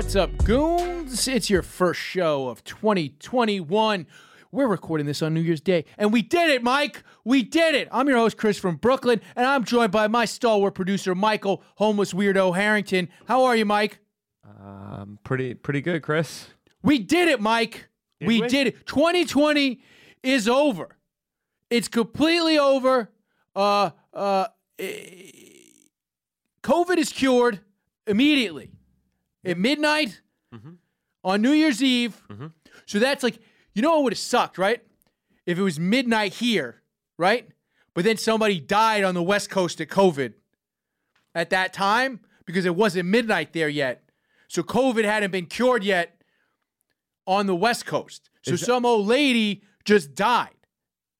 What's 0.00 0.16
up, 0.16 0.44
goons? 0.44 1.28
It's 1.28 1.50
your 1.50 1.60
first 1.60 2.00
show 2.00 2.48
of 2.48 2.64
2021. 2.64 4.06
We're 4.50 4.66
recording 4.66 5.06
this 5.06 5.20
on 5.20 5.34
New 5.34 5.42
Year's 5.42 5.60
Day, 5.60 5.84
and 5.98 6.10
we 6.10 6.22
did 6.22 6.48
it, 6.48 6.62
Mike. 6.62 7.02
We 7.22 7.42
did 7.42 7.74
it. 7.74 7.86
I'm 7.92 8.08
your 8.08 8.16
host, 8.16 8.38
Chris 8.38 8.58
from 8.58 8.76
Brooklyn, 8.76 9.20
and 9.36 9.44
I'm 9.44 9.62
joined 9.62 9.92
by 9.92 10.08
my 10.08 10.24
stalwart 10.24 10.74
producer, 10.74 11.14
Michael, 11.14 11.62
homeless 11.74 12.14
weirdo 12.14 12.56
Harrington. 12.56 13.10
How 13.26 13.44
are 13.44 13.54
you, 13.54 13.66
Mike? 13.66 13.98
Um, 14.42 15.18
pretty 15.22 15.52
pretty 15.52 15.82
good, 15.82 16.00
Chris. 16.02 16.46
We 16.82 16.98
did 16.98 17.28
it, 17.28 17.38
Mike. 17.38 17.90
we 18.22 18.40
we? 18.40 18.48
did 18.48 18.68
it. 18.68 18.86
2020 18.86 19.82
is 20.22 20.48
over. 20.48 20.96
It's 21.68 21.88
completely 21.88 22.58
over. 22.58 23.10
Uh, 23.54 23.90
uh, 24.14 24.46
eh, 24.78 24.94
COVID 26.62 26.96
is 26.96 27.12
cured 27.12 27.60
immediately 28.06 28.70
at 29.44 29.58
midnight 29.58 30.20
Mhm. 30.54 30.76
on 31.24 31.42
New 31.42 31.52
Year's 31.52 31.82
Eve. 31.82 32.20
Mhm. 32.28 32.52
So 32.86 32.98
that's 32.98 33.22
like, 33.22 33.38
you 33.74 33.82
know, 33.82 33.92
what 33.96 34.04
would 34.04 34.12
have 34.12 34.18
sucked, 34.18 34.58
right? 34.58 34.82
If 35.46 35.58
it 35.58 35.62
was 35.62 35.78
midnight 35.78 36.34
here, 36.34 36.82
right? 37.18 37.48
But 37.94 38.04
then 38.04 38.16
somebody 38.16 38.60
died 38.60 39.04
on 39.04 39.14
the 39.14 39.22
West 39.22 39.50
Coast 39.50 39.80
at 39.80 39.88
COVID 39.88 40.34
at 41.34 41.50
that 41.50 41.72
time 41.72 42.20
because 42.46 42.64
it 42.64 42.74
wasn't 42.76 43.08
midnight 43.08 43.52
there 43.52 43.68
yet. 43.68 44.04
So 44.48 44.62
COVID 44.62 45.04
hadn't 45.04 45.30
been 45.30 45.46
cured 45.46 45.84
yet 45.84 46.20
on 47.26 47.46
the 47.46 47.54
West 47.56 47.86
Coast. 47.86 48.30
So 48.42 48.54
Is 48.54 48.62
some 48.64 48.84
old 48.84 49.06
lady 49.06 49.62
just 49.84 50.14
died. 50.14 50.54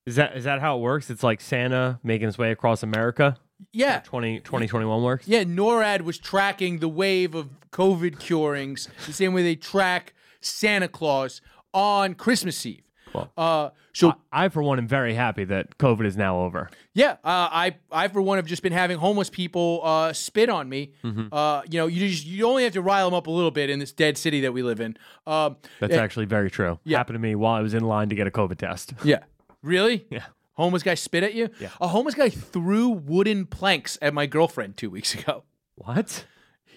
Is 0.07 0.17
that 0.17 0.37
is 0.37 0.45
that 0.45 0.61
how 0.61 0.79
it 0.79 0.81
works? 0.81 1.11
It's 1.11 1.23
like 1.23 1.41
Santa 1.41 2.01
making 2.03 2.27
his 2.27 2.39
way 2.39 2.51
across 2.51 2.83
America. 2.83 3.37
Yeah. 3.73 4.01
20, 4.01 4.41
2021 4.41 5.03
works. 5.03 5.29
Yeah, 5.29 5.45
NORAD 5.45 6.03
was 6.03 6.19
tracking 6.19 6.79
the 6.79 6.89
wave 6.89 7.35
of 7.35 7.49
COVID 7.73 8.19
curings 8.19 8.89
the 9.07 9.13
same 9.13 9.33
way 9.33 9.43
they 9.43 9.57
track 9.57 10.13
Santa 10.41 10.89
Claus 10.89 11.41
on 11.73 12.15
Christmas 12.15 12.65
Eve. 12.67 12.83
Well, 13.13 13.31
Uh, 13.37 13.71
so 13.93 14.15
I, 14.33 14.45
I 14.45 14.49
for 14.51 14.63
one 14.63 14.79
am 14.79 14.87
very 14.87 15.15
happy 15.15 15.43
that 15.45 15.79
COVID 15.79 16.07
is 16.07 16.17
now 16.17 16.39
over. 16.43 16.71
yeah, 16.95 17.13
uh, 17.25 17.49
I 17.51 17.75
I 17.91 18.07
for 18.07 18.23
one 18.23 18.39
have 18.39 18.47
just 18.47 18.63
been 18.63 18.73
having 18.73 18.99
homeless 18.99 19.29
people 19.29 19.81
uh, 19.83 20.13
spit 20.13 20.49
on 20.49 20.69
me. 20.69 20.93
Mm-hmm. 21.03 21.27
Uh, 21.35 21.63
you 21.69 21.81
know, 21.81 21.89
you 21.89 22.09
just 22.09 22.25
you 22.25 22.47
only 22.47 22.63
have 22.63 22.73
to 22.75 22.83
rile 22.83 23.09
them 23.11 23.15
up 23.15 23.27
a 23.27 23.31
little 23.33 23.51
bit 23.51 23.69
in 23.69 23.81
this 23.81 23.93
dead 23.93 24.17
city 24.17 24.41
that 24.43 24.53
we 24.53 24.63
live 24.63 24.81
in. 24.81 24.97
Um, 25.27 25.57
That's 25.81 25.95
eh, 25.95 26.01
actually 26.01 26.27
very 26.27 26.53
true. 26.53 26.79
Yeah. 26.85 26.99
Happened 26.99 27.17
to 27.17 27.19
me 27.21 27.35
while 27.35 27.55
I 27.55 27.63
was 27.63 27.75
in 27.75 27.83
line 27.83 28.09
to 28.11 28.15
get 28.15 28.29
a 28.29 28.31
COVID 28.31 28.59
test. 28.59 28.95
yeah, 29.03 29.25
really. 29.61 30.07
Yeah. 30.11 30.27
Homeless 30.61 30.83
guy 30.83 30.95
spit 30.95 31.23
at 31.23 31.35
you? 31.35 31.49
Yeah. 31.59 31.71
A 31.81 31.89
homeless 31.89 32.15
guy 32.15 32.29
threw 32.29 32.91
wooden 32.91 33.47
planks 33.47 33.97
at 34.03 34.13
my 34.13 34.27
girlfriend 34.27 34.77
two 34.77 34.91
weeks 34.91 35.15
ago. 35.15 35.45
What? 35.77 36.27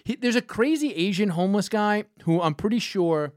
He, 0.04 0.16
there's 0.16 0.36
a 0.36 0.42
crazy 0.42 0.94
Asian 0.94 1.30
homeless 1.30 1.68
guy 1.68 2.04
who 2.22 2.40
I'm 2.40 2.54
pretty 2.54 2.78
sure 2.78 3.34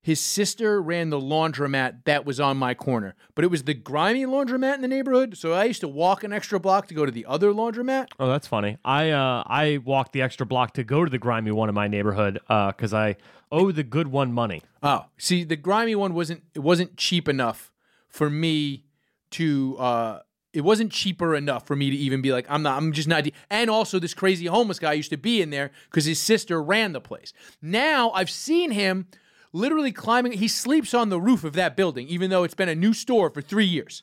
his 0.00 0.20
sister 0.20 0.80
ran 0.80 1.10
the 1.10 1.20
laundromat 1.20 2.04
that 2.04 2.24
was 2.24 2.38
on 2.38 2.56
my 2.56 2.72
corner, 2.72 3.16
but 3.34 3.44
it 3.44 3.48
was 3.48 3.64
the 3.64 3.74
grimy 3.74 4.24
laundromat 4.24 4.76
in 4.76 4.80
the 4.80 4.88
neighborhood. 4.88 5.36
So 5.36 5.52
I 5.52 5.64
used 5.64 5.80
to 5.80 5.88
walk 5.88 6.22
an 6.22 6.32
extra 6.32 6.60
block 6.60 6.86
to 6.88 6.94
go 6.94 7.04
to 7.04 7.10
the 7.10 7.26
other 7.26 7.52
laundromat. 7.52 8.06
Oh, 8.20 8.28
that's 8.28 8.46
funny. 8.46 8.78
I 8.84 9.10
uh 9.10 9.42
I 9.44 9.78
walked 9.84 10.12
the 10.12 10.22
extra 10.22 10.46
block 10.46 10.74
to 10.74 10.84
go 10.84 11.04
to 11.04 11.10
the 11.10 11.18
grimy 11.18 11.50
one 11.50 11.68
in 11.68 11.74
my 11.74 11.88
neighborhood 11.88 12.38
uh 12.48 12.68
because 12.68 12.94
I 12.94 13.16
owe 13.50 13.72
the 13.72 13.82
good 13.82 14.08
one 14.08 14.32
money. 14.32 14.62
Oh, 14.84 15.06
see, 15.18 15.42
the 15.42 15.56
grimy 15.56 15.96
one 15.96 16.14
wasn't 16.14 16.44
it 16.54 16.60
wasn't 16.60 16.96
cheap 16.96 17.28
enough 17.28 17.72
for 18.08 18.30
me 18.30 18.84
to 19.32 19.76
uh 19.78 20.20
it 20.54 20.62
wasn't 20.62 20.90
cheaper 20.90 21.34
enough 21.34 21.66
for 21.66 21.76
me 21.76 21.90
to 21.90 21.96
even 21.96 22.22
be 22.22 22.32
like 22.32 22.46
I'm 22.48 22.62
not 22.62 22.76
I'm 22.76 22.92
just 22.92 23.08
not 23.08 23.24
de-. 23.24 23.32
and 23.50 23.68
also 23.70 23.98
this 23.98 24.14
crazy 24.14 24.46
homeless 24.46 24.78
guy 24.78 24.94
used 24.94 25.10
to 25.10 25.18
be 25.18 25.42
in 25.42 25.50
there 25.50 25.70
cuz 25.90 26.04
his 26.06 26.18
sister 26.20 26.62
ran 26.62 26.92
the 26.92 27.00
place. 27.00 27.32
Now 27.60 28.10
I've 28.12 28.30
seen 28.30 28.70
him 28.70 29.06
literally 29.52 29.92
climbing 29.92 30.32
he 30.32 30.48
sleeps 30.48 30.94
on 30.94 31.08
the 31.10 31.20
roof 31.20 31.44
of 31.44 31.52
that 31.54 31.76
building 31.76 32.08
even 32.08 32.30
though 32.30 32.44
it's 32.44 32.54
been 32.54 32.68
a 32.68 32.74
new 32.74 32.92
store 32.94 33.30
for 33.30 33.42
3 33.42 33.64
years. 33.64 34.02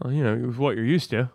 Well, 0.00 0.12
you 0.12 0.22
know, 0.24 0.34
it 0.34 0.46
was 0.46 0.58
what 0.58 0.76
you're 0.76 0.84
used 0.84 1.10
to. 1.10 1.30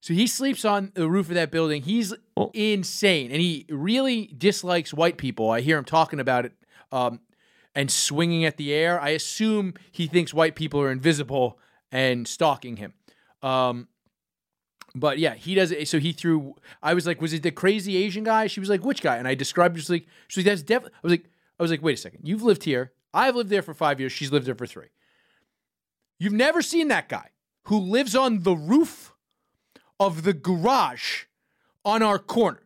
So 0.00 0.14
he 0.14 0.26
sleeps 0.26 0.64
on 0.64 0.92
the 0.94 1.08
roof 1.08 1.28
of 1.28 1.34
that 1.34 1.50
building. 1.50 1.82
He's 1.82 2.14
Well- 2.36 2.50
insane, 2.54 3.30
and 3.32 3.40
he 3.40 3.66
really 3.68 4.32
dislikes 4.38 4.94
white 4.94 5.18
people. 5.18 5.50
I 5.50 5.60
hear 5.62 5.76
him 5.78 5.84
talking 5.84 6.20
about 6.20 6.44
it 6.46 6.52
um, 6.92 7.20
and 7.74 7.90
swinging 7.90 8.44
at 8.44 8.56
the 8.56 8.72
air. 8.72 9.00
I 9.00 9.10
assume 9.10 9.74
he 9.90 10.06
thinks 10.06 10.32
white 10.32 10.54
people 10.54 10.80
are 10.80 10.92
invisible 10.92 11.58
and 11.92 12.26
stalking 12.26 12.76
him. 12.76 12.94
Um, 13.42 13.88
but 14.94 15.18
yeah, 15.18 15.34
he 15.34 15.54
does 15.54 15.70
it. 15.70 15.88
So 15.88 15.98
he 15.98 16.12
threw. 16.12 16.54
I 16.82 16.94
was 16.94 17.06
like, 17.06 17.20
was 17.20 17.32
it 17.32 17.42
the 17.42 17.50
crazy 17.50 17.96
Asian 17.96 18.24
guy? 18.24 18.46
She 18.46 18.60
was 18.60 18.70
like, 18.70 18.84
which 18.84 19.02
guy? 19.02 19.16
And 19.16 19.28
I 19.28 19.34
described 19.34 19.76
just 19.76 19.90
like 19.90 20.06
she's 20.28 20.44
like, 20.44 20.52
that's 20.52 20.62
definitely. 20.62 20.96
I 20.96 21.06
was 21.06 21.12
like, 21.12 21.24
I 21.58 21.62
was 21.62 21.70
like, 21.70 21.82
wait 21.82 21.94
a 21.94 22.00
second. 22.00 22.20
You've 22.24 22.42
lived 22.42 22.64
here. 22.64 22.92
I've 23.12 23.36
lived 23.36 23.50
there 23.50 23.62
for 23.62 23.74
five 23.74 24.00
years. 24.00 24.12
She's 24.12 24.32
lived 24.32 24.46
there 24.46 24.54
for 24.54 24.66
three. 24.66 24.88
You've 26.18 26.32
never 26.32 26.62
seen 26.62 26.88
that 26.88 27.08
guy 27.08 27.30
who 27.64 27.78
lives 27.78 28.16
on 28.16 28.42
the 28.42 28.56
roof 28.56 29.12
of 30.00 30.22
the 30.22 30.32
garage 30.32 31.24
on 31.84 32.02
our 32.02 32.18
corner. 32.18 32.62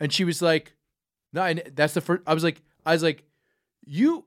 And 0.00 0.12
she 0.12 0.24
was 0.24 0.42
like, 0.42 0.74
no, 1.32 1.42
and 1.42 1.62
that's 1.74 1.94
the 1.94 2.00
first 2.00 2.22
I 2.26 2.34
was 2.34 2.44
like, 2.44 2.62
I 2.84 2.92
was 2.92 3.02
like, 3.02 3.24
you 3.84 4.26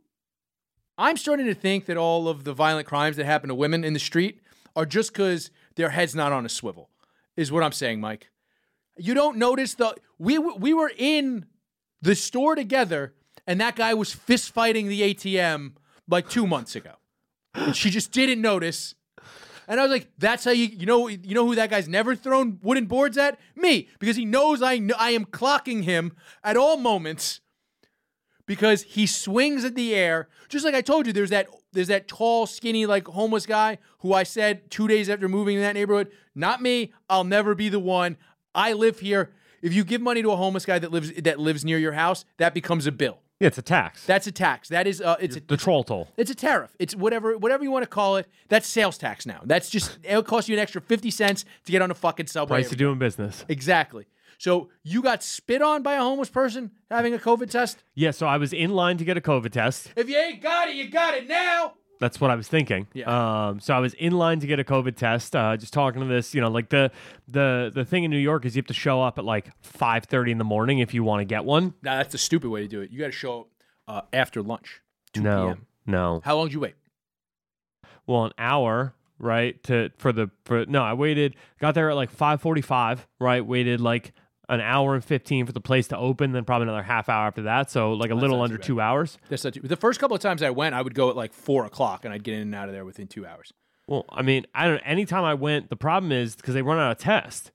I'm 1.02 1.18
starting 1.18 1.48
to 1.48 1.56
think 1.56 1.88
that 1.88 1.98
all 1.98 2.28
of 2.28 2.44
the 2.44 2.54
violent 2.54 2.88
crimes 2.88 3.18
that 3.18 3.26
happen 3.26 3.48
to 3.48 3.56
women 3.56 3.84
in 3.84 3.94
the 3.94 4.00
street 4.00 4.40
are 4.76 4.86
just 4.86 5.12
because 5.12 5.50
their 5.76 5.90
head's 5.90 6.14
not 6.14 6.32
on 6.32 6.46
a 6.46 6.50
swivel, 6.50 6.92
is 7.36 7.52
what 7.52 7.64
I'm 7.64 7.72
saying, 7.72 8.00
Mike. 8.00 8.30
You 8.98 9.16
don't 9.16 9.38
notice 9.38 9.74
the 9.74 9.96
we 10.20 10.38
we 10.38 10.76
were 10.76 10.92
in 10.96 11.48
the 12.04 12.14
store 12.14 12.54
together, 12.54 13.16
and 13.48 13.60
that 13.60 13.76
guy 13.76 13.96
was 13.96 14.14
fist 14.14 14.52
fighting 14.54 14.90
the 14.90 15.02
ATM 15.02 15.74
like 16.08 16.30
two 16.30 16.46
months 16.46 16.76
ago, 16.76 16.94
and 17.56 17.76
she 17.76 17.90
just 17.90 18.12
didn't 18.12 18.40
notice. 18.40 18.94
And 19.68 19.80
I 19.80 19.84
was 19.84 19.92
like, 19.92 20.08
"That's 20.20 20.46
how 20.46 20.52
you 20.52 20.68
you 20.68 20.86
know 20.86 21.08
you 21.08 21.34
know 21.34 21.48
who 21.48 21.56
that 21.56 21.72
guy's 21.72 21.88
never 21.88 22.16
thrown 22.16 22.60
wooden 22.62 22.86
boards 22.86 23.18
at 23.18 23.40
me 23.56 23.90
because 23.98 24.18
he 24.18 24.26
knows 24.26 24.62
I 24.62 24.80
I 25.00 25.12
am 25.12 25.26
clocking 25.26 25.84
him 25.84 26.12
at 26.44 26.58
all 26.58 26.78
moments 26.78 27.41
because 28.46 28.84
he 28.84 29.06
swings 29.06 29.64
at 29.64 29.76
the 29.76 29.96
air 29.96 30.28
just 30.50 30.66
like 30.66 30.76
I 30.76 30.82
told 30.82 31.08
you. 31.08 31.14
There's 31.14 31.30
that 31.30 31.48
there's 31.72 31.88
that 31.88 32.08
tall, 32.08 32.46
skinny, 32.46 32.86
like 32.86 33.08
homeless 33.08 33.46
guy 33.46 33.78
who 34.00 34.14
I 34.14 34.24
said 34.24 34.70
two 34.70 34.88
days 34.88 35.10
after 35.10 35.28
moving 35.30 35.56
in 35.56 35.62
that 35.62 35.74
neighborhood, 35.74 36.12
not 36.36 36.62
me. 36.62 36.94
I'll 37.10 37.24
never 37.24 37.56
be 37.56 37.70
the 37.70 37.80
one. 37.80 38.18
I 38.54 38.74
live 38.74 39.00
here. 39.00 39.32
If 39.62 39.74
you 39.74 39.84
give 39.84 40.02
money 40.02 40.22
to 40.22 40.32
a 40.32 40.36
homeless 40.36 40.66
guy 40.66 40.80
that 40.80 40.92
lives 40.92 41.14
that 41.14 41.40
lives 41.40 41.64
near 41.64 41.78
your 41.78 41.94
house, 41.94 42.26
that 42.38 42.54
becomes 42.54 42.88
a 42.88 42.92
bill. 42.92 43.20
Yeah, 43.40 43.48
it's 43.48 43.58
a 43.58 43.64
tax. 43.64 44.06
That's 44.06 44.28
a 44.28 44.32
tax. 44.32 44.70
That 44.70 44.86
is 44.86 45.02
uh, 45.02 45.16
it's 45.20 45.36
a, 45.36 45.40
the 45.40 45.58
troll 45.58 45.84
toll. 45.84 46.10
it's 46.16 46.30
a 46.30 46.36
tariff. 46.36 46.76
It's 46.78 46.96
whatever 46.96 47.38
whatever 47.38 47.64
you 47.64 47.72
want 47.72 47.84
to 47.84 47.90
call 47.90 48.18
it. 48.18 48.28
That's 48.50 48.68
sales 48.68 49.00
tax 49.00 49.26
now. 49.26 49.42
That's 49.46 49.70
just 49.70 49.98
it'll 50.04 50.22
cost 50.22 50.48
you 50.48 50.56
an 50.56 50.60
extra 50.60 50.82
fifty 50.82 51.10
cents 51.10 51.46
to 51.66 51.72
get 51.72 51.82
on 51.82 51.90
a 51.90 51.96
fucking 51.96 52.28
subway. 52.28 52.62
Price 52.62 52.72
of 52.72 52.78
doing 52.78 53.00
business. 53.00 53.44
Exactly. 53.50 54.06
So 54.42 54.70
you 54.82 55.04
got 55.04 55.22
spit 55.22 55.62
on 55.62 55.84
by 55.84 55.94
a 55.94 56.00
homeless 56.00 56.32
person 56.32 56.72
having 56.90 57.14
a 57.14 57.20
COVID 57.20 57.52
test? 57.52 57.84
Yeah, 57.94 58.10
so 58.10 58.26
I 58.26 58.38
was 58.38 58.54
in 58.54 58.72
line 58.72 58.98
to 58.98 59.06
get 59.06 59.16
a 59.16 59.22
COVID 59.22 59.52
test. 59.52 59.94
If 59.96 60.10
you 60.10 60.18
ain't 60.18 60.42
got 60.42 60.68
it, 60.68 60.74
you 60.74 60.90
got 60.90 61.14
it 61.14 61.28
now. 61.28 61.74
That's 62.00 62.20
what 62.20 62.32
I 62.32 62.36
was 62.36 62.48
thinking. 62.48 62.88
Yeah. 62.92 63.50
Um, 63.50 63.60
so 63.60 63.76
I 63.76 63.80
was 63.80 63.94
in 63.94 64.14
line 64.14 64.40
to 64.40 64.48
get 64.48 64.60
a 64.60 64.64
COVID 64.64 64.96
test. 64.96 65.36
Uh, 65.36 65.56
just 65.58 65.74
talking 65.74 66.02
to 66.02 66.08
this, 66.08 66.34
you 66.34 66.42
know, 66.42 66.50
like 66.50 66.70
the 66.70 66.90
the 67.28 67.72
the 67.72 67.86
thing 67.86 68.04
in 68.04 68.10
New 68.10 68.18
York 68.18 68.44
is 68.44 68.56
you 68.56 68.62
have 68.64 68.68
to 68.70 68.74
show 68.74 69.04
up 69.04 69.20
at 69.20 69.26
like 69.26 69.52
five 69.62 70.06
thirty 70.06 70.32
in 70.32 70.40
the 70.40 70.44
morning 70.44 70.80
if 70.80 70.92
you 70.92 71.04
want 71.04 71.20
to 71.22 71.26
get 71.26 71.46
one. 71.46 71.76
Nah, 71.84 71.98
that's 71.98 72.14
the 72.14 72.18
stupid 72.18 72.50
way 72.50 72.62
to 72.62 72.68
do 72.68 72.82
it. 72.82 72.90
You 72.90 72.98
got 72.98 73.06
to 73.06 73.12
show 73.12 73.42
up 73.42 73.48
uh, 73.88 74.02
after 74.12 74.42
lunch. 74.42 74.82
2 75.14 75.22
no, 75.22 75.46
p.m. 75.46 75.68
no. 75.86 76.22
How 76.24 76.36
long 76.36 76.48
did 76.48 76.54
you 76.54 76.62
wait? 76.62 76.74
Well, 78.08 78.26
an 78.26 78.32
hour, 78.40 78.96
right? 79.20 79.62
To 79.66 79.92
for 79.98 80.12
the 80.12 80.32
for 80.46 80.66
no, 80.66 80.82
I 80.82 80.94
waited. 80.94 81.36
Got 81.60 81.76
there 81.76 81.92
at 81.92 81.96
like 81.96 82.10
five 82.10 82.42
forty 82.42 82.62
five. 82.62 83.08
Right, 83.20 83.46
waited 83.46 83.80
like 83.80 84.14
an 84.52 84.62
hour 84.62 84.94
and 84.94 85.04
fifteen 85.04 85.46
for 85.48 85.52
the 85.52 85.62
place 85.62 85.88
to 85.88 85.98
open. 85.98 86.32
Then 86.34 86.46
probably 86.46 86.68
another 86.68 86.84
half 86.84 87.10
hour 87.10 87.26
after 87.26 87.42
that. 87.44 87.72
So 87.72 87.94
like 87.94 88.12
a 88.12 88.16
little 88.16 88.42
under 88.42 88.58
two 88.58 88.80
hours. 88.80 89.18
That's 89.30 89.44
not 89.44 89.54
too, 89.56 89.62
the 89.62 89.76
first 89.76 90.00
couple 90.00 90.16
of 90.16 90.22
times 90.22 90.44
I 90.44 90.52
went, 90.52 90.76
I 90.76 90.82
would 90.84 90.94
go 90.94 91.10
at 91.10 91.16
like 91.16 91.34
four 91.34 91.66
o'clock 91.66 92.06
and 92.06 92.14
I'd 92.14 92.24
get 92.24 92.36
in 92.36 92.42
and 92.42 92.54
out 92.56 92.68
of 92.68 92.74
there 92.76 92.86
within 92.86 93.08
two 93.08 93.26
hours. 93.26 93.52
Well, 93.88 94.06
I 94.10 94.22
mean, 94.22 94.46
I 94.54 94.68
don't. 94.68 94.80
Anytime 94.82 95.24
I 95.24 95.34
went, 95.34 95.70
the 95.70 95.76
problem 95.76 96.12
is 96.12 96.36
because 96.36 96.54
they 96.54 96.62
run 96.62 96.78
out 96.78 96.92
of 96.92 96.98
tests. 97.00 97.52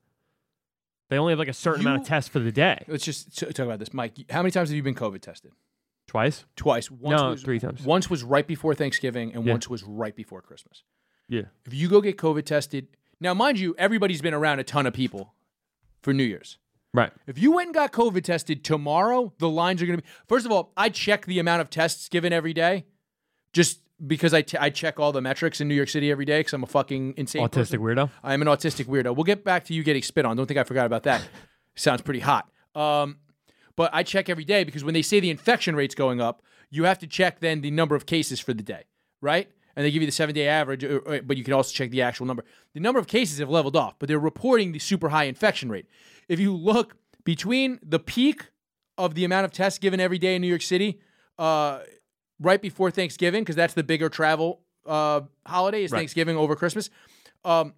They 1.08 1.18
only 1.18 1.30
have 1.32 1.38
like 1.38 1.46
a 1.48 1.52
certain 1.52 1.82
amount 1.82 2.00
of 2.00 2.02
You- 2.02 2.08
tests 2.08 2.28
for 2.28 2.40
the 2.40 2.50
day. 2.50 2.84
Let's 2.88 3.04
just 3.04 3.38
talk 3.38 3.58
about 3.60 3.78
this, 3.78 3.94
Mike. 3.94 4.14
How 4.30 4.42
many 4.42 4.50
times 4.50 4.70
have 4.70 4.76
you 4.76 4.82
been 4.82 4.94
COVID 4.96 5.20
tested? 5.20 5.52
Twice. 6.08 6.44
Twice. 6.56 6.90
Once 6.90 7.20
No, 7.20 7.30
was, 7.30 7.42
three 7.42 7.58
times. 7.60 7.82
Once 7.84 8.10
was 8.10 8.22
right 8.24 8.46
before 8.46 8.74
Thanksgiving, 8.74 9.32
and 9.34 9.44
Yeah. 9.44 9.52
once 9.52 9.68
was 9.68 9.82
right 9.84 10.16
before 10.16 10.40
Christmas. 10.42 10.82
Yeah. 11.28 11.42
If 11.64 11.74
you 11.74 11.88
go 11.88 12.00
get 12.00 12.16
COVID 12.16 12.44
tested, 12.44 12.88
now 13.20 13.34
mind 13.34 13.58
you, 13.58 13.74
everybody's 13.78 14.20
been 14.22 14.34
around 14.34 14.58
a 14.60 14.64
ton 14.64 14.86
of 14.86 14.94
people 14.94 15.34
for 16.02 16.12
New 16.12 16.24
Year's. 16.24 16.58
Right. 16.96 17.12
If 17.26 17.38
you 17.38 17.52
went 17.52 17.66
and 17.68 17.74
got 17.74 17.92
COVID 17.92 18.24
tested 18.24 18.64
tomorrow, 18.64 19.32
the 19.38 19.48
lines 19.50 19.82
are 19.82 19.86
going 19.86 19.98
to 19.98 20.02
be. 20.02 20.08
First 20.28 20.46
of 20.46 20.52
all, 20.52 20.72
I 20.76 20.88
check 20.88 21.26
the 21.26 21.38
amount 21.38 21.60
of 21.60 21.68
tests 21.68 22.08
given 22.08 22.32
every 22.32 22.54
day, 22.54 22.86
just 23.52 23.80
because 24.06 24.32
I, 24.32 24.40
t- 24.42 24.56
I 24.58 24.70
check 24.70 24.98
all 24.98 25.12
the 25.12 25.20
metrics 25.20 25.60
in 25.60 25.68
New 25.68 25.74
York 25.74 25.88
City 25.90 26.10
every 26.10 26.24
day 26.24 26.40
because 26.40 26.52
I'm 26.54 26.62
a 26.62 26.66
fucking 26.66 27.14
insane 27.18 27.42
Autistic 27.46 27.52
person. 27.52 27.80
weirdo. 27.80 28.10
I 28.24 28.32
am 28.34 28.40
an 28.42 28.48
autistic 28.48 28.86
weirdo. 28.86 29.14
We'll 29.14 29.24
get 29.24 29.44
back 29.44 29.64
to 29.66 29.74
you 29.74 29.82
getting 29.82 30.02
spit 30.02 30.24
on. 30.24 30.36
Don't 30.36 30.46
think 30.46 30.58
I 30.58 30.64
forgot 30.64 30.86
about 30.86 31.02
that. 31.02 31.22
Sounds 31.74 32.00
pretty 32.02 32.20
hot. 32.20 32.48
Um, 32.74 33.18
but 33.76 33.90
I 33.92 34.02
check 34.02 34.30
every 34.30 34.44
day 34.44 34.64
because 34.64 34.82
when 34.82 34.94
they 34.94 35.02
say 35.02 35.20
the 35.20 35.30
infection 35.30 35.76
rate's 35.76 35.94
going 35.94 36.20
up, 36.20 36.42
you 36.70 36.84
have 36.84 36.98
to 37.00 37.06
check 37.06 37.40
then 37.40 37.60
the 37.60 37.70
number 37.70 37.94
of 37.94 38.06
cases 38.06 38.40
for 38.40 38.54
the 38.54 38.62
day, 38.62 38.84
right? 39.20 39.50
And 39.76 39.84
they 39.84 39.90
give 39.90 40.00
you 40.00 40.06
the 40.06 40.12
seven 40.12 40.34
day 40.34 40.48
average, 40.48 40.82
or- 40.84 41.00
or- 41.00 41.20
but 41.22 41.36
you 41.36 41.44
can 41.44 41.52
also 41.52 41.72
check 41.74 41.90
the 41.90 42.00
actual 42.00 42.24
number. 42.24 42.44
The 42.72 42.80
number 42.80 42.98
of 42.98 43.06
cases 43.06 43.38
have 43.38 43.50
leveled 43.50 43.76
off, 43.76 43.98
but 43.98 44.08
they're 44.08 44.18
reporting 44.18 44.72
the 44.72 44.78
super 44.78 45.10
high 45.10 45.24
infection 45.24 45.68
rate. 45.70 45.86
If 46.28 46.40
you 46.40 46.54
look 46.54 46.96
between 47.24 47.78
the 47.82 47.98
peak 47.98 48.46
of 48.98 49.14
the 49.14 49.24
amount 49.24 49.44
of 49.44 49.52
tests 49.52 49.78
given 49.78 50.00
every 50.00 50.18
day 50.18 50.34
in 50.34 50.42
New 50.42 50.48
York 50.48 50.62
City, 50.62 51.00
uh, 51.38 51.80
right 52.40 52.60
before 52.60 52.90
Thanksgiving, 52.90 53.42
because 53.42 53.56
that's 53.56 53.74
the 53.74 53.84
bigger 53.84 54.08
travel 54.08 54.60
uh, 54.86 55.22
holiday 55.46 55.84
is 55.84 55.90
Right. 55.92 55.98
Thanksgiving 56.00 56.36
over 56.36 56.56
Christmas. 56.56 56.90
Um, 57.44 57.74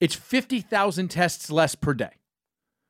it's 0.00 0.14
fifty 0.14 0.60
thousand 0.60 1.08
tests 1.08 1.50
less 1.50 1.74
per 1.74 1.94
day, 1.94 2.10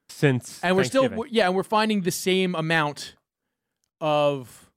Since 0.08 0.60
and 0.62 0.76
we're 0.76 0.84
still 0.84 1.08
we're- 1.08 1.30
yeah, 1.30 1.46
and 1.46 1.54
we're 1.54 1.62
finding 1.62 2.02
the 2.02 2.10
same 2.10 2.54
amount 2.54 3.14
of 4.00 4.70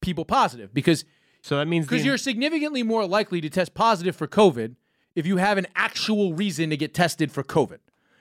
people 0.00 0.24
positive 0.24 0.72
because 0.72 1.04
so 1.42 1.56
that 1.56 1.66
means 1.66 1.86
because 1.86 2.02
the, 2.02 2.08
you're 2.08 2.18
significantly 2.18 2.82
more 2.82 3.06
likely 3.06 3.40
to 3.40 3.50
test 3.50 3.74
positive 3.74 4.14
for 4.14 4.26
COVID 4.26 4.76
if 5.14 5.26
you 5.26 5.38
have 5.38 5.58
an 5.58 5.66
actual 5.74 6.34
reason 6.34 6.70
to 6.70 6.76
get 6.76 6.94
tested 6.94 7.32
for 7.32 7.42
COVID. 7.42 7.78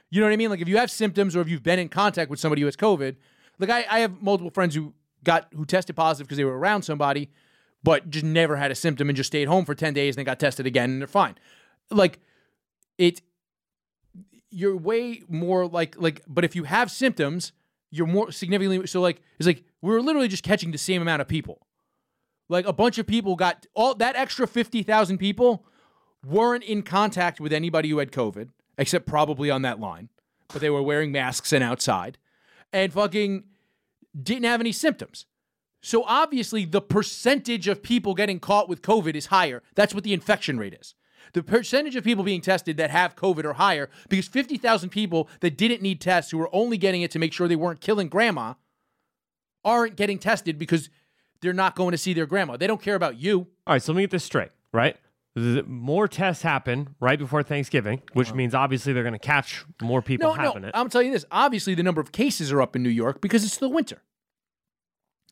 You 0.09 0.19
know 0.19 0.27
what 0.27 0.33
I 0.33 0.37
mean? 0.37 0.49
Like 0.49 0.61
if 0.61 0.67
you 0.67 0.77
have 0.77 0.89
symptoms 0.89 1.35
or 1.35 1.41
if 1.41 1.49
you've 1.49 1.63
been 1.63 1.79
in 1.79 1.89
contact 1.89 2.29
with 2.29 2.39
somebody 2.39 2.61
who 2.61 2.67
has 2.67 2.75
COVID. 2.75 3.15
Like 3.59 3.69
I, 3.69 3.85
I 3.89 3.99
have 3.99 4.21
multiple 4.21 4.49
friends 4.49 4.73
who 4.73 4.93
got 5.23 5.47
who 5.53 5.65
tested 5.65 5.95
positive 5.95 6.27
because 6.27 6.37
they 6.37 6.45
were 6.45 6.57
around 6.57 6.83
somebody, 6.83 7.29
but 7.83 8.09
just 8.09 8.25
never 8.25 8.55
had 8.55 8.71
a 8.71 8.75
symptom 8.75 9.09
and 9.09 9.15
just 9.15 9.27
stayed 9.27 9.47
home 9.47 9.65
for 9.65 9.75
ten 9.75 9.93
days 9.93 10.15
and 10.15 10.19
then 10.19 10.25
got 10.25 10.39
tested 10.39 10.65
again 10.65 10.91
and 10.91 11.01
they're 11.01 11.07
fine. 11.07 11.35
Like 11.91 12.19
it, 12.97 13.21
you're 14.49 14.77
way 14.77 15.21
more 15.27 15.67
like 15.67 15.95
like. 15.99 16.23
But 16.27 16.45
if 16.45 16.55
you 16.55 16.63
have 16.63 16.89
symptoms, 16.89 17.51
you're 17.91 18.07
more 18.07 18.31
significantly 18.31 18.87
so 18.87 19.01
like 19.01 19.21
it's 19.37 19.47
like 19.47 19.63
we're 19.81 20.01
literally 20.01 20.27
just 20.27 20.43
catching 20.43 20.71
the 20.71 20.77
same 20.77 21.01
amount 21.01 21.21
of 21.21 21.27
people. 21.27 21.67
Like 22.47 22.65
a 22.65 22.73
bunch 22.73 22.97
of 22.97 23.05
people 23.05 23.35
got 23.35 23.67
all 23.75 23.93
that 23.95 24.15
extra 24.15 24.47
50,000 24.47 25.17
people 25.19 25.65
weren't 26.25 26.63
in 26.63 26.81
contact 26.81 27.39
with 27.39 27.53
anybody 27.53 27.89
who 27.89 27.99
had 27.99 28.11
COVID, 28.11 28.49
except 28.79 29.05
probably 29.05 29.51
on 29.51 29.61
that 29.61 29.79
line, 29.79 30.09
but 30.47 30.61
they 30.61 30.69
were 30.71 30.81
wearing 30.81 31.11
masks 31.11 31.53
and 31.53 31.63
outside 31.63 32.17
and 32.73 32.91
fucking 32.93 33.43
didn't 34.19 34.45
have 34.45 34.61
any 34.61 34.71
symptoms. 34.71 35.25
So 35.81 36.03
obviously, 36.05 36.65
the 36.65 36.81
percentage 36.81 37.67
of 37.67 37.83
people 37.83 38.13
getting 38.13 38.39
caught 38.39 38.67
with 38.67 38.81
COVID 38.81 39.15
is 39.15 39.27
higher. 39.27 39.61
That's 39.75 39.93
what 39.93 40.03
the 40.03 40.13
infection 40.13 40.57
rate 40.57 40.77
is. 40.79 40.95
The 41.33 41.43
percentage 41.43 41.95
of 41.95 42.03
people 42.03 42.23
being 42.23 42.41
tested 42.41 42.77
that 42.77 42.89
have 42.89 43.15
COVID 43.15 43.45
are 43.45 43.53
higher 43.53 43.89
because 44.09 44.27
50,000 44.27 44.89
people 44.89 45.29
that 45.41 45.57
didn't 45.57 45.81
need 45.81 46.01
tests, 46.01 46.31
who 46.31 46.37
were 46.37 46.49
only 46.53 46.77
getting 46.77 47.01
it 47.01 47.11
to 47.11 47.19
make 47.19 47.33
sure 47.33 47.47
they 47.47 47.55
weren't 47.55 47.81
killing 47.81 48.09
grandma, 48.09 48.55
aren't 49.63 49.95
getting 49.95 50.17
tested 50.17 50.57
because 50.57 50.89
they're 51.41 51.53
not 51.53 51.75
going 51.75 51.91
to 51.91 51.97
see 51.97 52.13
their 52.13 52.25
grandma. 52.25 52.57
They 52.57 52.67
don't 52.67 52.81
care 52.81 52.95
about 52.95 53.17
you. 53.19 53.47
All 53.67 53.75
right, 53.75 53.83
so 53.83 53.91
let 53.91 53.97
me 53.97 54.03
get 54.03 54.11
this 54.11 54.23
straight, 54.23 54.49
right? 54.73 54.97
The- 55.39 55.63
More 55.63 56.07
tests 56.07 56.43
happen 56.43 56.95
right 56.99 57.17
before 57.17 57.43
Thanksgiving, 57.43 58.01
which 58.13 58.29
uh-huh. 58.29 58.35
means 58.35 58.55
obviously 58.55 58.93
they're 58.93 59.03
going 59.03 59.13
to 59.13 59.19
catch 59.19 59.63
more 59.81 60.01
people 60.01 60.29
No, 60.29 60.35
no. 60.35 60.41
having 60.41 60.63
it. 60.63 60.71
I'm 60.73 60.89
telling 60.89 61.07
you 61.07 61.13
this. 61.13 61.25
Obviously, 61.31 61.75
the 61.75 61.83
number 61.83 62.01
of 62.01 62.11
cases 62.11 62.51
are 62.51 62.61
up 62.61 62.75
in 62.75 62.83
New 62.83 62.89
York 62.89 63.21
because 63.21 63.43
it's 63.43 63.57
the 63.57 63.69
winter. 63.69 64.01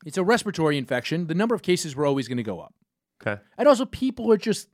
It's 0.06 0.18
a 0.18 0.24
respiratory 0.24 0.77
infection. 0.77 1.27
The 1.27 1.36
number 1.36 1.56
of 1.56 1.62
cases 1.62 1.95
were 1.95 2.06
always 2.06 2.27
going 2.27 2.38
to 2.38 2.44
go 2.44 2.59
up. 2.59 2.74
Okay. 3.21 3.42
And 3.57 3.68
also, 3.68 3.86
people 3.86 4.31
are 4.31 4.38
just 4.38 4.69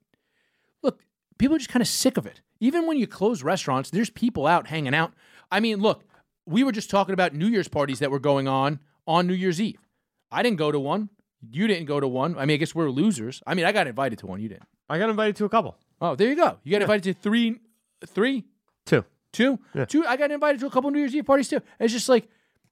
look. 0.81 0.99
People 1.37 1.55
are 1.55 1.59
just 1.59 1.71
kind 1.71 1.81
of 1.81 1.87
sick 1.87 2.17
of 2.17 2.25
it. 2.25 2.41
Even 2.59 2.85
when 2.85 2.97
you 2.97 3.07
close 3.07 3.41
restaurants, 3.41 3.89
there's 3.89 4.09
people 4.09 4.45
out 4.45 4.67
hanging 4.67 4.93
out. 4.93 5.13
I 5.51 5.59
mean, 5.59 5.79
look, 5.79 6.03
we 6.45 6.63
were 6.63 6.71
just 6.71 6.89
talking 6.89 7.13
about 7.13 7.33
New 7.33 7.47
Year's 7.47 7.67
parties 7.67 7.99
that 7.99 8.11
were 8.11 8.19
going 8.19 8.47
on 8.47 8.79
on 9.07 9.27
New 9.27 9.33
Year's 9.33 9.61
Eve. 9.61 9.79
I 10.31 10.43
didn't 10.43 10.57
go 10.57 10.71
to 10.71 10.79
one. 10.79 11.09
You 11.51 11.67
didn't 11.67 11.85
go 11.85 11.99
to 11.99 12.07
one. 12.07 12.37
I 12.37 12.45
mean, 12.45 12.55
I 12.55 12.57
guess 12.57 12.73
we're 12.73 12.89
losers. 12.89 13.41
I 13.45 13.53
mean, 13.53 13.65
I 13.65 13.71
got 13.71 13.87
invited 13.87 14.19
to 14.19 14.27
one. 14.27 14.39
You 14.41 14.49
didn't. 14.49 14.63
I 14.89 14.97
got 14.97 15.09
invited 15.09 15.35
to 15.37 15.45
a 15.45 15.49
couple. 15.49 15.77
Oh, 16.01 16.15
there 16.15 16.27
you 16.29 16.35
go. 16.35 16.57
You 16.63 16.71
got 16.71 16.81
invited 16.81 17.03
to 17.03 17.13
three, 17.21 17.59
three, 18.05 18.43
Two. 18.85 19.05
two, 19.31 19.59
Yeah. 19.73 19.85
two. 19.85 20.05
I 20.05 20.17
got 20.17 20.31
invited 20.31 20.59
to 20.61 20.67
a 20.67 20.69
couple 20.69 20.91
New 20.91 20.99
Year's 20.99 21.15
Eve 21.15 21.25
parties 21.25 21.47
too. 21.49 21.61
It's 21.79 21.93
just 21.93 22.09
like 22.09 22.27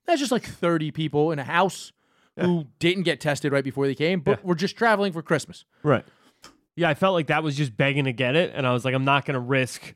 that's 0.06 0.20
just 0.20 0.32
like 0.32 0.44
thirty 0.44 0.92
people 0.92 1.32
in 1.32 1.40
a 1.40 1.44
house 1.44 1.92
who 2.40 2.66
didn't 2.80 3.04
get 3.04 3.20
tested 3.22 3.52
right 3.52 3.64
before 3.64 3.86
they 3.88 3.96
came, 3.96 4.20
but 4.22 4.40
Yeah. 4.40 4.48
were 4.48 4.56
just 4.56 4.76
traveling 4.78 5.12
for 5.14 5.22
Christmas. 5.22 5.64
Right. 5.84 6.04
Yeah, 6.76 6.90
I 6.90 6.94
felt 6.94 7.14
like 7.14 7.28
that 7.28 7.44
was 7.44 7.56
just 7.56 7.76
begging 7.76 8.06
to 8.06 8.14
get 8.14 8.36
it, 8.36 8.52
and 8.56 8.66
I 8.66 8.72
was 8.74 8.86
like, 8.86 8.94
I'm 8.96 9.04
not 9.06 9.26
going 9.26 9.34
to 9.36 9.40
risk 9.42 9.94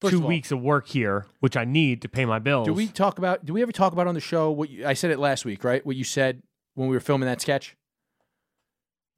First 0.00 0.12
two 0.12 0.18
of 0.18 0.24
all- 0.24 0.28
weeks 0.28 0.52
of 0.52 0.60
work 0.60 0.86
here, 0.86 1.26
which 1.40 1.56
I 1.56 1.64
need 1.64 2.02
to 2.02 2.08
pay 2.08 2.24
my 2.26 2.38
bills. 2.38 2.66
Do 2.66 2.72
we 2.74 2.86
talk 2.86 3.18
about? 3.18 3.44
Do 3.44 3.52
we 3.54 3.62
ever 3.62 3.72
talk 3.72 3.92
about 3.94 4.06
on 4.06 4.14
the 4.14 4.20
show 4.20 4.50
what 4.50 4.68
you, 4.70 4.86
I 4.86 4.92
said 4.94 5.10
it 5.10 5.18
last 5.18 5.44
week? 5.44 5.64
Right, 5.64 5.84
what 5.84 5.96
you 5.96 6.04
said 6.04 6.42
when 6.74 6.88
we 6.88 6.94
were 6.94 7.00
filming 7.00 7.26
that 7.26 7.40
sketch 7.40 7.74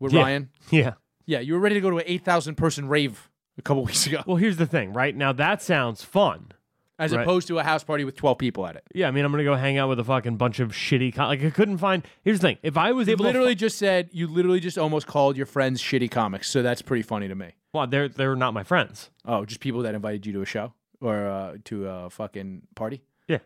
with 0.00 0.12
Yeah. 0.12 0.22
Ryan. 0.22 0.50
Yeah. 0.70 0.94
Yeah, 1.26 1.38
you 1.38 1.54
were 1.54 1.60
ready 1.60 1.76
to 1.76 1.80
go 1.80 1.90
to 1.90 1.98
an 1.98 2.04
eight 2.06 2.24
thousand 2.24 2.56
person 2.56 2.88
rave 2.88 3.30
a 3.56 3.62
couple 3.62 3.84
weeks 3.90 4.06
ago, 4.06 4.22
Well, 4.26 4.36
here's 4.36 4.56
the 4.56 4.66
thing, 4.66 4.92
right? 4.92 5.14
Now 5.14 5.32
that 5.34 5.62
sounds 5.62 6.02
fun. 6.02 6.52
as 6.98 7.12
right. 7.12 7.22
opposed 7.22 7.46
to 7.48 7.58
a 7.58 7.62
house 7.62 7.84
party 7.84 8.04
with 8.04 8.16
twelve 8.16 8.38
people 8.38 8.66
at 8.66 8.74
it. 8.76 8.82
Yeah, 8.94 9.06
I 9.08 9.10
mean, 9.12 9.24
I'm 9.24 9.30
gonna 9.30 9.44
go 9.44 9.54
hang 9.54 9.78
out 9.78 9.88
with 9.88 10.00
a 10.00 10.04
fucking 10.04 10.36
bunch 10.38 10.58
of 10.60 10.72
shitty. 10.72 11.14
Con- 11.14 11.28
like, 11.28 11.44
I 11.44 11.50
couldn't 11.50 11.78
find. 11.78 12.02
Here's 12.22 12.40
the 12.40 12.48
thing: 12.48 12.58
if 12.62 12.76
I 12.76 12.92
was 12.92 13.06
You 13.06 13.12
able 13.12 13.26
literally 13.26 13.54
to, 13.54 13.60
just 13.60 13.78
said 13.78 14.08
you 14.12 14.26
literally 14.26 14.60
just 14.60 14.76
almost 14.78 15.06
called 15.06 15.36
your 15.36 15.46
friends 15.46 15.80
shitty 15.80 16.10
comics, 16.10 16.50
so 16.50 16.62
that's 16.62 16.82
pretty 16.82 17.02
funny 17.02 17.28
to 17.28 17.34
me. 17.34 17.52
well, 17.72 17.86
they're 17.86 18.08
they're 18.08 18.34
not 18.36 18.52
my 18.54 18.64
friends. 18.64 19.10
Oh, 19.24 19.44
just 19.44 19.60
people 19.60 19.82
that 19.82 19.94
invited 19.94 20.26
you 20.26 20.32
to 20.34 20.42
a 20.42 20.46
show 20.46 20.72
or 21.00 21.26
uh, 21.26 21.56
to 21.66 21.86
a 21.88 22.10
fucking 22.10 22.62
party. 22.74 23.02
Yeah. 23.28 23.38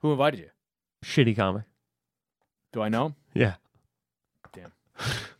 Who 0.00 0.10
invited 0.12 0.40
you? 0.40 0.50
Shitty 1.04 1.36
comic. 1.36 1.64
Do 2.72 2.82
I 2.82 2.88
know 2.88 3.06
'em? 3.06 3.14
Yeah. 3.34 3.54
Damn. 4.52 4.72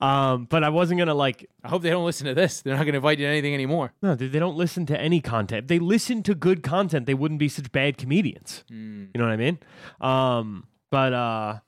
Um, 0.00 0.44
but 0.44 0.62
I 0.62 0.68
wasn't 0.68 0.98
gonna 0.98 1.14
like. 1.14 1.48
I 1.64 1.68
hope 1.68 1.80
they 1.82 1.88
don't 1.90 2.04
listen 2.04 2.26
to 2.26 2.34
this. 2.34 2.60
They're 2.60 2.74
not 2.74 2.82
going 2.84 2.92
to 2.92 2.96
invite 2.98 3.18
you 3.18 3.24
to 3.26 3.30
anything 3.30 3.54
anymore. 3.54 3.92
No, 4.02 4.14
they, 4.14 4.26
they 4.28 4.38
don't 4.38 4.56
listen 4.56 4.84
to 4.86 5.00
any 5.00 5.20
content. 5.22 5.64
If 5.64 5.68
they 5.68 5.78
listen 5.78 6.22
to 6.24 6.34
good 6.34 6.62
content, 6.62 7.06
they 7.06 7.14
wouldn't 7.14 7.40
be 7.40 7.48
such 7.48 7.72
bad 7.72 7.96
comedians. 7.96 8.62
Hmm. 8.68 9.04
You 9.14 9.18
know 9.18 9.24
what 9.24 9.32
I 9.32 9.36
mean? 9.36 9.58
Um, 10.00 10.66
but 10.90 11.12
uh, 11.14 11.58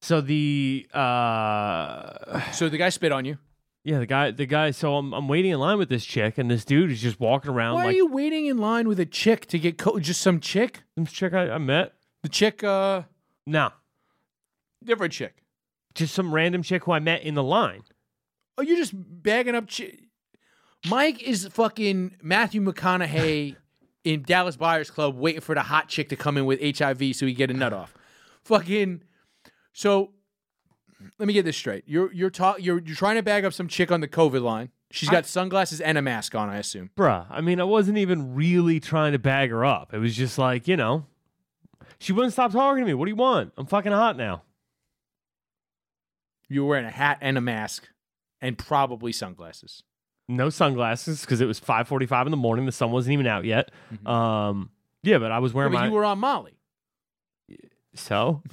so 0.00 0.20
the 0.20 0.86
uh, 0.94 2.50
So 2.52 2.68
the 2.68 2.78
guy 2.78 2.88
spit 2.90 3.10
on 3.10 3.24
you. 3.24 3.38
yeah, 3.84 3.98
the 3.98 4.06
guy, 4.06 4.30
the 4.30 4.46
guy. 4.46 4.70
So 4.70 4.96
I'm 4.96 5.12
I'm 5.12 5.28
waiting 5.28 5.50
in 5.50 5.58
line 5.58 5.78
with 5.78 5.88
this 5.88 6.04
chick, 6.04 6.38
and 6.38 6.50
this 6.50 6.64
dude 6.64 6.90
is 6.90 7.00
just 7.00 7.18
walking 7.18 7.50
around 7.50 7.74
Why 7.74 7.84
like 7.86 7.94
are 7.94 7.96
you 7.96 8.06
waiting 8.06 8.46
in 8.46 8.58
line 8.58 8.86
with 8.86 9.00
a 9.00 9.06
chick 9.06 9.46
to 9.46 9.58
get 9.58 9.78
co- 9.78 9.98
just 9.98 10.20
some 10.20 10.40
chick? 10.40 10.82
some 10.94 11.06
chick 11.06 11.32
I, 11.32 11.50
I 11.50 11.58
met. 11.58 11.94
The 12.22 12.28
chick, 12.28 12.62
uh, 12.64 13.02
No, 13.46 13.70
different 14.82 15.12
chick. 15.12 15.43
Just 15.94 16.14
some 16.14 16.34
random 16.34 16.62
chick 16.62 16.84
who 16.84 16.92
I 16.92 16.98
met 16.98 17.22
in 17.22 17.34
the 17.34 17.42
line. 17.42 17.82
Oh, 18.58 18.62
you're 18.62 18.76
just 18.76 18.92
bagging 18.94 19.54
up 19.54 19.66
chick. 19.66 20.00
Mike 20.86 21.22
is 21.22 21.46
fucking 21.48 22.16
Matthew 22.22 22.60
McConaughey 22.60 23.56
in 24.04 24.22
Dallas 24.22 24.56
Buyers 24.56 24.90
Club 24.90 25.16
waiting 25.16 25.40
for 25.40 25.54
the 25.54 25.62
hot 25.62 25.88
chick 25.88 26.08
to 26.10 26.16
come 26.16 26.36
in 26.36 26.44
with 26.46 26.60
HIV 26.60 27.16
so 27.16 27.26
he 27.26 27.32
get 27.32 27.50
a 27.50 27.54
nut 27.54 27.72
off. 27.72 27.94
Fucking. 28.44 29.02
So, 29.72 30.12
let 31.18 31.26
me 31.26 31.32
get 31.32 31.44
this 31.44 31.56
straight. 31.56 31.84
You're 31.86 32.12
you're 32.12 32.30
ta- 32.30 32.56
you're 32.58 32.80
you're 32.80 32.96
trying 32.96 33.16
to 33.16 33.22
bag 33.22 33.44
up 33.44 33.52
some 33.52 33.66
chick 33.66 33.90
on 33.90 34.00
the 34.00 34.08
COVID 34.08 34.42
line. 34.42 34.70
She's 34.90 35.08
got 35.08 35.26
sunglasses 35.26 35.80
and 35.80 35.98
a 35.98 36.02
mask 36.02 36.36
on, 36.36 36.48
I 36.48 36.58
assume. 36.58 36.90
Bruh, 36.96 37.26
I 37.28 37.40
mean, 37.40 37.60
I 37.60 37.64
wasn't 37.64 37.98
even 37.98 38.36
really 38.36 38.78
trying 38.78 39.10
to 39.10 39.18
bag 39.18 39.50
her 39.50 39.64
up. 39.64 39.92
It 39.92 39.98
was 39.98 40.14
just 40.14 40.38
like, 40.38 40.68
you 40.68 40.76
know, 40.76 41.06
she 41.98 42.12
wouldn't 42.12 42.32
stop 42.32 42.52
talking 42.52 42.84
to 42.84 42.86
me. 42.86 42.94
What 42.94 43.06
do 43.06 43.10
you 43.10 43.16
want? 43.16 43.52
I'm 43.56 43.66
fucking 43.66 43.90
hot 43.90 44.16
now. 44.16 44.42
You 46.48 46.62
were 46.62 46.68
wearing 46.70 46.84
a 46.86 46.90
hat 46.90 47.18
and 47.20 47.36
a 47.38 47.40
mask, 47.40 47.88
and 48.40 48.56
probably 48.58 49.12
sunglasses. 49.12 49.82
No 50.28 50.48
sunglasses 50.50 51.20
because 51.22 51.40
it 51.40 51.46
was 51.46 51.60
5:45 51.60 52.26
in 52.26 52.30
the 52.30 52.36
morning. 52.36 52.66
The 52.66 52.72
sun 52.72 52.90
wasn't 52.90 53.12
even 53.14 53.26
out 53.26 53.44
yet. 53.44 53.70
Um, 54.06 54.70
yeah, 55.02 55.18
but 55.18 55.30
I 55.32 55.38
was 55.38 55.52
Yeah, 55.52 55.56
wearing 55.56 55.72
but 55.72 55.78
my 55.80 55.86
you 55.86 55.92
were 55.92 56.04
on 56.04 56.18
Molly. 56.18 56.56
so. 57.94 58.42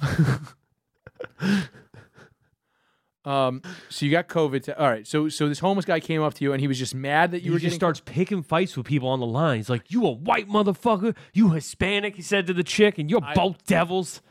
Um, 3.24 3.62
so 3.88 4.04
you 4.04 4.10
got 4.10 4.26
COVID. 4.26 4.74
All 4.76 4.88
right. 4.90 5.06
So 5.06 5.28
so 5.28 5.48
this 5.48 5.60
homeless 5.60 5.84
guy 5.84 6.00
came 6.00 6.22
up 6.22 6.34
to 6.34 6.44
you 6.44 6.52
and 6.52 6.60
he 6.60 6.66
was 6.66 6.76
just 6.76 6.92
mad 6.92 7.30
that 7.30 7.38
you 7.38 7.44
he 7.44 7.50
were 7.50 7.58
just 7.58 7.66
getting. 7.66 7.78
starts 7.78 8.02
picking 8.04 8.42
fights 8.42 8.76
with 8.76 8.84
people 8.84 9.08
on 9.08 9.20
the 9.20 9.26
line. 9.26 9.58
He's 9.58 9.70
like, 9.70 9.92
"You 9.92 10.04
a 10.06 10.10
white 10.10 10.48
motherfucker? 10.48 11.14
You 11.32 11.50
Hispanic?" 11.50 12.16
He 12.16 12.22
said 12.22 12.48
to 12.48 12.52
the 12.52 12.64
chick, 12.64 12.98
"And 12.98 13.08
you're 13.08 13.22
I- 13.22 13.32
both 13.34 13.64
devils, 13.64 14.22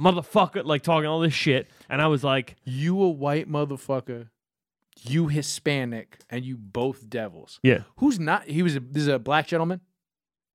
motherfucker!" 0.00 0.64
Like 0.64 0.82
talking 0.82 1.06
all 1.08 1.20
this 1.20 1.34
shit, 1.34 1.68
and 1.88 2.00
I 2.02 2.06
was 2.06 2.22
like, 2.24 2.56
you 2.64 3.00
a 3.02 3.08
white 3.08 3.48
motherfucker, 3.50 4.28
you 5.02 5.28
Hispanic, 5.28 6.18
and 6.30 6.44
you 6.44 6.56
both 6.56 7.08
devils. 7.08 7.60
"Yeah, 7.62 7.80
Who's 7.98 8.18
not? 8.20 8.44
He 8.44 8.62
was. 8.62 8.76
A, 8.76 8.80
this 8.80 9.02
is 9.02 9.08
a 9.08 9.18
black 9.18 9.46
gentleman. 9.46 9.80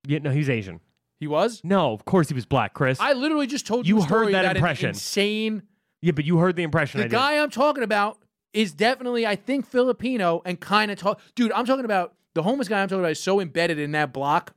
yeah, 0.07 0.19
no, 0.19 0.31
he's 0.31 0.49
Asian." 0.49 0.79
He 1.19 1.27
was. 1.27 1.61
No, 1.63 1.93
of 1.93 2.03
course 2.05 2.29
he 2.29 2.33
was 2.33 2.47
black, 2.47 2.73
Chris. 2.73 2.99
I 2.99 3.13
literally 3.13 3.45
just 3.45 3.67
told 3.67 3.87
you. 3.87 3.97
You 3.97 4.01
heard 4.01 4.33
that 4.33 4.55
impression. 4.55 4.89
insane. 4.89 5.61
yeah, 6.01 6.13
but 6.13 6.25
you 6.25 6.37
heard 6.39 6.55
the 6.55 6.63
impression 6.63 6.97
The 6.99 7.05
I 7.05 7.07
did. 7.09 7.11
guy 7.15 7.37
I'm 7.43 7.51
talking 7.51 7.83
about 7.83 8.17
is 8.53 8.73
definitely, 8.73 9.27
I 9.27 9.35
think, 9.35 9.67
Filipino 9.67 10.41
and 10.45 10.59
kind 10.59 10.89
of 10.89 10.97
talk. 10.97 11.21
Dude, 11.35 11.51
I'm 11.51 11.67
talking 11.67 11.85
about 11.85 12.15
the 12.33 12.41
homeless 12.41 12.67
guy. 12.67 12.81
I'm 12.81 12.87
talking 12.87 13.01
about 13.01 13.11
is 13.11 13.21
so 13.21 13.39
embedded 13.39 13.77
in 13.77 13.91
that 13.91 14.11
block. 14.13 14.55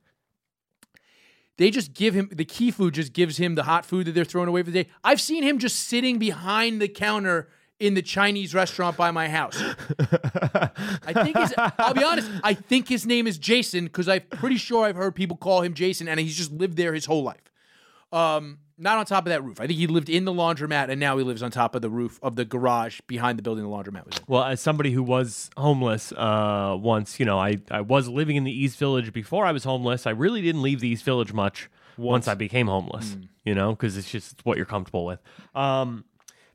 They 1.57 1.71
just 1.71 1.93
give 1.93 2.13
him 2.13 2.29
the 2.31 2.45
key 2.45 2.71
food 2.71 2.93
just 2.93 3.13
gives 3.13 3.37
him 3.37 3.55
the 3.55 3.63
hot 3.63 3.85
food 3.85 4.07
that 4.07 4.11
they're 4.11 4.25
throwing 4.25 4.49
away 4.49 4.63
for 4.63 4.71
the 4.71 4.83
day. 4.83 4.89
I've 5.03 5.21
seen 5.21 5.43
him 5.43 5.57
just 5.57 5.79
sitting 5.79 6.19
behind 6.19 6.81
the 6.81 6.87
counter 6.87 7.49
in 7.79 7.93
the 7.93 8.01
Chinese 8.01 8.53
restaurant 8.53 8.95
by 8.95 9.11
my 9.11 9.27
house. 9.27 9.61
I 9.61 11.13
think 11.13 11.37
his, 11.37 11.53
I'll 11.57 11.93
be 11.93 12.03
honest, 12.03 12.29
I 12.43 12.53
think 12.53 12.87
his 12.87 13.05
name 13.05 13.27
is 13.27 13.37
Jason 13.37 13.85
because 13.85 14.07
I'm 14.07 14.21
pretty 14.21 14.57
sure 14.57 14.85
I've 14.85 14.95
heard 14.95 15.15
people 15.15 15.35
call 15.37 15.61
him 15.61 15.73
Jason 15.73 16.07
and 16.07 16.19
he's 16.19 16.37
just 16.37 16.51
lived 16.51 16.77
there 16.77 16.93
his 16.93 17.05
whole 17.05 17.23
life. 17.23 17.51
Um, 18.11 18.59
not 18.77 18.97
on 18.97 19.05
top 19.05 19.25
of 19.25 19.29
that 19.29 19.43
roof. 19.43 19.59
I 19.59 19.67
think 19.67 19.79
he 19.79 19.87
lived 19.87 20.09
in 20.09 20.25
the 20.25 20.33
laundromat 20.33 20.89
and 20.89 20.99
now 20.99 21.17
he 21.17 21.23
lives 21.23 21.41
on 21.41 21.51
top 21.51 21.75
of 21.75 21.81
the 21.81 21.89
roof 21.89 22.19
of 22.21 22.35
the 22.35 22.45
garage 22.45 22.99
behind 23.07 23.37
the 23.37 23.43
building 23.43 23.63
the 23.63 23.69
laundromat 23.69 24.05
was 24.05 24.17
in. 24.17 24.23
Well, 24.27 24.43
as 24.43 24.59
somebody 24.59 24.91
who 24.91 25.03
was 25.03 25.49
homeless 25.57 26.11
uh, 26.11 26.75
once, 26.79 27.19
you 27.19 27.25
know, 27.25 27.39
I, 27.39 27.59
I 27.71 27.81
was 27.81 28.07
living 28.07 28.35
in 28.35 28.43
the 28.43 28.51
East 28.51 28.77
Village 28.77 29.13
before 29.13 29.45
I 29.45 29.51
was 29.51 29.63
homeless. 29.63 30.05
I 30.05 30.11
really 30.11 30.41
didn't 30.41 30.61
leave 30.61 30.79
the 30.81 30.89
East 30.89 31.05
Village 31.05 31.31
much 31.33 31.69
once, 31.97 32.27
I 32.27 32.33
became 32.33 32.67
homeless, 32.67 33.15
you 33.45 33.55
know, 33.55 33.71
because 33.71 33.95
it's 33.95 34.11
just 34.11 34.45
what 34.45 34.57
you're 34.57 34.65
comfortable 34.65 35.05
with. 35.05 35.19
Um, 35.53 36.03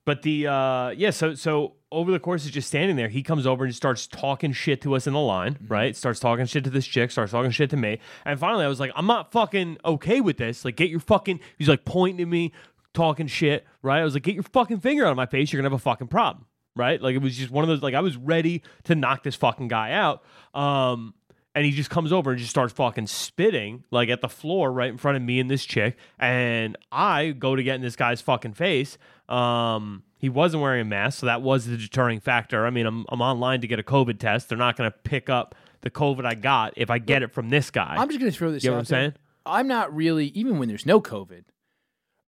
but 0.05 0.23
the 0.23 0.47
uh, 0.47 0.91
yeah, 0.91 1.11
so 1.11 1.35
so 1.35 1.77
over 1.93 2.13
the 2.13 2.21
course 2.21 2.47
of 2.47 2.53
just 2.53 2.69
standing 2.69 2.97
there, 2.97 3.09
he 3.09 3.23
comes 3.23 3.47
over 3.47 3.65
and 3.65 3.75
starts 3.75 4.07
talking 4.07 4.53
shit 4.53 4.81
to 4.83 4.95
us 4.95 5.07
in 5.07 5.13
the 5.13 5.21
line, 5.21 5.59
right? 5.69 5.97
Starts 5.97 6.21
talking 6.21 6.47
shit 6.47 6.65
to 6.65 6.71
this 6.71 6.87
chick, 6.87 7.11
starts 7.11 7.33
talking 7.33 7.51
shit 7.51 7.71
to 7.71 7.77
me, 7.77 7.99
and 8.25 8.39
finally 8.39 8.65
I 8.65 8.69
was 8.69 8.81
like, 8.81 8.93
I'm 8.95 9.07
not 9.07 9.33
fucking 9.33 9.79
okay 9.85 10.21
with 10.21 10.37
this. 10.37 10.65
Like, 10.65 10.77
get 10.77 10.91
your 10.91 11.01
fucking. 11.01 11.41
He's 11.59 11.69
like 11.69 11.85
pointing 11.85 12.23
at 12.23 12.29
me, 12.29 12.53
talking 12.95 13.27
shit, 13.27 13.67
right? 13.83 14.01
I 14.01 14.05
was 14.05 14.15
like, 14.15 14.23
get 14.23 14.35
your 14.35 14.45
fucking 14.45 14.81
finger 14.81 15.05
out 15.05 15.11
of 15.11 15.17
my 15.17 15.27
face. 15.27 15.53
You're 15.53 15.61
gonna 15.61 15.73
have 15.73 15.81
a 15.81 15.83
fucking 15.83 16.09
problem, 16.09 16.47
right? 16.77 17.01
Like 17.01 17.15
it 17.15 17.23
was 17.23 17.37
just 17.37 17.51
one 17.51 17.65
of 17.65 17.69
those. 17.69 17.83
Like 17.83 17.95
I 17.95 18.01
was 18.01 18.17
ready 18.17 18.63
to 18.85 18.95
knock 18.95 19.23
this 19.23 19.37
fucking 19.37 19.69
guy 19.69 19.93
out. 19.93 20.23
Um, 20.55 21.15
and 21.61 21.67
he 21.67 21.73
just 21.73 21.90
comes 21.90 22.11
over 22.11 22.31
and 22.31 22.38
just 22.38 22.49
starts 22.49 22.73
fucking 22.73 23.07
spitting 23.07 23.85
like 23.90 24.09
at 24.09 24.23
the 24.23 24.29
floor 24.31 24.73
right 24.73 24.88
in 24.88 24.97
front 24.97 25.19
of 25.19 25.23
me 25.23 25.38
and 25.38 25.50
this 25.50 25.67
chick 25.67 25.99
and 26.19 26.75
i 26.90 27.33
go 27.33 27.55
to 27.55 27.62
get 27.62 27.75
in 27.75 27.83
this 27.83 27.97
guy's 27.97 28.23
fucking 28.23 28.55
face 28.55 28.97
um 29.29 30.02
he 30.17 30.31
wasn't 30.31 30.62
wearing 30.62 30.81
a 30.81 30.85
mask 30.85 31.21
so 31.21 31.26
that 31.26 31.43
was 31.43 31.67
the 31.67 31.76
deterring 31.76 32.19
factor 32.19 32.64
i 32.64 32.71
mean 32.71 32.87
i'm, 32.87 33.05
I'm 33.11 33.21
online 33.21 33.61
to 33.61 33.67
get 33.67 33.79
a 33.79 33.83
covid 33.83 34.19
test 34.19 34.49
they're 34.49 34.57
not 34.57 34.76
going 34.79 34.90
to 34.90 34.97
pick 35.05 35.29
up 35.29 35.55
the 35.83 35.90
covid 35.90 36.25
i 36.25 36.35
got 36.35 36.73
if 36.76 36.88
i 36.88 36.99
get 36.99 37.23
it 37.23 37.31
from 37.33 37.50
this 37.50 37.71
guy 37.71 37.97
I'm 37.99 38.09
just 38.09 38.21
going 38.21 38.33
to 38.33 38.37
throw 38.37 38.50
this 38.50 38.64
You 38.64 38.71
know 38.71 38.76
what 38.76 38.81
I'm 38.81 38.85
saying? 38.87 39.14
I'm 39.47 39.69
not 39.69 39.95
really, 39.95 40.26
even 40.29 40.59
when 40.59 40.69
there's 40.69 40.85
no 40.87 41.00
COVID. 41.00 41.45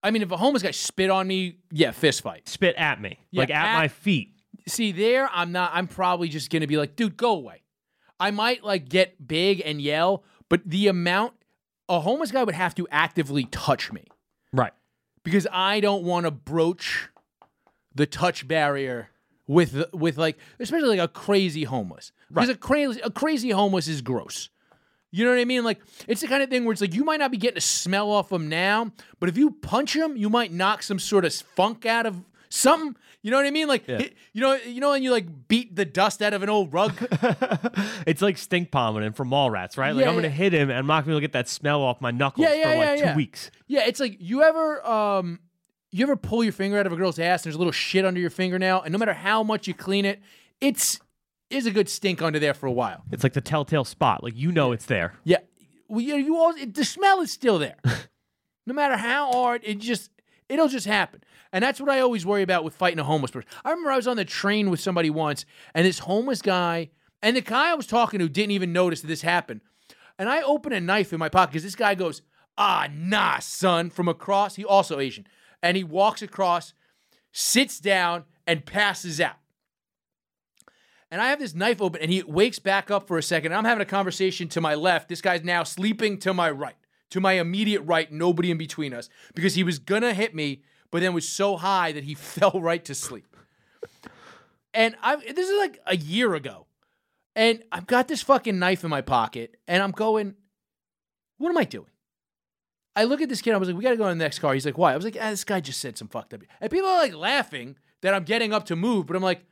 I 0.03 0.11
mean, 0.11 0.23
if 0.23 0.31
a 0.31 0.37
homeless 0.37 0.63
guy 0.63 0.71
spit 0.71 1.11
on 1.11 1.27
me, 1.27 1.59
yeah, 1.71 1.91
fist 1.93 2.23
fight. 2.23 2.49
spit 2.49 2.75
at 2.77 3.01
me 3.01 3.19
Yeah, 3.31 3.41
like 3.41 3.51
at, 3.51 3.67
at- 3.67 3.75
my 3.75 3.89
feet 3.89 4.35
See, 4.67 4.93
there, 4.93 5.29
I'm 5.33 5.53
not, 5.53 5.73
I'm 5.75 5.89
probably 5.89 6.29
just 6.29 6.51
going 6.51 6.61
to 6.61 6.67
be 6.67 6.77
like, 6.77 6.95
dude, 6.95 7.17
go 7.17 7.33
away. 7.33 7.62
I 8.23 8.31
might 8.31 8.63
like 8.63 8.89
get 8.89 9.27
big 9.27 9.61
and 9.65 9.83
yell, 9.83 10.23
but 10.49 10.61
the 10.65 10.87
amount, 10.87 11.33
a 11.89 11.99
homeless 11.99 12.31
guy 12.31 12.45
would 12.45 12.55
have 12.55 12.73
to 12.77 12.87
actively 12.89 13.47
touch 13.47 13.91
me 13.91 14.05
right 14.53 14.73
because 15.25 15.49
I 15.51 15.81
don't 15.81 16.05
want 16.05 16.27
to 16.27 16.31
broach 16.31 17.09
the 17.97 18.07
touch 18.07 18.47
barrier 18.47 19.09
with, 19.49 19.93
with 19.93 20.19
like, 20.19 20.39
especially 20.61 20.97
like 20.97 21.01
a 21.01 21.13
crazy 21.13 21.65
homeless. 21.65 22.13
Right. 22.31 22.47
Because 22.47 22.55
a 22.55 22.59
crazy, 22.59 23.01
a 23.01 23.11
crazy 23.11 23.51
homeless 23.51 23.89
is 23.89 24.03
gross. 24.03 24.51
You 25.11 25.25
know 25.25 25.33
what 25.33 25.41
I 25.41 25.45
mean? 25.45 25.65
Like 25.65 25.81
it's 26.07 26.21
the 26.21 26.29
kind 26.29 26.45
of 26.45 26.49
thing 26.49 26.65
where 26.65 26.73
it's 26.73 26.81
like 26.81 26.95
you 26.95 27.03
might 27.03 27.19
not 27.19 27.33
be 27.33 27.39
getting 27.39 27.59
a 27.59 27.61
smell 27.61 28.09
off 28.13 28.29
them 28.29 28.49
now, 28.49 28.93
but 29.19 29.29
if 29.29 29.37
you 29.37 29.51
punch 29.51 29.95
them, 29.95 30.17
you 30.17 30.31
might 30.31 30.53
knock 30.53 30.85
some 30.85 31.01
sort 31.01 31.25
of 31.25 31.35
funk 31.35 31.87
out 31.87 32.07
of 32.07 32.23
something. 32.53 32.97
You 33.23 33.31
know 33.31 33.37
what 33.37 33.47
I 33.47 33.51
mean? 33.51 33.69
Like 33.69 33.87
hit- 33.87 34.15
you 34.33 34.41
know, 34.41 34.55
you 34.55 34.81
know, 34.81 34.91
when 34.91 35.03
you 35.03 35.11
like 35.13 35.27
beat 35.49 35.77
the 35.77 35.85
dust 35.85 36.23
out 36.23 36.35
of 36.35 36.43
an 36.43 36.49
old 36.49 36.73
rug. 36.73 36.93
it's 38.07 38.21
like 38.21 38.37
stink 38.37 38.71
vomiting 38.71 39.13
from 39.13 39.31
Mallrats, 39.31 39.77
right? 39.77 39.93
Like 39.95 40.05
Yeah, 40.05 40.09
I'm 40.11 40.17
gonna 40.17 40.29
yeah. 40.29 40.35
hit 40.35 40.53
him, 40.53 40.71
and 40.71 40.79
I'm 40.79 40.87
not 40.87 41.07
gonna 41.07 41.21
get 41.21 41.33
that 41.33 41.49
smell 41.49 41.83
off 41.83 42.01
my 42.01 42.11
knuckles 42.11 42.47
Yeah, 42.47 42.55
yeah, 42.55 42.73
for 42.73 42.79
like 42.79 42.89
yeah, 42.89 42.97
two 42.97 43.03
yeah. 43.03 43.17
weeks. 43.17 43.51
yeah, 43.69 43.87
it's 43.87 44.01
like 44.01 44.17
you 44.21 44.43
ever 44.43 44.85
um 44.87 45.39
you 45.91 46.03
ever 46.05 46.17
pull 46.17 46.43
your 46.43 46.53
finger 46.53 46.79
out 46.79 46.87
of 46.87 46.93
a 46.93 46.97
girl's 46.97 47.19
ass 47.19 47.43
and 47.43 47.45
there's 47.51 47.55
a 47.57 47.59
little 47.59 47.73
shit 47.73 48.05
under 48.05 48.21
your 48.21 48.31
fingernail, 48.31 48.83
and 48.83 48.93
no 48.93 48.99
matter 48.99 49.15
how 49.15 49.43
much 49.43 49.67
you 49.69 49.75
clean 49.75 50.05
it, 50.05 50.21
it's 50.61 51.01
is 51.51 51.67
a 51.67 51.71
good 51.71 51.89
stink 51.89 52.23
under 52.23 52.39
there 52.39 52.55
for 52.55 52.67
a 52.67 52.73
while. 52.73 53.05
It's 53.13 53.23
like 53.23 53.35
the 53.35 53.41
telltale 53.43 53.85
spot. 53.85 54.23
Like 54.25 54.37
you 54.37 54.51
know 54.53 54.73
it's 54.73 54.87
there. 54.87 55.15
Yeah. 55.25 55.39
Well, 55.89 56.01
you, 56.01 56.15
you 56.17 56.37
always, 56.39 56.63
it, 56.63 56.75
the 56.75 56.85
smell 56.87 57.21
is 57.21 57.31
still 57.31 57.59
there. 57.59 57.77
no 58.67 58.73
matter 58.73 58.97
how 58.97 59.31
hard, 59.31 59.61
it 59.63 59.79
just, 59.79 60.11
it'll 60.49 60.69
just 60.69 60.87
happen. 60.87 61.23
And 61.53 61.63
that's 61.63 61.81
what 61.81 61.91
I 61.91 62.01
always 62.01 62.25
worry 62.25 62.43
about 62.43 62.65
with 62.65 62.75
fighting 62.75 62.99
a 62.99 63.05
homeless 63.05 63.31
person. 63.31 63.49
I 63.65 63.71
remember 63.71 63.91
I 63.91 63.97
was 63.97 64.09
on 64.09 64.17
the 64.17 64.25
train 64.25 64.71
with 64.71 64.81
somebody 64.81 65.11
once, 65.11 65.45
and 65.75 65.85
this 65.85 66.01
homeless 66.01 66.41
guy, 66.41 66.91
and 67.23 67.37
the 67.37 67.43
guy 67.43 67.71
I 67.71 67.75
was 67.75 67.87
talking 67.87 68.21
to 68.21 68.29
didn't 68.29 68.53
even 68.53 68.73
notice 68.73 69.03
that 69.03 69.09
this 69.09 69.23
happened. 69.23 69.61
And 70.19 70.29
I 70.29 70.43
open 70.43 70.73
a 70.73 70.81
knife 70.81 71.13
in 71.13 71.19
my 71.19 71.29
pocket 71.29 71.53
because 71.53 71.63
this 71.63 71.75
guy 71.75 71.95
goes, 71.95 72.23
ah, 72.59 72.89
nah, 72.93 73.39
son, 73.39 73.91
from 73.91 74.09
across. 74.09 74.57
He 74.57 74.65
also 74.65 74.99
Asian. 74.99 75.27
And 75.63 75.77
he 75.77 75.85
walks 75.85 76.23
across, 76.23 76.75
sits 77.33 77.79
down, 77.81 78.25
and 78.47 78.67
passes 78.67 79.21
out. 79.21 79.37
And 81.11 81.21
I 81.21 81.29
have 81.29 81.39
this 81.39 81.55
knife 81.55 81.83
open, 81.83 82.01
and 82.01 82.11
he 82.11 82.23
wakes 82.23 82.59
back 82.59 82.91
up 82.91 83.07
for 83.07 83.19
a 83.19 83.23
second. 83.23 83.55
I'm 83.55 83.67
having 83.67 83.83
a 83.83 83.87
conversation 83.87 84.49
to 84.49 84.61
my 84.61 84.75
left. 84.75 85.09
This 85.09 85.21
guy's 85.21 85.45
now 85.45 85.63
sleeping 85.63 86.19
to 86.21 86.33
my 86.33 86.51
right, 86.51 86.77
to 87.11 87.21
my 87.21 87.35
immediate 87.35 87.83
right, 87.83 88.11
nobody 88.11 88.51
in 88.51 88.57
between 88.57 88.95
us, 88.95 89.11
because 89.35 89.55
he 89.55 89.63
was 89.63 89.79
gonna 89.79 90.15
hit 90.15 90.35
me, 90.35 90.63
but 90.93 91.01
then 91.01 91.13
was 91.15 91.29
so 91.29 91.57
high 91.57 91.91
that 91.91 92.05
he 92.05 92.15
fell 92.15 92.61
right 92.61 92.85
to 92.85 92.95
sleep. 92.95 93.37
And 94.73 94.95
I 95.03 95.17
this 95.17 95.49
is 95.49 95.59
like 95.59 95.81
a 95.87 95.97
year 95.97 96.35
ago. 96.35 96.67
And 97.35 97.63
I've 97.73 97.87
got 97.87 98.09
this 98.09 98.23
fucking 98.23 98.59
knife 98.59 98.85
in 98.85 98.91
my 98.91 99.01
pocket, 99.01 99.57
and 99.67 99.83
I'm 99.83 99.91
going, 99.91 100.35
what 101.39 101.49
am 101.49 101.57
I 101.57 101.65
doing? 101.65 101.87
I 102.95 103.05
look 103.05 103.23
at 103.23 103.31
this 103.31 103.41
kid, 103.41 103.55
I 103.55 103.57
was 103.57 103.69
like, 103.69 103.77
we 103.77 103.83
gotta 103.83 103.97
go 103.97 104.07
in 104.09 104.19
the 104.19 104.23
next 104.23 104.39
car. 104.39 104.53
He's 104.53 104.67
like, 104.67 104.77
why? 104.77 104.93
I 104.93 104.97
was 104.97 105.05
like, 105.07 105.17
ah, 105.19 105.31
this 105.31 105.45
guy 105.45 105.61
just 105.61 105.81
said 105.81 105.97
some 105.97 106.09
fucked 106.09 106.35
up. 106.35 106.43
And 106.61 106.71
people 106.71 106.89
are 106.89 106.99
like 106.99 107.15
laughing 107.15 107.77
that 108.03 108.13
I'm 108.13 108.25
getting 108.25 108.53
up 108.53 108.67
to 108.67 108.77
move, 108.77 109.07
but 109.07 109.17
I'm 109.17 109.23
like, 109.23 109.45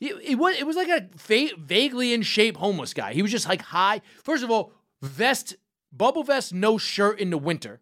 it, 0.00 0.14
it 0.22 0.34
was 0.36 0.56
it 0.58 0.66
was 0.66 0.76
like 0.76 0.88
a 0.88 1.08
fa- 1.16 1.56
vaguely 1.58 2.12
in 2.12 2.22
shape 2.22 2.58
homeless 2.58 2.92
guy. 2.92 3.14
He 3.14 3.22
was 3.22 3.30
just 3.30 3.48
like 3.48 3.62
high. 3.62 4.02
First 4.22 4.44
of 4.44 4.50
all, 4.50 4.72
vest, 5.02 5.56
bubble 5.92 6.24
vest, 6.24 6.52
no 6.52 6.76
shirt 6.78 7.20
in 7.20 7.30
the 7.30 7.38
winter, 7.38 7.80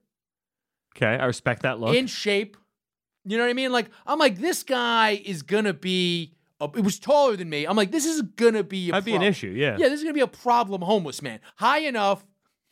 Okay, 1.00 1.16
I 1.16 1.26
respect 1.26 1.62
that 1.62 1.78
look. 1.78 1.94
in 1.94 2.06
shape. 2.06 2.56
You 3.24 3.36
know 3.36 3.44
what 3.44 3.50
I 3.50 3.54
mean? 3.54 3.72
Like 3.72 3.90
I'm 4.06 4.18
like 4.18 4.38
this 4.38 4.62
guy 4.62 5.20
is 5.24 5.42
gonna 5.42 5.74
be. 5.74 6.34
A, 6.60 6.64
it 6.76 6.82
was 6.82 6.98
taller 6.98 7.36
than 7.36 7.48
me. 7.48 7.66
I'm 7.66 7.76
like 7.76 7.92
this 7.92 8.04
is 8.04 8.22
gonna 8.22 8.64
be 8.64 8.88
a 8.88 8.92
That'd 8.92 9.04
be 9.04 9.14
an 9.14 9.22
issue. 9.22 9.50
Yeah. 9.50 9.76
Yeah, 9.78 9.88
this 9.88 10.00
is 10.00 10.02
gonna 10.02 10.14
be 10.14 10.20
a 10.20 10.26
problem 10.26 10.82
homeless 10.82 11.22
man. 11.22 11.40
High 11.56 11.80
enough 11.80 12.24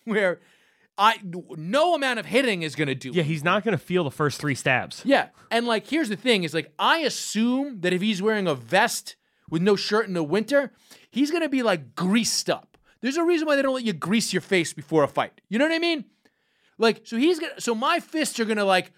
where 0.05 0.41
I 0.99 1.21
no 1.23 1.95
amount 1.95 2.19
of 2.19 2.27
hitting 2.27 2.63
is 2.63 2.75
gonna 2.75 2.95
do. 2.95 3.11
Yeah, 3.11 3.23
he's 3.23 3.45
not 3.45 3.65
gonna 3.65 3.79
feel 3.79 4.03
the 4.03 4.11
first 4.11 4.41
three 4.41 4.55
stabs. 4.55 5.03
Yeah. 5.05 5.29
And 5.51 5.67
like 5.67 5.87
here's 5.87 6.09
the 6.09 6.17
thing 6.17 6.43
is 6.43 6.53
like 6.53 6.73
I 6.79 6.99
assume 6.99 7.81
that 7.83 7.93
if 7.93 8.03
he's 8.03 8.21
wearing 8.21 8.49
a 8.49 8.55
vest 8.55 9.17
with 9.49 9.63
no 9.63 9.77
shirt 9.77 10.09
in 10.09 10.15
the 10.15 10.25
winter, 10.25 10.73
he's 11.11 11.31
to 11.31 11.49
be 11.49 11.63
like 11.63 11.95
greased 11.95 12.51
up. 12.51 12.77
There's 13.03 13.17
a 13.17 13.25
reason 13.25 13.47
why 13.47 13.55
they 13.57 13.63
don't 13.63 13.75
let 13.75 13.85
you 13.85 13.93
grease 13.93 14.33
your 14.33 14.41
face 14.41 14.73
before 14.73 15.05
a 15.05 15.09
fight. 15.09 15.41
You 15.49 15.59
know 15.59 15.67
what 15.67 15.75
I 15.75 15.79
mean? 15.79 16.07
Like 16.79 17.03
so 17.05 17.17
he's 17.17 17.39
to 17.39 17.61
so 17.61 17.75
my 17.75 18.01
fists 18.01 18.39
are 18.41 18.45
to 18.45 18.65
like 18.65 18.93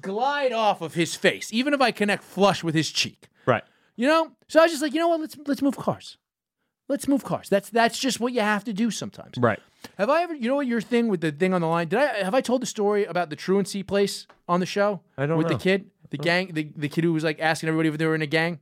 glide 0.00 0.52
off 0.52 0.80
of 0.80 0.94
his 0.94 1.14
face 1.14 1.52
even 1.52 1.74
if 1.74 1.80
I 1.80 1.90
connect 1.90 2.22
flush 2.22 2.62
with 2.62 2.74
his 2.74 2.90
cheek. 2.90 3.28
Right. 3.46 3.64
You 3.96 4.06
know? 4.06 4.32
So 4.48 4.60
I 4.60 4.64
was 4.64 4.72
just 4.72 4.82
like, 4.82 4.94
you 4.94 5.00
know 5.00 5.08
what? 5.08 5.20
Let's 5.20 5.36
let's 5.46 5.62
move 5.62 5.76
cars. 5.76 6.18
Let's 6.88 7.08
move 7.08 7.24
cars. 7.24 7.48
That's 7.48 7.70
that's 7.70 7.98
just 7.98 8.20
what 8.20 8.32
you 8.32 8.40
have 8.40 8.64
to 8.64 8.72
do 8.72 8.90
sometimes. 8.90 9.34
Right. 9.36 9.60
Have 9.96 10.10
I 10.10 10.22
ever 10.22 10.34
you 10.34 10.48
know 10.48 10.56
what 10.56 10.66
your 10.66 10.80
thing 10.80 11.08
with 11.08 11.20
the 11.20 11.32
thing 11.32 11.54
on 11.54 11.60
the 11.60 11.66
line? 11.66 11.88
Did 11.88 11.98
I 11.98 12.24
have 12.24 12.34
I 12.34 12.40
told 12.40 12.62
the 12.62 12.66
story 12.66 13.04
about 13.04 13.30
the 13.30 13.36
truancy 13.36 13.82
place 13.82 14.26
on 14.48 14.60
the 14.60 14.66
show? 14.66 15.00
I 15.16 15.26
don't 15.26 15.38
with 15.38 15.48
know. 15.48 15.54
the 15.54 15.62
kid? 15.62 15.90
The 16.10 16.18
gang 16.18 16.52
the, 16.52 16.70
the 16.74 16.88
kid 16.88 17.04
who 17.04 17.12
was 17.12 17.24
like 17.24 17.40
asking 17.40 17.68
everybody 17.68 17.90
if 17.90 17.98
they 17.98 18.06
were 18.06 18.14
in 18.14 18.22
a 18.22 18.26
gang? 18.26 18.60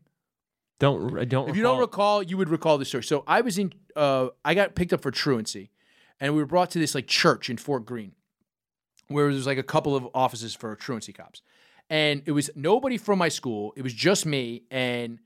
Don't 0.79 1.19
I 1.19 1.25
don't. 1.25 1.49
If 1.49 1.57
you 1.57 1.62
don't 1.62 1.79
recall, 1.79 2.23
you 2.23 2.37
would 2.37 2.49
recall 2.49 2.79
the 2.79 2.85
story. 2.85 3.05
So 3.05 3.23
I 3.26 3.41
was 3.41 3.59
in 3.59 3.73
uh 3.95 4.29
I 4.45 4.55
got 4.55 4.75
picked 4.75 4.93
up 4.93 5.03
for 5.03 5.11
truancy 5.11 5.71
and 6.21 6.35
we 6.35 6.41
were 6.41 6.47
brought 6.47 6.71
to 6.73 6.79
this 6.79 6.95
like 6.95 7.07
church 7.07 7.49
in 7.49 7.57
Fort 7.57 7.87
Greene 7.87 8.12
where 9.09 9.33
there's 9.33 9.47
like 9.47 9.59
a 9.59 9.63
couple 9.63 9.95
of 9.95 10.09
offices 10.15 10.55
for 10.55 10.75
truancy 10.77 11.13
cops. 11.13 11.43
And 11.89 12.23
it 12.27 12.33
was 12.33 12.51
nobody 12.57 12.99
from 12.99 13.19
my 13.19 13.29
school. 13.29 13.73
It 13.77 13.83
was 13.83 13.93
just 13.93 14.27
me 14.27 14.65
and 14.71 15.21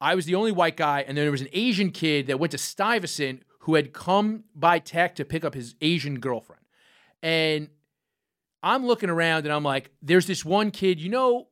I 0.00 0.14
was 0.14 0.26
the 0.26 0.34
only 0.34 0.52
white 0.52 0.76
guy 0.76 1.00
and 1.06 1.16
then 1.16 1.24
there 1.24 1.32
was 1.32 1.40
an 1.40 1.48
Asian 1.52 1.90
kid 1.90 2.26
that 2.26 2.38
went 2.38 2.50
to 2.52 2.58
Stuyvesant 2.58 3.42
who 3.60 3.74
had 3.74 3.92
come 3.92 4.44
by 4.54 4.78
tech 4.78 5.14
to 5.16 5.24
pick 5.24 5.44
up 5.44 5.54
his 5.54 5.74
Asian 5.80 6.20
girlfriend. 6.20 6.62
And 7.22 7.68
I'm 8.62 8.86
looking 8.86 9.10
around 9.10 9.44
and 9.44 9.52
I'm 9.52 9.64
like, 9.64 9.90
there's 10.02 10.26
this 10.26 10.44
one 10.44 10.70
kid, 10.70 11.00
you 11.00 11.08
know, 11.08 11.48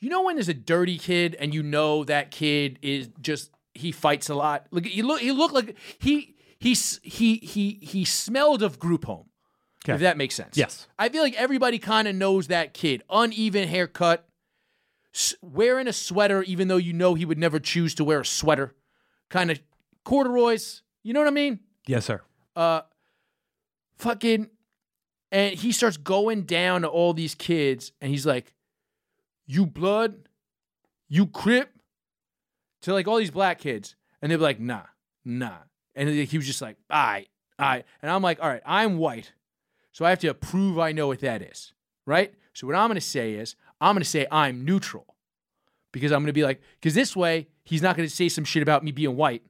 you 0.00 0.08
know 0.08 0.22
when 0.22 0.36
there's 0.36 0.48
a 0.48 0.54
dirty 0.54 0.98
kid 0.98 1.36
and 1.38 1.54
you 1.54 1.62
know 1.62 2.04
that 2.04 2.30
kid 2.30 2.78
is 2.82 3.08
just 3.20 3.50
he 3.74 3.92
fights 3.92 4.28
a 4.28 4.34
lot. 4.34 4.66
Look, 4.70 4.86
he 4.86 5.02
look 5.02 5.20
he 5.20 5.32
looked 5.32 5.54
like 5.54 5.76
he 5.98 6.36
he 6.58 6.74
he 7.02 7.36
he 7.36 7.78
he 7.82 8.04
smelled 8.04 8.62
of 8.62 8.78
group 8.78 9.04
home. 9.04 9.29
Okay. 9.84 9.94
If 9.94 10.00
that 10.00 10.16
makes 10.18 10.34
sense. 10.34 10.56
Yes. 10.58 10.86
I 10.98 11.08
feel 11.08 11.22
like 11.22 11.34
everybody 11.34 11.78
kind 11.78 12.06
of 12.06 12.14
knows 12.14 12.48
that 12.48 12.74
kid. 12.74 13.02
Uneven 13.08 13.66
haircut, 13.66 14.28
wearing 15.40 15.88
a 15.88 15.92
sweater 15.92 16.42
even 16.42 16.68
though 16.68 16.76
you 16.76 16.92
know 16.92 17.14
he 17.14 17.24
would 17.24 17.38
never 17.38 17.58
choose 17.58 17.94
to 17.96 18.04
wear 18.04 18.20
a 18.20 18.24
sweater. 18.24 18.74
Kind 19.30 19.50
of 19.50 19.60
corduroys. 20.04 20.82
You 21.02 21.14
know 21.14 21.20
what 21.20 21.28
I 21.28 21.32
mean? 21.32 21.60
Yes, 21.86 22.04
sir. 22.04 22.20
uh 22.54 22.82
fucking 23.96 24.50
And 25.32 25.54
he 25.54 25.72
starts 25.72 25.96
going 25.96 26.42
down 26.42 26.82
to 26.82 26.88
all 26.88 27.14
these 27.14 27.34
kids, 27.34 27.92
and 28.00 28.10
he's 28.10 28.26
like, 28.26 28.52
"You 29.46 29.64
blood, 29.64 30.28
you 31.08 31.26
crip," 31.26 31.70
to 32.82 32.92
like 32.92 33.06
all 33.08 33.16
these 33.18 33.30
black 33.30 33.58
kids, 33.60 33.94
and 34.20 34.30
they're 34.30 34.38
like, 34.38 34.58
"Nah, 34.60 34.82
nah." 35.24 35.58
And 35.94 36.08
he 36.08 36.36
was 36.36 36.46
just 36.46 36.60
like, 36.60 36.76
"All 36.90 36.98
right, 37.02 37.28
all 37.58 37.66
right." 37.68 37.84
And 38.02 38.10
I'm 38.10 38.22
like, 38.22 38.40
"All 38.42 38.48
right, 38.48 38.62
I'm 38.66 38.96
white, 38.98 39.32
so 39.92 40.04
I 40.04 40.10
have 40.10 40.18
to 40.20 40.32
prove 40.34 40.78
I 40.78 40.92
know 40.92 41.06
what 41.06 41.20
that 41.20 41.42
is, 41.42 41.72
right?" 42.06 42.34
So 42.52 42.66
what 42.66 42.76
I'm 42.76 42.88
gonna 42.88 43.00
say 43.00 43.34
is, 43.34 43.56
I'm 43.80 43.94
gonna 43.94 44.04
say 44.04 44.26
I'm 44.30 44.64
neutral, 44.64 45.16
because 45.92 46.12
I'm 46.12 46.22
gonna 46.22 46.32
be 46.32 46.44
like, 46.44 46.60
because 46.80 46.94
this 46.94 47.16
way 47.16 47.48
he's 47.64 47.82
not 47.82 47.96
gonna 47.96 48.08
say 48.08 48.28
some 48.28 48.44
shit 48.44 48.62
about 48.62 48.84
me 48.84 48.92
being 48.92 49.16
white, 49.16 49.42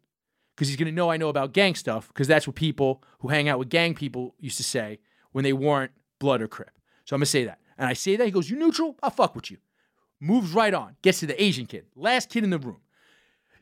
because 0.55 0.69
he's 0.69 0.77
gonna 0.77 0.93
know 0.93 1.11
I 1.11 1.17
know 1.17 1.29
about 1.29 1.53
gang 1.53 1.75
stuff, 1.75 2.09
because 2.09 2.29
that's 2.29 2.47
what 2.47 2.57
people 2.57 3.03
who 3.21 3.29
hang 3.29 3.49
out 3.49 3.59
with 3.59 3.69
gang 3.69 3.95
people 3.95 4.35
used 4.39 4.57
to 4.59 4.65
say 4.65 4.99
when 5.33 5.45
they 5.45 5.53
weren't 5.53 5.93
blood 6.19 6.43
or 6.43 6.49
crip. 6.49 6.71
So 7.05 7.15
I'm 7.15 7.21
gonna 7.21 7.27
say 7.27 7.45
that, 7.45 7.59
and 7.79 7.89
I 7.89 7.95
say 7.95 8.17
that 8.17 8.25
he 8.25 8.31
goes, 8.31 8.51
"You 8.51 8.57
neutral? 8.57 8.97
I'll 9.03 9.11
fuck 9.11 9.35
with 9.35 9.51
you." 9.51 9.59
Moves 10.21 10.53
right 10.53 10.75
on, 10.75 10.97
gets 11.01 11.21
to 11.21 11.27
the 11.27 11.43
Asian 11.43 11.67
kid, 11.67 11.87
last 11.97 12.29
kid 12.29 12.45
in 12.45 12.51
the 12.51 12.59
room. 12.59 12.83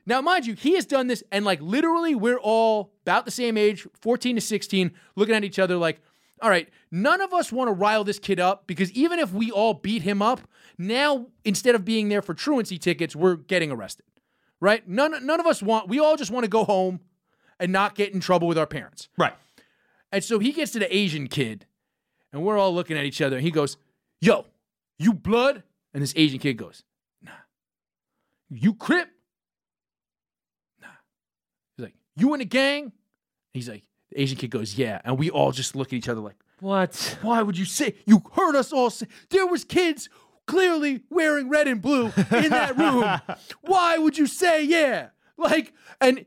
Now, 0.05 0.21
mind 0.23 0.47
you, 0.47 0.55
he 0.55 0.75
has 0.75 0.87
done 0.87 1.07
this, 1.07 1.23
and 1.31 1.45
like 1.45 1.61
literally, 1.61 2.15
we're 2.15 2.39
all 2.39 2.95
about 3.03 3.27
the 3.27 3.31
same 3.31 3.57
age, 3.57 3.87
14 4.01 4.37
to 4.37 4.41
16, 4.41 4.91
looking 5.15 5.35
at 5.35 5.45
each 5.45 5.59
other 5.59 5.77
like, 5.77 6.01
all 6.41 6.51
right, 6.51 6.69
none 6.91 7.21
of 7.21 7.33
us 7.33 7.51
want 7.53 7.69
to 7.69 7.73
rile 7.73 8.05
this 8.05 8.19
kid 8.19 8.41
up 8.41 8.67
because 8.67 8.91
even 8.93 9.19
if 9.19 9.33
we 9.33 9.51
all 9.51 9.75
beat 9.75 10.03
him 10.03 10.23
up, 10.23 10.41
now 10.77 11.27
instead 11.45 11.75
of 11.75 11.85
being 11.85 12.09
there 12.09 12.23
for 12.23 12.35
truancy 12.35 12.79
tickets, 12.79 13.17
we're 13.17 13.37
getting 13.37 13.71
arrested, 13.71 14.07
right? 14.61 14.87
None, 14.89 15.27
none 15.27 15.41
of 15.41 15.47
us 15.47 15.63
want, 15.63 15.89
we 15.89 15.99
all 15.99 16.17
just 16.17 16.31
want 16.31 16.45
to 16.45 16.51
go 16.51 16.65
home 16.65 17.01
and 17.59 17.73
not 17.73 17.95
get 17.95 18.13
in 18.13 18.21
trouble 18.21 18.47
with 18.49 18.59
our 18.59 18.67
parents. 18.67 19.09
Right. 19.17 19.35
And 20.13 20.23
so 20.23 20.39
he 20.39 20.53
gets 20.53 20.73
to 20.73 20.79
the 20.79 20.95
Asian 20.95 21.27
kid, 21.27 21.67
and 22.33 22.43
we're 22.43 22.59
all 22.59 22.75
looking 22.75 22.97
at 22.97 23.05
each 23.05 23.21
other, 23.21 23.37
and 23.37 23.45
he 23.45 23.51
goes, 23.51 23.77
Yo, 24.21 24.47
you 24.99 25.13
blood? 25.13 25.63
And 25.95 26.03
this 26.03 26.13
Asian 26.17 26.39
kid 26.39 26.55
goes, 26.55 26.83
Nah. 27.23 27.33
You 28.51 28.75
crip? 28.75 29.09
Nah. 30.81 30.89
He's 31.77 31.85
like, 31.85 31.95
You 32.17 32.35
in 32.35 32.41
a 32.41 32.47
gang? 32.47 32.93
He's 33.53 33.69
like, 33.69 33.83
the 34.11 34.21
Asian 34.21 34.37
kid 34.39 34.51
goes, 34.51 34.77
Yeah. 34.77 35.01
And 35.05 35.19
we 35.19 35.31
all 35.31 35.53
just 35.53 35.77
look 35.77 35.89
at 35.89 35.95
each 35.95 36.09
other 36.09 36.21
like, 36.21 36.37
What? 36.61 37.19
Why 37.23 37.43
would 37.43 37.59
you 37.59 37.65
say 37.65 37.95
you 38.07 38.23
heard 38.33 38.57
us 38.57 38.73
all 38.73 38.91
say 38.91 39.07
there 39.31 39.47
was 39.47 39.65
kids 39.65 40.09
clearly 40.47 41.03
wearing 41.11 41.49
red 41.49 41.69
and 41.69 41.83
blue 41.83 42.07
in 42.07 42.51
that 42.51 42.77
room? 42.77 43.21
Why 43.63 43.99
would 43.99 44.17
you 44.19 44.27
say 44.27 44.65
yeah? 44.65 45.09
Like, 45.37 45.73
and 46.01 46.27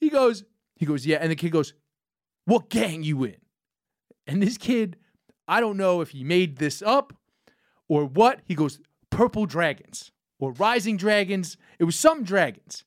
he 0.00 0.10
goes, 0.10 0.44
he 0.76 0.86
goes, 0.86 1.06
yeah. 1.06 1.18
And 1.20 1.30
the 1.30 1.36
kid 1.36 1.52
goes, 1.52 1.74
What 2.46 2.68
gang 2.70 3.02
you 3.02 3.22
in? 3.24 3.36
And 4.26 4.42
this 4.42 4.56
kid, 4.58 4.96
I 5.46 5.60
don't 5.60 5.76
know 5.76 6.00
if 6.00 6.10
he 6.10 6.24
made 6.24 6.56
this 6.56 6.82
up 6.82 7.12
or 7.88 8.04
what. 8.04 8.40
He 8.44 8.54
goes, 8.54 8.80
Purple 9.10 9.46
Dragons 9.46 10.10
or 10.38 10.52
Rising 10.52 10.96
Dragons. 10.96 11.56
It 11.78 11.84
was 11.84 11.96
some 11.96 12.24
dragons. 12.24 12.84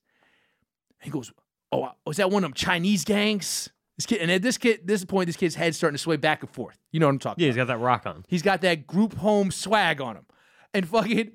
He 1.00 1.10
goes, 1.10 1.32
Oh, 1.70 1.90
was 2.06 2.16
that 2.16 2.30
one 2.30 2.44
of 2.44 2.50
them 2.50 2.54
Chinese 2.54 3.04
gangs? 3.04 3.70
This 3.96 4.06
kid, 4.06 4.20
and 4.20 4.30
at 4.30 4.42
this 4.42 4.58
kid, 4.58 4.80
this 4.86 5.04
point, 5.04 5.26
this 5.26 5.36
kid's 5.36 5.54
head's 5.54 5.76
starting 5.76 5.94
to 5.94 6.02
sway 6.02 6.16
back 6.16 6.42
and 6.42 6.50
forth. 6.50 6.78
You 6.90 7.00
know 7.00 7.06
what 7.06 7.12
I'm 7.12 7.18
talking 7.20 7.44
about. 7.44 7.44
Yeah, 7.44 7.46
about? 7.46 7.54
he's 7.54 7.66
got 7.66 7.78
that 7.78 7.84
rock 7.84 8.06
on. 8.06 8.24
He's 8.28 8.42
got 8.42 8.60
that 8.62 8.86
group 8.86 9.14
home 9.14 9.50
swag 9.50 10.00
on 10.00 10.16
him. 10.16 10.26
And 10.72 10.88
fucking 10.88 11.32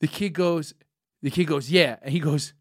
the 0.00 0.06
kid 0.06 0.30
goes, 0.30 0.74
the 1.22 1.30
kid 1.30 1.44
goes, 1.44 1.70
yeah. 1.70 1.96
And 2.02 2.12
he 2.12 2.20
goes, 2.20 2.52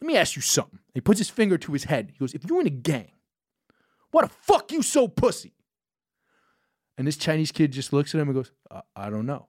let 0.00 0.06
me 0.06 0.16
ask 0.16 0.36
you 0.36 0.42
something. 0.42 0.78
He 0.94 1.00
puts 1.00 1.18
his 1.18 1.30
finger 1.30 1.58
to 1.58 1.72
his 1.72 1.84
head. 1.84 2.10
He 2.12 2.18
goes, 2.18 2.34
if 2.34 2.44
you're 2.44 2.60
in 2.60 2.66
a 2.66 2.70
gang, 2.70 3.10
why 4.12 4.22
the 4.22 4.28
fuck 4.28 4.70
you 4.70 4.82
so 4.82 5.08
pussy? 5.08 5.54
And 6.96 7.06
this 7.06 7.16
Chinese 7.16 7.52
kid 7.52 7.72
just 7.72 7.92
looks 7.92 8.14
at 8.14 8.20
him 8.20 8.28
and 8.28 8.36
goes, 8.36 8.52
I, 8.70 8.82
I 8.94 9.10
don't 9.10 9.26
know. 9.26 9.48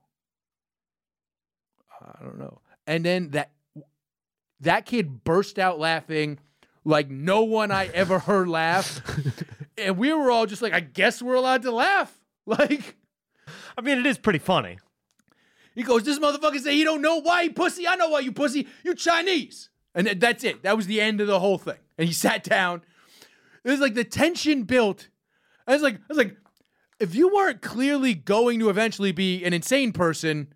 I 2.00 2.22
don't 2.22 2.38
know. 2.38 2.60
And 2.86 3.04
then 3.04 3.30
that 3.30 3.52
that 4.60 4.86
kid 4.86 5.24
burst 5.24 5.58
out 5.58 5.78
laughing 5.78 6.38
like 6.84 7.10
no 7.10 7.42
one 7.42 7.70
I 7.70 7.86
ever 7.88 8.18
heard 8.18 8.48
laugh. 8.48 9.00
and 9.78 9.98
we 9.98 10.12
were 10.12 10.30
all 10.30 10.46
just 10.46 10.62
like, 10.62 10.72
I 10.72 10.80
guess 10.80 11.20
we're 11.22 11.34
allowed 11.34 11.62
to 11.62 11.70
laugh. 11.70 12.14
Like 12.48 12.96
I 13.76 13.82
mean, 13.82 13.98
it 13.98 14.06
is 14.06 14.16
pretty 14.16 14.38
funny. 14.38 14.78
he 15.74 15.82
goes, 15.82 16.02
this 16.02 16.18
motherfucker 16.18 16.58
say 16.60 16.74
he 16.74 16.82
don't 16.82 17.02
know 17.02 17.20
why 17.20 17.42
he 17.42 17.50
pussy. 17.50 17.86
I 17.86 17.94
know 17.94 18.08
why 18.08 18.20
you 18.20 18.32
pussy. 18.32 18.66
You 18.82 18.94
Chinese. 18.94 19.68
And 19.94 20.06
th- 20.06 20.18
that's 20.18 20.44
it. 20.44 20.62
That 20.62 20.74
was 20.74 20.86
the 20.86 20.98
end 20.98 21.20
of 21.20 21.26
the 21.26 21.40
whole 21.40 21.58
thing. 21.58 21.76
And 21.98 22.08
he 22.08 22.14
sat 22.26 22.42
down. 22.42 22.82
It 23.64 23.70
was 23.70 23.80
like 23.80 23.92
the 23.92 24.04
tension 24.04 24.62
built. 24.62 25.08
I 25.66 25.74
was 25.74 25.82
like, 25.82 25.96
I 25.96 26.04
was 26.08 26.16
like, 26.16 26.36
if 26.98 27.14
you 27.14 27.32
weren't 27.34 27.60
clearly 27.60 28.14
going 28.14 28.58
to 28.60 28.70
eventually 28.70 29.12
be 29.12 29.44
an 29.44 29.52
insane 29.52 29.92
person, 29.92 30.52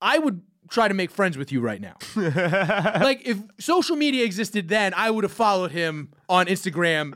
I 0.00 0.18
would 0.18 0.42
try 0.68 0.88
to 0.88 0.94
make 0.94 1.10
friends 1.10 1.36
with 1.36 1.52
you 1.52 1.60
right 1.60 1.80
now. 1.80 1.96
like 2.16 3.26
if 3.26 3.38
social 3.58 3.96
media 3.96 4.24
existed 4.24 4.68
then, 4.68 4.94
I 4.94 5.10
would 5.10 5.24
have 5.24 5.32
followed 5.32 5.72
him 5.72 6.10
on 6.28 6.46
Instagram 6.46 7.14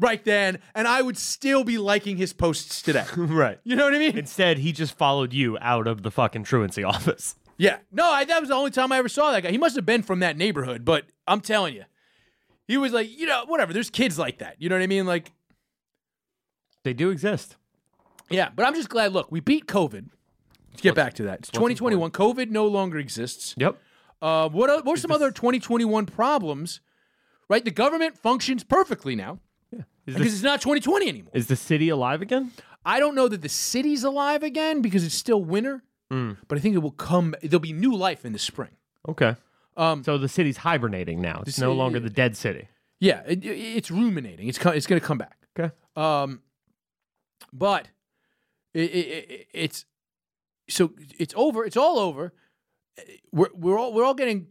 right 0.00 0.24
then, 0.24 0.58
and 0.74 0.86
I 0.86 1.02
would 1.02 1.18
still 1.18 1.64
be 1.64 1.78
liking 1.78 2.16
his 2.16 2.32
posts 2.32 2.82
today. 2.82 3.04
right. 3.16 3.58
You 3.64 3.76
know 3.76 3.84
what 3.84 3.94
I 3.94 3.98
mean? 3.98 4.16
Instead, 4.18 4.58
he 4.58 4.72
just 4.72 4.96
followed 4.96 5.32
you 5.32 5.58
out 5.60 5.86
of 5.86 6.02
the 6.02 6.10
fucking 6.10 6.44
truancy 6.44 6.84
office. 6.84 7.36
Yeah. 7.56 7.78
No, 7.90 8.04
I, 8.10 8.24
that 8.24 8.40
was 8.40 8.48
the 8.50 8.54
only 8.54 8.70
time 8.70 8.92
I 8.92 8.98
ever 8.98 9.08
saw 9.08 9.32
that 9.32 9.42
guy. 9.42 9.50
He 9.50 9.58
must 9.58 9.74
have 9.76 9.84
been 9.86 10.02
from 10.02 10.20
that 10.20 10.36
neighborhood, 10.36 10.84
but 10.84 11.04
I'm 11.26 11.40
telling 11.40 11.74
you, 11.74 11.84
he 12.68 12.76
was 12.76 12.92
like, 12.92 13.10
you 13.10 13.26
know, 13.26 13.44
whatever. 13.46 13.72
There's 13.72 13.90
kids 13.90 14.18
like 14.18 14.38
that. 14.38 14.56
You 14.58 14.68
know 14.68 14.76
what 14.76 14.82
I 14.82 14.86
mean? 14.86 15.06
Like, 15.06 15.32
They 16.84 16.92
do 16.92 17.10
exist. 17.10 17.56
yeah. 18.30 18.50
But 18.54 18.66
I'm 18.66 18.74
just 18.74 18.88
glad. 18.88 19.12
Look, 19.12 19.32
we 19.32 19.40
beat 19.40 19.66
COVID. 19.66 20.10
Let's 20.78 20.82
get 20.82 20.94
back 20.94 21.14
to 21.14 21.24
that. 21.24 21.40
It's 21.40 21.50
2021. 21.50 22.10
COVID 22.12 22.50
no 22.50 22.66
longer 22.66 22.98
exists. 22.98 23.54
Yep. 23.58 23.76
Uh, 24.22 24.48
what 24.48 24.70
are, 24.70 24.80
what 24.82 24.96
are 24.96 25.00
some 25.00 25.10
other 25.10 25.30
2021 25.32 26.06
problems? 26.06 26.80
Right, 27.48 27.64
the 27.64 27.70
government 27.72 28.16
functions 28.18 28.62
perfectly 28.62 29.16
now 29.16 29.40
Is, 29.72 29.84
because 30.06 30.18
this, 30.22 30.34
it's 30.34 30.42
not 30.42 30.60
2020 30.60 31.08
anymore. 31.08 31.30
is 31.34 31.46
the 31.48 31.56
city 31.56 31.88
alive 31.88 32.22
again? 32.22 32.52
I 32.84 33.00
don't 33.00 33.14
know 33.14 33.26
that 33.28 33.42
the 33.42 33.48
city's 33.48 34.04
alive 34.04 34.42
again 34.42 34.82
because 34.82 35.02
it's 35.04 35.14
still 35.14 35.42
winter, 35.42 35.82
but 36.10 36.56
I 36.56 36.60
think 36.60 36.74
it 36.76 36.78
will 36.78 36.90
come. 36.92 37.34
There'll 37.42 37.58
be 37.60 37.72
new 37.72 37.94
life 37.96 38.24
in 38.24 38.32
the 38.32 38.38
spring. 38.38 38.70
Okay. 39.08 39.34
Um, 39.76 40.04
So 40.04 40.16
the 40.18 40.28
city's 40.28 40.58
hibernating 40.58 41.20
now. 41.20 41.42
It's 41.46 41.58
no 41.58 41.68
city- 41.70 41.76
longer 41.78 42.00
the 42.00 42.10
dead 42.10 42.36
city. 42.36 42.68
Yeah, 43.00 43.22
it, 43.26 43.44
it- 43.44 43.48
it's 43.76 43.90
ruminating. 43.90 44.48
It's 44.48 44.58
co- 44.58 44.70
it's 44.70 44.86
going 44.86 45.00
to 45.00 45.06
come 45.06 45.18
back. 45.18 45.38
Okay. 45.58 45.74
Um, 45.96 46.42
but 47.52 47.88
it, 48.74 48.80
it, 48.90 49.30
it, 49.30 49.46
it's 49.54 49.84
so 50.68 50.92
it's 51.18 51.34
over. 51.36 51.64
It's 51.64 51.76
all 51.76 51.98
over. 51.98 52.32
We're 53.32 53.48
we're 53.54 53.78
all 53.78 53.92
we're 53.92 54.04
all 54.04 54.14
getting 54.14 54.48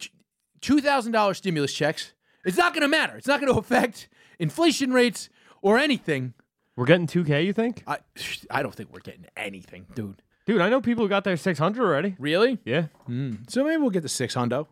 two 0.62 0.82
thousand 0.82 1.12
dollars 1.12 1.38
stimulus 1.38 1.74
checks. 1.74 2.14
It's 2.46 2.58
not 2.58 2.74
going 2.74 2.82
to 2.82 2.88
matter. 2.88 3.18
It's 3.18 3.28
not 3.28 3.42
going 3.42 3.52
to 3.54 3.60
affect 3.60 4.10
inflation 4.40 4.92
rates 4.94 5.30
or 5.62 5.78
anything. 5.78 6.34
We're 6.76 6.86
getting 6.86 7.08
2K, 7.08 7.44
you 7.46 7.54
think? 7.54 7.84
I 7.88 7.98
I 8.52 8.62
don't 8.62 8.74
think 8.74 8.94
we're 8.94 9.00
getting 9.00 9.26
anything, 9.36 9.88
dude. 9.96 10.22
Dude, 10.46 10.62
I 10.62 10.70
know 10.70 10.80
people 10.80 11.04
who 11.04 11.10
got 11.10 11.26
their 11.26 11.36
600 11.36 11.84
already. 11.84 12.16
Really? 12.18 12.58
Yeah. 12.64 12.86
Hmm. 13.06 13.34
So 13.50 13.66
maybe 13.66 13.78
we'll 13.78 13.90
get 13.90 14.04
the 14.04 14.10
six 14.10 14.34
hundo. 14.34 14.68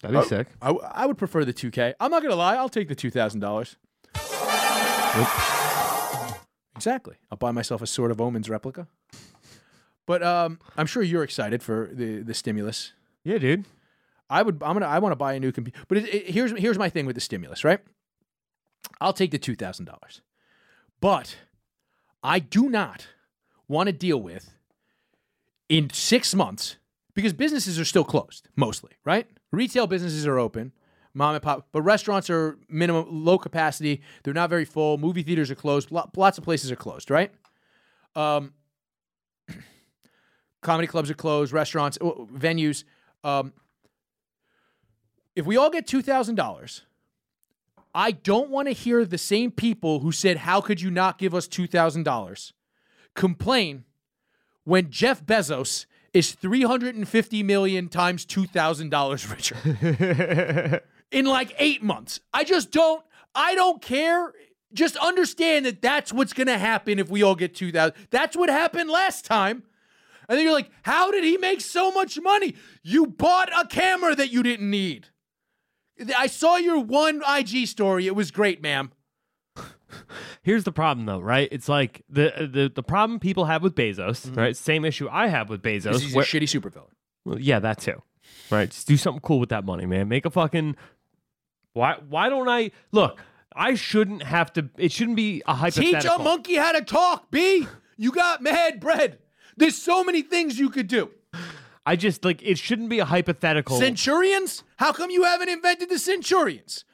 That'd 0.00 0.14
be 0.14 0.18
uh, 0.18 0.22
sick. 0.22 0.46
I, 0.62 0.70
I 0.70 1.06
would 1.06 1.18
prefer 1.18 1.44
the 1.44 1.52
two 1.52 1.72
K. 1.72 1.94
I'm 1.98 2.10
not 2.12 2.22
gonna 2.22 2.36
lie. 2.36 2.54
I'll 2.54 2.68
take 2.68 2.86
the 2.88 2.94
two 2.94 3.10
thousand 3.10 3.40
dollars. 3.40 3.76
Exactly. 6.76 7.16
I'll 7.32 7.38
buy 7.38 7.50
myself 7.50 7.82
a 7.82 7.86
Sword 7.88 8.12
of 8.12 8.20
Omens 8.20 8.48
replica. 8.48 8.86
But 10.08 10.22
um, 10.22 10.58
I'm 10.78 10.86
sure 10.86 11.02
you're 11.02 11.22
excited 11.22 11.62
for 11.62 11.90
the 11.92 12.22
the 12.22 12.32
stimulus. 12.32 12.94
Yeah, 13.24 13.36
dude. 13.36 13.66
I 14.30 14.42
would. 14.42 14.62
I'm 14.62 14.72
gonna. 14.72 14.86
I 14.86 15.00
want 15.00 15.12
to 15.12 15.16
buy 15.16 15.34
a 15.34 15.40
new 15.40 15.52
computer. 15.52 15.78
But 15.86 15.98
it, 15.98 16.14
it, 16.14 16.30
here's 16.30 16.50
here's 16.58 16.78
my 16.78 16.88
thing 16.88 17.04
with 17.04 17.14
the 17.14 17.20
stimulus. 17.20 17.62
Right. 17.62 17.80
I'll 19.02 19.12
take 19.12 19.32
the 19.32 19.38
two 19.38 19.54
thousand 19.54 19.84
dollars, 19.84 20.22
but 21.02 21.36
I 22.22 22.38
do 22.38 22.70
not 22.70 23.06
want 23.68 23.88
to 23.88 23.92
deal 23.92 24.16
with 24.16 24.54
in 25.68 25.90
six 25.90 26.34
months 26.34 26.78
because 27.12 27.34
businesses 27.34 27.78
are 27.78 27.84
still 27.84 28.04
closed 28.04 28.48
mostly. 28.56 28.92
Right. 29.04 29.26
Retail 29.52 29.86
businesses 29.86 30.26
are 30.26 30.38
open. 30.38 30.72
Mom 31.12 31.34
and 31.34 31.42
pop, 31.42 31.68
but 31.70 31.82
restaurants 31.82 32.30
are 32.30 32.58
minimum 32.70 33.04
low 33.10 33.36
capacity. 33.36 34.00
They're 34.22 34.32
not 34.32 34.48
very 34.48 34.64
full. 34.64 34.96
Movie 34.96 35.22
theaters 35.22 35.50
are 35.50 35.54
closed. 35.54 35.90
Lots 35.90 36.38
of 36.38 36.44
places 36.44 36.72
are 36.72 36.76
closed, 36.76 37.10
right? 37.10 37.30
Um, 38.16 38.54
comedy 40.60 40.86
clubs 40.86 41.10
are 41.10 41.14
closed. 41.14 41.52
Restaurants, 41.52 41.98
uh, 42.00 42.10
venues. 42.34 42.84
Um, 43.24 43.52
if 45.34 45.46
we 45.46 45.56
all 45.56 45.70
get 45.70 45.86
two 45.86 46.02
thousand 46.02 46.34
dollars, 46.34 46.82
I 47.94 48.12
don't 48.12 48.50
want 48.50 48.68
to 48.68 48.72
hear 48.72 49.04
the 49.04 49.18
same 49.18 49.50
people 49.50 50.00
who 50.00 50.12
said, 50.12 50.38
"How 50.38 50.60
could 50.60 50.80
you 50.80 50.90
not 50.90 51.18
give 51.18 51.34
us 51.34 51.46
two 51.46 51.66
thousand 51.66 52.04
dollars?" 52.04 52.52
complain 53.14 53.84
when 54.62 54.90
Jeff 54.90 55.24
Bezos 55.24 55.86
is 56.14 56.32
three 56.32 56.62
hundred 56.62 56.94
and 56.94 57.08
fifty 57.08 57.42
million 57.42 57.88
times 57.88 58.24
two 58.24 58.46
thousand 58.46 58.90
dollars 58.90 59.28
richer 59.28 60.82
in 61.10 61.26
like 61.26 61.54
eight 61.58 61.82
months. 61.82 62.20
I 62.32 62.44
just 62.44 62.70
don't. 62.70 63.02
I 63.34 63.54
don't 63.54 63.82
care 63.82 64.32
just 64.72 64.96
understand 64.96 65.66
that 65.66 65.80
that's 65.80 66.12
what's 66.12 66.32
going 66.32 66.46
to 66.46 66.58
happen 66.58 66.98
if 66.98 67.08
we 67.08 67.22
all 67.22 67.34
get 67.34 67.54
2000. 67.54 67.94
That's 68.10 68.36
what 68.36 68.50
happened 68.50 68.90
last 68.90 69.24
time. 69.24 69.62
And 70.28 70.36
then 70.36 70.44
you're 70.44 70.54
like, 70.54 70.70
how 70.82 71.10
did 71.10 71.24
he 71.24 71.38
make 71.38 71.60
so 71.60 71.90
much 71.90 72.20
money? 72.20 72.54
You 72.82 73.06
bought 73.06 73.50
a 73.56 73.66
camera 73.66 74.14
that 74.14 74.30
you 74.30 74.42
didn't 74.42 74.68
need. 74.68 75.08
I 76.16 76.26
saw 76.26 76.56
your 76.56 76.78
one 76.78 77.22
IG 77.28 77.66
story. 77.66 78.06
It 78.06 78.14
was 78.14 78.30
great, 78.30 78.62
ma'am. 78.62 78.92
Here's 80.42 80.64
the 80.64 80.72
problem, 80.72 81.06
though, 81.06 81.18
right? 81.18 81.48
It's 81.50 81.68
like 81.68 82.02
the 82.08 82.48
the 82.52 82.70
the 82.72 82.82
problem 82.82 83.18
people 83.18 83.46
have 83.46 83.62
with 83.62 83.74
Bezos, 83.74 84.26
mm-hmm. 84.26 84.34
right? 84.34 84.56
Same 84.56 84.84
issue 84.84 85.08
I 85.10 85.28
have 85.28 85.48
with 85.48 85.62
Bezos. 85.62 86.00
He's 86.00 86.14
where- 86.14 86.24
a 86.24 86.26
shitty 86.26 86.42
supervillain. 86.42 86.90
Well, 87.24 87.40
yeah, 87.40 87.58
that 87.58 87.78
too. 87.80 88.02
Right. 88.50 88.70
Just 88.70 88.86
do 88.86 88.96
something 88.96 89.20
cool 89.20 89.40
with 89.40 89.50
that 89.50 89.64
money, 89.64 89.86
man. 89.86 90.08
Make 90.08 90.24
a 90.24 90.30
fucking. 90.30 90.76
Why? 91.72 91.96
Why 92.08 92.28
don't 92.28 92.48
I 92.48 92.70
look? 92.92 93.20
I 93.54 93.74
shouldn't 93.74 94.22
have 94.22 94.52
to. 94.54 94.68
It 94.76 94.92
shouldn't 94.92 95.16
be 95.16 95.42
a 95.46 95.54
hypothetical. 95.54 96.00
Teach 96.00 96.10
a 96.10 96.22
monkey 96.22 96.54
how 96.54 96.72
to 96.72 96.82
talk, 96.82 97.30
B. 97.30 97.66
You 97.96 98.12
got 98.12 98.42
mad 98.42 98.80
bread. 98.80 99.18
There's 99.58 99.76
so 99.76 100.04
many 100.04 100.22
things 100.22 100.58
you 100.58 100.70
could 100.70 100.88
do. 100.88 101.10
I 101.84 101.96
just 101.96 102.24
like 102.24 102.42
it 102.42 102.58
shouldn't 102.58 102.90
be 102.90 102.98
a 102.98 103.04
hypothetical. 103.04 103.78
Centurions? 103.78 104.62
How 104.76 104.92
come 104.92 105.10
you 105.10 105.24
haven't 105.24 105.48
invented 105.48 105.88
the 105.88 105.98
centurions? 105.98 106.84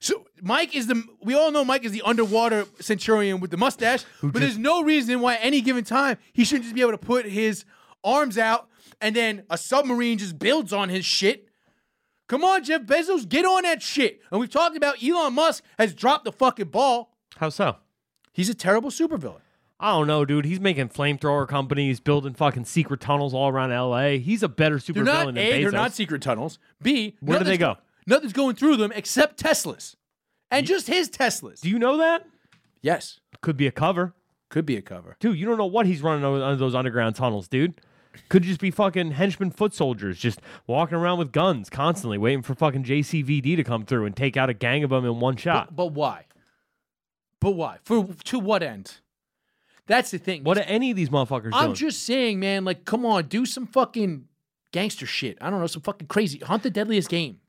So 0.00 0.26
Mike 0.42 0.74
is 0.74 0.86
the 0.86 1.02
we 1.22 1.34
all 1.34 1.50
know 1.50 1.64
Mike 1.64 1.84
is 1.84 1.92
the 1.92 2.02
underwater 2.02 2.66
centurion 2.80 3.40
with 3.40 3.50
the 3.50 3.56
mustache, 3.56 4.04
but 4.22 4.34
there's 4.34 4.58
no 4.58 4.82
reason 4.82 5.20
why 5.20 5.36
any 5.36 5.60
given 5.60 5.84
time 5.84 6.18
he 6.32 6.44
shouldn't 6.44 6.64
just 6.64 6.74
be 6.74 6.80
able 6.80 6.92
to 6.92 6.98
put 6.98 7.26
his 7.26 7.64
arms 8.04 8.38
out 8.38 8.68
and 9.00 9.14
then 9.14 9.44
a 9.50 9.58
submarine 9.58 10.18
just 10.18 10.38
builds 10.38 10.72
on 10.72 10.88
his 10.88 11.04
shit. 11.04 11.48
Come 12.28 12.42
on, 12.44 12.64
Jeff 12.64 12.82
Bezos, 12.82 13.28
get 13.28 13.44
on 13.44 13.62
that 13.62 13.82
shit. 13.82 14.20
And 14.30 14.40
we've 14.40 14.50
talked 14.50 14.76
about 14.76 15.02
Elon 15.02 15.34
Musk 15.34 15.62
has 15.78 15.94
dropped 15.94 16.24
the 16.24 16.32
fucking 16.32 16.68
ball. 16.68 17.16
How 17.36 17.50
so? 17.50 17.76
He's 18.32 18.48
a 18.48 18.54
terrible 18.54 18.90
supervillain. 18.90 19.40
I 19.78 19.90
don't 19.92 20.06
know, 20.06 20.24
dude. 20.24 20.46
He's 20.46 20.58
making 20.60 20.88
flamethrower 20.88 21.46
companies, 21.46 22.00
building 22.00 22.32
fucking 22.34 22.64
secret 22.64 23.00
tunnels 23.00 23.34
all 23.34 23.48
around 23.50 23.72
L.A. 23.72 24.18
He's 24.18 24.42
a 24.42 24.48
better 24.48 24.76
supervillain 24.78 25.04
not 25.04 25.26
than 25.26 25.36
A, 25.38 25.52
Bezos. 25.52 25.62
they're 25.62 25.70
not 25.72 25.92
secret 25.92 26.22
tunnels. 26.22 26.58
B, 26.82 27.16
Where 27.20 27.38
do 27.38 27.44
they 27.44 27.58
go? 27.58 27.76
Nothing's 28.06 28.32
going 28.32 28.56
through 28.56 28.76
them 28.78 28.90
except 28.94 29.42
Teslas. 29.42 29.96
And 30.50 30.64
just 30.66 30.86
his 30.86 31.10
Teslas. 31.10 31.60
Do 31.60 31.68
you 31.68 31.78
know 31.78 31.96
that? 31.98 32.24
yes. 32.80 33.20
Could 33.42 33.56
be 33.58 33.66
a 33.66 33.72
cover, 33.72 34.14
Could 34.48 34.64
be 34.64 34.76
a 34.76 34.82
cover. 34.82 35.16
dude. 35.20 35.36
You 35.38 35.44
don't 35.44 35.58
know 35.58 35.66
what 35.66 35.84
he's 35.86 36.00
running 36.00 36.24
under 36.24 36.56
those 36.56 36.74
underground 36.74 37.16
tunnels, 37.16 37.46
dude. 37.48 37.74
Could 38.30 38.44
just 38.44 38.60
be 38.60 38.70
fucking 38.70 39.10
henchmen, 39.10 39.50
foot 39.50 39.74
soldiers, 39.74 40.18
just 40.18 40.40
walking 40.66 40.96
around 40.96 41.18
with 41.18 41.32
guns 41.32 41.68
constantly, 41.68 42.16
waiting 42.16 42.40
for 42.40 42.54
fucking 42.54 42.84
JCVD 42.84 43.56
to 43.56 43.62
come 43.64 43.84
through 43.84 44.06
and 44.06 44.16
take 44.16 44.38
out 44.38 44.48
a 44.48 44.54
gang 44.54 44.82
of 44.84 44.88
them 44.90 45.04
in 45.04 45.20
one 45.20 45.36
shot. 45.36 45.76
But 45.76 45.92
why? 45.92 46.24
But 47.40 47.50
why? 47.50 47.76
For 47.84 48.06
to 48.24 48.38
what 48.38 48.62
end? 48.62 49.00
That's 49.86 50.10
the 50.10 50.18
thing. 50.18 50.44
What 50.44 50.58
are 50.58 50.62
any 50.62 50.90
of 50.90 50.96
these 50.96 51.10
motherfuckers 51.10 51.50
I'm 51.52 51.66
doing? 51.66 51.74
just 51.74 52.02
saying, 52.02 52.40
man. 52.40 52.64
Like, 52.64 52.84
come 52.84 53.06
on, 53.06 53.26
do 53.26 53.46
some 53.46 53.66
fucking 53.66 54.24
gangster 54.72 55.06
shit. 55.06 55.38
I 55.40 55.50
don't 55.50 55.60
know, 55.60 55.66
some 55.66 55.82
fucking 55.82 56.08
crazy. 56.08 56.38
Hunt 56.40 56.62
the 56.62 56.70
deadliest 56.70 57.08
game. 57.08 57.40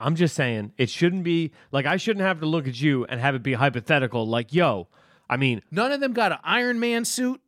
I'm 0.00 0.14
just 0.16 0.34
saying 0.34 0.72
it 0.76 0.90
shouldn't 0.90 1.24
be 1.24 1.52
like 1.72 1.86
I 1.86 1.96
shouldn't 1.96 2.24
have 2.24 2.40
to 2.40 2.46
look 2.46 2.66
at 2.68 2.80
you 2.80 3.04
and 3.06 3.20
have 3.20 3.34
it 3.34 3.42
be 3.42 3.54
hypothetical. 3.54 4.26
Like, 4.26 4.52
yo, 4.52 4.88
I 5.28 5.36
mean, 5.36 5.62
None 5.70 5.92
of 5.92 6.00
them 6.00 6.12
got 6.12 6.32
an 6.32 6.38
Iron 6.44 6.78
Man 6.80 7.04
suit. 7.04 7.40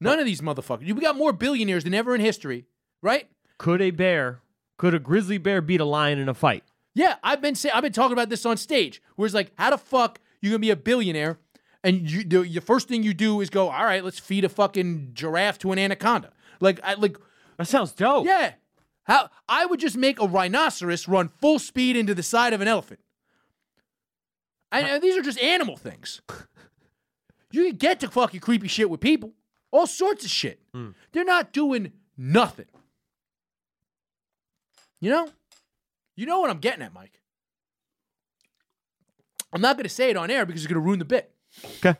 None 0.00 0.18
of 0.18 0.26
these 0.26 0.40
motherfuckers. 0.40 0.92
We 0.92 1.00
got 1.00 1.16
more 1.16 1.32
billionaires 1.32 1.84
than 1.84 1.94
ever 1.94 2.14
in 2.14 2.20
history, 2.20 2.66
right? 3.02 3.28
could 3.58 3.80
a 3.80 3.90
bear, 3.90 4.40
could 4.76 4.92
a 4.94 4.98
grizzly 4.98 5.38
bear 5.38 5.62
beat 5.62 5.80
a 5.80 5.84
lion 5.84 6.18
in 6.18 6.28
a 6.28 6.34
fight? 6.34 6.62
Yeah, 6.94 7.16
I've 7.22 7.40
been 7.40 7.54
saying, 7.54 7.74
I've 7.74 7.82
been 7.82 7.92
talking 7.92 8.12
about 8.12 8.28
this 8.28 8.44
on 8.44 8.56
stage. 8.58 9.02
Where 9.16 9.26
it's 9.26 9.34
like, 9.34 9.52
how 9.56 9.70
the 9.70 9.78
fuck 9.78 10.20
you 10.40 10.50
gonna 10.50 10.58
be 10.58 10.70
a 10.70 10.76
billionaire, 10.76 11.38
and 11.86 12.10
you 12.10 12.24
the, 12.24 12.42
the 12.42 12.60
first 12.60 12.88
thing 12.88 13.02
you 13.02 13.14
do 13.14 13.40
is 13.40 13.48
go, 13.48 13.68
all 13.70 13.84
right, 13.84 14.04
let's 14.04 14.18
feed 14.18 14.44
a 14.44 14.48
fucking 14.48 15.10
giraffe 15.14 15.58
to 15.60 15.72
an 15.72 15.78
anaconda. 15.78 16.32
Like, 16.60 16.80
I 16.82 16.94
like, 16.94 17.16
That 17.56 17.66
sounds 17.68 17.92
dope. 17.92 18.26
yeah. 18.26 18.54
How 19.04 19.30
I 19.48 19.64
would 19.66 19.78
just 19.80 19.96
make 19.96 20.20
a 20.20 20.26
rhinoceros 20.26 21.06
run 21.06 21.28
full 21.28 21.58
speed 21.60 21.96
into 21.96 22.14
the 22.14 22.22
side 22.24 22.52
of 22.52 22.60
an 22.60 22.68
elephant. 22.68 23.00
And, 24.72 24.86
and 24.86 25.02
these 25.02 25.16
are 25.16 25.22
just 25.22 25.38
animal 25.40 25.76
things. 25.76 26.20
You 27.52 27.68
can 27.68 27.76
get 27.76 28.00
to 28.00 28.08
fucking 28.08 28.40
creepy 28.40 28.68
shit 28.68 28.90
with 28.90 29.00
people, 29.00 29.32
all 29.70 29.86
sorts 29.86 30.24
of 30.24 30.30
shit. 30.30 30.60
Hmm. 30.74 30.90
They're 31.12 31.24
not 31.24 31.52
doing 31.52 31.92
nothing. 32.18 32.66
You 35.00 35.10
know? 35.10 35.28
You 36.16 36.26
know 36.26 36.40
what 36.40 36.50
I'm 36.50 36.58
getting 36.58 36.82
at, 36.82 36.92
Mike. 36.92 37.20
I'm 39.52 39.60
not 39.60 39.76
going 39.76 39.84
to 39.84 39.88
say 39.88 40.10
it 40.10 40.16
on 40.16 40.30
air 40.30 40.44
because 40.44 40.62
it's 40.64 40.68
going 40.70 40.82
to 40.82 40.84
ruin 40.84 40.98
the 40.98 41.04
bit. 41.06 41.32
Okay. 41.64 41.94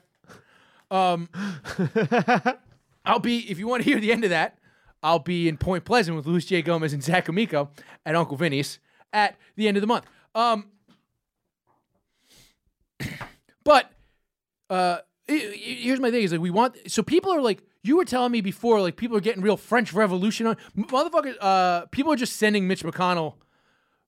Um, 0.91 1.29
I'll 3.05 3.19
be, 3.21 3.39
if 3.51 3.59
you 3.59 3.67
want 3.69 3.83
to 3.85 3.89
hear 3.91 4.01
the 4.01 4.13
end 4.13 4.25
of 4.25 4.31
that, 4.31 4.59
I'll 5.03 5.19
be 5.19 5.49
in 5.49 5.57
Point 5.57 5.85
Pleasant 5.85 6.17
with 6.17 6.27
Luis 6.27 6.47
J. 6.47 6.63
Gomez 6.63 6.93
and 6.93 7.03
Zach 7.03 7.29
Amico 7.29 7.71
at 8.05 8.15
Uncle 8.17 8.37
Vinny's 8.37 8.79
at 9.13 9.37
the 9.57 9.69
end 9.69 9.77
of 9.77 9.81
the 9.81 9.87
month. 9.87 10.05
Um, 10.35 10.67
but 13.65 13.91
uh, 14.71 14.99
he- 15.27 15.53
he- 15.53 15.75
here's 15.85 16.01
my 16.01 16.11
thing: 16.11 16.23
is 16.23 16.33
like 16.33 16.41
we 16.41 16.51
want. 16.51 16.77
So 16.91 17.03
people 17.03 17.33
are 17.33 17.41
like, 17.41 17.63
you 17.83 17.97
were 17.97 18.05
telling 18.05 18.33
me 18.33 18.41
before, 18.41 18.81
like 18.81 18.97
people 18.97 19.17
are 19.17 19.21
getting 19.21 19.43
real 19.43 19.57
French 19.57 19.93
Revolution 19.93 20.47
on 20.47 20.57
motherfuckers. 20.77 21.37
Uh, 21.41 21.87
people 21.87 22.13
are 22.13 22.17
just 22.17 22.37
sending 22.37 22.67
Mitch 22.67 22.83
McConnell, 22.83 23.35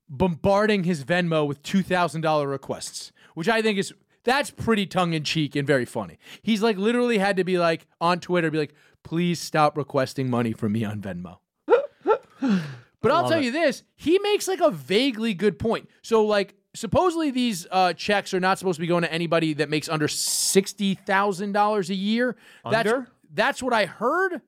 bombarding 0.08 0.84
his 0.84 1.04
Venmo 1.04 1.46
with 1.46 1.62
two 1.62 1.82
thousand 1.82 2.22
dollar 2.22 2.48
requests, 2.48 3.12
which 3.34 3.48
I 3.48 3.62
think 3.62 3.78
is 3.78 3.92
that's 4.24 4.50
pretty 4.50 4.86
tongue 4.86 5.12
in 5.12 5.24
cheek 5.24 5.56
and 5.56 5.66
very 5.66 5.84
funny. 5.84 6.18
He's 6.42 6.62
like 6.62 6.76
literally 6.76 7.18
had 7.18 7.36
to 7.36 7.44
be 7.44 7.58
like 7.58 7.86
on 8.00 8.20
Twitter, 8.20 8.50
be 8.50 8.58
like, 8.58 8.74
please 9.02 9.40
stop 9.40 9.76
requesting 9.76 10.28
money 10.28 10.52
from 10.52 10.72
me 10.72 10.84
on 10.84 11.00
Venmo. 11.00 11.38
But 13.00 13.12
I'll 13.12 13.28
tell 13.28 13.40
you 13.40 13.52
this, 13.52 13.84
he 13.94 14.18
makes 14.18 14.48
like 14.48 14.60
a 14.60 14.70
vaguely 14.70 15.32
good 15.32 15.58
point. 15.58 15.88
So 16.02 16.24
like 16.24 16.54
supposedly 16.74 17.30
these 17.30 17.66
uh, 17.70 17.92
checks 17.92 18.34
are 18.34 18.40
not 18.40 18.58
supposed 18.58 18.76
to 18.76 18.80
be 18.80 18.86
going 18.86 19.02
to 19.04 19.12
anybody 19.12 19.54
that 19.54 19.70
makes 19.70 19.88
under 19.88 20.08
sixty 20.08 20.94
thousand 20.94 21.52
dollars 21.52 21.90
a 21.90 21.94
year. 21.94 22.36
That's 22.68 22.90
Under? 22.90 23.08
that's 23.32 23.62
what 23.62 23.72
I 23.72 23.86
heard. 23.86 24.42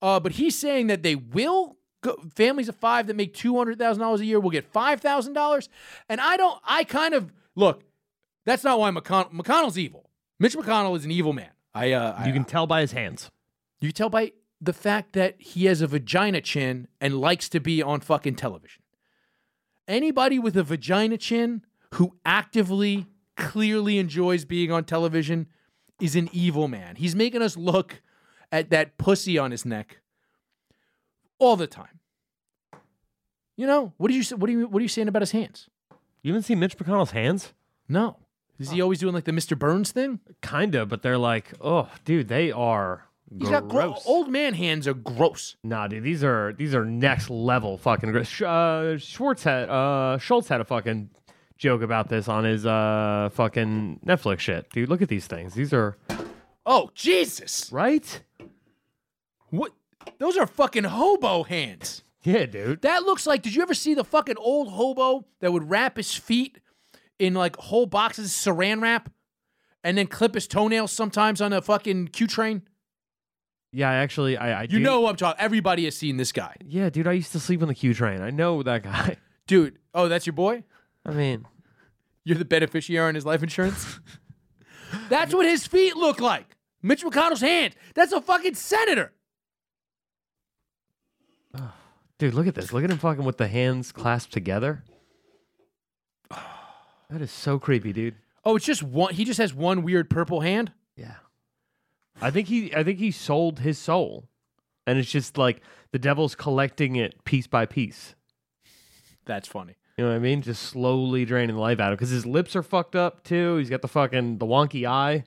Uh, 0.00 0.20
but 0.20 0.32
he's 0.32 0.56
saying 0.56 0.86
that 0.86 1.02
they 1.02 1.16
will 1.16 1.76
go, 2.00 2.16
families 2.34 2.68
of 2.68 2.76
five 2.76 3.08
that 3.08 3.16
make 3.16 3.34
two 3.34 3.56
hundred 3.56 3.78
thousand 3.78 4.00
dollars 4.02 4.20
a 4.20 4.24
year 4.24 4.38
will 4.38 4.50
get 4.50 4.66
five 4.72 5.00
thousand 5.00 5.32
dollars. 5.32 5.68
And 6.08 6.20
I 6.20 6.36
don't. 6.36 6.60
I 6.64 6.84
kind 6.84 7.12
of 7.12 7.32
look. 7.56 7.82
That's 8.50 8.64
not 8.64 8.80
why 8.80 8.90
McConnell 8.90 9.30
McConnell's 9.30 9.78
evil. 9.78 10.10
Mitch 10.40 10.56
McConnell 10.56 10.96
is 10.96 11.04
an 11.04 11.12
evil 11.12 11.32
man. 11.32 11.50
I 11.72 11.92
uh, 11.92 12.16
I, 12.18 12.26
You 12.26 12.32
can 12.32 12.44
tell 12.44 12.66
by 12.66 12.80
his 12.80 12.90
hands. 12.90 13.30
you 13.80 13.92
tell 13.92 14.10
by 14.10 14.32
the 14.60 14.72
fact 14.72 15.12
that 15.12 15.40
he 15.40 15.66
has 15.66 15.80
a 15.80 15.86
vagina 15.86 16.40
chin 16.40 16.88
and 17.00 17.20
likes 17.20 17.48
to 17.50 17.60
be 17.60 17.80
on 17.80 18.00
fucking 18.00 18.34
television. 18.34 18.82
Anybody 19.86 20.40
with 20.40 20.56
a 20.56 20.64
vagina 20.64 21.16
chin 21.16 21.62
who 21.94 22.16
actively, 22.26 23.06
clearly 23.36 23.98
enjoys 23.98 24.44
being 24.44 24.72
on 24.72 24.82
television 24.82 25.46
is 26.00 26.16
an 26.16 26.28
evil 26.32 26.66
man. 26.66 26.96
He's 26.96 27.14
making 27.14 27.42
us 27.42 27.56
look 27.56 28.02
at 28.50 28.70
that 28.70 28.98
pussy 28.98 29.38
on 29.38 29.52
his 29.52 29.64
neck 29.64 30.00
all 31.38 31.54
the 31.54 31.68
time. 31.68 32.00
You 33.56 33.68
know 33.68 33.92
what 33.96 34.08
do 34.08 34.14
you 34.14 34.24
say? 34.24 34.34
What 34.34 34.48
do 34.48 34.54
you 34.54 34.66
what 34.66 34.80
are 34.80 34.82
you 34.82 34.88
saying 34.88 35.06
about 35.06 35.22
his 35.22 35.30
hands? 35.30 35.68
You 36.20 36.32
haven't 36.32 36.42
seen 36.42 36.58
Mitch 36.58 36.76
McConnell's 36.76 37.12
hands? 37.12 37.54
No, 37.88 38.16
is 38.60 38.70
he 38.70 38.80
always 38.80 38.98
doing 39.00 39.14
like 39.14 39.24
the 39.24 39.32
Mr. 39.32 39.58
Burns 39.58 39.90
thing? 39.90 40.20
Kinda, 40.42 40.86
but 40.86 41.02
they're 41.02 41.18
like, 41.18 41.52
oh, 41.60 41.88
dude, 42.04 42.28
they 42.28 42.52
are 42.52 43.06
He's 43.36 43.48
got 43.48 43.68
gro- 43.68 43.90
gross. 43.90 44.02
old 44.06 44.28
man 44.28 44.54
hands 44.54 44.86
are 44.88 44.94
gross. 44.94 45.56
Nah, 45.64 45.86
dude, 45.88 46.02
these 46.04 46.22
are 46.24 46.52
these 46.52 46.74
are 46.74 46.84
next 46.84 47.30
level 47.30 47.78
fucking. 47.78 48.12
Gross. 48.12 48.28
Sh- 48.28 48.42
uh, 48.42 48.98
Schwartz 48.98 49.42
had 49.44 49.68
uh 49.68 50.18
Schulz 50.18 50.48
had 50.48 50.60
a 50.60 50.64
fucking 50.64 51.10
joke 51.56 51.82
about 51.82 52.08
this 52.08 52.26
on 52.28 52.44
his 52.44 52.66
uh 52.66 53.28
fucking 53.32 54.00
Netflix 54.04 54.40
shit, 54.40 54.68
dude. 54.70 54.88
Look 54.88 55.00
at 55.02 55.08
these 55.08 55.26
things. 55.26 55.54
These 55.54 55.72
are 55.72 55.96
Oh 56.66 56.90
Jesus! 56.94 57.70
right. 57.72 58.20
What? 59.50 59.72
Those 60.18 60.36
are 60.36 60.46
fucking 60.46 60.84
hobo 60.84 61.42
hands. 61.44 62.02
Yeah, 62.22 62.46
dude. 62.46 62.82
That 62.82 63.04
looks 63.04 63.26
like. 63.26 63.42
Did 63.42 63.54
you 63.54 63.62
ever 63.62 63.74
see 63.74 63.94
the 63.94 64.04
fucking 64.04 64.36
old 64.38 64.68
hobo 64.72 65.24
that 65.40 65.52
would 65.52 65.70
wrap 65.70 65.96
his 65.96 66.14
feet 66.14 66.58
in 67.20 67.34
like 67.34 67.56
whole 67.56 67.86
boxes 67.86 68.26
of 68.46 68.54
saran 68.56 68.80
wrap, 68.82 69.10
and 69.84 69.96
then 69.98 70.06
clip 70.06 70.34
his 70.34 70.46
toenails 70.48 70.90
sometimes 70.92 71.40
on 71.40 71.52
a 71.52 71.60
fucking 71.62 72.08
Q 72.08 72.26
train? 72.26 72.62
Yeah, 73.72 73.88
I 73.90 73.94
actually, 73.96 74.36
I, 74.36 74.60
I 74.60 74.62
You 74.62 74.68
do- 74.68 74.80
know 74.80 75.00
what 75.02 75.10
I'm 75.10 75.16
talking. 75.16 75.40
Everybody 75.40 75.84
has 75.84 75.96
seen 75.96 76.16
this 76.16 76.32
guy, 76.32 76.56
Yeah, 76.64 76.90
dude. 76.90 77.06
I 77.06 77.12
used 77.12 77.30
to 77.32 77.38
sleep 77.40 77.62
on 77.62 77.68
the 77.68 77.74
Q 77.74 77.94
train. 77.94 78.20
I 78.20 78.30
know 78.30 78.62
that 78.64 78.82
guy. 78.82 79.16
dude. 79.46 79.78
Oh, 79.94 80.08
that's 80.08 80.26
your 80.26 80.32
boy. 80.32 80.64
I 81.06 81.12
mean, 81.12 81.46
You're 82.24 82.36
the 82.38 82.44
beneficiary 82.44 83.08
on 83.08 83.14
his 83.14 83.24
life 83.24 83.42
insurance. 83.44 84.00
that's 85.08 85.32
what 85.32 85.46
his 85.46 85.66
feet 85.68 85.94
look 85.96 86.20
like. 86.20 86.56
Mitch 86.82 87.04
McConnell's 87.04 87.42
hand. 87.42 87.76
That's 87.94 88.12
a 88.12 88.20
fucking 88.20 88.54
senator. 88.54 89.12
dude, 92.18 92.34
look 92.34 92.46
at 92.46 92.54
this. 92.54 92.72
Look 92.72 92.84
at 92.84 92.90
him 92.90 92.98
fucking 92.98 93.24
with 93.24 93.36
the 93.38 93.48
hands 93.48 93.92
clasped 93.92 94.32
together. 94.32 94.82
That 97.10 97.20
is 97.20 97.30
so 97.30 97.58
creepy, 97.58 97.92
dude. 97.92 98.14
Oh, 98.44 98.56
it's 98.56 98.64
just 98.64 98.82
one. 98.82 99.14
He 99.14 99.24
just 99.24 99.38
has 99.38 99.52
one 99.52 99.82
weird 99.82 100.08
purple 100.08 100.40
hand. 100.40 100.72
Yeah. 100.96 101.14
I 102.20 102.30
think 102.30 102.48
he 102.48 102.74
I 102.74 102.84
think 102.84 102.98
he 102.98 103.10
sold 103.10 103.60
his 103.60 103.78
soul. 103.78 104.28
And 104.86 104.98
it's 104.98 105.10
just 105.10 105.36
like 105.36 105.60
the 105.92 105.98
devil's 105.98 106.34
collecting 106.34 106.96
it 106.96 107.24
piece 107.24 107.46
by 107.46 107.66
piece. 107.66 108.14
That's 109.24 109.46
funny. 109.46 109.76
You 109.96 110.04
know 110.04 110.10
what 110.10 110.16
I 110.16 110.20
mean? 110.20 110.40
Just 110.40 110.62
slowly 110.62 111.24
draining 111.24 111.56
the 111.56 111.60
life 111.60 111.78
out 111.78 111.88
of 111.88 111.92
him 111.92 111.96
because 111.96 112.10
his 112.10 112.24
lips 112.24 112.56
are 112.56 112.62
fucked 112.62 112.96
up 112.96 113.22
too. 113.22 113.56
He's 113.56 113.70
got 113.70 113.82
the 113.82 113.88
fucking 113.88 114.38
the 114.38 114.46
wonky 114.46 114.88
eye. 114.88 115.24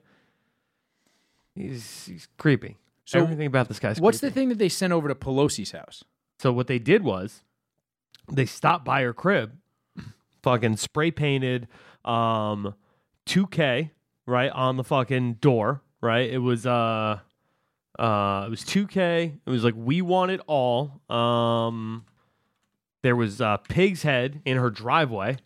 He's 1.56 2.06
he's 2.06 2.28
creepy. 2.38 2.78
So 3.06 3.20
Everything 3.20 3.48
about 3.48 3.68
this 3.68 3.80
guy's 3.80 4.00
What's 4.00 4.20
the 4.20 4.32
thing 4.32 4.50
that 4.50 4.58
they 4.58 4.70
sent 4.70 4.94
over 4.94 5.08
to 5.08 5.16
Pelosi's 5.16 5.72
house? 5.72 6.04
So 6.40 6.52
what 6.52 6.68
they 6.68 6.80
did 6.80 7.04
was 7.04 7.44
they 8.32 8.46
stopped 8.46 8.86
by 8.86 9.02
her 9.02 9.14
crib, 9.14 9.58
fucking 10.44 10.78
spray 10.78 11.10
painted 11.12 11.68
um 12.06 12.76
2K 13.26 13.90
right 14.26 14.52
on 14.52 14.78
the 14.78 14.84
fucking 14.84 15.36
door, 15.36 15.82
right? 16.02 16.30
It 16.30 16.40
was 16.40 16.66
uh 16.66 17.20
uh 17.98 18.44
it 18.46 18.50
was 18.50 18.62
2K. 18.64 19.40
It 19.46 19.50
was 19.50 19.64
like 19.64 19.74
we 19.78 20.02
want 20.02 20.32
it 20.32 20.42
all. 20.48 21.02
Um 21.10 22.06
there 23.02 23.16
was 23.16 23.42
uh 23.42 23.58
pig's 23.58 24.04
head 24.04 24.42
in 24.46 24.58
her 24.58 24.70
driveway, 24.70 25.38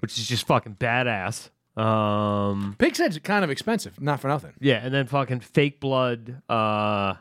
which 0.00 0.18
is 0.18 0.26
just 0.26 0.46
fucking 0.46 0.76
badass. 0.76 1.50
Um 1.76 2.76
Pig's 2.78 2.98
head's 2.98 3.18
kind 3.18 3.44
of 3.44 3.50
expensive, 3.50 4.00
not 4.00 4.20
for 4.20 4.28
nothing. 4.28 4.52
yeah, 4.60 4.76
and 4.76 4.94
then 4.94 5.06
fucking 5.08 5.40
fake 5.40 5.80
blood, 5.80 6.40
uh, 6.48 7.14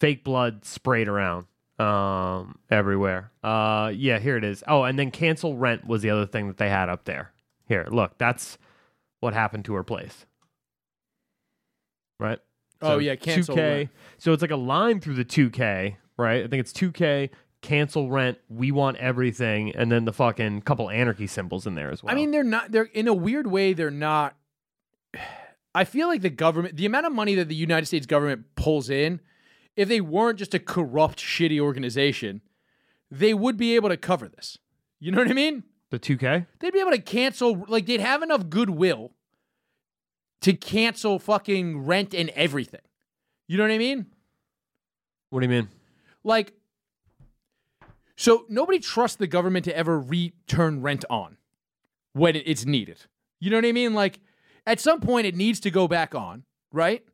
fake 0.00 0.24
blood 0.24 0.64
sprayed 0.64 1.06
around 1.06 1.46
um 1.78 2.58
everywhere. 2.70 3.30
Uh, 3.42 3.90
yeah, 3.94 4.18
here 4.18 4.36
it 4.36 4.44
is. 4.44 4.62
Oh, 4.68 4.84
and 4.84 4.98
then 4.98 5.10
cancel 5.10 5.56
rent 5.56 5.86
was 5.86 6.02
the 6.02 6.10
other 6.10 6.26
thing 6.26 6.46
that 6.48 6.56
they 6.56 6.68
had 6.68 6.88
up 6.88 7.04
there. 7.04 7.32
Here, 7.66 7.86
look, 7.90 8.18
that's 8.18 8.58
what 9.20 9.34
happened 9.34 9.64
to 9.66 9.74
her 9.74 9.82
place. 9.82 10.26
Right. 12.20 12.38
Oh, 12.82 12.98
yeah, 12.98 13.16
cancel 13.16 13.56
2K. 13.56 13.58
rent. 13.58 13.90
So 14.18 14.32
it's 14.32 14.42
like 14.42 14.50
a 14.50 14.56
line 14.56 15.00
through 15.00 15.14
the 15.14 15.24
2K, 15.24 15.96
right? 16.16 16.44
I 16.44 16.48
think 16.48 16.60
it's 16.60 16.72
2K. 16.72 17.30
Cancel 17.62 18.10
rent. 18.10 18.38
We 18.50 18.70
want 18.70 18.98
everything, 18.98 19.74
and 19.74 19.90
then 19.90 20.04
the 20.04 20.12
fucking 20.12 20.62
couple 20.62 20.90
anarchy 20.90 21.26
symbols 21.26 21.66
in 21.66 21.74
there 21.74 21.90
as 21.90 22.02
well. 22.02 22.12
I 22.12 22.14
mean, 22.14 22.30
they're 22.30 22.44
not. 22.44 22.72
They're 22.72 22.82
in 22.84 23.08
a 23.08 23.14
weird 23.14 23.46
way. 23.46 23.72
They're 23.72 23.90
not. 23.90 24.36
I 25.76 25.84
feel 25.84 26.06
like 26.06 26.20
the 26.20 26.30
government, 26.30 26.76
the 26.76 26.86
amount 26.86 27.06
of 27.06 27.12
money 27.12 27.34
that 27.34 27.48
the 27.48 27.54
United 27.54 27.86
States 27.86 28.06
government 28.06 28.44
pulls 28.54 28.90
in, 28.90 29.20
if 29.76 29.88
they 29.88 30.00
weren't 30.00 30.38
just 30.38 30.54
a 30.54 30.58
corrupt, 30.58 31.18
shitty 31.18 31.60
organization, 31.60 32.40
they 33.10 33.34
would 33.34 33.56
be 33.56 33.74
able 33.74 33.88
to 33.88 33.96
cover 33.96 34.28
this. 34.28 34.58
You 35.00 35.12
know 35.12 35.18
what 35.18 35.30
I 35.30 35.34
mean? 35.34 35.64
the 35.94 36.16
2K. 36.16 36.46
They'd 36.58 36.72
be 36.72 36.80
able 36.80 36.90
to 36.90 36.98
cancel. 36.98 37.64
Like 37.68 37.86
they'd 37.86 38.00
have 38.00 38.22
enough 38.22 38.48
goodwill 38.50 39.12
to 40.42 40.52
cancel 40.52 41.18
fucking 41.18 41.86
rent 41.86 42.14
and 42.14 42.30
everything. 42.30 42.80
You 43.46 43.56
know 43.56 43.64
what 43.64 43.72
I 43.72 43.78
mean? 43.78 44.06
What 45.30 45.40
do 45.40 45.46
you 45.46 45.50
mean? 45.50 45.68
Like, 46.22 46.52
so 48.16 48.44
nobody 48.48 48.78
trusts 48.78 49.16
the 49.16 49.26
government 49.26 49.64
to 49.64 49.76
ever 49.76 49.98
return 49.98 50.82
rent 50.82 51.04
on 51.10 51.36
when 52.12 52.36
it's 52.36 52.64
needed. 52.64 53.02
You 53.40 53.50
know 53.50 53.56
what 53.56 53.64
I 53.64 53.72
mean? 53.72 53.94
Like, 53.94 54.20
at 54.66 54.80
some 54.80 55.00
point, 55.00 55.26
it 55.26 55.34
needs 55.34 55.60
to 55.60 55.70
go 55.70 55.88
back 55.88 56.14
on, 56.14 56.44
right? 56.72 57.04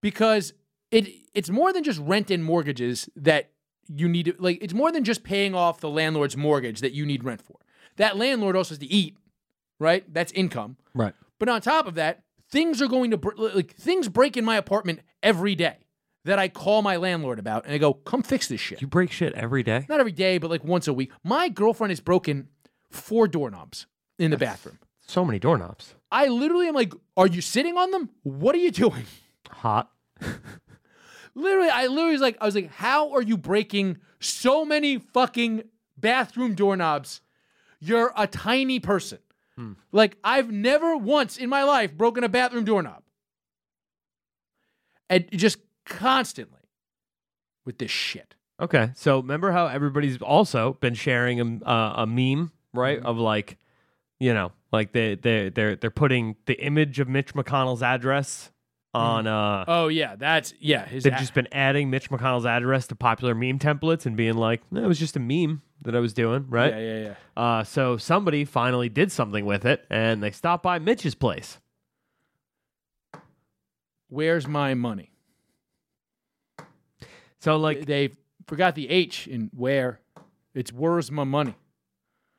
Because 0.00 0.52
it 0.94 1.08
it's 1.34 1.50
more 1.50 1.72
than 1.72 1.82
just 1.82 1.98
rent 2.00 2.30
and 2.30 2.44
mortgages 2.44 3.08
that 3.16 3.50
you 3.88 4.08
need 4.08 4.26
to 4.26 4.34
like. 4.38 4.58
It's 4.62 4.74
more 4.74 4.92
than 4.92 5.04
just 5.04 5.24
paying 5.24 5.54
off 5.54 5.80
the 5.80 5.90
landlord's 5.90 6.36
mortgage 6.36 6.80
that 6.80 6.92
you 6.92 7.04
need 7.04 7.24
rent 7.24 7.42
for. 7.42 7.58
That 7.96 8.16
landlord 8.16 8.56
also 8.56 8.70
has 8.70 8.78
to 8.78 8.86
eat, 8.86 9.16
right? 9.78 10.04
That's 10.12 10.32
income. 10.32 10.76
Right. 10.94 11.14
But 11.38 11.48
on 11.48 11.60
top 11.60 11.86
of 11.86 11.96
that, 11.96 12.22
things 12.50 12.80
are 12.80 12.86
going 12.86 13.10
to 13.10 13.16
br- 13.16 13.34
like 13.36 13.74
things 13.74 14.08
break 14.08 14.36
in 14.36 14.44
my 14.44 14.56
apartment 14.56 15.00
every 15.22 15.54
day 15.54 15.78
that 16.24 16.38
I 16.38 16.48
call 16.48 16.80
my 16.80 16.96
landlord 16.96 17.38
about, 17.38 17.64
and 17.64 17.74
I 17.74 17.78
go, 17.78 17.92
"Come 17.92 18.22
fix 18.22 18.46
this 18.46 18.60
shit." 18.60 18.80
You 18.80 18.86
break 18.86 19.10
shit 19.10 19.34
every 19.34 19.62
day. 19.64 19.86
Not 19.88 20.00
every 20.00 20.12
day, 20.12 20.38
but 20.38 20.48
like 20.48 20.64
once 20.64 20.86
a 20.86 20.92
week. 20.92 21.10
My 21.24 21.48
girlfriend 21.48 21.90
has 21.90 22.00
broken 22.00 22.48
four 22.90 23.26
doorknobs 23.26 23.86
in 24.18 24.30
the 24.30 24.36
bathroom. 24.36 24.78
So 25.06 25.24
many 25.24 25.38
doorknobs. 25.40 25.96
I 26.10 26.28
literally 26.28 26.68
am 26.68 26.74
like, 26.74 26.94
"Are 27.16 27.26
you 27.26 27.40
sitting 27.40 27.76
on 27.76 27.90
them? 27.90 28.10
What 28.22 28.54
are 28.54 28.58
you 28.58 28.70
doing?" 28.70 29.06
Hot. 29.50 29.90
Literally, 31.34 31.68
I 31.68 31.86
literally 31.86 32.12
was 32.12 32.20
like, 32.20 32.36
I 32.40 32.46
was 32.46 32.54
like, 32.54 32.70
"How 32.70 33.12
are 33.12 33.22
you 33.22 33.36
breaking 33.36 33.98
so 34.20 34.64
many 34.64 34.98
fucking 34.98 35.64
bathroom 35.96 36.54
doorknobs? 36.54 37.20
You're 37.80 38.12
a 38.16 38.26
tiny 38.26 38.80
person." 38.80 39.18
Like 39.92 40.16
I've 40.24 40.50
never 40.50 40.96
once 40.96 41.36
in 41.36 41.48
my 41.48 41.62
life 41.62 41.96
broken 41.96 42.24
a 42.24 42.28
bathroom 42.28 42.64
doorknob. 42.64 43.02
And 45.08 45.26
just 45.32 45.58
constantly 45.84 46.60
with 47.64 47.78
this 47.78 47.90
shit. 47.90 48.34
Okay, 48.60 48.90
so 48.94 49.18
remember 49.18 49.52
how 49.52 49.66
everybody's 49.66 50.20
also 50.22 50.74
been 50.74 50.94
sharing 50.94 51.40
a, 51.40 51.68
uh, 51.68 51.94
a 51.98 52.06
meme, 52.06 52.52
right? 52.72 52.98
Mm-hmm. 52.98 53.06
Of 53.06 53.18
like, 53.18 53.58
you 54.18 54.32
know, 54.32 54.52
like 54.72 54.92
they 54.92 55.14
they 55.14 55.50
they're 55.50 55.76
they're 55.76 55.90
putting 55.90 56.36
the 56.46 56.54
image 56.54 57.00
of 57.00 57.08
Mitch 57.08 57.34
McConnell's 57.34 57.82
address 57.82 58.50
on. 58.94 59.26
uh 59.26 59.64
Oh 59.68 59.88
yeah, 59.88 60.16
that's 60.16 60.54
yeah. 60.60 60.86
His 60.86 61.04
They've 61.04 61.12
a- 61.12 61.18
just 61.18 61.34
been 61.34 61.48
adding 61.52 61.90
Mitch 61.90 62.10
McConnell's 62.10 62.46
address 62.46 62.86
to 62.88 62.94
popular 62.94 63.34
meme 63.34 63.58
templates 63.58 64.06
and 64.06 64.16
being 64.16 64.34
like, 64.34 64.62
no, 64.70 64.82
it 64.82 64.86
was 64.86 64.98
just 64.98 65.16
a 65.16 65.20
meme 65.20 65.62
that 65.82 65.94
I 65.94 66.00
was 66.00 66.12
doing, 66.12 66.46
right? 66.48 66.72
yeah, 66.72 66.78
yeah, 66.80 67.02
yeah. 67.02 67.14
Uh, 67.36 67.64
so 67.64 67.96
somebody 67.96 68.44
finally 68.44 68.88
did 68.88 69.12
something 69.12 69.44
with 69.44 69.64
it, 69.66 69.84
and 69.90 70.22
they 70.22 70.30
stopped 70.30 70.62
by 70.62 70.78
Mitch's 70.78 71.14
place. 71.14 71.58
Where's 74.08 74.46
my 74.46 74.74
money? 74.74 75.10
So 77.40 77.56
like, 77.56 77.84
they 77.86 78.10
forgot 78.46 78.74
the 78.74 78.88
H 78.88 79.26
in 79.26 79.50
where. 79.54 80.00
It's 80.54 80.72
where's 80.72 81.10
my 81.10 81.24
money? 81.24 81.54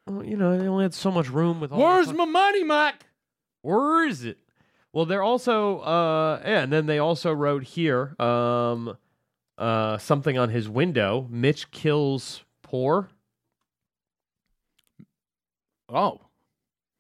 well, 0.08 0.24
you 0.24 0.38
know, 0.38 0.58
they 0.58 0.68
only 0.68 0.84
had 0.84 0.94
so 0.94 1.12
much 1.12 1.30
room 1.30 1.60
with 1.60 1.72
all. 1.72 1.78
the 1.80 1.84
Where's 1.84 2.14
my 2.14 2.26
money, 2.26 2.64
Mike? 2.64 3.06
Where 3.62 4.08
is 4.08 4.24
it? 4.24 4.38
Well, 4.96 5.06
they're 5.06 5.22
also 5.22 5.80
uh 5.80 6.42
yeah, 6.46 6.62
and 6.64 6.72
then 6.72 6.86
they 6.86 7.00
also 7.00 7.34
wrote 7.34 7.64
here 7.66 8.16
um 8.18 8.98
uh 9.58 9.98
something 9.98 10.38
on 10.38 10.50
his 10.50 10.70
window. 10.70 11.28
Mitch 11.30 11.70
kills 11.70 12.46
poor. 12.64 13.10
Oh, 15.90 16.22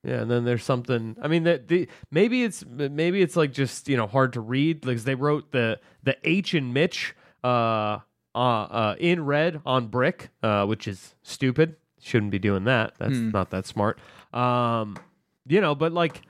Yeah, 0.03 0.21
and 0.21 0.29
then 0.29 0.43
there's 0.45 0.63
something. 0.63 1.15
I 1.21 1.27
mean, 1.29 1.43
that 1.45 1.69
the 1.69 1.88
maybe 2.12 2.43
it's 2.43 2.63
maybe 2.67 3.21
it's 3.21 3.38
like 3.38 3.53
just 3.53 3.88
you 3.88 3.95
know 3.97 4.08
hard 4.08 4.34
to 4.34 4.41
read 4.41 4.81
because 4.81 5.05
they 5.05 5.15
wrote 5.15 5.51
the 5.53 5.79
the 6.03 6.17
H 6.25 6.53
in 6.53 6.73
Mitch 6.73 7.15
uh 7.45 7.99
uh, 8.36 8.38
uh 8.38 8.95
in 8.99 9.25
red 9.25 9.62
on 9.65 9.88
brick, 9.88 10.31
uh, 10.43 10.65
which 10.65 10.86
is 10.88 11.15
stupid. 11.23 11.77
Shouldn't 12.01 12.31
be 12.31 12.39
doing 12.39 12.65
that. 12.65 12.95
That's 12.99 13.15
Hmm. 13.17 13.31
not 13.31 13.49
that 13.51 13.65
smart. 13.65 13.97
Um, 14.34 14.97
you 15.47 15.62
know, 15.62 15.73
but 15.73 15.93
like, 15.93 16.21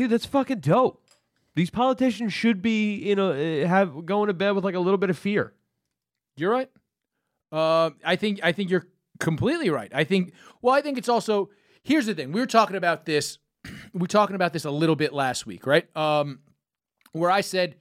dude, 0.00 0.10
that's 0.10 0.24
fucking 0.24 0.60
dope. 0.60 1.02
These 1.54 1.68
politicians 1.68 2.32
should 2.32 2.62
be 2.62 2.94
you 2.94 3.14
know 3.14 3.32
uh, 3.32 3.68
have 3.68 4.06
going 4.06 4.28
to 4.28 4.34
bed 4.34 4.52
with 4.52 4.64
like 4.64 4.74
a 4.74 4.80
little 4.80 4.96
bit 4.96 5.10
of 5.10 5.18
fear. 5.18 5.52
you're 6.36 6.50
right. 6.50 6.70
Uh, 7.52 7.90
I 8.04 8.16
think 8.16 8.40
I 8.42 8.52
think 8.52 8.70
you're 8.70 8.86
completely 9.18 9.68
right. 9.68 9.90
I 9.94 10.04
think. 10.04 10.32
Well, 10.62 10.74
I 10.74 10.80
think 10.80 10.96
it's 10.96 11.08
also. 11.08 11.50
Here's 11.82 12.06
the 12.06 12.14
thing. 12.14 12.32
We 12.32 12.40
were 12.40 12.46
talking 12.46 12.76
about 12.76 13.04
this. 13.04 13.38
we 13.92 14.00
were 14.00 14.06
talking 14.06 14.36
about 14.36 14.54
this 14.54 14.64
a 14.64 14.70
little 14.70 14.96
bit 14.96 15.12
last 15.12 15.44
week, 15.46 15.66
right? 15.66 15.94
Um, 15.94 16.40
where 17.12 17.30
I 17.30 17.42
said 17.42 17.76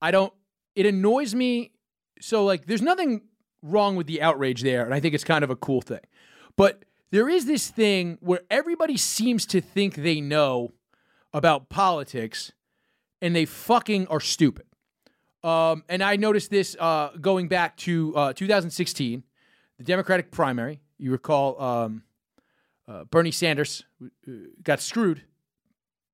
I 0.00 0.12
don't. 0.12 0.32
It 0.76 0.86
annoys 0.86 1.34
me. 1.34 1.72
So 2.20 2.44
like, 2.44 2.66
there's 2.66 2.82
nothing 2.82 3.22
wrong 3.62 3.96
with 3.96 4.06
the 4.06 4.22
outrage 4.22 4.62
there, 4.62 4.84
and 4.84 4.94
I 4.94 5.00
think 5.00 5.14
it's 5.14 5.24
kind 5.24 5.42
of 5.42 5.50
a 5.50 5.56
cool 5.56 5.80
thing. 5.80 6.00
But 6.56 6.84
there 7.10 7.28
is 7.28 7.46
this 7.46 7.68
thing 7.68 8.18
where 8.20 8.42
everybody 8.48 8.96
seems 8.96 9.44
to 9.46 9.60
think 9.60 9.96
they 9.96 10.20
know 10.20 10.72
about 11.34 11.68
politics, 11.68 12.52
and 13.20 13.36
they 13.36 13.44
fucking 13.44 14.06
are 14.06 14.20
stupid. 14.20 14.64
Um, 15.42 15.84
and 15.90 16.02
I 16.02 16.16
noticed 16.16 16.50
this 16.50 16.74
uh, 16.80 17.10
going 17.20 17.48
back 17.48 17.76
to 17.78 18.16
uh, 18.16 18.32
2016, 18.32 19.22
the 19.76 19.84
Democratic 19.84 20.30
primary. 20.30 20.80
You 20.96 21.10
recall 21.10 21.60
um, 21.60 22.04
uh, 22.88 23.04
Bernie 23.04 23.30
Sanders 23.32 23.84
uh, 24.02 24.30
got 24.62 24.80
screwed, 24.80 25.22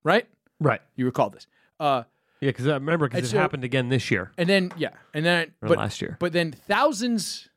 right? 0.03 0.27
Right. 0.59 0.81
You 0.97 1.05
recall 1.05 1.31
this. 1.31 1.47
Uh, 1.79 2.03
Yeah, 2.41 2.49
because 2.49 2.67
I 2.67 2.75
remember 2.75 3.09
because 3.09 3.25
it 3.29 3.31
so- 3.31 3.39
happened 3.39 3.63
again 3.63 3.89
this 3.89 4.11
year 4.11 4.33
and 4.37 4.49
then, 4.49 4.73
yeah, 4.77 4.91
and 5.15 5.25
then, 5.25 5.53
or 5.63 5.69
but, 5.69 5.79
last 5.79 6.01
year. 6.03 6.17
but 6.19 6.33
then 6.33 6.53
thousands 6.53 7.49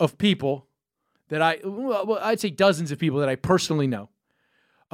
of 0.00 0.16
people 0.16 0.66
that 1.28 1.42
I, 1.42 1.58
well, 1.64 2.18
I'd 2.22 2.40
say 2.40 2.50
dozens 2.50 2.90
of 2.92 2.98
people 2.98 3.18
that 3.20 3.28
I 3.28 3.34
personally 3.36 3.86
know, 3.86 4.08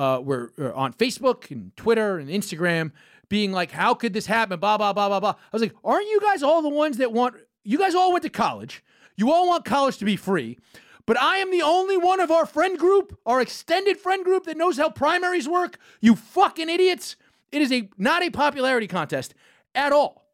uh, 0.01 0.19
were, 0.19 0.51
were 0.57 0.75
on 0.75 0.95
Facebook 0.95 1.51
and 1.51 1.77
Twitter 1.77 2.19
and 2.19 2.31
Instagram 2.31 2.91
being 3.29 3.53
like, 3.53 3.71
how 3.71 3.93
could 3.93 4.15
this 4.15 4.25
happen? 4.25 4.59
Blah, 4.59 4.79
blah, 4.79 4.95
blah, 4.95 5.09
blah, 5.09 5.21
blah. 5.21 5.31
I 5.31 5.49
was 5.53 5.61
like, 5.61 5.75
aren't 5.85 6.09
you 6.09 6.21
guys 6.23 6.43
all 6.43 6.63
the 6.63 6.71
ones 6.71 6.97
that 6.97 7.13
want, 7.13 7.37
you 7.65 7.79
guys 7.79 7.95
all 7.95 8.11
went 8.11 8.23
to 8.23 8.31
college. 8.31 8.83
You 9.17 9.31
all 9.31 9.47
want 9.47 9.67
college 9.67 9.99
to 9.99 10.07
be 10.07 10.17
free. 10.17 10.59
But 11.05 11.21
I 11.21 11.37
am 11.37 11.51
the 11.51 11.61
only 11.61 11.99
one 11.99 12.21
of 12.21 12.31
our 12.31 12.47
friend 12.47 12.79
group, 12.79 13.19
our 13.27 13.43
extended 13.43 13.99
friend 13.99 14.25
group, 14.25 14.45
that 14.45 14.57
knows 14.57 14.79
how 14.79 14.89
primaries 14.89 15.47
work. 15.47 15.79
You 16.01 16.17
fucking 16.17 16.71
idiots. 16.71 17.17
It 17.53 17.61
is 17.61 17.71
a 17.71 17.91
not 17.99 18.23
a 18.23 18.31
popularity 18.31 18.87
contest 18.87 19.35
at 19.75 19.93
all. 19.93 20.25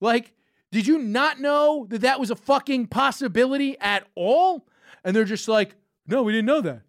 Like, 0.00 0.34
did 0.70 0.86
you 0.86 0.98
not 0.98 1.40
know 1.40 1.86
that 1.88 2.02
that 2.02 2.20
was 2.20 2.30
a 2.30 2.36
fucking 2.36 2.88
possibility 2.88 3.78
at 3.80 4.06
all? 4.14 4.66
And 5.02 5.16
they're 5.16 5.24
just 5.24 5.48
like, 5.48 5.76
no, 6.06 6.22
we 6.22 6.32
didn't 6.32 6.46
know 6.46 6.60
that. 6.60 6.82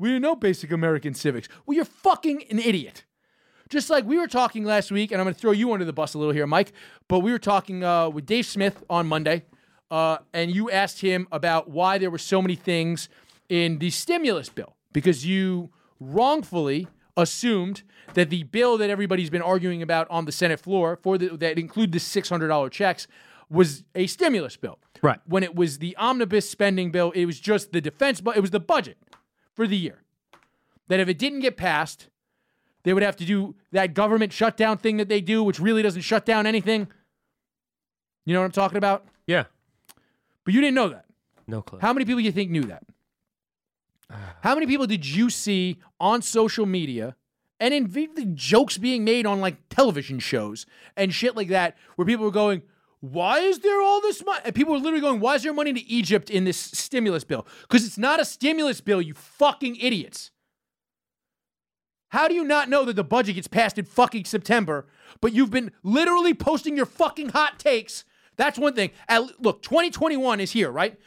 We 0.00 0.08
didn't 0.08 0.22
know 0.22 0.34
basic 0.34 0.72
American 0.72 1.12
civics. 1.12 1.46
Well, 1.66 1.76
you're 1.76 1.84
fucking 1.84 2.44
an 2.50 2.58
idiot. 2.58 3.04
Just 3.68 3.90
like 3.90 4.06
we 4.06 4.16
were 4.16 4.26
talking 4.26 4.64
last 4.64 4.90
week, 4.90 5.12
and 5.12 5.20
I'm 5.20 5.26
going 5.26 5.34
to 5.34 5.40
throw 5.40 5.52
you 5.52 5.72
under 5.74 5.84
the 5.84 5.92
bus 5.92 6.14
a 6.14 6.18
little 6.18 6.32
here, 6.32 6.46
Mike, 6.46 6.72
but 7.06 7.18
we 7.18 7.30
were 7.30 7.38
talking 7.38 7.84
uh, 7.84 8.08
with 8.08 8.24
Dave 8.24 8.46
Smith 8.46 8.82
on 8.88 9.06
Monday, 9.06 9.44
uh, 9.90 10.16
and 10.32 10.50
you 10.52 10.70
asked 10.70 11.02
him 11.02 11.28
about 11.30 11.68
why 11.68 11.98
there 11.98 12.10
were 12.10 12.18
so 12.18 12.40
many 12.40 12.56
things 12.56 13.10
in 13.50 13.78
the 13.78 13.90
stimulus 13.90 14.48
bill 14.48 14.74
because 14.92 15.26
you 15.26 15.68
wrongfully 16.00 16.88
assumed 17.14 17.82
that 18.14 18.30
the 18.30 18.44
bill 18.44 18.78
that 18.78 18.88
everybody's 18.88 19.30
been 19.30 19.42
arguing 19.42 19.82
about 19.82 20.06
on 20.08 20.24
the 20.24 20.32
Senate 20.32 20.60
floor 20.60 20.98
for 21.02 21.18
the, 21.18 21.36
that 21.36 21.58
include 21.58 21.92
the 21.92 21.98
$600 21.98 22.70
checks 22.70 23.06
was 23.50 23.84
a 23.94 24.06
stimulus 24.06 24.56
bill. 24.56 24.78
Right. 25.02 25.20
When 25.26 25.42
it 25.42 25.54
was 25.54 25.78
the 25.78 25.94
omnibus 25.96 26.48
spending 26.48 26.90
bill, 26.90 27.10
it 27.10 27.26
was 27.26 27.38
just 27.38 27.72
the 27.72 27.82
defense, 27.82 28.22
but 28.22 28.36
it 28.36 28.40
was 28.40 28.50
the 28.50 28.60
budget 28.60 28.96
for 29.54 29.66
the 29.66 29.76
year. 29.76 30.02
That 30.88 31.00
if 31.00 31.08
it 31.08 31.18
didn't 31.18 31.40
get 31.40 31.56
passed, 31.56 32.08
they 32.82 32.92
would 32.92 33.02
have 33.02 33.16
to 33.16 33.24
do 33.24 33.54
that 33.72 33.94
government 33.94 34.32
shutdown 34.32 34.78
thing 34.78 34.96
that 34.96 35.08
they 35.08 35.20
do, 35.20 35.42
which 35.42 35.60
really 35.60 35.82
doesn't 35.82 36.02
shut 36.02 36.24
down 36.24 36.46
anything. 36.46 36.88
You 38.24 38.34
know 38.34 38.40
what 38.40 38.46
I'm 38.46 38.52
talking 38.52 38.78
about? 38.78 39.06
Yeah. 39.26 39.44
But 40.44 40.54
you 40.54 40.60
didn't 40.60 40.74
know 40.74 40.88
that. 40.88 41.04
No 41.46 41.62
clue. 41.62 41.78
How 41.80 41.92
many 41.92 42.04
people 42.04 42.20
do 42.20 42.24
you 42.24 42.32
think 42.32 42.50
knew 42.50 42.64
that? 42.64 42.84
Ah. 44.10 44.36
How 44.42 44.54
many 44.54 44.66
people 44.66 44.86
did 44.86 45.06
you 45.06 45.30
see 45.30 45.78
on 45.98 46.22
social 46.22 46.66
media 46.66 47.16
and 47.58 47.74
in 47.74 47.90
the 47.92 48.24
jokes 48.34 48.78
being 48.78 49.04
made 49.04 49.26
on 49.26 49.40
like 49.40 49.56
television 49.68 50.18
shows 50.18 50.66
and 50.96 51.12
shit 51.12 51.36
like 51.36 51.48
that 51.48 51.76
where 51.96 52.06
people 52.06 52.24
were 52.24 52.30
going, 52.30 52.62
why 53.00 53.40
is 53.40 53.60
there 53.60 53.80
all 53.80 54.00
this 54.00 54.24
money? 54.24 54.40
And 54.44 54.54
people 54.54 54.74
were 54.74 54.78
literally 54.78 55.00
going, 55.00 55.20
why 55.20 55.34
is 55.34 55.42
there 55.42 55.54
money 55.54 55.72
to 55.72 55.88
Egypt 55.88 56.28
in 56.30 56.44
this 56.44 56.58
stimulus 56.58 57.24
bill? 57.24 57.46
Because 57.62 57.86
it's 57.86 57.98
not 57.98 58.20
a 58.20 58.24
stimulus 58.24 58.80
bill, 58.80 59.00
you 59.00 59.14
fucking 59.14 59.76
idiots. 59.76 60.30
How 62.10 62.28
do 62.28 62.34
you 62.34 62.44
not 62.44 62.68
know 62.68 62.84
that 62.84 62.96
the 62.96 63.04
budget 63.04 63.36
gets 63.36 63.46
passed 63.48 63.78
in 63.78 63.84
fucking 63.84 64.24
September, 64.24 64.86
but 65.20 65.32
you've 65.32 65.50
been 65.50 65.70
literally 65.82 66.34
posting 66.34 66.76
your 66.76 66.86
fucking 66.86 67.30
hot 67.30 67.58
takes? 67.58 68.04
That's 68.36 68.58
one 68.58 68.74
thing. 68.74 68.90
At- 69.08 69.40
look, 69.40 69.62
2021 69.62 70.40
is 70.40 70.50
here, 70.52 70.70
right? 70.70 70.98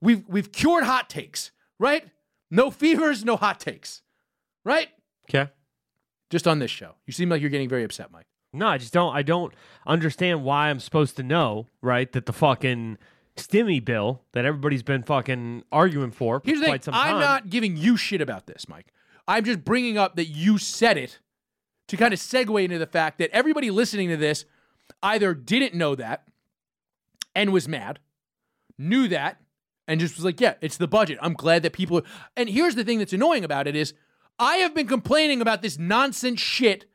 We've 0.00 0.22
we've 0.28 0.52
cured 0.52 0.84
hot 0.84 1.08
takes, 1.08 1.50
right? 1.78 2.04
No 2.50 2.70
fevers, 2.70 3.24
no 3.24 3.36
hot 3.36 3.58
takes, 3.58 4.02
right? 4.64 4.88
Okay. 5.28 5.50
Just 6.30 6.46
on 6.46 6.58
this 6.58 6.70
show. 6.70 6.96
You 7.06 7.12
seem 7.12 7.30
like 7.30 7.40
you're 7.40 7.50
getting 7.50 7.68
very 7.68 7.84
upset, 7.84 8.10
Mike. 8.10 8.26
No, 8.54 8.68
I 8.68 8.78
just 8.78 8.92
don't. 8.92 9.14
I 9.14 9.22
don't 9.22 9.52
understand 9.86 10.44
why 10.44 10.70
I'm 10.70 10.80
supposed 10.80 11.16
to 11.16 11.22
know, 11.22 11.66
right? 11.82 12.10
That 12.12 12.26
the 12.26 12.32
fucking 12.32 12.98
stimmy 13.36 13.84
bill 13.84 14.22
that 14.32 14.44
everybody's 14.44 14.82
been 14.82 15.02
fucking 15.02 15.64
arguing 15.72 16.12
for 16.12 16.40
Here's 16.44 16.60
the 16.60 16.66
thing. 16.66 16.80
some 16.82 16.94
time. 16.94 17.16
I'm 17.16 17.20
not 17.20 17.50
giving 17.50 17.76
you 17.76 17.96
shit 17.96 18.20
about 18.20 18.46
this, 18.46 18.68
Mike. 18.68 18.86
I'm 19.26 19.44
just 19.44 19.64
bringing 19.64 19.98
up 19.98 20.16
that 20.16 20.26
you 20.26 20.58
said 20.58 20.96
it 20.96 21.18
to 21.88 21.96
kind 21.96 22.14
of 22.14 22.20
segue 22.20 22.62
into 22.64 22.78
the 22.78 22.86
fact 22.86 23.18
that 23.18 23.30
everybody 23.32 23.70
listening 23.70 24.08
to 24.10 24.16
this 24.16 24.44
either 25.02 25.34
didn't 25.34 25.74
know 25.74 25.94
that 25.94 26.28
and 27.34 27.52
was 27.52 27.66
mad, 27.66 27.98
knew 28.78 29.08
that, 29.08 29.40
and 29.88 30.00
just 30.00 30.16
was 30.16 30.24
like, 30.24 30.40
yeah, 30.40 30.54
it's 30.60 30.76
the 30.76 30.88
budget. 30.88 31.18
I'm 31.20 31.34
glad 31.34 31.62
that 31.62 31.72
people. 31.72 32.02
And 32.36 32.48
here's 32.48 32.74
the 32.74 32.84
thing 32.84 32.98
that's 32.98 33.12
annoying 33.12 33.44
about 33.44 33.66
it 33.66 33.74
is 33.74 33.94
I 34.38 34.56
have 34.56 34.74
been 34.74 34.86
complaining 34.86 35.40
about 35.40 35.62
this 35.62 35.78
nonsense 35.78 36.40
shit 36.40 36.86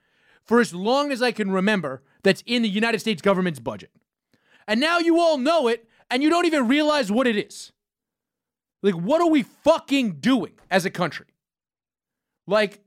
for 0.50 0.60
as 0.60 0.74
long 0.74 1.12
as 1.12 1.22
I 1.22 1.32
can 1.32 1.52
remember 1.52 2.02
that's 2.24 2.42
in 2.48 2.64
the 2.64 2.70
United 2.70 2.98
States 2.98 3.22
government's 3.22 3.60
budget. 3.60 3.92
And 4.68 4.80
now 4.80 4.98
you 4.98 5.20
all 5.20 5.38
know 5.38 5.68
it 5.68 5.88
and 6.10 6.24
you 6.24 6.30
don't 6.32 6.48
even 6.48 6.68
realize 6.68 7.12
what 7.12 7.28
it 7.28 7.38
is. 7.38 7.72
Like, 8.82 8.96
what 8.96 9.22
are 9.22 9.30
we 9.30 9.44
fucking 9.44 10.14
doing 10.14 10.54
as 10.72 10.86
a 10.86 10.90
country? 10.90 11.28
Like, 12.48 12.82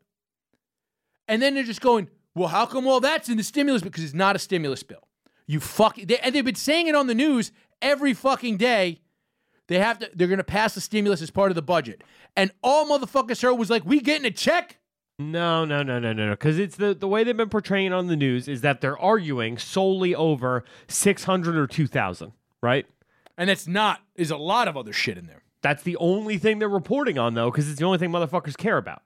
and 1.29 1.40
then 1.40 1.55
they're 1.55 1.62
just 1.62 1.81
going, 1.81 2.09
well, 2.35 2.48
how 2.48 2.66
come 2.66 2.88
all 2.88 2.98
that's 2.98 3.29
in 3.29 3.37
the 3.37 3.44
stimulus? 3.44 3.81
Because 3.81 4.03
it's 4.03 4.12
not 4.12 4.35
a 4.35 4.40
stimulus 4.40 4.83
bill. 4.83 5.07
You 5.46 5.61
fuck, 5.61 5.94
they, 6.03 6.18
and 6.18 6.35
they've 6.35 6.44
been 6.44 6.57
saying 6.57 6.88
it 6.88 6.96
on 6.96 7.07
the 7.07 7.14
news 7.14 7.53
every 7.81 8.12
fucking 8.12 8.57
day. 8.57 9.03
They 9.68 9.79
have 9.79 10.01
to, 10.01 10.11
they're 10.12 10.27
gonna 10.27 10.42
pass 10.42 10.75
the 10.75 10.81
stimulus 10.81 11.22
as 11.22 11.31
part 11.31 11.53
of 11.53 11.55
the 11.55 11.62
budget. 11.62 12.03
And 12.35 12.51
all 12.61 12.87
motherfuckers 12.87 13.40
heard 13.40 13.55
was 13.55 13.70
like, 13.70 13.85
we 13.87 14.01
getting 14.01 14.27
a 14.27 14.33
check? 14.33 14.81
No, 15.18 15.64
no, 15.64 15.83
no, 15.83 15.98
no, 15.98 16.12
no, 16.12 16.27
no. 16.27 16.31
Because 16.33 16.59
it's 16.59 16.77
the 16.77 16.94
the 16.94 17.07
way 17.09 17.22
they've 17.25 17.37
been 17.37 17.48
portraying 17.48 17.92
on 17.92 18.07
the 18.09 18.16
news 18.16 18.48
is 18.48 18.62
that 18.62 18.81
they're 18.81 18.98
arguing 18.98 19.59
solely 19.59 20.14
over 20.14 20.64
six 20.88 21.25
hundred 21.25 21.57
or 21.57 21.66
two 21.66 21.87
thousand, 21.87 22.33
right? 22.62 22.87
And 23.38 23.48
that's 23.48 23.66
not, 23.66 24.01
there's 24.14 24.31
a 24.31 24.37
lot 24.37 24.68
of 24.68 24.77
other 24.77 24.92
shit 24.92 25.16
in 25.16 25.27
there. 25.27 25.42
That's 25.62 25.83
the 25.83 25.96
only 25.96 26.38
thing 26.38 26.59
they're 26.59 26.68
reporting 26.68 27.18
on, 27.18 27.35
though, 27.35 27.51
because 27.51 27.68
it's 27.68 27.79
the 27.79 27.85
only 27.87 27.98
thing 27.98 28.11
motherfuckers 28.11 28.57
care 28.57 28.77
about. 28.77 29.03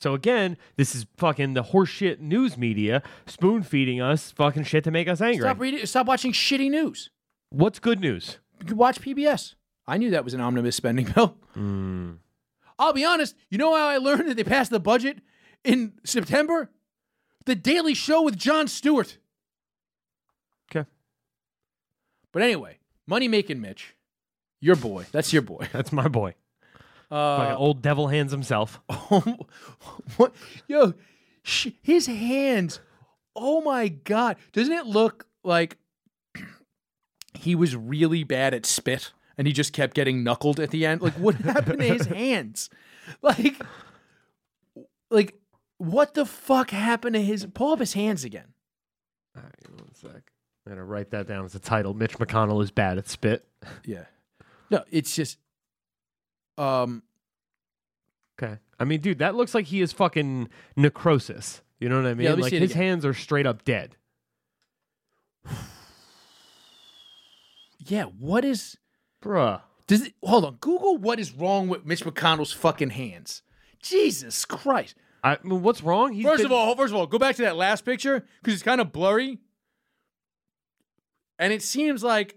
So 0.00 0.14
again, 0.14 0.56
this 0.76 0.94
is 0.94 1.06
fucking 1.16 1.54
the 1.54 1.62
horseshit 1.62 2.18
news 2.18 2.58
media 2.58 3.02
spoon 3.26 3.62
feeding 3.62 4.00
us 4.00 4.32
fucking 4.32 4.64
shit 4.64 4.82
to 4.84 4.90
make 4.90 5.06
us 5.08 5.20
angry. 5.20 5.42
Stop 5.46 5.60
reading, 5.60 5.86
stop 5.86 6.06
watching 6.06 6.32
shitty 6.32 6.70
news. 6.70 7.10
What's 7.50 7.78
good 7.78 8.00
news? 8.00 8.38
You 8.66 8.74
watch 8.74 9.00
PBS. 9.00 9.54
I 9.86 9.98
knew 9.98 10.10
that 10.10 10.24
was 10.24 10.34
an 10.34 10.40
omnibus 10.40 10.74
spending 10.74 11.06
bill. 11.14 11.36
Hmm. 11.54 12.14
I'll 12.78 12.92
be 12.92 13.04
honest. 13.04 13.36
You 13.48 13.58
know 13.58 13.76
how 13.76 13.86
I 13.88 13.98
learned 13.98 14.28
that 14.28 14.36
they 14.36 14.44
passed 14.44 14.70
the 14.72 14.80
budget 14.80 15.18
in 15.64 15.92
September? 16.04 16.70
The 17.44 17.54
Daily 17.54 17.94
Show 17.94 18.22
with 18.22 18.36
Jon 18.36 18.68
Stewart. 18.68 19.18
Okay, 20.70 20.88
But 22.32 22.42
anyway, 22.42 22.78
money 23.06 23.28
making 23.28 23.60
Mitch, 23.60 23.94
your 24.60 24.76
boy. 24.76 25.06
That's 25.12 25.32
your 25.32 25.42
boy. 25.42 25.68
that's 25.72 25.92
my 25.92 26.08
boy, 26.08 26.34
Uh, 27.10 27.36
fucking 27.38 27.56
old 27.56 27.82
devil 27.82 28.08
hands 28.08 28.30
himself. 28.32 28.80
what? 30.16 30.32
Yo, 30.68 30.94
sh- 31.42 31.68
his 31.82 32.06
hands. 32.06 32.80
Oh 33.34 33.60
my 33.62 33.88
god! 33.88 34.36
Doesn't 34.52 34.72
it 34.72 34.86
look 34.86 35.26
like 35.42 35.78
he 37.34 37.54
was 37.54 37.74
really 37.74 38.24
bad 38.24 38.54
at 38.54 38.64
spit 38.66 39.12
and 39.36 39.46
he 39.46 39.52
just 39.52 39.72
kept 39.72 39.94
getting 39.94 40.22
knuckled 40.22 40.60
at 40.60 40.70
the 40.70 40.86
end? 40.86 41.02
Like, 41.02 41.14
what 41.14 41.34
happened 41.36 41.80
to 41.80 41.86
his 41.86 42.06
hands? 42.20 42.70
Like, 43.20 43.56
like 45.10 45.34
what 45.82 46.14
the 46.14 46.24
fuck 46.24 46.70
happened 46.70 47.14
to 47.14 47.22
his? 47.22 47.46
Pull 47.54 47.72
up 47.72 47.80
his 47.80 47.92
hands 47.94 48.24
again. 48.24 48.54
All 49.36 49.42
right, 49.42 49.80
one 49.80 49.94
sec. 49.94 50.30
I'm 50.64 50.72
gonna 50.72 50.84
write 50.84 51.10
that 51.10 51.26
down 51.26 51.44
as 51.44 51.54
a 51.54 51.58
title. 51.58 51.92
Mitch 51.92 52.18
McConnell 52.18 52.62
is 52.62 52.70
bad 52.70 52.98
at 52.98 53.08
spit. 53.08 53.46
Yeah. 53.84 54.04
No, 54.70 54.82
it's 54.90 55.14
just. 55.14 55.38
Um. 56.56 57.02
Okay. 58.40 58.58
I 58.80 58.84
mean, 58.84 59.00
dude, 59.00 59.18
that 59.18 59.34
looks 59.34 59.54
like 59.54 59.66
he 59.66 59.80
is 59.82 59.92
fucking 59.92 60.48
necrosis. 60.76 61.62
You 61.78 61.88
know 61.88 61.96
what 61.96 62.06
I 62.06 62.14
mean? 62.14 62.26
let 62.28 62.36
me 62.36 62.42
like 62.42 62.52
his 62.52 62.70
again. 62.72 62.82
hands 62.82 63.04
are 63.04 63.14
straight 63.14 63.46
up 63.46 63.64
dead. 63.64 63.96
Yeah. 67.84 68.04
What 68.04 68.44
is? 68.44 68.78
Bruh. 69.22 69.60
Does 69.86 70.02
it? 70.06 70.14
Hold 70.22 70.44
on. 70.44 70.56
Google 70.60 70.96
what 70.96 71.18
is 71.20 71.32
wrong 71.32 71.68
with 71.68 71.84
Mitch 71.84 72.04
McConnell's 72.04 72.52
fucking 72.52 72.90
hands. 72.90 73.42
Jesus 73.82 74.44
Christ. 74.44 74.94
I 75.24 75.38
mean, 75.44 75.62
what's 75.62 75.82
wrong? 75.82 76.12
He's 76.12 76.24
First 76.24 76.38
been- 76.38 76.46
of 76.46 76.52
all, 76.52 76.74
first 76.76 76.92
of 76.92 76.96
all, 76.98 77.06
go 77.06 77.18
back 77.18 77.36
to 77.36 77.42
that 77.42 77.56
last 77.56 77.84
picture 77.84 78.24
because 78.40 78.54
it's 78.54 78.62
kind 78.62 78.80
of 78.80 78.92
blurry, 78.92 79.38
and 81.38 81.52
it 81.52 81.62
seems 81.62 82.02
like 82.02 82.36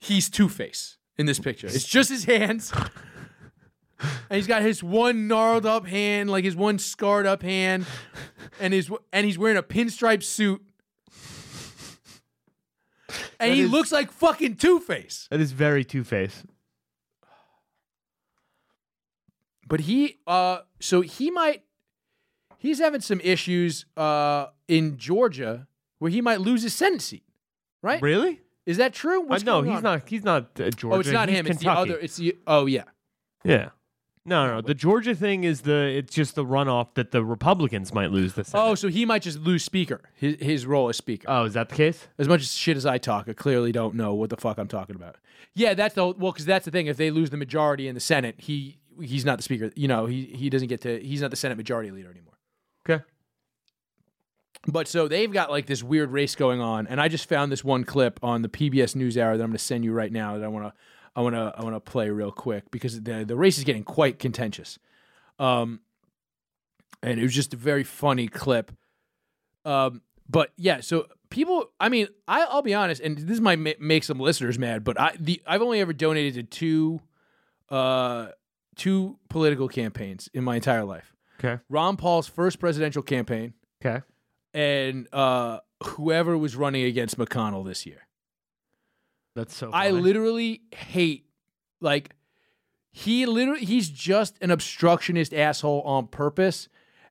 he's 0.00 0.28
Two 0.28 0.48
Face 0.48 0.98
in 1.16 1.26
this 1.26 1.38
picture. 1.38 1.66
It's 1.68 1.86
just 1.86 2.10
his 2.10 2.24
hands, 2.24 2.72
and 4.00 4.10
he's 4.30 4.46
got 4.48 4.62
his 4.62 4.82
one 4.82 5.28
gnarled 5.28 5.66
up 5.66 5.86
hand, 5.86 6.30
like 6.30 6.44
his 6.44 6.56
one 6.56 6.78
scarred 6.80 7.26
up 7.26 7.42
hand, 7.42 7.86
and 8.60 8.74
his 8.74 8.90
and 9.12 9.24
he's 9.24 9.38
wearing 9.38 9.56
a 9.56 9.62
pinstripe 9.62 10.24
suit, 10.24 10.62
and 13.38 13.50
That 13.50 13.54
he 13.54 13.62
is- 13.62 13.70
looks 13.70 13.92
like 13.92 14.10
fucking 14.10 14.56
Two 14.56 14.80
Face. 14.80 15.28
that 15.30 15.40
is 15.40 15.52
very 15.52 15.84
Two 15.84 16.02
Face. 16.04 16.42
But 19.66 19.80
he, 19.80 20.18
uh, 20.26 20.60
so 20.80 21.00
he 21.00 21.30
might, 21.30 21.64
he's 22.58 22.78
having 22.78 23.00
some 23.00 23.20
issues, 23.20 23.86
uh, 23.96 24.46
in 24.68 24.96
Georgia 24.96 25.66
where 25.98 26.10
he 26.10 26.20
might 26.20 26.40
lose 26.40 26.62
his 26.62 26.74
Senate 26.74 27.02
seat, 27.02 27.24
right? 27.82 28.00
Really? 28.00 28.40
Is 28.66 28.76
that 28.78 28.92
true? 28.92 29.28
Uh, 29.28 29.38
no, 29.38 29.62
going 29.62 29.66
he's 29.66 29.76
on? 29.76 29.82
not. 29.82 30.08
He's 30.08 30.24
not 30.24 30.60
uh, 30.60 30.70
Georgia. 30.70 30.96
Oh, 30.96 31.00
it's 31.00 31.10
not 31.10 31.28
he's 31.28 31.38
him. 31.38 31.46
It's 31.46 31.60
the 31.60 31.70
other. 31.70 31.98
It's 31.98 32.16
the. 32.16 32.36
Oh 32.46 32.66
yeah. 32.66 32.82
Yeah. 33.44 33.70
No, 34.24 34.44
no, 34.44 34.54
no. 34.56 34.60
The 34.60 34.74
Georgia 34.74 35.14
thing 35.14 35.44
is 35.44 35.60
the 35.60 35.96
it's 35.96 36.12
just 36.12 36.34
the 36.34 36.44
runoff 36.44 36.94
that 36.94 37.12
the 37.12 37.24
Republicans 37.24 37.94
might 37.94 38.10
lose 38.10 38.34
the 38.34 38.42
Senate. 38.42 38.60
Oh, 38.60 38.74
so 38.74 38.88
he 38.88 39.04
might 39.04 39.22
just 39.22 39.38
lose 39.38 39.64
speaker. 39.64 40.00
His 40.16 40.36
his 40.40 40.66
role 40.66 40.88
as 40.88 40.96
speaker. 40.96 41.26
Oh, 41.30 41.44
is 41.44 41.54
that 41.54 41.68
the 41.68 41.76
case? 41.76 42.08
As 42.18 42.26
much 42.26 42.40
as 42.40 42.52
shit 42.52 42.76
as 42.76 42.84
I 42.84 42.98
talk, 42.98 43.28
I 43.28 43.34
clearly 43.34 43.70
don't 43.70 43.94
know 43.94 44.14
what 44.14 44.30
the 44.30 44.36
fuck 44.36 44.58
I'm 44.58 44.66
talking 44.66 44.96
about. 44.96 45.16
Yeah, 45.54 45.74
that's 45.74 45.94
the 45.94 46.06
well, 46.06 46.32
because 46.32 46.44
that's 46.44 46.64
the 46.64 46.72
thing. 46.72 46.88
If 46.88 46.96
they 46.96 47.12
lose 47.12 47.30
the 47.30 47.36
majority 47.36 47.86
in 47.86 47.94
the 47.94 48.00
Senate, 48.00 48.34
he 48.38 48.78
he's 49.00 49.24
not 49.24 49.38
the 49.38 49.42
speaker. 49.42 49.70
You 49.74 49.88
know, 49.88 50.06
he 50.06 50.24
he 50.24 50.50
doesn't 50.50 50.68
get 50.68 50.82
to. 50.82 51.00
He's 51.00 51.20
not 51.20 51.30
the 51.30 51.36
Senate 51.36 51.56
majority 51.56 51.90
leader 51.90 52.10
anymore. 52.10 52.38
Okay. 52.88 53.04
But 54.68 54.88
so 54.88 55.06
they've 55.06 55.32
got 55.32 55.50
like 55.50 55.66
this 55.66 55.82
weird 55.82 56.10
race 56.10 56.34
going 56.34 56.60
on, 56.60 56.86
and 56.86 57.00
I 57.00 57.08
just 57.08 57.28
found 57.28 57.52
this 57.52 57.62
one 57.62 57.84
clip 57.84 58.18
on 58.22 58.42
the 58.42 58.48
PBS 58.48 58.96
NewsHour 58.96 59.14
that 59.14 59.32
I'm 59.32 59.38
going 59.38 59.52
to 59.52 59.58
send 59.58 59.84
you 59.84 59.92
right 59.92 60.10
now. 60.10 60.38
That 60.38 60.44
I 60.44 60.48
want 60.48 60.66
to, 60.66 60.72
I 61.14 61.20
want 61.20 61.34
to, 61.34 61.54
I 61.56 61.62
want 61.62 61.76
to 61.76 61.80
play 61.80 62.10
real 62.10 62.32
quick 62.32 62.70
because 62.70 63.00
the 63.00 63.24
the 63.24 63.36
race 63.36 63.58
is 63.58 63.64
getting 63.64 63.84
quite 63.84 64.18
contentious. 64.18 64.78
Um, 65.38 65.80
and 67.02 67.20
it 67.20 67.22
was 67.22 67.34
just 67.34 67.54
a 67.54 67.56
very 67.56 67.84
funny 67.84 68.26
clip. 68.28 68.72
Um, 69.64 70.02
but 70.28 70.52
yeah, 70.56 70.80
so 70.80 71.06
people, 71.30 71.70
I 71.78 71.88
mean, 71.88 72.08
I, 72.26 72.42
I'll 72.42 72.62
be 72.62 72.74
honest, 72.74 73.00
and 73.00 73.18
this 73.18 73.40
might 73.40 73.58
ma- 73.58 73.70
make 73.78 74.04
some 74.04 74.18
listeners 74.18 74.58
mad, 74.58 74.84
but 74.84 74.98
I 74.98 75.14
the 75.18 75.40
I've 75.46 75.62
only 75.62 75.80
ever 75.80 75.92
donated 75.92 76.34
to 76.34 76.42
two, 76.42 77.00
uh, 77.74 78.28
two 78.76 79.18
political 79.28 79.68
campaigns 79.68 80.28
in 80.32 80.44
my 80.44 80.56
entire 80.56 80.84
life. 80.84 81.14
Okay. 81.38 81.60
Ron 81.68 81.96
Paul's 81.96 82.28
first 82.28 82.58
presidential 82.60 83.02
campaign 83.02 83.54
Okay. 83.84 84.02
and 84.54 85.06
uh, 85.12 85.58
whoever 85.82 86.36
was 86.38 86.56
running 86.56 86.84
against 86.84 87.18
McConnell 87.18 87.64
this 87.66 87.84
year. 87.86 88.06
That's 89.34 89.54
so 89.54 89.70
I 89.72 89.90
literally 89.90 90.62
hate 90.74 91.26
like 91.80 92.14
he 92.90 93.26
literally 93.26 93.66
he's 93.66 93.90
just 93.90 94.38
an 94.40 94.50
obstructionist 94.50 95.34
asshole 95.34 95.82
on 95.82 96.06
purpose 96.06 96.68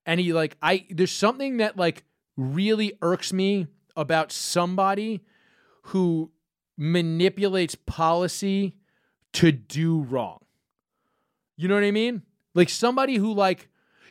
and 0.07 0.19
he 0.19 0.33
like 0.33 0.57
I 0.59 0.87
there's 0.89 1.11
something 1.11 1.57
that 1.57 1.77
like 1.77 2.03
really 2.35 2.93
irks 3.03 3.31
me 3.31 3.67
about 3.95 4.31
somebody 4.31 5.21
who 5.83 6.31
manipulates 6.77 7.75
policy 7.75 8.75
to 9.33 9.51
do 9.51 10.01
wrong. 10.01 10.39
You 11.57 11.67
know 11.67 11.75
what 11.75 11.83
I 11.83 11.91
mean? 11.91 12.23
Like 12.53 12.69
somebody 12.69 13.15
who 13.15 13.33
like 13.33 13.69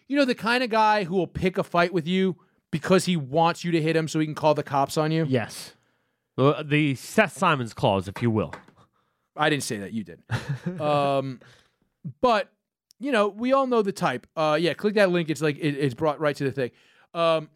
you 0.08 0.16
know 0.16 0.24
the 0.24 0.34
kind 0.34 0.62
of 0.62 0.70
guy 0.70 1.04
who 1.04 1.16
will 1.16 1.26
pick 1.26 1.58
a 1.58 1.64
fight 1.64 1.92
with 1.92 2.06
you 2.06 2.36
because 2.70 3.04
he 3.04 3.16
wants 3.16 3.64
you 3.64 3.70
to 3.72 3.80
hit 3.80 3.94
him 3.94 4.08
so 4.08 4.18
he 4.18 4.26
can 4.26 4.34
call 4.34 4.54
the 4.54 4.62
cops 4.62 4.96
on 4.96 5.12
you. 5.12 5.24
Yes. 5.28 5.74
The, 6.36 6.64
the 6.68 6.94
Seth 6.96 7.36
Simons 7.36 7.72
clause, 7.72 8.08
if 8.08 8.20
you 8.20 8.30
will. 8.30 8.52
I 9.36 9.48
didn't 9.48 9.62
say 9.62 9.78
that. 9.78 9.92
You 9.92 10.04
did. 10.04 10.20
um, 10.80 11.40
but 12.20 12.52
you 12.98 13.12
know, 13.12 13.28
we 13.28 13.52
all 13.52 13.66
know 13.66 13.82
the 13.82 13.92
type. 13.92 14.26
Uh, 14.36 14.58
yeah, 14.60 14.74
click 14.74 14.94
that 14.94 15.10
link. 15.10 15.30
It's 15.30 15.42
like 15.42 15.56
it, 15.58 15.76
it's 15.76 15.94
brought 15.94 16.20
right 16.20 16.34
to 16.36 16.44
the 16.44 16.52
thing. 16.52 16.70
Um, 17.12 17.50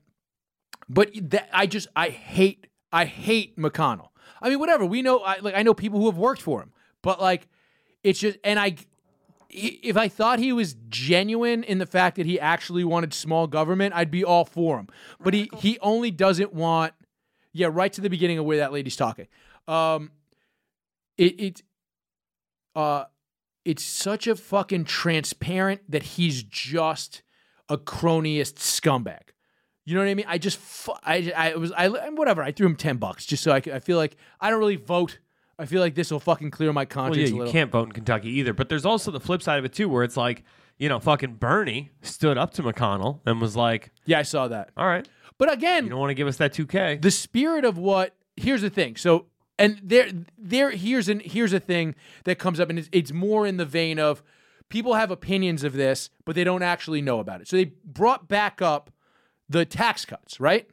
but 0.89 1.11
that 1.31 1.49
I 1.53 1.67
just 1.67 1.89
I 1.95 2.11
hate 2.11 2.67
I 2.93 3.05
hate 3.05 3.57
McConnell. 3.57 4.09
I 4.41 4.51
mean, 4.51 4.59
whatever. 4.59 4.87
We 4.87 5.03
know. 5.03 5.19
I 5.19 5.39
like 5.41 5.55
I 5.55 5.63
know 5.63 5.75
people 5.75 5.99
who 6.01 6.07
have 6.07 6.19
worked 6.19 6.43
for 6.43 6.63
him, 6.63 6.73
but 7.03 7.21
like 7.21 7.49
it's 8.03 8.19
just 8.19 8.39
and 8.45 8.59
I. 8.59 8.77
If 9.51 9.97
I 9.97 10.09
thought 10.09 10.39
he 10.39 10.53
was 10.53 10.77
genuine 10.89 11.65
in 11.65 11.79
the 11.79 11.87
fact 11.87 12.17
that 12.17 12.27
he 12.27 12.39
actually 12.39 12.85
wanted 12.85 13.15
small 13.15 13.47
government, 13.47 13.95
I'd 13.95 14.11
be 14.11 14.23
all 14.23 14.45
for 14.45 14.79
him. 14.79 14.89
But 15.21 15.33
he 15.35 15.51
he 15.59 15.79
only 15.81 16.11
doesn't 16.11 16.53
want 16.53 16.93
yeah, 17.53 17.69
right 17.71 17.93
to 17.95 18.01
the 18.01 18.11
beginning 18.11 18.39
of 18.39 18.45
where 18.45 18.59
that 18.59 18.73
lady's 18.73 18.97
talking. 18.97 19.27
Um, 19.67 20.11
it 21.17 21.41
it 21.41 21.63
uh, 22.75 23.05
it's 23.65 23.83
such 23.83 24.27
a 24.27 24.37
fucking 24.37 24.85
transparent 24.85 25.81
that 25.91 26.03
he's 26.03 26.43
just 26.43 27.23
a 27.69 27.77
cronyist 27.79 28.55
scumbag. 28.57 29.21
You 29.85 29.95
know 29.95 30.01
what 30.03 30.09
I 30.11 30.15
mean? 30.15 30.27
I 30.29 30.37
just 30.39 30.59
fu- 30.59 30.93
I 31.03 31.33
I 31.35 31.55
was 31.57 31.73
I 31.73 31.89
whatever. 32.11 32.43
I 32.43 32.53
threw 32.53 32.67
him 32.67 32.77
ten 32.77 32.99
bucks 32.99 33.25
just 33.25 33.43
so 33.43 33.51
I, 33.53 33.61
could- 33.61 33.73
I 33.73 33.79
feel 33.81 33.97
like 33.97 34.17
I 34.41 34.51
don't 34.51 34.59
really 34.59 34.77
vote. 34.77 35.19
I 35.59 35.67
feel 35.67 35.81
like 35.81 35.95
this 35.95 36.11
will 36.11 36.21
fucking 36.21 36.51
clear 36.53 36.73
my 36.73 36.85
conscience. 36.85 37.17
Well, 37.17 37.21
yeah, 37.21 37.27
a 37.27 37.31
you 37.31 37.39
little. 37.39 37.53
can't 37.53 37.71
vote 37.71 37.87
in 37.89 37.93
Kentucky 37.93 38.31
either. 38.39 38.53
But 38.53 38.69
there's 38.69 38.87
also 38.87 39.11
the 39.11 39.21
flip 39.21 39.43
side 39.43 39.59
of 39.59 39.65
it 39.65 39.73
too, 39.73 39.89
where 39.89 40.05
it's 40.05 40.17
like, 40.17 40.45
you 40.79 40.89
know, 40.89 41.01
fucking 41.01 41.35
Bernie 41.35 41.91
stood 42.03 42.39
up 42.39 42.53
to 42.55 42.63
McConnell 42.63 43.21
and 43.27 43.41
was 43.41 43.57
like, 43.57 43.91
Yeah, 44.07 44.21
I 44.21 44.23
saw 44.23 44.47
that. 44.49 44.71
"All 44.77 44.87
right, 44.87 45.09
But 45.37 45.53
again, 45.53 45.85
you 45.85 45.91
don't 45.91 45.99
want 45.99 46.11
to 46.11 46.15
give 46.15 46.29
us 46.29 46.37
that 46.37 46.53
2K." 46.53 47.03
the 47.03 47.11
spirit 47.11 47.65
of 47.65 47.77
what 47.79 48.15
here's 48.37 48.63
the 48.63 48.71
thing 48.71 48.95
so 48.95 49.27
and 49.59 49.81
there 49.83 50.09
there 50.39 50.71
here's 50.71 51.09
an 51.09 51.19
here's 51.25 51.53
a 51.53 51.59
thing 51.59 51.97
that 52.23 52.39
comes 52.39 52.61
up 52.61 52.71
and 52.71 52.79
it's, 52.79 52.89
it's 52.93 53.13
more 53.13 53.45
in 53.49 53.57
the 53.57 53.65
vein 53.65 53.99
of 53.99 54.23
people 54.69 54.95
have 54.95 55.11
opinions 55.11 55.65
of 55.65 55.73
this 55.73 56.09
but 56.25 56.37
they 56.37 56.45
don't 56.45 56.63
actually 56.63 57.03
know 57.03 57.19
about 57.19 57.41
it 57.41 57.49
so 57.49 57.57
they 57.57 57.65
brought 57.85 58.29
back 58.29 58.63
up 58.63 58.93
the 59.49 59.65
tax 59.65 60.05
cuts 60.05 60.39
right 60.39 60.71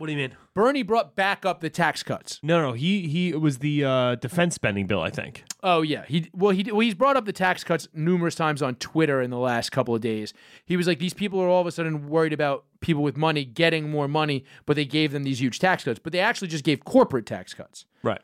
what 0.00 0.06
do 0.06 0.12
you 0.12 0.18
mean? 0.18 0.34
bernie 0.54 0.82
brought 0.82 1.14
back 1.14 1.44
up 1.44 1.60
the 1.60 1.68
tax 1.70 2.02
cuts 2.02 2.40
No, 2.42 2.60
no, 2.60 2.72
he 2.72 3.06
he 3.06 3.28
it 3.28 3.40
was 3.40 3.58
the 3.58 3.84
uh, 3.84 4.14
defense 4.16 4.54
spending 4.54 4.86
bill, 4.86 5.00
I 5.02 5.10
think. 5.10 5.44
oh 5.62 5.82
yeah 5.82 6.04
he 6.08 6.30
well 6.34 6.50
he 6.52 6.62
well, 6.70 6.80
he's 6.80 6.94
brought 6.94 7.16
up 7.16 7.26
the 7.26 7.32
tax 7.32 7.62
cuts 7.64 7.86
numerous 7.92 8.34
times 8.34 8.62
on 8.62 8.74
twitter 8.76 9.20
in 9.22 9.30
the 9.30 9.38
last 9.38 9.70
couple 9.70 9.94
of 9.94 10.00
days 10.00 10.32
he 10.64 10.76
was 10.76 10.86
like 10.86 10.98
these 10.98 11.14
people 11.14 11.38
are 11.40 11.48
all 11.48 11.60
of 11.60 11.66
a 11.66 11.70
sudden 11.72 12.08
worried 12.08 12.32
about 12.32 12.64
people 12.80 13.02
with 13.02 13.16
money 13.16 13.44
getting 13.44 13.90
more 13.90 14.08
money 14.08 14.44
but 14.66 14.74
they 14.74 14.84
gave 14.86 15.12
them 15.12 15.22
these 15.22 15.40
huge 15.40 15.58
tax 15.58 15.84
cuts 15.84 15.98
but 16.02 16.12
they 16.12 16.20
actually 16.20 16.48
just 16.48 16.64
gave 16.64 16.84
corporate 16.84 17.26
tax 17.26 17.52
cuts 17.54 17.84
Right. 18.02 18.22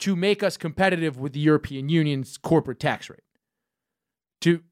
to 0.00 0.16
make 0.16 0.42
us 0.42 0.56
competitive 0.56 1.18
with 1.18 1.32
the 1.32 1.40
European 1.40 1.88
Union's 1.88 2.36
corporate 2.36 2.80
tax 2.80 3.08
rate. 3.08 3.20
To 4.42 4.62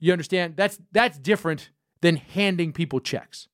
you 0.00 0.12
understand? 0.12 0.56
That's 0.56 0.78
that's 0.92 1.18
different 1.18 1.70
than 2.00 2.16
handing 2.16 2.72
people 2.72 3.00
checks. 3.00 3.48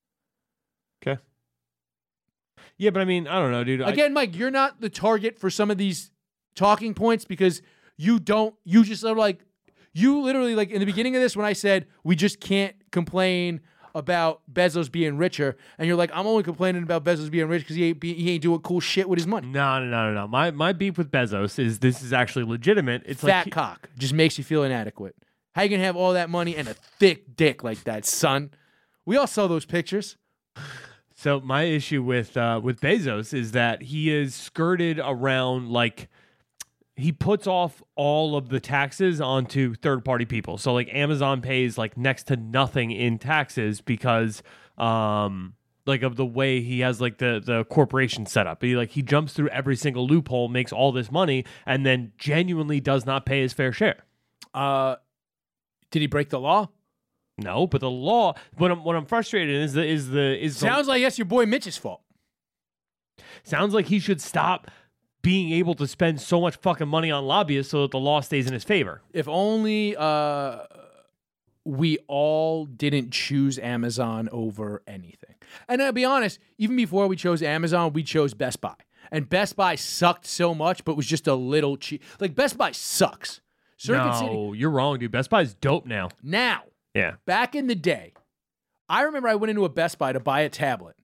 Yeah, 2.81 2.89
but 2.91 3.01
I 3.03 3.05
mean, 3.05 3.29
I 3.29 3.39
don't 3.39 3.53
know, 3.53 3.63
dude. 3.63 3.83
I- 3.83 3.91
Again, 3.91 4.15
Mike, 4.15 4.35
you're 4.35 4.51
not 4.51 4.81
the 4.81 4.89
target 4.89 5.39
for 5.39 5.51
some 5.51 5.71
of 5.71 5.77
these 5.77 6.11
talking 6.55 6.95
points 6.95 7.27
because 7.27 7.61
you 7.99 8.19
don't 8.19 8.55
you 8.65 8.83
just 8.85 9.05
are 9.05 9.15
like 9.15 9.45
you 9.93 10.21
literally 10.23 10.55
like 10.55 10.71
in 10.71 10.81
the 10.81 10.87
beginning 10.87 11.15
of 11.15 11.21
this 11.23 11.37
when 11.37 11.45
I 11.45 11.53
said 11.53 11.87
we 12.05 12.17
just 12.17 12.41
can't 12.41 12.75
complain 12.91 13.61
about 13.95 14.41
Bezos 14.51 14.91
being 14.91 15.19
richer 15.19 15.57
and 15.77 15.87
you're 15.87 15.97
like 15.97 16.11
I'm 16.15 16.27
only 16.27 16.43
complaining 16.43 16.83
about 16.83 17.05
Bezos 17.05 17.31
being 17.31 17.49
rich 17.49 17.63
because 17.63 17.77
he 17.77 17.85
ain't 17.85 18.01
be, 18.01 18.15
he 18.15 18.31
ain't 18.33 18.43
doing 18.43 18.61
cool 18.61 18.81
shit 18.81 19.09
with 19.09 19.19
his 19.19 19.27
money. 19.27 19.49
no, 19.49 19.79
no, 19.81 19.87
no, 19.91 20.07
no, 20.09 20.15
no. 20.23 20.27
My 20.29 20.51
my 20.51 20.73
beef 20.73 20.97
with 20.97 21.11
Bezos 21.11 21.59
is 21.59 21.81
this 21.81 22.03
is 22.03 22.13
actually 22.15 22.45
legitimate. 22.47 23.03
It's 23.05 23.21
fat 23.21 23.47
like 23.47 23.53
cock 23.53 23.91
just 23.99 24.15
makes 24.15 24.39
you 24.39 24.45
feel 24.45 24.63
inadequate. 24.65 25.15
How 25.53 25.63
you 25.63 25.69
gonna 25.69 25.85
have 25.85 25.97
all 25.97 26.15
that 26.15 26.31
money 26.31 26.57
and 26.57 26.67
a 26.69 26.75
thick 26.75 27.37
dick 27.37 27.63
like 27.63 27.85
that, 27.85 28.07
son? 28.07 28.53
We 29.05 29.17
all 29.19 29.27
saw 29.27 29.47
those 29.49 29.67
pictures. 29.67 30.17
So 31.21 31.39
my 31.39 31.65
issue 31.65 32.03
with 32.03 32.35
uh, 32.35 32.63
with 32.65 32.81
Bezos 32.81 33.35
is 33.35 33.53
that 33.53 33.83
he 33.83 34.11
is 34.11 34.35
skirted 34.35 34.99
around 34.99 35.69
like 35.69 36.09
he 36.97 37.13
puts 37.13 37.47
off 37.47 37.83
all 37.95 38.39
of 38.39 38.49
the 38.49 38.59
taxes 38.59 39.21
onto 39.21 39.75
third 39.75 40.03
party 40.03 40.25
people. 40.25 40.57
So 40.57 40.73
like 40.73 40.89
Amazon 40.91 41.43
pays 41.43 41.77
like 41.77 41.99
next 41.99 42.23
to 42.29 42.37
nothing 42.37 42.91
in 42.91 43.19
taxes 43.19 43.83
because 43.83 44.43
um 44.79 45.57
like 45.85 46.01
of 46.01 46.17
the 46.17 46.25
way 46.25 46.63
he 46.63 46.81
has 46.81 47.03
like 47.03 47.19
the 47.19 47.43
the 47.45 47.65
corporation 47.65 48.25
set 48.25 48.47
up. 48.47 48.63
He 48.63 48.75
like 48.75 48.89
he 48.89 49.03
jumps 49.03 49.35
through 49.35 49.51
every 49.51 49.77
single 49.77 50.07
loophole, 50.07 50.49
makes 50.49 50.73
all 50.73 50.91
this 50.91 51.11
money, 51.11 51.45
and 51.67 51.85
then 51.85 52.13
genuinely 52.17 52.81
does 52.81 53.05
not 53.05 53.27
pay 53.27 53.43
his 53.43 53.53
fair 53.53 53.73
share. 53.75 54.07
Uh, 54.55 54.97
did 55.91 56.01
he 56.01 56.07
break 56.07 56.31
the 56.31 56.41
law? 56.41 56.71
No, 57.41 57.67
but 57.67 57.81
the 57.81 57.91
law. 57.91 58.35
What 58.57 58.71
I'm 58.71 58.85
what 58.85 58.97
I'm 58.97 59.07
frustrated 59.07 59.55
in 59.55 59.63
is 59.63 59.73
the 59.73 59.85
is 59.85 60.11
the 60.11 60.45
is 60.45 60.61
the, 60.61 60.67
Sounds 60.67 60.89
like 60.89 61.03
that's 61.03 61.19
your 61.19 61.25
boy 61.27 61.47
Mitch's 61.47 61.77
fault. 61.77 62.03
Sounds 63.43 63.75
like 63.75 63.87
he 63.87 63.99
should 63.99 64.21
stop 64.21 64.71
being 65.23 65.53
able 65.53 65.75
to 65.75 65.87
spend 65.87 66.21
so 66.21 66.41
much 66.41 66.57
fucking 66.57 66.89
money 66.89 67.11
on 67.11 67.25
lobbyists 67.27 67.71
so 67.71 67.83
that 67.83 67.91
the 67.91 67.99
law 67.99 68.21
stays 68.21 68.47
in 68.47 68.53
his 68.53 68.65
favor. 68.65 69.03
If 69.13 69.29
only 69.29 69.97
uh, 69.97 70.61
we 71.65 71.99
all 72.09 72.65
didn't 72.67 73.11
choose 73.11 73.59
Amazon 73.59 74.29
over 74.33 74.83
anything. 74.87 75.35
And 75.69 75.83
I'll 75.83 75.93
be 75.93 76.05
honest, 76.05 76.39
even 76.59 76.77
before 76.77 77.07
we 77.07 77.17
chose 77.17 77.43
Amazon, 77.43 77.93
we 77.93 78.03
chose 78.03 78.35
Best 78.35 78.61
Buy. 78.61 78.75
And 79.11 79.29
Best 79.29 79.57
Buy 79.57 79.75
sucked 79.75 80.27
so 80.27 80.55
much, 80.55 80.85
but 80.85 80.97
was 80.97 81.07
just 81.07 81.27
a 81.27 81.35
little 81.35 81.77
cheap. 81.77 82.03
Like 82.19 82.35
Best 82.35 82.57
Buy 82.57 82.73
sucks. 82.73 83.41
Circuit 83.77 84.15
City. 84.15 84.31
no, 84.31 84.53
you're 84.53 84.71
wrong, 84.71 84.99
dude. 84.99 85.11
Best 85.11 85.31
Buy's 85.31 85.55
dope 85.55 85.87
now. 85.87 86.11
Now, 86.23 86.65
Yeah. 86.95 87.15
back 87.27 87.55
in 87.55 87.67
the 87.67 87.75
day, 87.75 88.15
I 88.89 89.03
remember 89.03 89.29
I 89.29 89.37
went 89.37 89.51
into 89.51 89.65
a 89.65 89.69
Best 89.69 89.99
Buy 89.99 90.13
to 90.13 90.21
buy 90.21 90.41
a 90.41 90.49
tablet, 90.49 90.97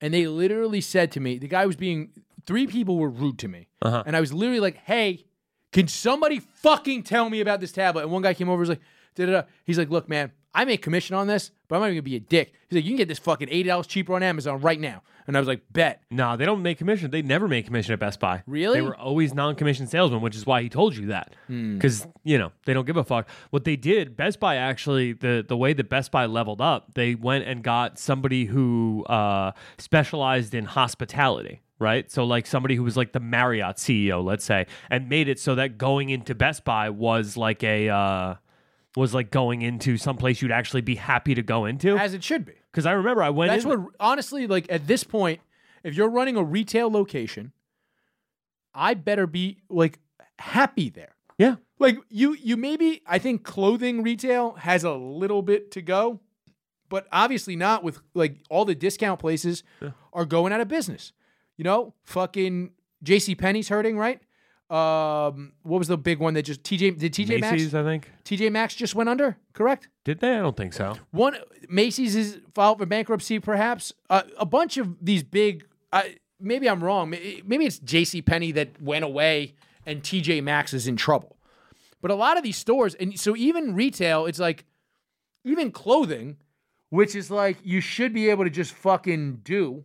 and 0.00 0.12
they 0.12 0.26
literally 0.26 0.80
said 0.80 1.12
to 1.12 1.20
me, 1.20 1.38
the 1.38 1.48
guy 1.48 1.64
was 1.66 1.76
being, 1.76 2.10
three 2.46 2.66
people 2.66 2.98
were 2.98 3.08
rude 3.08 3.38
to 3.40 3.48
me. 3.48 3.68
Uh-huh. 3.82 4.02
And 4.06 4.16
I 4.16 4.20
was 4.20 4.32
literally 4.32 4.60
like, 4.60 4.76
hey, 4.84 5.24
can 5.72 5.88
somebody 5.88 6.40
fucking 6.40 7.02
tell 7.04 7.28
me 7.28 7.40
about 7.40 7.60
this 7.60 7.72
tablet? 7.72 8.02
And 8.02 8.12
one 8.12 8.22
guy 8.22 8.34
came 8.34 8.48
over 8.48 8.62
and 8.62 8.68
was 8.68 8.68
like, 8.68 8.80
da 9.14 9.26
da 9.26 9.32
da. 9.32 9.42
He's 9.64 9.78
like, 9.78 9.90
look, 9.90 10.08
man, 10.08 10.32
I 10.54 10.64
make 10.64 10.82
commission 10.82 11.14
on 11.14 11.26
this, 11.26 11.50
but 11.68 11.76
I'm 11.76 11.82
not 11.82 11.86
even 11.86 11.96
gonna 11.96 12.02
be 12.02 12.16
a 12.16 12.20
dick. 12.20 12.52
He's 12.68 12.76
like, 12.76 12.84
you 12.84 12.90
can 12.90 12.96
get 12.96 13.08
this 13.08 13.18
fucking 13.18 13.48
eighty 13.50 13.68
dollars 13.68 13.86
cheaper 13.86 14.14
on 14.14 14.22
Amazon 14.22 14.60
right 14.60 14.80
now. 14.80 15.02
And 15.28 15.36
I 15.36 15.40
was 15.40 15.46
like, 15.46 15.60
bet. 15.70 16.02
No, 16.10 16.38
they 16.38 16.46
don't 16.46 16.62
make 16.62 16.78
commission. 16.78 17.10
They 17.10 17.20
never 17.20 17.48
make 17.48 17.66
commission 17.66 17.92
at 17.92 17.98
Best 17.98 18.18
Buy. 18.18 18.42
Really? 18.46 18.80
They 18.80 18.82
were 18.82 18.96
always 18.96 19.34
non-commissioned 19.34 19.90
salesmen, 19.90 20.22
which 20.22 20.34
is 20.34 20.46
why 20.46 20.62
he 20.62 20.70
told 20.70 20.96
you 20.96 21.08
that. 21.08 21.36
Hmm. 21.48 21.74
Because 21.74 22.06
you 22.24 22.38
know 22.38 22.50
they 22.64 22.72
don't 22.72 22.86
give 22.86 22.96
a 22.96 23.04
fuck. 23.04 23.28
What 23.50 23.64
they 23.64 23.76
did, 23.76 24.16
Best 24.16 24.40
Buy 24.40 24.56
actually, 24.56 25.12
the 25.12 25.44
the 25.46 25.56
way 25.56 25.74
that 25.74 25.90
Best 25.90 26.10
Buy 26.10 26.24
leveled 26.24 26.62
up, 26.62 26.94
they 26.94 27.14
went 27.14 27.44
and 27.44 27.62
got 27.62 27.98
somebody 27.98 28.46
who 28.46 29.04
uh, 29.04 29.52
specialized 29.76 30.54
in 30.54 30.64
hospitality. 30.64 31.60
Right, 31.80 32.10
so 32.10 32.24
like 32.24 32.44
somebody 32.48 32.74
who 32.74 32.82
was 32.82 32.96
like 32.96 33.12
the 33.12 33.20
Marriott 33.20 33.76
CEO, 33.76 34.24
let's 34.24 34.44
say, 34.44 34.66
and 34.90 35.08
made 35.08 35.28
it 35.28 35.38
so 35.38 35.54
that 35.54 35.78
going 35.78 36.10
into 36.10 36.34
Best 36.34 36.64
Buy 36.64 36.90
was 36.90 37.36
like 37.36 37.62
a 37.62 37.88
uh, 37.88 38.34
was 38.96 39.14
like 39.14 39.30
going 39.30 39.62
into 39.62 39.96
some 39.96 40.16
place 40.16 40.42
you'd 40.42 40.50
actually 40.50 40.80
be 40.80 40.96
happy 40.96 41.34
to 41.34 41.42
go 41.42 41.64
into. 41.64 41.96
As 41.96 42.14
it 42.14 42.24
should 42.24 42.44
be. 42.44 42.54
Because 42.70 42.86
I 42.86 42.92
remember 42.92 43.22
I 43.22 43.30
went. 43.30 43.50
That's 43.50 43.64
in, 43.64 43.70
what 43.70 43.92
honestly, 44.00 44.46
like 44.46 44.66
at 44.70 44.86
this 44.86 45.04
point, 45.04 45.40
if 45.82 45.94
you're 45.94 46.08
running 46.08 46.36
a 46.36 46.42
retail 46.42 46.90
location, 46.90 47.52
I 48.74 48.94
better 48.94 49.26
be 49.26 49.58
like 49.68 49.98
happy 50.38 50.90
there. 50.90 51.14
Yeah, 51.38 51.56
Like 51.78 51.98
you 52.08 52.34
you 52.34 52.56
maybe 52.56 53.02
I 53.06 53.18
think 53.18 53.44
clothing 53.44 54.02
retail 54.02 54.52
has 54.54 54.82
a 54.82 54.94
little 54.94 55.42
bit 55.42 55.70
to 55.72 55.82
go, 55.82 56.20
but 56.88 57.06
obviously 57.12 57.54
not 57.54 57.84
with 57.84 58.00
like 58.14 58.38
all 58.50 58.64
the 58.64 58.74
discount 58.74 59.20
places 59.20 59.62
are 60.12 60.24
going 60.24 60.52
out 60.52 60.60
of 60.60 60.66
business. 60.66 61.12
You 61.56 61.64
know, 61.64 61.94
fucking 62.04 62.72
JC 63.04 63.38
Penney's 63.38 63.68
hurting, 63.68 63.96
right? 63.96 64.20
Um, 64.70 65.52
what 65.62 65.78
was 65.78 65.88
the 65.88 65.96
big 65.96 66.18
one 66.18 66.34
that 66.34 66.42
just 66.42 66.62
TJ 66.62 66.98
did 66.98 67.14
TJ 67.14 67.40
Macy's, 67.40 67.72
Maxx 67.72 67.74
I 67.74 67.82
think. 67.84 68.10
TJ 68.24 68.52
Maxx 68.52 68.74
just 68.74 68.94
went 68.94 69.08
under, 69.08 69.38
correct? 69.54 69.88
Did 70.04 70.20
they? 70.20 70.32
I 70.34 70.40
don't 70.40 70.56
think 70.56 70.74
so. 70.74 70.96
One 71.10 71.36
Macy's 71.70 72.14
is 72.14 72.38
filed 72.54 72.78
for 72.78 72.86
bankruptcy, 72.86 73.38
perhaps. 73.38 73.94
Uh, 74.10 74.22
a 74.38 74.44
bunch 74.44 74.76
of 74.76 74.96
these 75.00 75.22
big. 75.22 75.66
Uh, 75.90 76.02
maybe 76.38 76.68
I'm 76.68 76.84
wrong. 76.84 77.08
Maybe 77.10 77.64
it's 77.64 77.78
J.C. 77.78 78.20
Penney 78.20 78.52
that 78.52 78.80
went 78.82 79.04
away, 79.06 79.54
and 79.86 80.04
T.J. 80.04 80.42
Maxx 80.42 80.74
is 80.74 80.86
in 80.86 80.96
trouble. 80.96 81.38
But 82.02 82.10
a 82.10 82.14
lot 82.14 82.36
of 82.36 82.42
these 82.42 82.56
stores, 82.56 82.94
and 82.94 83.18
so 83.18 83.34
even 83.36 83.74
retail, 83.74 84.26
it's 84.26 84.38
like 84.38 84.66
even 85.44 85.72
clothing, 85.72 86.36
which 86.90 87.14
is 87.14 87.30
like 87.30 87.56
you 87.62 87.80
should 87.80 88.12
be 88.12 88.28
able 88.28 88.44
to 88.44 88.50
just 88.50 88.72
fucking 88.74 89.36
do 89.42 89.84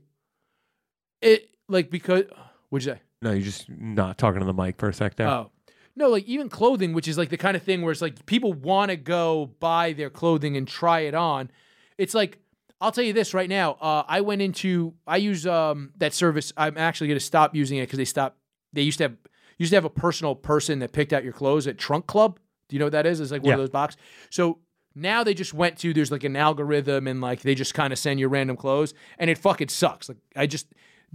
it, 1.21 1.49
like 1.69 1.89
because 1.89 2.25
what'd 2.69 2.85
you 2.85 2.93
say? 2.93 3.01
No, 3.23 3.31
you're 3.31 3.41
just 3.41 3.69
not 3.69 4.17
talking 4.17 4.39
to 4.39 4.45
the 4.45 4.53
mic 4.53 4.77
for 4.77 4.89
a 4.89 4.93
sec 4.93 5.15
there. 5.15 5.27
Oh. 5.27 5.49
No, 5.95 6.09
like 6.09 6.25
even 6.25 6.49
clothing, 6.49 6.93
which 6.93 7.07
is 7.07 7.17
like 7.17 7.29
the 7.29 7.37
kind 7.37 7.55
of 7.55 7.61
thing 7.63 7.81
where 7.83 7.91
it's 7.91 8.01
like 8.01 8.25
people 8.25 8.51
want 8.53 8.89
to 8.89 8.97
go 8.97 9.51
buy 9.59 9.93
their 9.93 10.09
clothing 10.09 10.57
and 10.57 10.67
try 10.67 11.01
it 11.01 11.13
on. 11.13 11.51
It's 11.97 12.13
like 12.15 12.39
I'll 12.81 12.91
tell 12.91 13.03
you 13.03 13.13
this 13.13 13.33
right 13.33 13.47
now. 13.47 13.73
Uh, 13.73 14.03
I 14.07 14.21
went 14.21 14.41
into 14.41 14.93
I 15.07 15.17
use 15.17 15.45
um, 15.47 15.91
that 15.97 16.13
service. 16.13 16.51
I'm 16.57 16.77
actually 16.77 17.07
going 17.07 17.19
to 17.19 17.25
stop 17.25 17.55
using 17.55 17.77
it 17.77 17.83
because 17.83 17.97
they 17.97 18.05
stopped. 18.05 18.37
They 18.73 18.81
used 18.81 18.97
to 18.97 19.03
have 19.05 19.17
used 19.59 19.69
to 19.69 19.75
have 19.77 19.85
a 19.85 19.89
personal 19.89 20.33
person 20.35 20.79
that 20.79 20.91
picked 20.93 21.13
out 21.13 21.23
your 21.23 21.31
clothes 21.33 21.67
at 21.67 21.77
Trunk 21.77 22.07
Club. 22.07 22.39
Do 22.69 22.75
you 22.75 22.79
know 22.79 22.85
what 22.87 22.93
that 22.93 23.05
is? 23.05 23.19
It's 23.19 23.31
like 23.31 23.43
one 23.43 23.49
Yeah. 23.49 23.53
of 23.55 23.59
those 23.59 23.69
boxes. 23.69 24.01
So 24.31 24.57
now 24.95 25.23
they 25.23 25.35
just 25.35 25.53
went 25.53 25.77
to 25.79 25.93
there's 25.93 26.11
like 26.11 26.23
an 26.23 26.35
algorithm 26.35 27.07
and 27.07 27.21
like 27.21 27.41
they 27.41 27.53
just 27.55 27.73
kind 27.75 27.93
of 27.93 27.99
send 27.99 28.19
you 28.19 28.27
random 28.27 28.57
clothes 28.57 28.95
and 29.19 29.29
it 29.29 29.37
fucking 29.37 29.69
sucks. 29.69 30.09
Like 30.09 30.17
I 30.35 30.47
just 30.47 30.67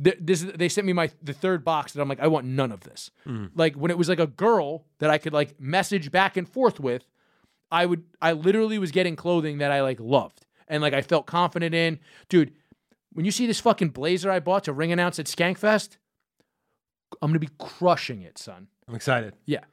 th- 0.02 0.18
this 0.20 0.42
they 0.42 0.68
sent 0.68 0.86
me 0.86 0.92
my 0.92 1.10
the 1.22 1.32
third 1.32 1.64
box 1.64 1.92
that 1.92 2.02
I'm 2.02 2.08
like 2.08 2.20
I 2.20 2.26
want 2.26 2.46
none 2.46 2.72
of 2.72 2.80
this. 2.80 3.10
Hmm. 3.24 3.46
Like 3.54 3.74
when 3.74 3.90
it 3.90 3.98
was 3.98 4.08
like 4.08 4.20
a 4.20 4.26
girl 4.26 4.84
that 4.98 5.10
I 5.10 5.18
could 5.18 5.32
like 5.32 5.60
message 5.60 6.10
back 6.10 6.36
and 6.36 6.48
forth 6.48 6.80
with, 6.80 7.04
I 7.70 7.86
would 7.86 8.04
I 8.20 8.32
literally 8.32 8.78
was 8.78 8.90
getting 8.90 9.16
clothing 9.16 9.58
that 9.58 9.70
I 9.70 9.82
like 9.82 10.00
loved 10.00 10.46
and 10.68 10.82
like 10.82 10.94
I 10.94 11.02
felt 11.02 11.26
confident 11.26 11.74
in. 11.74 11.98
Dude, 12.28 12.52
when 13.12 13.24
you 13.24 13.30
see 13.32 13.46
this 13.46 13.60
fucking 13.60 13.90
blazer 13.90 14.30
I 14.30 14.40
bought 14.40 14.64
to 14.64 14.72
ring 14.72 14.92
announce 14.92 15.18
at 15.18 15.26
Skankfest, 15.26 15.96
I'm 17.22 17.30
gonna 17.30 17.38
be 17.38 17.50
crushing 17.58 18.22
it, 18.22 18.38
son. 18.38 18.68
I'm 18.86 18.94
excited. 18.94 19.34
Yeah. 19.44 19.64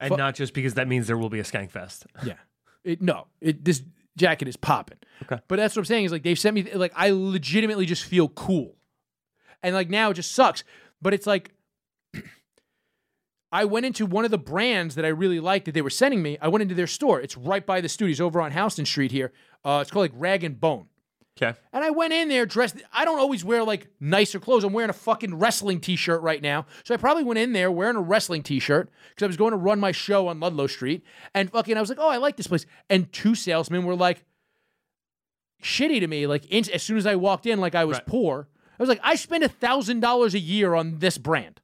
And 0.00 0.10
Fu- 0.10 0.16
not 0.16 0.34
just 0.34 0.54
because 0.54 0.74
that 0.74 0.88
means 0.88 1.06
there 1.06 1.18
will 1.18 1.30
be 1.30 1.40
a 1.40 1.44
Skankfest. 1.44 2.04
Yeah. 2.24 2.34
It 2.82 3.02
no. 3.02 3.26
It 3.40 3.64
this 3.64 3.82
jacket 4.16 4.48
is 4.48 4.56
popping. 4.56 4.98
Okay. 5.24 5.38
But 5.48 5.56
that's 5.56 5.76
what 5.76 5.80
I'm 5.80 5.86
saying 5.86 6.06
is 6.06 6.12
like 6.12 6.22
they've 6.22 6.38
sent 6.38 6.54
me 6.54 6.62
like 6.72 6.92
I 6.96 7.10
legitimately 7.10 7.86
just 7.86 8.04
feel 8.04 8.28
cool. 8.28 8.76
And 9.62 9.74
like 9.74 9.90
now 9.90 10.10
it 10.10 10.14
just 10.14 10.32
sucks. 10.32 10.64
But 11.02 11.14
it's 11.14 11.26
like 11.26 11.52
I 13.52 13.64
went 13.64 13.84
into 13.86 14.06
one 14.06 14.24
of 14.24 14.30
the 14.30 14.38
brands 14.38 14.94
that 14.94 15.04
I 15.04 15.08
really 15.08 15.40
liked 15.40 15.64
that 15.66 15.72
they 15.72 15.82
were 15.82 15.90
sending 15.90 16.22
me. 16.22 16.38
I 16.40 16.48
went 16.48 16.62
into 16.62 16.74
their 16.74 16.86
store. 16.86 17.20
It's 17.20 17.36
right 17.36 17.64
by 17.66 17.80
the 17.80 17.88
studios 17.88 18.20
over 18.20 18.40
on 18.40 18.52
Houston 18.52 18.86
Street 18.86 19.10
here. 19.10 19.32
Uh, 19.64 19.80
it's 19.82 19.90
called 19.90 20.04
like 20.04 20.12
Rag 20.14 20.44
and 20.44 20.60
Bone. 20.60 20.86
Okay. 21.36 21.58
And 21.72 21.82
I 21.82 21.90
went 21.90 22.12
in 22.12 22.28
there 22.28 22.44
dressed. 22.46 22.76
I 22.92 23.04
don't 23.04 23.18
always 23.18 23.44
wear 23.44 23.64
like 23.64 23.88
nicer 23.98 24.38
clothes. 24.38 24.62
I'm 24.62 24.72
wearing 24.72 24.90
a 24.90 24.94
fucking 24.94 25.34
wrestling 25.36 25.80
t 25.80 25.96
shirt 25.96 26.22
right 26.22 26.40
now. 26.42 26.66
So 26.84 26.94
I 26.94 26.96
probably 26.96 27.24
went 27.24 27.38
in 27.38 27.52
there 27.52 27.72
wearing 27.72 27.96
a 27.96 28.00
wrestling 28.00 28.42
t 28.42 28.60
shirt 28.60 28.90
because 29.08 29.24
I 29.24 29.26
was 29.26 29.36
going 29.36 29.52
to 29.52 29.56
run 29.56 29.80
my 29.80 29.90
show 29.90 30.28
on 30.28 30.38
Ludlow 30.38 30.66
Street. 30.66 31.02
And 31.34 31.50
fucking, 31.50 31.76
I 31.76 31.80
was 31.80 31.88
like, 31.88 31.98
oh, 31.98 32.08
I 32.08 32.18
like 32.18 32.36
this 32.36 32.46
place. 32.46 32.66
And 32.88 33.10
two 33.12 33.34
salesmen 33.34 33.84
were 33.84 33.96
like, 33.96 34.24
shitty 35.62 36.00
to 36.00 36.06
me. 36.06 36.26
Like, 36.26 36.46
in, 36.46 36.70
as 36.72 36.82
soon 36.82 36.98
as 36.98 37.06
I 37.06 37.16
walked 37.16 37.46
in, 37.46 37.58
like 37.60 37.74
I 37.74 37.84
was 37.84 37.96
Right. 37.98 38.06
poor. 38.06 38.48
I 38.80 38.82
was 38.82 38.88
like, 38.88 39.00
I 39.02 39.14
spend 39.14 39.44
a 39.44 39.48
thousand 39.48 40.00
dollars 40.00 40.32
a 40.34 40.38
year 40.38 40.74
on 40.74 40.98
this 41.00 41.18
brand. 41.18 41.60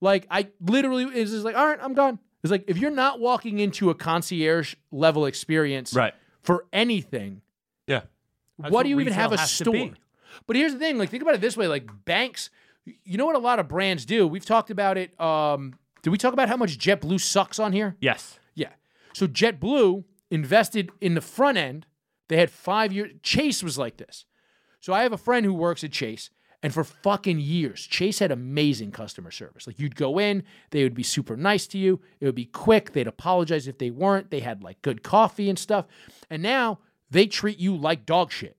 Like, 0.00 0.26
I 0.30 0.48
literally 0.60 1.04
is 1.04 1.30
just 1.30 1.44
like, 1.44 1.56
all 1.56 1.66
right, 1.66 1.78
I'm 1.80 1.94
gone. 1.94 2.18
It's 2.42 2.50
like 2.50 2.64
if 2.68 2.78
you're 2.78 2.90
not 2.90 3.20
walking 3.20 3.58
into 3.58 3.90
a 3.90 3.94
concierge 3.94 4.74
level 4.90 5.26
experience 5.26 5.92
Right. 5.94 6.14
for 6.42 6.66
anything, 6.72 7.42
Yeah. 7.86 8.02
what 8.56 8.84
do 8.84 8.88
you 8.88 8.98
even 9.00 9.12
have 9.12 9.32
a 9.32 9.38
store? 9.38 9.90
But 10.46 10.56
here's 10.56 10.72
the 10.72 10.78
thing, 10.78 10.96
like 10.98 11.10
think 11.10 11.22
about 11.22 11.34
it 11.34 11.40
this 11.40 11.56
way, 11.56 11.66
like 11.66 11.88
banks, 12.04 12.50
you 13.04 13.16
know 13.18 13.26
what 13.26 13.36
a 13.36 13.40
lot 13.40 13.58
of 13.58 13.68
brands 13.68 14.04
do? 14.06 14.26
We've 14.28 14.44
talked 14.44 14.70
about 14.70 14.96
it 14.96 15.18
um 15.20 15.74
did 16.02 16.10
we 16.10 16.18
talk 16.18 16.32
about 16.34 16.48
how 16.48 16.56
much 16.56 16.78
JetBlue 16.78 17.20
sucks 17.20 17.58
on 17.58 17.72
here? 17.72 17.96
Yes. 18.00 18.38
Yeah. 18.54 18.68
So 19.12 19.26
JetBlue 19.26 20.04
invested 20.30 20.90
in 21.00 21.14
the 21.14 21.20
front 21.20 21.58
end. 21.58 21.86
They 22.28 22.36
had 22.36 22.50
5 22.50 22.92
years 22.92 23.10
Chase 23.22 23.62
was 23.62 23.76
like 23.76 23.96
this. 23.96 24.24
So 24.80 24.92
I 24.92 25.02
have 25.02 25.12
a 25.12 25.18
friend 25.18 25.44
who 25.44 25.54
works 25.54 25.84
at 25.84 25.92
Chase 25.92 26.30
and 26.62 26.72
for 26.72 26.84
fucking 26.84 27.38
years, 27.38 27.86
Chase 27.86 28.18
had 28.18 28.32
amazing 28.32 28.90
customer 28.90 29.30
service. 29.30 29.66
Like 29.66 29.78
you'd 29.78 29.94
go 29.94 30.18
in, 30.18 30.42
they 30.70 30.82
would 30.82 30.94
be 30.94 31.02
super 31.02 31.36
nice 31.36 31.66
to 31.68 31.78
you. 31.78 32.00
It 32.18 32.26
would 32.26 32.34
be 32.34 32.46
quick. 32.46 32.92
They'd 32.92 33.06
apologize 33.06 33.68
if 33.68 33.78
they 33.78 33.90
weren't. 33.90 34.30
They 34.30 34.40
had 34.40 34.62
like 34.62 34.82
good 34.82 35.02
coffee 35.02 35.48
and 35.48 35.58
stuff. 35.58 35.86
And 36.30 36.42
now 36.42 36.80
they 37.10 37.26
treat 37.26 37.58
you 37.58 37.76
like 37.76 38.06
dog 38.06 38.32
shit 38.32 38.56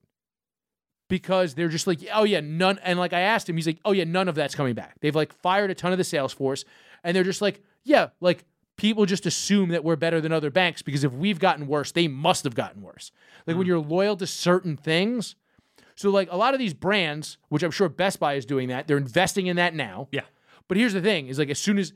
because 1.09 1.55
they're 1.55 1.69
just 1.69 1.87
like, 1.87 1.99
oh 2.13 2.23
yeah, 2.23 2.39
none. 2.39 2.79
And 2.83 2.99
like 2.99 3.13
I 3.13 3.21
asked 3.21 3.49
him, 3.49 3.55
he's 3.55 3.67
like, 3.67 3.79
oh 3.83 3.91
yeah, 3.91 4.03
none 4.03 4.27
of 4.27 4.35
that's 4.35 4.55
coming 4.55 4.75
back. 4.75 4.95
They've 4.99 5.15
like 5.15 5.33
fired 5.33 5.71
a 5.71 5.75
ton 5.75 5.91
of 5.91 5.97
the 5.97 6.03
sales 6.03 6.33
force, 6.33 6.65
and 7.03 7.15
they're 7.15 7.23
just 7.23 7.41
like, 7.41 7.61
yeah, 7.83 8.09
like 8.21 8.45
people 8.77 9.05
just 9.05 9.25
assume 9.25 9.69
that 9.69 9.83
we're 9.83 9.95
better 9.95 10.21
than 10.21 10.31
other 10.31 10.51
banks 10.51 10.81
because 10.81 11.03
if 11.03 11.11
we've 11.11 11.39
gotten 11.39 11.67
worse, 11.67 11.91
they 11.91 12.07
must 12.07 12.43
have 12.43 12.55
gotten 12.55 12.81
worse. 12.81 13.11
Like 13.45 13.57
when 13.57 13.65
mm. 13.65 13.69
you're 13.69 13.79
loyal 13.79 14.15
to 14.17 14.27
certain 14.27 14.77
things. 14.77 15.35
So 15.97 16.11
like 16.11 16.31
a 16.31 16.37
lot 16.37 16.53
of 16.53 16.59
these 16.59 16.73
brands, 16.73 17.37
which 17.49 17.63
I'm 17.63 17.71
sure 17.71 17.89
Best 17.89 18.19
Buy 18.19 18.35
is 18.35 18.45
doing 18.45 18.69
that, 18.69 18.87
they're 18.87 18.97
investing 18.97 19.47
in 19.47 19.57
that 19.57 19.73
now. 19.73 20.07
Yeah. 20.11 20.21
But 20.67 20.77
here's 20.77 20.93
the 20.93 21.01
thing: 21.01 21.27
is 21.27 21.39
like 21.39 21.49
as 21.49 21.59
soon 21.59 21.77
as 21.77 21.91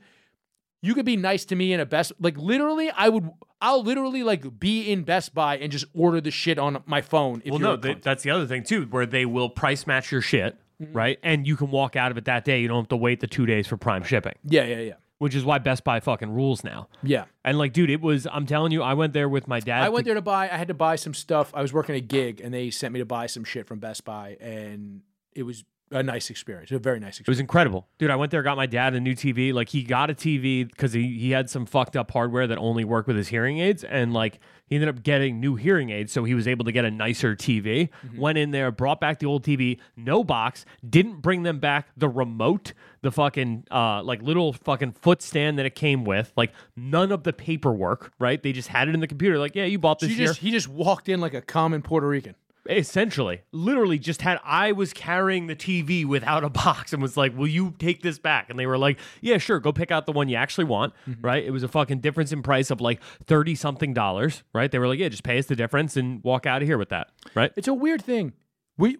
you 0.82 0.94
could 0.94 1.06
be 1.06 1.16
nice 1.16 1.44
to 1.46 1.56
me 1.56 1.72
in 1.72 1.78
a 1.78 1.86
Best, 1.86 2.12
like 2.18 2.36
literally, 2.36 2.90
I 2.90 3.08
would, 3.08 3.30
I'll 3.60 3.82
literally 3.82 4.24
like 4.24 4.58
be 4.58 4.90
in 4.90 5.04
Best 5.04 5.34
Buy 5.34 5.56
and 5.58 5.70
just 5.70 5.86
order 5.94 6.20
the 6.20 6.32
shit 6.32 6.58
on 6.58 6.82
my 6.84 7.00
phone. 7.00 7.42
If 7.44 7.52
Well, 7.52 7.60
no, 7.60 7.76
they, 7.76 7.94
that's 7.94 8.24
the 8.24 8.30
other 8.30 8.46
thing 8.46 8.64
too, 8.64 8.86
where 8.86 9.06
they 9.06 9.24
will 9.24 9.48
price 9.48 9.86
match 9.86 10.10
your 10.10 10.20
shit, 10.20 10.56
mm-hmm. 10.82 10.92
right? 10.92 11.18
And 11.22 11.46
you 11.46 11.56
can 11.56 11.70
walk 11.70 11.94
out 11.94 12.10
of 12.10 12.18
it 12.18 12.24
that 12.24 12.44
day. 12.44 12.60
You 12.60 12.66
don't 12.66 12.78
have 12.78 12.88
to 12.88 12.96
wait 12.96 13.20
the 13.20 13.28
two 13.28 13.46
days 13.46 13.68
for 13.68 13.76
Prime 13.76 14.02
shipping, 14.02 14.34
yeah, 14.42 14.64
yeah, 14.64 14.80
yeah, 14.80 14.94
which 15.22 15.36
is 15.36 15.44
why 15.44 15.58
Best 15.58 15.84
Buy 15.84 16.00
fucking 16.00 16.32
rules 16.32 16.64
now. 16.64 16.88
yeah. 17.04 17.26
And 17.44 17.56
like, 17.56 17.72
dude, 17.72 17.90
it 17.90 18.00
was. 18.00 18.26
I'm 18.32 18.44
telling 18.44 18.72
you, 18.72 18.82
I 18.82 18.94
went 18.94 19.12
there 19.12 19.28
with 19.28 19.46
my 19.46 19.60
dad. 19.60 19.84
I 19.84 19.88
went 19.88 20.04
to- 20.04 20.08
there 20.08 20.14
to 20.16 20.20
buy. 20.20 20.50
I 20.50 20.56
had 20.56 20.66
to 20.66 20.74
buy 20.74 20.96
some 20.96 21.14
stuff. 21.14 21.52
I 21.54 21.62
was 21.62 21.72
working 21.72 21.94
a 21.94 22.00
gig, 22.00 22.40
and 22.40 22.52
they 22.52 22.70
sent 22.70 22.92
me 22.92 22.98
to 22.98 23.06
buy 23.06 23.26
some 23.26 23.44
shit 23.44 23.68
from 23.68 23.78
Best 23.78 24.04
Buy, 24.04 24.36
and 24.40 25.02
it 25.32 25.44
was 25.44 25.62
a 25.92 26.02
nice 26.02 26.28
experience. 26.30 26.72
A 26.72 26.78
very 26.80 26.98
nice 26.98 27.20
experience. 27.20 27.28
It 27.28 27.30
was 27.30 27.40
incredible, 27.40 27.86
dude. 27.98 28.10
I 28.10 28.16
went 28.16 28.32
there, 28.32 28.42
got 28.42 28.56
my 28.56 28.66
dad 28.66 28.94
a 28.94 29.00
new 29.00 29.14
TV. 29.14 29.52
Like 29.52 29.68
he 29.68 29.84
got 29.84 30.10
a 30.10 30.14
TV 30.14 30.68
because 30.68 30.92
he, 30.92 31.18
he 31.18 31.30
had 31.30 31.48
some 31.50 31.66
fucked 31.66 31.96
up 31.96 32.10
hardware 32.10 32.46
that 32.48 32.58
only 32.58 32.84
worked 32.84 33.06
with 33.06 33.16
his 33.16 33.28
hearing 33.28 33.58
aids, 33.60 33.84
and 33.84 34.12
like 34.12 34.40
he 34.72 34.76
ended 34.76 34.88
up 34.88 35.02
getting 35.02 35.38
new 35.38 35.54
hearing 35.54 35.90
aids, 35.90 36.12
so 36.12 36.24
he 36.24 36.32
was 36.32 36.48
able 36.48 36.64
to 36.64 36.72
get 36.72 36.86
a 36.86 36.90
nicer 36.90 37.36
TV. 37.36 37.90
Went 38.16 38.38
in 38.38 38.52
there, 38.52 38.70
brought 38.70 39.00
back 39.00 39.18
the 39.18 39.26
old 39.26 39.44
TV, 39.44 39.78
no 39.98 40.24
box, 40.24 40.64
didn't 40.88 41.20
bring 41.20 41.42
them 41.42 41.58
back 41.58 41.88
the 41.94 42.08
remote, 42.08 42.72
the 43.02 43.12
fucking 43.12 43.64
uh 43.70 44.02
like 44.02 44.22
little 44.22 44.54
fucking 44.54 44.92
foot 44.92 45.20
stand 45.20 45.58
that 45.58 45.66
it 45.66 45.74
came 45.74 46.04
with, 46.04 46.32
like 46.36 46.52
none 46.74 47.12
of 47.12 47.22
the 47.24 47.34
paperwork, 47.34 48.12
right? 48.18 48.42
They 48.42 48.52
just 48.52 48.68
had 48.68 48.88
it 48.88 48.94
in 48.94 49.00
the 49.00 49.06
computer, 49.06 49.38
like 49.38 49.54
yeah, 49.54 49.66
you 49.66 49.78
bought 49.78 50.00
So 50.00 50.06
this 50.06 50.16
you 50.16 50.20
year. 50.22 50.28
just, 50.28 50.40
he 50.40 50.50
just 50.50 50.68
walked 50.68 51.10
in 51.10 51.20
like 51.20 51.34
a 51.34 51.42
common 51.42 51.82
Puerto 51.82 52.08
Rican. 52.08 52.34
Essentially, 52.70 53.42
literally, 53.50 53.98
just 53.98 54.22
had 54.22 54.38
I 54.44 54.70
was 54.70 54.92
carrying 54.92 55.48
the 55.48 55.56
TV 55.56 56.06
without 56.06 56.44
a 56.44 56.48
box 56.48 56.92
and 56.92 57.02
was 57.02 57.16
like, 57.16 57.36
"Will 57.36 57.48
you 57.48 57.74
take 57.78 58.02
this 58.02 58.20
back?" 58.20 58.50
And 58.50 58.58
they 58.58 58.66
were 58.66 58.78
like, 58.78 59.00
"Yeah, 59.20 59.38
sure. 59.38 59.58
Go 59.58 59.72
pick 59.72 59.90
out 59.90 60.06
the 60.06 60.12
one 60.12 60.28
you 60.28 60.36
actually 60.36 60.64
want." 60.64 60.94
Mm-hmm. 61.08 61.26
Right? 61.26 61.44
It 61.44 61.50
was 61.50 61.64
a 61.64 61.68
fucking 61.68 62.00
difference 62.00 62.30
in 62.30 62.42
price 62.42 62.70
of 62.70 62.80
like 62.80 63.02
thirty 63.24 63.56
something 63.56 63.92
dollars. 63.92 64.44
Right? 64.52 64.70
They 64.70 64.78
were 64.78 64.86
like, 64.86 65.00
"Yeah, 65.00 65.08
just 65.08 65.24
pay 65.24 65.38
us 65.38 65.46
the 65.46 65.56
difference 65.56 65.96
and 65.96 66.22
walk 66.22 66.46
out 66.46 66.62
of 66.62 66.68
here 66.68 66.78
with 66.78 66.90
that." 66.90 67.08
Right? 67.34 67.52
It's 67.56 67.68
a 67.68 67.74
weird 67.74 68.02
thing. 68.02 68.32
We, 68.78 68.98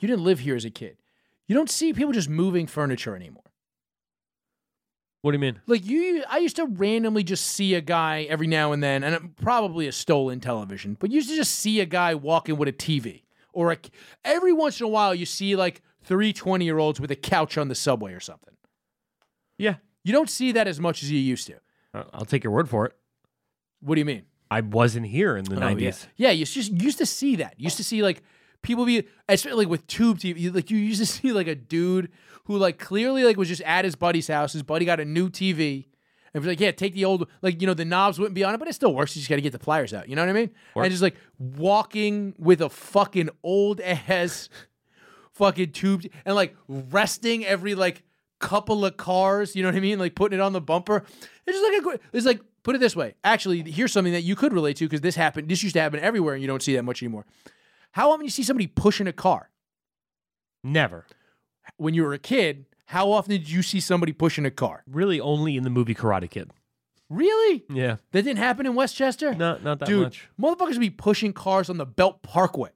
you 0.00 0.08
didn't 0.08 0.24
live 0.24 0.40
here 0.40 0.54
as 0.54 0.66
a 0.66 0.70
kid. 0.70 0.98
You 1.46 1.54
don't 1.54 1.70
see 1.70 1.92
people 1.92 2.12
just 2.12 2.28
moving 2.28 2.66
furniture 2.66 3.16
anymore. 3.16 3.44
What 5.24 5.30
do 5.30 5.36
you 5.36 5.40
mean? 5.40 5.58
Like 5.66 5.86
you, 5.86 6.22
I 6.28 6.36
used 6.36 6.56
to 6.56 6.66
randomly 6.66 7.24
just 7.24 7.46
see 7.46 7.72
a 7.76 7.80
guy 7.80 8.26
every 8.28 8.46
now 8.46 8.72
and 8.72 8.82
then, 8.82 9.02
and 9.02 9.14
it- 9.14 9.36
probably 9.36 9.86
a 9.88 9.92
stolen 9.92 10.38
television, 10.38 10.98
but 11.00 11.10
you 11.10 11.14
used 11.16 11.30
to 11.30 11.34
just 11.36 11.54
see 11.54 11.80
a 11.80 11.86
guy 11.86 12.14
walking 12.14 12.58
with 12.58 12.68
a 12.68 12.74
TV, 12.74 13.22
or 13.54 13.72
a, 13.72 13.78
every 14.22 14.52
once 14.52 14.78
in 14.80 14.84
a 14.84 14.88
while 14.90 15.14
you 15.14 15.24
see 15.24 15.56
like 15.56 15.80
three 16.02 16.34
20 16.34 16.66
year 16.66 16.76
olds 16.76 17.00
with 17.00 17.10
a 17.10 17.16
couch 17.16 17.56
on 17.56 17.68
the 17.68 17.74
subway 17.74 18.12
or 18.12 18.20
something. 18.20 18.52
Yeah, 19.56 19.76
You 20.02 20.12
don't 20.12 20.28
see 20.28 20.52
that 20.52 20.68
as 20.68 20.78
much 20.78 21.02
as 21.02 21.10
you 21.10 21.18
used 21.18 21.46
to. 21.46 21.54
I- 21.94 22.04
I'll 22.12 22.26
take 22.26 22.44
your 22.44 22.52
word 22.52 22.68
for 22.68 22.84
it. 22.84 22.92
What 23.80 23.94
do 23.94 24.00
you 24.02 24.04
mean? 24.04 24.24
I 24.50 24.60
wasn't 24.60 25.06
here 25.06 25.38
in 25.38 25.46
the 25.46 25.56
Oh, 25.56 25.60
nineties. 25.60 26.06
Yeah, 26.16 26.32
you 26.32 26.44
just 26.44 26.70
you 26.70 26.80
used 26.84 26.98
to 26.98 27.06
see 27.06 27.36
that. 27.36 27.54
You 27.56 27.64
used 27.64 27.78
to 27.78 27.84
see 27.84 28.02
like 28.02 28.22
people 28.64 28.84
be 28.84 29.06
especially 29.28 29.64
like 29.66 29.70
with 29.70 29.86
tube 29.86 30.18
TV. 30.18 30.36
you- 30.40 30.50
Like 30.50 30.70
you 30.70 30.78
used 30.78 30.98
to 31.00 31.06
see 31.14 31.30
like 31.32 31.46
a 31.46 31.54
dude 31.54 32.10
who 32.46 32.56
like 32.58 32.78
clearly 32.78 33.22
like 33.22 33.36
was 33.36 33.48
just 33.48 33.62
at 33.62 33.84
his 33.84 33.94
buddy's 33.94 34.26
house. 34.26 34.52
His 34.54 34.62
buddy 34.64 34.84
got 34.84 34.98
a 34.98 35.04
new 35.04 35.30
TV. 35.30 35.86
And 36.34 36.42
was 36.42 36.48
like, 36.48 36.58
yeah, 36.58 36.72
take 36.72 36.94
the 36.94 37.04
old 37.04 37.28
like 37.42 37.60
you 37.60 37.66
know 37.68 37.74
the 37.74 37.84
knobs 37.84 38.18
wouldn't 38.18 38.34
be 38.34 38.42
on 38.42 38.52
it, 38.54 38.58
but 38.58 38.66
it 38.66 38.72
still 38.74 38.92
works. 38.92 39.14
You 39.14 39.20
just 39.20 39.28
got 39.30 39.36
to 39.36 39.40
get 39.40 39.52
the 39.52 39.58
pliers 39.60 39.94
out. 39.94 40.08
You 40.08 40.16
know 40.16 40.22
what 40.22 40.30
I 40.30 40.32
mean? 40.32 40.50
And 40.86 40.90
just 40.90 41.00
like 41.02 41.14
walking 41.38 42.34
with 42.40 42.60
a 42.60 42.68
fucking 42.68 43.28
old 43.44 43.80
ass 43.80 44.48
fucking 45.32 45.70
tube 45.72 46.04
and 46.24 46.34
like 46.34 46.56
resting 46.68 47.44
every 47.44 47.74
like 47.76 48.02
couple 48.40 48.84
of 48.84 48.96
cars. 48.96 49.54
You 49.54 49.62
know 49.62 49.68
what 49.68 49.76
I 49.76 49.80
mean? 49.80 49.98
Like 50.00 50.14
putting 50.16 50.38
it 50.38 50.42
on 50.42 50.52
the 50.52 50.60
bumper. 50.60 51.04
It's 51.46 51.56
just 51.58 51.86
like 51.86 51.94
a. 51.94 52.00
It's 52.16 52.26
like 52.26 52.40
put 52.64 52.74
it 52.74 52.78
this 52.78 52.96
way. 52.96 53.14
Actually, 53.22 53.62
here's 53.70 53.92
something 53.92 54.12
that 54.12 54.22
you 54.22 54.34
could 54.36 54.52
relate 54.52 54.76
to 54.78 54.86
because 54.86 55.02
this 55.02 55.14
happened. 55.14 55.48
This 55.48 55.62
used 55.62 55.74
to 55.74 55.80
happen 55.80 56.00
everywhere, 56.00 56.34
and 56.34 56.42
you 56.42 56.48
don't 56.48 56.62
see 56.62 56.74
that 56.74 56.82
much 56.82 57.02
anymore. 57.02 57.26
How 57.94 58.10
often 58.10 58.24
you 58.24 58.30
see 58.30 58.42
somebody 58.42 58.66
pushing 58.66 59.06
a 59.06 59.12
car 59.12 59.50
Never. 60.64 61.06
when 61.76 61.94
you 61.94 62.02
were 62.02 62.12
a 62.12 62.18
kid? 62.18 62.66
How 62.86 63.10
often 63.12 63.30
did 63.30 63.48
you 63.48 63.62
see 63.62 63.78
somebody 63.80 64.12
pushing 64.12 64.44
a 64.44 64.50
car? 64.50 64.82
Really, 64.90 65.20
only 65.20 65.56
in 65.56 65.62
the 65.62 65.70
movie 65.70 65.94
Karate 65.94 66.28
Kid. 66.28 66.50
Really? 67.08 67.64
Yeah. 67.70 67.96
That 68.12 68.22
didn't 68.22 68.38
happen 68.38 68.66
in 68.66 68.74
Westchester? 68.74 69.34
Not 69.34 69.62
not 69.62 69.78
that 69.78 69.86
Dude, 69.86 70.02
much. 70.02 70.28
motherfuckers 70.40 70.78
be 70.80 70.90
pushing 70.90 71.32
cars 71.32 71.70
on 71.70 71.76
the 71.76 71.86
Belt 71.86 72.22
Parkway. 72.22 72.70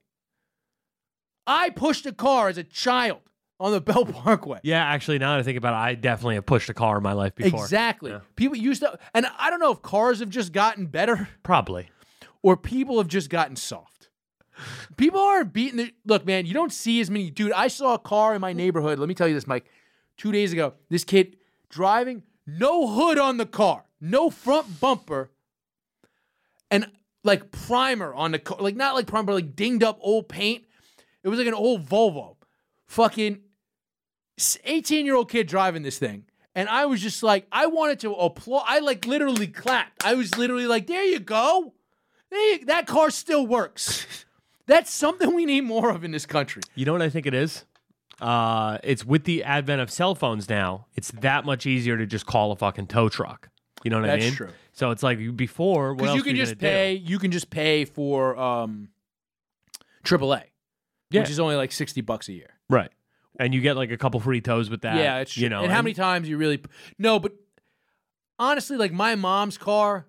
I 1.46 1.70
pushed 1.70 2.06
a 2.06 2.12
car 2.12 2.48
as 2.48 2.56
a 2.58 2.62
child 2.64 3.20
on 3.58 3.72
the 3.72 3.80
Belt 3.90 4.12
Parkway. 4.12 4.60
Yeah, 4.62 4.84
actually, 4.84 5.18
now 5.18 5.32
that 5.32 5.40
I 5.40 5.42
think 5.42 5.58
about 5.58 5.72
it, 5.74 5.78
I 5.84 5.94
definitely 5.96 6.36
have 6.36 6.46
pushed 6.46 6.68
a 6.70 6.74
car 6.74 6.96
in 6.98 7.02
my 7.02 7.12
life 7.12 7.34
before. 7.34 7.64
Exactly. 7.64 8.12
Yeah. 8.12 8.20
People 8.36 8.56
used 8.56 8.82
to, 8.82 8.96
and 9.14 9.26
I 9.38 9.50
don't 9.50 9.58
know 9.60 9.72
if 9.72 9.82
cars 9.82 10.20
have 10.20 10.30
just 10.30 10.52
gotten 10.52 10.86
better 10.86 11.28
Probably. 11.42 11.88
or 12.42 12.56
people 12.56 12.98
have 12.98 13.08
just 13.08 13.30
gotten 13.30 13.56
soft. 13.56 13.97
People 14.96 15.20
aren't 15.20 15.52
beating 15.52 15.76
the 15.78 15.92
look, 16.04 16.26
man. 16.26 16.46
You 16.46 16.54
don't 16.54 16.72
see 16.72 17.00
as 17.00 17.10
many. 17.10 17.30
Dude, 17.30 17.52
I 17.52 17.68
saw 17.68 17.94
a 17.94 17.98
car 17.98 18.34
in 18.34 18.40
my 18.40 18.52
neighborhood. 18.52 18.98
Let 18.98 19.08
me 19.08 19.14
tell 19.14 19.28
you 19.28 19.34
this, 19.34 19.46
Mike. 19.46 19.66
Two 20.16 20.32
days 20.32 20.52
ago, 20.52 20.74
this 20.88 21.04
kid 21.04 21.36
driving, 21.68 22.22
no 22.46 22.88
hood 22.88 23.18
on 23.18 23.36
the 23.36 23.46
car, 23.46 23.84
no 24.00 24.30
front 24.30 24.80
bumper, 24.80 25.30
and 26.70 26.90
like 27.24 27.50
primer 27.50 28.12
on 28.14 28.32
the 28.32 28.38
car, 28.38 28.58
like 28.60 28.76
not 28.76 28.94
like 28.94 29.06
primer, 29.06 29.32
like 29.32 29.54
dinged 29.54 29.82
up 29.84 29.98
old 30.00 30.28
paint. 30.28 30.64
It 31.22 31.28
was 31.28 31.38
like 31.38 31.48
an 31.48 31.54
old 31.54 31.86
Volvo. 31.86 32.36
Fucking 32.86 33.40
18 34.64 35.04
year 35.04 35.14
old 35.14 35.30
kid 35.30 35.46
driving 35.46 35.82
this 35.82 35.98
thing. 35.98 36.24
And 36.54 36.68
I 36.68 36.86
was 36.86 37.00
just 37.00 37.22
like, 37.22 37.46
I 37.52 37.66
wanted 37.66 38.00
to 38.00 38.12
applaud. 38.14 38.64
I 38.66 38.80
like 38.80 39.06
literally 39.06 39.46
clapped. 39.46 40.04
I 40.04 40.14
was 40.14 40.36
literally 40.36 40.66
like, 40.66 40.86
there 40.86 41.04
you 41.04 41.20
go. 41.20 41.74
There 42.30 42.52
you- 42.54 42.64
that 42.66 42.86
car 42.86 43.10
still 43.10 43.46
works. 43.46 44.24
That's 44.68 44.92
something 44.92 45.34
we 45.34 45.44
need 45.46 45.62
more 45.62 45.90
of 45.90 46.04
in 46.04 46.12
this 46.12 46.24
country. 46.26 46.62
You 46.76 46.84
know 46.84 46.92
what 46.92 47.02
I 47.02 47.08
think 47.10 47.26
it 47.26 47.34
is? 47.34 47.64
Uh, 48.20 48.78
it's 48.84 49.04
with 49.04 49.24
the 49.24 49.42
advent 49.42 49.80
of 49.80 49.90
cell 49.90 50.14
phones 50.14 50.48
now, 50.48 50.86
it's 50.94 51.10
that 51.12 51.44
much 51.44 51.66
easier 51.66 51.96
to 51.96 52.06
just 52.06 52.26
call 52.26 52.52
a 52.52 52.56
fucking 52.56 52.86
tow 52.86 53.08
truck. 53.08 53.48
You 53.82 53.90
know 53.90 54.00
what 54.00 54.06
That's 54.06 54.22
I 54.22 54.26
mean? 54.26 54.34
true. 54.34 54.48
So 54.72 54.90
it's 54.90 55.02
like 55.02 55.36
before, 55.36 55.90
what 55.94 55.98
Because 55.98 56.08
else 56.10 56.16
you 56.18 56.22
can 56.24 56.32
were 56.34 56.36
just 56.44 56.58
gonna 56.58 56.72
do? 56.72 56.76
pay, 56.76 56.92
you 56.94 57.18
can 57.18 57.30
just 57.30 57.48
pay 57.50 57.84
for 57.84 58.36
um 58.36 58.88
AAA, 60.04 60.44
Yeah. 61.10 61.20
which 61.20 61.30
is 61.30 61.40
only 61.40 61.56
like 61.56 61.72
60 61.72 62.00
bucks 62.02 62.28
a 62.28 62.32
year. 62.32 62.50
right? 62.68 62.90
And 63.40 63.54
you 63.54 63.60
get 63.60 63.76
like 63.76 63.90
a 63.92 63.96
couple 63.96 64.18
free 64.20 64.40
tows 64.40 64.68
with 64.68 64.82
that. 64.82 64.96
yeah, 64.96 65.18
it's 65.18 65.32
true. 65.32 65.44
you 65.44 65.48
know. 65.48 65.62
and 65.62 65.70
how 65.72 65.80
many 65.80 65.94
times 65.94 66.28
you 66.28 66.36
really 66.36 66.60
no, 66.98 67.18
but 67.20 67.32
honestly, 68.38 68.76
like 68.76 68.92
my 68.92 69.14
mom's 69.14 69.56
car 69.58 70.06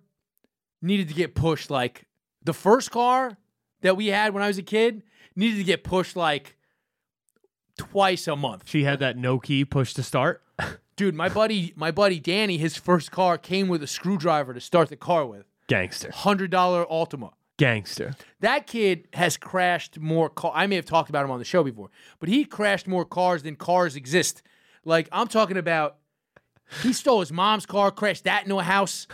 needed 0.82 1.07
to 1.10 1.14
get 1.14 1.36
pushed. 1.36 1.70
Like 1.70 2.05
the 2.43 2.53
first 2.53 2.89
car 2.91 3.38
that 3.82 3.96
we 3.98 4.08
had 4.08 4.34
when 4.34 4.44
I 4.44 4.48
was 4.48 4.58
a 4.58 4.64
kid 4.64 5.04
needed 5.36 5.58
to 5.58 5.64
get 5.64 5.84
pushed 5.84 6.16
like 6.16 6.56
twice 7.78 8.28
a 8.28 8.36
month. 8.36 8.64
she 8.66 8.84
had 8.84 9.00
that 9.00 9.18
no 9.18 9.40
key 9.40 9.66
push 9.66 9.94
to 9.94 10.04
start? 10.04 10.44
Dude, 10.96 11.16
my 11.16 11.30
buddy, 11.30 11.72
my 11.76 11.92
buddy 11.92 12.20
Danny, 12.20 12.58
his 12.58 12.76
first 12.76 13.10
car 13.12 13.38
came 13.38 13.68
with 13.70 13.82
a 13.82 13.88
screwdriver 13.88 14.54
to 14.54 14.60
start 14.60 14.90
the 14.90 14.98
car 14.98 15.26
with. 15.26 15.46
Gangster, 15.68 16.12
Hundred 16.12 16.50
dollar 16.52 16.86
Altima. 16.86 17.32
gangster. 17.58 18.16
That 18.42 18.66
kid 18.68 19.08
has 19.14 19.38
crashed 19.38 20.00
more 20.00 20.28
car. 20.30 20.52
I 20.56 20.66
may 20.68 20.76
have 20.76 20.86
talked 20.86 21.10
about 21.10 21.24
him 21.24 21.32
on 21.32 21.40
the 21.40 21.46
show 21.46 21.64
before, 21.64 21.90
but 22.20 22.28
he 22.28 22.44
crashed 22.44 22.88
more 22.88 23.06
cars 23.06 23.44
than 23.44 23.56
cars 23.56 23.96
exist. 23.96 24.42
Like 24.84 25.08
I'm 25.12 25.28
talking 25.28 25.58
about, 25.58 25.98
he 26.82 26.92
stole 26.92 27.20
his 27.20 27.32
mom's 27.32 27.66
car, 27.68 27.92
crashed 27.92 28.24
that 28.26 28.44
into 28.44 28.58
a 28.58 28.64
house. 28.64 29.08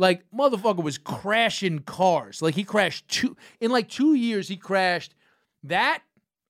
Like 0.00 0.24
motherfucker 0.32 0.82
was 0.82 0.98
crashing 0.98 1.80
cars. 1.80 2.40
Like 2.40 2.54
he 2.54 2.64
crashed 2.64 3.06
two 3.08 3.36
in 3.60 3.70
like 3.70 3.88
two 3.88 4.14
years. 4.14 4.48
He 4.48 4.56
crashed 4.56 5.14
that 5.62 6.02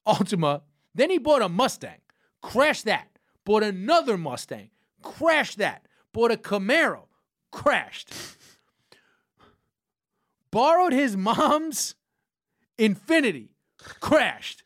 Altima. 0.07 0.63
Then 0.95 1.11
he 1.11 1.19
bought 1.19 1.43
a 1.43 1.49
Mustang, 1.49 2.01
crashed 2.43 2.85
that. 2.85 3.09
Bought 3.45 3.63
another 3.63 4.17
Mustang, 4.17 4.71
crashed 5.03 5.59
that. 5.59 5.87
Bought 6.13 6.31
a 6.31 6.37
Camaro, 6.37 7.07
crashed 7.51 8.13
borrowed 10.51 10.93
his 10.93 11.17
mom's 11.17 11.95
Infiniti, 12.79 13.49
crashed. 14.01 14.65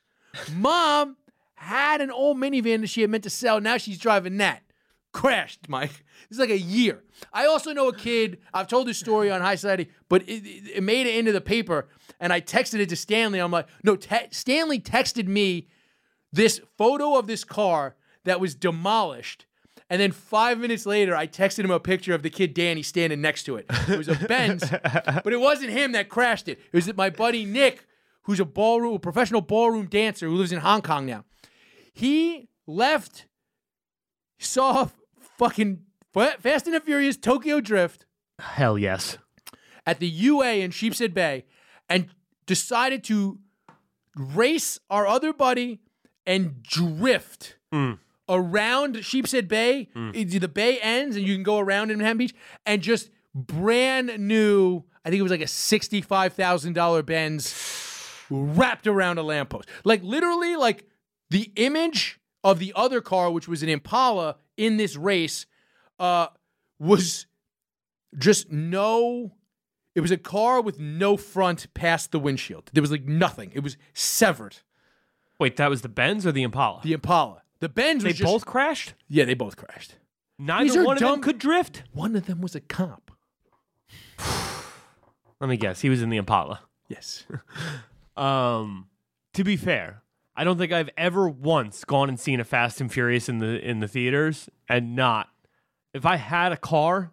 Mom 0.52 1.16
had 1.54 2.00
an 2.00 2.10
old 2.10 2.36
minivan 2.36 2.80
that 2.80 2.88
she 2.88 3.00
had 3.00 3.10
meant 3.10 3.24
to 3.24 3.30
sell. 3.30 3.60
Now 3.60 3.76
she's 3.76 3.98
driving 3.98 4.36
that. 4.38 4.62
Crashed, 5.14 5.68
Mike. 5.68 6.04
It's 6.28 6.40
like 6.40 6.50
a 6.50 6.58
year. 6.58 7.04
I 7.32 7.46
also 7.46 7.72
know 7.72 7.86
a 7.88 7.94
kid. 7.94 8.38
I've 8.52 8.66
told 8.66 8.88
this 8.88 8.98
story 8.98 9.30
on 9.30 9.40
High 9.40 9.54
Society, 9.54 9.88
but 10.08 10.22
it, 10.22 10.44
it, 10.44 10.76
it 10.78 10.82
made 10.82 11.06
it 11.06 11.14
into 11.14 11.30
the 11.30 11.40
paper, 11.40 11.88
and 12.18 12.32
I 12.32 12.40
texted 12.40 12.80
it 12.80 12.88
to 12.88 12.96
Stanley. 12.96 13.38
I'm 13.38 13.52
like, 13.52 13.68
no, 13.84 13.94
te- 13.94 14.28
Stanley 14.32 14.80
texted 14.80 15.28
me 15.28 15.68
this 16.32 16.60
photo 16.76 17.16
of 17.16 17.28
this 17.28 17.44
car 17.44 17.94
that 18.24 18.40
was 18.40 18.56
demolished. 18.56 19.46
And 19.88 20.00
then 20.00 20.10
five 20.10 20.58
minutes 20.58 20.84
later, 20.84 21.14
I 21.14 21.28
texted 21.28 21.64
him 21.64 21.70
a 21.70 21.78
picture 21.78 22.12
of 22.12 22.24
the 22.24 22.30
kid 22.30 22.52
Danny 22.52 22.82
standing 22.82 23.20
next 23.20 23.44
to 23.44 23.54
it. 23.54 23.66
It 23.88 23.96
was 23.96 24.08
a 24.08 24.16
Benz, 24.16 24.68
but 24.82 25.32
it 25.32 25.40
wasn't 25.40 25.70
him 25.70 25.92
that 25.92 26.08
crashed 26.08 26.48
it. 26.48 26.58
It 26.58 26.74
was 26.74 26.92
my 26.96 27.08
buddy 27.08 27.44
Nick, 27.44 27.86
who's 28.22 28.40
a 28.40 28.44
ballroom, 28.44 28.94
a 28.94 28.98
professional 28.98 29.42
ballroom 29.42 29.86
dancer 29.86 30.26
who 30.26 30.34
lives 30.34 30.50
in 30.50 30.58
Hong 30.58 30.82
Kong 30.82 31.06
now. 31.06 31.24
He 31.92 32.48
left, 32.66 33.26
saw 34.40 34.88
fucking 35.38 35.80
Fast 36.12 36.66
and 36.66 36.74
the 36.74 36.80
Furious 36.80 37.16
Tokyo 37.16 37.60
Drift 37.60 38.06
Hell 38.38 38.78
yes. 38.78 39.18
at 39.86 39.98
the 39.98 40.06
UA 40.08 40.54
in 40.54 40.70
Sheepshead 40.70 41.12
Bay 41.14 41.44
and 41.88 42.06
decided 42.46 43.02
to 43.04 43.38
race 44.16 44.78
our 44.90 45.06
other 45.06 45.32
buddy 45.32 45.80
and 46.26 46.62
drift 46.62 47.56
mm. 47.72 47.98
around 48.28 48.96
Sheepshead 49.04 49.48
Bay. 49.48 49.88
Mm. 49.94 50.14
It- 50.14 50.40
The 50.40 50.48
bay 50.48 50.78
ends 50.78 51.16
and 51.16 51.26
you 51.26 51.34
can 51.34 51.42
go 51.42 51.58
around 51.58 51.90
in 51.90 51.98
Manhattan 51.98 52.18
Beach 52.18 52.34
and 52.64 52.80
just 52.82 53.10
brand 53.34 54.16
new, 54.18 54.84
I 55.04 55.10
think 55.10 55.18
it 55.18 55.22
was 55.22 55.32
like 55.32 55.40
a 55.40 55.44
$65,000 55.44 57.04
Benz 57.06 57.54
wrapped 58.30 58.86
around 58.86 59.18
a 59.18 59.22
lamppost. 59.22 59.68
Like 59.84 60.02
literally, 60.02 60.56
like 60.56 60.86
the 61.30 61.50
image 61.56 62.20
of 62.42 62.58
the 62.58 62.72
other 62.76 63.00
car, 63.00 63.30
which 63.30 63.48
was 63.48 63.62
an 63.62 63.68
Impala 63.68 64.36
in 64.56 64.76
this 64.76 64.96
race, 64.96 65.46
uh, 65.98 66.28
was 66.78 67.26
just 68.16 68.50
no. 68.50 69.32
It 69.94 70.00
was 70.00 70.10
a 70.10 70.16
car 70.16 70.60
with 70.60 70.78
no 70.80 71.16
front 71.16 71.72
past 71.74 72.10
the 72.10 72.18
windshield. 72.18 72.70
There 72.72 72.80
was 72.82 72.90
like 72.90 73.04
nothing. 73.04 73.52
It 73.54 73.60
was 73.62 73.76
severed. 73.92 74.56
Wait, 75.38 75.56
that 75.56 75.70
was 75.70 75.82
the 75.82 75.88
Benz 75.88 76.26
or 76.26 76.32
the 76.32 76.42
Impala? 76.42 76.80
The 76.82 76.92
Impala. 76.92 77.42
The 77.60 77.68
Benz 77.68 78.02
they 78.02 78.08
was 78.10 78.18
just 78.18 78.30
both 78.32 78.44
crashed. 78.44 78.94
yeah. 79.08 79.24
They 79.24 79.34
both 79.34 79.56
crashed. 79.56 79.96
Neither 80.38 80.84
one 80.84 80.96
of 80.96 81.00
them 81.00 81.20
could 81.20 81.38
drift. 81.38 81.84
One 81.92 82.16
of 82.16 82.26
them 82.26 82.40
was 82.40 82.54
a 82.56 82.60
cop. 82.60 83.12
Let 85.40 85.48
me 85.48 85.56
guess. 85.56 85.80
He 85.80 85.88
was 85.88 86.02
in 86.02 86.10
the 86.10 86.16
Impala. 86.16 86.60
Yes. 86.88 87.24
Um, 88.16 88.86
to 89.32 89.42
be 89.42 89.56
fair, 89.56 90.03
I 90.36 90.44
don't 90.44 90.58
think 90.58 90.72
I've 90.72 90.90
ever 90.96 91.28
once 91.28 91.84
gone 91.84 92.08
and 92.08 92.18
seen 92.18 92.40
a 92.40 92.44
Fast 92.44 92.80
and 92.80 92.92
Furious 92.92 93.28
in 93.28 93.38
the 93.38 93.60
in 93.60 93.80
the 93.80 93.88
theaters 93.88 94.48
and 94.68 94.96
not. 94.96 95.28
If 95.92 96.04
I 96.04 96.16
had 96.16 96.50
a 96.52 96.56
car, 96.56 97.12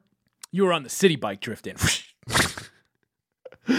You 0.51 0.63
were 0.65 0.73
on 0.73 0.83
the 0.83 0.89
Citi 0.89 1.19
Bike 1.19 1.39
drifting. 1.39 1.75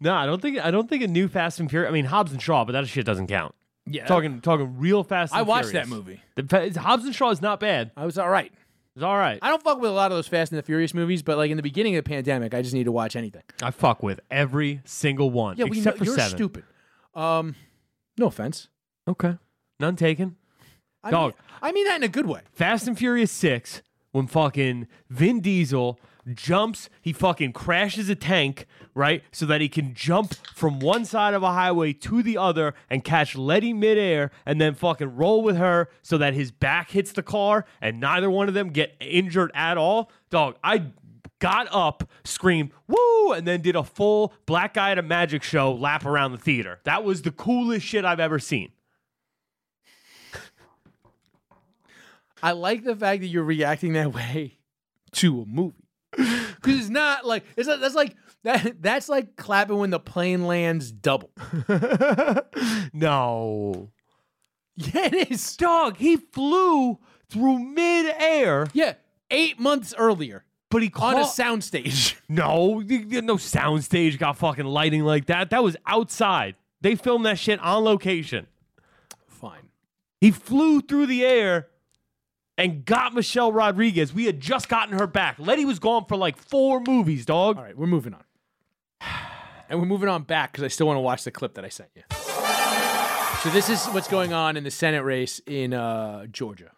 no, 0.00 0.14
I 0.14 0.26
don't 0.26 0.42
think 0.42 0.58
I 0.58 0.70
don't 0.70 0.88
think 0.88 1.02
a 1.02 1.08
new 1.08 1.28
Fast 1.28 1.60
and 1.60 1.70
Furious. 1.70 1.88
I 1.90 1.92
mean 1.92 2.06
Hobbs 2.06 2.32
and 2.32 2.40
Shaw, 2.42 2.64
but 2.64 2.72
that 2.72 2.86
shit 2.88 3.06
doesn't 3.06 3.26
count. 3.28 3.54
yeah. 3.86 4.06
Talking 4.06 4.40
talking 4.40 4.78
real 4.78 5.04
Fast. 5.04 5.32
And 5.32 5.38
I 5.40 5.42
watched 5.42 5.70
Furious. 5.70 5.88
that 5.88 5.94
movie. 5.94 6.20
The, 6.36 6.80
Hobbs 6.80 7.04
and 7.04 7.14
Shaw 7.14 7.30
is 7.30 7.40
not 7.42 7.60
bad. 7.60 7.92
I 7.96 8.04
was 8.06 8.18
all 8.18 8.28
right. 8.28 8.52
It's 8.96 9.04
all 9.04 9.16
right. 9.16 9.38
I 9.40 9.48
don't 9.50 9.62
fuck 9.62 9.80
with 9.80 9.90
a 9.90 9.94
lot 9.94 10.10
of 10.10 10.18
those 10.18 10.26
Fast 10.26 10.50
and 10.50 10.58
the 10.58 10.62
Furious 10.64 10.92
movies, 10.92 11.22
but 11.22 11.36
like 11.38 11.50
in 11.52 11.56
the 11.56 11.62
beginning 11.62 11.94
of 11.96 12.04
the 12.04 12.08
pandemic, 12.08 12.52
I 12.54 12.62
just 12.62 12.74
need 12.74 12.84
to 12.84 12.92
watch 12.92 13.14
anything. 13.14 13.42
I 13.62 13.70
fuck 13.70 14.02
with 14.02 14.18
every 14.30 14.80
single 14.84 15.30
one. 15.30 15.56
Yeah, 15.56 15.66
we 15.66 15.80
know 15.80 15.92
for 15.92 16.04
you're 16.04 16.16
seven. 16.16 16.36
stupid. 16.36 16.64
Um, 17.14 17.54
no 18.18 18.26
offense. 18.26 18.68
Okay, 19.06 19.36
none 19.80 19.96
taken. 19.96 20.36
I 21.02 21.10
Dog. 21.10 21.32
Mean, 21.32 21.42
I 21.62 21.72
mean 21.72 21.84
that 21.86 21.96
in 21.96 22.02
a 22.02 22.08
good 22.08 22.26
way. 22.26 22.40
Fast 22.52 22.86
and 22.86 22.98
Furious 22.98 23.32
6, 23.32 23.82
when 24.12 24.26
fucking 24.26 24.88
Vin 25.08 25.40
Diesel 25.40 25.98
jumps, 26.34 26.90
he 27.00 27.12
fucking 27.12 27.52
crashes 27.52 28.08
a 28.08 28.14
tank, 28.14 28.66
right? 28.94 29.22
So 29.32 29.46
that 29.46 29.60
he 29.60 29.68
can 29.68 29.94
jump 29.94 30.34
from 30.54 30.78
one 30.80 31.04
side 31.04 31.34
of 31.34 31.42
a 31.42 31.52
highway 31.52 31.92
to 31.94 32.22
the 32.22 32.36
other 32.36 32.74
and 32.90 33.02
catch 33.02 33.34
Letty 33.34 33.72
midair 33.72 34.30
and 34.44 34.60
then 34.60 34.74
fucking 34.74 35.16
roll 35.16 35.42
with 35.42 35.56
her 35.56 35.88
so 36.02 36.18
that 36.18 36.34
his 36.34 36.50
back 36.50 36.90
hits 36.90 37.12
the 37.12 37.22
car 37.22 37.64
and 37.80 38.00
neither 38.00 38.30
one 38.30 38.48
of 38.48 38.54
them 38.54 38.70
get 38.70 38.94
injured 39.00 39.50
at 39.54 39.78
all. 39.78 40.10
Dog, 40.30 40.56
I 40.62 40.86
got 41.38 41.68
up, 41.70 42.08
screamed, 42.24 42.72
woo, 42.86 43.32
and 43.32 43.46
then 43.46 43.60
did 43.60 43.76
a 43.76 43.84
full 43.84 44.32
black 44.46 44.74
guy 44.74 44.90
at 44.90 44.98
a 44.98 45.02
magic 45.02 45.42
show 45.42 45.72
lap 45.72 46.04
around 46.04 46.32
the 46.32 46.38
theater. 46.38 46.80
That 46.84 47.04
was 47.04 47.22
the 47.22 47.30
coolest 47.30 47.86
shit 47.86 48.04
I've 48.04 48.20
ever 48.20 48.38
seen. 48.38 48.72
I 52.42 52.52
like 52.52 52.84
the 52.84 52.94
fact 52.94 53.22
that 53.22 53.26
you're 53.28 53.42
reacting 53.42 53.94
that 53.94 54.14
way 54.14 54.58
to 55.12 55.42
a 55.42 55.46
movie 55.46 55.74
because 56.12 56.80
it's 56.80 56.88
not 56.88 57.26
like 57.26 57.44
it's 57.56 57.68
not, 57.68 57.80
that's 57.80 57.94
like 57.94 58.14
that 58.44 58.80
that's 58.80 59.08
like 59.08 59.36
clapping 59.36 59.78
when 59.78 59.90
the 59.90 59.98
plane 59.98 60.46
lands 60.46 60.92
double. 60.92 61.30
no. 62.92 63.90
Yeah, 64.76 65.06
it 65.06 65.32
is. 65.32 65.56
Dog, 65.56 65.96
he 65.96 66.16
flew 66.16 67.00
through 67.28 67.58
midair, 67.58 68.68
Yeah, 68.72 68.94
eight 69.30 69.58
months 69.58 69.92
earlier 69.98 70.44
but 70.70 70.82
he 70.82 70.92
on 70.96 71.16
a 71.16 71.24
soundstage. 71.24 72.16
no, 72.28 72.80
no 72.80 73.36
soundstage 73.36 74.18
got 74.18 74.36
fucking 74.36 74.64
lighting 74.64 75.04
like 75.04 75.26
that. 75.26 75.50
That 75.50 75.62
was 75.62 75.76
outside. 75.86 76.56
They 76.80 76.94
filmed 76.94 77.26
that 77.26 77.38
shit 77.38 77.58
on 77.60 77.84
location. 77.84 78.46
Fine. 79.26 79.68
He 80.20 80.30
flew 80.30 80.80
through 80.80 81.06
the 81.06 81.24
air 81.24 81.68
and 82.56 82.84
got 82.84 83.14
Michelle 83.14 83.52
Rodriguez. 83.52 84.12
We 84.12 84.26
had 84.26 84.40
just 84.40 84.68
gotten 84.68 84.98
her 84.98 85.06
back. 85.06 85.36
Letty 85.38 85.64
was 85.64 85.78
gone 85.78 86.04
for 86.06 86.16
like 86.16 86.36
four 86.36 86.80
movies, 86.80 87.24
dog. 87.24 87.56
All 87.56 87.62
right, 87.62 87.76
we're 87.76 87.86
moving 87.86 88.14
on, 88.14 88.24
and 89.68 89.80
we're 89.80 89.86
moving 89.86 90.08
on 90.08 90.24
back 90.24 90.52
because 90.52 90.64
I 90.64 90.68
still 90.68 90.86
want 90.86 90.96
to 90.96 91.02
watch 91.02 91.24
the 91.24 91.30
clip 91.30 91.54
that 91.54 91.64
I 91.64 91.68
sent 91.68 91.90
you. 91.94 92.02
So 93.42 93.50
this 93.50 93.70
is 93.70 93.86
what's 93.94 94.08
going 94.08 94.32
on 94.32 94.56
in 94.56 94.64
the 94.64 94.70
Senate 94.70 95.04
race 95.04 95.40
in 95.46 95.72
uh, 95.72 96.26
Georgia. 96.26 96.72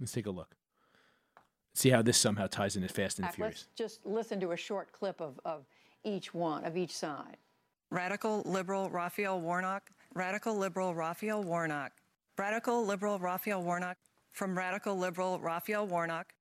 Let's 0.00 0.12
take 0.12 0.26
a 0.26 0.30
look. 0.30 0.56
See 1.76 1.90
how 1.90 2.00
this 2.00 2.16
somehow 2.16 2.46
ties 2.46 2.76
into 2.76 2.88
Fast 2.88 3.18
and 3.18 3.24
the 3.24 3.28
Let's 3.28 3.36
Furious. 3.36 3.68
just 3.76 4.06
listen 4.06 4.40
to 4.40 4.52
a 4.52 4.56
short 4.56 4.92
clip 4.92 5.20
of, 5.20 5.38
of 5.44 5.66
each 6.04 6.32
one, 6.32 6.64
of 6.64 6.74
each 6.74 6.96
side. 6.96 7.36
Radical 7.90 8.42
liberal 8.46 8.88
Raphael 8.88 9.38
Warnock. 9.42 9.90
Radical 10.14 10.56
liberal 10.56 10.94
Raphael 10.94 11.42
Warnock. 11.42 11.92
Radical 12.38 12.86
liberal 12.86 13.18
Raphael 13.18 13.62
Warnock. 13.62 13.98
From 14.32 14.56
radical 14.56 14.96
liberal 14.96 15.38
Raphael 15.38 15.86
Warnock. 15.86 16.32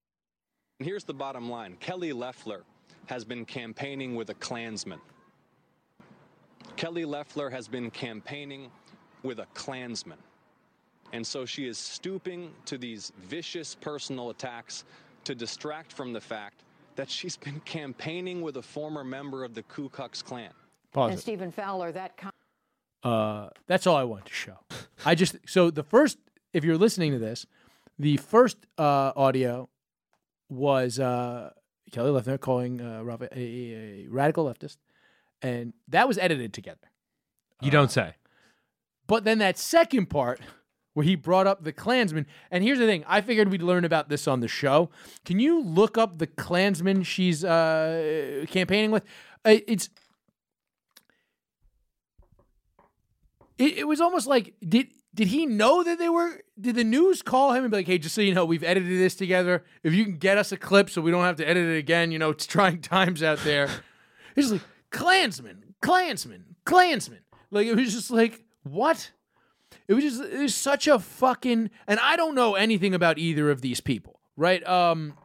Here's 0.79 1.03
the 1.03 1.13
bottom 1.13 1.49
line 1.49 1.75
Kelly 1.81 2.13
Loeffler 2.13 2.63
has 3.07 3.25
been 3.25 3.43
campaigning 3.43 4.15
with 4.15 4.29
a 4.29 4.35
Klansman. 4.35 5.01
Kelly 6.77 7.03
Loeffler 7.03 7.49
has 7.49 7.67
been 7.67 7.91
campaigning 7.91 8.71
with 9.21 9.39
a 9.39 9.47
Klansman. 9.53 10.17
And 11.11 11.27
so 11.27 11.45
she 11.45 11.67
is 11.67 11.77
stooping 11.77 12.51
to 12.65 12.77
these 12.77 13.11
vicious 13.21 13.75
personal 13.75 14.29
attacks 14.29 14.85
to 15.25 15.35
distract 15.35 15.91
from 15.93 16.13
the 16.13 16.21
fact 16.21 16.61
that 16.95 17.09
she's 17.09 17.35
been 17.37 17.59
campaigning 17.61 18.41
with 18.41 18.57
a 18.57 18.61
former 18.61 19.03
member 19.03 19.43
of 19.43 19.53
the 19.53 19.63
Ku 19.63 19.89
Klux 19.89 20.21
Klan. 20.21 20.49
Pause 20.93 21.09
And 21.11 21.19
it. 21.19 21.21
Stephen 21.21 21.51
Fowler, 21.51 21.91
that 21.91 22.15
com- 22.17 22.31
Uh, 23.03 23.49
that's 23.67 23.85
all 23.85 23.95
I 23.97 24.03
want 24.03 24.25
to 24.25 24.33
show. 24.33 24.57
I 25.05 25.13
just 25.15 25.35
so 25.45 25.69
the 25.69 25.83
first, 25.83 26.17
if 26.53 26.63
you're 26.63 26.77
listening 26.77 27.11
to 27.11 27.19
this, 27.19 27.45
the 27.99 28.17
first 28.17 28.57
uh, 28.77 29.11
audio 29.15 29.69
was 30.49 30.99
uh, 30.99 31.51
Kelly 31.91 32.11
Loeffler 32.11 32.37
calling 32.37 32.81
uh, 32.81 33.03
Rafa 33.03 33.27
a, 33.31 33.37
a, 33.39 34.05
a 34.05 34.07
radical 34.09 34.45
leftist, 34.45 34.77
and 35.41 35.73
that 35.89 36.07
was 36.07 36.17
edited 36.17 36.53
together. 36.53 36.89
You 37.61 37.71
don't 37.71 37.91
say. 37.91 38.15
But 39.07 39.23
then 39.23 39.37
that 39.39 39.57
second 39.57 40.07
part 40.09 40.39
where 40.95 41.03
he 41.03 41.15
brought 41.15 41.45
up 41.45 41.63
the 41.63 41.73
Klansman, 41.73 42.25
and 42.49 42.63
here's 42.63 42.79
the 42.79 42.87
thing: 42.87 43.03
I 43.05 43.21
figured 43.21 43.49
we'd 43.49 43.61
learn 43.61 43.85
about 43.85 44.09
this 44.09 44.27
on 44.27 44.39
the 44.39 44.47
show. 44.47 44.89
Can 45.25 45.39
you 45.39 45.61
look 45.61 45.97
up 45.97 46.17
the 46.17 46.25
Klansman 46.25 47.03
she's 47.03 47.43
uh, 47.43 48.45
campaigning 48.49 48.89
with? 48.91 49.03
Uh, 49.45 49.57
It's 49.67 49.89
it, 53.57 53.79
it 53.79 53.87
was 53.87 54.01
almost 54.01 54.25
like 54.25 54.53
did 54.67 54.87
did 55.13 55.27
he 55.27 55.45
know 55.45 55.83
that 55.83 55.99
they 55.99 56.09
were? 56.09 56.41
Did 56.59 56.75
the 56.75 56.83
news 56.83 57.21
call 57.21 57.53
him 57.53 57.63
and 57.63 57.71
be 57.71 57.77
like, 57.77 57.87
"Hey, 57.87 57.97
just 57.97 58.15
so 58.15 58.21
you 58.21 58.33
know, 58.33 58.45
we've 58.45 58.63
edited 58.63 58.97
this 58.97 59.15
together. 59.15 59.63
If 59.83 59.93
you 59.93 60.03
can 60.05 60.17
get 60.17 60.37
us 60.37 60.51
a 60.51 60.57
clip, 60.57 60.89
so 60.89 61.01
we 61.01 61.11
don't 61.11 61.23
have 61.23 61.37
to 61.37 61.47
edit 61.47 61.67
it 61.67 61.77
again. 61.77 62.11
You 62.11 62.19
know, 62.19 62.29
it's 62.31 62.45
trying 62.57 62.81
times 62.81 63.21
out 63.21 63.39
there." 63.39 63.69
It's 64.35 64.51
like 64.51 64.61
Klansman, 64.91 65.75
Klansman, 65.81 66.55
Klansman. 66.65 67.19
Like 67.51 67.67
it 67.67 67.75
was 67.75 67.93
just 67.93 68.11
like 68.11 68.43
what? 68.63 69.11
It 69.87 69.93
was 69.93 70.03
just 70.03 70.21
it 70.21 70.39
was 70.39 70.55
such 70.55 70.87
a 70.87 70.99
fucking 70.99 71.69
and 71.87 71.99
I 71.99 72.15
don't 72.15 72.35
know 72.35 72.55
anything 72.55 72.93
about 72.93 73.17
either 73.17 73.49
of 73.51 73.61
these 73.61 73.81
people, 73.81 74.19
right? 74.35 74.65
Um 74.67 75.15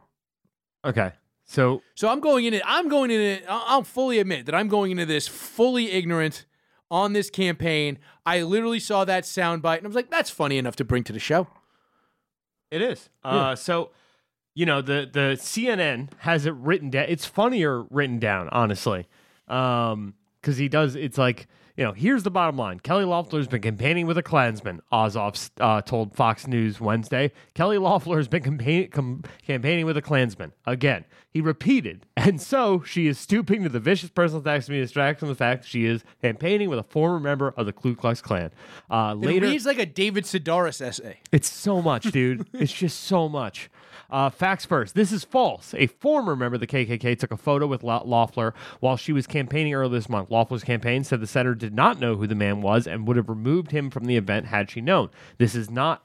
Okay. 0.85 1.11
So 1.45 1.81
so 1.95 2.09
I'm 2.09 2.19
going 2.19 2.45
in 2.45 2.53
it 2.53 2.61
I'm 2.65 2.87
going 2.87 3.11
in 3.11 3.19
it 3.21 3.45
I'll 3.47 3.83
fully 3.83 4.19
admit 4.19 4.45
that 4.45 4.55
I'm 4.55 4.67
going 4.67 4.91
into 4.91 5.05
this 5.05 5.27
fully 5.27 5.91
ignorant 5.91 6.45
on 6.89 7.13
this 7.13 7.29
campaign. 7.29 7.97
I 8.25 8.41
literally 8.41 8.79
saw 8.79 9.05
that 9.05 9.23
soundbite 9.23 9.77
and 9.77 9.85
I 9.85 9.87
was 9.87 9.95
like 9.95 10.09
that's 10.09 10.29
funny 10.29 10.57
enough 10.57 10.75
to 10.77 10.85
bring 10.85 11.03
to 11.05 11.13
the 11.13 11.19
show. 11.19 11.47
It 12.71 12.81
is. 12.81 13.09
Yeah. 13.25 13.31
Uh, 13.31 13.55
so, 13.55 13.91
you 14.55 14.65
know, 14.65 14.81
the 14.81 15.07
the 15.11 15.37
CNN 15.37 16.09
has 16.19 16.45
it 16.45 16.53
written 16.53 16.89
down. 16.89 17.05
It's 17.09 17.25
funnier 17.25 17.83
written 17.89 18.17
down, 18.17 18.47
honestly, 18.49 19.07
because 19.45 20.57
he 20.57 20.69
does. 20.69 20.95
It's 20.95 21.17
like 21.17 21.47
you 21.81 21.87
know, 21.87 21.93
here's 21.93 22.21
the 22.21 22.29
bottom 22.29 22.57
line: 22.57 22.79
Kelly 22.79 23.05
Loeffler's 23.05 23.47
been 23.47 23.63
campaigning 23.63 24.05
with 24.05 24.15
a 24.15 24.21
Klansman. 24.21 24.81
Ossoff 24.93 25.49
uh, 25.59 25.81
told 25.81 26.15
Fox 26.15 26.45
News 26.45 26.79
Wednesday. 26.79 27.31
Kelly 27.55 27.79
Loeffler 27.79 28.17
has 28.17 28.27
been 28.27 28.43
com- 28.91 29.23
campaigning 29.47 29.87
with 29.87 29.97
a 29.97 30.01
Klansman. 30.03 30.53
Again, 30.67 31.05
he 31.31 31.41
repeated, 31.41 32.05
and 32.15 32.39
so 32.39 32.83
she 32.83 33.07
is 33.07 33.17
stooping 33.17 33.63
to 33.63 33.69
the 33.69 33.79
vicious 33.79 34.11
personal 34.11 34.41
attacks 34.41 34.65
to 34.67 34.71
be 34.73 34.79
distracted 34.79 35.21
from 35.21 35.29
the 35.29 35.35
fact 35.35 35.65
she 35.65 35.85
is 35.85 36.03
campaigning 36.21 36.69
with 36.69 36.77
a 36.77 36.83
former 36.83 37.19
member 37.19 37.51
of 37.57 37.65
the 37.65 37.73
Ku 37.73 37.95
Klux 37.95 38.21
Klan. 38.21 38.51
Uh, 38.87 39.15
It 39.19 39.41
reads 39.41 39.65
like 39.65 39.79
a 39.79 39.87
David 39.87 40.25
Sedaris 40.25 40.81
essay. 40.85 41.17
it's 41.31 41.49
so 41.49 41.81
much, 41.81 42.11
dude. 42.11 42.47
it's 42.53 42.71
just 42.71 42.99
so 42.99 43.27
much. 43.27 43.71
Uh, 44.11 44.29
facts 44.29 44.65
first. 44.65 44.93
This 44.93 45.11
is 45.13 45.23
false. 45.23 45.73
A 45.77 45.87
former 45.87 46.35
member 46.35 46.55
of 46.55 46.59
the 46.59 46.67
KKK 46.67 47.17
took 47.17 47.31
a 47.31 47.37
photo 47.37 47.65
with 47.65 47.81
Loeffler 47.81 48.53
while 48.81 48.97
she 48.97 49.13
was 49.13 49.25
campaigning 49.25 49.73
earlier 49.73 49.89
this 49.89 50.09
month. 50.09 50.29
Loeffler's 50.29 50.65
campaign 50.65 51.05
said 51.05 51.21
the 51.21 51.27
senator 51.27 51.55
did 51.55 51.73
not 51.73 51.99
know 51.99 52.15
who 52.15 52.27
the 52.27 52.35
man 52.35 52.61
was 52.61 52.87
and 52.87 53.07
would 53.07 53.15
have 53.15 53.29
removed 53.29 53.71
him 53.71 53.89
from 53.89 54.05
the 54.05 54.17
event 54.17 54.47
had 54.47 54.69
she 54.69 54.81
known. 54.81 55.09
This 55.37 55.55
is 55.55 55.69
not. 55.69 56.03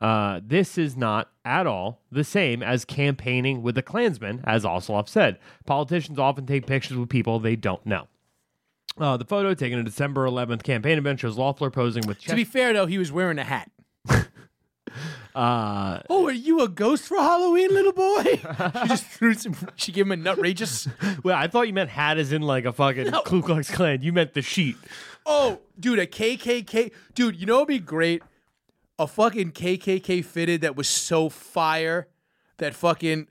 Uh, 0.00 0.40
this 0.46 0.78
is 0.78 0.96
not 0.96 1.28
at 1.44 1.66
all 1.66 2.00
the 2.12 2.22
same 2.22 2.62
as 2.62 2.84
campaigning 2.84 3.64
with 3.64 3.76
a 3.76 3.82
Klansman, 3.82 4.40
as 4.44 4.62
Ossoff 4.64 5.08
said. 5.08 5.40
Politicians 5.66 6.20
often 6.20 6.46
take 6.46 6.66
pictures 6.66 6.96
with 6.96 7.08
people 7.08 7.40
they 7.40 7.56
don't 7.56 7.84
know. 7.84 8.06
Uh, 8.96 9.16
the 9.16 9.24
photo 9.24 9.54
taken 9.54 9.76
at 9.76 9.84
December 9.84 10.24
11th 10.24 10.62
campaign 10.62 10.98
event 10.98 11.18
shows 11.18 11.36
Loeffler 11.36 11.70
posing 11.70 12.06
with 12.06 12.20
To 12.22 12.36
be 12.36 12.44
fair 12.44 12.72
though, 12.72 12.86
he 12.86 12.96
was 12.98 13.10
wearing 13.10 13.40
a 13.40 13.44
hat. 13.44 13.72
Uh, 15.38 16.02
Oh, 16.10 16.26
are 16.26 16.32
you 16.32 16.60
a 16.62 16.68
ghost 16.68 17.04
for 17.04 17.16
Halloween, 17.16 17.72
little 17.72 17.92
boy? 17.92 18.24
she 18.82 18.88
just 18.88 19.04
threw 19.04 19.34
some. 19.34 19.54
She 19.76 19.92
gave 19.92 20.10
him 20.10 20.12
a 20.12 20.16
nutrageous. 20.16 20.88
Well, 21.24 21.36
I 21.36 21.46
thought 21.46 21.68
you 21.68 21.72
meant 21.72 21.90
hat 21.90 22.18
as 22.18 22.32
in 22.32 22.42
like 22.42 22.64
a 22.64 22.72
fucking 22.72 23.10
No. 23.10 23.22
Ku 23.22 23.42
Klux 23.42 23.70
Klan. 23.70 24.02
You 24.02 24.12
meant 24.12 24.34
the 24.34 24.42
sheet. 24.42 24.76
Oh, 25.24 25.60
dude, 25.78 25.98
a 25.98 26.06
KKK. 26.06 26.92
Dude, 27.14 27.36
you 27.36 27.46
know 27.46 27.54
what'd 27.56 27.68
be 27.68 27.78
great? 27.78 28.22
A 28.98 29.06
fucking 29.06 29.52
KKK 29.52 30.24
fitted 30.24 30.62
that 30.62 30.74
was 30.74 30.88
so 30.88 31.28
fire 31.28 32.08
that 32.56 32.74
fucking 32.74 33.28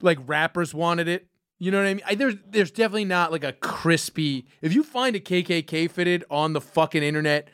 like 0.00 0.18
rappers 0.26 0.72
wanted 0.72 1.08
it. 1.08 1.26
You 1.58 1.70
know 1.70 1.78
what 1.78 1.88
I 1.88 1.94
mean? 1.94 2.04
I, 2.06 2.14
there's 2.14 2.36
there's 2.48 2.70
definitely 2.70 3.06
not 3.06 3.32
like 3.32 3.44
a 3.44 3.52
crispy. 3.52 4.46
If 4.62 4.72
you 4.72 4.82
find 4.84 5.16
a 5.16 5.20
KKK 5.20 5.90
fitted 5.90 6.24
on 6.30 6.52
the 6.52 6.60
fucking 6.60 7.02
internet, 7.02 7.48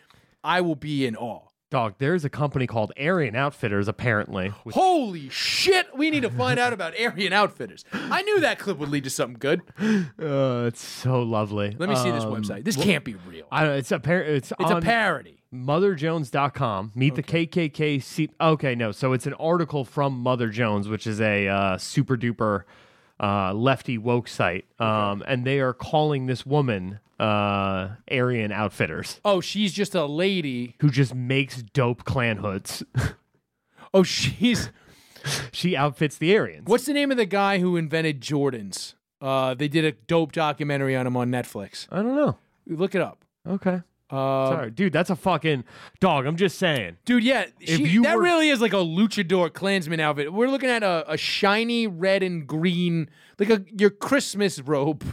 I 0.44 0.60
will 0.60 0.76
be 0.76 1.06
in 1.06 1.16
awe. 1.16 1.45
Dog, 1.68 1.94
there's 1.98 2.24
a 2.24 2.30
company 2.30 2.64
called 2.68 2.92
Aryan 2.96 3.34
Outfitters, 3.34 3.88
apparently. 3.88 4.50
which- 4.62 4.76
Holy 4.76 5.28
shit! 5.30 5.88
We 5.96 6.10
need 6.10 6.22
to 6.22 6.30
find 6.30 6.60
out 6.60 6.72
about 6.72 6.94
Aryan 6.98 7.32
Outfitters. 7.32 7.84
I 7.92 8.22
knew 8.22 8.38
that 8.40 8.60
clip 8.60 8.78
would 8.78 8.88
lead 8.88 9.02
to 9.02 9.10
something 9.10 9.36
good. 9.40 9.62
Uh, 9.80 10.66
it's 10.68 10.80
so 10.80 11.22
lovely. 11.22 11.74
Let 11.76 11.88
me 11.88 11.96
see 11.96 12.12
this 12.12 12.22
Um, 12.22 12.34
website. 12.36 12.64
This 12.64 12.76
can't 12.76 13.04
be 13.04 13.16
real. 13.28 13.46
I 13.50 13.62
don't 13.62 13.70
know. 13.70 13.76
It's 13.78 13.90
a 13.90 13.98
par- 13.98 14.20
It's, 14.22 14.52
It's 14.60 14.70
a 14.70 14.80
parody. 14.80 15.42
MotherJones.com. 15.52 16.92
Meet 16.94 17.14
the 17.16 17.22
KKK. 17.24 17.98
Se- 18.02 18.28
okay, 18.40 18.74
no. 18.76 18.92
So 18.92 19.12
it's 19.12 19.26
an 19.26 19.34
article 19.34 19.84
from 19.84 20.18
Mother 20.20 20.48
Jones, 20.50 20.88
which 20.88 21.06
is 21.06 21.20
a 21.20 21.48
uh, 21.48 21.78
super 21.78 22.16
duper 22.16 22.62
uh, 23.20 23.52
lefty 23.54 23.98
woke 23.98 24.28
site, 24.28 24.64
um, 24.80 25.22
and 25.26 25.44
they 25.46 25.60
are 25.60 25.72
calling 25.72 26.26
this 26.26 26.44
woman 26.44 27.00
uh, 27.18 27.88
Aryan 28.10 28.52
Outfitters, 28.52 29.20
Oh, 29.24 29.40
she's 29.40 29.72
just 29.72 29.94
a 29.94 30.04
lady. 30.04 30.74
who 30.80 30.90
just 30.90 31.14
makes 31.14 31.62
dope 31.62 32.04
Klan 32.04 32.38
hoods. 32.38 32.82
Oh, 33.94 34.02
she's. 34.02 34.70
she 35.52 35.74
outfits 35.74 36.18
the 36.18 36.36
Aryans. 36.36 36.66
What's 36.66 36.84
the 36.84 36.92
name 36.92 37.10
of 37.10 37.16
the 37.16 37.24
guy 37.24 37.60
who 37.60 37.76
invented 37.76 38.20
Jordans? 38.20 38.92
Uh, 39.22 39.54
they 39.54 39.68
did 39.68 39.86
a 39.86 39.92
dope 39.92 40.32
documentary 40.32 40.94
on 40.94 41.06
him 41.06 41.16
on 41.16 41.30
Netflix. 41.30 41.86
I 41.90 42.02
don't 42.02 42.14
know. 42.14 42.36
Look 42.66 42.94
it 42.94 43.00
up. 43.00 43.24
Okay. 43.48 43.80
Uh, 44.08 44.48
Sorry, 44.50 44.70
dude. 44.70 44.92
That's 44.92 45.10
a 45.10 45.16
fucking 45.16 45.64
dog. 46.00 46.26
I'm 46.26 46.36
just 46.36 46.58
saying. 46.58 46.96
Dude, 47.04 47.24
yeah, 47.24 47.46
If 47.60 47.76
she, 47.78 47.84
you 47.88 48.02
that 48.04 48.16
were- 48.16 48.22
really 48.22 48.50
is 48.50 48.60
like 48.60 48.72
a 48.72 48.76
luchador 48.76 49.52
Klansman 49.52 49.98
outfit. 50.00 50.32
We're 50.32 50.48
looking 50.48 50.70
at 50.70 50.82
a, 50.84 51.04
a 51.10 51.16
shiny 51.16 51.86
red 51.88 52.22
and 52.22 52.46
green, 52.46 53.08
like 53.38 53.50
a 53.50 53.64
your 53.76 53.90
Christmas 53.90 54.60
robe. 54.60 55.04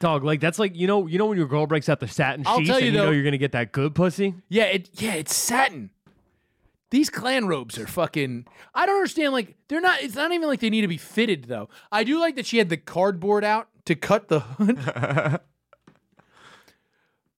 Dog, 0.00 0.22
like 0.22 0.40
that's 0.40 0.60
like 0.60 0.76
you 0.76 0.86
know, 0.86 1.08
you 1.08 1.18
know 1.18 1.26
when 1.26 1.36
your 1.38 1.48
girl 1.48 1.66
breaks 1.66 1.88
out 1.88 1.98
the 1.98 2.06
satin 2.06 2.44
I'll 2.46 2.58
sheets 2.58 2.68
tell 2.68 2.76
and 2.78 2.86
you 2.86 2.92
you 2.92 2.98
know 2.98 3.10
you're 3.10 3.24
gonna 3.24 3.36
get 3.36 3.50
that 3.52 3.72
good 3.72 3.96
pussy. 3.96 4.34
Yeah, 4.48 4.64
it 4.64 4.90
yeah, 4.94 5.14
it's 5.14 5.34
satin. 5.34 5.90
These 6.90 7.10
Klan 7.10 7.48
robes 7.48 7.78
are 7.78 7.86
fucking. 7.86 8.46
I 8.74 8.86
don't 8.86 8.94
understand. 8.96 9.32
Like 9.32 9.56
they're 9.68 9.80
not. 9.80 10.00
It's 10.02 10.14
not 10.14 10.30
even 10.32 10.46
like 10.46 10.60
they 10.60 10.70
need 10.70 10.82
to 10.82 10.88
be 10.88 10.96
fitted 10.98 11.44
though. 11.46 11.68
I 11.90 12.04
do 12.04 12.20
like 12.20 12.36
that 12.36 12.46
she 12.46 12.58
had 12.58 12.68
the 12.68 12.76
cardboard 12.76 13.42
out 13.44 13.68
to 13.86 13.94
cut 13.96 14.28
the 14.28 14.40
hood. 14.40 14.78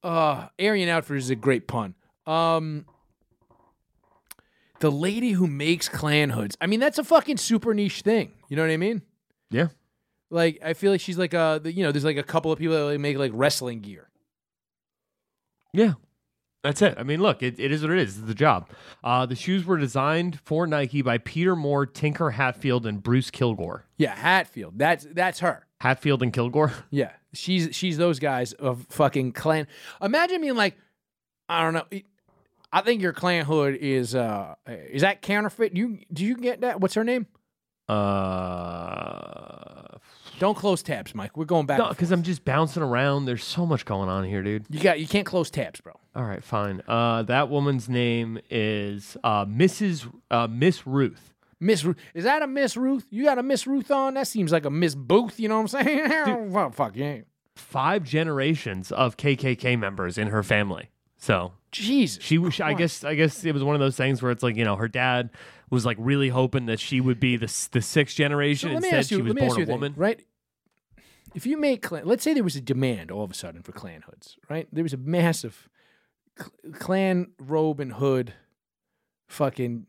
uh, 0.02 0.48
Aryan 0.58 0.88
Outfitters 0.88 1.24
is 1.24 1.30
a 1.30 1.36
great 1.36 1.66
pun. 1.66 1.94
Um, 2.26 2.86
the 4.80 4.90
lady 4.90 5.32
who 5.32 5.46
makes 5.46 5.88
Klan 5.88 6.30
hoods. 6.30 6.56
I 6.60 6.66
mean, 6.66 6.80
that's 6.80 6.98
a 6.98 7.04
fucking 7.04 7.36
super 7.36 7.74
niche 7.74 8.02
thing. 8.02 8.32
You 8.48 8.56
know 8.56 8.62
what 8.62 8.70
I 8.70 8.76
mean? 8.76 9.02
Yeah. 9.50 9.68
Like 10.30 10.60
I 10.64 10.74
feel 10.74 10.92
like 10.92 11.00
she's 11.00 11.18
like 11.18 11.34
a. 11.34 11.60
You 11.64 11.82
know, 11.84 11.92
there's 11.92 12.04
like 12.04 12.16
a 12.16 12.22
couple 12.22 12.52
of 12.52 12.58
people 12.58 12.76
that 12.76 12.84
like 12.84 13.00
make 13.00 13.18
like 13.18 13.32
wrestling 13.34 13.80
gear. 13.80 14.08
Yeah. 15.72 15.94
That's 16.62 16.82
it. 16.82 16.94
I 16.98 17.04
mean, 17.04 17.22
look, 17.22 17.42
it, 17.42 17.58
it 17.58 17.72
is 17.72 17.82
what 17.82 17.92
it 17.92 17.98
is. 18.00 18.18
It's 18.18 18.26
the 18.26 18.34
job. 18.34 18.68
Uh, 19.02 19.24
the 19.24 19.34
shoes 19.34 19.64
were 19.64 19.78
designed 19.78 20.38
for 20.44 20.66
Nike 20.66 21.00
by 21.00 21.16
Peter 21.16 21.56
Moore, 21.56 21.86
Tinker 21.86 22.30
Hatfield, 22.30 22.84
and 22.84 23.02
Bruce 23.02 23.30
Kilgore. 23.30 23.86
Yeah, 23.96 24.14
Hatfield. 24.14 24.78
That's 24.78 25.06
that's 25.10 25.40
her. 25.40 25.66
Hatfield 25.80 26.22
and 26.22 26.32
Kilgore. 26.32 26.72
Yeah, 26.90 27.12
she's 27.32 27.74
she's 27.74 27.96
those 27.98 28.18
guys 28.18 28.52
of 28.54 28.86
fucking 28.90 29.32
Klan. 29.32 29.66
Imagine 30.02 30.40
being 30.40 30.56
like, 30.56 30.76
I 31.48 31.62
don't 31.62 31.74
know. 31.74 32.00
I 32.72 32.82
think 32.82 33.02
your 33.02 33.12
Klan 33.12 33.44
hood 33.44 33.76
is 33.80 34.14
uh 34.14 34.54
is 34.66 35.02
that 35.02 35.22
counterfeit? 35.22 35.76
You 35.76 35.98
do 36.12 36.24
you 36.24 36.36
get 36.36 36.62
that? 36.62 36.80
What's 36.80 36.94
her 36.94 37.04
name? 37.04 37.26
Uh, 37.88 39.98
Don't 40.38 40.56
close 40.56 40.82
tabs, 40.82 41.14
Mike. 41.14 41.36
We're 41.36 41.44
going 41.44 41.66
back. 41.66 41.80
and 41.80 41.88
because. 41.90 42.12
I'm 42.12 42.22
just 42.22 42.44
bouncing 42.44 42.82
around. 42.82 43.24
There's 43.26 43.44
so 43.44 43.66
much 43.66 43.84
going 43.84 44.08
on 44.08 44.24
here, 44.24 44.42
dude. 44.42 44.64
you 44.70 44.80
got 44.80 45.00
you 45.00 45.08
can't 45.08 45.26
close 45.26 45.50
tabs, 45.50 45.80
bro. 45.80 45.92
All 46.14 46.24
right, 46.24 46.42
fine. 46.42 46.82
Uh, 46.86 47.22
that 47.24 47.48
woman's 47.48 47.88
name 47.88 48.38
is 48.50 49.16
uh, 49.24 49.44
Mrs. 49.44 50.08
Uh, 50.30 50.46
Miss 50.48 50.86
Ruth. 50.86 51.29
Miss 51.60 51.84
Ruth. 51.84 51.96
Is 52.14 52.24
that 52.24 52.42
a 52.42 52.46
Miss 52.46 52.76
Ruth? 52.76 53.06
You 53.10 53.24
got 53.24 53.38
a 53.38 53.42
Miss 53.42 53.66
Ruth 53.66 53.90
on? 53.90 54.14
That 54.14 54.26
seems 54.26 54.50
like 54.50 54.64
a 54.64 54.70
Miss 54.70 54.94
Booth. 54.94 55.38
You 55.38 55.48
know 55.48 55.60
what 55.60 55.74
I'm 55.74 55.84
saying? 55.84 56.50
Fuck, 56.52 56.74
fuck 56.74 56.96
yeah. 56.96 57.18
Five 57.56 58.04
generations 58.04 58.90
of 58.90 59.16
KKK 59.18 59.78
members 59.78 60.16
in 60.16 60.28
her 60.28 60.42
family. 60.42 60.90
So 61.18 61.52
Jesus. 61.70 62.24
she 62.24 62.38
was. 62.38 62.58
I 62.60 62.72
guess. 62.72 63.04
I 63.04 63.14
guess 63.14 63.44
it 63.44 63.52
was 63.52 63.62
one 63.62 63.74
of 63.74 63.80
those 63.80 63.96
things 63.96 64.22
where 64.22 64.32
it's 64.32 64.42
like 64.42 64.56
you 64.56 64.64
know 64.64 64.76
her 64.76 64.88
dad 64.88 65.30
was 65.68 65.84
like 65.84 65.98
really 66.00 66.30
hoping 66.30 66.66
that 66.66 66.80
she 66.80 67.00
would 67.00 67.20
be 67.20 67.36
the 67.36 67.46
the 67.72 67.82
sixth 67.82 68.16
So 68.16 68.22
generation. 68.24 68.72
let 68.72 68.82
me 68.82 68.88
Instead, 68.88 68.98
ask 68.98 69.10
you. 69.10 69.16
she 69.18 69.22
was 69.22 69.34
let 69.34 69.36
me 69.36 69.42
ask 69.46 69.50
born 69.56 69.66
you 69.68 69.72
a 69.74 69.76
a 69.76 69.80
thing, 69.80 69.94
right? 69.96 70.20
If 71.34 71.46
you 71.46 71.58
make 71.58 71.82
Klan, 71.82 72.06
let's 72.06 72.24
say 72.24 72.32
there 72.34 72.42
was 72.42 72.56
a 72.56 72.60
demand 72.60 73.10
all 73.10 73.22
of 73.22 73.30
a 73.30 73.34
sudden 73.34 73.62
for 73.62 73.72
Klan 73.72 74.02
hoods, 74.06 74.36
right? 74.48 74.66
There 74.72 74.82
was 74.82 74.94
a 74.94 74.96
massive 74.96 75.68
cl- 76.38 76.72
Klan 76.72 77.32
robe 77.38 77.78
and 77.80 77.92
hood, 77.92 78.32
fucking 79.28 79.86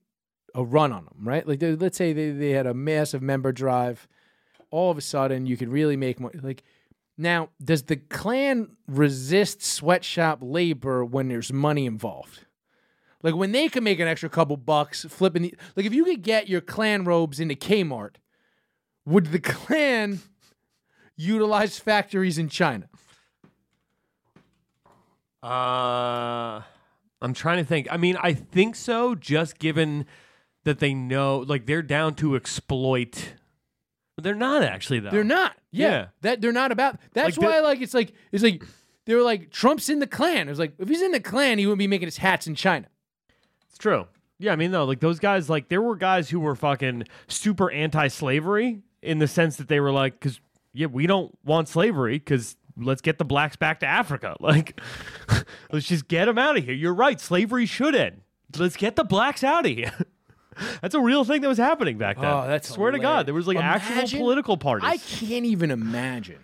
a 0.55 0.63
run 0.63 0.91
on 0.91 1.05
them, 1.05 1.17
right? 1.21 1.47
Like 1.47 1.59
let's 1.61 1.97
say 1.97 2.13
they, 2.13 2.31
they 2.31 2.51
had 2.51 2.67
a 2.67 2.73
massive 2.73 3.21
member 3.21 3.51
drive. 3.51 4.07
All 4.69 4.91
of 4.91 4.97
a 4.97 5.01
sudden, 5.01 5.45
you 5.45 5.57
could 5.57 5.69
really 5.69 5.97
make 5.97 6.19
more. 6.19 6.31
Like 6.41 6.63
now, 7.17 7.49
does 7.63 7.83
the 7.83 7.97
Klan 7.97 8.75
resist 8.87 9.61
sweatshop 9.63 10.39
labor 10.41 11.03
when 11.03 11.27
there's 11.27 11.51
money 11.51 11.85
involved? 11.85 12.45
Like 13.23 13.35
when 13.35 13.51
they 13.51 13.69
can 13.69 13.83
make 13.83 13.99
an 13.99 14.07
extra 14.07 14.29
couple 14.29 14.57
bucks 14.57 15.05
flipping 15.07 15.43
the 15.43 15.55
like 15.75 15.85
if 15.85 15.93
you 15.93 16.05
could 16.05 16.21
get 16.21 16.49
your 16.49 16.61
Klan 16.61 17.03
robes 17.03 17.39
into 17.39 17.55
Kmart, 17.55 18.15
would 19.05 19.27
the 19.27 19.39
Klan 19.39 20.19
utilize 21.15 21.79
factories 21.79 22.37
in 22.37 22.49
China? 22.49 22.89
Uh, 25.43 26.61
I'm 27.21 27.33
trying 27.33 27.57
to 27.57 27.63
think. 27.63 27.87
I 27.91 27.97
mean, 27.97 28.17
I 28.21 28.33
think 28.33 28.75
so. 28.75 29.15
Just 29.15 29.59
given 29.59 30.05
that 30.63 30.79
they 30.79 30.93
know, 30.93 31.39
like 31.39 31.65
they're 31.65 31.81
down 31.81 32.15
to 32.15 32.35
exploit. 32.35 33.33
They're 34.21 34.35
not 34.35 34.63
actually 34.63 34.99
though. 34.99 35.09
They're 35.09 35.23
not. 35.23 35.55
Yeah. 35.71 35.89
Yeah. 35.89 36.07
That 36.21 36.41
they're 36.41 36.51
not 36.51 36.71
about. 36.71 36.99
That's 37.13 37.37
Like 37.37 37.47
why 37.49 37.59
like 37.61 37.81
it's 37.81 37.93
like 37.93 38.13
it's 38.31 38.43
like 38.43 38.63
they 39.05 39.15
were 39.15 39.23
like 39.23 39.49
Trump's 39.51 39.89
in 39.89 39.99
the 39.99 40.07
Klan. 40.07 40.47
It 40.47 40.51
was 40.51 40.59
like 40.59 40.73
if 40.77 40.87
he's 40.87 41.01
in 41.01 41.11
the 41.11 41.19
Klan, 41.19 41.57
he 41.57 41.65
wouldn't 41.65 41.79
be 41.79 41.87
making 41.87 42.07
his 42.07 42.17
hats 42.17 42.45
in 42.45 42.53
China. 42.55 42.87
It's 43.67 43.77
true. 43.77 44.07
Yeah, 44.37 44.53
I 44.53 44.55
mean, 44.55 44.71
though, 44.71 44.85
like 44.85 44.99
those 44.99 45.19
guys, 45.19 45.49
like 45.49 45.69
there 45.69 45.81
were 45.81 45.95
guys 45.95 46.29
who 46.29 46.39
were 46.39 46.55
fucking 46.55 47.03
super 47.27 47.69
anti-slavery 47.71 48.81
in 49.01 49.19
the 49.19 49.27
sense 49.27 49.57
that 49.57 49.67
they 49.67 49.79
were 49.79 49.91
like, 49.91 50.19
because 50.19 50.39
yeah, 50.73 50.87
we 50.87 51.07
don't 51.07 51.37
want 51.43 51.67
slavery 51.67 52.17
because 52.17 52.55
let's 52.77 53.01
get 53.01 53.17
the 53.17 53.25
blacks 53.25 53.55
back 53.55 53.79
to 53.81 53.85
Africa. 53.87 54.35
Like, 54.41 54.79
let's 55.71 55.87
just 55.87 56.07
get 56.07 56.25
them 56.25 56.37
out 56.37 56.57
of 56.57 56.63
here. 56.63 56.73
You're 56.73 56.93
right, 56.93 57.19
slavery 57.19 57.65
should 57.65 57.95
end. 57.95 58.21
Let's 58.57 58.75
get 58.75 58.95
the 58.95 59.03
blacks 59.03 59.43
out 59.43 59.65
of 59.65 59.71
here. 59.71 59.93
That's 60.81 60.95
a 60.95 60.99
real 60.99 61.23
thing 61.23 61.41
that 61.41 61.47
was 61.47 61.57
happening 61.57 61.97
back 61.97 62.17
then. 62.17 62.25
Oh, 62.25 62.45
that's 62.47 62.69
swear 62.69 62.91
to. 62.91 62.99
God, 62.99 63.25
there 63.25 63.33
was 63.33 63.47
like 63.47 63.57
actual 63.57 64.19
political 64.19 64.57
parties. 64.57 64.87
I 64.89 64.97
can't 64.97 65.45
even 65.45 65.71
imagine 65.71 66.43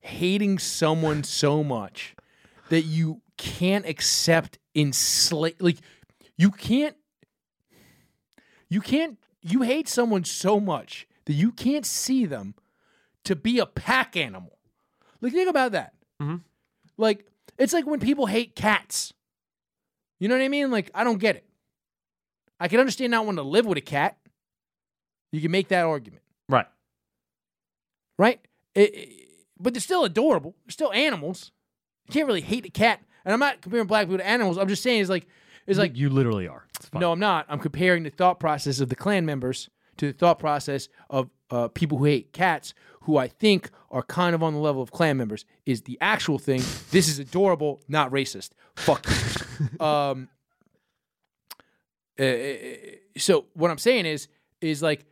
hating 0.00 0.58
someone 0.58 1.22
so 1.24 1.62
much 1.62 2.14
that 2.70 2.82
you 2.82 3.20
can't 3.36 3.86
accept 3.86 4.58
in 4.74 4.92
slave 4.92 5.56
like 5.60 5.76
you 6.38 6.50
can't 6.50 6.96
you 8.68 8.80
can't 8.80 9.18
you 9.42 9.62
hate 9.62 9.88
someone 9.88 10.24
so 10.24 10.58
much 10.58 11.06
that 11.26 11.34
you 11.34 11.52
can't 11.52 11.86
see 11.86 12.24
them 12.26 12.54
to 13.24 13.36
be 13.36 13.58
a 13.58 13.66
pack 13.66 14.16
animal. 14.16 14.58
Like 15.20 15.32
think 15.32 15.48
about 15.48 15.72
that. 15.72 15.92
Mhm. 16.20 16.40
Like 16.96 17.26
it's 17.58 17.72
like 17.72 17.86
when 17.86 18.00
people 18.00 18.26
hate 18.26 18.54
cats. 18.56 19.12
You 20.18 20.28
know 20.28 20.36
what 20.36 20.44
I 20.44 20.48
mean? 20.48 20.70
Like 20.70 20.90
I 20.94 21.04
don't 21.04 21.18
get 21.18 21.36
it. 21.36 21.45
I 22.60 22.68
can 22.68 22.80
understand 22.80 23.10
not 23.10 23.24
wanting 23.26 23.36
to 23.44 23.48
live 23.48 23.66
with 23.66 23.78
a 23.78 23.82
cat. 23.82 24.16
You 25.32 25.40
can 25.40 25.50
make 25.50 25.68
that 25.68 25.84
argument 25.84 26.22
right. 26.48 26.66
right? 28.18 28.40
It- 28.74 28.94
it- 28.94 29.22
but 29.58 29.72
they're 29.74 29.80
still 29.80 30.04
adorable. 30.04 30.54
They're 30.66 30.72
still 30.72 30.92
animals. 30.92 31.50
You 32.06 32.12
can't 32.12 32.26
really 32.26 32.42
hate 32.42 32.66
a 32.66 32.70
cat. 32.70 33.00
And 33.24 33.32
I'm 33.32 33.40
not 33.40 33.60
comparing 33.62 33.86
black 33.86 34.04
people 34.06 34.18
to 34.18 34.26
animals. 34.26 34.58
I'm 34.58 34.68
just 34.68 34.82
saying 34.82 35.00
it's 35.00 35.10
like 35.10 35.26
it's 35.66 35.78
like 35.78 35.96
you 35.96 36.10
literally 36.10 36.46
are. 36.46 36.64
It's 36.76 36.88
fine. 36.88 37.00
no, 37.00 37.10
I'm 37.10 37.18
not. 37.18 37.46
I'm 37.48 37.58
comparing 37.58 38.04
the 38.04 38.10
thought 38.10 38.38
process 38.38 38.78
of 38.80 38.88
the 38.88 38.94
Klan 38.96 39.26
members 39.26 39.68
to 39.96 40.06
the 40.06 40.12
thought 40.12 40.38
process 40.38 40.88
of 41.10 41.28
uh, 41.50 41.66
people 41.68 41.98
who 41.98 42.04
hate 42.04 42.32
cats, 42.32 42.72
who 43.02 43.16
I 43.16 43.26
think 43.28 43.70
are 43.90 44.02
kind 44.02 44.34
of 44.34 44.42
on 44.44 44.52
the 44.52 44.60
level 44.60 44.80
of 44.82 44.92
Klan 44.92 45.16
members. 45.16 45.44
Is 45.64 45.82
the 45.82 45.98
actual 46.00 46.38
thing? 46.38 46.62
This 46.92 47.08
is 47.08 47.18
adorable, 47.18 47.80
not 47.88 48.12
racist. 48.12 48.50
Fuck 48.76 49.06
um. 49.80 50.28
Uh, 52.18 53.16
so 53.18 53.46
what 53.54 53.70
I'm 53.70 53.78
saying 53.78 54.06
is, 54.06 54.28
is 54.60 54.82
like 54.82 55.06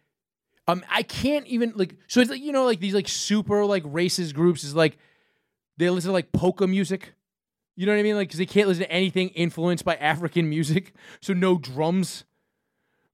um, 0.67 0.85
I 0.91 1.03
can't 1.03 1.47
even 1.47 1.73
like. 1.77 1.97
So 2.09 2.21
it's 2.21 2.31
like 2.31 2.41
you 2.43 2.53
know, 2.53 2.65
like 2.65 2.81
these 2.81 2.95
like 2.95 3.09
super 3.09 3.65
like 3.65 3.83
racist 3.85 4.35
groups 4.35 4.65
is 4.65 4.75
like 4.75 4.97
they 5.77 5.91
listen 5.91 6.09
to 6.09 6.13
like 6.13 6.33
polka 6.33 6.67
music. 6.67 7.15
You 7.77 7.87
know 7.87 7.93
what 7.93 7.99
I 7.99 8.03
mean? 8.03 8.17
Like 8.17 8.29
because 8.29 8.39
they 8.39 8.47
can't 8.47 8.69
listen 8.69 8.85
to 8.85 8.91
anything 8.93 9.31
influenced 9.31 9.85
by 9.85 9.97
African 9.97 10.49
music. 10.49 10.95
So 11.21 11.35
no 11.35 11.59
drums. 11.59 12.25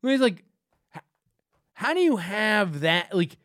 I 0.03 0.07
mean, 0.07 0.15
It's 0.15 0.23
like, 0.23 0.45
how 1.73 1.93
do 1.95 2.01
you 2.01 2.17
have 2.17 2.81
that? 2.81 3.15
Like, 3.15 3.37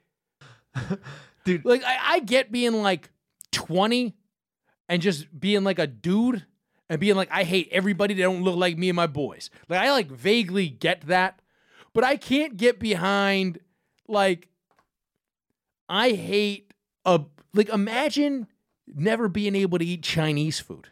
Dude. 1.45 1.65
Like 1.65 1.83
I, 1.83 2.15
I 2.15 2.19
get 2.19 2.51
being 2.51 2.73
like 2.81 3.09
twenty 3.51 4.13
and 4.87 5.01
just 5.01 5.27
being 5.37 5.63
like 5.63 5.79
a 5.79 5.87
dude 5.87 6.45
and 6.89 6.99
being 6.99 7.15
like, 7.15 7.29
I 7.31 7.43
hate 7.43 7.69
everybody 7.71 8.13
that 8.13 8.21
don't 8.21 8.43
look 8.43 8.57
like 8.57 8.77
me 8.77 8.89
and 8.89 8.95
my 8.95 9.07
boys. 9.07 9.49
Like 9.69 9.79
I 9.79 9.91
like 9.91 10.09
vaguely 10.09 10.69
get 10.69 11.07
that, 11.07 11.41
but 11.93 12.03
I 12.03 12.17
can't 12.17 12.57
get 12.57 12.79
behind 12.79 13.59
like 14.07 14.49
I 15.89 16.11
hate 16.11 16.73
a 17.05 17.21
like 17.53 17.69
imagine 17.69 18.47
never 18.88 19.27
being 19.27 19.55
able 19.55 19.79
to 19.79 19.86
eat 19.86 20.03
Chinese 20.03 20.59
food. 20.59 20.89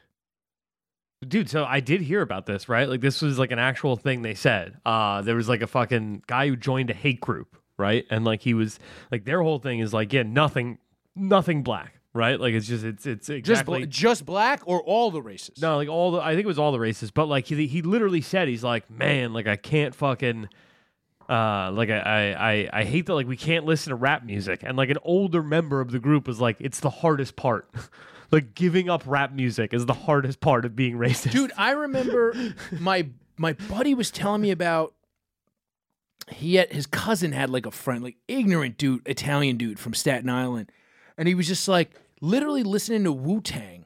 Dude, 1.27 1.49
so 1.49 1.63
I 1.63 1.79
did 1.79 2.01
hear 2.01 2.21
about 2.21 2.47
this, 2.47 2.67
right? 2.67 2.89
Like 2.89 3.01
this 3.01 3.21
was 3.21 3.39
like 3.39 3.51
an 3.51 3.59
actual 3.59 3.95
thing 3.95 4.21
they 4.21 4.35
said. 4.35 4.77
Uh 4.85 5.21
there 5.21 5.35
was 5.35 5.47
like 5.49 5.61
a 5.61 5.67
fucking 5.67 6.23
guy 6.27 6.47
who 6.47 6.55
joined 6.55 6.89
a 6.89 6.93
hate 6.93 7.21
group, 7.21 7.57
right? 7.77 8.05
And 8.09 8.25
like 8.25 8.41
he 8.41 8.53
was 8.53 8.79
like 9.11 9.25
their 9.25 9.41
whole 9.41 9.59
thing 9.59 9.79
is 9.79 9.93
like, 9.93 10.11
yeah, 10.11 10.23
nothing 10.23 10.79
nothing 11.15 11.63
black, 11.63 11.99
right? 12.13 12.39
Like 12.39 12.53
it's 12.53 12.67
just 12.67 12.83
it's 12.83 13.05
it's 13.05 13.27
Just 13.27 13.37
exactly 13.37 13.79
bla- 13.79 13.87
just 13.87 14.25
black 14.25 14.61
or 14.65 14.81
all 14.81 15.11
the 15.11 15.21
races? 15.21 15.61
No, 15.61 15.77
like 15.77 15.89
all 15.89 16.11
the 16.11 16.21
I 16.21 16.33
think 16.33 16.45
it 16.45 16.47
was 16.47 16.59
all 16.59 16.71
the 16.71 16.79
races, 16.79 17.11
but 17.11 17.27
like 17.27 17.45
he 17.47 17.67
he 17.67 17.81
literally 17.81 18.21
said 18.21 18.47
he's 18.47 18.63
like, 18.63 18.89
man, 18.89 19.33
like 19.33 19.47
I 19.47 19.55
can't 19.55 19.93
fucking 19.95 20.49
uh 21.29 21.71
like 21.71 21.89
I, 21.89 21.99
I 21.99 22.51
I 22.51 22.69
I 22.73 22.83
hate 22.83 23.05
that 23.07 23.15
like 23.15 23.27
we 23.27 23.37
can't 23.37 23.65
listen 23.65 23.91
to 23.91 23.95
rap 23.95 24.23
music. 24.23 24.61
And 24.63 24.77
like 24.77 24.89
an 24.89 24.97
older 25.03 25.41
member 25.43 25.81
of 25.81 25.91
the 25.91 25.99
group 25.99 26.27
was 26.27 26.39
like, 26.39 26.57
it's 26.59 26.79
the 26.79 26.89
hardest 26.89 27.35
part. 27.35 27.69
like 28.31 28.55
giving 28.55 28.89
up 28.89 29.03
rap 29.05 29.31
music 29.31 29.73
is 29.73 29.85
the 29.85 29.93
hardest 29.93 30.39
part 30.39 30.65
of 30.65 30.75
being 30.75 30.97
racist. 30.97 31.31
Dude, 31.31 31.51
I 31.57 31.71
remember 31.85 32.33
my 32.79 33.07
my 33.37 33.53
buddy 33.53 33.93
was 33.93 34.11
telling 34.11 34.41
me 34.41 34.51
about 34.51 34.93
he 36.29 36.55
had 36.55 36.71
his 36.71 36.85
cousin 36.85 37.31
had 37.31 37.49
like 37.49 37.65
a 37.65 37.71
friend, 37.71 38.03
like 38.03 38.17
ignorant 38.27 38.77
dude, 38.77 39.07
Italian 39.07 39.57
dude 39.57 39.79
from 39.79 39.93
Staten 39.93 40.29
Island. 40.29 40.71
And 41.17 41.27
he 41.27 41.35
was 41.35 41.47
just 41.47 41.67
like 41.67 41.91
literally 42.23 42.63
listening 42.63 43.03
to 43.03 43.11
Wu 43.11 43.41
Tang. 43.41 43.85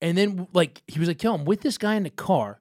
And 0.00 0.16
then 0.16 0.48
like 0.52 0.82
he 0.86 0.98
was 0.98 1.08
like, 1.08 1.22
yo, 1.22 1.34
I'm 1.34 1.44
with 1.44 1.60
this 1.60 1.78
guy 1.78 1.94
in 1.94 2.04
the 2.04 2.10
car. 2.10 2.60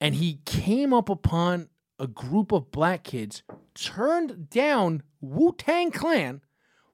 And 0.00 0.14
he 0.14 0.40
came 0.44 0.92
up 0.92 1.08
upon 1.08 1.68
a 1.98 2.06
group 2.06 2.52
of 2.52 2.70
black 2.70 3.02
kids, 3.02 3.42
turned 3.74 4.50
down 4.50 5.02
Wu 5.20 5.54
Tang 5.56 5.90
Clan, 5.90 6.42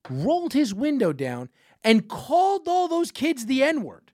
rolled 0.08 0.54
his 0.54 0.72
window 0.72 1.12
down, 1.12 1.50
and 1.82 2.08
called 2.08 2.66
all 2.66 2.88
those 2.88 3.10
kids 3.10 3.44
the 3.44 3.62
N-word. 3.62 4.12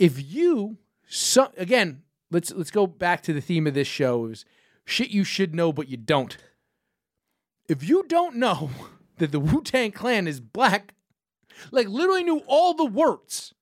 if 0.00 0.32
you 0.32 0.78
so 1.06 1.52
again 1.58 2.02
let's 2.30 2.50
let's 2.52 2.70
go 2.70 2.86
back 2.86 3.22
to 3.22 3.34
the 3.34 3.40
theme 3.40 3.66
of 3.66 3.74
this 3.74 3.86
show 3.86 4.26
is 4.26 4.46
shit 4.86 5.10
you 5.10 5.22
should 5.22 5.54
know 5.54 5.72
but 5.72 5.88
you 5.88 5.96
don't 5.98 6.38
if 7.70 7.88
you 7.88 8.04
don't 8.08 8.36
know 8.36 8.70
that 9.18 9.32
the 9.32 9.40
wu-tang 9.40 9.92
clan 9.92 10.26
is 10.26 10.40
black 10.40 10.94
like 11.70 11.88
literally 11.88 12.24
knew 12.24 12.42
all 12.46 12.74
the 12.74 12.84
words 12.84 13.54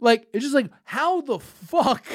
like 0.00 0.26
it's 0.32 0.44
just 0.44 0.54
like 0.54 0.70
how 0.84 1.20
the 1.20 1.38
fuck 1.38 2.06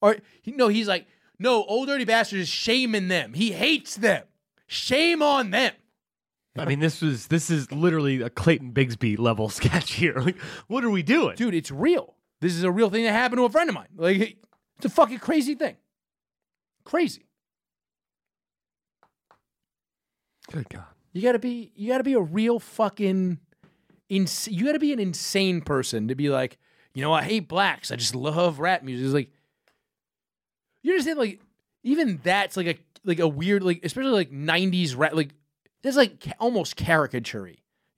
or 0.00 0.16
he- 0.42 0.52
no 0.52 0.68
he's 0.68 0.88
like 0.88 1.06
no 1.38 1.64
old 1.64 1.88
dirty 1.88 2.04
bastard 2.04 2.38
is 2.40 2.48
shaming 2.48 3.08
them 3.08 3.34
he 3.34 3.52
hates 3.52 3.96
them 3.96 4.24
shame 4.66 5.22
on 5.22 5.50
them 5.50 5.72
I 6.56 6.64
mean, 6.64 6.80
this 6.80 7.00
was 7.00 7.28
this 7.28 7.50
is 7.50 7.70
literally 7.70 8.20
a 8.20 8.30
Clayton 8.30 8.72
Bigsby 8.72 9.16
level 9.16 9.48
sketch 9.48 9.92
here. 9.92 10.14
Like, 10.14 10.36
what 10.66 10.82
are 10.82 10.90
we 10.90 11.04
doing? 11.04 11.36
dude, 11.36 11.54
it's 11.54 11.70
real. 11.70 12.16
This 12.40 12.54
is 12.54 12.64
a 12.64 12.70
real 12.72 12.90
thing 12.90 13.04
that 13.04 13.12
happened 13.12 13.38
to 13.38 13.44
a 13.44 13.48
friend 13.48 13.68
of 13.68 13.76
mine. 13.76 13.86
Like, 13.96 14.38
it's 14.76 14.84
a 14.84 14.88
fucking 14.88 15.18
crazy 15.20 15.54
thing. 15.54 15.76
Crazy. 16.82 17.27
Good 20.52 20.68
God. 20.68 20.84
You 21.12 21.22
gotta 21.22 21.38
be, 21.38 21.72
you 21.74 21.88
gotta 21.88 22.04
be 22.04 22.14
a 22.14 22.20
real 22.20 22.58
fucking, 22.58 23.38
ins- 24.08 24.48
you 24.48 24.66
gotta 24.66 24.78
be 24.78 24.92
an 24.92 24.98
insane 24.98 25.60
person 25.60 26.08
to 26.08 26.14
be 26.14 26.28
like, 26.28 26.58
you 26.94 27.02
know, 27.02 27.12
I 27.12 27.22
hate 27.22 27.48
blacks. 27.48 27.90
I 27.90 27.96
just 27.96 28.14
love 28.14 28.58
rap 28.58 28.82
music. 28.82 29.04
It's 29.04 29.14
like, 29.14 29.30
you 30.82 30.92
understand? 30.92 31.18
Like, 31.18 31.40
even 31.82 32.20
that's 32.22 32.56
like 32.56 32.66
a 32.66 32.76
like 33.04 33.20
a 33.20 33.28
weird 33.28 33.62
like, 33.62 33.80
especially 33.84 34.10
like 34.10 34.30
'90s 34.30 34.96
rap. 34.96 35.14
Like, 35.14 35.34
it's 35.82 35.96
like 35.96 36.20
ca- 36.20 36.32
almost 36.40 36.76
caricature 36.76 37.48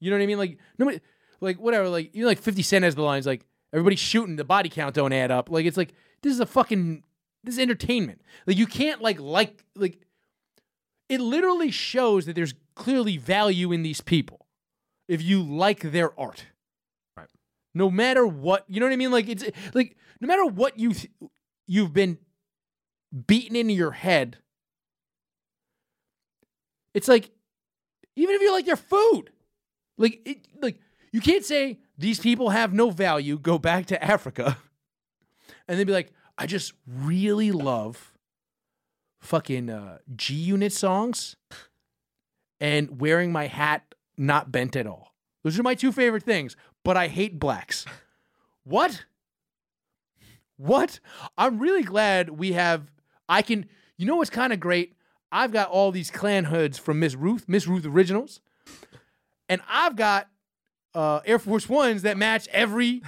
You 0.00 0.10
know 0.10 0.16
what 0.16 0.22
I 0.22 0.26
mean? 0.26 0.38
Like 0.38 0.58
nobody, 0.78 1.00
like 1.40 1.58
whatever. 1.58 1.88
Like 1.88 2.14
you 2.14 2.22
know, 2.22 2.28
like 2.28 2.40
Fifty 2.40 2.62
Cent 2.62 2.84
has 2.84 2.94
the 2.94 3.02
lines 3.02 3.26
like 3.26 3.46
everybody's 3.72 4.00
shooting, 4.00 4.36
the 4.36 4.44
body 4.44 4.68
count 4.68 4.94
don't 4.94 5.12
add 5.12 5.30
up. 5.30 5.50
Like 5.50 5.66
it's 5.66 5.76
like 5.76 5.92
this 6.22 6.32
is 6.32 6.40
a 6.40 6.46
fucking 6.46 7.02
this 7.44 7.54
is 7.54 7.58
entertainment. 7.58 8.20
Like 8.46 8.56
you 8.58 8.66
can't 8.66 9.00
like 9.00 9.20
like 9.20 9.64
like 9.74 9.98
it 11.10 11.20
literally 11.20 11.72
shows 11.72 12.24
that 12.26 12.36
there's 12.36 12.54
clearly 12.76 13.16
value 13.16 13.72
in 13.72 13.82
these 13.82 14.00
people 14.00 14.46
if 15.08 15.20
you 15.20 15.42
like 15.42 15.80
their 15.80 16.18
art. 16.18 16.46
Right. 17.16 17.26
No 17.74 17.90
matter 17.90 18.24
what, 18.24 18.64
you 18.68 18.78
know 18.78 18.86
what 18.86 18.92
I 18.92 18.96
mean? 18.96 19.10
Like 19.10 19.28
it's 19.28 19.44
like 19.74 19.96
no 20.20 20.28
matter 20.28 20.46
what 20.46 20.78
you 20.78 20.94
th- 20.94 21.12
you've 21.66 21.92
been 21.92 22.18
beaten 23.26 23.56
into 23.56 23.74
your 23.74 23.90
head. 23.90 24.38
It's 26.94 27.08
like 27.08 27.30
even 28.14 28.36
if 28.36 28.40
you 28.40 28.52
like 28.52 28.66
their 28.66 28.76
food, 28.76 29.30
like 29.98 30.20
it, 30.24 30.46
like 30.62 30.78
you 31.12 31.20
can't 31.20 31.44
say 31.44 31.80
these 31.98 32.20
people 32.20 32.50
have 32.50 32.72
no 32.72 32.90
value. 32.90 33.36
Go 33.36 33.58
back 33.58 33.86
to 33.86 34.02
Africa, 34.02 34.58
and 35.68 35.76
then 35.76 35.86
be 35.88 35.92
like, 35.92 36.12
I 36.38 36.46
just 36.46 36.72
really 36.86 37.50
love 37.50 38.12
fucking 39.20 39.70
uh, 39.70 39.98
G 40.16 40.34
Unit 40.34 40.72
songs 40.72 41.36
and 42.60 43.00
wearing 43.00 43.32
my 43.32 43.46
hat 43.46 43.94
not 44.16 44.52
bent 44.52 44.76
at 44.76 44.86
all. 44.86 45.14
Those 45.42 45.58
are 45.58 45.62
my 45.62 45.74
two 45.74 45.92
favorite 45.92 46.22
things. 46.22 46.56
But 46.84 46.96
I 46.96 47.08
hate 47.08 47.38
blacks. 47.38 47.84
What? 48.64 49.04
What? 50.56 51.00
I'm 51.36 51.58
really 51.58 51.82
glad 51.82 52.30
we 52.30 52.52
have. 52.52 52.90
I 53.28 53.42
can. 53.42 53.66
You 53.96 54.06
know 54.06 54.16
what's 54.16 54.30
kind 54.30 54.52
of 54.52 54.60
great? 54.60 54.94
I've 55.30 55.52
got 55.52 55.68
all 55.68 55.92
these 55.92 56.10
Klan 56.10 56.44
hoods 56.44 56.78
from 56.78 56.98
Miss 56.98 57.14
Ruth, 57.14 57.44
Miss 57.46 57.66
Ruth 57.66 57.84
Originals, 57.84 58.40
and 59.48 59.60
I've 59.68 59.94
got 59.94 60.28
uh, 60.94 61.20
Air 61.24 61.38
Force 61.38 61.68
Ones 61.68 62.02
that 62.02 62.16
match 62.16 62.48
every 62.48 63.02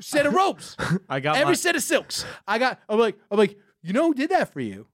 set 0.00 0.26
of 0.26 0.34
ropes, 0.34 0.76
I 1.08 1.20
got 1.20 1.36
every 1.36 1.52
my, 1.52 1.54
set 1.54 1.76
of 1.76 1.82
silks. 1.82 2.24
I 2.46 2.58
got. 2.58 2.80
I'm 2.88 2.98
like, 2.98 3.16
I'm 3.30 3.38
like, 3.38 3.56
you 3.82 3.92
know 3.92 4.08
who 4.08 4.14
did 4.14 4.30
that 4.30 4.52
for 4.52 4.60
you? 4.60 4.86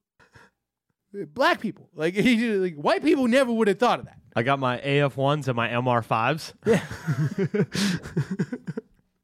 Black 1.34 1.60
people. 1.60 1.88
Like, 1.94 2.14
he, 2.16 2.52
like 2.54 2.74
white 2.74 3.02
people 3.02 3.28
never 3.28 3.52
would 3.52 3.68
have 3.68 3.78
thought 3.78 3.98
of 4.00 4.06
that. 4.06 4.18
I 4.34 4.42
got 4.42 4.58
my 4.58 4.78
AF 4.80 5.16
ones 5.16 5.46
and 5.46 5.56
my 5.56 5.68
MR 5.68 6.02
fives. 6.02 6.54
Yeah. 6.66 6.82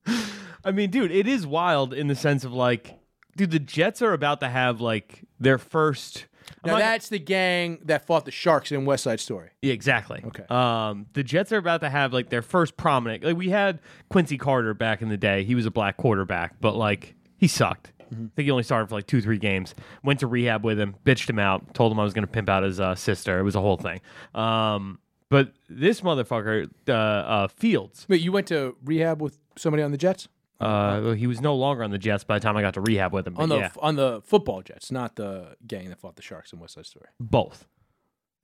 I 0.64 0.70
mean, 0.70 0.90
dude, 0.90 1.10
it 1.10 1.26
is 1.26 1.46
wild 1.46 1.94
in 1.94 2.08
the 2.08 2.14
sense 2.14 2.44
of 2.44 2.52
like, 2.52 2.98
dude, 3.36 3.50
the 3.50 3.58
Jets 3.58 4.02
are 4.02 4.12
about 4.12 4.40
to 4.40 4.48
have 4.48 4.80
like 4.80 5.24
their 5.40 5.56
first. 5.56 6.26
Now 6.64 6.72
not- 6.72 6.80
that's 6.80 7.08
the 7.08 7.18
gang 7.18 7.78
that 7.84 8.06
fought 8.06 8.24
the 8.26 8.30
Sharks 8.30 8.70
in 8.72 8.84
West 8.84 9.04
Side 9.04 9.20
Story. 9.20 9.50
Yeah, 9.62 9.72
exactly. 9.72 10.22
Okay. 10.26 10.44
Um, 10.50 11.06
the 11.14 11.22
Jets 11.22 11.52
are 11.52 11.58
about 11.58 11.80
to 11.82 11.88
have 11.88 12.12
like 12.12 12.28
their 12.28 12.42
first 12.42 12.76
prominent. 12.76 13.24
Like 13.24 13.36
we 13.36 13.48
had 13.48 13.80
Quincy 14.10 14.36
Carter 14.36 14.74
back 14.74 15.00
in 15.00 15.08
the 15.08 15.16
day. 15.16 15.44
He 15.44 15.54
was 15.54 15.64
a 15.64 15.70
black 15.70 15.96
quarterback, 15.96 16.56
but 16.60 16.76
like 16.76 17.14
he 17.38 17.48
sucked. 17.48 17.92
Mm-hmm. 18.12 18.26
I 18.26 18.30
think 18.36 18.46
he 18.46 18.50
only 18.50 18.62
started 18.62 18.88
for 18.88 18.94
like 18.94 19.06
two, 19.06 19.20
three 19.20 19.38
games. 19.38 19.74
Went 20.02 20.20
to 20.20 20.26
rehab 20.26 20.64
with 20.64 20.78
him, 20.78 20.94
bitched 21.04 21.28
him 21.28 21.38
out, 21.38 21.74
told 21.74 21.92
him 21.92 22.00
I 22.00 22.04
was 22.04 22.14
going 22.14 22.26
to 22.26 22.32
pimp 22.32 22.48
out 22.48 22.62
his 22.62 22.80
uh, 22.80 22.94
sister. 22.94 23.38
It 23.38 23.42
was 23.42 23.54
a 23.54 23.60
whole 23.60 23.76
thing. 23.76 24.00
Um, 24.34 24.98
but 25.30 25.52
this 25.68 26.00
motherfucker, 26.00 26.70
uh, 26.88 26.92
uh, 26.92 27.48
Fields, 27.48 28.06
Wait, 28.08 28.20
you 28.20 28.32
went 28.32 28.46
to 28.48 28.76
rehab 28.84 29.20
with 29.20 29.38
somebody 29.56 29.82
on 29.82 29.90
the 29.90 29.98
Jets? 29.98 30.28
uh, 30.60 31.12
he 31.12 31.26
was 31.26 31.40
no 31.40 31.54
longer 31.54 31.84
on 31.84 31.90
the 31.90 31.98
Jets 31.98 32.24
by 32.24 32.38
the 32.38 32.42
time 32.42 32.56
I 32.56 32.62
got 32.62 32.74
to 32.74 32.80
rehab 32.80 33.12
with 33.12 33.26
him. 33.26 33.36
On 33.36 33.48
the 33.48 33.58
yeah, 33.58 33.70
on 33.78 33.96
the 33.96 34.22
football 34.24 34.62
Jets, 34.62 34.90
not 34.90 35.16
the 35.16 35.56
gang 35.66 35.88
that 35.90 36.00
fought 36.00 36.16
the 36.16 36.22
Sharks 36.22 36.52
in 36.52 36.58
West 36.58 36.74
Side 36.74 36.86
Story. 36.86 37.06
both. 37.20 37.66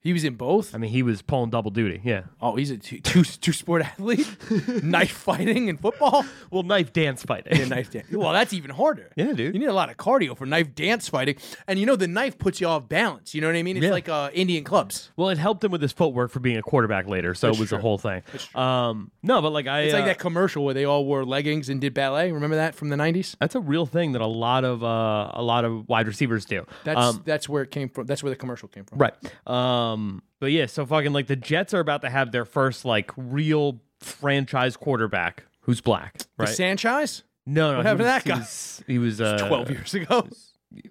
He 0.05 0.13
was 0.13 0.23
in 0.23 0.35
both. 0.35 0.75
I 0.75 0.77
mean, 0.77 0.91
he 0.91 1.01
was 1.01 1.21
pulling 1.23 1.49
double 1.49 1.71
duty. 1.71 1.99
Yeah. 2.03 2.25
Oh, 2.39 2.55
he's 2.55 2.69
a 2.69 2.77
two 2.77 2.99
two, 2.99 3.23
two 3.23 3.51
sport 3.51 3.81
athlete, 3.81 4.27
knife 4.83 5.09
fighting 5.11 5.67
and 5.67 5.79
football. 5.79 6.23
Well, 6.51 6.61
knife 6.61 6.93
dance 6.93 7.23
fighting. 7.23 7.57
Yeah, 7.57 7.65
knife 7.65 7.89
dance. 7.89 8.11
Well, 8.11 8.31
that's 8.31 8.53
even 8.53 8.69
harder. 8.69 9.09
Yeah, 9.15 9.33
dude. 9.33 9.55
You 9.55 9.59
need 9.59 9.65
a 9.67 9.73
lot 9.73 9.89
of 9.89 9.97
cardio 9.97 10.37
for 10.37 10.45
knife 10.45 10.75
dance 10.75 11.09
fighting, 11.09 11.37
and 11.67 11.79
you 11.79 11.87
know 11.87 11.95
the 11.95 12.07
knife 12.07 12.37
puts 12.37 12.61
you 12.61 12.67
off 12.67 12.87
balance. 12.87 13.33
You 13.33 13.41
know 13.41 13.47
what 13.47 13.55
I 13.55 13.63
mean? 13.63 13.77
It's 13.77 13.83
Yeah. 13.85 13.89
like 13.91 14.07
uh, 14.07 14.29
Indian 14.31 14.63
clubs. 14.63 15.09
Well, 15.17 15.29
it 15.29 15.39
helped 15.39 15.63
him 15.63 15.71
with 15.71 15.81
his 15.81 15.91
footwork 15.91 16.29
for 16.29 16.39
being 16.39 16.57
a 16.57 16.61
quarterback 16.61 17.07
later, 17.07 17.33
so 17.33 17.47
That's 17.47 17.57
it 17.57 17.61
was 17.61 17.69
true. 17.69 17.79
a 17.79 17.81
whole 17.81 17.97
thing. 17.97 18.21
Um, 18.53 19.09
no, 19.23 19.41
but 19.41 19.51
like 19.53 19.65
I, 19.65 19.81
It's 19.81 19.93
like 19.95 20.03
uh, 20.03 20.07
that 20.07 20.19
commercial 20.19 20.63
where 20.63 20.75
they 20.75 20.85
all 20.85 21.03
wore 21.03 21.25
leggings 21.25 21.67
and 21.67 21.81
did 21.81 21.95
ballet. 21.95 22.31
Remember 22.31 22.57
that 22.57 22.75
from 22.75 22.89
the 22.89 22.95
'90s? 22.95 23.35
That's 23.39 23.55
a 23.55 23.59
real 23.59 23.87
thing 23.87 24.11
that 24.11 24.21
a 24.21 24.27
lot 24.27 24.63
of 24.65 24.83
uh, 24.83 25.31
a 25.33 25.41
lot 25.41 25.65
of 25.65 25.89
wide 25.89 26.05
receivers 26.05 26.45
do. 26.45 26.63
That's 26.83 26.99
Um, 26.99 27.23
that's 27.25 27.49
where 27.49 27.63
it 27.63 27.71
came 27.71 27.89
from. 27.89 28.05
That's 28.05 28.21
where 28.21 28.29
the 28.29 28.35
commercial 28.35 28.67
came 28.67 28.83
from. 28.85 28.99
right. 28.99 29.13
Um, 29.47 29.94
but 30.39 30.51
yeah, 30.51 30.65
so 30.65 30.85
fucking 30.85 31.13
like 31.13 31.27
the 31.27 31.35
Jets 31.35 31.73
are 31.73 31.79
about 31.79 32.01
to 32.01 32.09
have 32.09 32.31
their 32.31 32.45
first 32.45 32.85
like 32.85 33.11
real 33.17 33.81
franchise 33.99 34.77
quarterback 34.77 35.43
who's 35.61 35.81
black. 35.81 36.17
The 36.17 36.25
Right. 36.39 36.49
Sanchez, 36.49 37.23
no, 37.45 37.71
no. 37.71 37.77
What 37.77 37.85
he 37.85 37.89
happened 37.89 37.99
to 37.99 38.03
was- 38.03 38.07
that 38.13 38.23
he 38.23 38.29
guy? 38.29 38.37
was- 38.37 38.83
He 38.87 38.97
was, 38.99 39.21
uh, 39.21 39.47
twelve 39.47 39.69
years 39.71 39.93
ago. 39.93 40.27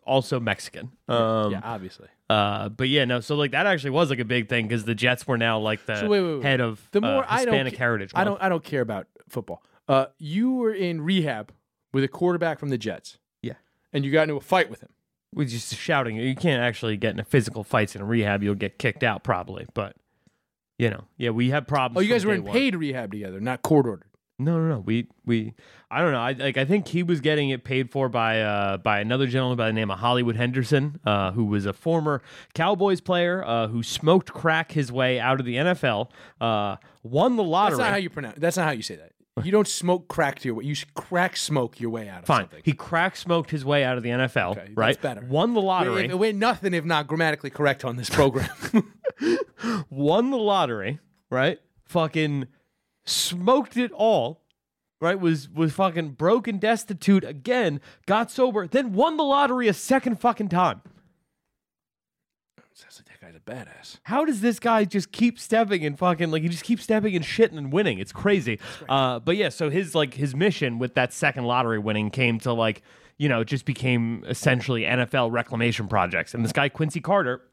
also 0.07 0.41
Mexican. 0.41 0.91
Um, 1.09 1.53
yeah, 1.53 1.61
obviously. 1.63 2.09
Uh, 2.31 2.69
but 2.71 2.89
yeah, 2.89 3.05
no. 3.05 3.21
So 3.21 3.37
like 3.37 3.51
that 3.53 3.67
actually 3.67 3.91
was 3.91 4.09
like 4.11 4.19
a 4.19 4.25
big 4.25 4.49
thing 4.49 4.67
because 4.67 4.85
the 4.85 4.95
Jets 4.95 5.27
were 5.27 5.37
now 5.39 5.59
like 5.59 5.85
the 5.87 5.97
So 6.01 6.09
wait, 6.09 6.23
wait, 6.23 6.35
wait. 6.37 6.43
head 6.43 6.61
of 6.61 6.87
The 6.93 7.01
more 7.03 7.23
uh, 7.23 7.27
I 7.29 7.45
don't, 7.45 7.53
Hispanic 7.55 7.75
ca- 7.75 7.79
heritage. 7.79 8.13
I 8.15 8.25
don't, 8.25 8.41
I 8.43 8.49
don't 8.49 8.65
care 8.65 8.81
about 8.81 9.07
football. 9.29 9.63
Uh, 9.87 10.07
you 10.19 10.53
were 10.55 10.73
in 10.73 11.03
rehab 11.03 11.53
with 11.93 12.03
a 12.05 12.09
quarterback 12.09 12.59
from 12.59 12.71
the 12.71 12.79
Jets. 12.79 13.19
Yeah. 13.43 13.53
and 13.93 14.05
you 14.05 14.11
got 14.11 14.23
into 14.23 14.37
a 14.37 14.41
fight 14.41 14.71
with 14.71 14.81
him. 14.81 14.89
We 15.35 15.47
just 15.47 15.74
shouting. 15.74 16.16
You 16.16 16.35
can't 16.35 16.62
actually 16.62 16.97
get 16.97 17.11
into 17.11 17.24
physical 17.24 17.64
fights 17.64 17.95
in 17.95 18.03
a 18.03 18.05
rehab. 18.05 18.43
You'll 18.43 18.55
get 18.55 18.78
kicked 18.78 19.03
out 19.03 19.24
probably. 19.24 19.66
But 19.74 19.97
you 20.78 20.91
know, 20.91 21.05
yeah, 21.16 21.30
we 21.30 21.51
had 21.51 21.68
problems. 21.68 21.99
Oh, 21.99 22.01
you 22.01 22.12
guys 22.12 22.24
were 22.24 22.35
in 22.35 22.45
one. 22.45 22.53
paid 22.53 22.74
rehab 22.74 23.12
together, 23.12 23.41
not 23.41 23.62
court 23.62 23.87
ordered. 23.87 24.09
No, 24.39 24.59
no, 24.59 24.68
no. 24.68 24.78
We 24.80 25.07
we 25.24 25.55
I 25.91 26.03
don't 26.03 26.11
know. 26.11 26.20
I 26.20 26.32
like 26.32 26.57
I 26.57 26.64
think 26.64 26.89
he 26.89 27.05
was 27.05 27.20
getting 27.20 27.51
it 27.51 27.62
paid 27.62 27.93
for 27.93 28.09
by 28.09 28.41
uh 28.41 28.78
by 28.78 28.99
another 28.99 29.28
gentleman 29.28 29.57
by 29.57 29.68
the 29.68 29.72
name 29.72 29.93
of 29.93 30.01
Hollywood 30.01 30.35
Henderson, 30.35 30.99
uh, 31.07 31.30
who 31.30 31.45
was 31.45 31.66
a 31.66 31.72
former 31.72 32.20
Cowboys 32.53 33.01
player 33.01 33.45
uh, 33.45 33.68
who 33.68 33.85
smoked 33.85 34.32
crack 34.32 34.72
his 34.72 34.91
way 34.91 35.20
out 35.20 35.39
of 35.39 35.47
the 35.47 35.55
NFL, 35.55 36.11
uh, 36.41 36.76
won 37.05 37.37
the 37.37 37.45
lottery. 37.45 37.76
That's 37.76 37.87
not 37.87 37.93
how 37.93 37.99
you 37.99 38.11
pronounce. 38.11 38.39
That's 38.39 38.57
not 38.57 38.64
how 38.66 38.72
you 38.72 38.82
say 38.82 38.97
that. 38.97 39.12
You 39.43 39.51
don't 39.51 39.66
smoke 39.66 40.07
crack 40.07 40.39
to 40.41 40.49
your 40.49 40.55
way. 40.57 40.64
You 40.64 40.76
crack 40.95 41.37
smoke 41.37 41.80
your 41.80 41.91
way 41.91 42.09
out 42.09 42.20
of 42.20 42.26
Fine. 42.26 42.43
something. 42.43 42.61
He 42.64 42.72
crack 42.72 43.16
smoked 43.16 43.51
his 43.51 43.64
way 43.64 43.82
out 43.82 43.97
of 43.97 44.05
the 44.05 44.11
NFL, 44.11 44.53
Okay, 44.53 44.70
right? 44.74 45.01
better. 45.01 45.22
Won 45.26 45.55
the 45.55 45.61
We're, 45.61 45.66
lottery. 45.66 46.14
we're 46.14 46.32
nothing 46.32 46.72
if 46.72 46.85
not 46.85 47.09
grammatically 47.09 47.51
correct 47.51 47.85
on 47.85 47.97
this 47.97 48.09
program. 48.09 48.49
won 49.91 50.30
the 50.30 50.37
lottery, 50.37 51.01
right? 51.30 51.59
Fucking 51.85 52.47
smoked 53.05 53.76
it 53.76 53.91
all, 53.91 54.41
right? 55.01 55.18
Was 55.18 55.49
was 55.51 55.72
fucking 55.72 56.11
broke 56.11 56.47
and 56.47 56.61
destitute 56.61 57.24
again, 57.24 57.80
got 58.07 58.30
sober, 58.30 58.68
then 58.68 58.93
won 58.93 59.16
the 59.16 59.24
lottery 59.24 59.66
a 59.66 59.74
second 59.74 60.20
fucking 60.20 60.49
time. 60.49 60.80
Sounds 63.47 63.59
like 63.59 63.66
that 63.66 63.66
guy's 63.66 63.84
a 63.84 63.84
badass. 63.84 63.99
How 64.05 64.24
does 64.24 64.40
this 64.40 64.59
guy 64.59 64.84
just 64.84 65.12
keep 65.12 65.38
stepping 65.38 65.84
and 65.84 65.99
fucking 65.99 66.30
like 66.30 66.42
he 66.42 66.49
just 66.49 66.64
keeps 66.64 66.82
stepping 66.84 67.14
and 67.16 67.24
shitting 67.24 67.59
and 67.59 67.72
winning? 67.72 67.99
It's 67.99 68.12
crazy. 68.12 68.59
Uh, 68.88 69.18
but 69.20 69.36
yeah, 69.36 69.49
so 69.49 69.70
his 69.70 69.95
like 69.95 70.14
his 70.14 70.34
mission 70.34 70.78
with 70.78 70.95
that 70.95 71.12
second 71.12 71.45
lottery 71.45 71.78
winning 71.78 72.11
came 72.11 72.38
to 72.40 72.53
like 72.53 72.82
you 73.18 73.28
know 73.28 73.45
just 73.45 73.64
became 73.64 74.24
essentially 74.26 74.82
NFL 74.82 75.32
reclamation 75.32 75.88
projects. 75.88 76.34
And 76.34 76.45
this 76.45 76.53
guy 76.53 76.68
Quincy 76.68 77.01
Carter. 77.01 77.42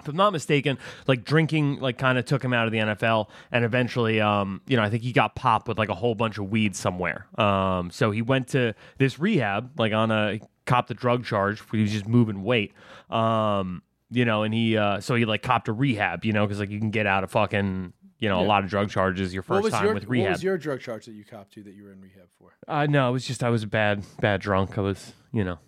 If 0.00 0.08
I'm 0.08 0.16
not 0.16 0.32
mistaken, 0.32 0.76
like 1.06 1.24
drinking, 1.24 1.78
like 1.78 1.98
kind 1.98 2.18
of 2.18 2.24
took 2.24 2.44
him 2.44 2.52
out 2.52 2.66
of 2.66 2.72
the 2.72 2.78
NFL, 2.78 3.28
and 3.52 3.64
eventually, 3.64 4.20
um, 4.20 4.60
you 4.66 4.76
know, 4.76 4.82
I 4.82 4.90
think 4.90 5.04
he 5.04 5.12
got 5.12 5.36
popped 5.36 5.68
with 5.68 5.78
like 5.78 5.88
a 5.88 5.94
whole 5.94 6.16
bunch 6.16 6.36
of 6.36 6.50
weed 6.50 6.74
somewhere. 6.74 7.28
Um, 7.38 7.92
so 7.92 8.10
he 8.10 8.20
went 8.20 8.48
to 8.48 8.74
this 8.98 9.20
rehab, 9.20 9.78
like 9.78 9.92
on 9.92 10.10
a 10.10 10.40
copped 10.66 10.88
the 10.88 10.94
drug 10.94 11.24
charge. 11.24 11.62
He 11.70 11.80
was 11.80 11.92
just 11.92 12.08
moving 12.08 12.42
weight. 12.42 12.72
Um, 13.08 13.82
you 14.14 14.24
know, 14.24 14.42
and 14.42 14.54
he 14.54 14.76
uh 14.76 15.00
so 15.00 15.14
he 15.14 15.24
like 15.24 15.42
copped 15.42 15.68
a 15.68 15.72
rehab, 15.72 16.24
you 16.24 16.32
know, 16.32 16.46
because 16.46 16.60
like 16.60 16.70
you 16.70 16.78
can 16.78 16.90
get 16.90 17.06
out 17.06 17.24
of 17.24 17.30
fucking 17.30 17.92
you 18.18 18.28
know 18.28 18.40
a 18.40 18.46
lot 18.46 18.64
of 18.64 18.70
drug 18.70 18.88
charges 18.90 19.34
your 19.34 19.42
What 19.42 19.56
first 19.56 19.64
was 19.64 19.72
time 19.72 19.84
your 19.84 19.94
with 19.94 20.04
rehab. 20.06 20.26
What 20.26 20.32
was 20.32 20.42
your 20.42 20.56
drug 20.58 20.80
charge 20.80 21.06
that 21.06 21.12
you 21.12 21.24
copped 21.24 21.52
to 21.54 21.62
that 21.64 21.74
you 21.74 21.84
were 21.84 21.92
in 21.92 22.00
rehab 22.00 22.28
for? 22.38 22.54
uh, 22.68 22.86
no, 22.86 23.08
it 23.08 23.12
was 23.12 23.26
just 23.26 23.42
I 23.42 23.50
was 23.50 23.62
a 23.64 23.66
bad 23.66 24.04
bad 24.20 24.40
drunk. 24.40 24.78
I 24.78 24.80
was 24.82 25.12
you 25.32 25.44
know 25.44 25.58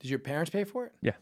Did 0.00 0.10
your 0.10 0.18
parents 0.18 0.50
pay 0.50 0.64
for 0.64 0.86
it? 0.86 0.92
Yeah. 1.00 1.12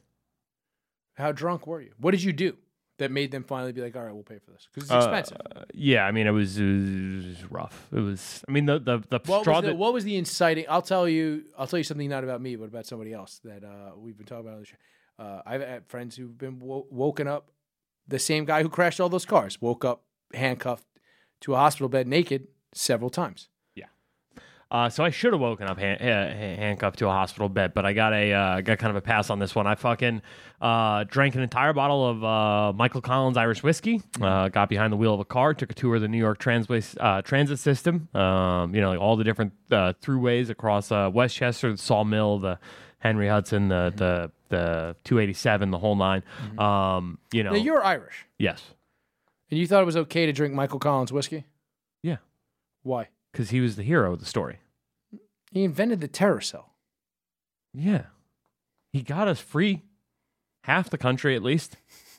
How 1.14 1.32
drunk 1.32 1.66
were 1.66 1.80
you? 1.82 1.92
What 1.98 2.12
did 2.12 2.22
you 2.22 2.32
do 2.32 2.56
that 2.98 3.10
made 3.10 3.30
them 3.30 3.44
finally 3.44 3.72
be 3.72 3.80
like, 3.80 3.94
"All 3.96 4.02
right, 4.04 4.12
we'll 4.14 4.22
pay 4.22 4.38
for 4.38 4.50
this"? 4.52 4.68
Because 4.72 4.84
it's 4.90 4.92
Uh, 4.92 4.96
expensive. 4.98 5.38
yeah. 5.74 6.04
I 6.06 6.12
mean 6.12 6.26
it 6.26 6.30
was, 6.32 6.58
it 6.58 6.64
was 6.64 7.50
rough. 7.50 7.88
It 7.92 8.00
was. 8.00 8.42
I 8.48 8.52
mean 8.52 8.66
the 8.66 8.78
the 8.78 8.98
the 9.10 9.20
what, 9.26 9.42
straw 9.42 9.56
was 9.56 9.62
the, 9.64 9.68
that 9.72 9.76
what 9.76 9.92
was 9.92 10.04
the 10.04 10.16
inciting? 10.16 10.64
I'll 10.68 10.82
tell 10.82 11.08
you. 11.08 11.44
I'll 11.58 11.66
tell 11.66 11.78
you 11.78 11.84
something 11.84 12.08
not 12.08 12.24
about 12.24 12.40
me, 12.40 12.56
but 12.56 12.64
about 12.66 12.86
somebody 12.86 13.12
else 13.12 13.40
that 13.44 13.64
uh, 13.64 13.92
we've 13.96 14.16
been 14.16 14.26
talking 14.26 14.46
about. 14.46 14.54
On 14.54 14.60
the 14.60 14.66
show. 14.66 14.76
Uh, 15.20 15.42
I've 15.44 15.60
had 15.60 15.86
friends 15.86 16.16
who've 16.16 16.36
been 16.36 16.58
wo- 16.58 16.86
woken 16.90 17.28
up. 17.28 17.50
The 18.08 18.18
same 18.18 18.46
guy 18.46 18.62
who 18.62 18.70
crashed 18.70 19.00
all 19.00 19.10
those 19.10 19.26
cars 19.26 19.60
woke 19.60 19.84
up 19.84 20.02
handcuffed 20.32 20.86
to 21.42 21.54
a 21.54 21.56
hospital 21.58 21.88
bed 21.90 22.08
naked 22.08 22.48
several 22.72 23.10
times. 23.10 23.48
Yeah. 23.74 23.84
Uh, 24.70 24.88
so 24.88 25.04
I 25.04 25.10
should 25.10 25.32
have 25.34 25.40
woken 25.40 25.66
up 25.68 25.78
han- 25.78 25.98
ha- 26.00 26.06
ha- 26.32 26.56
handcuffed 26.56 26.98
to 27.00 27.06
a 27.06 27.10
hospital 27.10 27.50
bed, 27.50 27.74
but 27.74 27.84
I 27.84 27.92
got 27.92 28.14
a 28.14 28.32
uh, 28.32 28.60
got 28.62 28.78
kind 28.78 28.90
of 28.90 28.96
a 28.96 29.00
pass 29.02 29.28
on 29.28 29.38
this 29.38 29.54
one. 29.54 29.66
I 29.66 29.74
fucking 29.74 30.22
uh, 30.60 31.04
drank 31.04 31.34
an 31.34 31.42
entire 31.42 31.74
bottle 31.74 32.08
of 32.08 32.24
uh, 32.24 32.72
Michael 32.72 33.02
Collins 33.02 33.36
Irish 33.36 33.62
whiskey. 33.62 34.00
Uh, 34.20 34.48
got 34.48 34.70
behind 34.70 34.90
the 34.90 34.96
wheel 34.96 35.12
of 35.12 35.20
a 35.20 35.24
car, 35.26 35.52
took 35.52 35.70
a 35.70 35.74
tour 35.74 35.96
of 35.96 36.02
the 36.02 36.08
New 36.08 36.18
York 36.18 36.38
Transway 36.38 36.96
uh, 36.98 37.20
transit 37.22 37.58
system. 37.58 38.08
Um, 38.14 38.74
you 38.74 38.80
know, 38.80 38.90
like 38.90 39.00
all 39.00 39.16
the 39.16 39.24
different 39.24 39.52
uh, 39.70 39.92
throughways 40.02 40.48
across 40.48 40.90
uh, 40.90 41.10
Westchester, 41.12 41.72
the 41.72 41.78
Sawmill, 41.78 42.38
the 42.38 42.58
Henry 43.00 43.28
Hudson, 43.28 43.68
the 43.68 43.92
the 43.94 44.30
the 44.50 44.94
287, 45.04 45.70
the 45.70 45.78
whole 45.78 45.96
9 45.96 46.22
Um, 46.58 47.18
you 47.32 47.42
know, 47.42 47.50
Now 47.52 47.56
you're 47.56 47.82
Irish, 47.82 48.26
yes, 48.38 48.62
and 49.50 49.58
you 49.58 49.66
thought 49.66 49.82
it 49.82 49.86
was 49.86 49.96
okay 49.96 50.26
to 50.26 50.32
drink 50.32 50.52
Michael 50.54 50.78
Collins 50.78 51.12
whiskey. 51.12 51.44
yeah, 52.02 52.18
Why? 52.82 53.08
because 53.32 53.50
he 53.50 53.60
was 53.60 53.76
the 53.76 53.82
hero 53.82 54.12
of 54.12 54.20
the 54.20 54.26
story. 54.26 54.58
He 55.52 55.64
invented 55.64 56.00
the 56.00 56.08
terror 56.08 56.40
cell. 56.40 56.74
Yeah. 57.74 58.02
He 58.92 59.02
got 59.02 59.28
us 59.28 59.40
free. 59.40 59.82
Half 60.64 60.90
the 60.90 60.98
country, 60.98 61.34
at 61.34 61.42
least. 61.42 61.76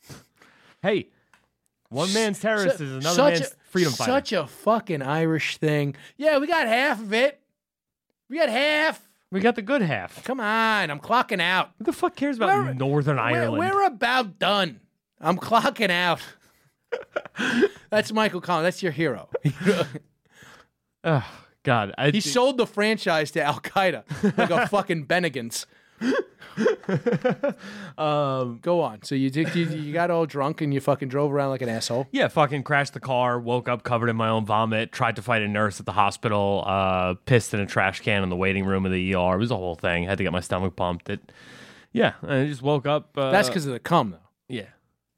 hey, 0.82 1.10
one 1.90 2.12
man's 2.14 2.40
terrorist 2.40 2.78
Su- 2.78 2.84
is 2.86 2.92
another 2.92 3.24
man's 3.24 3.42
a, 3.42 3.48
freedom 3.70 3.94
fighter. 3.94 4.12
Such 4.12 4.34
a 4.34 4.48
fucking 4.48 5.02
Irish 5.02 5.58
thing. 5.58 5.96
Yeah, 6.18 6.38
we 6.40 6.48
got 6.48 6.68
half 6.68 7.00
of 7.02 7.14
it. 7.14 7.40
We 8.30 8.38
got 8.38 8.50
half. 8.50 9.06
We 9.32 9.40
got 9.40 9.56
the 9.56 9.62
good 9.62 9.82
half. 9.82 10.24
Come 10.24 10.40
on, 10.40 10.90
I'm 10.92 11.00
clocking 11.00 11.42
out. 11.42 11.72
Who 11.78 11.86
the 11.86 11.94
fuck 11.94 12.16
cares 12.16 12.38
about 12.38 12.64
We're- 12.64 12.74
Northern 12.74 13.18
We're, 13.18 13.22
Ireland? 13.24 13.58
we're 13.60 13.86
about 13.86 14.38
done. 14.40 14.80
I'm 15.20 15.38
clocking 15.38 15.90
out. 15.92 16.20
That's 17.90 18.12
Michael 18.12 18.42
Collins. 18.42 18.66
That's 18.66 18.84
your 18.84 18.92
hero. 18.92 19.30
Ugh, 21.04 21.24
God. 21.64 21.94
I, 21.98 22.12
he 22.12 22.20
sold 22.22 22.58
the 22.58 22.68
franchise 22.68 23.32
to 23.32 23.42
Al 23.42 23.60
Qaeda 23.60 24.04
like 24.38 24.50
a 24.50 24.68
fucking 24.70 25.06
Bennigan's. 25.08 25.66
um, 27.98 28.60
Go 28.62 28.82
on. 28.82 29.04
So 29.04 29.16
you 29.16 29.30
did. 29.30 29.56
You, 29.56 29.66
you 29.66 29.94
got 29.94 30.12
all 30.12 30.26
drunk 30.26 30.62
and 30.62 30.74
you 30.74 30.80
fucking 30.80 31.10
drove 31.10 31.32
around 31.32 31.50
like 31.50 31.62
an 31.62 31.70
asshole. 31.70 32.08
yeah, 32.12 32.28
fucking 32.28 32.64
crashed 32.64 32.94
the 32.94 33.00
car, 33.00 33.40
woke 33.40 33.70
up 33.70 33.84
covered 33.84 34.10
in 34.10 34.16
my 34.16 34.30
own 34.30 34.46
vomit, 34.46 34.92
tried 34.92 35.16
to 35.16 35.22
fight 35.22 35.42
a 35.42 35.48
nurse 35.48 35.80
at 35.80 35.86
the 35.86 35.92
hospital, 35.94 36.64
uh, 36.66 37.14
pissed 37.26 37.54
in 37.54 37.60
a 37.60 37.66
trash 37.66 38.02
can 38.02 38.24
in 38.24 38.30
the 38.30 38.36
waiting 38.36 38.66
room 38.66 38.86
of 38.86 38.92
the 38.92 39.16
ER. 39.16 39.36
It 39.36 39.40
was 39.40 39.52
a 39.52 39.58
whole 39.58 39.76
thing. 39.76 40.04
Had 40.04 40.18
to 40.18 40.24
get 40.24 40.34
my 40.34 40.42
stomach 40.42 40.76
pumped. 40.76 41.10
It, 41.10 41.32
yeah, 41.94 42.14
and 42.22 42.32
I 42.32 42.48
just 42.48 42.62
woke 42.62 42.86
up. 42.86 43.18
Uh, 43.18 43.32
That's 43.32 43.50
because 43.50 43.66
of 43.66 43.74
the 43.74 43.80
cum, 43.80 44.12
though. 44.12 44.18
yeah. 44.48 44.66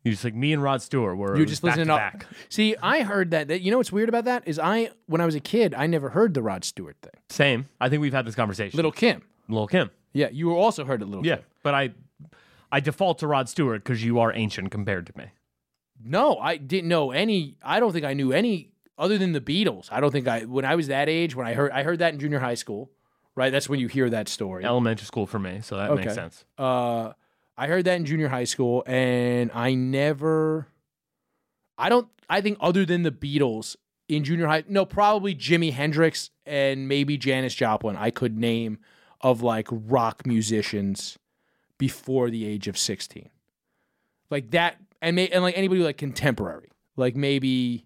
You 0.03 0.11
just 0.11 0.25
like 0.25 0.35
me 0.35 0.51
and 0.51 0.61
Rod 0.61 0.81
Stewart 0.81 1.15
were 1.15 1.37
You're 1.37 1.45
just 1.45 1.61
back 1.61 1.77
listening 1.77 1.87
to 1.87 1.93
to 1.93 1.97
back. 1.97 2.25
See, 2.49 2.75
I 2.83 3.03
heard 3.03 3.31
that, 3.31 3.47
that. 3.47 3.61
You 3.61 3.71
know 3.71 3.77
what's 3.77 3.91
weird 3.93 4.09
about 4.09 4.25
that 4.25 4.45
is 4.45 4.59
I, 4.59 4.89
when 5.05 5.21
I 5.21 5.25
was 5.25 5.33
a 5.33 5.39
kid, 5.39 5.73
I 5.73 5.87
never 5.87 6.09
heard 6.09 6.33
the 6.33 6.41
Rod 6.41 6.65
Stewart 6.65 6.97
thing. 7.01 7.13
Same. 7.29 7.69
I 7.79 7.87
think 7.87 8.01
we've 8.01 8.11
had 8.11 8.25
this 8.25 8.35
conversation. 8.35 8.77
Lil 8.77 8.91
Kim. 8.91 9.21
Lil 9.47 9.65
Kim. 9.67 9.91
Yeah, 10.13 10.29
you 10.31 10.47
were 10.47 10.55
also 10.55 10.85
heard 10.85 11.01
it, 11.01 11.05
Little 11.05 11.21
bit. 11.23 11.29
Yeah, 11.29 11.37
but 11.63 11.73
I 11.73 11.93
I 12.71 12.79
default 12.79 13.19
to 13.19 13.27
Rod 13.27 13.49
Stewart 13.49 13.83
because 13.83 14.03
you 14.03 14.19
are 14.19 14.31
ancient 14.33 14.71
compared 14.71 15.07
to 15.07 15.13
me. 15.17 15.25
No, 16.03 16.37
I 16.37 16.57
didn't 16.57 16.89
know 16.89 17.11
any. 17.11 17.57
I 17.63 17.79
don't 17.79 17.91
think 17.93 18.05
I 18.05 18.13
knew 18.13 18.31
any 18.31 18.71
other 18.97 19.17
than 19.17 19.31
the 19.31 19.41
Beatles. 19.41 19.87
I 19.91 19.99
don't 19.99 20.11
think 20.11 20.27
I 20.27 20.41
when 20.41 20.65
I 20.65 20.75
was 20.75 20.87
that 20.87 21.09
age 21.09 21.35
when 21.35 21.47
I 21.47 21.53
heard 21.53 21.71
I 21.71 21.83
heard 21.83 21.99
that 21.99 22.13
in 22.13 22.19
junior 22.19 22.39
high 22.39 22.55
school. 22.55 22.91
Right, 23.35 23.51
that's 23.51 23.67
when 23.67 23.79
you 23.79 23.87
hear 23.87 24.09
that 24.11 24.29
story. 24.29 24.63
Elementary 24.63 25.05
school 25.07 25.25
for 25.25 25.39
me, 25.39 25.61
so 25.63 25.75
that 25.77 25.89
Okay. 25.89 26.03
makes 26.03 26.13
sense. 26.13 26.45
Uh, 26.55 27.13
I 27.57 27.65
heard 27.65 27.85
that 27.85 27.95
in 27.95 28.05
junior 28.05 28.27
high 28.27 28.43
school, 28.43 28.83
and 28.85 29.49
I 29.53 29.73
never. 29.73 30.67
I 31.77 31.89
don't. 31.89 32.07
I 32.29 32.41
think 32.41 32.57
other 32.61 32.85
than 32.85 33.01
the 33.01 33.11
Beatles 33.11 33.75
in 34.07 34.23
junior 34.23 34.45
high, 34.47 34.63
no, 34.67 34.85
probably 34.85 35.33
Jimi 35.33 35.71
Hendrix 35.73 36.29
and 36.45 36.87
maybe 36.87 37.17
Janis 37.17 37.55
Joplin. 37.55 37.95
I 37.95 38.11
could 38.11 38.37
name 38.37 38.77
of 39.23 39.41
like 39.41 39.67
rock 39.71 40.27
musicians 40.27 41.17
before 41.79 42.29
the 42.29 42.45
age 42.45 42.67
of 42.67 42.77
sixteen, 42.77 43.29
like 44.29 44.51
that, 44.51 44.77
and 45.01 45.15
may, 45.15 45.27
and 45.29 45.41
like 45.43 45.57
anybody 45.57 45.81
like 45.81 45.97
contemporary, 45.97 46.69
like 46.95 47.15
maybe. 47.15 47.85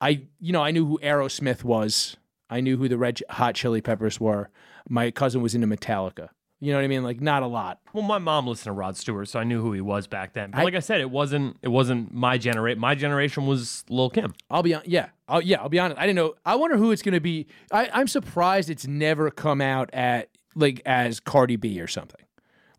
I 0.00 0.22
you 0.40 0.52
know 0.52 0.62
I 0.62 0.72
knew 0.72 0.84
who 0.84 0.98
Aerosmith 0.98 1.62
was. 1.64 2.16
I 2.50 2.60
knew 2.60 2.76
who 2.76 2.88
the 2.88 2.98
Red 2.98 3.20
Hot 3.30 3.54
Chili 3.54 3.80
Peppers 3.80 4.20
were. 4.20 4.50
My 4.88 5.10
cousin 5.10 5.40
was 5.42 5.54
into 5.54 5.66
Metallica. 5.68 6.28
You 6.58 6.70
know 6.70 6.78
what 6.78 6.84
I 6.84 6.88
mean? 6.88 7.02
Like 7.02 7.20
not 7.20 7.42
a 7.42 7.46
lot. 7.46 7.80
Well, 7.92 8.02
my 8.04 8.18
mom 8.18 8.46
listened 8.46 8.64
to 8.66 8.72
Rod 8.72 8.96
Stewart, 8.96 9.28
so 9.28 9.38
I 9.40 9.44
knew 9.44 9.60
who 9.62 9.72
he 9.72 9.80
was 9.80 10.06
back 10.06 10.32
then. 10.32 10.50
But 10.50 10.60
I- 10.60 10.64
like 10.64 10.74
I 10.74 10.80
said, 10.80 11.00
it 11.00 11.10
wasn't 11.10 11.56
it 11.62 11.68
wasn't 11.68 12.12
my 12.12 12.36
generation. 12.38 12.80
My 12.80 12.94
generation 12.96 13.46
was 13.46 13.84
Lil 13.88 14.10
Kim. 14.10 14.34
I'll 14.50 14.62
be 14.64 14.74
on. 14.74 14.82
Yeah, 14.86 15.08
I'll, 15.28 15.40
yeah. 15.40 15.60
I'll 15.60 15.68
be 15.68 15.78
honest. 15.78 15.98
I 16.00 16.02
didn't 16.06 16.16
know. 16.16 16.34
I 16.44 16.56
wonder 16.56 16.76
who 16.76 16.90
it's 16.90 17.02
going 17.02 17.14
to 17.14 17.20
be. 17.20 17.46
I, 17.70 17.88
I'm 17.92 18.08
surprised 18.08 18.70
it's 18.70 18.86
never 18.86 19.30
come 19.30 19.60
out 19.60 19.88
at 19.92 20.28
like 20.54 20.82
as 20.86 21.20
Cardi 21.20 21.56
B 21.56 21.80
or 21.80 21.86
something. 21.86 22.20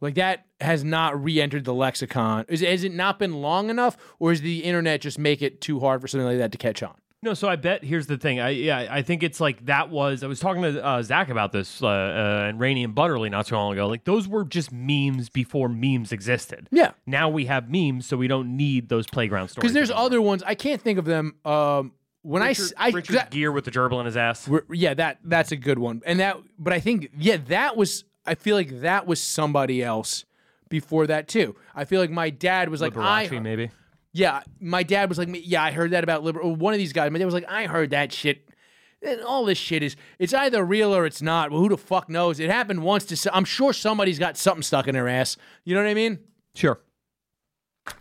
Like 0.01 0.15
that 0.15 0.45
has 0.59 0.83
not 0.83 1.21
re-entered 1.23 1.63
the 1.63 1.73
lexicon. 1.73 2.45
Is 2.49 2.59
has 2.59 2.83
it 2.83 2.93
not 2.93 3.19
been 3.19 3.41
long 3.41 3.69
enough, 3.69 3.95
or 4.19 4.33
is 4.33 4.41
the 4.41 4.59
internet 4.59 4.99
just 5.01 5.17
make 5.17 5.41
it 5.41 5.61
too 5.61 5.79
hard 5.79 6.01
for 6.01 6.07
something 6.07 6.27
like 6.27 6.39
that 6.39 6.51
to 6.51 6.57
catch 6.57 6.83
on? 6.83 6.95
No, 7.21 7.33
so 7.33 7.47
I 7.47 7.55
bet 7.55 7.85
here's 7.85 8.07
the 8.07 8.17
thing. 8.17 8.41
I 8.41 8.49
yeah, 8.49 8.85
I 8.91 9.01
think 9.01 9.23
it's 9.23 9.39
like 9.39 9.65
that 9.67 9.89
was. 9.89 10.21
I 10.23 10.27
was 10.27 10.41
talking 10.41 10.61
to 10.61 10.83
uh, 10.83 11.01
Zach 11.03 11.29
about 11.29 11.53
this 11.53 11.81
uh, 11.81 11.87
uh, 11.87 12.45
and 12.49 12.59
Rainey 12.59 12.83
and 12.83 12.93
Butterly 12.93 13.29
not 13.29 13.47
so 13.47 13.55
long 13.55 13.71
ago. 13.71 13.87
Like 13.87 14.03
those 14.03 14.27
were 14.27 14.43
just 14.43 14.73
memes 14.73 15.29
before 15.29 15.69
memes 15.69 16.11
existed. 16.11 16.67
Yeah. 16.69 16.91
Now 17.05 17.29
we 17.29 17.45
have 17.45 17.69
memes, 17.69 18.05
so 18.05 18.17
we 18.17 18.27
don't 18.27 18.57
need 18.57 18.89
those 18.89 19.07
playground 19.07 19.47
stories. 19.47 19.61
Because 19.61 19.73
there's 19.73 19.89
anymore. 19.89 20.05
other 20.05 20.21
ones 20.21 20.43
I 20.45 20.55
can't 20.55 20.81
think 20.81 20.99
of 20.99 21.05
them. 21.05 21.35
Um, 21.45 21.93
when 22.23 22.41
Richard, 22.41 22.73
I, 22.77 22.87
I 22.87 22.89
Richard's 22.89 23.19
that- 23.19 23.31
Gere 23.31 23.49
with 23.53 23.65
the 23.65 23.71
gerbil 23.71 23.99
in 23.99 24.05
his 24.07 24.17
ass. 24.17 24.49
yeah, 24.71 24.93
that 24.95 25.19
that's 25.23 25.51
a 25.51 25.55
good 25.55 25.77
one. 25.77 26.01
And 26.05 26.19
that, 26.19 26.37
but 26.57 26.73
I 26.73 26.79
think 26.79 27.11
yeah, 27.17 27.37
that 27.47 27.77
was. 27.77 28.03
I 28.25 28.35
feel 28.35 28.55
like 28.55 28.81
that 28.81 29.05
was 29.05 29.21
somebody 29.21 29.83
else 29.83 30.23
before 30.69 31.05
that 31.07 31.27
too. 31.27 31.55
I 31.75 31.83
feel 31.85 31.99
like 31.99 32.09
my 32.09 32.29
dad 32.29 32.69
was 32.69 32.79
like, 32.81 32.95
I, 32.95 33.27
maybe. 33.39 33.69
yeah, 34.13 34.41
my 34.61 34.81
dad 34.83 35.09
was 35.09 35.17
like, 35.17 35.27
yeah, 35.31 35.61
I 35.61 35.71
heard 35.71 35.91
that 35.91 36.05
about 36.05 36.23
liberal. 36.23 36.55
One 36.55 36.73
of 36.73 36.77
these 36.77 36.93
guys, 36.93 37.11
my 37.11 37.19
dad 37.19 37.25
was 37.25 37.33
like, 37.33 37.49
I 37.49 37.65
heard 37.65 37.89
that 37.89 38.13
shit. 38.13 38.47
And 39.05 39.19
all 39.21 39.43
this 39.43 39.57
shit 39.57 39.83
is, 39.83 39.97
it's 40.17 40.33
either 40.33 40.63
real 40.63 40.95
or 40.95 41.05
it's 41.05 41.21
not. 41.21 41.51
Well, 41.51 41.59
who 41.59 41.67
the 41.67 41.77
fuck 41.77 42.07
knows? 42.07 42.39
It 42.39 42.49
happened 42.49 42.81
once 42.83 43.03
to. 43.07 43.35
I'm 43.35 43.43
sure 43.43 43.73
somebody's 43.73 44.17
got 44.17 44.37
something 44.37 44.63
stuck 44.63 44.87
in 44.87 44.93
their 44.93 45.09
ass. 45.09 45.35
You 45.65 45.75
know 45.75 45.83
what 45.83 45.89
I 45.89 45.93
mean? 45.93 46.19
Sure. 46.55 46.79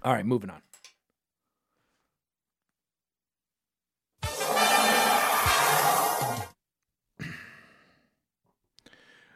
All 0.05 0.13
right, 0.13 0.25
moving 0.25 0.49
on. 0.51 0.63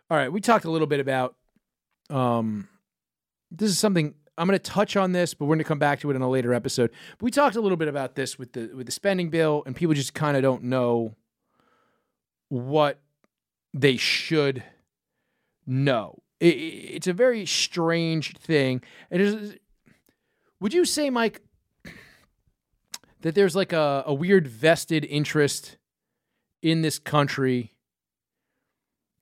All 0.09 0.17
right, 0.17 0.31
we 0.31 0.41
talked 0.41 0.65
a 0.65 0.71
little 0.71 0.87
bit 0.87 1.01
about 1.01 1.35
um 2.11 2.69
this 3.51 3.71
is 3.71 3.79
something 3.79 4.15
I'm 4.39 4.47
going 4.47 4.59
to 4.59 4.63
touch 4.63 4.97
on 4.97 5.13
this, 5.13 5.33
but 5.33 5.47
we're 5.47 5.55
going 5.55 5.59
to 5.61 5.65
come 5.65 5.79
back 5.79 6.01
to 6.01 6.11
it 6.11 6.17
in 6.17 6.21
a 6.21 6.29
later 6.29 6.53
episode. 6.53 6.91
But 7.13 7.25
we 7.25 7.31
talked 7.31 7.57
a 7.57 7.61
little 7.61 7.79
bit 7.79 7.89
about 7.89 8.17
this 8.17 8.39
with 8.39 8.53
the 8.53 8.71
with 8.75 8.87
the 8.87 8.93
spending 8.93 9.31
bill 9.31 9.63
and 9.67 9.75
people 9.75 9.95
just 9.95 10.15
kind 10.15 10.37
of 10.37 10.43
don't 10.43 10.65
know 10.65 11.15
what 12.49 13.01
they 13.73 13.97
should 13.97 14.63
know. 15.67 16.23
It, 16.39 16.47
it's 16.47 17.07
a 17.07 17.13
very 17.13 17.47
strange 17.47 18.37
thing. 18.37 18.83
And 19.11 19.59
would 20.61 20.73
you 20.73 20.85
say, 20.85 21.11
Mike, 21.11 21.43
that 23.23 23.35
there's 23.35 23.57
like 23.57 23.73
a, 23.73 24.05
a 24.07 24.15
weird 24.15 24.47
vested 24.47 25.05
interest 25.05 25.77
in 26.63 26.83
this 26.83 26.99
country 26.99 27.76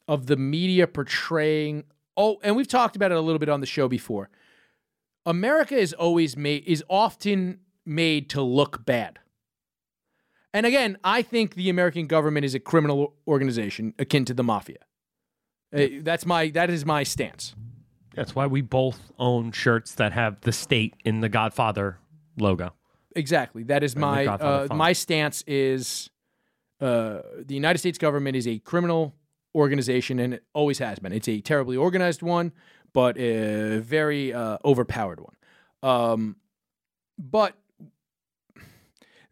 of 0.09 0.27
the 0.27 0.37
media 0.37 0.87
portraying? 0.87 1.85
Oh, 2.17 2.39
and 2.43 2.57
we've 2.57 2.69
talked 2.69 2.97
about 2.97 3.11
it 3.11 3.17
a 3.17 3.21
little 3.21 3.39
bit 3.39 3.49
on 3.49 3.61
the 3.61 3.67
show 3.67 3.89
before. 3.89 4.31
America 5.27 5.77
is 5.77 5.93
always 5.93 6.37
made 6.37 6.65
is 6.67 6.85
often 6.89 7.61
made 7.87 8.31
to 8.31 8.43
look 8.43 8.85
bad. 8.85 9.19
And 10.53 10.67
again, 10.67 10.99
I 11.03 11.23
think 11.23 11.55
the 11.55 11.69
American 11.69 12.07
government 12.07 12.45
is 12.45 12.55
a 12.55 12.61
criminal 12.61 13.15
organization 13.27 13.95
akin 13.99 14.25
to 14.27 14.35
the 14.35 14.45
mafia. 14.45 14.79
Uh, 15.75 15.87
That's 16.03 16.25
my 16.25 16.51
that 16.51 16.71
is 16.71 16.87
my 16.87 17.03
stance. 17.03 17.55
That's 18.15 18.35
why 18.35 18.47
we 18.47 18.61
both 18.61 19.11
own 19.19 19.51
shirts 19.51 19.97
that 19.97 20.13
have 20.13 20.41
the 20.43 20.53
state 20.53 20.95
in 21.05 21.21
the 21.21 21.29
Godfather 21.29 21.99
logo. 22.39 22.73
Exactly. 23.17 23.65
That 23.65 23.83
is 23.83 23.97
my 23.97 24.27
uh, 24.27 24.69
my 24.73 24.93
stance 24.93 25.43
is 25.47 26.11
uh, 26.81 27.21
the 27.45 27.55
United 27.55 27.79
States 27.79 27.99
government 27.99 28.37
is 28.37 28.47
a 28.47 28.59
criminal 28.61 29.15
organization 29.55 30.19
and 30.19 30.35
it 30.35 30.45
always 30.53 30.79
has 30.79 30.99
been. 30.99 31.13
It's 31.13 31.29
a 31.29 31.41
terribly 31.41 31.77
organized 31.77 32.23
one, 32.23 32.53
but 32.93 33.17
a 33.19 33.79
very 33.81 34.33
uh, 34.33 34.59
overpowered 34.65 35.21
one. 35.21 35.35
Um, 35.83 36.37
but 37.19 37.55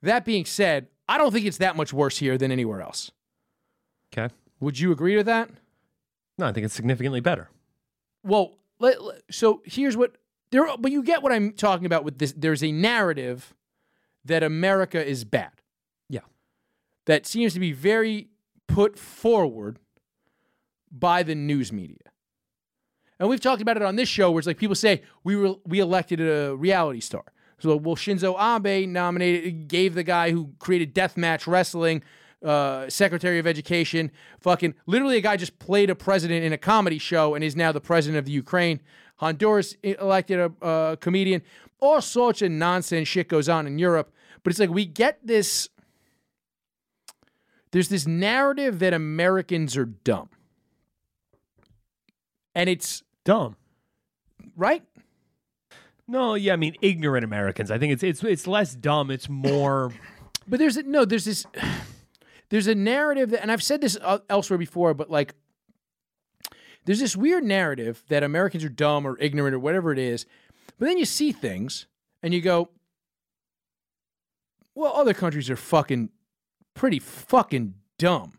that 0.03 0.25
being 0.25 0.45
said, 0.45 0.89
I 1.09 1.19
don't 1.19 1.33
think 1.33 1.47
it's 1.47 1.59
that 1.59 1.77
much 1.77 1.93
worse 1.93 2.19
here 2.19 2.39
than 2.39 2.51
anywhere 2.53 2.81
else. 2.81 3.11
Okay. 4.13 4.33
Would 4.61 4.79
you 4.79 4.93
agree 4.93 5.17
with 5.17 5.27
that? 5.27 5.51
No, 6.39 6.47
I 6.47 6.53
think 6.53 6.65
it's 6.65 6.75
significantly 6.75 7.21
better. 7.21 7.49
Well, 8.25 8.59
let, 8.79 9.03
let- 9.03 9.23
so 9.31 9.63
here's 9.65 9.97
what 9.97 10.17
there. 10.51 10.67
But 10.79 10.93
you 10.93 11.03
get 11.03 11.23
what 11.23 11.33
I'm 11.33 11.53
talking 11.53 11.87
about 11.87 12.05
with 12.05 12.19
this. 12.19 12.33
There's 12.37 12.63
a 12.63 12.73
narrative 12.73 13.55
that 14.25 14.43
America 14.43 15.05
is 15.05 15.25
bad. 15.25 15.51
Yeah. 16.09 16.21
That 17.07 17.27
seems 17.27 17.55
to 17.55 17.61
be 17.61 17.73
very 17.73 18.29
put 18.69 18.99
forward 18.99 19.79
by 20.93 21.23
the 21.23 21.35
news 21.35 21.73
media. 21.73 21.97
And 23.19 23.29
we've 23.29 23.41
talked 23.41 23.63
about 23.63 23.77
it 23.77 23.83
on 23.83 23.97
this 23.97 24.09
show, 24.09 24.31
where 24.31 24.39
it's 24.41 24.47
like 24.47 24.59
people 24.59 24.75
say 24.75 25.03
we 25.25 25.37
were 25.37 25.55
we 25.65 25.81
elected 25.81 26.21
a 26.21 26.55
reality 26.57 27.01
star. 27.01 27.25
So 27.59 27.77
well, 27.77 27.95
Shinzo 27.95 28.35
Abe 28.37 28.89
nominated 28.89 29.69
gave 29.69 29.95
the 29.95 30.03
guy 30.03 30.33
who 30.33 30.51
created 30.59 30.95
deathmatch 30.95 31.47
wrestling, 31.47 32.03
uh, 32.45 32.91
Secretary 32.91 33.39
of 33.39 33.47
Education, 33.47 34.11
fucking 34.41 34.75
literally 34.87 35.17
a 35.17 35.21
guy 35.21 35.37
just 35.37 35.59
played 35.61 35.89
a 35.89 35.95
president 35.95 36.45
in 36.45 36.53
a 36.53 36.59
comedy 36.59 36.99
show 36.99 37.35
and 37.35 37.45
is 37.45 37.55
now 37.55 37.71
the 37.71 37.81
president 37.81 38.19
of 38.19 38.25
the 38.25 38.33
Ukraine. 38.33 38.81
Honduras 39.19 39.77
elected 39.85 40.41
a, 40.41 40.67
a 40.67 40.97
comedian. 40.97 41.43
All 41.79 42.01
sorts 42.01 42.43
of 42.43 42.51
nonsense 42.51 43.07
shit 43.07 43.29
goes 43.29 43.49
on 43.49 43.69
in 43.69 43.79
Europe, 43.79 44.13
but 44.43 44.51
it's 44.51 44.59
like 44.59 44.71
we 44.71 44.85
get 44.85 45.25
this. 45.25 45.69
There's 47.71 47.89
this 47.89 48.07
narrative 48.07 48.81
that 48.81 48.93
Americans 48.93 49.77
are 49.77 49.87
dumb, 49.87 50.29
and 52.55 52.69
it's 52.69 53.03
Dumb. 53.25 53.57
right. 54.57 54.83
No, 56.09 56.35
yeah, 56.35 56.53
I 56.55 56.57
mean 56.57 56.75
ignorant 56.83 57.25
Americans. 57.25 57.71
I 57.71 57.79
think 57.79 57.93
it's 57.93 58.03
it's 58.03 58.23
it's 58.25 58.47
less 58.47 58.75
dumb. 58.75 59.11
It's 59.11 59.29
more. 59.29 59.93
But 60.49 60.59
there's 60.59 60.77
a, 60.77 60.83
no, 60.83 61.05
there's 61.05 61.25
this, 61.25 61.47
there's 62.51 62.67
a 62.67 62.75
narrative 62.75 63.31
that, 63.31 63.43
and 63.43 63.53
I've 63.53 63.63
said 63.63 63.81
this 63.81 63.97
uh, 64.03 64.19
elsewhere 64.29 64.59
before, 64.59 64.93
but 64.93 65.09
like, 65.09 65.35
there's 66.85 66.99
this 66.99 67.17
weird 67.17 67.45
narrative 67.45 68.03
that 68.09 68.25
Americans 68.25 68.65
are 68.65 68.69
dumb 68.69 69.07
or 69.07 69.17
ignorant 69.21 69.55
or 69.55 69.61
whatever 69.61 69.93
it 69.93 70.01
is, 70.01 70.27
but 70.79 70.87
then 70.87 70.99
you 70.99 71.05
see 71.05 71.31
things 71.31 71.87
and 72.25 72.35
you 72.35 72.41
go, 72.41 72.71
well, 74.75 74.93
other 74.97 75.15
countries 75.15 75.49
are 75.49 75.55
fucking 75.57 76.11
pretty 76.75 76.99
fucking 76.99 77.75
dumb. 77.99 78.33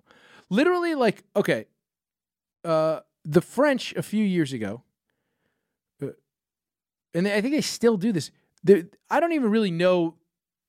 Literally, 0.50 0.96
like, 0.96 1.24
okay, 1.38 1.68
uh, 2.66 3.00
the 3.26 3.42
French 3.42 3.94
a 3.96 4.04
few 4.04 4.24
years 4.24 4.54
ago, 4.54 4.84
uh, 6.02 6.08
and 7.14 7.28
I 7.28 7.42
think 7.42 7.54
they 7.54 7.62
still 7.62 7.98
do 7.98 8.12
this. 8.12 8.32
They- 8.64 8.86
I 9.10 9.20
don't 9.20 9.34
even 9.34 9.50
really 9.50 9.72
know 9.72 10.16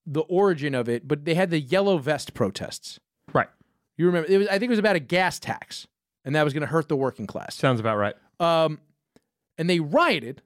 the 0.06 0.20
origin 0.22 0.74
of 0.74 0.88
it, 0.88 1.08
but 1.08 1.24
they 1.24 1.34
had 1.34 1.50
the 1.50 1.60
yellow 1.60 1.98
vest 1.98 2.34
protests. 2.34 3.00
Right. 3.32 3.48
You 3.96 4.06
remember? 4.06 4.28
It 4.30 4.38
was, 4.38 4.48
I 4.48 4.52
think 4.58 4.64
it 4.64 4.70
was 4.70 4.78
about 4.78 4.96
a 4.96 5.00
gas 5.00 5.38
tax, 5.38 5.86
and 6.24 6.34
that 6.34 6.42
was 6.44 6.52
going 6.52 6.60
to 6.62 6.66
hurt 6.66 6.88
the 6.88 6.96
working 6.96 7.26
class. 7.26 7.54
Sounds 7.56 7.80
about 7.80 7.96
right. 7.96 8.14
Um, 8.40 8.80
and 9.56 9.70
they 9.70 9.80
rioted 9.80 10.42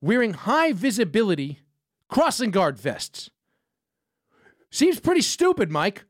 wearing 0.00 0.34
high 0.34 0.72
visibility 0.72 1.60
crossing 2.08 2.50
guard 2.50 2.78
vests. 2.78 3.30
Seems 4.70 5.00
pretty 5.00 5.20
stupid, 5.22 5.70
Mike. 5.70 6.04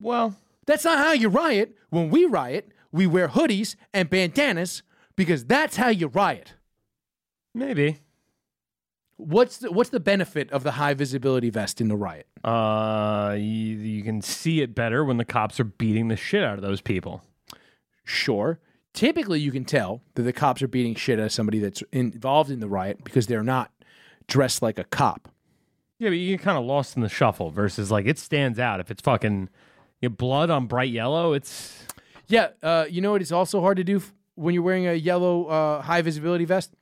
Well, 0.00 0.36
That's 0.66 0.84
not 0.84 0.98
how 0.98 1.12
you 1.12 1.28
riot. 1.28 1.76
When 1.90 2.10
we 2.10 2.24
riot, 2.26 2.70
we 2.92 3.06
wear 3.06 3.28
hoodies 3.28 3.76
and 3.92 4.08
bandanas 4.08 4.82
because 5.16 5.44
that's 5.44 5.76
how 5.76 5.88
you 5.88 6.08
riot. 6.08 6.54
maybe. 7.54 7.98
What's 9.16 9.58
the, 9.58 9.72
what's 9.72 9.90
the 9.90 9.98
benefit 9.98 10.48
of 10.52 10.62
the 10.62 10.72
high 10.72 10.94
visibility 10.94 11.50
vest 11.50 11.80
in 11.80 11.88
the 11.88 11.96
riot? 11.96 12.28
Uh, 12.44 13.34
you, 13.36 13.42
you 13.42 14.04
can 14.04 14.22
see 14.22 14.60
it 14.60 14.76
better 14.76 15.04
when 15.04 15.16
the 15.16 15.24
cops 15.24 15.58
are 15.58 15.64
beating 15.64 16.06
the 16.06 16.14
shit 16.14 16.44
out 16.44 16.54
of 16.54 16.62
those 16.62 16.80
people. 16.80 17.22
Sure. 18.04 18.60
Typically, 18.94 19.40
you 19.40 19.50
can 19.50 19.64
tell 19.64 20.02
that 20.14 20.22
the 20.22 20.32
cops 20.32 20.62
are 20.62 20.68
beating 20.68 20.94
shit 20.94 21.18
out 21.18 21.26
of 21.26 21.32
somebody 21.32 21.58
that's 21.58 21.82
involved 21.90 22.48
in 22.48 22.60
the 22.60 22.68
riot 22.68 23.02
because 23.02 23.26
they're 23.26 23.42
not 23.42 23.72
dressed 24.28 24.62
like 24.62 24.78
a 24.78 24.84
cop. 24.84 25.28
Yeah, 25.98 26.10
but 26.10 26.14
you 26.14 26.36
get 26.36 26.44
kind 26.44 26.56
of 26.56 26.64
lost 26.64 26.94
in 26.94 27.02
the 27.02 27.08
shuffle 27.08 27.50
versus 27.50 27.90
like 27.90 28.06
it 28.06 28.20
stands 28.20 28.60
out. 28.60 28.78
If 28.78 28.88
it's 28.88 29.02
fucking 29.02 29.48
you 30.00 30.08
know, 30.08 30.14
blood 30.14 30.48
on 30.48 30.66
bright 30.66 30.90
yellow, 30.90 31.32
it's 31.32 31.86
Yeah, 32.28 32.48
uh, 32.62 32.86
you 32.88 33.00
know 33.00 33.12
what? 33.12 33.22
It's 33.22 33.32
also 33.32 33.60
hard 33.60 33.78
to 33.78 33.84
do 33.84 33.96
f- 33.96 34.12
when 34.34 34.54
you're 34.54 34.62
wearing 34.62 34.86
a 34.86 34.94
yellow 34.94 35.46
uh, 35.46 35.82
high 35.82 36.02
visibility 36.02 36.44
vest. 36.44 36.74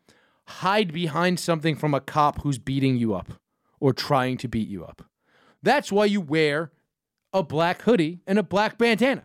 Hide 0.48 0.92
behind 0.92 1.40
something 1.40 1.76
from 1.76 1.94
a 1.94 2.00
cop 2.00 2.42
who's 2.42 2.58
beating 2.58 2.96
you 2.96 3.14
up 3.14 3.32
or 3.80 3.92
trying 3.92 4.36
to 4.38 4.48
beat 4.48 4.68
you 4.68 4.84
up. 4.84 5.02
That's 5.62 5.90
why 5.90 6.04
you 6.04 6.20
wear 6.20 6.72
a 7.32 7.42
black 7.42 7.82
hoodie 7.82 8.20
and 8.26 8.38
a 8.38 8.42
black 8.42 8.78
bandana. 8.78 9.24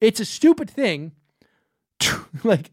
It's 0.00 0.20
a 0.20 0.24
stupid 0.24 0.68
thing. 0.70 1.12
like, 2.44 2.70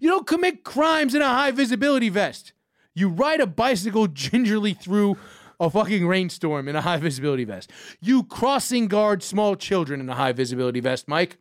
you 0.00 0.08
don't 0.08 0.26
commit 0.26 0.64
crimes 0.64 1.14
in 1.14 1.22
a 1.22 1.28
high 1.28 1.50
visibility 1.50 2.08
vest. 2.08 2.52
You 2.94 3.08
ride 3.08 3.40
a 3.40 3.46
bicycle 3.46 4.06
gingerly 4.08 4.74
through 4.74 5.16
a 5.60 5.70
fucking 5.70 6.06
rainstorm 6.06 6.68
in 6.68 6.76
a 6.76 6.80
high 6.80 6.96
visibility 6.96 7.44
vest. 7.44 7.70
You 8.00 8.24
crossing 8.24 8.88
guard 8.88 9.22
small 9.22 9.56
children 9.56 10.00
in 10.00 10.08
a 10.08 10.14
high 10.14 10.32
visibility 10.32 10.80
vest, 10.80 11.08
Mike 11.08 11.38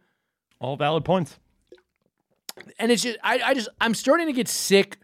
all 0.59 0.75
valid 0.75 1.05
points. 1.05 1.37
and 2.79 2.91
it's 2.91 3.03
just 3.03 3.17
I, 3.23 3.39
I 3.43 3.53
just 3.53 3.69
I'm 3.79 3.93
starting 3.93 4.27
to 4.27 4.33
get 4.33 4.47
sick 4.47 4.97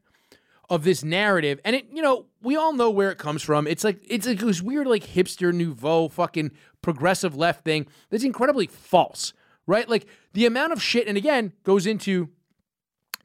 of 0.69 0.83
this 0.83 1.03
narrative, 1.03 1.59
and 1.65 1.75
it, 1.75 1.87
you 1.91 2.01
know, 2.01 2.25
we 2.41 2.55
all 2.55 2.73
know 2.73 2.89
where 2.89 3.11
it 3.11 3.17
comes 3.17 3.43
from. 3.43 3.67
It's 3.67 3.83
like 3.83 3.99
it's 4.07 4.25
like 4.25 4.39
this 4.39 4.61
weird, 4.61 4.87
like 4.87 5.03
hipster 5.03 5.53
nouveau, 5.53 6.07
fucking 6.07 6.51
progressive 6.81 7.35
left 7.35 7.63
thing 7.63 7.87
that's 8.09 8.23
incredibly 8.23 8.67
false, 8.67 9.33
right? 9.67 9.87
Like 9.87 10.07
the 10.33 10.45
amount 10.45 10.73
of 10.73 10.81
shit, 10.81 11.07
and 11.07 11.17
again, 11.17 11.53
goes 11.63 11.85
into 11.85 12.29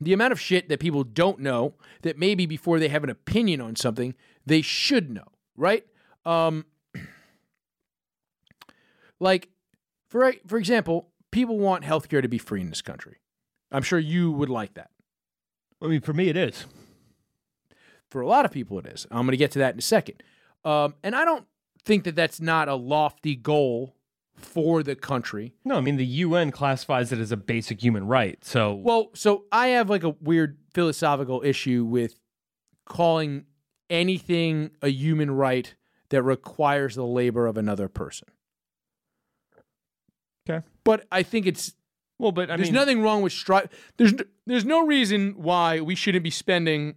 the 0.00 0.12
amount 0.12 0.32
of 0.32 0.40
shit 0.40 0.68
that 0.68 0.78
people 0.78 1.04
don't 1.04 1.40
know 1.40 1.74
that 2.02 2.18
maybe 2.18 2.46
before 2.46 2.78
they 2.78 2.88
have 2.88 3.04
an 3.04 3.10
opinion 3.10 3.60
on 3.60 3.76
something, 3.76 4.14
they 4.46 4.62
should 4.62 5.10
know, 5.10 5.26
right? 5.56 5.84
Um, 6.24 6.66
like, 9.20 9.48
for 10.08 10.34
for 10.46 10.58
example, 10.58 11.08
people 11.30 11.58
want 11.58 11.84
healthcare 11.84 12.22
to 12.22 12.28
be 12.28 12.38
free 12.38 12.60
in 12.60 12.70
this 12.70 12.82
country. 12.82 13.18
I'm 13.70 13.82
sure 13.82 13.98
you 13.98 14.32
would 14.32 14.48
like 14.48 14.74
that. 14.74 14.90
I 15.82 15.86
mean, 15.86 16.00
for 16.00 16.12
me, 16.12 16.28
it 16.28 16.36
is. 16.36 16.66
For 18.10 18.20
a 18.20 18.26
lot 18.26 18.44
of 18.44 18.50
people, 18.50 18.78
it 18.78 18.86
is. 18.86 19.06
I'm 19.10 19.26
going 19.26 19.32
to 19.32 19.36
get 19.36 19.50
to 19.52 19.58
that 19.58 19.74
in 19.74 19.78
a 19.78 19.82
second. 19.82 20.22
Um, 20.64 20.94
and 21.02 21.14
I 21.14 21.24
don't 21.24 21.46
think 21.84 22.04
that 22.04 22.16
that's 22.16 22.40
not 22.40 22.68
a 22.68 22.74
lofty 22.74 23.36
goal 23.36 23.94
for 24.34 24.82
the 24.82 24.94
country. 24.94 25.54
No, 25.64 25.76
I 25.76 25.80
mean 25.80 25.96
the 25.96 26.06
UN 26.06 26.50
classifies 26.50 27.12
it 27.12 27.18
as 27.18 27.32
a 27.32 27.36
basic 27.36 27.82
human 27.82 28.06
right. 28.06 28.42
So 28.44 28.74
Well, 28.74 29.10
so 29.14 29.44
I 29.50 29.68
have 29.68 29.90
like 29.90 30.04
a 30.04 30.10
weird 30.20 30.58
philosophical 30.72 31.42
issue 31.44 31.84
with 31.84 32.20
calling 32.86 33.46
anything 33.90 34.70
a 34.80 34.88
human 34.88 35.30
right 35.30 35.74
that 36.10 36.22
requires 36.22 36.94
the 36.94 37.04
labor 37.04 37.46
of 37.46 37.56
another 37.56 37.88
person. 37.88 38.28
But 40.88 41.06
I 41.12 41.22
think 41.22 41.46
it's 41.46 41.74
well, 42.18 42.32
but 42.32 42.50
I 42.50 42.56
there's 42.56 42.68
mean, 42.68 42.74
nothing 42.76 43.02
wrong 43.02 43.20
with 43.20 43.34
strive. 43.34 43.68
There's 43.98 44.14
there's 44.46 44.64
no 44.64 44.86
reason 44.86 45.34
why 45.36 45.82
we 45.82 45.94
shouldn't 45.94 46.24
be 46.24 46.30
spending 46.30 46.94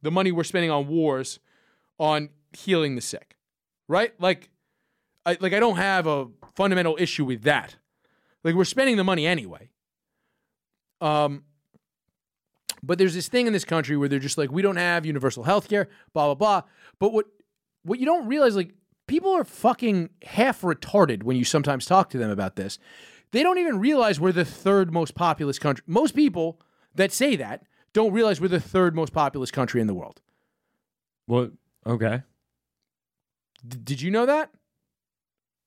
the 0.00 0.10
money 0.10 0.32
we're 0.32 0.44
spending 0.44 0.70
on 0.70 0.88
wars 0.88 1.38
on 1.98 2.30
healing 2.54 2.94
the 2.94 3.02
sick, 3.02 3.36
right? 3.86 4.18
Like, 4.18 4.48
I 5.26 5.36
like 5.40 5.52
I 5.52 5.60
don't 5.60 5.76
have 5.76 6.06
a 6.06 6.28
fundamental 6.54 6.96
issue 6.98 7.26
with 7.26 7.42
that. 7.42 7.76
Like 8.44 8.54
we're 8.54 8.64
spending 8.64 8.96
the 8.96 9.04
money 9.04 9.26
anyway. 9.26 9.68
Um, 11.02 11.44
but 12.82 12.96
there's 12.96 13.12
this 13.12 13.28
thing 13.28 13.46
in 13.46 13.52
this 13.52 13.66
country 13.66 13.98
where 13.98 14.08
they're 14.08 14.20
just 14.20 14.38
like, 14.38 14.50
we 14.50 14.62
don't 14.62 14.76
have 14.76 15.04
universal 15.04 15.42
health 15.42 15.68
care, 15.68 15.90
blah 16.14 16.28
blah 16.28 16.34
blah. 16.34 16.62
But 16.98 17.12
what 17.12 17.26
what 17.82 17.98
you 17.98 18.06
don't 18.06 18.26
realize, 18.26 18.56
like, 18.56 18.72
people 19.12 19.32
are 19.32 19.44
fucking 19.44 20.08
half 20.22 20.62
retarded 20.62 21.22
when 21.22 21.36
you 21.36 21.44
sometimes 21.44 21.84
talk 21.84 22.08
to 22.08 22.16
them 22.16 22.30
about 22.30 22.56
this. 22.56 22.78
They 23.32 23.42
don't 23.42 23.58
even 23.58 23.78
realize 23.78 24.18
we're 24.18 24.32
the 24.32 24.42
third 24.42 24.90
most 24.90 25.14
populous 25.14 25.58
country. 25.58 25.84
Most 25.86 26.14
people 26.14 26.58
that 26.94 27.12
say 27.12 27.36
that 27.36 27.66
don't 27.92 28.14
realize 28.14 28.40
we're 28.40 28.48
the 28.48 28.58
third 28.58 28.94
most 28.94 29.12
populous 29.12 29.50
country 29.50 29.82
in 29.82 29.86
the 29.86 29.92
world. 29.92 30.22
what? 31.26 31.52
Okay. 31.86 32.22
D- 33.68 33.80
did 33.84 34.00
you 34.00 34.10
know 34.10 34.24
that? 34.24 34.48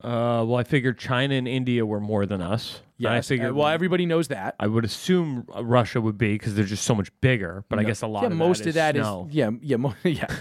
Uh, 0.03 0.41
well, 0.47 0.55
I 0.55 0.63
figured 0.63 0.97
China 0.97 1.35
and 1.35 1.47
India 1.47 1.85
were 1.85 1.99
more 1.99 2.25
than 2.25 2.41
us. 2.41 2.81
Yeah, 2.97 3.13
I 3.13 3.21
figured. 3.21 3.51
Uh, 3.51 3.53
well, 3.53 3.67
everybody 3.67 4.07
knows 4.07 4.29
that. 4.29 4.55
I 4.59 4.65
would 4.65 4.85
assume 4.85 5.45
Russia 5.55 6.01
would 6.01 6.17
be 6.17 6.33
because 6.33 6.55
they're 6.55 6.65
just 6.65 6.83
so 6.83 6.95
much 6.95 7.11
bigger. 7.21 7.63
But 7.69 7.77
I 7.77 7.83
guess 7.83 8.01
a 8.01 8.07
lot 8.07 8.23
yeah, 8.23 8.29
of 8.29 8.33
most 8.33 8.63
that 8.63 8.69
of 8.69 8.73
that 8.75 8.95
is 8.95 9.03
snow. 9.03 9.27
yeah, 9.31 9.51
yeah, 9.61 9.77
mo- 9.77 9.93
yeah. 10.03 10.35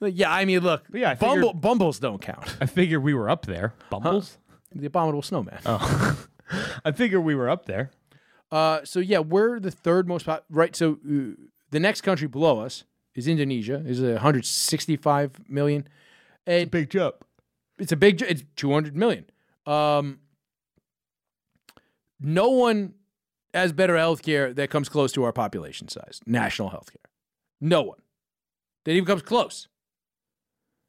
Yeah, 0.00 0.32
I 0.32 0.44
mean, 0.44 0.60
look, 0.60 0.84
yeah, 0.92 1.10
I 1.10 1.14
Bumble, 1.14 1.48
figured- 1.48 1.60
Bumbles 1.60 1.98
don't 1.98 2.20
count. 2.22 2.56
I 2.60 2.66
figured 2.66 3.02
we 3.02 3.14
were 3.14 3.28
up 3.28 3.46
there. 3.46 3.74
Bumbles. 3.90 4.38
The 4.74 4.86
abominable 4.86 5.22
snowman. 5.22 5.58
Oh, 5.66 6.26
I 6.84 6.92
figured 6.92 7.22
we 7.24 7.34
were 7.34 7.48
up 7.50 7.66
there. 7.66 7.90
Uh, 8.52 8.80
so 8.84 8.98
yeah, 9.00 9.18
we're 9.18 9.60
the 9.60 9.70
third 9.70 10.08
most 10.08 10.26
pop- 10.26 10.44
right. 10.50 10.74
So 10.74 10.92
uh, 11.08 11.34
the 11.70 11.80
next 11.80 12.00
country 12.02 12.26
below 12.28 12.60
us 12.60 12.84
is 13.14 13.28
Indonesia. 13.28 13.82
is 13.84 14.00
165 14.00 15.32
million, 15.48 15.86
and 16.46 16.70
Big 16.70 16.90
jump. 16.90 17.16
it's 17.78 17.92
a 17.92 17.96
big. 17.96 18.18
ju- 18.18 18.26
It's 18.28 18.42
200 18.56 18.96
million. 18.96 19.26
Um, 19.66 20.20
no 22.20 22.50
one 22.50 22.94
has 23.54 23.72
better 23.72 23.94
healthcare 23.94 24.54
that 24.54 24.70
comes 24.70 24.88
close 24.88 25.12
to 25.12 25.24
our 25.24 25.32
population 25.32 25.88
size. 25.88 26.20
National 26.26 26.70
healthcare. 26.70 27.06
No 27.60 27.82
one. 27.82 27.98
That 28.84 28.92
even 28.92 29.04
comes 29.06 29.22
close. 29.22 29.68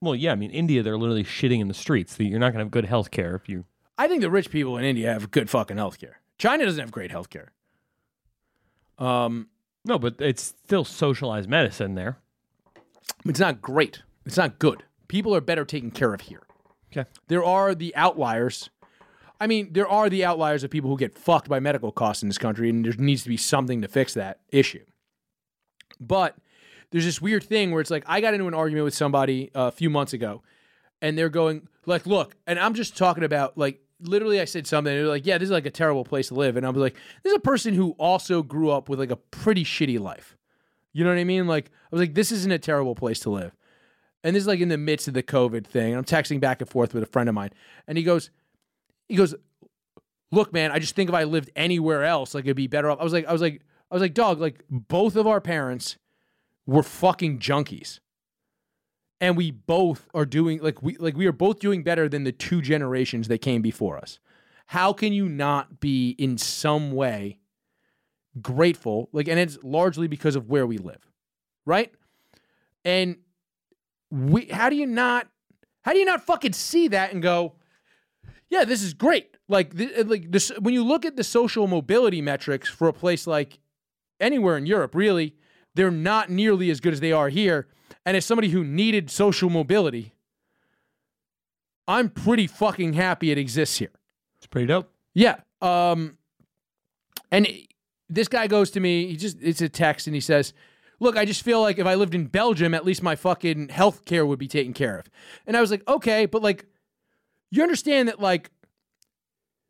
Well, 0.01 0.15
yeah. 0.15 0.31
I 0.31 0.35
mean, 0.35 0.51
India, 0.51 0.81
they're 0.83 0.97
literally 0.97 1.23
shitting 1.23 1.59
in 1.61 1.67
the 1.67 1.73
streets. 1.73 2.19
You're 2.19 2.39
not 2.39 2.47
going 2.53 2.59
to 2.59 2.65
have 2.65 2.71
good 2.71 2.85
health 2.85 3.11
care 3.11 3.35
if 3.35 3.47
you. 3.47 3.65
I 3.97 4.07
think 4.07 4.21
the 4.21 4.31
rich 4.31 4.49
people 4.49 4.77
in 4.77 4.83
India 4.83 5.13
have 5.13 5.29
good 5.31 5.49
fucking 5.49 5.77
healthcare. 5.77 6.13
China 6.37 6.65
doesn't 6.65 6.79
have 6.79 6.91
great 6.91 7.11
healthcare. 7.11 7.49
Um, 8.97 9.47
No, 9.85 9.99
but 9.99 10.15
it's 10.19 10.41
still 10.65 10.83
socialized 10.85 11.49
medicine 11.49 11.95
there. 11.95 12.17
it's 13.25 13.39
not 13.39 13.61
great. 13.61 14.01
It's 14.25 14.37
not 14.37 14.59
good. 14.59 14.83
People 15.07 15.35
are 15.35 15.41
better 15.41 15.65
taken 15.65 15.91
care 15.91 16.13
of 16.13 16.21
here. 16.21 16.43
Okay. 16.91 17.09
There 17.27 17.43
are 17.43 17.73
the 17.75 17.95
outliers. 17.95 18.69
I 19.39 19.47
mean, 19.47 19.73
there 19.73 19.87
are 19.87 20.09
the 20.09 20.23
outliers 20.23 20.63
of 20.63 20.69
people 20.69 20.89
who 20.89 20.97
get 20.97 21.17
fucked 21.17 21.49
by 21.49 21.59
medical 21.59 21.91
costs 21.91 22.21
in 22.21 22.29
this 22.29 22.37
country, 22.37 22.69
and 22.69 22.85
there 22.85 22.93
needs 22.97 23.23
to 23.23 23.29
be 23.29 23.37
something 23.37 23.81
to 23.81 23.87
fix 23.87 24.13
that 24.13 24.39
issue. 24.49 24.83
But 25.99 26.35
there's 26.91 27.05
this 27.05 27.21
weird 27.21 27.43
thing 27.43 27.71
where 27.71 27.81
it's 27.81 27.91
like 27.91 28.03
I 28.07 28.21
got 28.21 28.33
into 28.33 28.47
an 28.47 28.53
argument 28.53 28.85
with 28.85 28.93
somebody 28.93 29.51
uh, 29.55 29.63
a 29.63 29.71
few 29.71 29.89
months 29.89 30.13
ago, 30.13 30.43
and 31.01 31.17
they're 31.17 31.29
going 31.29 31.67
like, 31.85 32.05
"Look," 32.05 32.35
and 32.47 32.59
I'm 32.59 32.73
just 32.73 32.97
talking 32.97 33.23
about 33.23 33.57
like 33.57 33.81
literally, 34.01 34.41
I 34.41 34.45
said 34.45 34.67
something, 34.67 34.91
and 34.91 35.01
they're 35.01 35.09
like, 35.09 35.25
"Yeah, 35.25 35.37
this 35.37 35.47
is 35.47 35.51
like 35.51 35.65
a 35.65 35.71
terrible 35.71 36.03
place 36.03 36.27
to 36.29 36.35
live," 36.35 36.57
and 36.57 36.65
I 36.65 36.69
was 36.69 36.81
like, 36.81 36.95
"This 37.23 37.31
is 37.31 37.37
a 37.37 37.41
person 37.41 37.73
who 37.73 37.91
also 37.91 38.43
grew 38.43 38.69
up 38.69 38.89
with 38.89 38.99
like 38.99 39.11
a 39.11 39.15
pretty 39.15 39.63
shitty 39.63 39.99
life." 39.99 40.37
You 40.93 41.03
know 41.03 41.09
what 41.09 41.19
I 41.19 41.23
mean? 41.23 41.47
Like 41.47 41.67
I 41.67 41.95
was 41.95 42.01
like, 42.01 42.13
"This 42.13 42.31
isn't 42.31 42.51
a 42.51 42.59
terrible 42.59 42.95
place 42.95 43.19
to 43.21 43.29
live." 43.29 43.55
And 44.23 44.35
this 44.35 44.41
is 44.41 44.47
like 44.47 44.59
in 44.59 44.69
the 44.69 44.77
midst 44.77 45.07
of 45.07 45.15
the 45.15 45.23
COVID 45.23 45.65
thing. 45.65 45.93
And 45.93 45.97
I'm 45.97 46.03
texting 46.03 46.39
back 46.39 46.61
and 46.61 46.69
forth 46.69 46.93
with 46.93 47.01
a 47.01 47.07
friend 47.07 47.27
of 47.27 47.33
mine, 47.33 47.49
and 47.87 47.97
he 47.97 48.03
goes, 48.03 48.29
he 49.07 49.15
goes, 49.15 49.33
look, 50.31 50.53
man, 50.53 50.71
I 50.71 50.79
just 50.79 50.95
think 50.95 51.09
if 51.09 51.15
I 51.15 51.25
lived 51.25 51.51
anywhere 51.55 52.03
else, 52.03 52.33
like 52.33 52.45
it'd 52.45 52.55
be 52.55 52.67
better 52.67 52.89
off. 52.89 52.99
I 52.99 53.03
was 53.03 53.13
like, 53.13 53.25
I 53.25 53.33
was 53.33 53.41
like, 53.41 53.61
I 53.89 53.95
was 53.95 54.01
like, 54.01 54.13
dog, 54.13 54.39
like 54.39 54.63
both 54.69 55.15
of 55.15 55.27
our 55.27 55.41
parents 55.41 55.97
were 56.65 56.83
fucking 56.83 57.39
junkies. 57.39 57.99
And 59.19 59.37
we 59.37 59.51
both 59.51 60.09
are 60.13 60.25
doing 60.25 60.59
like 60.61 60.81
we 60.81 60.97
like 60.97 61.15
we 61.15 61.27
are 61.27 61.31
both 61.31 61.59
doing 61.59 61.83
better 61.83 62.09
than 62.09 62.23
the 62.23 62.31
two 62.31 62.61
generations 62.61 63.27
that 63.27 63.39
came 63.39 63.61
before 63.61 63.97
us. 63.97 64.19
How 64.67 64.93
can 64.93 65.13
you 65.13 65.29
not 65.29 65.79
be 65.79 66.11
in 66.11 66.37
some 66.37 66.91
way 66.91 67.39
grateful? 68.41 69.09
Like, 69.11 69.27
and 69.27 69.39
it's 69.39 69.57
largely 69.63 70.07
because 70.07 70.35
of 70.35 70.49
where 70.49 70.65
we 70.65 70.77
live, 70.77 71.11
right? 71.65 71.93
And 72.83 73.17
we 74.09 74.45
how 74.45 74.69
do 74.69 74.75
you 74.75 74.87
not 74.87 75.27
how 75.83 75.93
do 75.93 75.99
you 75.99 76.05
not 76.05 76.23
fucking 76.23 76.53
see 76.53 76.87
that 76.89 77.13
and 77.13 77.21
go, 77.21 77.55
yeah, 78.49 78.65
this 78.65 78.81
is 78.81 78.93
great. 78.93 79.37
Like, 79.47 79.75
th- 79.75 79.97
uh, 79.97 80.03
like 80.05 80.31
this 80.31 80.51
when 80.59 80.73
you 80.73 80.83
look 80.83 81.05
at 81.05 81.15
the 81.15 81.23
social 81.23 81.67
mobility 81.67 82.21
metrics 82.21 82.69
for 82.69 82.87
a 82.87 82.93
place 82.93 83.27
like 83.27 83.59
anywhere 84.19 84.57
in 84.57 84.65
Europe, 84.65 84.95
really, 84.95 85.35
they're 85.75 85.91
not 85.91 86.29
nearly 86.29 86.69
as 86.69 86.79
good 86.79 86.93
as 86.93 86.99
they 86.99 87.11
are 87.11 87.29
here. 87.29 87.67
And 88.05 88.17
as 88.17 88.25
somebody 88.25 88.49
who 88.49 88.63
needed 88.63 89.09
social 89.09 89.49
mobility, 89.49 90.13
I'm 91.87 92.09
pretty 92.09 92.47
fucking 92.47 92.93
happy 92.93 93.31
it 93.31 93.37
exists 93.37 93.77
here. 93.77 93.91
It's 94.37 94.47
pretty 94.47 94.67
dope. 94.67 94.91
Yeah. 95.13 95.41
Um, 95.61 96.17
and 97.31 97.47
this 98.09 98.27
guy 98.27 98.47
goes 98.47 98.71
to 98.71 98.79
me. 98.79 99.07
He 99.07 99.15
just 99.15 99.37
it's 99.41 99.61
a 99.61 99.69
text, 99.69 100.07
and 100.07 100.15
he 100.15 100.19
says, 100.19 100.53
"Look, 100.99 101.17
I 101.17 101.25
just 101.25 101.43
feel 101.43 101.61
like 101.61 101.79
if 101.79 101.85
I 101.85 101.95
lived 101.95 102.15
in 102.15 102.25
Belgium, 102.25 102.73
at 102.73 102.85
least 102.85 103.03
my 103.03 103.15
fucking 103.15 103.69
health 103.69 104.05
care 104.05 104.25
would 104.25 104.39
be 104.39 104.47
taken 104.47 104.73
care 104.73 104.97
of." 104.97 105.09
And 105.45 105.55
I 105.55 105.61
was 105.61 105.71
like, 105.71 105.87
"Okay, 105.87 106.25
but 106.25 106.41
like, 106.41 106.65
you 107.51 107.63
understand 107.63 108.09
that 108.09 108.19
like 108.19 108.51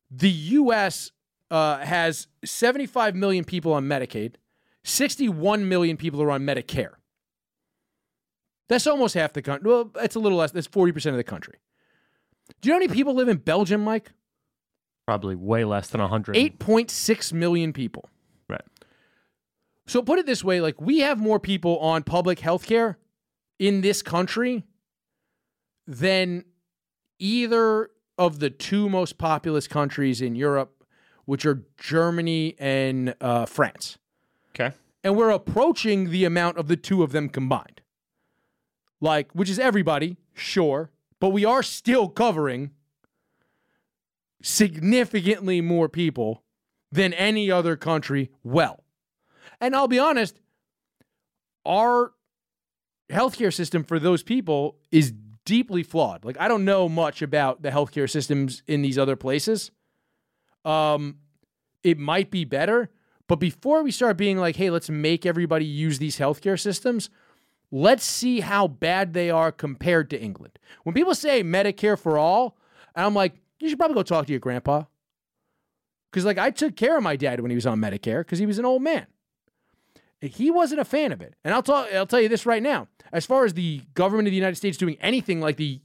the 0.10 0.30
U.S. 0.30 1.12
Uh, 1.50 1.80
has 1.80 2.28
75 2.46 3.14
million 3.14 3.44
people 3.44 3.74
on 3.74 3.86
Medicaid, 3.86 4.36
61 4.84 5.68
million 5.68 5.98
people 5.98 6.22
are 6.22 6.32
on 6.32 6.42
Medicare. 6.42 6.94
That's 8.70 8.88
almost 8.88 9.16
half 9.16 9.34
the 9.34 9.42
country. 9.42 9.70
Well, 9.70 9.92
it's 9.98 10.16
a 10.16 10.20
little 10.20 10.38
less. 10.38 10.52
That's 10.52 10.68
40 10.68 10.92
percent 10.94 11.14
of 11.14 11.18
the 11.18 11.24
country. 11.24 11.56
Do 12.62 12.70
you 12.70 12.74
know 12.74 12.78
how 12.78 12.88
many 12.88 12.94
people 12.94 13.14
live 13.14 13.28
in 13.28 13.38
Belgium, 13.38 13.84
Mike? 13.84 14.12
Probably 15.06 15.36
way 15.36 15.66
less 15.66 15.90
than 15.90 16.02
100. 16.02 16.36
8.6 16.36 17.34
million 17.34 17.74
people. 17.74 18.10
Right. 18.48 18.62
So 19.88 20.02
put 20.02 20.20
it 20.20 20.26
this 20.26 20.44
way, 20.44 20.62
like 20.62 20.80
we 20.80 21.00
have 21.00 21.20
more 21.20 21.40
people 21.40 21.80
on 21.80 22.04
public 22.04 22.40
health 22.40 22.66
care 22.66 22.98
in 23.60 23.82
this 23.82 24.02
country 24.02 24.64
than 25.88 26.46
either 27.20 27.90
of 28.18 28.40
the 28.40 28.50
two 28.50 28.90
most 28.90 29.18
populous 29.18 29.68
countries 29.68 30.22
in 30.22 30.36
Europe, 30.36 30.84
which 31.26 31.46
are 31.46 31.66
Germany 31.78 32.56
and 32.60 33.16
uh, 33.20 33.46
France. 33.46 33.98
Okay. 34.54 34.76
And 35.04 35.16
we're 35.16 35.32
approaching 35.32 36.12
the 36.12 36.26
amount 36.26 36.58
of 36.58 36.68
the 36.68 36.76
two 36.76 37.04
of 37.04 37.12
them 37.12 37.30
combined. 37.30 37.82
Like, 39.00 39.32
which 39.34 39.50
is 39.50 39.58
everybody, 39.58 40.18
sure, 40.34 40.92
but 41.20 41.30
we 41.30 41.44
are 41.44 41.64
still 41.64 42.08
covering 42.08 42.72
significantly 44.44 45.62
more 45.62 45.90
people 45.90 46.44
than 46.92 47.14
any 47.14 47.50
other 47.50 47.76
country 47.76 48.30
well. 48.44 48.84
And 49.60 49.76
I'll 49.76 49.88
be 49.88 50.00
honest, 50.00 50.40
our 51.66 52.14
healthcare 53.10 53.54
system 53.54 53.84
for 53.84 54.00
those 54.00 54.24
people 54.24 54.78
is 54.92 55.14
deeply 55.46 55.84
flawed. 55.84 56.26
Like 56.26 56.40
I 56.40 56.48
don't 56.48 56.66
know 56.66 56.90
much 56.90 57.22
about 57.22 57.62
the 57.62 57.70
healthcare 57.70 58.10
systems 58.10 58.64
in 58.68 58.82
these 58.82 58.98
other 58.98 59.16
places. 59.16 59.72
Um, 60.66 61.18
it 61.84 61.98
might 61.98 62.30
be 62.30 62.46
better, 62.46 62.90
but 63.28 63.38
before 63.38 63.84
we 63.84 63.92
start 63.92 64.18
being 64.18 64.38
like, 64.38 64.56
hey, 64.56 64.70
let's 64.70 64.90
make 64.90 65.26
everybody 65.26 65.66
use 65.66 66.00
these 66.00 66.18
healthcare 66.20 66.60
systems, 66.60 67.10
let's 67.72 68.04
see 68.04 68.42
how 68.42 68.68
bad 68.68 69.14
they 69.14 69.30
are 69.30 69.52
compared 69.52 70.10
to 70.10 70.22
England. 70.22 70.60
When 70.84 70.94
people 70.94 71.16
say 71.16 71.44
Medicare 71.44 71.98
for 71.98 72.18
all, 72.18 72.58
I'm 72.96 73.14
like, 73.14 73.36
you 73.60 73.70
should 73.70 73.78
probably 73.78 73.96
go 73.96 74.04
talk 74.04 74.26
to 74.26 74.34
your 74.34 74.40
grandpa. 74.40 74.84
Because 76.12 76.26
like 76.26 76.38
I 76.38 76.52
took 76.52 76.76
care 76.76 76.98
of 76.98 77.04
my 77.04 77.16
dad 77.16 77.40
when 77.40 77.52
he 77.52 77.56
was 77.56 77.66
on 77.66 77.80
Medicare 77.80 78.20
because 78.20 78.40
he 78.40 78.46
was 78.46 78.60
an 78.60 78.66
old 78.66 78.82
man. 78.82 79.08
He 80.20 80.52
wasn't 80.52 80.82
a 80.82 80.86
fan 80.86 81.12
of 81.12 81.22
it. 81.22 81.36
And 81.44 81.54
I'll 81.54 81.64
tell 81.64 81.88
I'll 81.94 82.06
tell 82.06 82.22
you 82.22 82.30
this 82.30 82.46
right 82.46 82.62
now. 82.62 82.88
As 83.14 83.26
far 83.26 83.46
as 83.46 83.54
the 83.54 83.82
government 83.94 84.28
of 84.28 84.32
the 84.32 84.38
United 84.38 84.56
States 84.56 84.78
doing 84.78 84.98
anything 85.00 85.40
like 85.40 85.58
the 85.58 85.80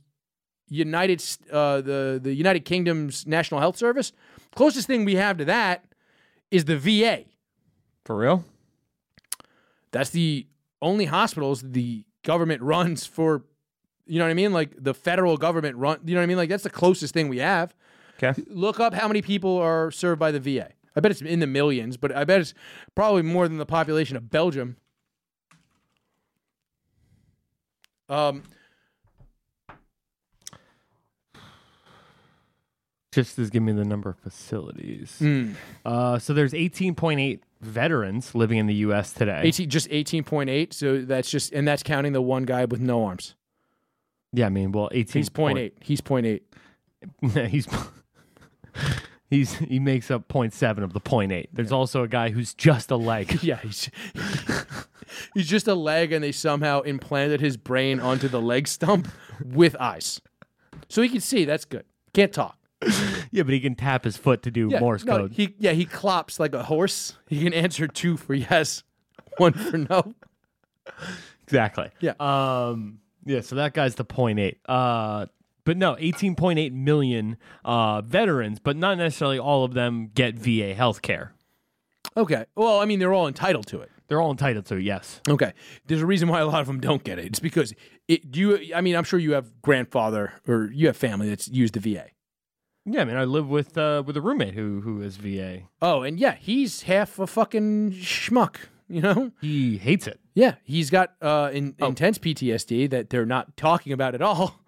United 0.68 1.22
uh, 1.50 1.80
the 1.80 2.18
the 2.20 2.34
United 2.34 2.64
Kingdom's 2.64 3.26
National 3.26 3.60
Health 3.60 3.76
Service, 3.76 4.12
closest 4.54 4.88
thing 4.88 5.04
we 5.04 5.14
have 5.14 5.38
to 5.38 5.44
that 5.44 5.84
is 6.50 6.64
the 6.64 6.76
VA. 6.76 7.24
For 8.04 8.16
real? 8.16 8.44
That's 9.90 10.10
the 10.10 10.46
only 10.80 11.06
hospitals 11.06 11.62
the 11.62 12.04
government 12.22 12.62
runs 12.62 13.06
for. 13.06 13.44
You 14.06 14.18
know 14.18 14.24
what 14.24 14.30
I 14.30 14.34
mean? 14.34 14.52
Like 14.52 14.72
the 14.78 14.94
federal 14.94 15.36
government 15.36 15.76
run. 15.76 15.98
You 16.04 16.14
know 16.14 16.20
what 16.20 16.24
I 16.24 16.26
mean? 16.26 16.36
Like 16.36 16.48
that's 16.48 16.62
the 16.62 16.70
closest 16.70 17.12
thing 17.12 17.28
we 17.28 17.38
have. 17.38 17.74
Okay. 18.22 18.40
Look 18.48 18.80
up 18.80 18.94
how 18.94 19.08
many 19.08 19.20
people 19.20 19.58
are 19.58 19.90
served 19.90 20.18
by 20.18 20.30
the 20.30 20.40
VA. 20.40 20.70
I 20.94 21.00
bet 21.00 21.10
it's 21.10 21.20
in 21.20 21.40
the 21.40 21.46
millions, 21.46 21.96
but 21.96 22.14
I 22.14 22.24
bet 22.24 22.40
it's 22.40 22.54
probably 22.94 23.22
more 23.22 23.48
than 23.48 23.58
the 23.58 23.66
population 23.66 24.16
of 24.16 24.30
Belgium. 24.30 24.76
Um, 28.08 28.44
Just 33.16 33.38
is 33.38 33.48
giving 33.48 33.64
me 33.64 33.72
the 33.72 33.86
number 33.86 34.10
of 34.10 34.18
facilities. 34.18 35.16
Hmm. 35.18 35.52
Uh, 35.86 36.18
so 36.18 36.34
there's 36.34 36.52
18.8 36.52 37.40
veterans 37.62 38.34
living 38.34 38.58
in 38.58 38.66
the 38.66 38.74
U.S. 38.74 39.14
today. 39.14 39.40
18, 39.42 39.70
just 39.70 39.88
18.8. 39.88 40.74
So 40.74 41.00
that's 41.00 41.30
just, 41.30 41.50
and 41.54 41.66
that's 41.66 41.82
counting 41.82 42.12
the 42.12 42.20
one 42.20 42.42
guy 42.42 42.66
with 42.66 42.78
no 42.78 43.06
arms. 43.06 43.34
Yeah, 44.34 44.44
I 44.44 44.48
mean, 44.50 44.70
well, 44.70 44.90
18. 44.92 45.18
He's 45.18 45.30
0.8. 45.30 45.72
He's 45.80 46.02
0.8. 46.02 47.48
he's 47.48 47.66
he's 49.30 49.54
he 49.54 49.78
makes 49.78 50.10
up 50.10 50.28
0.7 50.28 50.84
of 50.84 50.92
the 50.92 51.00
0.8. 51.00 51.46
There's 51.54 51.72
also 51.72 52.02
a 52.02 52.08
guy 52.08 52.28
who's 52.28 52.52
just 52.52 52.90
a 52.90 52.96
leg. 52.96 53.38
Yeah, 53.42 53.60
he's, 53.60 53.90
he's 55.32 55.48
just 55.48 55.66
a 55.66 55.74
leg, 55.74 56.12
and 56.12 56.22
they 56.22 56.32
somehow 56.32 56.82
implanted 56.82 57.40
his 57.40 57.56
brain 57.56 57.98
onto 57.98 58.28
the 58.28 58.42
leg 58.42 58.68
stump 58.68 59.08
with 59.42 59.74
eyes. 59.80 60.20
So 60.90 61.00
he 61.00 61.08
can 61.08 61.22
see. 61.22 61.46
That's 61.46 61.64
good. 61.64 61.86
Can't 62.12 62.30
talk. 62.30 62.58
yeah, 63.30 63.42
but 63.42 63.50
he 63.54 63.60
can 63.60 63.74
tap 63.74 64.04
his 64.04 64.16
foot 64.16 64.42
to 64.42 64.50
do 64.50 64.68
Yeah, 64.70 64.80
Morse 64.80 65.04
no, 65.04 65.18
code. 65.18 65.32
He 65.32 65.54
yeah, 65.58 65.72
he 65.72 65.84
clops 65.84 66.38
like 66.38 66.54
a 66.54 66.62
horse. 66.62 67.16
He 67.26 67.42
can 67.42 67.52
answer 67.54 67.86
two 67.88 68.16
for 68.16 68.34
yes, 68.34 68.82
one 69.38 69.52
for 69.52 69.78
no. 69.78 70.14
exactly. 71.44 71.90
Yeah. 72.00 72.14
Um. 72.20 72.98
Yeah. 73.24 73.40
So 73.40 73.56
that 73.56 73.74
guy's 73.74 73.94
the 73.94 74.04
0.8. 74.04 74.56
Uh. 74.66 75.26
But 75.64 75.76
no, 75.76 75.96
18.8 75.96 76.70
million 76.72 77.38
uh, 77.64 78.00
veterans, 78.00 78.60
but 78.60 78.76
not 78.76 78.98
necessarily 78.98 79.40
all 79.40 79.64
of 79.64 79.74
them 79.74 80.12
get 80.14 80.36
VA 80.36 80.74
health 80.74 81.02
care. 81.02 81.32
Okay. 82.16 82.44
Well, 82.54 82.78
I 82.78 82.84
mean, 82.84 83.00
they're 83.00 83.12
all 83.12 83.26
entitled 83.26 83.66
to 83.68 83.80
it. 83.80 83.90
They're 84.06 84.20
all 84.20 84.30
entitled 84.30 84.66
to, 84.66 84.76
it, 84.76 84.82
yes. 84.82 85.20
Okay. 85.28 85.52
There's 85.86 86.02
a 86.02 86.06
reason 86.06 86.28
why 86.28 86.38
a 86.38 86.46
lot 86.46 86.60
of 86.60 86.68
them 86.68 86.78
don't 86.78 87.02
get 87.02 87.18
it. 87.18 87.24
It's 87.24 87.40
because 87.40 87.74
it. 88.06 88.30
Do 88.30 88.38
you? 88.38 88.74
I 88.76 88.80
mean, 88.80 88.94
I'm 88.94 89.02
sure 89.02 89.18
you 89.18 89.32
have 89.32 89.60
grandfather 89.60 90.34
or 90.46 90.70
you 90.72 90.86
have 90.86 90.96
family 90.96 91.28
that's 91.28 91.48
used 91.48 91.74
the 91.74 91.80
VA. 91.80 92.06
Yeah, 92.88 93.00
I 93.02 93.04
mean, 93.04 93.16
I 93.16 93.24
live 93.24 93.48
with 93.48 93.76
uh, 93.76 94.02
with 94.06 94.16
a 94.16 94.20
roommate 94.20 94.54
who 94.54 94.80
who 94.82 95.02
is 95.02 95.16
VA. 95.16 95.62
Oh, 95.82 96.02
and 96.02 96.18
yeah, 96.20 96.36
he's 96.36 96.82
half 96.82 97.18
a 97.18 97.26
fucking 97.26 97.92
schmuck. 97.92 98.56
You 98.88 99.00
know. 99.02 99.32
He 99.40 99.78
hates 99.78 100.06
it. 100.06 100.20
Yeah, 100.34 100.54
he's 100.62 100.90
got 100.90 101.14
uh, 101.20 101.50
in, 101.52 101.74
Oh. 101.80 101.88
intense 101.88 102.18
PTSD 102.18 102.88
that 102.90 103.10
they're 103.10 103.26
not 103.26 103.56
talking 103.56 103.92
about 103.92 104.14
at 104.14 104.22
all. 104.22 104.60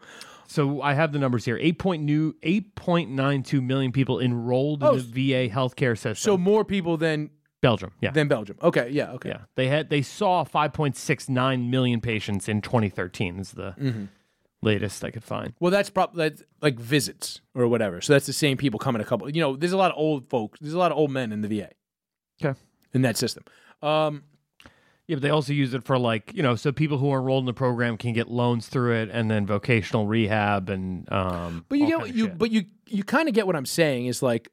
So 0.51 0.81
I 0.81 0.95
have 0.95 1.13
the 1.13 1.19
numbers 1.19 1.45
here: 1.45 1.59
eight 1.61 1.79
point 1.79 2.03
new, 2.03 2.33
8.92 2.43 3.63
million 3.63 3.93
people 3.93 4.19
enrolled 4.19 4.83
Oh, 4.83 4.95
in 4.95 5.11
the 5.13 5.33
VA 5.49 5.55
healthcare 5.55 5.95
system. 5.97 6.15
So 6.17 6.39
more 6.39 6.65
people 6.65 6.97
than 6.97 7.31
Belgium, 7.61 7.93
yeah, 8.01 8.13
than 8.13 8.29
Belgium. 8.29 8.57
Okay. 8.63 8.89
Yeah. 8.91 9.13
Okay. 9.13 9.29
yeah. 9.29 9.41
They 9.57 9.69
had 9.69 9.91
they 9.91 10.01
saw 10.01 10.45
5.69 10.45 11.69
million 11.69 12.01
patients 12.01 12.49
in 12.49 12.63
2013. 12.63 13.39
Is 13.39 13.53
the 13.53 13.75
Mm-hmm. 13.79 14.05
Latest 14.63 15.05
I 15.05 15.11
could 15.11 15.25
find. 15.25 15.53
Well, 15.61 15.71
that's 15.71 15.91
probably 15.91 16.29
that's 16.29 16.43
like 16.61 16.79
visits 16.79 17.41
or 17.55 17.69
whatever. 17.69 18.01
So 18.01 18.13
that's 18.13 18.27
the 18.27 18.33
same 18.33 18.57
people 18.57 18.79
coming 18.79 19.01
a 19.01 19.05
couple. 19.05 19.29
You 19.31 19.41
know, 19.41 19.57
there's 19.57 19.73
a 19.73 19.77
lot 19.77 19.91
of 19.93 19.97
old 19.99 20.29
folks. 20.29 20.59
There's 20.61 20.75
a 20.75 20.79
lot 20.79 20.91
of 20.93 20.99
old 20.99 21.11
men 21.11 21.33
in 21.33 21.41
the 21.43 21.49
VA 21.49 21.71
Okay. 22.43 22.59
in 22.95 23.03
that 23.03 23.17
system. 23.17 23.45
Um, 23.83 24.25
Yeah, 25.07 25.17
but 25.17 25.23
they 25.23 25.31
also 25.31 25.53
use 25.53 25.73
it 25.75 25.85
for 25.85 25.99
like 25.99 26.33
you 26.35 26.43
know, 26.43 26.55
so 26.57 26.73
people 26.73 26.99
who 26.99 27.11
are 27.13 27.19
enrolled 27.19 27.43
in 27.43 27.47
the 27.47 27.53
program 27.55 27.97
can 27.97 28.13
get 28.13 28.29
loans 28.29 28.67
through 28.69 28.95
it, 28.97 29.09
and 29.13 29.31
then 29.31 29.47
vocational 29.47 30.07
rehab 30.07 30.69
and 30.69 31.11
um. 31.13 31.65
but 31.69 31.79
you 31.79 31.87
get 31.87 31.93
kind 31.93 32.01
what 32.03 32.11
of 32.11 32.17
you. 32.17 32.25
shit. 32.27 32.39
But 32.39 32.51
you 32.51 32.65
you 32.89 33.05
kind 33.05 33.29
of 33.29 33.35
get 33.35 33.47
what 33.47 33.57
I'm 33.57 33.67
saying 33.67 34.07
is 34.07 34.23
like 34.23 34.49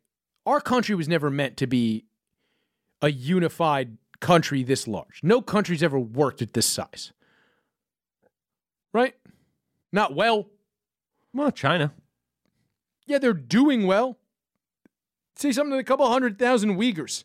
our 0.45 0.61
country 0.61 0.94
was 0.95 1.07
never 1.10 1.30
meant 1.32 1.57
to 1.57 1.68
be 1.68 2.06
a 3.02 3.10
unified 3.11 3.98
country 4.22 4.64
this 4.64 4.88
large. 4.88 5.19
No 5.23 5.41
country's 5.41 5.84
ever 5.84 5.99
worked 5.99 6.41
at 6.41 6.53
this 6.53 6.65
size. 6.65 7.11
Right? 8.94 9.14
Not 9.95 10.13
well. 10.13 10.49
well, 11.34 11.51
China. 11.51 11.93
Yeah, 13.07 13.17
they're 13.17 13.31
doing 13.31 13.88
well. 13.88 14.17
Say 15.38 15.53
something 15.53 15.72
to 15.72 15.77
a 15.77 15.85
couple 15.85 16.05
hundred 16.09 16.38
thousand 16.38 16.76
Uyghurs. 16.76 17.23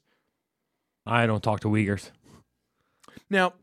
I 1.04 1.26
don't 1.26 1.42
talk 1.42 1.58
to 1.60 1.68
Uyghurs. 1.68 2.12
Now, 3.28 3.54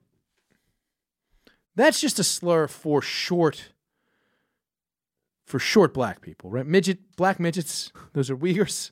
that's 1.74 2.02
just 2.02 2.20
a 2.20 2.24
slur 2.24 2.68
for 2.68 3.02
short 3.02 3.70
for 5.46 5.58
short 5.58 5.94
black 5.94 6.20
people, 6.20 6.50
right? 6.50 6.66
Midget 6.66 7.16
black 7.16 7.40
midgets, 7.40 7.94
those 8.12 8.30
are 8.30 8.36
Uyghurs. 8.36 8.92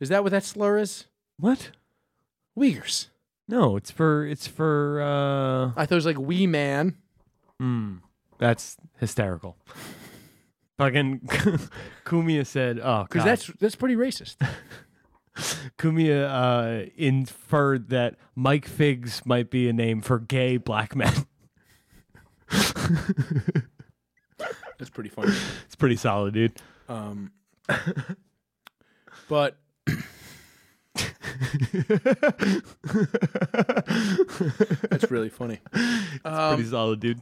Is 0.00 0.08
that 0.08 0.22
what 0.22 0.30
that 0.30 0.44
slur 0.44 0.78
is? 0.78 1.04
What? 1.38 1.70
Uyghurs. 2.58 3.08
No, 3.46 3.76
it's 3.76 3.90
for 3.90 4.24
it's 4.24 4.46
for 4.46 5.02
uh 5.02 5.78
I 5.78 5.84
thought 5.84 5.92
it 5.92 5.96
was 5.96 6.06
like 6.06 6.18
wee 6.18 6.46
man. 6.46 6.96
Mm, 7.60 8.00
that's 8.44 8.76
hysterical. 8.98 9.56
Fucking 10.76 11.20
Kumia 12.04 12.46
said, 12.46 12.78
"Oh, 12.82 13.04
Because 13.08 13.24
that's 13.24 13.46
that's 13.58 13.74
pretty 13.74 13.96
racist. 13.96 14.36
Kumia 15.78 16.28
uh, 16.28 16.90
inferred 16.96 17.88
that 17.88 18.16
Mike 18.34 18.66
Figs 18.66 19.22
might 19.24 19.50
be 19.50 19.66
a 19.68 19.72
name 19.72 20.02
for 20.02 20.18
gay 20.18 20.58
black 20.58 20.94
men. 20.94 21.12
That's 24.78 24.90
pretty 24.92 25.08
funny. 25.08 25.32
it's 25.64 25.76
pretty 25.76 25.96
solid, 25.96 26.34
dude. 26.34 26.52
Um, 26.88 27.32
but 29.28 29.56
that's 34.90 35.10
really 35.10 35.30
funny. 35.30 35.60
Um, 36.24 36.54
pretty 36.56 36.70
solid, 36.70 37.00
dude. 37.00 37.20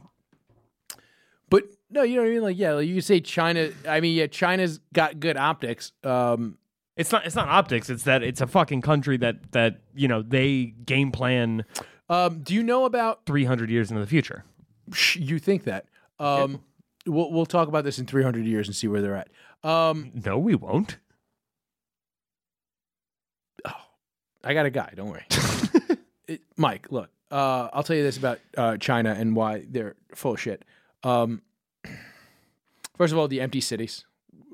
But 1.53 1.65
no, 1.91 2.01
you 2.01 2.15
know 2.15 2.23
what 2.23 2.29
I 2.29 2.33
mean. 2.33 2.41
Like, 2.41 2.57
yeah, 2.57 2.73
like 2.73 2.87
you 2.87 2.99
say 2.99 3.19
China. 3.19 3.69
I 3.87 3.99
mean, 3.99 4.15
yeah, 4.15 4.25
China's 4.25 4.79
got 4.91 5.19
good 5.19 5.37
optics. 5.37 5.91
Um, 6.03 6.57
It's 6.97 7.11
not. 7.11 7.27
It's 7.27 7.35
not 7.35 7.47
optics. 7.47 7.91
It's 7.91 8.03
that 8.05 8.23
it's 8.23 8.41
a 8.41 8.47
fucking 8.47 8.81
country 8.81 9.17
that 9.17 9.51
that 9.51 9.81
you 9.93 10.07
know 10.07 10.23
they 10.23 10.73
game 10.83 11.11
plan 11.11 11.63
um, 12.09 12.41
do 12.41 12.53
you 12.53 12.63
know 12.63 12.85
about? 12.85 13.25
three 13.27 13.45
hundred 13.45 13.69
years 13.69 13.91
into 13.91 14.01
the 14.01 14.07
future. 14.07 14.43
You 15.13 15.37
think 15.37 15.65
that? 15.65 15.85
Um, 16.19 16.63
we'll 17.05 17.31
we'll 17.31 17.45
talk 17.45 17.67
about 17.67 17.83
this 17.83 17.99
in 17.99 18.05
300 18.05 18.45
years 18.45 18.67
and 18.67 18.75
see 18.75 18.87
where 18.87 19.01
they're 19.01 19.15
at. 19.15 19.29
Um, 19.63 20.11
No, 20.25 20.37
we 20.37 20.55
won't. 20.55 20.97
Oh, 23.65 23.71
I 24.43 24.53
got 24.53 24.65
a 24.65 24.69
guy. 24.69 24.91
Don't 24.95 25.09
worry, 25.09 25.25
it, 26.27 26.41
Mike. 26.57 26.91
Look, 26.91 27.09
uh, 27.31 27.69
I'll 27.71 27.83
tell 27.83 27.95
you 27.95 28.03
this 28.03 28.17
about 28.17 28.39
uh, 28.57 28.77
China 28.77 29.15
and 29.17 29.35
why 29.35 29.65
they're 29.69 29.95
full 30.15 30.33
of 30.33 30.41
shit. 30.41 30.65
Um, 31.03 31.41
first 32.97 33.11
of 33.13 33.19
all, 33.19 33.27
the 33.27 33.41
empty 33.41 33.61
cities. 33.61 34.05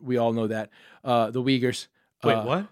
We 0.01 0.17
all 0.17 0.33
know 0.33 0.47
that. 0.47 0.69
Uh, 1.03 1.29
the 1.31 1.41
Uyghurs. 1.41 1.87
Wait, 2.23 2.33
uh, 2.33 2.43
what? 2.43 2.67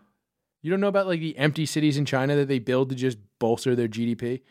You 0.62 0.72
don't 0.72 0.80
know 0.82 0.88
about 0.88 1.08
like 1.08 1.20
the 1.20 1.38
empty 1.38 1.66
cities 1.66 1.98
in 1.98 2.06
China 2.06 2.36
that 2.36 2.48
they 2.48 2.60
build 2.60 2.90
to 2.90 2.96
just 2.96 3.18
bolster 3.40 3.76
their 3.76 3.88
GDP? 3.88 4.42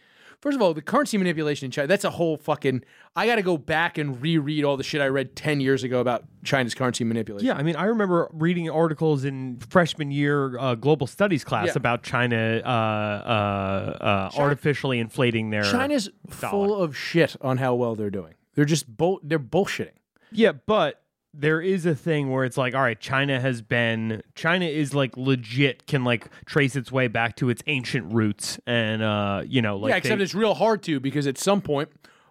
First 0.42 0.54
of 0.56 0.62
all, 0.62 0.74
the 0.74 0.82
currency 0.82 1.16
manipulation 1.16 1.64
in 1.64 1.70
China, 1.70 1.88
that's 1.88 2.04
a 2.04 2.10
whole 2.10 2.36
fucking. 2.36 2.84
I 3.16 3.26
got 3.26 3.36
to 3.36 3.42
go 3.42 3.56
back 3.56 3.96
and 3.96 4.20
reread 4.20 4.64
all 4.64 4.76
the 4.76 4.82
shit 4.84 5.00
I 5.00 5.08
read 5.08 5.34
10 5.34 5.60
years 5.60 5.82
ago 5.82 5.98
about 6.00 6.24
China's 6.44 6.74
currency 6.74 7.04
manipulation. 7.04 7.46
Yeah, 7.46 7.54
I 7.54 7.62
mean, 7.62 7.74
I 7.74 7.84
remember 7.84 8.28
reading 8.32 8.68
articles 8.70 9.24
in 9.24 9.58
freshman 9.70 10.10
year 10.10 10.58
uh, 10.58 10.74
global 10.74 11.06
studies 11.06 11.42
class 11.42 11.68
Yeah. 11.68 11.72
about 11.76 12.02
China 12.02 12.60
uh, 12.64 12.68
uh, 12.68 14.30
uh, 14.34 14.38
artificially 14.38 14.98
inflating 15.00 15.48
their. 15.50 15.64
China's 15.64 16.10
full 16.28 16.76
of 16.76 16.94
shit 16.96 17.34
on 17.40 17.56
how 17.56 17.74
well 17.74 17.94
they're 17.94 18.10
doing. 18.10 18.34
They're 18.56 18.64
just 18.64 18.88
bull. 18.96 19.20
They're 19.22 19.38
bullshitting. 19.38 19.90
Yeah, 20.32 20.52
but 20.52 21.00
there 21.32 21.60
is 21.60 21.86
a 21.86 21.94
thing 21.94 22.30
where 22.32 22.44
it's 22.44 22.56
like, 22.56 22.74
all 22.74 22.80
right, 22.80 22.98
China 22.98 23.38
has 23.38 23.62
been 23.62 24.22
China 24.34 24.64
is 24.64 24.92
like 24.94 25.16
legit 25.16 25.86
can 25.86 26.02
like 26.02 26.28
trace 26.46 26.74
its 26.74 26.90
way 26.90 27.06
back 27.06 27.36
to 27.36 27.48
its 27.50 27.62
ancient 27.68 28.12
roots, 28.12 28.58
and 28.66 29.02
uh, 29.02 29.42
you 29.46 29.62
know, 29.62 29.76
like 29.76 29.90
yeah, 29.90 29.96
except 29.98 30.18
they- 30.18 30.24
it's 30.24 30.34
real 30.34 30.54
hard 30.54 30.82
to 30.84 30.98
because 30.98 31.26
at 31.28 31.38
some 31.38 31.60
point, 31.60 31.90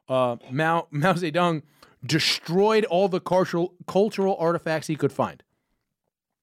uh, 0.10 0.36
Mao 0.52 0.88
Mao 0.92 1.14
Zedong 1.14 1.62
destroyed 2.06 2.86
all 2.86 3.08
the 3.08 3.20
cultural 3.22 3.74
cultural 3.88 4.36
artifacts 4.40 4.88
he 4.88 4.96
could 4.96 5.12
find. 5.12 5.42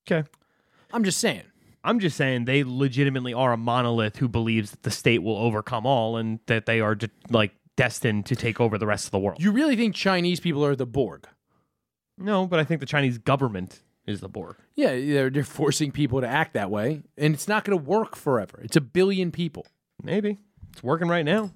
okay. 0.08 0.26
I'm 0.92 1.04
just 1.04 1.18
saying. 1.18 1.42
I'm 1.84 1.98
just 1.98 2.16
saying 2.16 2.44
they 2.44 2.62
legitimately 2.64 3.32
are 3.34 3.52
a 3.52 3.56
monolith 3.56 4.16
who 4.16 4.28
believes 4.28 4.70
that 4.70 4.82
the 4.84 4.90
state 4.90 5.22
will 5.22 5.36
overcome 5.36 5.84
all 5.86 6.16
and 6.16 6.38
that 6.46 6.66
they 6.66 6.80
are 6.80 6.94
de- 6.94 7.10
like 7.30 7.52
destined 7.76 8.26
to 8.26 8.36
take 8.36 8.60
over 8.60 8.78
the 8.78 8.86
rest 8.86 9.06
of 9.06 9.10
the 9.10 9.18
world. 9.18 9.42
You 9.42 9.52
really 9.52 9.76
think 9.76 9.94
Chinese 9.94 10.40
people 10.40 10.64
are 10.64 10.76
the 10.76 10.86
Borg? 10.86 11.26
no, 12.18 12.46
but 12.46 12.60
I 12.60 12.64
think 12.64 12.80
the 12.80 12.86
Chinese 12.86 13.18
government 13.18 13.80
is 14.06 14.20
the 14.20 14.28
Borg. 14.28 14.56
Yeah, 14.74 14.94
they're, 14.94 15.30
they're 15.30 15.44
forcing 15.44 15.92
people 15.92 16.20
to 16.20 16.28
act 16.28 16.54
that 16.54 16.70
way, 16.70 17.02
and 17.16 17.34
it's 17.34 17.48
not 17.48 17.64
going 17.64 17.78
to 17.78 17.84
work 17.84 18.16
forever. 18.16 18.60
It's 18.62 18.76
a 18.76 18.80
billion 18.80 19.30
people. 19.32 19.66
Maybe 20.02 20.38
it's 20.72 20.82
working 20.82 21.08
right 21.08 21.24
now. 21.24 21.50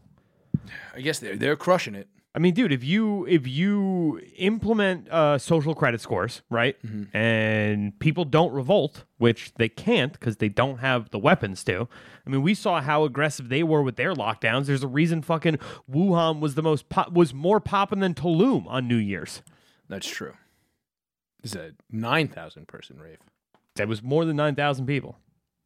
I 0.95 1.01
guess 1.01 1.19
they're 1.19 1.37
they're 1.37 1.57
crushing 1.57 1.95
it. 1.95 2.09
I 2.37 2.39
mean, 2.39 2.53
dude, 2.53 2.71
if 2.71 2.85
you 2.85 3.25
if 3.27 3.47
you 3.49 4.21
implement 4.37 5.09
uh, 5.09 5.39
social 5.39 5.75
credit 5.75 6.03
scores, 6.03 6.43
right, 6.51 6.77
and 7.15 7.99
people 7.99 8.27
don't 8.27 8.53
revolt, 8.53 9.05
which 9.17 9.55
they 9.55 9.71
can't 9.71 10.13
because 10.13 10.37
they 10.37 10.51
don't 10.51 10.77
have 10.81 11.09
the 11.11 11.19
weapons 11.19 11.65
to. 11.65 11.89
I 12.27 12.31
mean, 12.31 12.43
we 12.43 12.53
saw 12.53 12.83
how 12.83 13.05
aggressive 13.05 13.49
they 13.49 13.63
were 13.63 13.83
with 13.83 13.97
their 13.97 14.13
lockdowns. 14.13 14.67
There's 14.67 14.83
a 14.83 14.89
reason 14.89 15.23
fucking 15.23 15.59
Wuhan 15.91 16.41
was 16.41 16.57
the 16.57 16.63
most 16.63 16.91
pop, 16.91 17.11
was 17.11 17.33
more 17.33 17.59
popping 17.59 18.01
than 18.01 18.13
Tulum 18.13 18.67
on 18.67 18.87
New 18.87 18.97
Year's. 18.97 19.41
That's 19.89 20.07
true. 20.07 20.35
Is 21.43 21.55
a 21.55 21.73
nine 21.91 22.29
thousand 22.29 22.69
person 22.69 23.01
rave. 23.01 23.19
That 23.77 23.89
was 23.89 24.03
more 24.03 24.27
than 24.27 24.37
nine 24.37 24.57
thousand 24.57 24.85
people. 24.85 25.17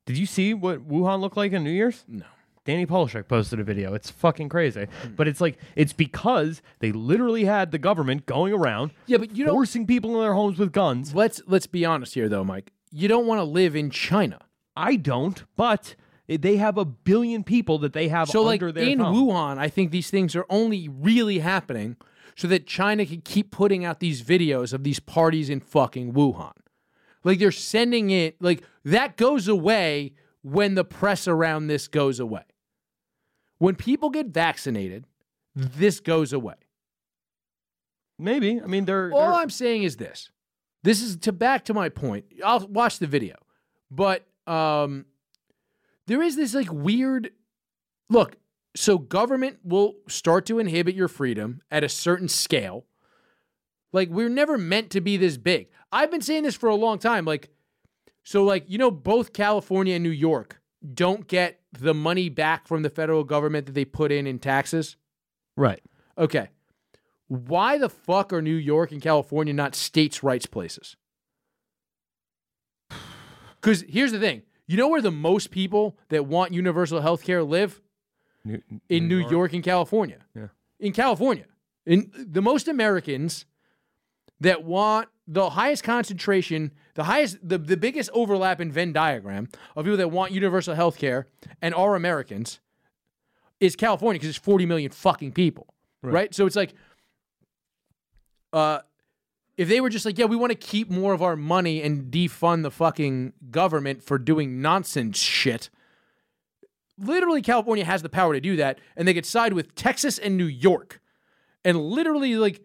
Did 0.06 0.18
you 0.18 0.26
see 0.26 0.54
what 0.54 0.88
Wuhan 0.88 1.20
looked 1.20 1.36
like 1.36 1.52
on 1.52 1.64
New 1.64 1.70
Year's? 1.70 2.04
No. 2.06 2.26
Danny 2.70 2.86
Polishchuk 2.86 3.26
posted 3.26 3.58
a 3.58 3.64
video. 3.64 3.94
It's 3.94 4.10
fucking 4.10 4.48
crazy. 4.48 4.86
Hmm. 5.02 5.14
But 5.16 5.26
it's 5.26 5.40
like 5.40 5.58
it's 5.74 5.92
because 5.92 6.62
they 6.78 6.92
literally 6.92 7.44
had 7.44 7.72
the 7.72 7.78
government 7.78 8.26
going 8.26 8.52
around 8.52 8.92
Yeah, 9.06 9.16
but 9.18 9.34
you 9.34 9.44
don't. 9.44 9.54
forcing 9.54 9.86
people 9.86 10.14
in 10.14 10.20
their 10.20 10.34
homes 10.34 10.58
with 10.58 10.72
guns. 10.72 11.14
Let's 11.14 11.42
let's 11.46 11.66
be 11.66 11.84
honest 11.84 12.14
here, 12.14 12.28
though, 12.28 12.44
Mike. 12.44 12.70
You 12.92 13.08
don't 13.08 13.26
want 13.26 13.40
to 13.40 13.44
live 13.44 13.74
in 13.74 13.90
China. 13.90 14.40
I 14.76 14.96
don't, 14.96 15.42
but 15.56 15.96
they 16.28 16.56
have 16.58 16.78
a 16.78 16.84
billion 16.84 17.42
people 17.42 17.78
that 17.78 17.92
they 17.92 18.06
have 18.08 18.28
So, 18.28 18.42
like 18.42 18.62
under 18.62 18.70
their 18.72 18.84
in 18.84 18.98
thumb. 18.98 19.14
Wuhan, 19.14 19.58
I 19.58 19.68
think 19.68 19.90
these 19.90 20.10
things 20.10 20.36
are 20.36 20.46
only 20.48 20.88
really 20.88 21.40
happening 21.40 21.96
so 22.36 22.46
that 22.48 22.66
China 22.66 23.04
can 23.04 23.20
keep 23.20 23.50
putting 23.50 23.84
out 23.84 23.98
these 23.98 24.22
videos 24.22 24.72
of 24.72 24.84
these 24.84 25.00
parties 25.00 25.50
in 25.50 25.60
fucking 25.60 26.12
Wuhan. 26.12 26.52
Like 27.24 27.40
they're 27.40 27.50
sending 27.50 28.10
it. 28.10 28.40
Like 28.40 28.62
that 28.84 29.16
goes 29.16 29.48
away 29.48 30.12
when 30.42 30.74
the 30.74 30.84
press 30.84 31.26
around 31.26 31.66
this 31.66 31.88
goes 31.88 32.20
away. 32.20 32.42
When 33.60 33.76
people 33.76 34.08
get 34.08 34.28
vaccinated, 34.28 35.04
this 35.54 36.00
goes 36.00 36.32
away. 36.32 36.54
Maybe. 38.18 38.60
I 38.60 38.66
mean, 38.66 38.86
they're, 38.86 39.12
All 39.12 39.20
they're- 39.20 39.40
I'm 39.42 39.50
saying 39.50 39.82
is 39.84 39.96
this. 39.96 40.30
This 40.82 41.02
is 41.02 41.16
to 41.18 41.32
back 41.32 41.66
to 41.66 41.74
my 41.74 41.90
point. 41.90 42.24
I'll 42.42 42.66
watch 42.66 42.98
the 42.98 43.06
video. 43.06 43.36
But 43.90 44.26
um 44.46 45.04
there 46.06 46.22
is 46.22 46.36
this 46.36 46.54
like 46.54 46.72
weird 46.72 47.32
look, 48.08 48.36
so 48.74 48.96
government 48.96 49.58
will 49.62 49.96
start 50.08 50.46
to 50.46 50.58
inhibit 50.58 50.94
your 50.94 51.08
freedom 51.08 51.60
at 51.70 51.84
a 51.84 51.88
certain 51.88 52.28
scale. 52.28 52.86
Like 53.92 54.08
we're 54.08 54.30
never 54.30 54.56
meant 54.56 54.88
to 54.92 55.02
be 55.02 55.18
this 55.18 55.36
big. 55.36 55.68
I've 55.92 56.10
been 56.10 56.22
saying 56.22 56.44
this 56.44 56.54
for 56.56 56.70
a 56.70 56.74
long 56.74 56.98
time 56.98 57.26
like 57.26 57.50
so 58.22 58.42
like 58.44 58.64
you 58.70 58.78
know 58.78 58.90
both 58.90 59.34
California 59.34 59.96
and 59.96 60.02
New 60.02 60.08
York 60.08 60.62
don't 60.94 61.26
get 61.28 61.59
the 61.72 61.94
money 61.94 62.28
back 62.28 62.66
from 62.66 62.82
the 62.82 62.90
federal 62.90 63.24
government 63.24 63.66
that 63.66 63.72
they 63.72 63.84
put 63.84 64.10
in 64.12 64.26
in 64.26 64.38
taxes. 64.38 64.96
right. 65.56 65.80
Okay. 66.18 66.48
Why 67.28 67.78
the 67.78 67.88
fuck 67.88 68.32
are 68.32 68.42
New 68.42 68.56
York 68.56 68.90
and 68.90 69.00
California 69.00 69.54
not 69.54 69.74
states' 69.76 70.22
rights 70.22 70.46
places? 70.46 70.96
Because 73.60 73.84
here's 73.88 74.10
the 74.12 74.18
thing 74.18 74.42
you 74.66 74.76
know 74.76 74.88
where 74.88 75.02
the 75.02 75.10
most 75.10 75.50
people 75.50 75.98
that 76.08 76.26
want 76.26 76.52
universal 76.54 77.00
health 77.00 77.22
care 77.24 77.42
live? 77.42 77.80
New, 78.44 78.62
In 78.88 79.06
New 79.08 79.18
York. 79.18 79.52
and 79.52 79.62
California. 79.62 80.18
Yeah. 80.34 80.46
In 80.78 80.92
California. 80.92 81.44
In 81.84 82.10
the 82.14 82.40
most 82.40 82.68
Americans 82.68 83.44
that 84.40 84.64
want 84.64 85.08
the 85.26 85.50
highest 85.50 85.84
concentration, 85.84 86.70
the 86.94 87.04
highest, 87.04 87.38
the, 87.42 87.58
the 87.58 87.76
biggest 87.76 88.10
overlap 88.12 88.60
in 88.60 88.72
Venn 88.72 88.92
diagram 88.92 89.48
of 89.76 89.84
people 89.84 89.98
that 89.98 90.08
want 90.08 90.32
universal 90.32 90.74
health 90.74 90.98
care 90.98 91.26
and 91.62 91.74
are 91.74 91.94
Americans 91.94 92.60
is 93.60 93.76
California 93.76 94.18
because 94.18 94.30
it's 94.30 94.44
40 94.44 94.66
million 94.66 94.90
fucking 94.90 95.32
people. 95.32 95.74
Right. 96.02 96.34
So 96.34 96.46
it's 96.46 96.56
like, 96.56 96.74
uh, 98.52 98.80
if 99.56 99.68
they 99.68 99.80
were 99.80 99.90
just 99.90 100.06
like, 100.06 100.18
yeah, 100.18 100.24
we 100.24 100.36
want 100.36 100.50
to 100.50 100.56
keep 100.56 100.90
more 100.90 101.12
of 101.12 101.22
our 101.22 101.36
money 101.36 101.82
and 101.82 102.10
defund 102.10 102.62
the 102.62 102.70
fucking 102.70 103.34
government 103.50 104.02
for 104.02 104.18
doing 104.18 104.62
nonsense 104.62 105.18
shit, 105.18 105.68
literally 106.96 107.42
California 107.42 107.84
has 107.84 108.02
the 108.02 108.08
power 108.08 108.32
to 108.32 108.40
do 108.40 108.56
that, 108.56 108.78
and 108.96 109.06
they 109.06 109.14
could 109.14 109.26
side 109.26 109.52
with 109.52 109.74
Texas 109.74 110.18
and 110.18 110.36
New 110.36 110.46
York, 110.46 111.00
and 111.64 111.78
literally 111.78 112.36
like 112.36 112.62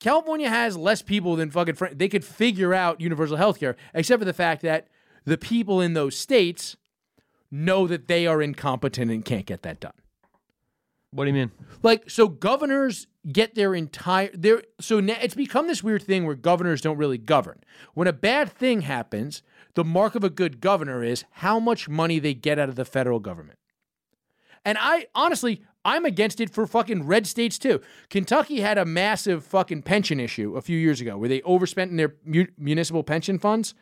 California 0.00 0.48
has 0.48 0.76
less 0.76 1.02
people 1.02 1.36
than 1.36 1.50
fucking 1.50 1.74
Fran- 1.74 1.96
they 1.98 2.08
could 2.08 2.24
figure 2.24 2.74
out 2.74 3.00
universal 3.00 3.36
health 3.36 3.58
care, 3.58 3.76
except 3.94 4.20
for 4.20 4.24
the 4.24 4.32
fact 4.32 4.62
that 4.62 4.88
the 5.24 5.38
people 5.38 5.80
in 5.80 5.94
those 5.94 6.16
states 6.16 6.76
know 7.50 7.86
that 7.86 8.08
they 8.08 8.26
are 8.26 8.42
incompetent 8.42 9.10
and 9.10 9.24
can't 9.24 9.46
get 9.46 9.62
that 9.62 9.80
done. 9.80 9.92
What 11.10 11.24
do 11.24 11.30
you 11.30 11.34
mean? 11.34 11.52
Like 11.82 12.10
so, 12.10 12.28
governors 12.28 13.06
get 13.32 13.54
their 13.54 13.74
entire 13.74 14.30
their 14.34 14.62
so 14.80 15.00
now 15.00 15.16
it's 15.20 15.34
become 15.34 15.66
this 15.66 15.82
weird 15.82 16.02
thing 16.02 16.26
where 16.26 16.34
governors 16.34 16.80
don't 16.80 16.98
really 16.98 17.18
govern. 17.18 17.60
When 17.94 18.06
a 18.06 18.12
bad 18.12 18.52
thing 18.52 18.82
happens, 18.82 19.42
the 19.74 19.84
mark 19.84 20.14
of 20.14 20.24
a 20.24 20.30
good 20.30 20.60
governor 20.60 21.02
is 21.02 21.24
how 21.30 21.58
much 21.58 21.88
money 21.88 22.18
they 22.18 22.34
get 22.34 22.58
out 22.58 22.68
of 22.68 22.76
the 22.76 22.84
federal 22.84 23.20
government. 23.20 23.58
And 24.64 24.76
I 24.80 25.06
honestly, 25.14 25.62
I'm 25.86 26.04
against 26.04 26.40
it 26.40 26.50
for 26.50 26.66
fucking 26.66 27.06
red 27.06 27.28
states 27.28 27.58
too. 27.58 27.80
Kentucky 28.10 28.60
had 28.60 28.76
a 28.76 28.84
massive 28.84 29.44
fucking 29.44 29.82
pension 29.82 30.18
issue 30.18 30.56
a 30.56 30.60
few 30.60 30.76
years 30.76 31.00
ago 31.00 31.16
where 31.16 31.28
they 31.28 31.42
overspent 31.42 31.92
in 31.92 31.96
their 31.96 32.16
mu- 32.24 32.48
municipal 32.58 33.04
pension 33.04 33.38
funds, 33.38 33.72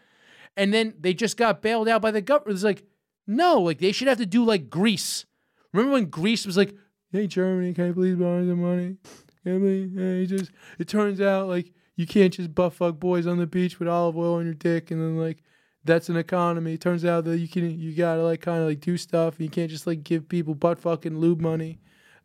and 0.54 0.72
then 0.72 0.92
they 1.00 1.14
just 1.14 1.38
got 1.38 1.62
bailed 1.62 1.88
out 1.88 2.02
by 2.02 2.10
the 2.10 2.20
government. 2.20 2.56
It's 2.56 2.62
like, 2.62 2.84
no, 3.26 3.58
like 3.62 3.78
they 3.78 3.90
should 3.90 4.06
have 4.06 4.18
to 4.18 4.26
do 4.26 4.44
like 4.44 4.68
Greece. 4.68 5.24
Remember 5.72 5.94
when 5.94 6.04
Greece 6.10 6.44
was 6.44 6.58
like, 6.58 6.74
"Hey 7.10 7.26
Germany, 7.26 7.72
can 7.72 7.88
I 7.88 7.92
please 7.92 8.16
borrow 8.16 8.44
the 8.44 8.54
money?" 8.54 8.98
Can 9.42 9.56
I 9.56 9.58
please? 9.58 9.90
Hey, 9.96 10.26
just 10.26 10.50
it 10.78 10.88
turns 10.88 11.22
out 11.22 11.48
like 11.48 11.72
you 11.96 12.06
can't 12.06 12.34
just 12.34 12.54
butt 12.54 12.74
fuck 12.74 13.00
boys 13.00 13.26
on 13.26 13.38
the 13.38 13.46
beach 13.46 13.78
with 13.78 13.88
olive 13.88 14.16
oil 14.18 14.34
on 14.34 14.44
your 14.44 14.54
dick, 14.54 14.90
and 14.90 15.00
then 15.00 15.16
like 15.16 15.42
that's 15.84 16.10
an 16.10 16.18
economy. 16.18 16.74
It 16.74 16.82
turns 16.82 17.04
out 17.06 17.24
that 17.24 17.38
you 17.38 17.48
can 17.48 17.78
you 17.78 17.94
gotta 17.94 18.22
like 18.22 18.42
kind 18.42 18.60
of 18.60 18.68
like 18.68 18.80
do 18.80 18.98
stuff. 18.98 19.40
You 19.40 19.48
can't 19.48 19.70
just 19.70 19.86
like 19.86 20.04
give 20.04 20.28
people 20.28 20.54
butt 20.54 20.78
fucking 20.78 21.16
lube 21.16 21.40
money. 21.40 21.78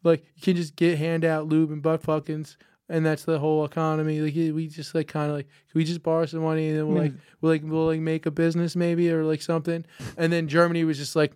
Like 0.04 0.26
you 0.36 0.42
can 0.42 0.56
just 0.56 0.76
get 0.76 0.98
handout 0.98 1.48
lube 1.48 1.72
and 1.72 1.82
butt 1.82 2.02
fuckings, 2.04 2.56
and 2.88 3.06
that's 3.06 3.26
the 3.26 3.40
whole 3.40 3.66
economy. 3.66 4.22
Like 4.22 4.36
we 4.36 4.68
just 4.68 4.96
like 4.96 5.08
kind 5.08 5.30
of 5.30 5.38
like 5.38 5.48
can 5.48 5.80
we 5.80 5.84
just 5.84 6.04
borrow 6.04 6.26
some 6.26 6.42
money 6.42 6.70
and 6.70 6.78
then 6.78 6.88
we'll 6.88 7.04
like 7.04 7.14
we'll 7.42 7.52
like 7.52 7.62
we'll 7.64 7.86
like 7.86 8.00
make 8.00 8.26
a 8.26 8.32
business 8.32 8.76
maybe 8.76 9.12
or 9.12 9.24
like 9.24 9.42
something. 9.42 9.86
And 10.18 10.32
then 10.32 10.48
Germany 10.48 10.84
was 10.84 10.98
just 10.98 11.16
like, 11.16 11.34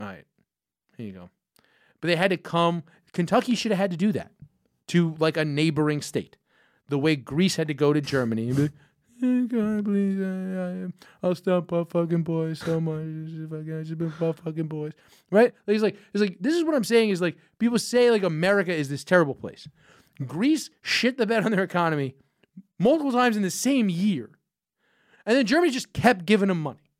all 0.00 0.06
right, 0.06 0.24
here 0.96 1.06
you 1.06 1.12
go. 1.12 1.30
But 2.00 2.08
they 2.08 2.16
had 2.16 2.30
to 2.30 2.36
come. 2.36 2.84
Kentucky 3.12 3.54
should 3.54 3.72
have 3.72 3.78
had 3.78 3.90
to 3.90 3.96
do 3.96 4.12
that 4.12 4.30
to 4.88 5.16
like 5.18 5.36
a 5.36 5.44
neighboring 5.44 6.02
state, 6.02 6.36
the 6.88 6.98
way 6.98 7.16
Greece 7.16 7.56
had 7.56 7.68
to 7.68 7.74
go 7.74 7.92
to 7.92 8.00
Germany 8.00 8.70
and 9.22 9.48
be 9.48 9.56
like, 9.56 9.66
"Hey, 9.66 9.74
God, 9.76 9.84
please, 9.84 10.20
I, 10.20 10.86
I, 10.86 11.26
I'll 11.26 11.34
stop 11.34 11.66
butt 11.68 11.90
fucking 11.90 12.22
boys 12.22 12.60
so 12.60 12.80
much. 12.80 13.04
If 13.04 13.52
I 13.52 13.64
can, 13.64 13.84
just 13.84 13.98
been 13.98 14.12
butt 14.18 14.36
fucking 14.38 14.66
boys, 14.68 14.92
right? 15.30 15.52
Like, 15.66 15.74
it's 15.74 15.82
like 15.82 15.96
it's 16.12 16.20
like 16.20 16.36
this 16.40 16.54
is 16.54 16.64
what 16.64 16.74
I'm 16.74 16.84
saying 16.84 17.10
is 17.10 17.20
like 17.20 17.36
people 17.58 17.78
say 17.78 18.10
like 18.10 18.22
America 18.22 18.74
is 18.74 18.88
this 18.88 19.04
terrible 19.04 19.34
place. 19.34 19.68
Greece 20.26 20.70
shit 20.82 21.16
the 21.16 21.26
bed 21.26 21.44
on 21.44 21.52
their 21.52 21.62
economy 21.62 22.14
multiple 22.78 23.12
times 23.12 23.36
in 23.36 23.42
the 23.42 23.50
same 23.50 23.88
year, 23.88 24.30
and 25.26 25.36
then 25.36 25.46
Germany 25.46 25.70
just 25.72 25.92
kept 25.92 26.26
giving 26.26 26.48
them 26.48 26.62
money. 26.62 26.90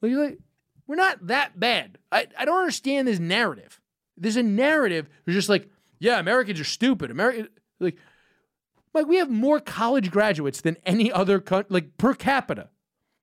Like, 0.00 0.12
like 0.12 0.38
We're 0.86 0.96
not 0.96 1.26
that 1.26 1.58
bad. 1.58 1.98
I, 2.12 2.26
I 2.38 2.44
don't 2.44 2.58
understand 2.58 3.08
this 3.08 3.18
narrative. 3.18 3.80
There's 4.16 4.36
a 4.36 4.42
narrative. 4.42 5.08
It's 5.26 5.34
just 5.34 5.48
like, 5.48 5.68
yeah, 6.00 6.18
Americans 6.18 6.60
are 6.60 6.64
stupid. 6.64 7.10
American 7.10 7.48
like 7.80 7.96
like 8.98 9.08
we 9.08 9.16
have 9.16 9.30
more 9.30 9.60
college 9.60 10.10
graduates 10.10 10.60
than 10.60 10.76
any 10.84 11.10
other 11.10 11.40
country, 11.40 11.66
like 11.70 11.96
per 11.96 12.14
capita, 12.14 12.68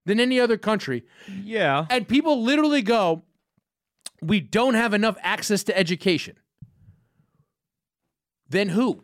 than 0.05 0.19
any 0.19 0.39
other 0.39 0.57
country. 0.57 1.03
Yeah. 1.43 1.85
And 1.89 2.07
people 2.07 2.43
literally 2.43 2.81
go, 2.81 3.23
we 4.21 4.39
don't 4.39 4.73
have 4.73 4.93
enough 4.93 5.17
access 5.21 5.63
to 5.65 5.77
education. 5.77 6.37
Then 8.49 8.69
who? 8.69 9.03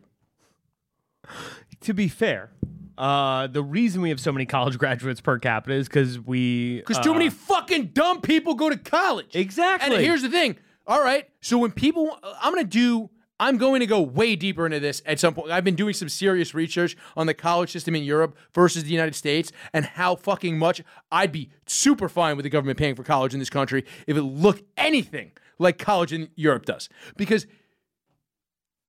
To 1.82 1.94
be 1.94 2.08
fair, 2.08 2.52
uh, 2.98 3.48
the 3.48 3.64
reason 3.64 4.02
we 4.02 4.10
have 4.10 4.20
so 4.20 4.32
many 4.32 4.46
college 4.46 4.78
graduates 4.78 5.20
per 5.22 5.40
capita 5.40 5.76
is 5.76 5.88
because 5.88 6.20
we. 6.20 6.78
Because 6.78 7.00
too 7.00 7.12
uh, 7.12 7.16
many 7.16 7.30
fucking 7.30 7.88
dumb 7.88 8.22
people 8.22 8.54
go 8.54 8.70
to 8.70 8.78
college. 8.78 9.36
Exactly. 9.36 9.96
And 9.96 10.04
here's 10.04 10.22
the 10.22 10.30
thing. 10.30 10.58
All 10.86 11.02
right. 11.02 11.28
So 11.42 11.58
when 11.58 11.72
people, 11.72 12.18
I'm 12.42 12.54
going 12.54 12.64
to 12.66 12.70
do, 12.70 13.10
I'm 13.42 13.58
going 13.58 13.80
to 13.80 13.88
go 13.88 14.00
way 14.00 14.36
deeper 14.36 14.68
into 14.68 14.80
this 14.80 15.02
at 15.04 15.20
some 15.20 15.34
point. 15.34 15.50
I've 15.50 15.64
been 15.64 15.76
doing 15.76 15.96
some 15.96 16.10
serious 16.10 16.54
research 16.54 16.96
on 17.18 17.26
the 17.26 17.34
college 17.34 17.72
system 17.72 17.96
in 17.96 18.04
Europe 18.04 18.38
versus 18.54 18.84
the 18.84 18.92
United 18.92 19.16
States 19.16 19.52
and 19.74 19.84
how 19.84 20.16
fucking 20.16 20.60
much 20.60 20.84
I'd 21.12 21.32
be 21.32 21.50
super 21.66 22.08
fine 22.08 22.38
with 22.38 22.44
the 22.44 22.52
government 22.52 22.78
paying 22.78 22.94
for 22.94 23.04
college 23.04 23.34
in 23.34 23.40
this 23.40 23.50
country 23.50 23.84
if 24.06 24.16
it 24.16 24.22
looked 24.22 24.62
anything 24.78 25.32
like 25.58 25.80
college 25.80 26.14
in 26.14 26.30
Europe 26.36 26.66
does. 26.66 26.88
Because 27.18 27.48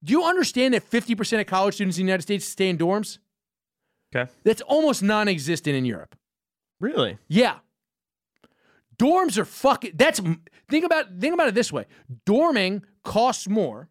do 0.04 0.12
you 0.12 0.22
understand 0.22 0.74
that 0.74 0.88
50% 0.88 1.40
of 1.40 1.46
college 1.46 1.74
students 1.76 1.96
in 1.96 2.04
the 2.04 2.10
United 2.10 2.22
States 2.22 2.46
stay 2.46 2.68
in 2.68 2.76
dorms? 2.76 3.20
Okay. 4.14 4.30
That's 4.44 4.60
almost 4.60 5.02
non 5.02 5.28
existent 5.28 5.76
in 5.76 5.86
Europe. 5.86 6.14
Really? 6.78 7.16
Yeah. 7.26 7.60
Dorms 8.98 9.38
are 9.38 9.46
fucking 9.46 9.92
that's 9.94 10.20
think 10.68 10.84
about 10.84 11.06
think 11.18 11.32
about 11.32 11.48
it 11.48 11.54
this 11.54 11.72
way. 11.72 11.86
Dorming 12.26 12.82
costs 13.02 13.48
more 13.48 13.88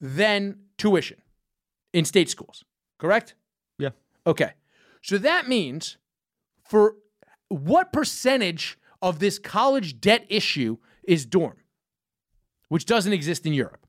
than 0.00 0.58
tuition 0.76 1.20
in 1.92 2.04
state 2.04 2.30
schools. 2.30 2.64
Correct? 2.98 3.34
Yeah. 3.78 3.90
Okay. 4.26 4.52
So 5.02 5.18
that 5.18 5.48
means 5.48 5.96
for 6.64 6.96
what 7.48 7.92
percentage 7.92 8.78
of 9.00 9.18
this 9.20 9.38
college 9.38 10.00
debt 10.00 10.24
issue 10.28 10.78
is 11.04 11.24
dorm? 11.24 11.56
Which 12.68 12.84
doesn't 12.84 13.12
exist 13.12 13.46
in 13.46 13.52
Europe. 13.54 13.86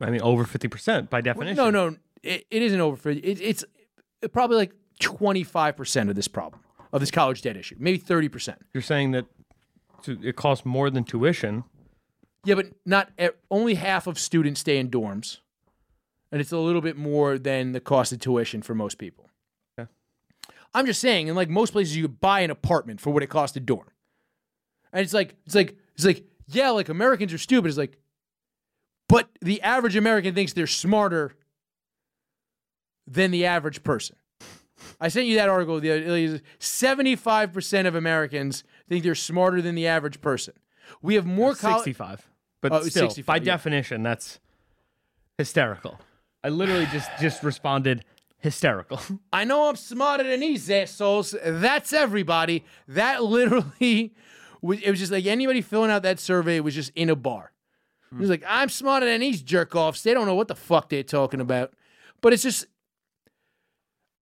I 0.00 0.10
mean, 0.10 0.20
over 0.20 0.44
50% 0.44 1.08
by 1.08 1.20
definition. 1.20 1.56
No, 1.56 1.70
no, 1.70 1.96
it, 2.22 2.44
it 2.50 2.62
isn't 2.62 2.80
over 2.80 2.96
for 2.96 3.10
it, 3.10 3.20
it's 3.22 3.64
probably 4.32 4.56
like 4.56 4.72
25% 5.00 6.10
of 6.10 6.16
this 6.16 6.28
problem 6.28 6.62
of 6.92 7.00
this 7.00 7.10
college 7.10 7.42
debt 7.42 7.56
issue, 7.56 7.76
maybe 7.78 7.98
30%. 7.98 8.56
You're 8.74 8.82
saying 8.82 9.12
that 9.12 9.26
it 10.06 10.36
costs 10.36 10.66
more 10.66 10.90
than 10.90 11.04
tuition. 11.04 11.64
Yeah, 12.44 12.56
but 12.56 12.72
not 12.84 13.10
only 13.50 13.74
half 13.74 14.06
of 14.06 14.18
students 14.18 14.60
stay 14.60 14.78
in 14.78 14.90
dorms, 14.90 15.38
and 16.30 16.40
it's 16.40 16.52
a 16.52 16.58
little 16.58 16.80
bit 16.80 16.96
more 16.96 17.38
than 17.38 17.72
the 17.72 17.80
cost 17.80 18.12
of 18.12 18.20
tuition 18.20 18.62
for 18.62 18.74
most 18.74 18.98
people. 18.98 19.30
Okay. 19.78 19.88
I'm 20.74 20.86
just 20.86 21.00
saying, 21.00 21.28
in 21.28 21.34
like 21.34 21.48
most 21.48 21.72
places, 21.72 21.96
you 21.96 22.02
could 22.02 22.20
buy 22.20 22.40
an 22.40 22.50
apartment 22.50 23.00
for 23.00 23.10
what 23.10 23.22
it 23.22 23.28
costs 23.28 23.56
a 23.56 23.60
dorm, 23.60 23.90
and 24.92 25.02
it's 25.02 25.14
like 25.14 25.36
it's 25.46 25.54
like 25.54 25.76
it's 25.94 26.04
like 26.04 26.24
yeah, 26.48 26.70
like 26.70 26.88
Americans 26.88 27.32
are 27.32 27.38
stupid. 27.38 27.68
It's 27.68 27.78
like, 27.78 27.96
but 29.08 29.28
the 29.40 29.62
average 29.62 29.94
American 29.94 30.34
thinks 30.34 30.52
they're 30.52 30.66
smarter 30.66 31.36
than 33.06 33.30
the 33.30 33.46
average 33.46 33.82
person. 33.84 34.16
I 35.00 35.08
sent 35.08 35.26
you 35.26 35.36
that 35.36 35.48
article. 35.48 35.80
The 35.80 36.40
75% 36.58 37.86
of 37.86 37.94
Americans 37.94 38.64
think 38.88 39.04
they're 39.04 39.14
smarter 39.14 39.62
than 39.62 39.74
the 39.74 39.86
average 39.86 40.20
person. 40.20 40.54
We 41.00 41.14
have 41.14 41.26
more 41.26 41.54
college. 41.54 41.84
65. 41.84 42.28
But 42.62 42.72
Oh, 42.72 42.82
still, 42.84 43.12
by 43.26 43.36
yeah. 43.36 43.40
definition, 43.40 44.02
that's 44.02 44.40
hysterical. 45.36 46.00
I 46.42 46.48
literally 46.48 46.86
just 46.86 47.10
just 47.20 47.42
responded 47.42 48.04
hysterical. 48.38 49.00
I 49.32 49.44
know 49.44 49.68
I'm 49.68 49.76
smarter 49.76 50.24
than 50.24 50.40
these 50.40 50.70
assholes. 50.70 51.34
That's 51.44 51.92
everybody. 51.92 52.64
That 52.88 53.22
literally, 53.22 54.14
was, 54.62 54.80
it 54.80 54.90
was 54.90 54.98
just 55.00 55.12
like 55.12 55.26
anybody 55.26 55.60
filling 55.60 55.90
out 55.90 56.02
that 56.04 56.18
survey 56.18 56.60
was 56.60 56.74
just 56.74 56.92
in 56.94 57.10
a 57.10 57.16
bar. 57.16 57.52
It 58.12 58.18
was 58.18 58.28
like, 58.28 58.44
I'm 58.46 58.68
smarter 58.68 59.06
than 59.06 59.20
these 59.22 59.40
jerk 59.40 59.74
offs. 59.74 60.02
They 60.02 60.12
don't 60.12 60.26
know 60.26 60.34
what 60.34 60.48
the 60.48 60.54
fuck 60.54 60.90
they're 60.90 61.02
talking 61.02 61.40
about. 61.40 61.72
But 62.20 62.34
it's 62.34 62.42
just, 62.42 62.66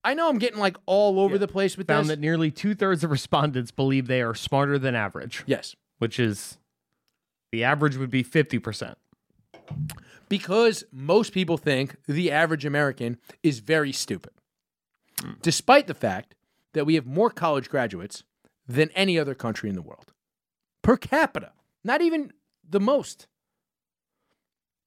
I 0.04 0.14
know 0.14 0.28
I'm 0.28 0.38
getting 0.38 0.60
like 0.60 0.76
all 0.86 1.18
over 1.18 1.38
the 1.38 1.48
place 1.48 1.76
with 1.76 1.88
Found 1.88 2.04
this. 2.04 2.10
that 2.10 2.20
nearly 2.20 2.52
two 2.52 2.76
thirds 2.76 3.02
of 3.02 3.10
respondents 3.10 3.72
believe 3.72 4.06
they 4.06 4.22
are 4.22 4.32
smarter 4.32 4.78
than 4.78 4.94
average, 4.94 5.42
yes. 5.44 5.74
which 5.98 6.20
is 6.20 6.56
the 7.52 7.64
average 7.64 7.97
would 7.97 8.10
be 8.10 8.24
50%. 8.24 8.94
because 10.28 10.85
most 10.93 11.32
people 11.32 11.59
think 11.59 11.97
the 12.06 12.31
average 12.31 12.64
American 12.64 13.18
is 13.43 13.59
very 13.59 13.93
stupid, 13.93 14.32
despite 15.43 15.86
the 15.86 15.94
fact 15.94 16.35
that 16.72 16.86
we 16.86 16.94
have 16.94 17.06
more 17.06 17.31
college 17.31 17.68
graduates 17.68 18.22
than 18.66 18.90
any 18.94 19.18
other 19.18 19.35
country 19.35 19.68
in 19.68 19.74
the 19.74 19.82
world 19.82 20.12
per 20.82 20.97
capita. 20.97 21.52
Not 21.82 22.01
even 22.01 22.32
the 22.68 22.81
most. 22.81 23.27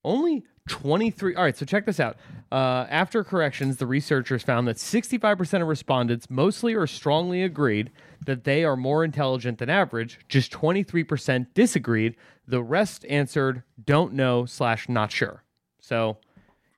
Only 0.03 0.44
23. 0.69 1.35
All 1.35 1.44
right, 1.44 1.57
so 1.57 1.65
check 1.65 1.85
this 1.85 1.99
out. 1.99 2.18
Uh, 2.52 2.85
after 2.90 3.23
corrections, 3.23 3.77
the 3.77 3.88
researchers 3.88 4.44
found 4.44 4.68
that 4.68 4.77
65% 4.77 5.61
of 5.61 5.68
respondents 5.68 6.30
mostly 6.30 6.73
or 6.73 6.88
strongly 6.88 7.44
agreed 7.44 7.91
that 8.26 8.44
they 8.44 8.64
are 8.64 8.77
more 8.77 9.03
intelligent 9.03 9.57
than 9.57 9.69
average. 9.69 10.19
Just 10.30 10.52
23% 10.52 11.48
disagreed. 11.53 12.15
The 12.48 12.64
rest 12.64 13.06
answered 13.10 13.64
don't 13.84 14.14
know 14.14 14.45
slash 14.45 14.88
not 14.88 15.11
sure. 15.11 15.44
So 15.80 16.18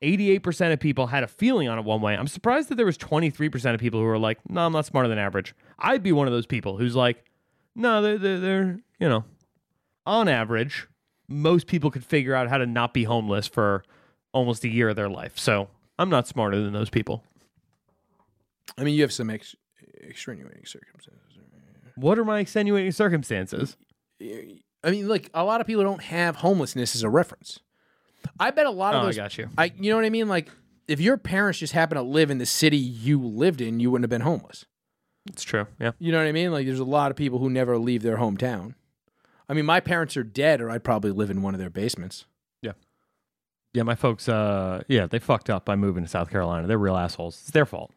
88% 0.02 0.74
of 0.74 0.80
people 0.80 1.08
had 1.08 1.24
a 1.24 1.28
feeling 1.28 1.68
on 1.68 1.78
it 1.78 1.86
one 1.86 2.02
way. 2.02 2.16
I'm 2.16 2.28
surprised 2.28 2.70
that 2.70 2.76
there 2.76 2.86
was 2.86 2.98
23% 2.98 3.74
of 3.74 3.80
people 3.80 4.00
who 4.00 4.06
were 4.06 4.18
like, 4.18 4.40
no, 4.50 4.66
I'm 4.66 4.74
not 4.74 4.86
smarter 4.86 5.10
than 5.10 5.20
average. 5.20 5.54
I'd 5.78 6.04
be 6.04 6.12
one 6.12 6.28
of 6.28 6.34
those 6.34 6.46
people 6.48 6.78
who's 6.78 6.96
like, 6.96 7.24
no, 7.76 8.02
they're, 8.02 8.18
they're, 8.18 8.40
they're 8.40 8.80
you 9.00 9.10
know, 9.10 9.26
on 10.06 10.28
average, 10.28 10.88
most 11.28 11.68
people 11.68 11.92
could 11.92 12.06
figure 12.06 12.36
out 12.36 12.50
how 12.50 12.58
to 12.58 12.66
not 12.66 12.94
be 12.94 13.04
homeless 13.04 13.48
for 13.48 13.84
almost 14.34 14.64
a 14.64 14.68
year 14.68 14.90
of 14.90 14.96
their 14.96 15.10
life. 15.10 15.38
So 15.38 15.70
I'm 15.98 16.10
not 16.10 16.28
smarter 16.28 16.62
than 16.62 16.74
those 16.74 16.90
people. 16.90 17.24
I 18.78 18.84
mean, 18.84 18.96
you 18.96 19.02
have 19.04 19.14
some 19.14 19.30
ex- 19.30 19.56
extenuating 20.02 20.66
circumstances. 20.66 21.22
What 21.96 22.20
are 22.20 22.26
my 22.26 22.40
extenuating 22.40 22.92
circumstances? 22.92 23.78
I 24.22 24.92
mean, 24.92 25.08
like 25.08 25.30
a 25.34 25.44
lot 25.44 25.62
of 25.62 25.68
people 25.68 25.84
don't 25.84 26.04
have 26.04 26.38
homelessness 26.38 26.96
as 26.96 27.04
a 27.04 27.10
reference. 27.10 27.60
I 28.40 28.52
bet 28.52 28.66
a 28.66 28.72
lot 28.72 28.96
of 28.96 29.04
Oh, 29.04 29.08
I 29.08 29.14
got 29.14 29.38
you. 29.38 29.50
I, 29.58 29.72
you 29.80 29.92
know 29.92 29.96
what 29.96 30.06
I 30.06 30.10
mean? 30.10 30.28
Like, 30.28 30.50
if 30.88 31.00
your 31.00 31.18
parents 31.18 31.60
just 31.60 31.74
happen 31.74 31.96
to 31.96 32.02
live 32.02 32.30
in 32.30 32.38
the 32.38 32.46
city 32.46 32.78
you 32.78 33.20
lived 33.22 33.62
in, 33.62 33.80
you 33.80 33.90
wouldn't 33.92 34.04
have 34.04 34.10
been 34.10 34.22
homeless. 34.22 34.66
It's 35.28 35.44
true. 35.44 35.68
Yeah. 35.80 35.92
You 36.00 36.12
know 36.12 36.20
what 36.20 36.28
I 36.28 36.32
mean? 36.32 36.52
Like, 36.52 36.66
there's 36.66 36.80
a 36.80 36.84
lot 36.84 37.12
of 37.12 37.18
people 37.18 37.40
who 37.40 37.50
never 37.50 37.78
leave 37.78 38.04
their 38.04 38.18
hometown. 38.18 38.76
I 39.48 39.54
mean, 39.54 39.66
my 39.66 39.80
parents 39.80 40.18
are 40.18 40.24
dead, 40.24 40.62
or 40.62 40.70
I'd 40.70 40.84
probably 40.84 41.12
live 41.12 41.30
in 41.30 41.42
one 41.42 41.54
of 41.54 41.60
their 41.60 41.70
basements. 41.70 42.26
Yeah, 42.62 42.74
Yeah, 43.74 43.84
my 43.84 43.96
folks, 43.96 44.28
uh, 44.28 44.84
yeah, 44.88 45.08
they 45.08 45.20
fucked 45.20 45.50
up 45.50 45.66
by 45.66 45.76
moving 45.76 46.04
to 46.04 46.10
South 46.10 46.30
Carolina. 46.30 46.68
They're 46.68 46.78
real 46.78 46.98
assholes. 46.98 47.40
It's 47.42 47.52
their 47.52 47.66
fault. 47.66 47.92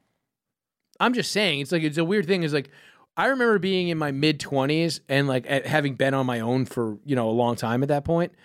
I'm 1.00 1.14
just 1.14 1.32
saying, 1.32 1.60
it's 1.60 1.72
like 1.72 1.82
it's 1.82 1.98
a 1.98 2.04
weird 2.04 2.26
thing. 2.26 2.42
Is 2.42 2.52
like, 2.52 2.70
I 3.16 3.26
remember 3.26 3.58
being 3.58 3.88
in 3.88 3.98
my 3.98 4.10
mid 4.10 4.40
20s 4.40 5.00
and 5.08 5.28
like 5.28 5.46
at, 5.48 5.66
having 5.66 5.94
been 5.94 6.14
on 6.14 6.26
my 6.26 6.40
own 6.40 6.64
for 6.64 6.98
you 7.04 7.16
know 7.16 7.30
a 7.30 7.32
long 7.32 7.56
time 7.56 7.82
at 7.82 7.88
that 7.88 8.04
point. 8.04 8.32
point, 8.32 8.40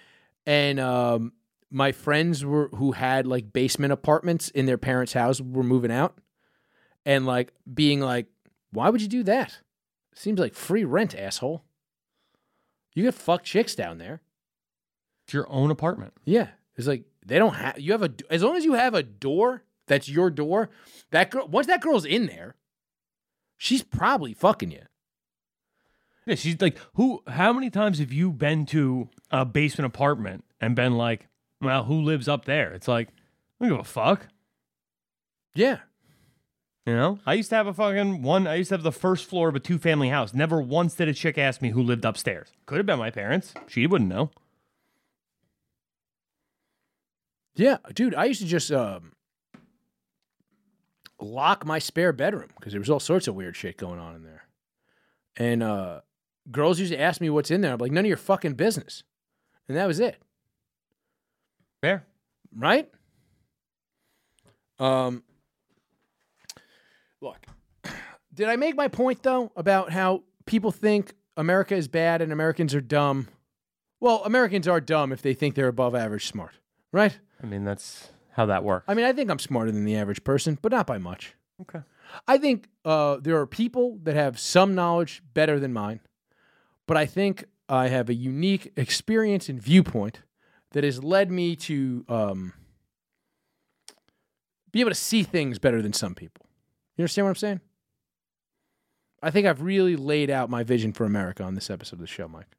and 0.46 0.80
um, 0.80 1.34
my 1.72 1.92
friends 1.92 2.46
were 2.46 2.70
who 2.70 2.92
had 2.92 3.26
like 3.28 3.52
basement 3.52 3.92
apartments 3.92 4.50
in 4.50 4.66
their 4.66 4.78
parents' 4.78 5.14
house 5.14 5.42
were 5.42 5.64
moving 5.64 5.92
out, 5.92 6.18
and 7.06 7.26
like 7.26 7.52
being 7.72 8.00
like, 8.00 8.28
why 8.72 8.90
would 8.90 9.02
you 9.02 9.08
do 9.08 9.24
that? 9.24 9.60
Seems 10.16 10.40
like 10.40 10.54
free 10.54 10.84
rent, 10.84 11.16
asshole. 11.16 11.64
You 12.94 13.04
get 13.04 13.14
fuck 13.14 13.44
chicks 13.44 13.76
down 13.76 13.98
there. 13.98 14.22
It's 15.26 15.34
your 15.34 15.50
own 15.50 15.72
apartment. 15.72 16.14
Yeah, 16.26 16.50
it's 16.76 16.88
like 16.88 17.06
they 17.26 17.40
don't 17.40 17.56
have. 17.56 17.80
You 17.80 17.92
have 17.94 18.04
a 18.04 18.12
as 18.30 18.44
long 18.44 18.56
as 18.56 18.66
you 18.66 18.74
have 18.74 18.94
a 18.94 19.04
door 19.04 19.64
that's 19.88 20.10
your 20.10 20.30
door. 20.30 20.70
That 21.12 21.32
girl 21.32 21.48
once 21.48 21.68
that 21.68 21.82
girl's 21.82 22.06
in 22.06 22.28
there, 22.28 22.56
she's 23.58 23.84
probably 23.84 24.34
fucking 24.34 24.72
you. 24.72 24.84
Yeah, 26.26 26.36
she's 26.36 26.60
like, 26.62 26.78
who? 26.94 27.22
How 27.28 27.52
many 27.52 27.70
times 27.70 28.00
have 28.00 28.14
you 28.14 28.32
been 28.32 28.66
to 28.68 29.10
a 29.32 29.46
basement 29.46 29.88
apartment 29.88 30.46
and 30.62 30.76
been 30.76 30.94
like, 30.98 31.28
well, 31.62 31.84
who 31.84 32.02
lives 32.02 32.28
up 32.28 32.46
there? 32.46 32.72
It's 32.74 32.88
like, 32.88 33.10
I 33.60 33.66
don't 33.66 33.78
give 33.78 33.80
a 33.80 33.90
fuck. 33.90 34.28
Yeah, 35.56 35.80
You 36.86 36.94
know, 36.94 37.20
I 37.26 37.36
used 37.36 37.50
to 37.50 37.56
have 37.56 37.68
a 37.68 37.74
fucking 37.74 38.24
one. 38.24 38.46
I 38.46 38.56
used 38.56 38.70
to 38.70 38.76
have 38.76 38.84
the 38.84 38.92
first 38.92 39.26
floor 39.26 39.48
of 39.48 39.56
a 39.56 39.60
two 39.60 39.78
family 39.78 40.10
house. 40.10 40.34
Never 40.34 40.62
once 40.62 40.96
did 40.96 41.08
a 41.08 41.14
chick 41.14 41.38
ask 41.38 41.62
me 41.62 41.70
who 41.70 41.82
lived 41.82 42.04
upstairs. 42.04 42.50
Could 42.66 42.78
have 42.78 42.86
been 42.86 43.00
my 43.00 43.10
parents. 43.10 43.54
She 43.68 43.88
wouldn't 43.88 44.10
know. 44.10 44.32
yeah, 47.56 47.78
dude. 47.94 48.16
I 48.16 48.26
used 48.26 48.42
to 48.42 48.48
just 48.48 48.70
um, 48.72 49.14
lock 51.22 51.66
my 51.66 51.80
spare 51.80 52.12
bedroom 52.12 52.50
because 52.58 52.74
there 52.74 52.82
was 52.82 52.90
all 52.90 53.00
sorts 53.00 53.28
of 53.30 53.36
weird 53.36 53.56
shit 53.56 53.78
going 53.78 54.00
on 54.00 54.16
in 54.16 54.24
there, 54.24 54.44
and 55.38 55.64
uh, 55.64 56.02
girls 56.52 56.80
used 56.80 56.92
to 56.92 57.00
ask 57.00 57.22
me 57.22 57.30
what's 57.30 57.52
in 57.52 57.62
there. 57.62 57.74
I'm 57.74 57.80
like, 57.80 57.94
none 57.94 58.04
of 58.04 58.10
your 58.10 58.18
fucking 58.18 58.56
business, 58.56 59.04
and 59.70 59.78
that 59.78 59.88
was 59.88 60.02
it. 60.02 60.18
Fair. 61.82 62.06
right? 62.56 62.90
Um, 64.80 65.24
look, 67.24 67.48
did 68.34 68.50
I 68.50 68.56
make 68.56 68.76
my 68.76 68.88
point 68.88 69.24
though 69.24 69.52
about 69.56 69.92
how 69.92 70.24
people 70.46 70.72
think 70.72 71.14
America 71.38 71.76
is 71.76 71.88
bad 71.88 72.22
and 72.22 72.32
Americans 72.32 72.76
are 72.76 72.82
dumb? 72.82 73.28
Well, 74.00 74.22
Americans 74.26 74.68
are 74.68 74.82
dumb 74.82 75.12
if 75.12 75.22
they 75.22 75.34
think 75.34 75.56
they're 75.56 75.70
above 75.70 75.96
average 75.96 76.28
smart, 76.28 76.54
right? 76.92 77.18
I 77.42 77.46
mean, 77.46 77.64
that's 77.64 78.10
how 78.32 78.46
that 78.48 78.64
works. 78.64 78.86
I 78.88 78.94
mean, 78.94 79.06
I 79.06 79.14
think 79.14 79.32
I'm 79.32 79.40
smarter 79.40 79.72
than 79.72 79.86
the 79.86 79.96
average 79.96 80.24
person, 80.24 80.60
but 80.62 80.72
not 80.72 80.86
by 80.86 80.98
much. 80.98 81.34
Okay. 81.62 81.80
I 82.28 82.38
think 82.38 82.68
uh, 82.84 83.18
there 83.22 83.40
are 83.40 83.48
people 83.48 83.98
that 84.04 84.16
have 84.16 84.38
some 84.38 84.76
knowledge 84.76 85.24
better 85.34 85.60
than 85.60 85.72
mine, 85.72 86.02
but 86.86 86.98
I 86.98 87.06
think 87.06 87.46
I 87.70 87.88
have 87.88 88.10
a 88.10 88.14
unique 88.14 88.74
experience 88.76 89.48
and 89.48 89.62
viewpoint 89.62 90.22
that 90.72 90.84
has 90.84 91.04
led 91.04 91.32
me 91.32 91.56
to 91.56 92.06
um, 92.10 92.54
be 94.72 94.82
able 94.82 94.92
to 94.92 94.96
see 94.96 95.24
things 95.24 95.60
better 95.60 95.82
than 95.82 95.94
some 95.94 96.14
people. 96.14 96.43
You 96.98 97.04
understand 97.04 97.26
what 97.26 97.30
I'm 97.32 97.36
saying? 97.36 97.62
I 99.22 99.32
think 99.32 99.48
I've 99.48 99.62
really 99.62 99.96
laid 99.96 100.30
out 100.30 100.50
my 100.50 100.64
vision 100.64 100.92
for 100.94 101.06
America 101.06 101.44
on 101.44 101.56
this 101.56 101.70
episode 101.70 101.96
of 101.96 102.00
the 102.02 102.08
show, 102.08 102.28
Mike. 102.28 102.58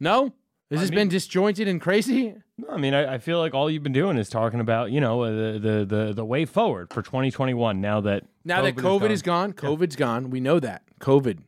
No? 0.00 0.34
Has 0.70 0.78
I 0.78 0.82
this 0.82 0.90
mean- 0.90 0.98
been 1.00 1.08
disjointed 1.08 1.68
and 1.68 1.80
crazy? 1.80 2.34
No, 2.58 2.68
I 2.70 2.76
mean, 2.76 2.94
I, 2.94 3.14
I 3.14 3.18
feel 3.18 3.38
like 3.38 3.54
all 3.54 3.70
you've 3.70 3.82
been 3.82 3.92
doing 3.92 4.16
is 4.16 4.28
talking 4.28 4.60
about, 4.60 4.90
you 4.90 5.00
know, 5.00 5.22
uh, 5.22 5.30
the 5.30 5.58
the 5.58 5.84
the, 5.84 6.12
the 6.14 6.24
way 6.24 6.44
forward 6.44 6.92
for 6.92 7.02
2021. 7.02 7.80
Now 7.80 8.00
that 8.00 8.24
Now 8.44 8.62
that 8.62 8.76
COVID 8.76 9.10
is 9.10 9.22
gone. 9.22 9.50
gone, 9.50 9.76
COVID's 9.78 9.96
gone. 9.96 10.30
We 10.30 10.40
know 10.40 10.58
that. 10.60 10.82
COVID 11.00 11.38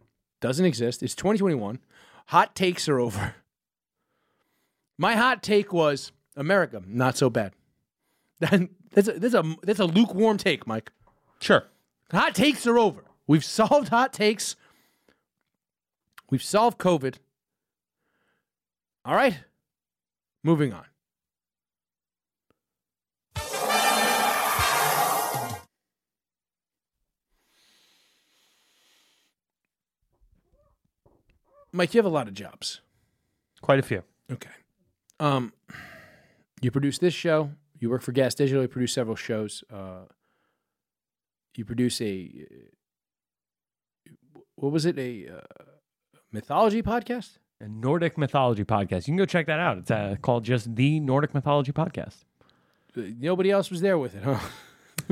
doesn't 0.41 0.65
exist. 0.65 1.03
It's 1.03 1.15
2021. 1.15 1.79
Hot 2.27 2.55
takes 2.55 2.89
are 2.89 2.99
over. 3.01 3.35
My 4.99 5.17
hot 5.17 5.43
take 5.43 5.73
was 5.73 6.13
America, 6.37 6.83
not 6.87 7.17
so 7.17 7.29
bad. 7.31 7.53
that's, 8.41 9.09
a, 9.09 9.13
that's, 9.19 9.35
a, 9.35 9.57
that's 9.63 9.81
a 9.81 9.87
lukewarm 9.87 10.37
take, 10.37 10.67
Mike. 10.67 10.93
Sure. 11.41 11.65
Hot 12.11 12.35
takes 12.35 12.67
are 12.67 12.79
over. 12.79 13.05
We've 13.27 13.45
solved 13.45 13.89
hot 13.89 14.13
takes. 14.13 14.57
We've 16.31 16.43
solved 16.43 16.79
COVID. 16.79 17.17
All 19.05 19.15
right. 19.15 19.39
Moving 20.43 20.73
on. 20.73 20.85
Mike, 31.73 31.93
you 31.93 31.99
have 31.99 32.07
a 32.07 32.09
lot 32.09 32.29
of 32.29 32.35
jobs. 32.35 32.81
Quite 33.61 33.81
a 33.81 33.83
few. 33.83 34.05
Okay. 34.31 34.51
Um, 35.19 35.53
you 36.61 36.71
produce 36.71 36.99
this 36.99 37.15
show. 37.15 37.51
You 37.81 37.91
work 37.91 38.03
for 38.03 38.13
Gas 38.13 38.35
Digital. 38.37 38.63
You 38.63 38.69
produce 38.69 38.93
several 38.93 39.17
shows. 39.17 39.65
Uh, 39.73 40.05
you 41.59 41.65
produce 41.65 42.01
a 42.01 42.47
what 44.57 44.73
was 44.73 44.87
it? 44.87 44.99
A 44.99 45.29
uh, 45.29 45.65
mythology 46.33 46.83
podcast. 46.83 47.39
A 47.61 47.69
Nordic 47.69 48.19
mythology 48.19 48.65
podcast. 48.65 49.07
You 49.07 49.13
can 49.13 49.17
go 49.17 49.27
check 49.27 49.47
that 49.47 49.61
out. 49.61 49.79
It's 49.79 49.91
uh, 49.91 50.17
called 50.23 50.45
just 50.45 50.75
the 50.75 51.01
Nordic 51.01 51.35
mythology 51.35 51.73
podcast. 51.73 52.25
Uh, 52.97 53.03
Nobody 53.19 53.51
else 53.51 53.71
was 53.71 53.81
there 53.81 53.99
with 53.99 54.15
it, 54.15 54.23
huh? 54.23 54.39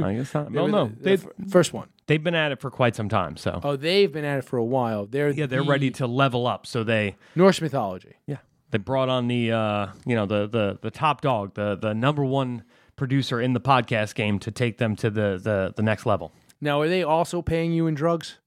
I 0.02 0.14
guess 0.14 0.32
not. 0.35 0.51
Well, 0.52 0.69
no, 0.69 0.86
the- 0.89 0.94
the 0.94 1.16
they 1.16 1.48
first 1.48 1.73
one. 1.73 1.89
they've 2.06 2.23
been 2.23 2.35
at 2.35 2.52
it 2.52 2.60
for 2.60 2.70
quite 2.70 2.94
some 2.97 3.09
time. 3.09 3.36
So 3.36 3.60
Oh, 3.62 3.77
they've 3.77 4.10
been 4.12 4.24
at 4.24 4.39
it 4.39 4.44
for 4.44 4.56
a 4.56 4.64
while. 4.64 5.06
They're 5.06 5.31
yeah, 5.31 5.47
they're 5.47 5.62
the 5.62 5.69
ready 5.70 5.90
to 5.93 6.06
level 6.06 6.47
up. 6.47 6.66
So 6.66 6.85
they 6.85 7.16
Norse 7.35 7.60
mythology. 7.60 8.14
yeah 8.27 8.39
they 8.70 8.78
brought 8.78 9.09
on 9.10 9.28
the 9.28 9.52
uh, 9.52 9.89
you 10.06 10.14
know 10.16 10.24
the 10.27 10.47
the 10.47 10.78
the 10.81 10.90
top 10.90 11.20
dog, 11.20 11.55
the 11.55 11.77
the 11.77 11.94
number 11.94 12.24
one 12.24 12.62
producer 12.97 13.40
in 13.40 13.52
the 13.52 13.60
podcast 13.60 14.14
game 14.14 14.39
to 14.40 14.51
take 14.51 14.78
them 14.78 14.97
to 14.97 15.10
the 15.10 15.39
the 15.43 15.73
the 15.77 15.82
next 15.82 16.06
level. 16.06 16.32
Now, 16.60 16.81
are 16.81 16.89
they 16.89 17.02
also 17.02 17.43
paying 17.43 17.73
you 17.73 17.86
in 17.86 17.94
drugs? 17.94 18.39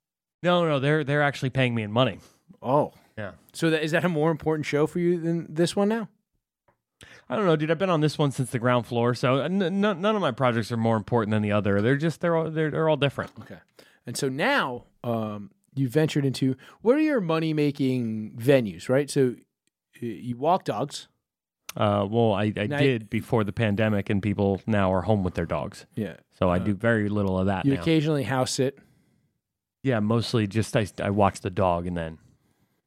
No, 0.44 0.66
no, 0.68 0.80
they're 0.80 1.04
they're 1.04 1.22
actually 1.24 1.50
paying 1.50 1.76
me 1.76 1.84
in 1.84 1.92
money. 1.92 2.20
Oh, 2.62 2.94
Yeah. 3.18 3.32
so 3.54 3.70
that 3.70 3.84
is 3.84 3.92
that 3.92 4.06
a 4.06 4.10
more 4.10 4.32
important 4.32 4.66
show 4.66 4.88
for 4.88 5.00
you 5.00 5.20
than 5.20 5.48
this 5.54 5.76
one 5.76 5.90
now? 5.90 6.10
I 7.28 7.36
don't 7.36 7.46
know, 7.46 7.56
dude. 7.56 7.72
I've 7.72 7.80
been 7.80 7.90
on 7.90 8.02
this 8.02 8.18
one 8.18 8.32
since 8.32 8.52
the 8.52 8.60
ground 8.60 8.86
floor, 8.86 9.16
so 9.16 9.40
n- 9.40 9.62
n- 9.62 9.82
none 9.82 10.06
of 10.16 10.22
my 10.22 10.32
projects 10.32 10.72
are 10.72 10.78
more 10.78 10.96
important 10.96 11.32
than 11.32 11.42
the 11.42 11.52
other. 11.52 11.82
They're 11.82 11.98
just 11.98 12.22
they're 12.22 12.36
all 12.36 12.50
they're, 12.52 12.70
they're 12.72 12.88
all 12.88 12.98
different. 12.98 13.32
Okay. 13.42 13.58
And 14.06 14.16
so 14.16 14.30
now 14.30 14.86
um, 15.04 15.50
you 15.74 15.90
ventured 15.90 16.24
into 16.26 16.56
what 16.82 16.96
are 16.96 17.02
your 17.02 17.20
money 17.22 17.54
making 17.54 18.34
venues, 18.38 18.88
right? 18.90 19.10
So 19.10 19.36
you 20.00 20.38
walk 20.38 20.64
dogs. 20.66 21.08
Uh, 21.76 22.08
well, 22.10 22.34
I, 22.34 22.54
I 22.56 22.68
Now- 22.68 22.78
did 22.80 23.10
before 23.10 23.44
the 23.44 23.52
pandemic, 23.52 24.10
and 24.10 24.22
people 24.24 24.62
now 24.66 24.94
are 24.94 25.02
home 25.02 25.24
with 25.24 25.34
their 25.34 25.46
dogs, 25.46 25.86
Yeah. 25.96 26.16
so 26.32 26.50
I 26.50 26.58
do 26.60 26.74
very 26.74 27.10
little 27.10 27.38
of 27.38 27.48
that 27.48 27.66
You 27.66 27.74
now. 27.74 27.82
occasionally 27.82 28.24
house 28.24 28.52
sit. 28.52 28.80
yeah, 29.84 30.00
mostly 30.00 30.48
just 30.48 30.76
I 30.78 30.88
I 31.02 31.10
watch 31.10 31.42
the 31.42 31.50
dog 31.50 31.86
and 31.86 31.98
then, 31.98 32.18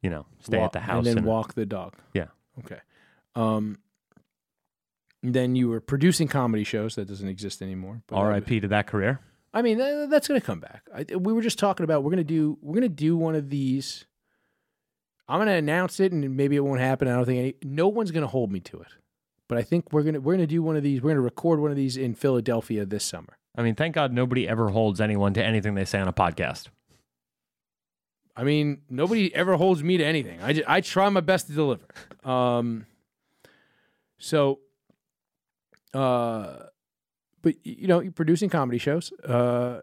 you 0.01 0.09
know, 0.09 0.25
stay 0.39 0.57
wa- 0.57 0.65
at 0.65 0.71
the 0.73 0.79
house 0.79 0.97
and 0.99 1.07
then 1.07 1.17
and 1.19 1.25
walk 1.27 1.53
the 1.53 1.65
dog. 1.67 1.95
Yeah. 2.13 2.27
Okay. 2.59 2.79
Um. 3.35 3.77
Then 5.21 5.55
you 5.55 5.67
were 5.67 5.81
producing 5.81 6.27
comedy 6.29 6.63
shows 6.63 6.95
that 6.95 7.07
doesn't 7.07 7.27
exist 7.27 7.61
anymore. 7.61 8.01
but 8.07 8.15
that 8.15 8.21
was- 8.21 8.27
R.I.P. 8.27 8.59
to 8.61 8.67
that 8.69 8.87
career. 8.87 9.19
I 9.53 9.61
mean, 9.61 9.77
tha- 9.77 10.07
that's 10.09 10.27
going 10.27 10.39
to 10.39 10.45
come 10.45 10.59
back. 10.59 10.83
I, 10.95 11.15
we 11.15 11.33
were 11.33 11.41
just 11.41 11.59
talking 11.59 11.83
about 11.83 12.03
we're 12.03 12.11
going 12.11 12.17
to 12.19 12.23
do 12.23 12.57
we're 12.61 12.73
going 12.75 12.83
to 12.83 12.89
do 12.89 13.17
one 13.17 13.35
of 13.35 13.49
these. 13.49 14.05
I'm 15.29 15.37
going 15.37 15.47
to 15.47 15.53
announce 15.53 15.99
it, 15.99 16.11
and 16.11 16.35
maybe 16.35 16.55
it 16.55 16.61
won't 16.61 16.79
happen. 16.79 17.07
I 17.07 17.15
don't 17.15 17.25
think 17.25 17.39
any. 17.39 17.53
No 17.63 17.87
one's 17.87 18.09
going 18.11 18.23
to 18.23 18.27
hold 18.27 18.51
me 18.51 18.59
to 18.61 18.81
it, 18.81 18.87
but 19.47 19.59
I 19.59 19.61
think 19.61 19.93
we're 19.93 20.01
gonna 20.03 20.19
we're 20.19 20.33
gonna 20.33 20.47
do 20.47 20.63
one 20.63 20.75
of 20.75 20.81
these. 20.83 21.01
We're 21.01 21.11
gonna 21.11 21.21
record 21.21 21.59
one 21.59 21.69
of 21.69 21.77
these 21.77 21.95
in 21.97 22.15
Philadelphia 22.15 22.83
this 22.85 23.03
summer. 23.03 23.37
I 23.55 23.61
mean, 23.61 23.75
thank 23.75 23.93
God 23.93 24.11
nobody 24.11 24.47
ever 24.47 24.69
holds 24.69 24.99
anyone 24.99 25.33
to 25.35 25.43
anything 25.43 25.75
they 25.75 25.85
say 25.85 25.99
on 25.99 26.07
a 26.07 26.13
podcast. 26.13 26.67
I 28.35 28.43
mean, 28.43 28.81
nobody 28.89 29.33
ever 29.35 29.55
holds 29.55 29.83
me 29.83 29.97
to 29.97 30.03
anything. 30.05 30.41
I, 30.41 30.53
ju- 30.53 30.63
I 30.65 30.79
try 30.81 31.09
my 31.09 31.19
best 31.19 31.47
to 31.47 31.53
deliver. 31.53 31.83
Um, 32.23 32.85
so, 34.17 34.59
uh, 35.93 36.63
but 37.41 37.55
you 37.65 37.87
know, 37.87 37.99
you're 37.99 38.13
producing 38.13 38.49
comedy 38.49 38.77
shows, 38.77 39.11
uh, 39.27 39.81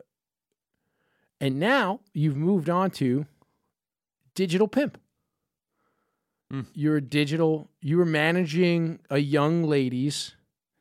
and 1.41 1.61
now 1.61 2.01
you've 2.15 2.37
moved 2.37 2.71
on 2.71 2.91
to 2.93 3.27
digital 4.35 4.69
pimp. 4.69 4.99
Mm. 6.53 6.67
You're 6.75 6.97
a 6.97 7.03
digital. 7.03 7.71
You 7.81 7.99
were 7.99 8.05
managing 8.05 9.01
a 9.11 9.19
young 9.19 9.65
lady's. 9.65 10.35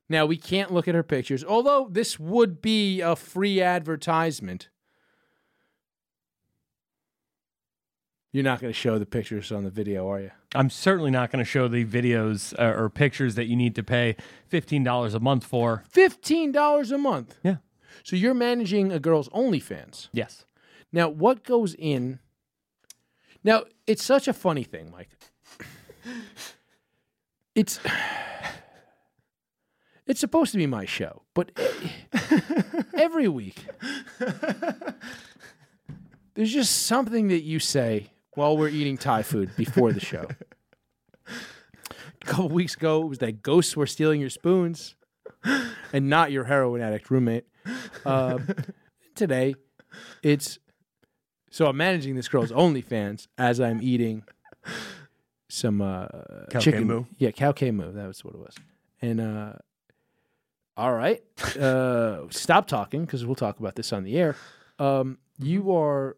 Now 0.08 0.26
we 0.26 0.38
can't 0.38 0.72
look 0.72 0.88
at 0.88 0.96
her 0.96 1.04
pictures, 1.04 1.44
although 1.44 1.88
this 1.90 2.20
would 2.20 2.62
be 2.62 3.02
a 3.02 3.16
free 3.16 3.62
advertisement. 3.62 4.70
You're 8.32 8.44
not 8.44 8.60
going 8.60 8.72
to 8.72 8.78
show 8.78 9.00
the 9.00 9.06
pictures 9.06 9.52
on 9.52 9.64
the 9.64 9.70
video, 9.70 10.10
are 10.10 10.20
you? 10.20 10.32
I'm 10.54 10.70
certainly 10.70 11.10
not 11.10 11.32
going 11.32 11.44
to 11.44 11.50
show 11.50 11.70
the 11.70 11.86
videos 11.86 12.54
uh, 12.60 12.78
or 12.78 12.90
pictures 12.90 13.36
that 13.36 13.46
you 13.46 13.56
need 13.56 13.76
to 13.76 13.84
pay 13.84 14.18
fifteen 14.48 14.84
dollars 14.84 15.14
a 15.14 15.20
month 15.20 15.46
for. 15.46 15.86
Fifteen 15.90 16.52
dollars 16.52 16.92
a 16.92 16.98
month. 16.98 17.40
Yeah. 17.44 17.58
So 18.04 18.16
you're 18.16 18.34
managing 18.34 18.92
a 18.92 19.00
girl's 19.00 19.30
OnlyFans. 19.30 20.10
Yes. 20.12 20.46
Now, 20.92 21.08
what 21.10 21.44
goes 21.44 21.76
in? 21.76 22.20
Now, 23.44 23.64
it's 23.88 24.04
such 24.04 24.28
a 24.28 24.34
funny 24.34 24.64
thing, 24.64 24.92
Mike. 24.92 25.10
It's 27.56 27.80
it's 30.06 30.20
supposed 30.20 30.52
to 30.52 30.58
be 30.58 30.68
my 30.68 30.86
show, 30.86 31.24
but 31.34 31.52
every 32.94 33.28
week 33.28 33.66
there's 36.36 36.54
just 36.54 36.86
something 36.86 37.30
that 37.30 37.44
you 37.44 37.60
say 37.60 38.12
while 38.36 38.58
we're 38.58 38.70
eating 38.70 38.98
Thai 38.98 39.24
food 39.24 39.56
before 39.56 39.94
the 39.94 40.00
show. 40.00 40.28
A 41.28 42.26
couple 42.26 42.50
weeks 42.50 42.76
ago, 42.76 43.04
it 43.04 43.08
was 43.08 43.18
that 43.20 43.42
ghosts 43.42 43.78
were 43.78 43.88
stealing 43.88 44.20
your 44.20 44.30
spoons, 44.30 44.96
and 45.94 46.10
not 46.10 46.32
your 46.32 46.44
heroin 46.46 46.82
addict 46.82 47.10
roommate. 47.10 47.46
Um, 48.04 48.48
today, 49.16 49.56
it's 50.22 50.60
so 51.50 51.68
I'm 51.68 51.78
managing 51.78 52.16
this 52.16 52.28
girl's 52.28 52.52
OnlyFans 52.52 53.28
as 53.38 53.62
I'm 53.62 53.82
eating 53.82 54.24
some 55.50 55.82
uh, 55.82 56.08
Cow 56.50 56.60
chicken. 56.60 56.86
Moo. 56.86 57.04
Yeah, 57.18 57.32
cow 57.32 57.52
K 57.52 57.72
moo. 57.72 57.92
That 57.92 58.08
was 58.08 58.24
what 58.24 58.34
it 58.34 58.40
was. 58.40 58.56
And 59.02 59.22
uh, 59.22 59.54
all 60.78 60.94
right, 60.94 61.22
uh, 61.60 62.22
stop 62.32 62.68
talking 62.68 63.06
because 63.06 63.26
we'll 63.26 63.36
talk 63.36 63.60
about 63.60 63.76
this 63.76 63.94
on 63.94 64.04
the 64.04 64.18
air. 64.18 64.36
Um, 64.80 65.18
you 65.40 65.76
are 65.76 66.18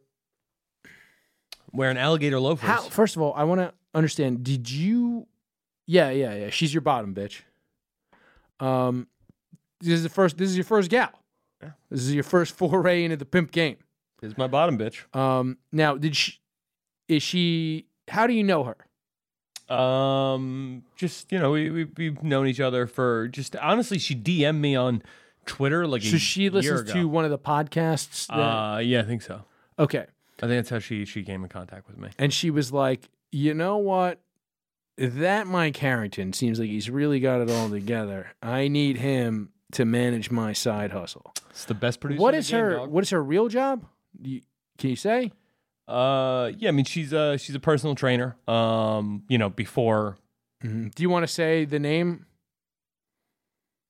Wearing 1.74 1.98
alligator 1.98 2.40
loafers. 2.40 2.68
how? 2.68 2.82
First 2.82 3.16
of 3.18 3.22
all, 3.22 3.34
I 3.36 3.44
want 3.44 3.60
to 3.62 3.74
understand. 3.94 4.44
Did 4.44 4.72
you? 4.72 5.28
Yeah, 5.86 6.10
yeah, 6.10 6.34
yeah. 6.34 6.50
She's 6.50 6.74
your 6.74 6.82
bottom 6.82 7.14
bitch. 7.14 7.42
Um, 8.60 9.08
this 9.82 9.94
is 9.94 10.04
the 10.04 10.10
first. 10.10 10.38
This 10.38 10.50
is 10.50 10.56
your 10.58 10.64
first 10.64 10.90
gal. 10.90 11.12
Yeah. 11.62 11.72
This 11.92 12.02
is 12.02 12.14
your 12.14 12.24
first 12.24 12.56
foray 12.56 13.04
into 13.04 13.18
the 13.18 13.26
pimp 13.26 13.52
game. 13.52 13.78
Is 14.22 14.38
my 14.38 14.48
bottom 14.48 14.78
bitch. 14.78 15.14
Um, 15.16 15.58
now 15.72 15.96
did 15.98 16.16
she? 16.16 16.40
is 17.08 17.22
she? 17.22 17.86
How 18.08 18.26
do 18.26 18.34
you 18.34 18.44
know 18.44 18.64
her? 18.64 18.78
Um, 19.70 20.84
just 20.96 21.32
you 21.32 21.40
know, 21.40 21.52
we, 21.52 21.70
we 21.70 21.84
we've 21.98 22.24
known 22.24 22.48
each 22.48 22.60
other 22.60 22.88
for 22.88 23.28
just 23.28 23.56
honestly, 23.58 23.98
she 24.00 24.16
DM'd 24.16 24.62
me 24.62 24.76
on 24.76 25.02
Twitter 25.46 25.86
like 25.88 26.02
So 26.02 26.16
a 26.16 26.20
she 26.20 26.44
year 26.44 26.52
listens 26.52 26.82
ago. 26.82 26.94
to 26.94 27.08
one 27.08 27.26
of 27.26 27.32
the 27.32 27.40
podcasts. 27.40 28.28
That, 28.28 28.34
Uh, 28.36 28.78
yeah, 28.80 29.02
I 29.02 29.04
think 29.04 29.22
so. 29.22 29.44
okay, 29.80 30.06
I 30.38 30.42
think 30.48 30.52
that's 30.52 30.70
how 30.70 30.80
she 30.80 31.06
she 31.06 31.24
came 31.24 31.44
in 31.44 31.50
contact 31.50 31.88
with 31.88 31.98
me. 31.98 32.10
and 32.18 32.34
she 32.34 32.50
was 32.50 32.72
like, 32.72 33.10
"You 33.32 33.54
know 33.54 33.78
what? 33.78 34.20
That 34.98 35.46
Mike 35.48 35.78
Harrington 35.78 36.34
seems 36.34 36.60
like 36.60 36.70
he's 36.70 36.90
really 36.90 37.20
got 37.20 37.42
it 37.42 37.52
all 37.52 37.70
together. 37.70 38.32
I 38.42 38.68
need 38.68 38.98
him 38.98 39.50
to 39.74 39.86
manage 39.86 40.32
my 40.32 40.54
side 40.54 40.92
hustle." 40.92 41.34
It's 41.50 41.66
the 41.66 41.74
best 41.74 42.00
producer. 42.00 42.22
What 42.22 42.34
in 42.34 42.38
the 42.38 42.40
is 42.40 42.50
game, 42.52 42.60
her? 42.62 42.72
dog. 42.72 42.90
What 42.92 43.04
is 43.04 43.10
her 43.12 43.24
real 43.24 43.48
job? 43.48 43.86
You, 44.22 44.42
can 44.78 44.90
you 44.92 44.96
say? 44.96 45.32
Uh, 45.88 46.52
yeah, 46.58 46.70
I 46.70 46.72
mean 46.72 46.86
she's 46.86 47.14
a 47.14 47.38
she's 47.38 47.56
a 47.56 47.60
personal 47.60 47.96
trainer. 47.96 48.36
Um, 48.48 49.24
you 49.30 49.38
know, 49.38 49.50
before 49.50 50.18
Do 50.62 50.92
you 50.98 51.10
want 51.10 51.24
to 51.24 51.28
say 51.28 51.66
the 51.66 51.80
name? 51.80 52.26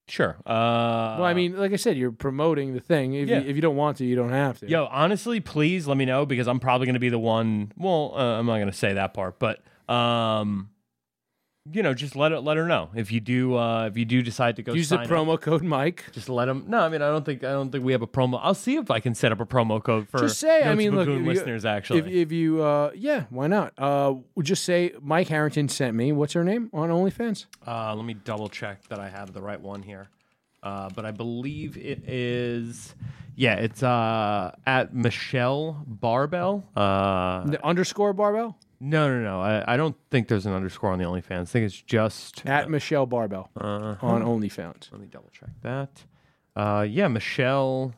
sure. 0.10 0.38
Uh, 0.45 1.19
well, 1.19 1.26
I 1.26 1.34
mean, 1.34 1.57
like 1.57 1.74
I 1.74 1.76
said, 1.76 1.98
you're 1.98 2.11
promoting 2.11 2.74
the 2.74 2.80
thing. 2.80 3.14
If 3.14 3.28
yeah. 3.28 3.40
you, 3.40 3.49
if 3.49 3.56
you 3.56 3.61
don't 3.61 3.76
want 3.76 3.98
to, 3.98 4.06
you 4.06 4.15
don't 4.15 4.32
have 4.32 4.60
to. 4.60 4.69
Yo, 4.69 4.86
honestly, 4.86 5.40
please 5.40 5.88
let 5.88 5.98
me 5.98 6.06
know 6.06 6.26
because 6.26 6.48
I'm 6.48 6.60
probably 6.60 6.86
going 6.86 6.94
to 6.94 6.99
be 6.99 7.10
the 7.10 7.19
one. 7.19 7.72
Well, 7.78 8.14
uh, 8.15 8.40
I'm 8.40 8.45
not 8.45 8.56
going 8.56 8.72
to 8.72 8.78
say 8.78 8.94
that 8.94 9.14
part, 9.14 9.40
but 9.40 9.61
um, 9.94 10.69
you 11.73 11.84
know, 11.84 11.94
just 11.94 12.15
let 12.15 12.31
it 12.31 12.41
let 12.41 12.57
her 12.57 12.65
know 12.68 12.89
if 12.95 13.11
you 13.11 13.19
do 13.19 13.56
uh 13.56 13.85
if 13.88 13.98
you 13.98 14.06
do 14.06 14.22
decide 14.22 14.56
to 14.57 14.64
go 14.64 14.73
use 14.73 14.89
the 14.89 14.95
sign 14.98 15.06
up, 15.06 15.10
promo 15.11 15.39
code 15.39 15.64
Mike. 15.64 16.06
Just 16.11 16.30
let 16.30 16.45
them. 16.45 16.65
No, 16.68 16.80
I 16.80 16.89
mean, 16.89 17.02
I 17.02 17.07
don't 17.10 17.26
think 17.26 17.44
I 17.44 17.52
don't 17.52 17.72
think 17.72 17.84
we 17.84 17.91
have 17.91 18.02
a 18.02 18.07
promo. 18.07 18.39
I'll 18.41 18.53
see 18.53 18.76
if 18.77 18.89
I 18.91 18.99
can 18.99 19.14
set 19.15 19.31
up 19.31 19.39
a 19.39 19.45
promo 19.45 19.84
code 19.84 20.07
for 20.10 20.19
Just 20.19 20.39
say, 20.39 20.64
I 20.64 20.76
mean, 20.76 20.95
look, 20.95 21.07
you- 21.07 21.19
listeners. 21.26 21.65
Actually, 21.65 21.99
If, 21.99 22.07
if 22.07 22.31
you, 22.31 22.61
uh, 22.64 22.91
yeah, 22.95 23.23
why 23.30 23.48
not? 23.48 23.73
Uh, 23.77 24.15
just 24.41 24.64
say 24.64 24.94
Mike 25.02 25.27
Harrington 25.27 25.68
sent 25.69 25.95
me. 25.95 26.11
What's 26.11 26.34
her 26.34 26.44
name 26.44 26.69
on 26.73 26.89
OnlyFans? 26.89 27.45
uh, 27.65 27.94
let 27.95 28.06
me 28.06 28.14
double 28.14 28.49
check 28.49 28.88
that 28.89 28.99
I 28.99 29.10
have 29.10 29.34
the 29.34 29.41
right 29.41 29.60
one 29.60 29.81
here. 29.84 30.07
Uh, 30.64 30.89
but 30.95 31.06
I 31.06 31.11
believe 31.11 31.77
it 31.77 32.07
is. 32.10 32.95
Yeah, 33.35 33.56
it's 33.56 33.84
uh 33.84 34.56
at 34.65 34.94
Michelle 34.95 35.84
Barbell. 35.85 36.64
Uh, 36.76 37.45
The 37.45 37.64
underscore 37.64 38.11
barbell 38.14 38.57
No, 38.80 39.08
no, 39.10 39.24
no. 39.24 39.41
I, 39.41 39.74
I 39.74 39.78
don't 39.78 39.95
think 40.12 40.28
there's 40.28 40.45
an 40.45 40.54
underscore 40.54 40.91
on 40.91 40.99
the 40.99 41.06
OnlyFans. 41.06 41.41
I 41.41 41.45
think 41.45 41.66
it's 41.66 41.82
just. 41.82 42.45
at 42.45 42.70
Michelle 42.70 43.06
Barbell 43.08 43.49
Uh, 43.60 43.95
on 44.02 44.22
OnlyFans. 44.24 44.91
let 44.91 45.02
me 45.02 45.08
double 45.08 45.30
check 45.32 45.49
that. 45.64 46.04
Uh, 46.56 46.86
yeah, 46.88 47.08
Michelle. 47.08 47.94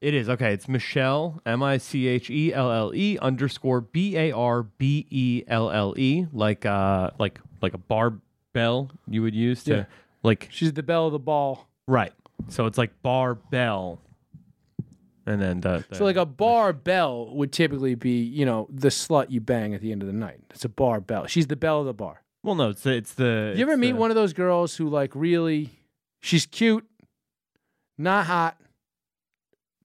It 0.00 0.14
is 0.14 0.28
okay. 0.30 0.54
It's 0.54 0.66
Michelle 0.66 1.42
M 1.44 1.62
I 1.62 1.76
C 1.76 2.06
H 2.08 2.30
E 2.30 2.54
L 2.54 2.70
L 2.72 2.92
E 2.94 3.18
underscore 3.20 3.82
B 3.82 4.16
A 4.16 4.32
R 4.32 4.62
B 4.62 5.06
E 5.10 5.42
L 5.46 5.70
L 5.70 5.94
E 5.98 6.26
like 6.32 6.64
uh 6.64 7.10
like 7.18 7.38
like 7.60 7.74
a 7.74 7.78
barbell 7.78 8.90
you 9.06 9.20
would 9.20 9.34
use 9.34 9.62
to 9.64 9.74
Yeah. 9.74 9.84
like 10.22 10.48
She's 10.50 10.72
the 10.72 10.82
belle 10.82 11.06
of 11.06 11.12
the 11.12 11.18
ball. 11.18 11.68
right. 11.86 12.14
So 12.48 12.64
it's 12.64 12.78
like 12.78 13.02
barbell, 13.02 14.00
and 15.30 15.40
then 15.42 15.60
the, 15.60 15.84
the 15.88 15.94
So 15.96 16.04
like 16.04 16.16
a 16.16 16.26
bar 16.26 16.72
bell 16.72 17.34
would 17.34 17.52
typically 17.52 17.94
be, 17.94 18.22
you 18.22 18.44
know, 18.44 18.68
the 18.70 18.88
slut 18.88 19.30
you 19.30 19.40
bang 19.40 19.74
at 19.74 19.80
the 19.80 19.92
end 19.92 20.02
of 20.02 20.06
the 20.06 20.12
night. 20.14 20.40
It's 20.50 20.64
a 20.64 20.68
bar 20.68 21.00
bell. 21.00 21.26
She's 21.26 21.46
the 21.46 21.56
belle 21.56 21.80
of 21.80 21.86
the 21.86 21.94
bar. 21.94 22.22
well 22.42 22.54
no 22.54 22.70
it's 22.70 22.82
the 22.82 22.92
it's 22.94 23.14
the 23.14 23.54
You 23.56 23.62
ever 23.62 23.76
meet 23.76 23.92
the- 23.92 23.98
one 23.98 24.10
of 24.10 24.16
those 24.16 24.32
girls 24.32 24.76
who 24.76 24.88
like 24.88 25.12
really, 25.14 25.70
she's 26.20 26.46
cute, 26.46 26.86
not 27.98 28.26
hot, 28.26 28.56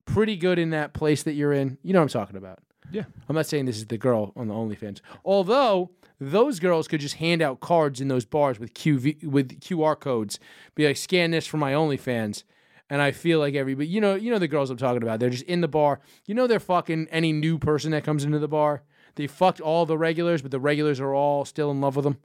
pretty 0.06 0.36
good 0.38 0.60
in 0.60 0.70
that 0.72 0.94
place 0.94 1.24
that 1.24 1.34
you're 1.34 1.54
in. 1.54 1.78
You 1.84 1.94
know 1.94 2.00
what 2.00 2.16
I'm 2.16 2.20
talking 2.22 2.38
about. 2.38 2.60
Yeah. 2.92 3.04
I'm 3.28 3.36
not 3.36 3.48
saying 3.48 3.66
this 3.66 3.78
is 3.78 3.88
the 3.88 3.98
girl 3.98 4.32
on 4.36 4.48
the 4.48 4.54
OnlyFans. 4.54 5.02
Although 5.24 5.92
those 6.20 6.60
girls 6.60 6.88
could 6.88 7.02
just 7.02 7.16
hand 7.16 7.42
out 7.42 7.60
cards 7.60 8.00
in 8.00 8.08
those 8.08 8.26
bars 8.26 8.60
with 8.60 8.74
QV 8.74 9.24
with 9.26 9.60
QR 9.60 10.00
codes, 10.00 10.40
be 10.76 10.86
like, 10.88 10.98
scan 10.98 11.32
this 11.32 11.48
for 11.48 11.58
my 11.58 11.74
OnlyFans. 11.74 12.44
And 12.90 13.02
I 13.02 13.12
feel 13.12 13.40
like 13.40 13.56
everybody, 13.56 13.88
you 13.88 14.00
know, 14.00 14.16
you 14.16 14.30
know 14.32 14.38
the 14.38 14.48
girls 14.48 14.70
I'm 14.70 14.78
talking 14.78 15.02
about. 15.02 15.20
They're 15.20 15.32
just 15.32 15.46
in 15.46 15.62
the 15.62 15.68
bar. 15.68 16.00
You 16.28 16.36
know, 16.36 16.46
they're 16.46 16.60
fucking 16.60 17.08
any 17.10 17.34
new 17.34 17.58
person 17.58 17.92
that 17.92 18.04
comes 18.04 18.24
into 18.24 18.38
the 18.38 18.48
bar. 18.48 18.84
They 19.16 19.28
fucked 19.28 19.60
all 19.60 19.86
the 19.86 19.98
regulars, 19.98 20.42
but 20.42 20.52
the 20.52 20.60
regulars 20.60 21.00
are 21.00 21.14
all 21.14 21.46
still 21.46 21.72
in 21.72 21.82
love 21.82 21.96
with 21.96 22.04
them. 22.04 22.18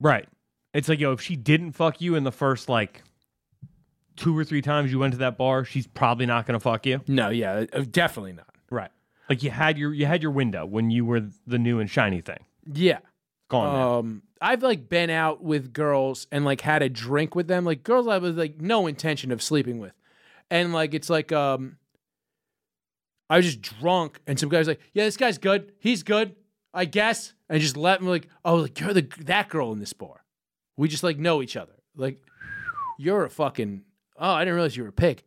Right. 0.00 0.26
It's 0.72 0.88
like, 0.88 1.00
yo, 1.00 1.12
if 1.12 1.20
she 1.20 1.36
didn't 1.36 1.72
fuck 1.72 2.00
you 2.00 2.14
in 2.14 2.24
the 2.24 2.32
first 2.32 2.68
like 2.68 3.02
two 4.16 4.36
or 4.36 4.44
three 4.44 4.62
times 4.62 4.92
you 4.92 4.98
went 4.98 5.12
to 5.12 5.18
that 5.18 5.36
bar, 5.36 5.64
she's 5.64 5.86
probably 5.86 6.26
not 6.26 6.46
gonna 6.46 6.60
fuck 6.60 6.86
you. 6.86 7.00
No, 7.08 7.30
yeah, 7.30 7.64
uh, 7.72 7.84
definitely 7.90 8.34
not. 8.34 8.54
Right. 8.70 8.90
Like 9.28 9.42
you 9.42 9.50
had 9.50 9.78
your 9.78 9.92
you 9.92 10.06
had 10.06 10.22
your 10.22 10.32
window 10.32 10.64
when 10.64 10.90
you 10.90 11.04
were 11.04 11.22
the 11.46 11.58
new 11.58 11.80
and 11.80 11.90
shiny 11.90 12.20
thing. 12.20 12.44
Yeah. 12.72 12.98
Gone 13.48 13.74
now. 14.04 14.20
I've 14.40 14.62
like 14.62 14.88
been 14.88 15.10
out 15.10 15.42
with 15.42 15.72
girls 15.72 16.26
and 16.32 16.44
like 16.44 16.62
had 16.62 16.82
a 16.82 16.88
drink 16.88 17.34
with 17.34 17.46
them, 17.48 17.64
like 17.64 17.82
girls 17.82 18.08
I 18.08 18.18
was 18.18 18.36
like 18.36 18.60
no 18.60 18.86
intention 18.86 19.32
of 19.32 19.42
sleeping 19.42 19.78
with, 19.78 19.92
and 20.50 20.72
like 20.72 20.94
it's 20.94 21.10
like 21.10 21.30
um, 21.32 21.76
I 23.28 23.36
was 23.36 23.46
just 23.46 23.60
drunk, 23.62 24.20
and 24.26 24.38
some 24.40 24.48
guys 24.48 24.66
like, 24.66 24.80
yeah, 24.92 25.04
this 25.04 25.16
guy's 25.16 25.38
good, 25.38 25.72
he's 25.78 26.02
good, 26.02 26.34
I 26.74 26.84
guess, 26.84 27.34
and 27.48 27.60
just 27.60 27.76
let 27.76 28.02
me 28.02 28.08
like, 28.08 28.28
oh, 28.44 28.56
like 28.56 28.80
you're 28.80 28.94
the 28.94 29.06
that 29.20 29.48
girl 29.50 29.72
in 29.72 29.78
this 29.78 29.92
bar, 29.92 30.24
we 30.76 30.88
just 30.88 31.02
like 31.04 31.18
know 31.18 31.42
each 31.42 31.56
other, 31.56 31.74
like 31.96 32.20
you're 32.98 33.24
a 33.24 33.30
fucking 33.30 33.82
oh, 34.18 34.32
I 34.32 34.40
didn't 34.42 34.54
realize 34.54 34.76
you 34.76 34.82
were 34.84 34.88
a 34.88 34.92
pig, 34.92 35.22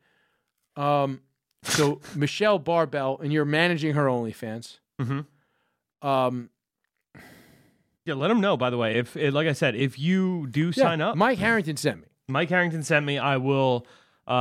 um, 0.76 1.22
so 1.64 2.02
Michelle 2.15 2.60
Barbell, 2.60 3.19
and 3.22 3.31
you're 3.31 3.45
managing 3.45 3.94
her 3.94 4.06
OnlyFans, 4.06 4.80
Mhm. 4.99 5.26
um. 6.02 6.49
Yeah, 8.05 8.15
let 8.15 8.27
them 8.27 8.41
know. 8.41 8.57
By 8.57 8.69
the 8.69 8.77
way, 8.77 8.95
if 8.95 9.15
like 9.15 9.47
I 9.47 9.53
said, 9.53 9.75
if 9.75 9.97
you 9.97 10.47
do 10.47 10.67
Yeah, 10.67 10.84
sign 10.84 11.01
up, 11.01 11.15
Mike 11.15 11.38
Harrington 11.39 11.77
sent 11.77 12.01
me. 12.01 12.07
Mike 12.27 12.49
Harrington 12.49 12.84
sent 12.84 13.05
me. 13.05 13.17
I 13.17 13.38
will. 13.38 13.85
Uh, 14.27 14.31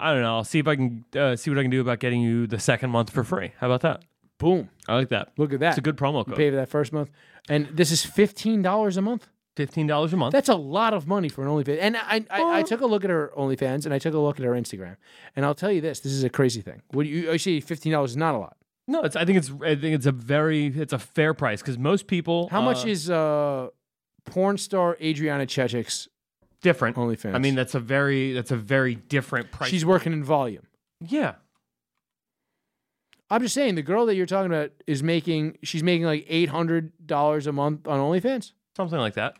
I 0.00 0.12
don't 0.12 0.22
know. 0.22 0.36
I'll 0.36 0.44
see 0.44 0.58
if 0.58 0.66
I 0.66 0.76
can 0.76 1.04
uh, 1.14 1.36
see 1.36 1.50
what 1.50 1.58
I 1.58 1.62
can 1.62 1.70
do 1.70 1.80
about 1.80 1.98
getting 2.00 2.20
you 2.22 2.46
the 2.46 2.58
second 2.58 2.90
month 2.90 3.10
for 3.10 3.22
free. 3.24 3.52
How 3.58 3.66
about 3.66 3.82
that? 3.82 4.02
Boom. 4.38 4.68
I 4.88 4.94
like 4.94 5.08
that. 5.10 5.32
Look 5.36 5.52
at 5.52 5.60
that. 5.60 5.70
It's 5.70 5.78
a 5.78 5.82
good 5.82 5.96
promo 5.96 6.18
You 6.20 6.24
code. 6.24 6.36
pay 6.36 6.50
for 6.50 6.56
that 6.56 6.68
first 6.68 6.92
month. 6.92 7.10
And 7.48 7.68
this 7.72 7.90
is 7.90 8.04
fifteen 8.04 8.62
dollars 8.62 8.96
a 8.96 9.02
month. 9.02 9.28
Fifteen 9.56 9.86
dollars 9.86 10.12
a 10.12 10.16
month. 10.18 10.32
That's 10.32 10.50
a 10.50 10.54
lot 10.54 10.92
of 10.92 11.06
money 11.06 11.30
for 11.30 11.42
an 11.42 11.48
OnlyFans. 11.48 11.78
And 11.80 11.96
I, 11.96 12.24
I, 12.30 12.58
I 12.58 12.62
took 12.62 12.82
a 12.82 12.86
look 12.86 13.04
at 13.04 13.10
her 13.10 13.32
OnlyFans 13.36 13.86
and 13.86 13.94
I 13.94 13.98
took 13.98 14.12
a 14.12 14.18
look 14.18 14.38
at 14.38 14.44
her 14.44 14.52
Instagram. 14.52 14.96
And 15.34 15.46
I'll 15.46 15.54
tell 15.54 15.72
you 15.72 15.80
this: 15.80 16.00
this 16.00 16.12
is 16.12 16.24
a 16.24 16.28
crazy 16.30 16.60
thing. 16.60 16.82
What 16.90 17.04
do 17.04 17.08
you? 17.08 17.30
I 17.30 17.38
see 17.38 17.60
fifteen 17.60 17.92
dollars 17.92 18.10
is 18.10 18.16
not 18.18 18.34
a 18.34 18.38
lot. 18.38 18.56
No, 18.88 19.02
it's. 19.02 19.16
I 19.16 19.24
think 19.24 19.38
it's. 19.38 19.50
I 19.62 19.74
think 19.74 19.94
it's 19.94 20.06
a 20.06 20.12
very. 20.12 20.66
It's 20.66 20.92
a 20.92 20.98
fair 20.98 21.34
price 21.34 21.60
because 21.60 21.78
most 21.78 22.06
people. 22.06 22.48
How 22.50 22.60
much 22.60 22.84
uh, 22.84 22.88
is 22.88 23.10
uh, 23.10 23.68
porn 24.24 24.58
star 24.58 24.96
Adriana 25.00 25.46
Chechik's 25.46 26.08
different? 26.62 26.96
OnlyFans? 26.96 27.34
I 27.34 27.38
mean, 27.38 27.54
that's 27.54 27.74
a 27.74 27.80
very. 27.80 28.32
That's 28.32 28.50
a 28.52 28.56
very 28.56 28.94
different 28.94 29.50
price. 29.50 29.70
she's 29.70 29.84
working 29.84 30.12
in 30.12 30.22
volume. 30.24 30.66
yeah. 31.00 31.34
I'm 33.28 33.42
just 33.42 33.54
saying 33.54 33.74
the 33.74 33.82
girl 33.82 34.06
that 34.06 34.14
you're 34.14 34.24
talking 34.24 34.52
about 34.52 34.70
is 34.86 35.02
making. 35.02 35.58
She's 35.64 35.82
making 35.82 36.06
like 36.06 36.24
eight 36.28 36.48
hundred 36.48 36.92
dollars 37.04 37.48
a 37.48 37.52
month 37.52 37.88
on 37.88 37.98
OnlyFans. 37.98 38.52
Something 38.76 38.98
like 39.00 39.14
that. 39.14 39.34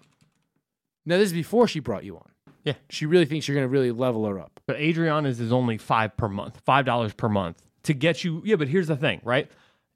Now 1.04 1.18
this 1.18 1.26
is 1.26 1.32
before 1.32 1.68
she 1.68 1.78
brought 1.78 2.02
you 2.02 2.16
on. 2.16 2.30
Yeah. 2.64 2.72
She 2.90 3.06
really 3.06 3.26
thinks 3.26 3.46
you're 3.46 3.54
going 3.54 3.66
to 3.66 3.70
really 3.70 3.92
level 3.92 4.26
her 4.26 4.40
up. 4.40 4.58
But 4.66 4.74
Adriana's 4.76 5.38
is 5.38 5.52
only 5.52 5.78
five 5.78 6.16
per 6.16 6.28
month, 6.28 6.60
five 6.64 6.84
dollars 6.84 7.12
per 7.14 7.28
month 7.28 7.62
to 7.86 7.94
get 7.94 8.22
you. 8.24 8.42
Yeah, 8.44 8.56
but 8.56 8.68
here's 8.68 8.88
the 8.88 8.96
thing, 8.96 9.20
right? 9.24 9.50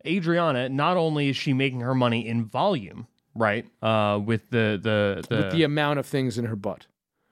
Adriana, 0.06 0.68
not 0.68 0.96
only 0.96 1.28
is 1.28 1.36
she 1.36 1.52
making 1.52 1.80
her 1.80 1.94
money 1.94 2.26
in 2.26 2.44
volume, 2.44 3.06
right? 3.34 3.66
Uh, 3.82 4.18
with 4.24 4.48
the 4.50 4.78
the 4.82 5.24
the, 5.28 5.36
with 5.36 5.52
the 5.52 5.62
amount 5.64 5.98
of 5.98 6.06
things 6.06 6.38
in 6.38 6.46
her 6.46 6.56
butt. 6.56 6.86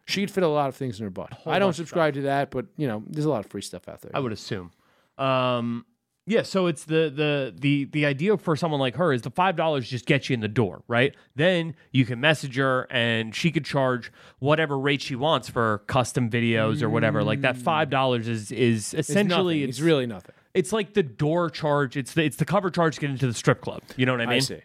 She'd 0.04 0.30
fit 0.30 0.42
a 0.42 0.48
lot 0.48 0.68
of 0.68 0.76
things 0.76 1.00
in 1.00 1.04
her 1.04 1.10
butt. 1.10 1.38
I 1.46 1.58
don't 1.58 1.74
subscribe 1.74 2.14
to 2.14 2.22
that, 2.22 2.50
but 2.50 2.66
you 2.76 2.86
know, 2.88 3.02
there's 3.06 3.26
a 3.26 3.30
lot 3.30 3.44
of 3.44 3.50
free 3.50 3.62
stuff 3.62 3.88
out 3.88 4.00
there. 4.00 4.10
I 4.14 4.20
would 4.20 4.32
assume. 4.32 4.70
Um, 5.18 5.84
yeah, 6.28 6.42
so 6.42 6.66
it's 6.66 6.84
the 6.84 7.10
the 7.14 7.54
the 7.58 7.84
the 7.86 8.04
idea 8.04 8.36
for 8.36 8.54
someone 8.54 8.80
like 8.80 8.96
her 8.96 9.12
is 9.14 9.22
the 9.22 9.30
five 9.30 9.56
dollars 9.56 9.88
just 9.88 10.04
gets 10.04 10.28
you 10.28 10.34
in 10.34 10.40
the 10.40 10.48
door, 10.48 10.82
right? 10.86 11.14
Then 11.34 11.74
you 11.90 12.04
can 12.04 12.20
message 12.20 12.56
her 12.56 12.86
and 12.90 13.34
she 13.34 13.50
could 13.50 13.64
charge 13.64 14.12
whatever 14.38 14.78
rate 14.78 15.00
she 15.00 15.16
wants 15.16 15.48
for 15.48 15.78
custom 15.86 16.28
videos 16.28 16.82
or 16.82 16.90
whatever. 16.90 17.24
Like 17.24 17.40
that 17.40 17.56
five 17.56 17.88
mm. 17.88 17.92
dollars 17.92 18.28
is 18.28 18.52
is 18.52 18.92
essentially 18.92 19.60
nothing. 19.60 19.68
it's, 19.70 19.80
really 19.80 20.06
nothing. 20.06 20.34
it's 20.52 20.70
like 20.70 20.92
the 20.92 21.02
door 21.02 21.48
charge. 21.48 21.96
It's 21.96 22.12
the 22.12 22.24
it's 22.24 22.36
the 22.36 22.44
cover 22.44 22.70
charge 22.70 22.96
to 22.96 23.00
get 23.00 23.10
into 23.10 23.26
the 23.26 23.34
strip 23.34 23.62
club. 23.62 23.82
You 23.96 24.04
know 24.04 24.12
what 24.12 24.20
I 24.20 24.26
mean? 24.26 24.36
I 24.36 24.40
see. 24.40 24.60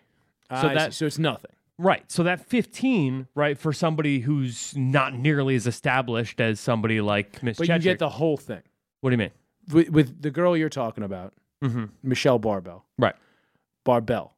So 0.50 0.68
I 0.68 0.74
that- 0.74 0.94
see. 0.94 0.98
so 0.98 1.06
it's 1.06 1.18
nothing. 1.18 1.52
Right. 1.80 2.04
So 2.12 2.22
that 2.22 2.46
15, 2.46 3.28
right, 3.34 3.58
for 3.58 3.74
somebody 3.74 4.20
who's 4.20 4.78
not 4.78 5.16
nearly 5.16 5.56
as 5.56 5.66
established 5.66 6.40
as 6.40 6.60
somebody 6.60 7.02
like 7.02 7.42
Miss 7.42 7.58
But 7.58 7.68
you 7.68 7.80
get 7.80 7.98
the 7.98 8.10
whole 8.10 8.38
thing 8.38 8.62
What 9.02 9.10
do 9.10 9.16
you 9.16 9.18
mean? 9.18 9.32
with, 9.72 9.90
with 9.90 10.22
the 10.22 10.32
girl 10.32 10.56
you're 10.56 10.70
talking 10.70 11.04
about, 11.04 11.34
Mm-hmm. 11.64 11.86
Michelle 12.04 12.40
Barbell. 12.40 12.86
Right. 12.98 13.16
Barbell. 13.84 14.36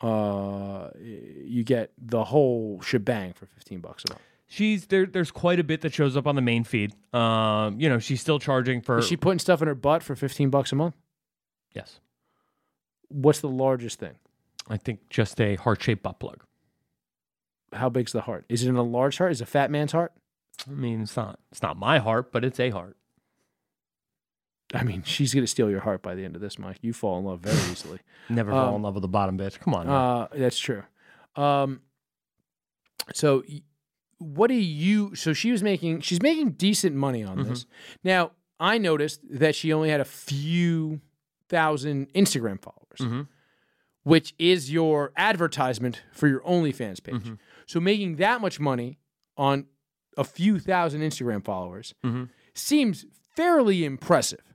Uh, 0.00 0.88
you 1.00 1.62
get 1.64 1.92
the 1.98 2.24
whole 2.24 2.80
shebang 2.80 3.32
for 3.34 3.46
fifteen 3.46 3.80
bucks 3.80 4.04
a 4.08 4.12
month. 4.12 4.22
She's 4.46 4.86
there. 4.86 5.06
There's 5.06 5.30
quite 5.30 5.60
a 5.60 5.64
bit 5.64 5.80
that 5.82 5.94
shows 5.94 6.16
up 6.16 6.26
on 6.26 6.34
the 6.34 6.42
main 6.42 6.64
feed. 6.64 6.92
Um, 7.14 7.80
you 7.80 7.88
know, 7.88 7.98
she's 7.98 8.20
still 8.20 8.38
charging 8.38 8.80
for. 8.80 8.98
Is 8.98 9.06
she 9.06 9.16
putting 9.16 9.38
stuff 9.38 9.62
in 9.62 9.68
her 9.68 9.74
butt 9.74 10.02
for 10.02 10.16
fifteen 10.16 10.50
bucks 10.50 10.72
a 10.72 10.76
month? 10.76 10.94
yes. 11.74 12.00
What's 13.08 13.40
the 13.40 13.48
largest 13.48 13.98
thing? 13.98 14.14
I 14.68 14.78
think 14.78 15.10
just 15.10 15.38
a 15.40 15.56
heart 15.56 15.82
shaped 15.82 16.02
butt 16.02 16.18
plug. 16.18 16.44
How 17.72 17.88
big's 17.90 18.12
the 18.12 18.22
heart? 18.22 18.46
Is 18.48 18.64
it 18.64 18.68
in 18.70 18.76
a 18.76 18.82
large 18.82 19.18
heart? 19.18 19.32
Is 19.32 19.40
it 19.40 19.44
a 19.44 19.46
fat 19.46 19.70
man's 19.70 19.92
heart? 19.92 20.12
I 20.66 20.70
mean, 20.72 21.02
it's 21.02 21.16
not 21.16 21.38
it's 21.50 21.62
not 21.62 21.76
my 21.78 21.98
heart, 21.98 22.32
but 22.32 22.44
it's 22.44 22.58
a 22.58 22.70
heart. 22.70 22.96
I 24.74 24.84
mean, 24.84 25.02
she's 25.02 25.34
gonna 25.34 25.46
steal 25.46 25.70
your 25.70 25.80
heart 25.80 26.02
by 26.02 26.14
the 26.14 26.24
end 26.24 26.34
of 26.34 26.40
this, 26.40 26.58
Mike. 26.58 26.78
You 26.80 26.92
fall 26.92 27.18
in 27.18 27.24
love 27.24 27.40
very 27.40 27.56
easily. 27.70 27.98
Never 28.28 28.50
fall 28.50 28.70
in 28.70 28.74
um, 28.76 28.82
love 28.82 28.94
with 28.94 29.04
a 29.04 29.08
bottom 29.08 29.38
bitch. 29.38 29.58
Come 29.58 29.74
on. 29.74 29.88
Uh, 29.88 30.28
that's 30.34 30.58
true. 30.58 30.82
Um, 31.36 31.80
so 33.12 33.42
what 34.18 34.48
do 34.48 34.54
you? 34.54 35.14
So 35.14 35.32
she 35.32 35.52
was 35.52 35.62
making. 35.62 36.00
She's 36.00 36.22
making 36.22 36.52
decent 36.52 36.96
money 36.96 37.22
on 37.22 37.38
mm-hmm. 37.38 37.48
this. 37.50 37.66
Now 38.04 38.32
I 38.60 38.78
noticed 38.78 39.20
that 39.30 39.54
she 39.54 39.72
only 39.72 39.90
had 39.90 40.00
a 40.00 40.04
few 40.04 41.00
thousand 41.48 42.12
Instagram 42.14 42.60
followers, 42.60 42.98
mm-hmm. 43.00 43.22
which 44.04 44.34
is 44.38 44.72
your 44.72 45.12
advertisement 45.16 46.02
for 46.12 46.28
your 46.28 46.40
OnlyFans 46.40 47.02
page. 47.02 47.16
Mm-hmm. 47.16 47.34
So 47.66 47.80
making 47.80 48.16
that 48.16 48.40
much 48.40 48.58
money 48.60 48.98
on 49.36 49.66
a 50.16 50.24
few 50.24 50.58
thousand 50.58 51.00
Instagram 51.00 51.44
followers 51.44 51.94
seems 52.54 53.06
fairly 53.34 53.84
impressive. 53.84 54.51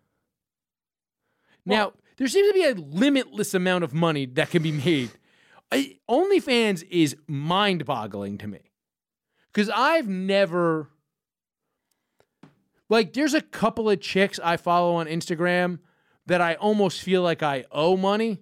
Now, 1.67 1.93
there 2.17 2.27
seems 2.27 2.49
to 2.49 2.53
be 2.53 2.65
a 2.65 2.73
limitless 2.73 3.53
amount 3.53 3.83
of 3.83 3.93
money 3.93 4.25
that 4.25 4.49
can 4.49 4.63
be 4.63 4.71
made. 4.71 5.11
I, 5.71 5.97
OnlyFans 6.09 6.83
is 6.89 7.15
mind 7.27 7.85
boggling 7.85 8.37
to 8.39 8.47
me 8.47 8.71
because 9.51 9.69
I've 9.69 10.07
never. 10.07 10.89
Like, 12.89 13.13
there's 13.13 13.33
a 13.33 13.41
couple 13.41 13.89
of 13.89 13.99
chicks 13.99 14.39
I 14.41 14.55
follow 14.55 14.95
on 14.95 15.07
Instagram 15.07 15.79
that 16.27 16.39
I 16.39 16.53
almost 16.55 17.01
feel 17.01 17.21
like 17.21 17.43
I 17.43 17.65
owe 17.69 17.97
money. 17.97 18.39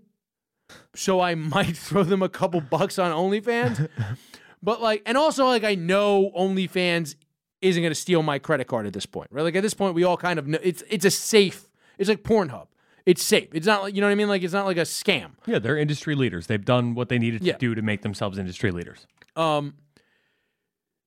So 0.93 1.19
I 1.19 1.35
might 1.35 1.75
throw 1.75 2.03
them 2.03 2.21
a 2.21 2.29
couple 2.29 2.61
bucks 2.61 2.99
on 2.99 3.11
OnlyFans. 3.11 3.89
but, 4.63 4.81
like, 4.81 5.01
and 5.05 5.17
also, 5.17 5.45
like, 5.45 5.63
I 5.63 5.73
know 5.73 6.31
OnlyFans 6.37 7.15
isn't 7.61 7.81
going 7.81 7.91
to 7.91 7.99
steal 7.99 8.21
my 8.21 8.37
credit 8.37 8.67
card 8.67 8.85
at 8.85 8.93
this 8.93 9.07
point, 9.07 9.29
right? 9.31 9.41
Like, 9.41 9.55
at 9.55 9.63
this 9.63 9.73
point, 9.73 9.95
we 9.95 10.03
all 10.03 10.17
kind 10.17 10.37
of 10.37 10.45
know 10.45 10.59
it's, 10.61 10.83
it's 10.89 11.05
a 11.05 11.11
safe, 11.11 11.67
it's 11.97 12.09
like 12.09 12.21
Pornhub. 12.21 12.67
It's 13.05 13.23
safe. 13.23 13.49
It's 13.53 13.67
not 13.67 13.83
like, 13.83 13.93
you 13.95 14.01
know 14.01 14.07
what 14.07 14.11
I 14.11 14.15
mean? 14.15 14.27
Like, 14.29 14.41
it's 14.43 14.53
not 14.53 14.65
like 14.65 14.77
a 14.77 14.81
scam. 14.81 15.31
yeah, 15.45 15.59
they're 15.59 15.77
industry 15.77 16.15
leaders. 16.15 16.47
They've 16.47 16.63
done 16.65 16.95
what 16.95 17.09
they 17.09 17.19
needed 17.19 17.43
Yeah. 17.43 17.53
to 17.53 17.59
do 17.59 17.75
to 17.75 17.81
make 17.81 18.01
themselves 18.01 18.37
industry 18.39 18.71
leaders. 18.71 19.05
Um, 19.35 19.75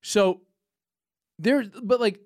so 0.02 0.42
there's, 1.38 1.68
but 1.82 2.00
like, 2.00 2.20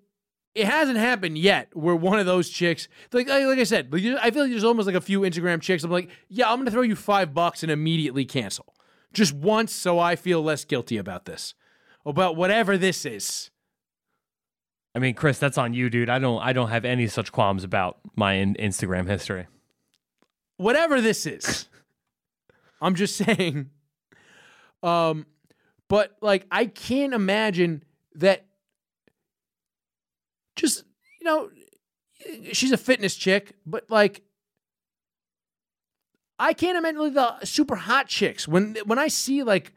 it 0.54 0.66
hasn't 0.66 0.98
happened 0.98 1.38
yet 1.38 1.74
where 1.74 1.96
one 1.96 2.18
of 2.18 2.26
those 2.26 2.50
chicks, 2.50 2.86
like, 3.12 3.26
like, 3.28 3.44
like 3.46 3.58
I 3.58 3.64
said, 3.64 3.90
like, 3.92 4.02
I 4.20 4.30
feel 4.30 4.42
like 4.42 4.50
there's 4.50 4.64
almost 4.64 4.86
like 4.86 4.94
a 4.96 5.00
few 5.00 5.20
Instagram 5.20 5.62
chicks. 5.62 5.82
I'm 5.84 5.90
like, 5.90 6.10
yeah, 6.28 6.50
I'm 6.52 6.58
gonna 6.58 6.70
throw 6.70 6.82
you 6.82 6.94
five 6.96 7.32
bucks 7.32 7.62
and 7.62 7.72
immediately 7.72 8.26
cancel, 8.26 8.74
just 9.14 9.32
once, 9.32 9.72
so 9.72 9.98
I 9.98 10.16
feel 10.16 10.42
less 10.42 10.66
guilty 10.66 10.98
about 10.98 11.24
this, 11.24 11.54
about 12.04 12.36
whatever 12.36 12.76
this 12.76 13.06
is. 13.06 13.50
I 14.94 14.98
mean, 14.98 15.14
Chris, 15.14 15.38
that's 15.38 15.56
on 15.56 15.72
you, 15.72 15.88
dude. 15.88 16.10
I 16.10 16.18
don't 16.18 16.42
I 16.42 16.52
don't 16.52 16.68
have 16.68 16.84
any 16.84 17.06
such 17.06 17.32
qualms 17.32 17.64
about 17.64 17.96
my 18.14 18.34
in- 18.34 18.56
Instagram 18.56 19.08
history. 19.08 19.46
Whatever 20.62 21.01
this 21.01 21.26
is. 21.26 21.68
I'm 22.80 22.94
just 22.94 23.16
saying. 23.16 23.70
Um, 24.82 25.26
but 25.89 26.16
like 26.20 26.47
I 26.51 26.66
can't 26.66 27.14
imagine 27.14 27.84
that. 28.14 28.47
Just 30.56 30.84
you 31.20 31.24
know, 31.24 31.51
she's 32.52 32.72
a 32.72 32.76
fitness 32.76 33.14
chick, 33.16 33.55
but 33.66 33.90
like. 33.90 34.22
I 36.39 36.55
can't 36.55 36.76
imagine 36.76 37.14
the 37.14 37.44
super 37.44 37.76
hot 37.76 38.09
chicks 38.09 38.48
when 38.48 38.76
when 38.84 38.98
I 38.98 39.06
see 39.06 39.44
like 39.44 39.72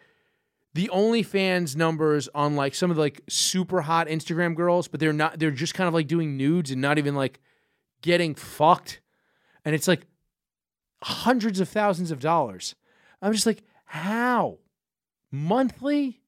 the 0.76 0.90
OnlyFans 0.92 1.76
numbers 1.76 2.28
on 2.36 2.56
like 2.56 2.76
some 2.76 2.90
of 2.90 2.98
the 2.98 3.02
like 3.02 3.22
super 3.30 3.82
hot 3.82 4.08
Instagram 4.08 4.56
girls, 4.56 4.88
but 4.88 5.00
they're 5.00 5.14
not 5.14 5.38
they're 5.38 5.52
just 5.52 5.74
kind 5.74 5.88
of 5.88 5.94
like 5.94 6.08
doing 6.08 6.38
nudes 6.38 6.72
and 6.72 6.82
not 6.82 6.98
even 6.98 7.14
like 7.14 7.40
getting 8.02 8.36
fucked. 8.36 9.00
And 9.64 9.76
it's 9.76 9.88
like 9.88 10.08
hundreds 11.06 11.60
of 11.60 11.70
thousands 11.70 12.10
of 12.10 12.20
dollars. 12.20 12.74
I'm 13.22 13.32
just 13.32 13.46
like, 13.46 13.64
how? 13.86 14.58
Monthly? 15.32 16.22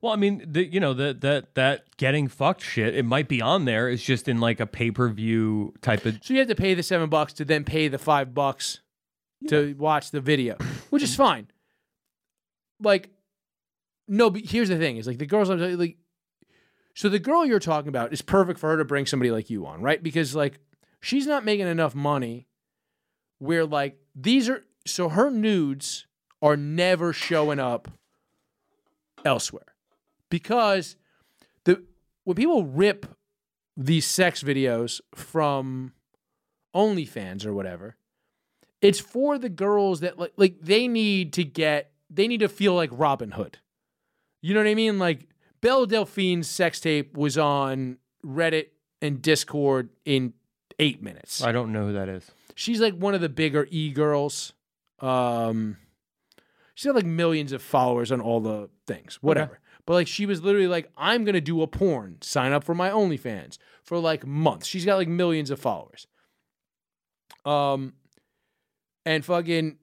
Well, 0.00 0.12
I 0.12 0.16
mean, 0.16 0.44
the, 0.44 0.64
you 0.64 0.80
know, 0.80 0.92
that 0.94 1.20
that 1.20 1.54
that 1.54 1.96
getting 1.96 2.26
fucked 2.26 2.62
shit, 2.62 2.94
it 2.94 3.04
might 3.04 3.28
be 3.28 3.40
on 3.40 3.64
there. 3.64 3.88
It's 3.88 4.02
just 4.02 4.26
in 4.26 4.40
like 4.40 4.58
a 4.58 4.66
pay 4.66 4.90
per 4.90 5.08
view 5.08 5.74
type 5.80 6.04
of. 6.04 6.18
So 6.22 6.34
you 6.34 6.40
have 6.40 6.48
to 6.48 6.56
pay 6.56 6.74
the 6.74 6.82
seven 6.82 7.08
bucks 7.08 7.32
to 7.34 7.44
then 7.44 7.64
pay 7.64 7.86
the 7.88 7.98
five 7.98 8.34
bucks 8.34 8.80
to 9.48 9.74
watch 9.78 10.10
the 10.10 10.20
video, 10.20 10.56
which 10.90 11.02
is 11.02 11.14
fine. 11.14 11.48
Like, 12.80 13.10
no, 14.08 14.28
but 14.28 14.42
here's 14.44 14.68
the 14.68 14.76
thing: 14.76 14.96
is 14.96 15.06
like 15.06 15.18
the 15.18 15.26
girls 15.26 15.50
I'm 15.50 15.60
like. 15.78 15.96
So 16.94 17.08
the 17.08 17.18
girl 17.18 17.44
you're 17.44 17.60
talking 17.60 17.88
about 17.88 18.12
is 18.12 18.22
perfect 18.22 18.58
for 18.58 18.70
her 18.70 18.78
to 18.78 18.84
bring 18.84 19.06
somebody 19.06 19.30
like 19.30 19.50
you 19.50 19.66
on, 19.66 19.82
right? 19.82 20.02
Because 20.02 20.34
like 20.34 20.58
she's 21.00 21.26
not 21.26 21.44
making 21.44 21.66
enough 21.66 21.94
money 21.94 22.48
where 23.38 23.64
like 23.64 23.98
these 24.14 24.48
are 24.48 24.64
so 24.86 25.08
her 25.08 25.30
nudes 25.30 26.06
are 26.42 26.56
never 26.56 27.12
showing 27.12 27.58
up 27.58 27.88
elsewhere 29.24 29.74
because 30.30 30.96
the 31.64 31.82
when 32.24 32.36
people 32.36 32.64
rip 32.64 33.06
these 33.76 34.06
sex 34.06 34.42
videos 34.42 35.00
from 35.14 35.92
OnlyFans 36.74 37.44
or 37.44 37.52
whatever, 37.52 37.96
it's 38.80 39.00
for 39.00 39.38
the 39.38 39.48
girls 39.48 40.00
that 40.00 40.18
like 40.18 40.32
like 40.36 40.56
they 40.60 40.88
need 40.88 41.32
to 41.34 41.44
get 41.44 41.92
they 42.08 42.28
need 42.28 42.40
to 42.40 42.48
feel 42.48 42.74
like 42.74 42.90
Robin 42.92 43.32
Hood. 43.32 43.58
You 44.42 44.54
know 44.54 44.60
what 44.60 44.68
I 44.68 44.74
mean? 44.74 44.98
Like 44.98 45.28
Belle 45.60 45.86
Delphine's 45.86 46.48
sex 46.48 46.80
tape 46.80 47.16
was 47.16 47.36
on 47.36 47.98
Reddit 48.24 48.68
and 49.02 49.20
Discord 49.20 49.90
in 50.04 50.34
eight 50.78 51.02
minutes. 51.02 51.42
I 51.42 51.52
don't 51.52 51.72
know 51.72 51.86
who 51.86 51.92
that 51.94 52.08
is. 52.08 52.30
She's 52.56 52.80
like 52.80 52.94
one 52.94 53.14
of 53.14 53.20
the 53.20 53.28
bigger 53.28 53.68
e 53.70 53.90
girls. 53.90 54.54
Um, 55.00 55.76
she's 56.74 56.86
got 56.86 56.96
like 56.96 57.04
millions 57.04 57.52
of 57.52 57.62
followers 57.62 58.10
on 58.10 58.20
all 58.20 58.40
the 58.40 58.70
things, 58.86 59.18
whatever. 59.20 59.60
But 59.84 59.92
like 59.92 60.08
she 60.08 60.24
was 60.26 60.42
literally 60.42 60.66
like, 60.66 60.90
I'm 60.96 61.24
gonna 61.24 61.40
do 61.40 61.60
a 61.60 61.66
porn. 61.66 62.16
Sign 62.22 62.52
up 62.52 62.64
for 62.64 62.74
my 62.74 62.88
OnlyFans 62.88 63.58
for 63.84 63.98
like 63.98 64.26
months. 64.26 64.66
She's 64.66 64.86
got 64.86 64.96
like 64.96 65.06
millions 65.06 65.50
of 65.50 65.60
followers. 65.60 66.06
Um, 67.44 67.92
and 69.04 69.22
fucking 69.22 69.76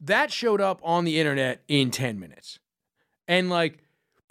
that 0.00 0.32
showed 0.32 0.62
up 0.62 0.80
on 0.82 1.04
the 1.04 1.20
internet 1.20 1.62
in 1.68 1.90
10 1.90 2.18
minutes. 2.18 2.58
And 3.28 3.50
like, 3.50 3.81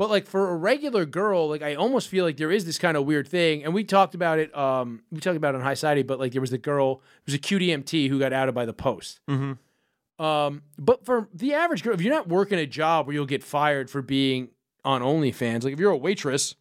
but 0.01 0.09
like 0.09 0.25
for 0.25 0.49
a 0.49 0.55
regular 0.55 1.05
girl, 1.05 1.47
like 1.47 1.61
I 1.61 1.75
almost 1.75 2.07
feel 2.09 2.25
like 2.25 2.35
there 2.37 2.49
is 2.51 2.65
this 2.65 2.79
kind 2.79 2.97
of 2.97 3.05
weird 3.05 3.27
thing. 3.27 3.63
And 3.63 3.71
we 3.71 3.83
talked 3.83 4.15
about 4.15 4.39
it, 4.39 4.57
um, 4.57 5.03
we 5.11 5.19
talked 5.19 5.37
about 5.37 5.53
it 5.53 5.59
on 5.59 5.61
High 5.61 5.75
Society, 5.75 6.01
but 6.01 6.17
like 6.19 6.31
there 6.31 6.41
was 6.41 6.49
the 6.49 6.57
girl, 6.57 7.03
it 7.19 7.27
was 7.27 7.35
a 7.35 7.37
QDMT 7.37 8.09
who 8.09 8.17
got 8.17 8.33
outed 8.33 8.55
by 8.55 8.65
the 8.65 8.73
post. 8.73 9.19
Mm-hmm. 9.29 10.25
Um, 10.25 10.63
but 10.79 11.05
for 11.05 11.29
the 11.35 11.53
average 11.53 11.83
girl, 11.83 11.93
if 11.93 12.01
you're 12.01 12.15
not 12.15 12.27
working 12.27 12.57
a 12.57 12.65
job 12.65 13.05
where 13.05 13.13
you'll 13.13 13.27
get 13.27 13.43
fired 13.43 13.91
for 13.91 14.01
being 14.01 14.49
on 14.83 15.03
OnlyFans, 15.03 15.63
like 15.63 15.73
if 15.73 15.79
you're 15.79 15.91
a 15.91 15.97
waitress, 15.97 16.55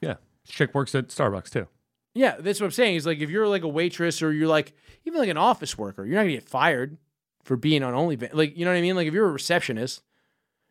Yeah, 0.00 0.14
this 0.44 0.56
chick 0.56 0.74
works 0.74 0.92
at 0.96 1.10
Starbucks 1.10 1.50
too. 1.50 1.68
yeah, 2.16 2.38
that's 2.40 2.58
what 2.58 2.66
I'm 2.66 2.72
saying. 2.72 2.96
Is 2.96 3.06
like 3.06 3.20
if 3.20 3.30
you're 3.30 3.46
like 3.46 3.62
a 3.62 3.68
waitress 3.68 4.20
or 4.20 4.32
you're 4.32 4.48
like 4.48 4.72
even 5.04 5.20
like 5.20 5.28
an 5.28 5.38
office 5.38 5.78
worker, 5.78 6.04
you're 6.04 6.16
not 6.16 6.22
gonna 6.22 6.32
get 6.32 6.48
fired 6.48 6.98
for 7.44 7.56
being 7.56 7.84
on 7.84 7.94
OnlyFans. 7.94 8.34
Like 8.34 8.58
you 8.58 8.64
know 8.64 8.72
what 8.72 8.78
I 8.78 8.82
mean? 8.82 8.96
Like 8.96 9.06
if 9.06 9.14
you're 9.14 9.28
a 9.28 9.32
receptionist, 9.32 10.02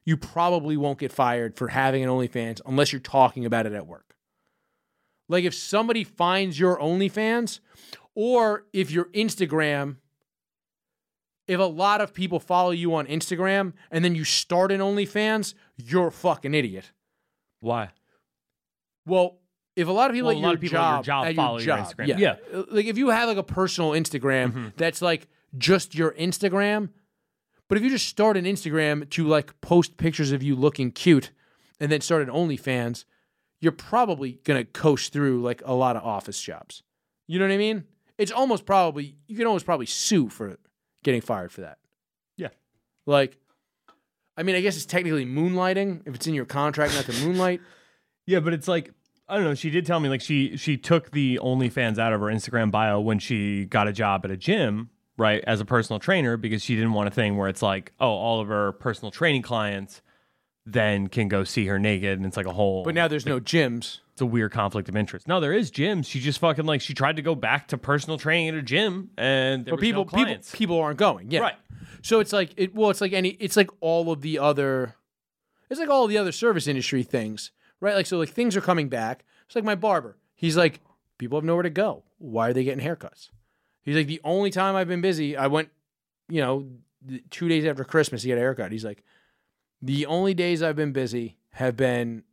you 0.09 0.17
probably 0.17 0.75
won't 0.75 0.97
get 0.97 1.11
fired 1.11 1.55
for 1.55 1.67
having 1.67 2.03
an 2.03 2.09
OnlyFans 2.09 2.61
unless 2.65 2.91
you're 2.91 2.99
talking 2.99 3.45
about 3.45 3.67
it 3.67 3.73
at 3.73 3.85
work. 3.85 4.15
Like 5.27 5.43
if 5.43 5.53
somebody 5.53 6.03
finds 6.03 6.59
your 6.59 6.79
OnlyFans, 6.79 7.59
or 8.15 8.65
if 8.73 8.89
your 8.89 9.05
Instagram, 9.05 9.97
if 11.47 11.59
a 11.59 11.63
lot 11.63 12.01
of 12.01 12.11
people 12.11 12.39
follow 12.39 12.71
you 12.71 12.95
on 12.95 13.05
Instagram 13.05 13.73
and 13.91 14.03
then 14.03 14.15
you 14.15 14.23
start 14.23 14.71
an 14.71 14.79
OnlyFans, 14.81 15.53
you're 15.77 16.07
a 16.07 16.11
fucking 16.11 16.55
idiot. 16.55 16.91
Why? 17.59 17.91
Well, 19.05 19.37
if 19.75 19.87
a 19.87 19.91
lot 19.91 20.09
of 20.09 20.15
people, 20.15 20.29
Well, 20.29 20.37
at, 20.37 20.39
a 20.39 20.41
lot 20.41 20.47
your 20.49 20.55
of 20.55 20.61
people 20.61 20.77
job, 20.79 20.93
at 20.93 20.95
your 20.95 21.03
job 21.03 21.25
at 21.27 21.35
follow 21.35 21.57
your 21.59 21.65
job, 21.67 21.85
Instagram. 21.85 22.07
Yeah. 22.07 22.17
Yeah. 22.17 22.63
Like 22.71 22.85
if 22.87 22.97
you 22.97 23.09
have 23.09 23.29
like 23.29 23.37
a 23.37 23.43
personal 23.43 23.91
Instagram 23.91 24.47
mm-hmm. 24.47 24.67
that's 24.75 25.03
like 25.03 25.27
just 25.55 25.93
your 25.93 26.13
Instagram, 26.13 26.89
but 27.69 27.77
if 27.77 27.83
you 27.83 27.89
just 27.89 28.07
start 28.07 28.35
an 28.35 28.43
Instagram 28.43 29.09
to 29.11 29.25
like 29.25 29.61
post 29.61 29.95
pictures 29.95 30.33
of 30.33 30.43
you 30.43 30.55
looking 30.55 30.91
cute, 30.91 31.31
and 31.79 31.89
then 31.89 32.01
start 32.01 32.21
an 32.21 32.29
OnlyFans, 32.29 33.05
you're 33.61 33.71
probably 33.71 34.39
gonna 34.43 34.65
coast 34.65 35.13
through 35.13 35.41
like 35.41 35.61
a 35.63 35.73
lot 35.73 35.95
of 35.95 36.03
office 36.03 36.41
jobs. 36.41 36.83
You 37.27 37.39
know 37.39 37.45
what 37.45 37.53
I 37.53 37.57
mean? 37.57 37.85
It's 38.17 38.31
almost 38.31 38.65
probably 38.65 39.15
you 39.27 39.37
can 39.37 39.47
almost 39.47 39.65
probably 39.65 39.85
sue 39.85 40.27
for 40.29 40.57
getting 41.03 41.21
fired 41.21 41.51
for 41.51 41.61
that. 41.61 41.77
Yeah. 42.35 42.49
Like, 43.05 43.37
I 44.35 44.43
mean, 44.43 44.55
I 44.55 44.61
guess 44.61 44.75
it's 44.75 44.85
technically 44.85 45.25
moonlighting 45.25 46.01
if 46.05 46.15
it's 46.15 46.27
in 46.27 46.33
your 46.33 46.45
contract 46.45 46.95
not 46.95 47.05
to 47.05 47.13
moonlight. 47.25 47.61
Yeah, 48.25 48.39
but 48.39 48.53
it's 48.53 48.67
like 48.67 48.91
I 49.27 49.35
don't 49.35 49.43
know. 49.43 49.53
She 49.53 49.69
did 49.69 49.85
tell 49.85 49.99
me 49.99 50.09
like 50.09 50.21
she 50.21 50.57
she 50.57 50.75
took 50.75 51.11
the 51.11 51.39
OnlyFans 51.41 51.99
out 51.99 52.13
of 52.13 52.21
her 52.21 52.27
Instagram 52.27 52.71
bio 52.71 52.99
when 52.99 53.19
she 53.19 53.65
got 53.65 53.87
a 53.87 53.93
job 53.93 54.25
at 54.25 54.31
a 54.31 54.37
gym, 54.37 54.89
right, 55.19 55.43
as 55.45 55.59
a 55.61 55.65
personal 55.65 55.99
trainer 55.99 56.37
because 56.37 56.63
she 56.63 56.75
didn't 56.75 56.93
want 56.93 57.07
a 57.07 57.11
thing 57.11 57.37
where 57.37 57.49
it's 57.49 57.61
like, 57.61 57.91
oh, 57.99 58.07
all 58.09 58.39
of 58.41 58.47
her 58.47 58.71
personal 58.71 59.11
training 59.11 59.41
clients 59.43 60.01
then 60.65 61.07
can 61.07 61.27
go 61.27 61.43
see 61.43 61.65
her 61.67 61.77
naked 61.79 62.17
and 62.17 62.25
it's 62.25 62.37
like 62.37 62.45
a 62.45 62.53
whole 62.53 62.83
But 62.83 62.93
now 62.95 63.07
there's 63.07 63.25
no 63.25 63.39
gyms. 63.39 63.99
it's 64.11 64.21
a 64.21 64.25
weird 64.25 64.51
conflict 64.51 64.87
of 64.87 64.95
interest. 64.95 65.27
No, 65.27 65.39
there 65.39 65.53
is 65.53 65.71
gyms. 65.71 66.05
She 66.05 66.19
just 66.19 66.39
fucking 66.39 66.65
like 66.65 66.81
she 66.81 66.93
tried 66.93 67.15
to 67.15 67.21
go 67.21 67.33
back 67.35 67.67
to 67.69 67.77
personal 67.77 68.17
training 68.17 68.49
at 68.49 68.55
a 68.55 68.61
gym 68.61 69.09
and 69.17 69.65
there 69.65 69.71
But 69.73 69.79
was 69.79 69.87
people, 69.87 70.01
no 70.01 70.05
people, 70.05 70.23
clients. 70.25 70.55
people 70.55 70.79
aren't 70.79 70.99
going. 70.99 71.31
Yeah. 71.31 71.39
Right. 71.41 71.55
So 72.01 72.19
it's 72.19 72.31
like 72.33 72.53
it. 72.55 72.73
Well, 72.75 72.89
it's 72.91 73.01
like 73.01 73.13
any. 73.13 73.29
It's 73.29 73.57
like 73.57 73.69
all 73.81 74.11
of 74.11 74.21
the 74.21 74.39
other. 74.39 74.95
It's 75.69 75.79
like 75.79 75.89
all 75.89 76.07
the 76.07 76.17
other 76.17 76.31
service 76.31 76.67
industry 76.67 77.03
things, 77.03 77.51
right? 77.81 77.93
Like 77.95 78.05
so, 78.05 78.17
like 78.17 78.29
things 78.29 78.55
are 78.55 78.61
coming 78.61 78.89
back. 78.89 79.25
It's 79.47 79.55
like 79.55 79.65
my 79.65 79.75
barber. 79.75 80.17
He's 80.35 80.55
like, 80.55 80.79
people 81.17 81.37
have 81.37 81.43
nowhere 81.45 81.63
to 81.63 81.69
go. 81.69 82.03
Why 82.19 82.49
are 82.49 82.53
they 82.53 82.63
getting 82.63 82.85
haircuts? 82.85 83.29
He's 83.83 83.95
like, 83.95 84.07
the 84.07 84.21
only 84.23 84.51
time 84.51 84.75
I've 84.75 84.87
been 84.87 85.01
busy, 85.01 85.35
I 85.37 85.47
went, 85.47 85.69
you 86.27 86.41
know, 86.41 86.67
two 87.29 87.47
days 87.47 87.65
after 87.65 87.83
Christmas 87.83 88.21
to 88.21 88.27
get 88.27 88.37
a 88.37 88.41
haircut. 88.41 88.71
He's 88.71 88.85
like, 88.85 89.03
the 89.81 90.05
only 90.05 90.33
days 90.33 90.61
I've 90.61 90.75
been 90.75 90.91
busy 90.91 91.37
have 91.51 91.77
been 91.77 92.23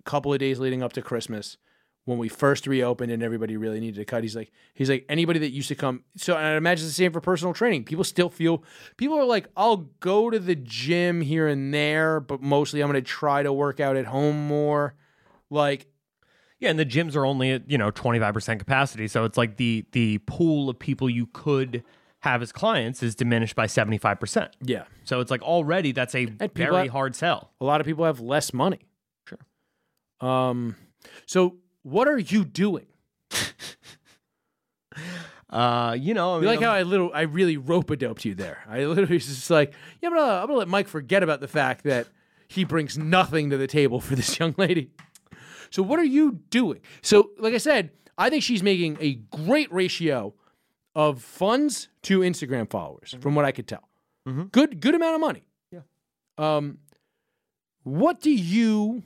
a 0.00 0.02
couple 0.02 0.32
of 0.32 0.38
days 0.38 0.58
leading 0.58 0.82
up 0.82 0.92
to 0.94 1.02
Christmas 1.02 1.56
when 2.04 2.18
we 2.18 2.28
first 2.28 2.66
reopened 2.66 3.10
and 3.10 3.22
everybody 3.22 3.56
really 3.56 3.80
needed 3.80 4.00
a 4.00 4.04
cut. 4.04 4.22
He's 4.22 4.36
like, 4.36 4.52
he's 4.74 4.90
like 4.90 5.06
anybody 5.08 5.38
that 5.38 5.52
used 5.52 5.68
to 5.68 5.74
come. 5.74 6.04
So 6.16 6.34
I 6.34 6.56
imagine 6.56 6.84
it's 6.84 6.96
the 6.96 7.02
same 7.02 7.12
for 7.12 7.20
personal 7.20 7.54
training. 7.54 7.84
People 7.84 8.04
still 8.04 8.28
feel 8.28 8.62
people 8.96 9.18
are 9.18 9.24
like, 9.24 9.48
I'll 9.56 9.88
go 10.00 10.28
to 10.28 10.38
the 10.38 10.54
gym 10.54 11.20
here 11.20 11.48
and 11.48 11.72
there, 11.72 12.20
but 12.20 12.42
mostly 12.42 12.82
I'm 12.82 12.90
going 12.90 13.02
to 13.02 13.08
try 13.08 13.42
to 13.42 13.52
work 13.52 13.80
out 13.80 13.96
at 13.96 14.06
home 14.06 14.46
more. 14.46 14.94
Like, 15.48 15.86
Yeah, 16.64 16.70
and 16.70 16.78
the 16.78 16.86
gyms 16.86 17.14
are 17.14 17.24
only 17.26 17.50
at, 17.52 17.70
you 17.70 17.76
know, 17.78 17.90
25% 17.90 18.58
capacity, 18.58 19.06
so 19.06 19.24
it's 19.24 19.36
like 19.38 19.56
the 19.58 19.84
the 19.92 20.18
pool 20.18 20.70
of 20.70 20.78
people 20.78 21.08
you 21.10 21.26
could 21.26 21.84
have 22.20 22.40
as 22.42 22.52
clients 22.52 23.02
is 23.02 23.14
diminished 23.14 23.54
by 23.54 23.66
75%. 23.66 24.48
yeah, 24.62 24.84
So 25.04 25.20
it's 25.20 25.30
like 25.30 25.42
already 25.42 25.92
that's 25.92 26.14
a 26.14 26.24
very 26.54 26.74
have- 26.84 26.88
hard 26.88 27.14
sell. 27.14 27.52
a 27.60 27.64
lot 27.66 27.80
of 27.82 27.86
people 27.86 28.06
have 28.06 28.18
less 28.20 28.52
money. 28.54 28.80
Sure. 29.28 30.26
Um, 30.26 30.76
so 31.26 31.56
what 31.82 32.08
are 32.08 32.18
you 32.18 32.44
doing? 32.46 32.86
Uh, 35.50 35.96
you 35.98 36.14
know, 36.14 36.36
I 36.36 36.40
You 36.40 36.46
like 36.46 36.58
I'm- 36.60 36.62
how 36.64 36.72
I 36.72 36.82
little 36.82 37.10
I 37.14 37.22
really 37.22 37.56
rope 37.56 37.90
a 37.90 37.96
doped 37.96 38.24
you 38.24 38.34
there. 38.34 38.58
I 38.68 38.84
literally 38.86 39.14
was 39.22 39.26
just 39.26 39.50
like, 39.50 39.72
yeah, 40.00 40.08
I'm 40.08 40.14
gonna, 40.16 40.32
I'm 40.40 40.46
gonna 40.46 40.58
let 40.58 40.68
Mike 40.68 40.88
forget 40.88 41.22
about 41.22 41.40
the 41.40 41.46
fact 41.48 41.84
that 41.84 42.08
he 42.48 42.64
brings 42.64 42.98
nothing 42.98 43.50
to 43.50 43.56
the 43.56 43.66
table 43.68 44.00
for 44.00 44.16
this 44.16 44.38
young 44.38 44.54
lady. 44.58 44.90
So 45.70 45.82
what 45.82 45.98
are 45.98 46.04
you 46.04 46.40
doing? 46.50 46.80
So, 47.02 47.30
like 47.38 47.54
I 47.54 47.58
said, 47.58 47.90
I 48.18 48.30
think 48.30 48.42
she's 48.42 48.62
making 48.62 48.96
a 49.00 49.14
great 49.44 49.72
ratio 49.72 50.34
of 50.94 51.22
funds 51.22 51.88
to 52.02 52.20
Instagram 52.20 52.70
followers, 52.70 53.16
from 53.20 53.34
what 53.34 53.44
I 53.44 53.52
could 53.52 53.66
tell. 53.66 53.88
Good, 54.52 54.80
good 54.80 54.94
amount 54.94 55.16
of 55.16 55.20
money. 55.20 55.42
Yeah. 55.70 55.80
Um, 56.38 56.78
what 57.82 58.20
do 58.20 58.30
you? 58.30 59.02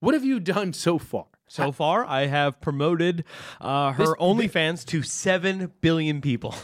What 0.00 0.14
have 0.14 0.24
you 0.24 0.40
done 0.40 0.72
so 0.72 0.98
far? 0.98 1.26
so 1.48 1.72
far 1.72 2.04
I 2.06 2.26
have 2.26 2.60
promoted 2.60 3.24
uh, 3.60 3.90
her 3.92 4.04
This- 4.04 4.14
OnlyFans 4.20 4.84
to 4.86 5.02
7 5.02 5.72
billion 5.80 6.20
people. 6.20 6.54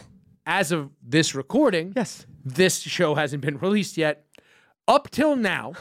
As 0.46 0.70
of 0.70 0.90
this 1.02 1.34
recording, 1.34 1.92
Yes. 1.96 2.24
this 2.44 2.78
show 2.82 3.16
hasn't 3.16 3.42
been 3.42 3.58
released 3.58 3.96
yet. 3.96 4.26
Up 4.86 5.10
till 5.10 5.34
now, 5.34 5.72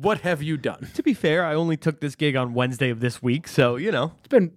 what 0.00 0.20
have 0.22 0.42
you 0.42 0.56
done? 0.56 0.88
To 0.94 1.02
be 1.02 1.14
fair, 1.14 1.44
I 1.44 1.54
only 1.54 1.76
took 1.76 2.00
this 2.00 2.14
gig 2.14 2.36
on 2.36 2.54
Wednesday 2.54 2.90
of 2.90 3.00
this 3.00 3.22
week, 3.22 3.46
so, 3.48 3.76
you 3.76 3.90
know. 3.92 4.12
It's 4.20 4.28
been 4.28 4.52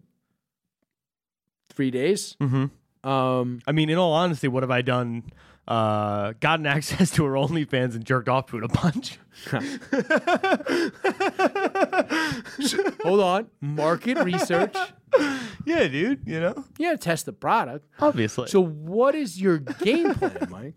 three 1.70 1.92
days. 1.92 2.36
Mhm. 2.40 2.72
Um, 3.04 3.60
I 3.68 3.74
mean, 3.74 3.90
in 3.90 3.98
all 3.98 4.14
honesty, 4.14 4.48
what 4.48 4.64
have 4.64 4.72
I 4.72 4.82
done? 4.82 5.24
Uh, 5.68 6.34
gotten 6.40 6.66
access 6.76 7.12
to 7.12 7.26
her 7.26 7.34
OnlyFans 7.34 7.96
and 7.96 8.06
jerked 8.06 8.30
off 8.30 8.48
to 8.48 8.58
it 8.58 8.64
a 8.64 8.68
bunch. 8.68 9.18
hold 13.04 13.20
on, 13.22 13.48
market 13.62 14.18
research. 14.24 14.76
yeah, 15.66 15.88
dude, 15.88 16.22
you 16.26 16.40
know? 16.40 16.66
You 16.78 16.88
gotta 16.88 16.98
test 16.98 17.26
the 17.26 17.34
product. 17.34 17.86
Obviously. 18.00 18.48
So, 18.48 18.62
what 18.64 19.16
is 19.16 19.42
your 19.42 19.58
game 19.60 20.14
plan, 20.16 20.48
Mike? 20.50 20.76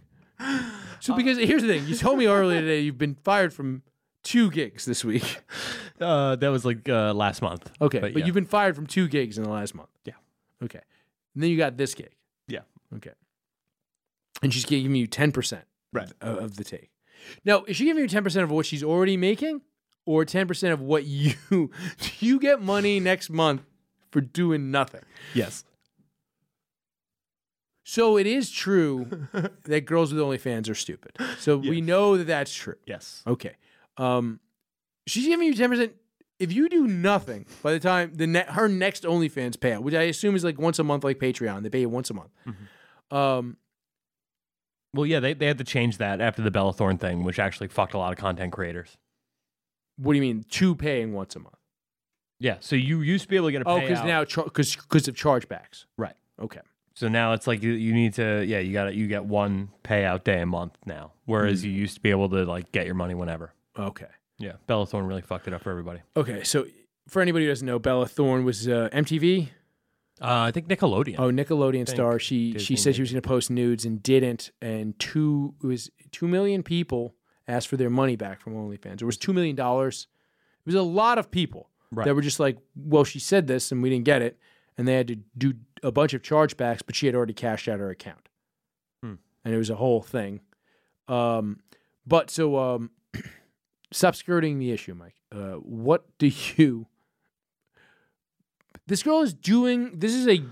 So, 1.00 1.16
because 1.16 1.38
here's 1.38 1.62
the 1.62 1.68
thing: 1.68 1.86
you 1.86 1.94
told 1.94 2.18
me 2.18 2.26
earlier 2.26 2.60
today 2.60 2.80
you've 2.80 2.98
been 2.98 3.16
fired 3.24 3.52
from 3.52 3.82
two 4.26 4.50
gigs 4.50 4.84
this 4.84 5.04
week. 5.04 5.40
uh, 6.00 6.36
that 6.36 6.48
was 6.48 6.64
like 6.64 6.88
uh, 6.88 7.14
last 7.14 7.40
month. 7.40 7.70
Okay, 7.80 8.00
but, 8.00 8.16
yeah. 8.16 8.24
you've 8.24 8.34
been 8.34 8.44
fired 8.44 8.74
from 8.76 8.86
two 8.86 9.08
gigs 9.08 9.38
in 9.38 9.44
the 9.44 9.50
last 9.50 9.74
month. 9.74 9.88
Yeah. 10.04 10.14
Okay, 10.62 10.80
and 11.34 11.42
then 11.42 11.50
you 11.50 11.56
got 11.56 11.76
this 11.76 11.94
gig. 11.94 12.10
Yeah. 12.48 12.60
Okay. 12.96 13.12
And 14.42 14.52
she's 14.52 14.64
giving 14.64 14.94
you 14.94 15.08
10% 15.08 15.62
Right. 15.92 16.12
of, 16.20 16.38
of 16.38 16.56
the 16.56 16.64
take. 16.64 16.90
Now, 17.44 17.64
is 17.64 17.76
she 17.76 17.84
giving 17.84 18.02
you 18.02 18.08
10% 18.08 18.42
of 18.42 18.50
what 18.50 18.66
she's 18.66 18.82
already 18.82 19.16
making 19.16 19.62
or 20.04 20.24
10% 20.24 20.72
of 20.72 20.80
what 20.80 21.04
you 21.04 21.34
do 21.50 21.70
you 22.20 22.38
get 22.38 22.60
money 22.60 23.00
next 23.00 23.30
month 23.30 23.62
for 24.10 24.20
doing 24.20 24.70
nothing? 24.70 25.02
Yes. 25.34 25.64
So 27.82 28.16
it 28.16 28.26
is 28.26 28.50
true 28.50 29.28
that 29.64 29.86
girls 29.86 30.12
with 30.12 30.22
OnlyFans 30.22 30.68
are 30.68 30.74
stupid. 30.74 31.16
So 31.38 31.56
we 31.56 31.80
know 31.80 32.16
that 32.16 32.26
that's 32.26 32.52
true. 32.52 32.76
Yes. 32.84 33.22
Okay. 33.26 33.54
Um, 33.98 34.40
she's 35.06 35.26
giving 35.26 35.46
you 35.46 35.54
10%. 35.54 35.90
If 36.38 36.52
you 36.52 36.68
do 36.68 36.86
nothing 36.86 37.46
by 37.62 37.72
the 37.72 37.80
time 37.80 38.12
the 38.14 38.26
ne- 38.26 38.44
her 38.48 38.68
next 38.68 39.04
OnlyFans 39.04 39.56
payout, 39.56 39.80
which 39.82 39.94
I 39.94 40.02
assume 40.02 40.34
is 40.36 40.44
like 40.44 40.58
once 40.58 40.78
a 40.78 40.84
month, 40.84 41.02
like 41.02 41.18
Patreon, 41.18 41.62
they 41.62 41.70
pay 41.70 41.80
you 41.80 41.88
once 41.88 42.10
a 42.10 42.14
month. 42.14 42.30
Um, 43.10 43.56
Well, 44.94 45.06
yeah, 45.06 45.20
they, 45.20 45.32
they 45.34 45.46
had 45.46 45.58
to 45.58 45.64
change 45.64 45.98
that 45.98 46.20
after 46.20 46.42
the 46.42 46.50
Bella 46.50 46.72
Thorne 46.74 46.98
thing, 46.98 47.24
which 47.24 47.38
actually 47.38 47.68
fucked 47.68 47.94
a 47.94 47.98
lot 47.98 48.12
of 48.12 48.18
content 48.18 48.52
creators. 48.52 48.96
what 49.96 50.12
do 50.12 50.16
you 50.16 50.22
mean 50.22 50.44
two 50.50 50.74
paying 50.74 51.12
once 51.14 51.36
a 51.36 51.38
month? 51.38 51.56
Yeah. 52.38 52.56
So 52.60 52.76
you 52.76 53.00
used 53.00 53.24
to 53.24 53.28
be 53.30 53.36
able 53.36 53.48
to 53.48 53.52
get 53.52 53.62
a 53.62 53.68
Oh, 53.68 53.80
because 53.80 54.04
now 54.04 54.22
because 54.24 54.76
because 54.76 55.08
of 55.08 55.14
chargebacks. 55.14 55.86
Right. 55.96 56.16
Okay. 56.38 56.60
So 56.92 57.08
now 57.08 57.32
it's 57.32 57.46
like 57.46 57.62
you, 57.62 57.72
you 57.72 57.94
need 57.94 58.12
to 58.14 58.44
yeah 58.44 58.58
you 58.58 58.74
got 58.74 58.94
you 58.94 59.06
get 59.06 59.24
one 59.24 59.70
payout 59.84 60.24
day 60.24 60.42
a 60.42 60.46
month 60.46 60.76
now, 60.84 61.12
whereas 61.24 61.62
Hmm. 61.62 61.68
you 61.68 61.72
used 61.72 61.94
to 61.94 62.00
be 62.02 62.10
able 62.10 62.28
to 62.28 62.44
like 62.44 62.72
get 62.72 62.84
your 62.84 62.94
money 62.94 63.14
whenever. 63.14 63.54
Okay. 63.78 64.06
Yeah, 64.38 64.52
Bella 64.66 64.86
Thorne 64.86 65.06
really 65.06 65.22
fucked 65.22 65.48
it 65.48 65.54
up 65.54 65.62
for 65.62 65.70
everybody. 65.70 66.00
Okay. 66.16 66.42
So 66.44 66.66
for 67.08 67.22
anybody 67.22 67.46
who 67.46 67.50
doesn't 67.50 67.66
know, 67.66 67.78
Bella 67.78 68.06
Thorne 68.06 68.44
was 68.44 68.68
uh, 68.68 68.88
MTV. 68.92 69.48
Uh, 70.20 70.24
I 70.48 70.50
think 70.50 70.68
Nickelodeon. 70.68 71.16
Oh, 71.18 71.30
Nickelodeon 71.30 71.88
star. 71.88 72.18
She 72.18 72.58
she 72.58 72.74
said 72.76 72.94
she 72.94 73.02
was 73.02 73.10
going 73.12 73.20
to 73.22 73.28
post 73.28 73.50
nudes 73.50 73.84
and 73.84 74.02
didn't, 74.02 74.50
and 74.62 74.98
two 74.98 75.54
it 75.62 75.66
was 75.66 75.90
two 76.10 76.26
million 76.28 76.62
people 76.62 77.14
asked 77.48 77.68
for 77.68 77.76
their 77.76 77.90
money 77.90 78.16
back 78.16 78.40
from 78.40 78.54
OnlyFans. 78.54 79.02
It 79.02 79.04
was 79.04 79.16
two 79.18 79.32
million 79.32 79.56
dollars. 79.56 80.06
It 80.60 80.66
was 80.66 80.74
a 80.74 80.82
lot 80.82 81.18
of 81.18 81.30
people 81.30 81.70
Right. 81.92 82.04
that 82.06 82.14
were 82.14 82.22
just 82.22 82.40
like, 82.40 82.58
"Well, 82.74 83.04
she 83.04 83.18
said 83.20 83.46
this, 83.46 83.70
and 83.70 83.82
we 83.82 83.90
didn't 83.90 84.04
get 84.06 84.20
it," 84.22 84.38
and 84.76 84.88
they 84.88 84.94
had 84.94 85.06
to 85.08 85.16
do 85.38 85.54
a 85.82 85.92
bunch 85.92 86.14
of 86.14 86.22
chargebacks, 86.22 86.80
but 86.84 86.96
she 86.96 87.06
had 87.06 87.14
already 87.14 87.32
cashed 87.34 87.68
out 87.68 87.78
her 87.78 87.90
account, 87.90 88.28
Hmm. 89.02 89.14
and 89.44 89.54
it 89.54 89.58
was 89.58 89.70
a 89.70 89.76
whole 89.76 90.00
thing. 90.02 90.40
Um, 91.08 91.60
but 92.06 92.30
so 92.30 92.56
um, 92.58 92.90
stop 93.92 94.14
skirting 94.16 94.58
the 94.58 94.70
issue, 94.72 94.94
Mike. 94.94 95.14
Uh, 95.32 95.54
what 95.54 96.06
do 96.18 96.26
you? 96.56 96.86
This 98.86 99.02
girl 99.02 99.22
is 99.22 99.34
doing. 99.34 99.98
This 99.98 100.14
is 100.14 100.28
a 100.28 100.42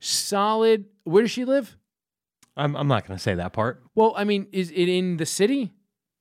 solid. 0.00 0.86
Where 1.04 1.22
does 1.22 1.30
she 1.30 1.44
live? 1.44 1.76
I'm 2.56 2.76
I'm 2.76 2.88
not 2.88 3.06
going 3.06 3.16
to 3.16 3.22
say 3.22 3.34
that 3.36 3.52
part 3.52 3.82
Well, 3.94 4.12
I 4.16 4.24
mean, 4.24 4.46
is 4.52 4.70
it 4.72 4.88
in 4.88 5.16
the 5.16 5.24
city, 5.26 5.72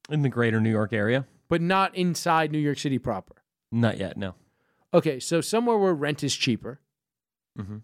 in 0.09 0.21
the 0.21 0.29
greater 0.29 0.61
New 0.61 0.69
York 0.69 0.93
area. 0.93 1.25
but 1.49 1.61
not 1.61 1.95
inside 1.95 2.51
New 2.51 2.59
York 2.59 2.77
City 2.77 2.99
proper? 2.99 3.35
Not 3.71 3.97
yet. 3.97 4.15
No. 4.15 4.35
Okay, 4.93 5.19
so 5.19 5.41
somewhere 5.41 5.77
where 5.77 5.93
rent 5.93 6.23
is 6.23 6.35
cheaper, 6.35 6.79
Mhm. 7.59 7.81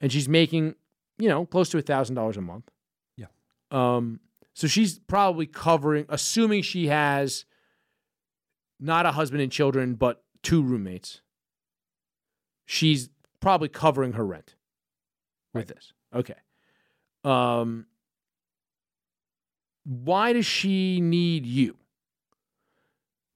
and 0.00 0.10
she's 0.12 0.28
making, 0.28 0.74
you 1.18 1.28
know, 1.28 1.44
close 1.46 1.68
to 1.70 1.78
a 1.78 1.82
thousand 1.82 2.14
dollars 2.14 2.36
a 2.36 2.40
month. 2.40 2.70
Yeah. 3.16 3.26
Um. 3.70 4.20
So 4.54 4.66
she's 4.68 4.98
probably 5.00 5.46
covering, 5.46 6.06
assuming 6.08 6.62
she 6.62 6.86
has 6.86 7.44
not 8.78 9.06
a 9.06 9.12
husband 9.12 9.42
and 9.42 9.50
children, 9.50 9.94
but 9.94 10.22
two 10.42 10.62
roommates. 10.62 11.20
She's 12.64 13.08
probably 13.40 13.68
covering 13.68 14.12
her 14.12 14.26
rent 14.26 14.54
with 15.54 15.68
this. 15.68 15.92
Okay. 16.14 16.34
Um. 17.24 17.86
Why 19.84 20.32
does 20.32 20.46
she 20.46 21.00
need 21.00 21.46
you? 21.46 21.76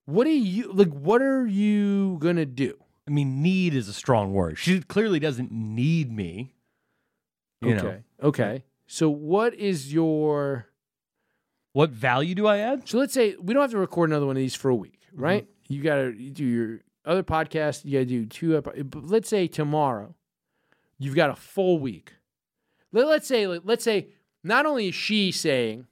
What 0.05 0.25
do 0.25 0.31
you 0.31 0.71
like? 0.73 0.89
What 0.89 1.21
are 1.21 1.45
you 1.45 2.17
gonna 2.19 2.45
do? 2.45 2.77
I 3.07 3.11
mean, 3.11 3.41
need 3.41 3.73
is 3.73 3.87
a 3.87 3.93
strong 3.93 4.33
word. 4.33 4.57
She 4.57 4.81
clearly 4.81 5.19
doesn't 5.19 5.51
need 5.51 6.11
me. 6.11 6.53
Okay. 7.63 7.75
know 7.75 7.97
Okay. 8.21 8.63
So 8.87 9.09
what 9.09 9.53
is 9.53 9.93
your 9.93 10.67
what 11.73 11.91
value 11.91 12.35
do 12.35 12.47
I 12.47 12.57
add? 12.57 12.87
so 12.87 12.97
let's 12.97 13.13
say 13.13 13.35
we 13.39 13.53
don't 13.53 13.61
have 13.61 13.71
to 13.71 13.77
record 13.77 14.09
another 14.09 14.25
one 14.25 14.35
of 14.35 14.41
these 14.41 14.55
for 14.55 14.69
a 14.69 14.75
week, 14.75 15.00
Mm-hmm. 15.13 15.23
right? 15.23 15.47
You 15.67 15.81
gotta 15.81 16.11
do 16.11 16.45
your 16.45 16.79
other 17.05 17.23
podcast, 17.23 17.85
you 17.85 17.93
gotta 17.93 18.05
do 18.05 18.25
two 18.25 18.61
let's 18.93 19.29
say 19.29 19.47
tomorrow 19.47 20.15
you've 21.01 21.15
got 21.15 21.31
a 21.31 21.35
full 21.35 21.79
week. 21.79 22.13
Let, 22.91 23.07
let's 23.07 23.27
say 23.27 23.47
like, 23.47 23.61
let's 23.63 23.83
say 23.83 24.09
not 24.43 24.65
only 24.65 24.89
is 24.89 24.95
she 24.95 25.31
saying, 25.31 25.87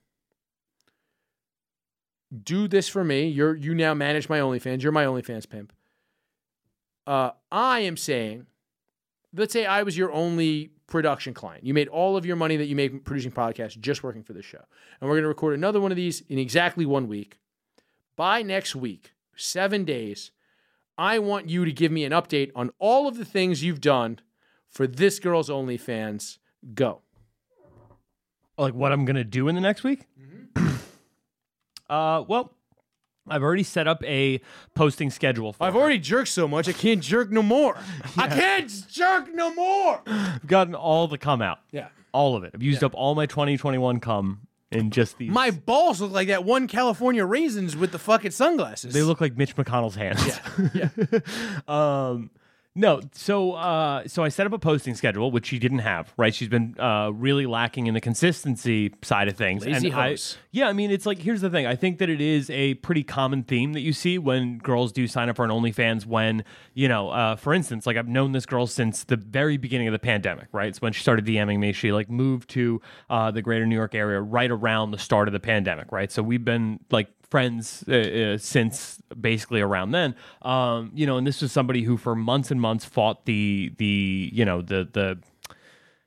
"Do 2.43 2.67
this 2.67 2.87
for 2.87 3.03
me," 3.03 3.27
you're 3.27 3.55
you 3.55 3.73
now 3.73 3.93
manage 3.93 4.29
my 4.29 4.39
OnlyFans. 4.39 4.81
You're 4.81 4.91
my 4.91 5.05
OnlyFans 5.05 5.49
pimp. 5.49 5.73
Uh, 7.07 7.31
I 7.51 7.79
am 7.79 7.97
saying, 7.97 8.45
let's 9.33 9.51
say 9.51 9.65
I 9.65 9.83
was 9.83 9.97
your 9.97 10.11
only 10.11 10.71
production 10.85 11.33
client. 11.33 11.63
You 11.63 11.73
made 11.73 11.87
all 11.87 12.15
of 12.15 12.25
your 12.25 12.35
money 12.35 12.55
that 12.57 12.65
you 12.65 12.75
make 12.75 13.03
producing 13.03 13.31
podcasts 13.31 13.79
just 13.79 14.03
working 14.03 14.23
for 14.23 14.33
this 14.33 14.45
show, 14.45 14.63
and 15.01 15.09
we're 15.09 15.15
going 15.15 15.23
to 15.23 15.29
record 15.29 15.55
another 15.55 15.81
one 15.81 15.91
of 15.91 15.97
these 15.97 16.21
in 16.29 16.37
exactly 16.37 16.85
one 16.85 17.07
week. 17.07 17.39
By 18.19 18.41
next 18.41 18.75
week, 18.75 19.13
seven 19.37 19.85
days, 19.85 20.31
I 20.97 21.19
want 21.19 21.47
you 21.49 21.63
to 21.63 21.71
give 21.71 21.89
me 21.89 22.03
an 22.03 22.11
update 22.11 22.51
on 22.53 22.69
all 22.77 23.07
of 23.07 23.15
the 23.15 23.23
things 23.23 23.63
you've 23.63 23.79
done 23.79 24.19
for 24.67 24.85
this 24.85 25.19
girl's 25.19 25.47
OnlyFans. 25.47 26.37
Go. 26.73 26.99
like 28.57 28.73
what 28.73 28.91
I'm 28.91 29.05
gonna 29.05 29.23
do 29.23 29.47
in 29.47 29.55
the 29.55 29.61
next 29.61 29.85
week. 29.85 30.01
uh, 31.89 32.25
well, 32.27 32.51
I've 33.25 33.41
already 33.41 33.63
set 33.63 33.87
up 33.87 34.03
a 34.03 34.41
posting 34.75 35.11
schedule. 35.11 35.53
For 35.53 35.63
I've 35.63 35.73
her. 35.75 35.79
already 35.79 35.99
jerked 35.99 36.27
so 36.27 36.45
much 36.45 36.67
I 36.67 36.73
can't 36.73 37.01
jerk 37.01 37.31
no 37.31 37.41
more. 37.41 37.77
I 38.17 38.27
can't 38.27 38.69
jerk 38.89 39.33
no 39.33 39.53
more. 39.55 40.01
I've 40.05 40.45
gotten 40.45 40.75
all 40.75 41.07
the 41.07 41.17
cum 41.17 41.41
out, 41.41 41.59
Yeah. 41.71 41.87
all 42.11 42.35
of 42.35 42.43
it. 42.43 42.51
I've 42.53 42.63
used 42.63 42.83
up 42.83 42.93
all 42.95 43.15
my 43.15 43.27
2021 43.27 44.01
cum 44.01 44.41
in 44.71 44.91
just 44.91 45.17
these. 45.17 45.31
My 45.31 45.51
balls 45.51 46.01
look 46.01 46.11
like 46.11 46.27
that 46.27 46.43
one 46.43 46.67
California 46.67 47.25
raisins 47.25 47.75
with 47.75 47.91
the 47.91 47.99
fucking 47.99 48.31
sunglasses. 48.31 48.93
they 48.93 49.01
look 49.01 49.21
like 49.21 49.37
Mitch 49.37 49.55
McConnell's 49.55 49.95
hands. 49.95 50.39
Yeah. 50.73 50.89
um, 51.67 52.29
no, 52.75 53.01
so 53.13 53.53
uh, 53.53 54.07
so 54.07 54.23
I 54.23 54.29
set 54.29 54.45
up 54.45 54.53
a 54.53 54.59
posting 54.59 54.93
schedule, 54.93 55.31
which 55.31 55.47
she 55.47 55.57
didn't 55.57 55.79
have. 55.79 56.13
Right, 56.17 56.33
she's 56.33 56.47
been 56.47 56.79
uh, 56.79 57.09
really 57.13 57.47
lacking 57.47 57.87
in 57.87 57.95
the 57.95 58.01
consistency 58.01 58.93
side 59.01 59.27
of 59.27 59.35
things. 59.35 59.65
Lazy 59.65 59.89
and 59.89 59.95
I, 59.95 60.17
yeah, 60.51 60.67
I 60.67 60.73
mean, 60.73 60.91
it's 60.91 61.05
like 61.05 61.17
here's 61.17 61.41
the 61.41 61.49
thing. 61.49 61.65
I 61.65 61.75
think 61.75 61.97
that 61.97 62.09
it 62.09 62.21
is 62.21 62.49
a 62.51 62.75
pretty 62.75 63.03
common 63.03 63.43
theme 63.43 63.73
that 63.73 63.81
you 63.81 63.91
see 63.91 64.19
when 64.19 64.59
girls 64.59 64.91
do 64.91 65.07
sign 65.07 65.29
up 65.29 65.35
for 65.35 65.45
an 65.45 65.51
OnlyFans. 65.51 66.05
When 66.05 66.43
you 66.75 66.87
know, 66.87 67.09
uh, 67.09 67.35
for 67.35 67.55
instance, 67.55 67.87
like 67.87 67.97
I've 67.97 68.07
known 68.07 68.33
this 68.33 68.45
girl 68.45 68.67
since 68.67 69.03
the 69.03 69.17
very 69.17 69.57
beginning 69.57 69.87
of 69.87 69.91
the 69.91 69.99
pandemic. 69.99 70.47
Right, 70.51 70.67
it's 70.67 70.81
when 70.81 70.93
she 70.93 71.01
started 71.01 71.25
DMing 71.25 71.57
me. 71.57 71.73
She 71.73 71.91
like 71.91 72.09
moved 72.09 72.49
to 72.51 72.81
uh, 73.09 73.31
the 73.31 73.41
greater 73.41 73.65
New 73.65 73.75
York 73.75 73.95
area 73.95 74.21
right 74.21 74.51
around 74.51 74.91
the 74.91 74.99
start 74.99 75.27
of 75.27 75.33
the 75.33 75.39
pandemic. 75.39 75.91
Right, 75.91 76.11
so 76.11 76.21
we've 76.21 76.45
been 76.45 76.79
like 76.91 77.09
friends 77.29 77.83
uh, 77.87 77.93
uh, 77.93 78.37
since 78.37 79.01
basically 79.19 79.61
around 79.61 79.91
then. 79.91 80.15
Um, 80.41 80.91
you 80.93 81.05
know, 81.05 81.17
and 81.17 81.25
this 81.27 81.41
was 81.41 81.51
somebody 81.51 81.83
who 81.83 81.95
for 81.97 82.15
months 82.15 82.51
and 82.51 82.59
months 82.59 82.85
fought 82.85 83.25
the 83.25 83.71
the 83.77 84.29
you 84.33 84.45
know 84.45 84.61
the 84.61 84.87
the 84.91 85.19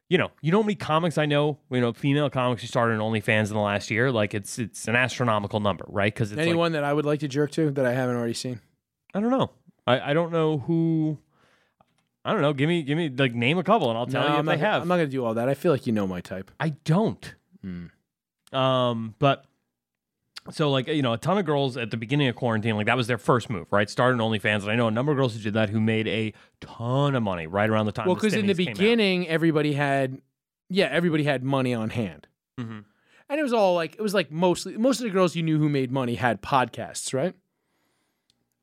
you 0.08 0.18
know, 0.18 0.30
you 0.42 0.52
know 0.52 0.58
how 0.58 0.62
many 0.64 0.74
comics 0.74 1.16
I 1.16 1.24
know, 1.24 1.56
you 1.70 1.80
know, 1.80 1.94
female 1.94 2.28
comics 2.28 2.60
who 2.60 2.68
started 2.68 3.00
on 3.00 3.12
OnlyFans 3.12 3.48
in 3.48 3.54
the 3.54 3.60
last 3.60 3.90
year. 3.90 4.12
Like 4.12 4.34
it's 4.34 4.58
it's 4.58 4.86
an 4.86 4.94
astronomical 4.94 5.58
number, 5.60 5.86
right? 5.88 6.12
Because 6.12 6.32
it's 6.32 6.36
like, 6.38 6.46
Anyone 6.48 6.72
that 6.72 6.84
I 6.84 6.92
would 6.92 7.06
like 7.06 7.20
to 7.20 7.28
jerk 7.28 7.50
to 7.52 7.70
that 7.70 7.86
I 7.86 7.92
haven't 7.94 8.16
already 8.16 8.34
seen? 8.34 8.60
I 9.14 9.20
don't 9.20 9.30
know. 9.30 9.50
I, 9.86 10.10
I 10.10 10.12
don't 10.12 10.30
know 10.30 10.58
who. 10.58 11.16
I 12.26 12.32
don't 12.32 12.42
know. 12.42 12.52
Give 12.52 12.68
me 12.68 12.82
give 12.82 12.98
me 12.98 13.08
like 13.08 13.32
name 13.34 13.56
a 13.56 13.64
couple 13.64 13.88
and 13.88 13.96
I'll 13.98 14.06
tell 14.06 14.20
No, 14.22 14.26
you 14.28 14.32
if 14.34 14.38
I'm 14.40 14.44
they 14.46 14.52
not, 14.52 14.58
gonna- 14.58 14.70
have. 14.72 14.82
I'm 14.82 14.88
not 14.88 14.96
going 14.96 15.08
to 15.08 15.10
do 15.16 15.24
all 15.24 15.34
that. 15.34 15.48
I 15.48 15.54
feel 15.54 15.72
like 15.72 15.86
you 15.86 15.92
know 15.94 16.06
my 16.06 16.20
type. 16.20 16.50
I 16.60 16.70
don't. 16.84 17.34
Um, 18.52 19.14
but 19.18 19.44
so 20.50 20.70
like 20.70 20.88
you 20.88 21.02
know, 21.02 21.12
a 21.12 21.18
ton 21.18 21.38
of 21.38 21.44
girls 21.46 21.76
at 21.76 21.90
the 21.90 21.96
beginning 21.96 22.28
of 22.28 22.34
quarantine, 22.36 22.76
like 22.76 22.86
that 22.86 22.96
was 22.96 23.06
their 23.06 23.18
first 23.18 23.48
move, 23.48 23.66
right? 23.70 23.88
Started 23.88 24.18
OnlyFans, 24.20 24.62
and 24.62 24.70
I 24.70 24.76
know 24.76 24.88
a 24.88 24.90
number 24.90 25.12
of 25.12 25.18
girls 25.18 25.34
who 25.34 25.40
did 25.42 25.54
that 25.54 25.68
who 25.70 25.80
made 25.80 26.08
a 26.08 26.32
ton 26.60 27.14
of 27.14 27.22
money 27.22 27.46
right 27.46 27.68
around 27.70 27.86
the 27.86 27.92
time. 27.92 28.06
Well, 28.06 28.14
because 28.16 28.34
in 28.34 28.46
the 28.46 28.54
beginning, 28.54 29.28
everybody 29.28 29.72
had, 29.74 30.20
yeah, 30.68 30.86
everybody 30.90 31.24
had 31.24 31.44
money 31.44 31.74
on 31.74 31.90
hand. 31.90 32.26
Mhm. 32.58 32.84
And 33.28 33.40
it 33.40 33.42
was 33.42 33.52
all 33.52 33.74
like, 33.74 33.94
it 33.94 34.02
was 34.02 34.12
like 34.14 34.30
mostly, 34.30 34.76
most 34.76 34.98
of 35.00 35.04
the 35.04 35.10
girls 35.10 35.34
you 35.34 35.42
knew 35.42 35.58
who 35.58 35.68
made 35.68 35.90
money 35.90 36.16
had 36.16 36.42
podcasts, 36.42 37.14
right? 37.14 37.34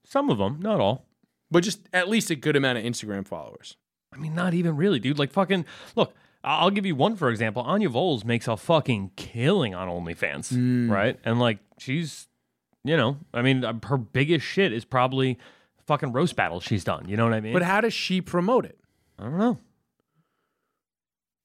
some 0.05 0.29
of 0.31 0.39
them, 0.39 0.59
not 0.59 0.79
all. 0.79 1.05
But 1.51 1.63
just 1.63 1.87
at 1.93 2.09
least 2.09 2.29
a 2.31 2.35
good 2.35 2.55
amount 2.55 2.79
of 2.79 2.83
Instagram 2.83 3.27
followers. 3.27 3.77
I 4.11 4.17
mean, 4.17 4.33
not 4.33 4.53
even 4.55 4.75
really, 4.75 4.99
dude. 4.99 5.19
Like 5.19 5.31
fucking 5.31 5.65
look. 5.95 6.13
I'll 6.43 6.71
give 6.71 6.85
you 6.85 6.95
one 6.95 7.15
for 7.15 7.29
example. 7.29 7.61
Anya 7.63 7.89
Volz 7.89 8.23
makes 8.23 8.47
a 8.47 8.55
fucking 8.57 9.11
killing 9.15 9.75
on 9.75 9.87
OnlyFans, 9.87 10.53
Mm. 10.53 10.89
right? 10.89 11.19
And 11.25 11.39
like 11.39 11.59
she's, 11.77 12.27
you 12.83 12.95
know, 12.95 13.17
I 13.33 13.41
mean, 13.41 13.63
uh, 13.65 13.73
her 13.85 13.97
biggest 13.97 14.45
shit 14.45 14.71
is 14.71 14.85
probably 14.85 15.37
fucking 15.85 16.11
roast 16.11 16.35
battles 16.35 16.63
she's 16.63 16.83
done. 16.83 17.09
You 17.09 17.17
know 17.17 17.25
what 17.25 17.33
I 17.33 17.41
mean? 17.41 17.53
But 17.53 17.63
how 17.63 17.81
does 17.81 17.93
she 17.93 18.21
promote 18.21 18.65
it? 18.65 18.77
I 19.17 19.23
don't 19.23 19.37
know. 19.37 19.57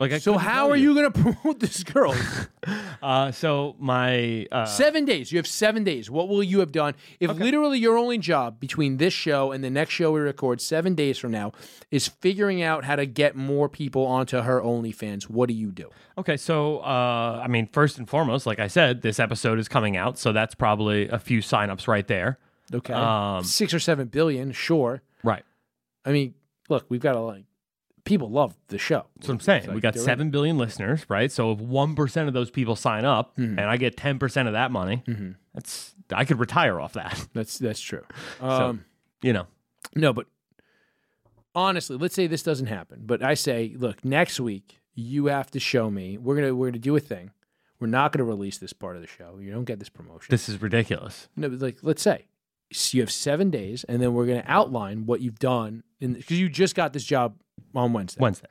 Like, 0.00 0.12
I 0.12 0.18
so 0.18 0.32
couldn't 0.32 0.48
how 0.48 0.70
are 0.70 0.76
you 0.76 0.92
going 0.92 1.10
to 1.12 1.22
promote 1.22 1.60
this 1.60 1.82
girl? 1.84 2.14
Uh, 3.02 3.30
so 3.30 3.76
my 3.78 4.46
uh, 4.50 4.64
seven 4.64 5.04
days. 5.04 5.30
You 5.30 5.36
have 5.36 5.46
seven 5.46 5.84
days. 5.84 6.10
What 6.10 6.26
will 6.30 6.42
you 6.42 6.60
have 6.60 6.72
done 6.72 6.94
if 7.20 7.30
literally 7.30 7.78
your 7.78 7.98
only 7.98 8.16
job 8.16 8.58
between 8.58 8.96
this 8.96 9.12
show 9.12 9.52
and 9.52 9.62
the 9.62 9.68
next 9.68 9.92
show 9.92 10.10
we 10.12 10.20
record 10.20 10.62
seven 10.62 10.94
days 10.94 11.18
from 11.18 11.30
now 11.30 11.52
is 11.90 12.08
figuring 12.08 12.62
out 12.62 12.82
how 12.84 12.96
to 12.96 13.04
get 13.04 13.36
more 13.36 13.68
people 13.68 14.06
onto 14.06 14.38
her 14.40 14.62
OnlyFans? 14.62 15.24
What 15.24 15.50
do 15.50 15.54
you 15.54 15.70
do? 15.70 15.90
Okay, 16.16 16.38
so 16.38 16.78
uh, 16.78 17.42
I 17.44 17.46
mean, 17.46 17.66
first 17.66 17.98
and 17.98 18.08
foremost, 18.08 18.46
like 18.46 18.58
I 18.58 18.68
said, 18.68 19.02
this 19.02 19.20
episode 19.20 19.58
is 19.58 19.68
coming 19.68 19.98
out, 19.98 20.18
so 20.18 20.32
that's 20.32 20.54
probably 20.54 21.06
a 21.08 21.18
few 21.18 21.40
signups 21.40 21.86
right 21.86 22.08
there. 22.08 22.38
Okay, 22.72 22.94
Um, 22.94 23.44
six 23.44 23.74
or 23.74 23.80
seven 23.80 24.06
billion, 24.08 24.52
sure. 24.52 25.02
Right. 25.22 25.44
I 26.06 26.12
mean, 26.12 26.32
look, 26.70 26.86
we've 26.88 27.02
got 27.02 27.12
to 27.12 27.20
like 27.20 27.44
people 28.04 28.30
love 28.30 28.54
the 28.68 28.78
show. 28.78 29.06
That's 29.16 29.28
what 29.28 29.34
I'm 29.34 29.40
saying. 29.40 29.64
It's 29.64 29.72
we 29.72 29.80
got 29.80 29.96
seven 29.96 30.30
billion 30.30 30.58
listeners, 30.58 31.04
right? 31.08 31.30
So 31.32 31.52
if 31.52 31.58
one 31.58 31.94
percent 31.94 32.28
of 32.28 32.34
those 32.34 32.50
people 32.50 32.76
sign 32.76 33.04
up, 33.04 33.36
and 33.36 33.60
I 33.60 33.76
get 33.76 33.96
ten 33.96 34.18
percent 34.18 34.48
of 34.48 34.52
that 34.54 34.70
money, 34.70 35.02
that's 35.54 35.94
I 36.12 36.24
could 36.24 36.38
retire 36.38 36.80
off 36.80 36.92
that. 36.94 37.26
That's 37.32 37.58
that's 37.58 37.80
true. 37.80 38.02
Um, 38.40 38.84
You 39.22 39.32
know, 39.32 39.46
No, 39.96 40.12
but 40.12 40.26
honestly, 41.54 41.96
let's 41.96 42.14
say 42.14 42.26
this 42.26 42.42
doesn't 42.42 42.66
happen. 42.66 43.02
But 43.04 43.22
I 43.22 43.34
say, 43.34 43.74
look, 43.76 44.04
next 44.04 44.38
week 44.40 44.80
you 44.94 45.26
have 45.26 45.50
to 45.52 45.60
show 45.60 45.90
me. 45.90 46.18
We're 46.18 46.36
gonna 46.36 46.54
we're 46.54 46.68
gonna 46.70 46.78
do 46.78 46.96
a 46.96 47.00
thing. 47.00 47.30
We're 47.80 47.86
not 47.88 48.12
gonna 48.12 48.24
release 48.24 48.58
this 48.58 48.72
part 48.72 48.96
of 48.96 49.02
the 49.02 49.08
show. 49.08 49.38
You 49.40 49.50
don't 49.52 49.64
get 49.64 49.78
this 49.78 49.88
promotion. 49.88 50.26
this 50.30 50.48
is 50.48 50.60
ridiculous. 50.60 51.28
no, 51.36 51.48
but 51.48 51.60
like 51.60 51.78
let's 51.82 52.02
say 52.02 52.26
so 52.72 52.96
you 52.96 53.02
have 53.02 53.10
seven 53.12 53.50
days, 53.50 53.84
and 53.84 54.02
then 54.02 54.14
we're 54.14 54.26
gonna 54.26 54.44
outline 54.46 55.06
what 55.06 55.20
you've 55.20 55.38
done 55.38 55.82
because 56.00 56.38
you 56.38 56.48
just 56.48 56.74
got 56.74 56.92
this 56.92 57.04
job 57.04 57.36
on 57.74 57.92
Wednesday, 57.92 58.20
Wednesday. 58.20 58.48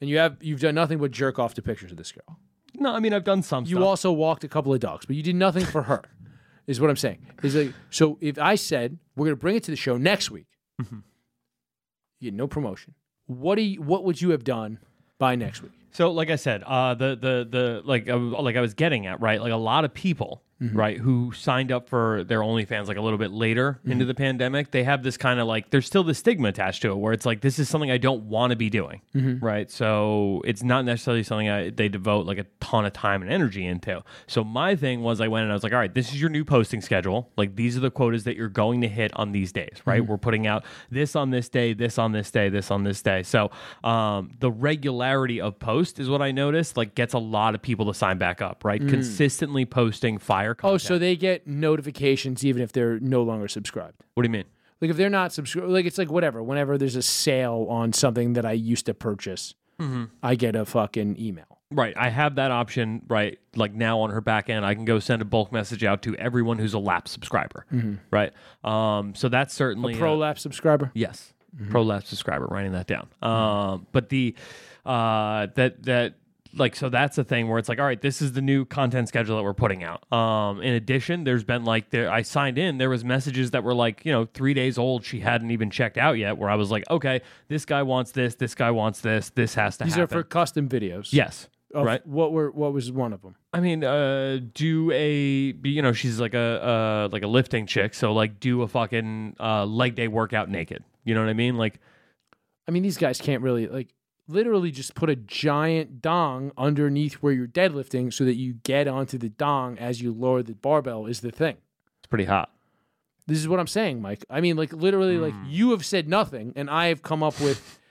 and 0.00 0.08
you 0.10 0.18
have 0.18 0.36
you've 0.40 0.60
done 0.60 0.74
nothing 0.74 0.98
but 0.98 1.10
jerk 1.10 1.38
off 1.38 1.54
to 1.54 1.62
pictures 1.62 1.90
of 1.90 1.96
this 1.98 2.12
girl. 2.12 2.38
No, 2.74 2.92
I 2.94 3.00
mean 3.00 3.12
I've 3.12 3.24
done 3.24 3.42
some. 3.42 3.64
You 3.64 3.76
stuff. 3.76 3.84
also 3.86 4.12
walked 4.12 4.44
a 4.44 4.48
couple 4.48 4.72
of 4.72 4.80
dogs, 4.80 5.06
but 5.06 5.14
you 5.16 5.22
did 5.22 5.36
nothing 5.36 5.64
for 5.64 5.82
her. 5.82 6.02
Is 6.66 6.80
what 6.80 6.90
I'm 6.90 6.96
saying. 6.96 7.26
Is 7.42 7.56
like 7.56 7.72
so 7.90 8.18
if 8.20 8.38
I 8.38 8.54
said 8.54 8.98
we're 9.16 9.26
gonna 9.26 9.36
bring 9.36 9.56
it 9.56 9.64
to 9.64 9.70
the 9.70 9.76
show 9.76 9.96
next 9.96 10.30
week, 10.30 10.46
Mm-hmm. 10.80 10.98
you 12.20 12.30
get 12.30 12.34
no 12.36 12.46
promotion. 12.46 12.94
What 13.26 13.56
do 13.56 13.62
you, 13.62 13.82
what 13.82 14.04
would 14.04 14.20
you 14.20 14.30
have 14.30 14.44
done 14.44 14.78
by 15.18 15.34
next 15.36 15.62
week? 15.62 15.72
So, 15.92 16.10
like 16.10 16.30
I 16.30 16.36
said, 16.36 16.62
uh, 16.64 16.94
the 16.94 17.16
the 17.16 17.46
the 17.50 17.82
like 17.84 18.08
uh, 18.08 18.16
like 18.16 18.56
I 18.56 18.60
was 18.60 18.74
getting 18.74 19.06
at, 19.06 19.20
right? 19.20 19.40
Like 19.40 19.52
a 19.52 19.56
lot 19.56 19.84
of 19.84 19.92
people, 19.92 20.42
Mm-hmm. 20.62 20.78
right, 20.78 20.98
who 20.98 21.32
signed 21.32 21.72
up 21.72 21.88
for 21.88 22.22
their 22.24 22.38
OnlyFans 22.40 22.86
like 22.86 22.96
a 22.96 23.00
little 23.00 23.18
bit 23.18 23.32
later 23.32 23.80
Mm-hmm. 23.80 23.92
into 23.92 24.04
the 24.04 24.14
pandemic, 24.14 24.70
they 24.70 24.84
have 24.84 25.02
this 25.02 25.16
kind 25.16 25.40
of 25.40 25.46
like 25.48 25.70
there's 25.70 25.86
still 25.86 26.04
the 26.04 26.14
stigma 26.14 26.48
attached 26.48 26.82
to 26.82 26.90
it, 26.92 26.96
where 26.98 27.12
it's 27.12 27.26
like 27.26 27.40
this 27.40 27.58
is 27.58 27.68
something 27.68 27.90
I 27.90 27.98
don't 27.98 28.24
want 28.28 28.50
to 28.52 28.56
be 28.56 28.70
doing, 28.70 29.00
Mm-hmm. 29.14 29.44
right? 29.44 29.68
So 29.70 30.40
it's 30.44 30.62
not 30.62 30.84
necessarily 30.84 31.22
something 31.24 31.48
I, 31.48 31.70
they 31.70 31.88
devote 31.88 32.26
like 32.26 32.38
a 32.38 32.46
ton 32.60 32.84
of 32.86 32.92
time 32.92 33.22
and 33.22 33.32
energy 33.32 33.66
into. 33.66 34.02
So 34.26 34.44
my 34.44 34.76
thing 34.76 35.02
was, 35.02 35.20
I 35.20 35.28
went 35.28 35.42
and 35.44 35.52
I 35.52 35.54
was 35.54 35.62
like, 35.64 35.72
all 35.72 35.78
right, 35.78 35.92
this 35.92 36.10
is 36.12 36.20
your 36.20 36.30
new 36.30 36.44
posting 36.44 36.80
schedule. 36.80 37.30
Like 37.36 37.56
these 37.56 37.76
are 37.76 37.80
the 37.80 37.90
quotas 37.90 38.24
that 38.24 38.36
you're 38.36 38.48
going 38.48 38.82
to 38.82 38.88
hit 38.88 39.10
on 39.16 39.32
these 39.32 39.50
days, 39.52 39.78
right? 39.84 40.04
We're 40.06 40.16
putting 40.18 40.46
out 40.46 40.64
this 40.90 41.16
on 41.16 41.30
this 41.30 41.48
day, 41.48 41.72
this 41.72 41.98
on 41.98 42.12
this 42.12 42.30
day, 42.30 42.48
this 42.48 42.70
on 42.70 42.84
this 42.84 43.02
day. 43.02 43.22
So 43.24 43.50
um, 43.82 44.30
the 44.38 44.50
regularity 44.50 45.40
of 45.40 45.58
post 45.58 45.98
is 45.98 46.08
what 46.08 46.22
I 46.22 46.30
noticed, 46.30 46.76
like 46.76 46.94
gets 46.94 47.14
a 47.14 47.18
lot 47.18 47.54
of 47.54 47.62
people 47.62 47.86
to 47.86 47.94
sign 47.94 48.18
back 48.18 48.40
up, 48.40 48.64
right? 48.64 48.80
Consistently 48.86 49.64
posting 49.64 50.18
fire 50.18 50.51
Oh, 50.58 50.72
content. 50.72 50.82
so 50.82 50.98
they 50.98 51.16
get 51.16 51.46
notifications 51.46 52.44
even 52.44 52.62
if 52.62 52.72
they're 52.72 52.98
no 53.00 53.22
longer 53.22 53.48
subscribed. 53.48 54.02
what 54.14 54.22
do 54.22 54.28
you 54.28 54.32
mean? 54.32 54.44
Like 54.80 54.90
if 54.90 54.96
they're 54.96 55.10
not 55.10 55.32
subscribed, 55.32 55.68
like 55.68 55.86
it's 55.86 55.98
like 55.98 56.10
whatever. 56.10 56.42
Whenever 56.42 56.76
there's 56.76 56.96
a 56.96 57.02
sale 57.02 57.66
on 57.70 57.92
something 57.92 58.32
that 58.32 58.44
I 58.44 58.52
used 58.52 58.86
to 58.86 58.94
purchase, 58.94 59.54
Mm-hmm. 59.80 60.04
I 60.22 60.34
get 60.36 60.54
a 60.54 60.64
fucking 60.64 61.16
email. 61.18 61.58
Right. 61.72 61.94
I 61.96 62.10
have 62.10 62.36
that 62.36 62.50
option, 62.52 63.02
right? 63.08 63.38
Like 63.56 63.72
now 63.74 64.00
on 64.00 64.10
her 64.10 64.20
back 64.20 64.48
end, 64.50 64.64
I 64.64 64.74
can 64.74 64.84
go 64.84 65.00
send 65.00 65.22
a 65.22 65.24
bulk 65.24 65.50
message 65.50 65.82
out 65.82 66.02
to 66.02 66.14
everyone 66.16 66.58
who's 66.58 66.74
a 66.74 66.78
lap 66.78 67.08
subscriber. 67.08 67.64
Right. 68.10 68.32
Um, 68.62 69.14
so 69.16 69.28
that's 69.28 69.52
certainly 69.54 69.94
a 69.94 69.96
Pro 69.96 70.14
lap 70.16 70.38
subscriber. 70.38 70.92
Yes, 70.94 71.32
pro 71.70 71.82
lap 71.82 72.04
subscriber. 72.04 72.46
Writing 72.46 72.72
that 72.72 72.86
down. 72.86 73.08
Um, 73.22 73.86
but 73.90 74.08
the 74.10 74.36
uh, 74.86 75.48
that 75.54 75.82
that 75.84 76.14
like 76.54 76.76
so 76.76 76.88
that's 76.88 77.16
the 77.16 77.24
thing 77.24 77.48
where 77.48 77.58
it's 77.58 77.68
like, 77.68 77.78
all 77.78 77.84
right, 77.84 78.00
this 78.00 78.20
is 78.20 78.32
the 78.32 78.42
new 78.42 78.64
content 78.64 79.08
schedule 79.08 79.36
that 79.36 79.42
we're 79.42 79.54
putting 79.54 79.82
out. 79.84 80.10
Um, 80.12 80.60
in 80.62 80.74
addition, 80.74 81.24
there's 81.24 81.44
been 81.44 81.64
like 81.64 81.90
there 81.90 82.10
I 82.10 82.22
signed 82.22 82.58
in. 82.58 82.78
There 82.78 82.90
was 82.90 83.04
messages 83.04 83.52
that 83.52 83.64
were 83.64 83.74
like 83.74 84.04
you 84.04 84.12
know 84.12 84.26
three 84.34 84.54
days 84.54 84.78
old. 84.78 85.04
She 85.04 85.20
hadn't 85.20 85.50
even 85.50 85.70
checked 85.70 85.98
out 85.98 86.18
yet. 86.18 86.36
Where 86.38 86.50
I 86.50 86.54
was 86.54 86.70
like, 86.70 86.84
okay, 86.90 87.22
this 87.48 87.64
guy 87.64 87.82
wants 87.82 88.12
this. 88.12 88.34
This 88.34 88.54
guy 88.54 88.70
wants 88.70 89.00
this. 89.00 89.30
This 89.30 89.54
has 89.54 89.76
to 89.78 89.84
happen. 89.84 89.88
These 89.90 89.96
happen. 89.96 90.18
are 90.18 90.22
for 90.22 90.28
custom 90.28 90.68
videos. 90.68 91.12
yes. 91.12 91.48
Right. 91.74 92.06
What 92.06 92.32
were 92.32 92.50
what 92.50 92.74
was 92.74 92.92
one 92.92 93.14
of 93.14 93.22
them? 93.22 93.34
I 93.54 93.60
mean, 93.60 93.82
uh, 93.82 94.40
do 94.52 94.90
a 94.92 95.54
you 95.64 95.80
know 95.80 95.92
she's 95.92 96.20
like 96.20 96.34
a 96.34 96.62
uh 96.62 97.08
like 97.10 97.22
a 97.22 97.26
lifting 97.26 97.66
chick, 97.66 97.94
so 97.94 98.12
like 98.12 98.40
do 98.40 98.60
a 98.60 98.68
fucking 98.68 99.36
uh 99.40 99.64
leg 99.64 99.94
day 99.94 100.08
workout 100.08 100.50
naked. 100.50 100.84
You 101.04 101.14
know 101.14 101.20
what 101.20 101.30
I 101.30 101.34
mean? 101.34 101.56
Like 101.56 101.80
I 102.68 102.72
mean, 102.72 102.82
these 102.82 102.98
guys 102.98 103.20
can't 103.20 103.42
really 103.42 103.68
like 103.68 103.88
literally 104.28 104.70
just 104.70 104.94
put 104.94 105.10
a 105.10 105.16
giant 105.16 106.00
dong 106.00 106.52
underneath 106.56 107.14
where 107.14 107.32
you're 107.32 107.46
deadlifting 107.46 108.12
so 108.12 108.24
that 108.24 108.34
you 108.36 108.54
get 108.62 108.86
onto 108.88 109.18
the 109.18 109.28
dong 109.28 109.78
as 109.78 110.00
you 110.00 110.12
lower 110.12 110.42
the 110.42 110.54
barbell 110.54 111.06
is 111.06 111.20
the 111.20 111.30
thing. 111.30 111.56
it's 111.98 112.06
pretty 112.08 112.24
hot. 112.24 112.50
This 113.26 113.38
is 113.38 113.46
what 113.48 113.60
I'm 113.60 113.66
saying, 113.68 114.00
Mike. 114.02 114.24
I 114.28 114.40
mean, 114.40 114.56
like 114.56 114.72
literally, 114.72 115.16
like 115.18 115.34
Hmm. 115.34 115.44
you 115.48 115.70
have 115.70 115.84
said 115.84 116.08
nothing, 116.08 116.52
and 116.56 116.68
I 116.70 116.86
have 116.86 117.02
come 117.02 117.22
up 117.22 117.40
with. 117.40 117.78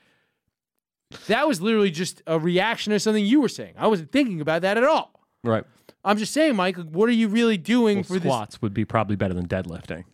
That 1.27 1.45
was 1.45 1.61
literally 1.61 1.91
just 1.91 2.21
a 2.25 2.39
reaction 2.39 2.91
to 2.91 2.99
something 2.99 3.25
you 3.25 3.41
were 3.41 3.49
saying. 3.49 3.73
I 3.77 3.87
wasn't 3.87 4.13
thinking 4.13 4.39
about 4.39 4.61
that 4.61 4.77
at 4.77 4.85
all. 4.85 5.19
Right. 5.43 5.65
I'm 6.05 6.17
just 6.17 6.33
saying, 6.33 6.55
Mike. 6.55 6.77
What 6.77 7.09
are 7.09 7.13
you 7.13 7.27
really 7.27 7.57
doing 7.57 7.97
Well, 7.97 8.03
for 8.05 8.13
this? 8.13 8.21
squats 8.23 8.61
would 8.61 8.73
be 8.73 8.85
probably 8.85 9.17
better 9.17 9.33
than 9.33 9.45
deadlifting. 9.45 10.05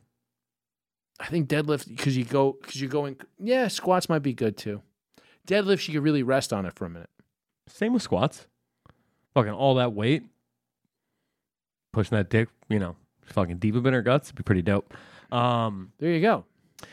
I 1.19 1.27
think 1.27 1.49
deadlift 1.49 1.87
because 1.87 2.17
you 2.17 2.23
go 2.25 2.57
because 2.59 2.81
you're 2.81 2.89
going. 2.89 3.15
Yeah, 3.39 3.67
squats 3.67 4.09
might 4.09 4.23
be 4.23 4.33
good 4.33 4.57
too. 4.57 4.81
Deadlift, 5.47 5.79
she 5.79 5.93
could 5.93 6.03
really 6.03 6.23
rest 6.23 6.53
on 6.53 6.65
it 6.65 6.73
for 6.73 6.85
a 6.85 6.89
minute. 6.89 7.09
Same 7.67 7.93
with 7.93 8.03
squats. 8.03 8.45
Fucking 9.33 9.51
all 9.53 9.75
that 9.75 9.93
weight, 9.93 10.23
pushing 11.93 12.17
that 12.17 12.29
dick, 12.29 12.49
you 12.69 12.79
know, 12.79 12.95
fucking 13.25 13.57
deep 13.57 13.75
up 13.75 13.85
in 13.85 13.93
her 13.93 14.01
guts, 14.01 14.31
be 14.31 14.43
pretty 14.43 14.61
dope. 14.61 14.93
Um, 15.31 15.91
There 15.99 16.11
you 16.11 16.21
go. 16.21 16.45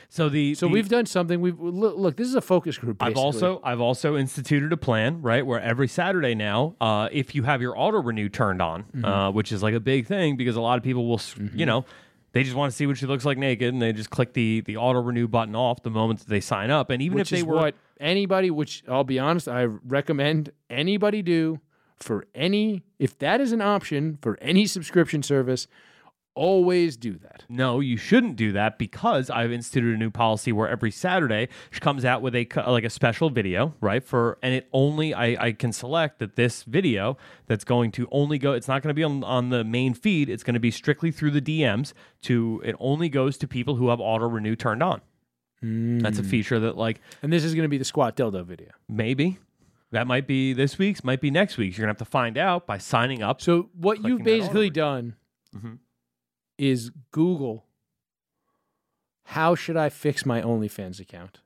so 0.08 0.28
the 0.28 0.54
So 0.54 0.66
the- 0.66 0.72
we've 0.72 0.88
done 0.88 1.06
something. 1.06 1.40
We've 1.40 1.58
look. 1.60 1.96
look 1.96 2.16
this 2.16 2.26
is 2.28 2.34
a 2.34 2.40
focus 2.40 2.76
group. 2.78 3.02
I've 3.02 3.16
also 3.16 3.60
I've 3.62 3.80
also 3.80 4.16
instituted 4.16 4.72
a 4.72 4.76
plan, 4.76 5.22
right, 5.22 5.44
where 5.46 5.60
every 5.60 5.88
Saturday 5.88 6.34
now, 6.34 6.74
uh, 6.80 7.08
if 7.12 7.34
you 7.34 7.44
have 7.44 7.60
your 7.62 7.78
auto 7.78 8.02
renew 8.02 8.28
turned 8.28 8.60
on, 8.62 8.84
Mm-hmm. 8.84 9.04
uh, 9.04 9.30
which 9.30 9.52
is 9.52 9.62
like 9.62 9.74
a 9.74 9.80
big 9.80 10.06
thing 10.06 10.36
because 10.36 10.56
a 10.56 10.60
lot 10.60 10.76
of 10.78 10.82
people 10.84 11.06
will, 11.06 11.16
s 11.18 11.34
you 11.54 11.66
know, 11.66 11.84
they 12.34 12.42
just 12.42 12.56
want 12.56 12.72
to 12.72 12.76
see 12.76 12.86
what 12.86 12.98
she 12.98 13.06
looks 13.06 13.24
like 13.24 13.38
naked, 13.38 13.72
and 13.72 13.80
they 13.80 13.92
just 13.92 14.10
click 14.10 14.34
the 14.34 14.60
the 14.62 14.76
auto 14.76 15.00
renew 15.00 15.28
button 15.28 15.54
off 15.54 15.82
the 15.84 15.90
moment 15.90 16.18
that 16.18 16.28
they 16.28 16.40
sign 16.40 16.68
up, 16.68 16.90
and 16.90 17.00
even 17.00 17.16
which 17.16 17.32
if 17.32 17.38
they 17.38 17.42
were 17.44 17.54
what 17.54 17.74
anybody. 18.00 18.50
Which 18.50 18.82
I'll 18.88 19.04
be 19.04 19.20
honest, 19.20 19.46
I 19.48 19.62
recommend 19.64 20.50
anybody 20.68 21.22
do 21.22 21.60
for 21.96 22.26
any 22.34 22.82
if 22.98 23.16
that 23.20 23.40
is 23.40 23.52
an 23.52 23.62
option 23.62 24.18
for 24.20 24.36
any 24.42 24.66
subscription 24.66 25.22
service. 25.22 25.68
Always 26.36 26.96
do 26.96 27.12
that. 27.18 27.44
No, 27.48 27.78
you 27.78 27.96
shouldn't 27.96 28.34
do 28.34 28.50
that 28.52 28.76
because 28.76 29.30
I've 29.30 29.52
instituted 29.52 29.94
a 29.94 29.98
new 29.98 30.10
policy 30.10 30.50
where 30.50 30.68
every 30.68 30.90
Saturday 30.90 31.48
she 31.70 31.78
comes 31.78 32.04
out 32.04 32.22
with 32.22 32.34
a 32.34 32.48
like 32.66 32.82
a 32.82 32.90
special 32.90 33.30
video, 33.30 33.74
right? 33.80 34.02
For 34.02 34.38
and 34.42 34.52
it 34.52 34.68
only 34.72 35.14
I, 35.14 35.36
I 35.46 35.52
can 35.52 35.72
select 35.72 36.18
that 36.18 36.34
this 36.34 36.64
video 36.64 37.16
that's 37.46 37.62
going 37.64 37.92
to 37.92 38.08
only 38.10 38.38
go. 38.38 38.52
It's 38.52 38.66
not 38.66 38.82
going 38.82 38.88
to 38.90 38.94
be 38.94 39.04
on 39.04 39.22
on 39.22 39.50
the 39.50 39.62
main 39.62 39.94
feed. 39.94 40.28
It's 40.28 40.42
going 40.42 40.54
to 40.54 40.60
be 40.60 40.72
strictly 40.72 41.12
through 41.12 41.30
the 41.30 41.40
DMs. 41.40 41.92
To 42.22 42.60
it 42.64 42.74
only 42.80 43.08
goes 43.08 43.36
to 43.38 43.46
people 43.46 43.76
who 43.76 43.90
have 43.90 44.00
auto 44.00 44.26
renew 44.26 44.56
turned 44.56 44.82
on. 44.82 45.02
That's 45.62 46.18
a 46.18 46.22
feature 46.24 46.58
that 46.60 46.76
like 46.76 47.00
And 47.22 47.32
this 47.32 47.44
is 47.44 47.54
going 47.54 47.62
to 47.64 47.68
be 47.70 47.78
the 47.78 47.84
squat 47.84 48.16
dildo 48.16 48.44
video. 48.44 48.70
maybe 48.88 49.38
that 49.92 50.06
might 50.08 50.26
be 50.26 50.52
this 50.52 50.76
week's, 50.78 51.04
might 51.04 51.20
be 51.20 51.30
next 51.30 51.56
week's. 51.56 51.78
You're 51.78 51.84
gonna 51.84 51.92
have 51.92 51.98
to 51.98 52.04
find 52.10 52.36
out 52.36 52.66
by 52.66 52.78
signing 52.78 53.22
up. 53.22 53.40
So 53.40 53.70
what 53.78 54.02
you've 54.04 54.24
basically 54.24 54.68
done 54.68 55.14
Mhm. 55.56 55.78
Is 56.58 56.90
Google 57.10 57.64
how 59.28 59.54
should 59.54 59.76
I 59.76 59.88
fix 59.88 60.26
my 60.26 60.42
OnlyFans 60.42 61.00
account, 61.00 61.40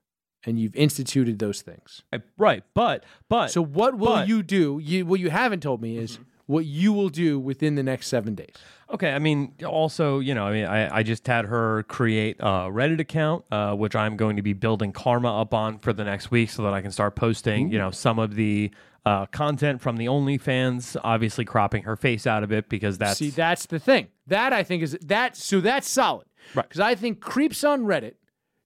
and 0.45 0.59
you've 0.59 0.75
instituted 0.75 1.39
those 1.39 1.63
things. 1.63 2.03
right, 2.37 2.65
but 2.75 3.05
but 3.29 3.51
So 3.53 3.63
what 3.63 3.97
will 3.99 4.07
but- 4.17 4.29
you 4.29 4.43
do? 4.43 4.81
You 4.83 5.07
what 5.07 5.21
you 5.21 5.31
haven't 5.31 5.61
told 5.61 5.81
me 5.81 5.97
is 5.97 6.19
what 6.47 6.65
you 6.65 6.93
will 6.93 7.09
do 7.11 7.39
within 7.39 7.75
the 7.75 7.83
next 7.83 8.09
seven 8.09 8.35
days. 8.35 8.55
Okay, 8.91 9.13
I 9.13 9.19
mean, 9.19 9.53
also, 9.67 10.19
you 10.19 10.35
know, 10.35 10.45
I 10.47 10.53
mean, 10.53 10.65
I, 10.65 10.99
I 11.01 11.03
just 11.03 11.27
had 11.27 11.45
her 11.45 11.83
create 11.85 12.37
a 12.41 12.71
Reddit 12.71 13.01
account, 13.01 13.45
uh, 13.53 13.75
which 13.75 13.95
I'm 13.95 14.17
going 14.17 14.37
to 14.37 14.43
be 14.43 14.55
building 14.55 14.93
karma 14.93 15.43
up 15.43 15.53
on 15.53 15.79
for 15.79 15.93
the 15.93 16.05
next 16.05 16.31
week, 16.31 16.49
so 16.49 16.63
that 16.63 16.73
I 16.73 16.81
can 16.81 16.91
start 16.91 17.15
posting, 17.15 17.71
you 17.71 17.77
know, 17.79 17.91
some 17.91 18.19
of 18.19 18.35
the 18.35 18.71
uh, 19.09 19.27
content 19.27 19.81
from 19.81 19.97
the 19.97 20.05
OnlyFans. 20.07 20.97
Obviously, 21.03 21.45
cropping 21.45 21.85
her 21.85 21.97
face 21.97 22.27
out 22.27 22.43
of 22.43 22.53
it 22.53 22.69
because 22.69 22.99
that's 22.99 23.19
See, 23.19 23.31
that's 23.31 23.65
the 23.67 23.79
thing. 23.79 24.09
That 24.27 24.53
I 24.53 24.63
think 24.63 24.83
is 24.83 24.99
that. 25.03 25.35
So 25.37 25.61
that's 25.61 25.89
solid. 25.89 26.27
Right. 26.55 26.69
Because 26.69 26.81
I 26.81 26.95
think 26.95 27.21
creeps 27.21 27.65
on 27.65 27.85
Reddit. 27.85 28.15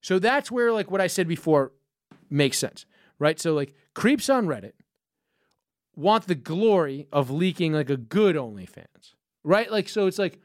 So 0.01 0.19
that's 0.19 0.51
where 0.51 0.73
like 0.73 0.91
what 0.91 1.01
I 1.01 1.07
said 1.07 1.29
before 1.29 1.73
makes 2.29 2.59
sense, 2.59 2.87
right? 3.21 3.39
So 3.39 3.55
like 3.55 3.75
creeps 3.95 4.29
on 4.29 4.47
Reddit 4.47 4.73
want 5.95 6.27
the 6.27 6.35
glory 6.35 7.07
of 7.13 7.31
leaking 7.31 7.73
like 7.73 7.91
a 7.91 7.97
good 7.97 8.35
OnlyFans, 8.35 9.15
right? 9.45 9.71
Like 9.71 9.89
so 9.89 10.07
it's 10.09 10.19
like 10.19 10.41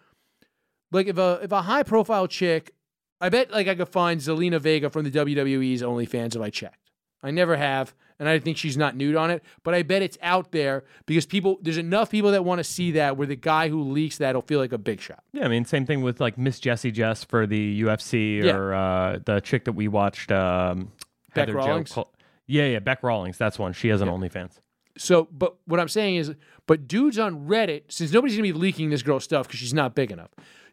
like 0.92 1.08
if 1.08 1.18
a 1.18 1.40
if 1.42 1.52
a 1.52 1.64
high 1.64 1.84
profile 1.84 2.28
chick, 2.28 2.76
I 3.20 3.30
bet 3.30 3.50
like 3.50 3.68
I 3.68 3.74
could 3.74 3.90
find 3.90 4.22
Zelina 4.22 4.60
Vega 4.60 4.92
from 4.92 5.06
the 5.06 5.12
WWE's 5.12 5.82
OnlyFans 5.82 6.36
if 6.36 6.42
I 6.42 6.52
checked. 6.52 6.92
I 7.24 7.32
never 7.32 7.58
have, 7.58 7.96
and 8.20 8.28
I 8.28 8.40
think 8.40 8.58
she's 8.58 8.78
not 8.78 8.96
nude 8.96 9.16
on 9.16 9.30
it, 9.32 9.44
but 9.64 9.74
I 9.74 9.84
bet 9.84 10.02
it's 10.02 10.18
out 10.22 10.52
there 10.52 10.84
because 11.06 11.26
people 11.26 11.60
there's 11.62 11.78
enough 11.78 12.10
people 12.10 12.32
that 12.32 12.44
want 12.44 12.60
to 12.60 12.64
see 12.64 12.92
that 12.92 13.18
where 13.18 13.28
the 13.28 13.36
guy 13.36 13.70
who 13.70 13.82
leaks 13.84 14.18
that 14.18 14.36
will 14.36 14.42
feel 14.42 14.60
like 14.60 14.72
a 14.72 14.78
big 14.78 15.00
shot. 15.02 15.24
yeah. 15.34 15.46
I 15.46 15.48
mean, 15.48 15.66
same 15.66 15.86
thing 15.86 16.02
with 16.02 16.20
like 16.20 16.38
Miss 16.38 16.60
Jessie 16.60 16.92
Jess 16.92 17.24
for 17.24 17.46
the 17.48 17.82
UFC 17.84 18.44
Yeah. 18.44 18.56
or 18.56 18.74
uh, 18.74 19.20
the 19.26 19.40
chick 19.42 19.66
that 19.66 19.74
we 19.74 19.88
watched, 19.88 20.32
um, 20.32 20.92
Bec 21.34 21.48
Heather 21.48 21.54
Rawlings? 21.58 21.92
Col- 21.92 22.14
yeah, 22.48 22.66
yeah, 22.66 22.80
Bec 22.80 23.04
Rawlings. 23.04 23.38
That's 23.38 23.60
one. 23.60 23.74
She 23.74 23.90
has 23.90 24.02
an 24.02 24.08
OnlyFans. 24.08 24.60
So, 24.98 25.28
but 25.32 25.58
what 25.66 25.80
I'm 25.80 25.90
saying 25.90 26.16
is, 26.16 26.34
but 26.66 26.88
dudes 26.88 27.20
on 27.20 27.48
Reddit, 27.48 27.84
since 27.90 28.12
nobody's 28.12 28.36
gonna 28.36 28.48
be 28.48 28.54
leaking 28.54 28.90
this 28.90 29.04
girl's 29.04 29.24
stuff 29.24 29.48
because 29.48 29.60
she's 29.60 29.74
not 29.74 29.94
big 29.96 30.12
enough, 30.12 30.30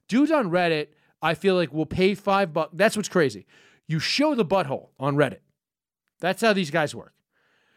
dudes 0.08 0.30
on 0.30 0.50
Reddit, 0.50 0.88
I 1.20 1.34
feel 1.34 1.54
like 1.56 1.72
will 1.72 1.86
pay 1.86 2.14
five 2.14 2.52
bucks. 2.52 2.70
That's 2.74 2.96
what's 2.96 3.08
crazy. 3.08 3.46
You 3.88 3.98
show 3.98 4.34
the 4.34 4.44
butthole 4.44 4.88
on 4.98 5.16
Reddit. 5.16 5.40
That's 6.20 6.40
how 6.42 6.52
these 6.52 6.70
guys 6.70 6.94
work. 6.94 7.12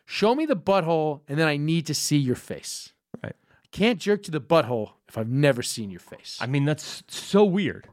Show 0.09 0.33
me 0.35 0.45
the 0.45 0.55
butthole, 0.55 1.19
and 1.27 1.37
then 1.37 1.49
I 1.49 1.57
need 1.57 1.85
to 1.87 1.93
see 1.93 2.15
your 2.15 2.37
face. 2.37 2.93
Right. 3.21 3.35
I 3.51 3.67
can't 3.71 3.99
jerk 3.99 4.23
to 4.23 4.31
the 4.31 4.39
butthole 4.39 4.91
if 5.09 5.17
I've 5.17 5.27
never 5.27 5.61
seen 5.61 5.89
your 5.91 5.99
face. 5.99 6.37
I 6.39 6.45
mean, 6.47 6.63
that's 6.63 7.03
so 7.09 7.43
weird. 7.43 7.89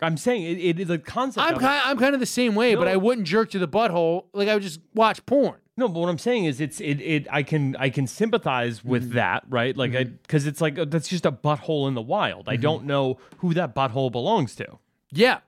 I'm 0.00 0.16
saying 0.16 0.42
it, 0.44 0.58
it 0.58 0.80
is 0.80 0.88
a 0.88 0.96
concept. 0.98 1.46
I'm 1.46 1.54
of 1.56 1.60
kind, 1.60 1.80
I'm 1.84 1.98
kind 1.98 2.14
of 2.14 2.20
the 2.20 2.26
same 2.26 2.54
way, 2.54 2.74
but 2.74 2.88
I 2.88 2.96
wouldn't 2.96 3.26
jerk 3.26 3.50
to 3.50 3.58
the 3.58 3.68
butthole. 3.68 4.24
Like 4.32 4.48
I 4.48 4.54
would 4.54 4.62
just 4.62 4.80
watch 4.94 5.24
porn. 5.26 5.56
No, 5.76 5.88
but 5.88 6.00
what 6.00 6.08
I'm 6.08 6.18
saying 6.18 6.46
is, 6.46 6.58
it's 6.60 6.80
it. 6.80 7.00
it 7.02 7.26
I 7.30 7.42
can 7.42 7.76
I 7.76 7.90
can 7.90 8.06
sympathize 8.06 8.82
with 8.82 9.04
Mm-hmm. 9.04 9.14
that, 9.16 9.44
right? 9.50 9.76
Like, 9.76 9.94
I 9.94 10.04
because 10.04 10.46
it's 10.46 10.62
like 10.62 10.78
uh, 10.78 10.86
that's 10.86 11.06
just 11.06 11.26
a 11.26 11.32
butthole 11.32 11.86
in 11.86 11.92
the 11.94 12.02
wild. 12.02 12.46
Mm-hmm. 12.46 12.50
I 12.50 12.56
don't 12.56 12.84
know 12.84 13.18
who 13.38 13.52
that 13.54 13.74
butthole 13.74 14.10
belongs 14.10 14.56
to. 14.56 14.78
Yeah. 15.10 15.40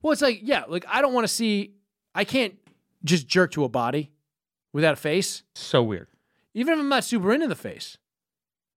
Well, 0.00 0.12
it's 0.12 0.22
like, 0.22 0.40
yeah, 0.42 0.62
like 0.68 0.84
I 0.88 1.02
don't 1.02 1.12
want 1.12 1.24
to 1.24 1.32
see, 1.32 1.74
I 2.14 2.24
can't 2.24 2.54
just 3.04 3.26
jerk 3.26 3.50
to 3.52 3.64
a 3.64 3.68
body 3.68 4.12
without 4.74 4.92
a 4.92 4.96
face, 4.96 5.42
So 5.54 5.82
weird. 5.82 6.08
even 6.52 6.74
if 6.74 6.80
I'm 6.80 6.88
not 6.90 7.04
super 7.04 7.32
into 7.32 7.46
the 7.46 7.54
face. 7.54 7.96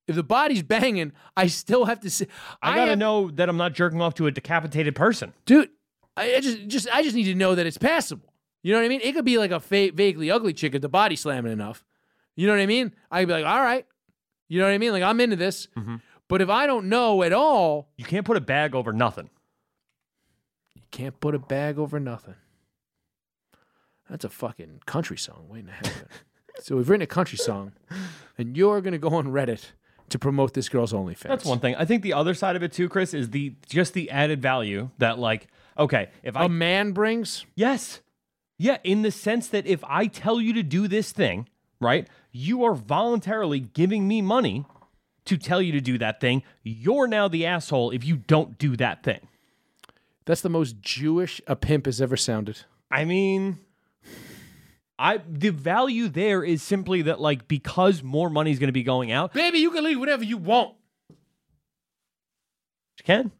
If 0.07 0.15
the 0.15 0.23
body's 0.23 0.63
banging, 0.75 1.11
I 1.35 1.47
still 1.47 1.83
have 1.85 1.99
to 1.99 2.09
see. 2.09 2.27
I, 2.61 2.75
gotta 2.75 2.89
have- 2.91 2.99
know 2.99 3.29
that 3.31 3.49
I'm 3.49 3.57
not 3.57 3.73
jerking 3.73 4.01
off 4.01 4.13
to 4.15 4.27
a 4.27 4.31
decapitated 4.31 4.95
person. 4.95 5.33
dude. 5.45 5.69
I 6.15 6.35
I 6.35 6.39
just, 6.39 6.67
just, 6.67 6.87
I 6.91 7.03
just 7.03 7.15
need 7.15 7.25
to 7.25 7.35
know 7.35 7.53
that 7.53 7.65
it's 7.67 7.77
passable. 7.77 8.33
You 8.63 8.71
know 8.73 8.79
what 8.79 8.85
I 8.85 8.89
mean? 8.89 9.01
It 9.03 9.13
could 9.13 9.23
be 9.25 9.37
like 9.37 9.51
a 9.51 9.59
fa- 9.59 9.91
vaguely 9.93 10.31
ugly 10.31 10.51
chick 10.53 10.73
if 10.73 10.81
the 10.81 10.89
body's 10.89 11.19
slamming 11.21 11.51
enough. 11.51 11.83
You 12.35 12.47
know 12.47 12.53
what 12.53 12.59
I 12.61 12.65
mean? 12.65 12.91
I'd 13.11 13.27
be 13.27 13.33
like, 13.33 13.45
all 13.45 13.61
right. 13.61 13.85
You 14.47 14.59
know 14.59 14.65
what 14.65 14.73
I 14.73 14.77
mean? 14.79 14.93
Like 14.93 15.03
I'm 15.03 15.19
into 15.19 15.35
this. 15.35 15.67
Mm-hmm. 15.77 15.97
But 16.27 16.41
if 16.41 16.49
I 16.49 16.65
don't 16.67 16.89
know 16.89 17.21
at 17.23 17.33
all, 17.33 17.89
You 17.97 18.05
can't 18.05 18.25
put 18.25 18.35
a 18.37 18.41
bag 18.41 18.73
over 18.75 18.91
nothing. 18.93 19.29
you 20.73 20.81
can't 20.91 21.19
put 21.19 21.35
a 21.35 21.39
bag 21.39 21.77
over 21.77 21.99
nothing. 21.99 22.35
That's 24.09 24.25
a 24.25 24.29
fucking 24.29 24.81
country 24.85 25.17
song 25.17 25.47
waiting 25.49 25.67
to 25.67 25.73
happen. 25.73 26.07
so 26.61 26.77
we've 26.77 26.89
written 26.89 27.03
a 27.03 27.07
country 27.07 27.37
song, 27.37 27.73
and 28.37 28.55
you're 28.55 28.81
gonna 28.81 28.97
go 28.97 29.09
on 29.09 29.27
Reddit 29.27 29.71
to 30.09 30.19
promote 30.19 30.53
this 30.53 30.69
girl's 30.69 30.93
OnlyFans. 30.93 31.27
That's 31.27 31.45
one 31.45 31.59
thing. 31.59 31.75
I 31.75 31.85
think 31.85 32.01
the 32.03 32.13
other 32.13 32.33
side 32.33 32.55
of 32.55 32.63
it 32.63 32.71
too, 32.71 32.87
Chris, 32.89 33.13
is 33.13 33.31
the 33.31 33.55
just 33.67 33.93
the 33.93 34.09
added 34.09 34.41
value 34.41 34.89
that 34.97 35.19
like, 35.19 35.47
okay, 35.77 36.09
if 36.23 36.35
I 36.35 36.45
A 36.45 36.49
man 36.49 36.91
brings. 36.91 37.45
Yes. 37.55 38.01
Yeah, 38.57 38.77
in 38.83 39.03
the 39.03 39.11
sense 39.11 39.49
that 39.49 39.67
if 39.67 39.83
I 39.83 40.07
tell 40.07 40.41
you 40.41 40.51
to 40.53 40.63
do 40.63 40.87
this 40.87 41.11
thing, 41.11 41.47
right, 41.79 42.07
you 42.31 42.63
are 42.63 42.73
voluntarily 42.73 43.59
giving 43.59 44.07
me 44.07 44.21
money 44.21 44.65
to 45.25 45.37
tell 45.37 45.61
you 45.61 45.71
to 45.73 45.81
do 45.81 45.97
that 45.99 46.19
thing. 46.19 46.41
You're 46.63 47.05
now 47.07 47.27
the 47.27 47.45
asshole 47.45 47.91
if 47.91 48.03
you 48.03 48.17
don't 48.17 48.57
do 48.57 48.75
that 48.77 49.03
thing. 49.03 49.27
That's 50.25 50.41
the 50.41 50.49
most 50.49 50.81
Jewish 50.81 51.39
a 51.45 51.55
pimp 51.55 51.85
has 51.85 52.01
ever 52.01 52.17
sounded. 52.17 52.61
I 52.89 53.05
mean, 53.05 53.59
I 54.99 55.21
the 55.29 55.49
value 55.49 56.07
there 56.09 56.43
is 56.43 56.63
simply 56.63 57.03
that 57.03 57.19
like 57.19 57.47
because 57.47 58.01
more 58.01 58.29
money 58.29 58.51
is 58.51 58.59
going 58.59 58.69
to 58.69 58.73
be 58.73 58.83
going 58.83 59.11
out, 59.11 59.33
Baby, 59.33 59.59
you 59.59 59.71
can 59.71 59.83
leave 59.83 59.99
whatever 59.99 60.23
you 60.23 60.37
want. 60.37 60.75
she 62.97 63.03
can. 63.03 63.31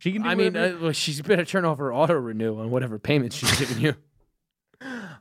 She 0.00 0.12
can 0.12 0.26
I 0.26 0.34
mean, 0.34 0.56
uh, 0.56 0.76
well, 0.80 0.92
she's 0.92 1.20
better 1.22 1.44
turn 1.44 1.64
off 1.64 1.78
her 1.78 1.94
auto 1.94 2.14
renew 2.14 2.58
on 2.58 2.70
whatever 2.70 2.98
payments 2.98 3.36
she's 3.36 3.56
giving 3.58 3.80
you. 3.80 3.94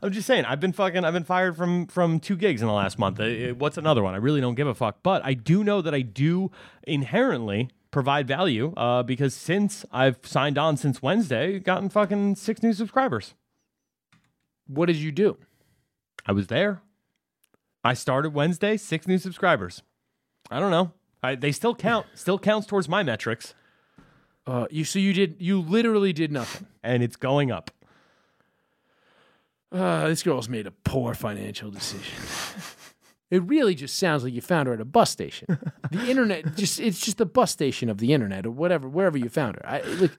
I'm 0.02 0.11
just 0.11 0.27
saying, 0.27 0.45
I've 0.45 0.60
been 0.60 0.73
fucking, 0.73 1.06
I've 1.06 1.14
been 1.14 1.23
fired 1.23 1.56
from 1.56 1.88
from 1.88 2.19
two 2.19 2.35
gigs 2.35 2.61
in 2.61 2.68
the 2.68 2.73
last 2.73 2.99
month. 2.99 3.19
Uh, 3.19 3.23
uh, 3.23 3.53
What's 3.53 3.77
another 3.77 4.03
one? 4.03 4.14
I 4.14 4.18
really 4.18 4.41
don't 4.41 4.56
give 4.56 4.68
a 4.68 4.76
fuck. 4.76 4.97
But 5.03 5.23
I 5.23 5.34
do 5.34 5.64
know 5.64 5.81
that 5.81 5.93
I 5.93 6.02
do 6.02 6.52
inherently 6.84 7.69
provide 7.91 8.27
value 8.27 8.73
uh, 8.76 9.03
because 9.03 9.34
since 9.34 9.85
I've 9.91 10.18
signed 10.23 10.57
on 10.57 10.77
since 10.77 11.02
Wednesday, 11.02 11.60
gotten 11.60 11.89
fucking 11.89 12.35
six 12.35 12.61
new 12.61 12.73
subscribers. 12.73 13.35
What 14.68 14.88
did 14.88 14.96
you 14.98 15.12
do? 15.12 15.38
I 16.26 16.32
was 16.32 16.48
there. 16.48 16.82
I 17.84 17.94
started 17.94 18.34
Wednesday, 18.34 18.78
six 18.78 19.08
new 19.08 19.18
subscribers. 19.18 19.84
I 20.50 20.60
don't 20.60 20.72
know. 20.72 20.92
I, 21.22 21.36
they 21.36 21.52
still 21.52 21.76
count. 21.76 22.06
Still 22.16 22.40
counts 22.40 22.68
towards 22.68 22.88
my 22.90 23.04
metrics, 23.04 23.54
Uh, 24.48 24.66
you 24.70 24.84
so 24.86 25.00
you 25.00 25.14
did 25.14 25.36
you 25.40 25.60
literally 25.62 26.14
did 26.14 26.32
nothing. 26.32 26.68
and 26.84 27.02
it's 27.04 27.16
going 27.16 27.52
up. 27.52 27.72
Uh, 29.72 30.08
this 30.08 30.24
girl's 30.24 30.48
made 30.48 30.68
a 30.68 30.72
poor 30.72 31.14
financial 31.14 31.70
decision. 31.72 32.14
It 33.32 33.42
really 33.44 33.74
just 33.76 33.98
sounds 33.98 34.24
like 34.24 34.34
you 34.34 34.40
found 34.42 34.68
her 34.68 34.74
at 34.76 34.80
a 34.80 34.86
bus 34.86 35.10
station. 35.10 35.48
The 35.92 36.06
internet 36.10 36.56
just 36.56 36.80
it's 36.80 37.00
just 37.02 37.18
the 37.18 37.26
bus 37.26 37.52
station 37.52 37.90
of 37.90 37.98
the 37.98 38.14
internet 38.14 38.46
or 38.46 38.52
whatever 38.52 38.88
wherever 38.88 39.18
you 39.18 39.30
found 39.30 39.56
her. 39.58 39.68
I 39.68 39.82
look 39.82 40.12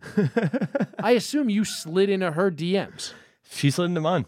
I 0.99 1.13
assume 1.13 1.49
you 1.49 1.65
slid 1.65 2.11
into 2.11 2.33
her 2.33 2.51
DMs. 2.51 3.13
She 3.49 3.71
slid 3.71 3.87
into 3.91 4.01
mine. 4.01 4.27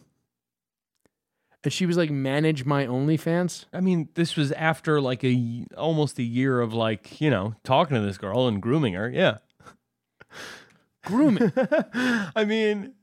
And 1.64 1.72
she 1.72 1.86
was 1.86 1.96
like, 1.96 2.10
manage 2.10 2.64
my 2.64 2.86
OnlyFans. 2.86 3.64
I 3.72 3.80
mean, 3.80 4.08
this 4.14 4.36
was 4.36 4.52
after 4.52 5.00
like 5.00 5.24
a 5.24 5.64
almost 5.76 6.18
a 6.18 6.22
year 6.22 6.60
of 6.60 6.72
like 6.72 7.20
you 7.20 7.30
know 7.30 7.54
talking 7.64 7.96
to 7.96 8.00
this 8.00 8.16
girl 8.18 8.46
and 8.46 8.62
grooming 8.62 8.94
her. 8.94 9.10
Yeah, 9.10 9.38
Grooming. 11.04 11.52
I 11.56 12.44
mean, 12.46 12.94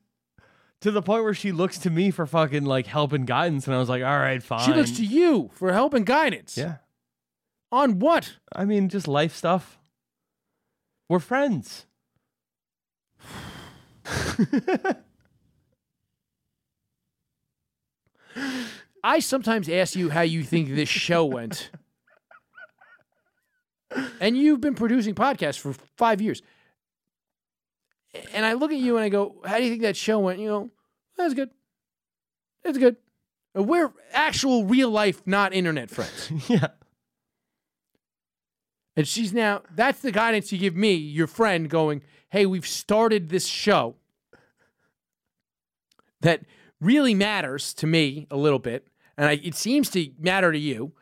to 0.81 0.91
the 0.91 1.01
point 1.01 1.23
where 1.23 1.33
she 1.33 1.51
looks 1.51 1.77
to 1.79 1.89
me 1.89 2.11
for 2.11 2.25
fucking 2.25 2.65
like 2.65 2.87
help 2.87 3.11
and 3.13 3.25
guidance, 3.27 3.67
and 3.67 3.75
I 3.75 3.79
was 3.79 3.89
like, 3.89 4.03
all 4.03 4.19
right, 4.19 4.41
fine. 4.41 4.65
she 4.65 4.73
looks 4.73 4.91
to 4.91 5.05
you 5.05 5.49
for 5.53 5.73
help 5.73 5.93
and 5.93 6.05
guidance. 6.05 6.57
yeah. 6.57 6.77
On 7.71 7.99
what? 7.99 8.35
I 8.55 8.63
mean, 8.63 8.89
just 8.89 9.07
life 9.07 9.35
stuff. 9.35 9.79
We're 11.09 11.19
friends. 11.19 11.85
I 19.03 19.19
sometimes 19.19 19.69
ask 19.69 19.95
you 19.95 20.09
how 20.09 20.21
you 20.21 20.43
think 20.43 20.69
this 20.69 20.89
show 20.89 21.25
went. 21.25 21.69
and 24.19 24.37
you've 24.37 24.61
been 24.61 24.75
producing 24.75 25.15
podcasts 25.15 25.59
for 25.59 25.73
five 25.95 26.21
years. 26.21 26.41
And 28.33 28.45
I 28.45 28.53
look 28.53 28.71
at 28.71 28.77
you 28.77 28.97
and 28.97 29.03
I 29.03 29.09
go, 29.09 29.35
How 29.45 29.57
do 29.57 29.63
you 29.63 29.69
think 29.69 29.81
that 29.83 29.97
show 29.97 30.19
went? 30.19 30.39
You 30.39 30.47
know, 30.47 30.69
that's 31.17 31.33
good. 31.33 31.49
It's 32.63 32.77
good. 32.77 32.97
We're 33.53 33.93
actual 34.11 34.65
real 34.65 34.89
life, 34.89 35.21
not 35.25 35.53
internet 35.53 35.89
friends. 35.89 36.31
yeah. 36.49 36.67
And 38.97 39.07
she's 39.07 39.33
now, 39.33 39.61
that's 39.73 39.99
the 39.99 40.11
guidance 40.11 40.51
you 40.51 40.57
give 40.57 40.75
me, 40.75 40.93
your 40.93 41.27
friend, 41.27 41.69
going, 41.69 42.01
Hey, 42.29 42.45
we've 42.45 42.67
started 42.67 43.29
this 43.29 43.45
show 43.45 43.95
that 46.21 46.41
really 46.81 47.13
matters 47.13 47.73
to 47.75 47.87
me 47.87 48.27
a 48.29 48.37
little 48.37 48.59
bit. 48.59 48.87
And 49.17 49.27
I, 49.29 49.33
it 49.43 49.55
seems 49.55 49.89
to 49.91 50.09
matter 50.19 50.51
to 50.51 50.57
you. 50.59 50.93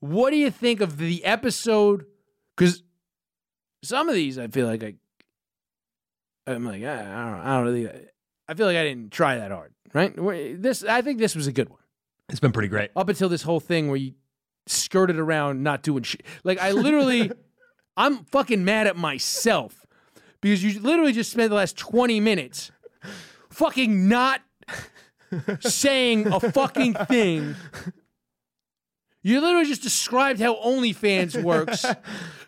What 0.00 0.30
do 0.30 0.36
you 0.36 0.50
think 0.50 0.80
of 0.80 0.98
the 0.98 1.24
episode? 1.24 2.06
Because 2.56 2.82
some 3.82 4.08
of 4.08 4.14
these, 4.14 4.38
I 4.38 4.48
feel 4.48 4.66
like 4.66 4.82
I, 4.82 4.94
I'm 6.46 6.64
like, 6.64 6.82
I, 6.82 7.00
I 7.00 7.30
don't, 7.30 7.40
I 7.40 7.56
don't 7.56 7.64
really, 7.64 7.90
I 8.48 8.54
feel 8.54 8.66
like 8.66 8.76
I 8.76 8.84
didn't 8.84 9.10
try 9.12 9.36
that 9.38 9.50
hard, 9.50 9.74
right? 9.92 10.14
This, 10.60 10.84
I 10.84 11.02
think 11.02 11.18
this 11.18 11.34
was 11.34 11.46
a 11.46 11.52
good 11.52 11.68
one 11.68 11.80
It's 12.28 12.40
been 12.40 12.52
pretty 12.52 12.68
great. 12.68 12.90
up 12.96 13.08
until 13.08 13.28
this 13.28 13.42
whole 13.42 13.60
thing 13.60 13.88
where 13.88 13.96
you 13.96 14.14
skirted 14.66 15.18
around 15.18 15.62
not 15.62 15.82
doing 15.82 16.02
shit. 16.04 16.22
Like 16.44 16.58
I 16.60 16.70
literally, 16.72 17.30
I'm 17.96 18.24
fucking 18.26 18.64
mad 18.64 18.86
at 18.86 18.96
myself 18.96 19.84
because 20.40 20.62
you 20.62 20.80
literally 20.80 21.12
just 21.12 21.30
spent 21.32 21.50
the 21.50 21.56
last 21.56 21.76
20 21.76 22.20
minutes 22.20 22.70
fucking 23.50 24.08
not 24.08 24.40
saying 25.60 26.26
a 26.26 26.40
fucking 26.40 26.94
thing. 27.08 27.54
You 29.22 29.40
literally 29.40 29.66
just 29.66 29.82
described 29.82 30.40
how 30.40 30.54
OnlyFans 30.56 31.42
works 31.42 31.84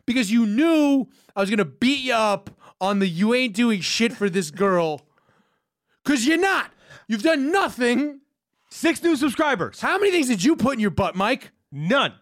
because 0.06 0.30
you 0.30 0.46
knew 0.46 1.08
I 1.34 1.40
was 1.40 1.50
gonna 1.50 1.64
beat 1.64 2.00
you 2.00 2.14
up 2.14 2.50
on 2.80 3.00
the 3.00 3.08
you 3.08 3.34
ain't 3.34 3.54
doing 3.54 3.80
shit 3.80 4.12
for 4.12 4.30
this 4.30 4.50
girl. 4.50 5.00
Cause 6.04 6.24
you're 6.24 6.38
not. 6.38 6.70
You've 7.08 7.22
done 7.22 7.50
nothing. 7.50 8.20
Six 8.70 9.02
new 9.02 9.16
subscribers. 9.16 9.80
How 9.80 9.98
many 9.98 10.12
things 10.12 10.28
did 10.28 10.44
you 10.44 10.54
put 10.54 10.74
in 10.74 10.80
your 10.80 10.90
butt, 10.90 11.16
Mike? 11.16 11.50
None. 11.72 12.12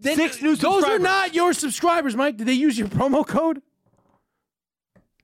Then- 0.00 0.16
Six 0.16 0.42
new 0.42 0.54
subscribers. 0.56 0.82
Those 0.84 0.90
are 0.90 0.98
not 0.98 1.34
your 1.34 1.52
subscribers, 1.54 2.14
Mike. 2.16 2.36
Did 2.36 2.46
they 2.48 2.52
use 2.52 2.76
your 2.78 2.88
promo 2.88 3.26
code? 3.26 3.62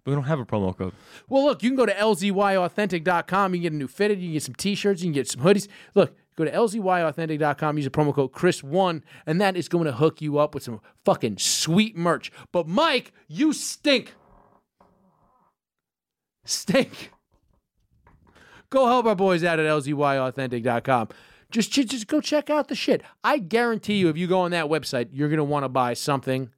We 0.07 0.15
don't 0.15 0.25
have 0.25 0.41
a 0.41 0.47
promo 0.47 0.77
code. 0.77 0.95
Well, 1.29 1.45
look, 1.45 1.63
you 1.63 1.71
can 1.71 1.77
go 1.77 1.87
to 1.87 1.93
lzyauthentic.com. 1.93 3.55
You 3.55 3.59
can 3.59 3.63
get 3.63 3.73
a 3.73 3.77
new 3.77 3.89
fitted. 3.89 4.19
You 4.19 4.29
can 4.29 4.33
get 4.35 4.43
some 4.43 4.55
t-shirts. 4.55 5.03
You 5.03 5.07
can 5.07 5.13
get 5.13 5.29
some 5.29 5.43
hoodies. 5.43 5.69
Look, 5.95 6.17
go 6.37 6.45
to 6.45 6.51
lzyauthentic.com. 6.51 7.77
Use 7.77 7.85
the 7.85 7.91
promo 7.91 8.15
code 8.15 8.33
Chris1, 8.33 9.03
and 9.27 9.41
that 9.41 9.57
is 9.57 9.69
going 9.69 9.85
to 9.85 9.93
hook 9.93 10.23
you 10.23 10.39
up 10.39 10.55
with 10.55 10.63
some 10.63 10.81
fucking 11.05 11.39
sweet 11.39 11.97
merch. 11.97 12.33
But 12.51 12.67
Mike, 12.67 13.13
you 13.29 13.53
stink. 13.53 14.15
Stink. 16.45 17.13
Go 18.71 18.87
help 18.87 19.07
our 19.07 19.17
boys 19.17 19.45
out 19.45 19.59
at 19.59 19.67
lzyauthentic.com. 19.67 21.09
Just, 21.51 21.73
just, 21.73 21.89
just 21.89 22.07
go 22.07 22.21
check 22.21 22.49
out 22.49 22.69
the 22.69 22.77
shit. 22.77 23.03
I 23.25 23.39
guarantee 23.39 23.97
you, 23.97 24.09
if 24.09 24.17
you 24.17 24.29
go 24.29 24.41
on 24.41 24.53
that 24.53 24.67
website, 24.67 25.09
you're 25.13 25.29
going 25.29 25.39
to 25.39 25.45
want 25.45 25.65
to 25.65 25.69
buy 25.69 25.95
something 25.95 26.51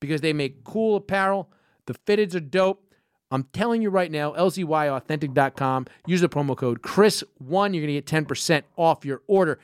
because 0.00 0.20
they 0.20 0.32
make 0.32 0.64
cool 0.64 0.96
apparel. 0.96 1.50
The 1.86 1.94
fitteds 1.94 2.34
are 2.34 2.40
dope. 2.40 2.89
I'm 3.30 3.44
telling 3.52 3.80
you 3.82 3.90
right 3.90 4.10
now, 4.10 4.32
lzyauthentic.com. 4.32 5.86
Use 6.06 6.20
the 6.20 6.28
promo 6.28 6.56
code 6.56 6.82
Chris1. 6.82 7.24
You're 7.48 7.58
going 7.58 7.86
to 7.86 7.92
get 7.92 8.06
10% 8.06 8.62
off 8.76 9.04
your 9.04 9.22
order. 9.26 9.58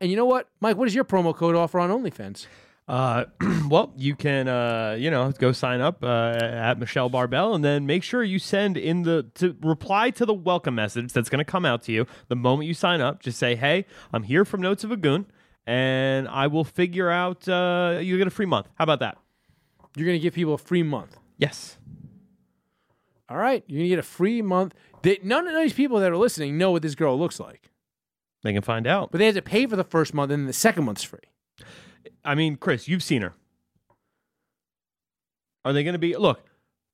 And 0.00 0.10
you 0.10 0.16
know 0.16 0.24
what, 0.24 0.48
Mike? 0.60 0.76
What 0.76 0.88
is 0.88 0.94
your 0.94 1.04
promo 1.04 1.34
code 1.34 1.54
offer 1.54 1.78
on 1.78 1.90
OnlyFans? 1.90 2.46
Uh, 2.88 3.24
well, 3.68 3.92
you 3.96 4.16
can, 4.16 4.48
uh, 4.48 4.96
you 4.98 5.10
know, 5.10 5.30
go 5.32 5.52
sign 5.52 5.80
up 5.80 6.02
uh, 6.02 6.32
at 6.40 6.78
Michelle 6.78 7.08
Barbell, 7.08 7.54
and 7.54 7.64
then 7.64 7.86
make 7.86 8.02
sure 8.02 8.24
you 8.24 8.38
send 8.38 8.76
in 8.76 9.02
the 9.02 9.26
to 9.34 9.56
reply 9.62 10.10
to 10.10 10.26
the 10.26 10.34
welcome 10.34 10.74
message 10.74 11.12
that's 11.12 11.28
going 11.28 11.38
to 11.38 11.50
come 11.50 11.64
out 11.64 11.82
to 11.84 11.92
you 11.92 12.06
the 12.28 12.36
moment 12.36 12.66
you 12.66 12.74
sign 12.74 13.00
up. 13.00 13.22
Just 13.22 13.38
say, 13.38 13.54
"Hey, 13.54 13.86
I'm 14.12 14.24
here 14.24 14.44
from 14.44 14.60
Notes 14.60 14.82
of 14.82 14.90
a 14.90 14.96
Goon," 14.96 15.26
and 15.66 16.26
I 16.26 16.48
will 16.48 16.64
figure 16.64 17.08
out. 17.08 17.48
Uh, 17.48 17.98
you 18.02 18.18
get 18.18 18.26
a 18.26 18.30
free 18.30 18.46
month. 18.46 18.68
How 18.74 18.82
about 18.82 18.98
that? 18.98 19.16
You're 19.96 20.06
going 20.06 20.18
to 20.18 20.22
give 20.22 20.34
people 20.34 20.54
a 20.54 20.58
free 20.58 20.82
month. 20.82 21.16
Yes. 21.38 21.78
All 23.32 23.38
right, 23.38 23.64
you're 23.66 23.82
to 23.82 23.88
get 23.88 23.98
a 23.98 24.02
free 24.02 24.42
month. 24.42 24.74
They, 25.00 25.18
none 25.22 25.48
of 25.48 25.54
these 25.54 25.72
people 25.72 25.98
that 26.00 26.12
are 26.12 26.16
listening 26.18 26.58
know 26.58 26.70
what 26.70 26.82
this 26.82 26.94
girl 26.94 27.18
looks 27.18 27.40
like, 27.40 27.70
They 28.42 28.52
can 28.52 28.60
find 28.62 28.86
out. 28.86 29.10
but 29.10 29.18
they 29.18 29.26
have 29.26 29.34
to 29.36 29.42
pay 29.42 29.66
for 29.66 29.74
the 29.76 29.84
first 29.84 30.12
month, 30.12 30.30
and 30.30 30.42
then 30.42 30.46
the 30.46 30.52
second 30.52 30.84
month's 30.84 31.02
free. 31.02 31.18
I 32.24 32.34
mean, 32.34 32.56
Chris, 32.56 32.88
you've 32.88 33.02
seen 33.02 33.22
her. 33.22 33.32
Are 35.64 35.72
they 35.72 35.82
going 35.82 35.94
to 35.94 35.98
be? 35.98 36.14
Look, 36.16 36.44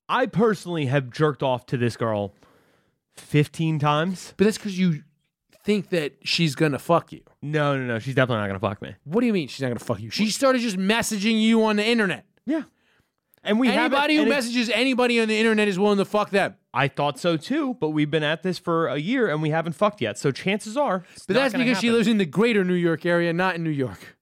I 0.08 0.26
personally 0.26 0.86
have 0.86 1.10
jerked 1.10 1.42
off 1.42 1.66
to 1.66 1.76
this 1.76 1.96
girl 1.96 2.34
15 3.16 3.78
times. 3.78 4.34
But 4.36 4.44
that's 4.44 4.58
because 4.58 4.78
you 4.78 5.02
think 5.64 5.88
that 5.90 6.14
she's 6.22 6.54
going 6.54 6.72
to 6.72 6.78
fuck 6.78 7.12
you. 7.12 7.22
No, 7.42 7.76
no, 7.76 7.84
no. 7.84 7.98
She's 7.98 8.14
definitely 8.14 8.42
not 8.42 8.46
going 8.48 8.60
to 8.60 8.66
fuck 8.66 8.80
me. 8.80 8.94
What 9.04 9.20
do 9.20 9.26
you 9.26 9.32
mean 9.32 9.48
she's 9.48 9.60
not 9.62 9.68
going 9.68 9.78
to 9.78 9.84
fuck 9.84 10.00
you? 10.00 10.10
She 10.10 10.30
started 10.30 10.60
just 10.60 10.76
messaging 10.76 11.40
you 11.40 11.64
on 11.64 11.76
the 11.76 11.84
internet. 11.84 12.24
Yeah. 12.46 12.62
And 13.48 13.58
we 13.58 13.68
haven't- 13.68 13.92
Anybody 13.94 14.14
who 14.16 14.20
and 14.22 14.30
messages 14.30 14.70
anybody 14.70 15.20
on 15.20 15.28
the 15.28 15.36
internet 15.38 15.66
is 15.68 15.78
willing 15.78 15.98
to 15.98 16.04
fuck 16.04 16.30
them. 16.30 16.54
I 16.74 16.86
thought 16.88 17.18
so 17.18 17.36
too, 17.36 17.74
but 17.80 17.90
we've 17.90 18.10
been 18.10 18.22
at 18.22 18.42
this 18.42 18.58
for 18.58 18.86
a 18.88 18.98
year 18.98 19.28
and 19.28 19.42
we 19.42 19.50
haven't 19.50 19.72
fucked 19.72 20.00
yet. 20.00 20.18
So 20.18 20.30
chances 20.30 20.76
are, 20.76 21.04
it's 21.14 21.26
But 21.26 21.34
not 21.34 21.40
that's 21.40 21.52
gonna 21.54 21.64
because 21.64 21.80
she 21.80 21.90
lives 21.90 22.06
in 22.06 22.18
the 22.18 22.26
greater 22.26 22.62
New 22.62 22.74
York 22.74 23.04
area, 23.06 23.32
not 23.32 23.56
in 23.56 23.64
New 23.64 23.70
York. 23.70 24.16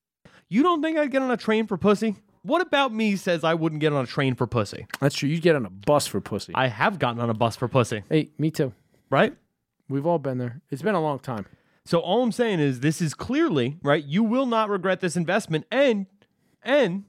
You 0.48 0.62
don't 0.62 0.81
think 0.81 0.97
I'd 0.97 1.11
get 1.11 1.23
on 1.23 1.31
a 1.31 1.36
train 1.36 1.66
for 1.66 1.77
pussy? 1.77 2.16
What 2.43 2.62
about 2.62 2.94
me 2.94 3.16
says 3.16 3.43
I 3.43 3.55
wouldn't 3.55 3.81
get 3.81 3.93
on 3.93 4.05
a 4.05 4.07
train 4.07 4.36
for 4.36 4.47
pussy? 4.47 4.86
That's 5.01 5.16
true. 5.16 5.28
You'd 5.28 5.43
get 5.43 5.57
on 5.57 5.66
a 5.66 5.70
bus 5.70 6.07
for 6.07 6.20
pussy. 6.20 6.53
I 6.55 6.69
have 6.69 7.01
gotten 7.01 7.20
on 7.20 7.28
a 7.28 7.35
bus 7.35 7.57
for 7.57 7.66
pussy, 7.66 8.05
hey, 8.09 8.31
me 8.39 8.51
too. 8.53 8.73
right? 9.11 9.35
We've 9.89 10.07
all 10.07 10.19
been 10.20 10.39
there. 10.39 10.61
It's 10.70 10.82
been 10.82 10.94
a 10.94 11.03
long 11.03 11.19
time. 11.19 11.47
So 11.85 11.98
all 11.98 12.23
I'm 12.23 12.32
saying 12.32 12.61
is 12.61 12.81
this 12.81 13.01
is 13.01 13.15
clearly, 13.15 13.77
right? 13.82 14.05
You 14.05 14.23
will 14.24 14.47
not 14.47 14.69
regret 14.69 15.01
this 15.01 15.16
investment 15.16 15.66
and 15.70 16.07
and 16.62 17.05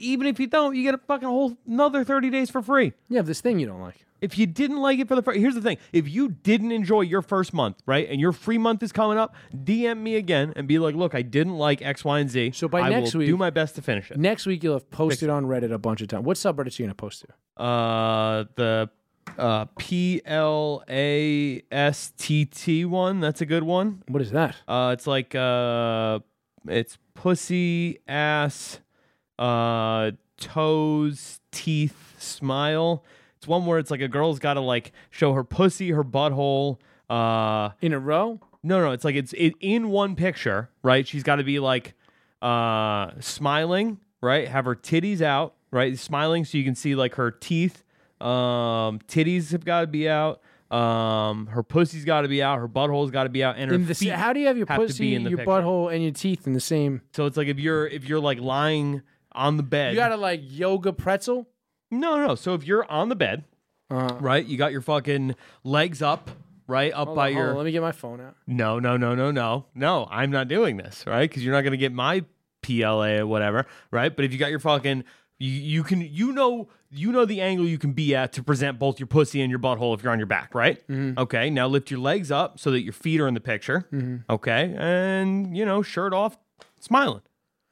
even 0.00 0.26
if 0.26 0.40
you 0.40 0.46
don't, 0.46 0.74
you 0.74 0.82
get 0.82 0.94
a 0.94 0.98
fucking 0.98 1.28
whole 1.28 1.56
another 1.66 2.02
30 2.04 2.30
days 2.30 2.50
for 2.50 2.62
free. 2.62 2.92
You 3.08 3.16
have 3.18 3.26
this 3.26 3.40
thing 3.40 3.58
you 3.58 3.66
don't 3.66 3.80
like. 3.80 4.04
If 4.20 4.36
you 4.36 4.46
didn't 4.46 4.82
like 4.82 4.98
it 4.98 5.08
for 5.08 5.14
the 5.14 5.22
first, 5.22 5.38
here's 5.38 5.54
the 5.54 5.62
thing: 5.62 5.78
if 5.94 6.06
you 6.06 6.28
didn't 6.42 6.72
enjoy 6.72 7.00
your 7.02 7.22
first 7.22 7.54
month, 7.54 7.78
right, 7.86 8.06
and 8.10 8.20
your 8.20 8.32
free 8.32 8.58
month 8.58 8.82
is 8.82 8.92
coming 8.92 9.16
up, 9.16 9.34
DM 9.54 9.98
me 10.02 10.16
again 10.16 10.52
and 10.56 10.68
be 10.68 10.78
like, 10.78 10.94
"Look, 10.94 11.14
I 11.14 11.22
didn't 11.22 11.56
like 11.56 11.80
X, 11.80 12.04
Y, 12.04 12.18
and 12.18 12.28
Z. 12.28 12.50
So 12.52 12.68
by 12.68 12.80
I 12.82 12.90
next 12.90 13.14
will 13.14 13.20
week- 13.20 13.28
do 13.28 13.38
my 13.38 13.48
best 13.48 13.76
to 13.76 13.82
finish 13.82 14.10
it." 14.10 14.18
Next 14.18 14.44
week 14.44 14.62
you'll 14.62 14.74
have 14.74 14.90
posted 14.90 15.30
on 15.30 15.46
Reddit 15.46 15.72
a 15.72 15.78
bunch 15.78 16.02
of 16.02 16.08
times. 16.08 16.26
What 16.26 16.36
subreddits 16.36 16.78
are 16.78 16.82
you 16.82 16.86
gonna 16.88 16.94
post 16.96 17.24
to? 17.56 17.62
Uh, 17.62 18.44
the 18.56 18.90
uh, 19.38 19.64
P 19.78 20.20
L 20.26 20.82
A 20.90 21.62
S 21.72 22.12
T 22.18 22.44
T 22.44 22.84
one. 22.84 23.20
That's 23.20 23.40
a 23.40 23.46
good 23.46 23.62
one. 23.62 24.02
What 24.08 24.20
is 24.20 24.32
that? 24.32 24.54
Uh, 24.68 24.90
it's 24.92 25.06
like 25.06 25.34
uh, 25.34 26.18
it's 26.68 26.98
pussy, 27.14 28.00
ass, 28.06 28.80
uh, 29.40 30.12
toes, 30.36 31.40
teeth, 31.50 32.14
smile. 32.18 33.04
It's 33.38 33.48
one 33.48 33.64
where 33.66 33.78
it's 33.78 33.90
like 33.90 34.00
a 34.02 34.08
girl's 34.08 34.38
got 34.38 34.54
to 34.54 34.60
like 34.60 34.92
show 35.10 35.32
her 35.32 35.42
pussy, 35.44 35.90
her 35.90 36.04
butthole. 36.04 36.78
Uh, 37.08 37.70
In 37.80 37.92
a 37.92 37.98
row? 37.98 38.38
no, 38.62 38.80
no, 38.80 38.92
it's 38.92 39.04
like 39.04 39.14
it's 39.16 39.32
it, 39.32 39.54
in 39.60 39.88
one 39.88 40.14
picture, 40.14 40.70
right? 40.82 41.08
She's 41.08 41.22
got 41.22 41.36
to 41.36 41.42
be 41.44 41.58
like 41.58 41.94
uh, 42.42 43.10
smiling, 43.20 43.98
right? 44.20 44.46
Have 44.46 44.66
her 44.66 44.76
titties 44.76 45.20
out, 45.22 45.54
right? 45.70 45.98
Smiling 45.98 46.44
so 46.44 46.58
you 46.58 46.64
can 46.64 46.74
see 46.74 46.94
like 46.94 47.14
her 47.16 47.30
teeth. 47.30 47.82
Um, 48.20 49.00
titties 49.08 49.52
have 49.52 49.64
got 49.64 49.80
to 49.80 49.86
be 49.86 50.08
out. 50.08 50.40
Um, 50.70 51.46
her 51.48 51.62
pussy's 51.64 52.04
got 52.04 52.20
to 52.20 52.28
be 52.28 52.42
out. 52.42 52.58
Her 52.60 52.68
butthole's 52.68 53.10
got 53.10 53.24
to 53.24 53.28
be 53.30 53.42
out, 53.42 53.56
and 53.58 53.70
her 53.70 53.74
In 53.74 53.86
the, 53.86 53.94
feet. 53.94 54.10
how 54.12 54.32
do 54.32 54.38
you 54.38 54.46
have 54.46 54.56
your 54.56 54.66
have 54.68 54.78
pussy, 54.78 55.14
in 55.16 55.22
your 55.22 55.38
picture. 55.38 55.50
butthole, 55.50 55.92
and 55.92 56.02
your 56.02 56.12
teeth 56.12 56.46
in 56.46 56.52
the 56.52 56.60
same? 56.60 57.00
So 57.12 57.26
it's 57.26 57.36
like 57.36 57.48
if 57.48 57.58
you're 57.58 57.88
if 57.88 58.04
you're 58.08 58.20
like 58.20 58.38
lying 58.38 59.02
on 59.32 59.56
the 59.56 59.62
bed. 59.62 59.92
You 59.94 59.98
got 60.00 60.08
to 60.08 60.16
like 60.16 60.40
yoga 60.44 60.92
pretzel? 60.92 61.48
no, 61.90 62.16
no, 62.16 62.26
no. 62.28 62.34
So 62.34 62.54
if 62.54 62.64
you're 62.66 62.84
on 62.90 63.08
the 63.08 63.16
bed, 63.16 63.44
Uh, 63.90 64.16
right, 64.20 64.44
you 64.46 64.56
got 64.56 64.70
your 64.72 64.80
fucking 64.82 65.34
legs 65.64 66.00
up, 66.02 66.30
right, 66.68 66.92
up 66.92 67.08
hold 67.08 67.16
by 67.16 67.28
on, 67.30 67.34
hold 67.34 67.42
your. 67.44 67.50
on, 67.50 67.56
let 67.56 67.64
me 67.66 67.72
get 67.72 67.82
my 67.82 67.90
phone 67.92 68.20
out. 68.20 68.36
No, 68.46 68.78
no, 68.78 68.96
no, 68.96 69.14
no, 69.16 69.30
no, 69.32 69.66
no. 69.74 70.06
I'm 70.10 70.30
not 70.30 70.46
doing 70.48 70.76
this, 70.76 71.04
right? 71.06 71.28
Because 71.28 71.44
you're 71.44 71.52
not 71.54 71.62
gonna 71.62 71.76
get 71.76 71.92
my 71.92 72.24
PLA 72.62 73.18
or 73.18 73.26
whatever, 73.26 73.66
right? 73.90 74.14
But 74.14 74.24
if 74.24 74.32
you 74.32 74.38
got 74.38 74.50
your 74.50 74.60
fucking, 74.60 75.02
you 75.38 75.50
you 75.50 75.82
can 75.82 76.00
you 76.02 76.30
know 76.32 76.68
you 76.90 77.10
know 77.10 77.24
the 77.24 77.40
angle 77.40 77.66
you 77.66 77.78
can 77.78 77.92
be 77.92 78.14
at 78.14 78.32
to 78.34 78.42
present 78.42 78.78
both 78.78 79.00
your 79.00 79.06
pussy 79.08 79.40
and 79.40 79.50
your 79.50 79.58
butthole 79.58 79.94
if 79.96 80.02
you're 80.02 80.12
on 80.12 80.18
your 80.18 80.26
back, 80.26 80.54
right? 80.54 80.80
Okay. 81.18 81.50
Now 81.50 81.66
lift 81.66 81.90
your 81.90 82.00
legs 82.00 82.30
up 82.30 82.60
so 82.60 82.70
that 82.70 82.82
your 82.82 82.92
feet 82.92 83.20
are 83.20 83.26
in 83.26 83.34
the 83.34 83.40
picture. 83.40 83.88
Okay, 84.30 84.74
and 84.78 85.56
you 85.56 85.64
know 85.64 85.82
shirt 85.82 86.12
off, 86.12 86.36
smiling. 86.78 87.22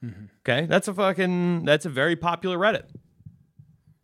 Okay, 0.03 0.65
that's 0.65 0.87
a 0.87 0.93
fucking 0.93 1.65
that's 1.65 1.85
a 1.85 1.89
very 1.89 2.15
popular 2.15 2.57
Reddit. 2.57 2.83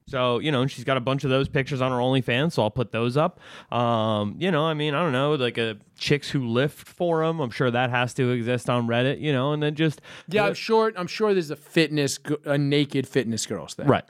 So 0.07 0.39
you 0.39 0.51
know, 0.51 0.67
she's 0.67 0.83
got 0.83 0.97
a 0.97 1.01
bunch 1.01 1.23
of 1.23 1.29
those 1.29 1.49
pictures 1.49 1.81
on 1.81 1.91
her 1.91 1.97
OnlyFans, 1.97 2.53
so 2.53 2.63
I'll 2.63 2.69
put 2.71 2.91
those 2.91 3.17
up. 3.17 3.39
Um, 3.71 4.35
you 4.37 4.51
know, 4.51 4.63
I 4.65 4.73
mean, 4.73 4.93
I 4.93 5.01
don't 5.01 5.13
know, 5.13 5.33
like 5.33 5.57
a 5.57 5.77
chicks 5.97 6.29
who 6.29 6.47
lift 6.47 6.87
for 6.87 7.25
them. 7.25 7.39
I'm 7.39 7.49
sure 7.49 7.71
that 7.71 7.89
has 7.89 8.13
to 8.15 8.31
exist 8.31 8.69
on 8.69 8.87
Reddit. 8.87 9.19
You 9.19 9.33
know, 9.33 9.53
and 9.53 9.63
then 9.63 9.73
just 9.75 10.01
Yeah, 10.27 10.45
I'm 10.45 10.53
sure. 10.53 10.91
I'm 10.95 11.07
sure 11.07 11.33
there's 11.33 11.49
a 11.49 11.55
fitness, 11.55 12.19
a 12.45 12.57
naked 12.57 13.07
fitness 13.07 13.45
girls 13.45 13.73
thing. 13.73 13.87
right. 13.87 14.05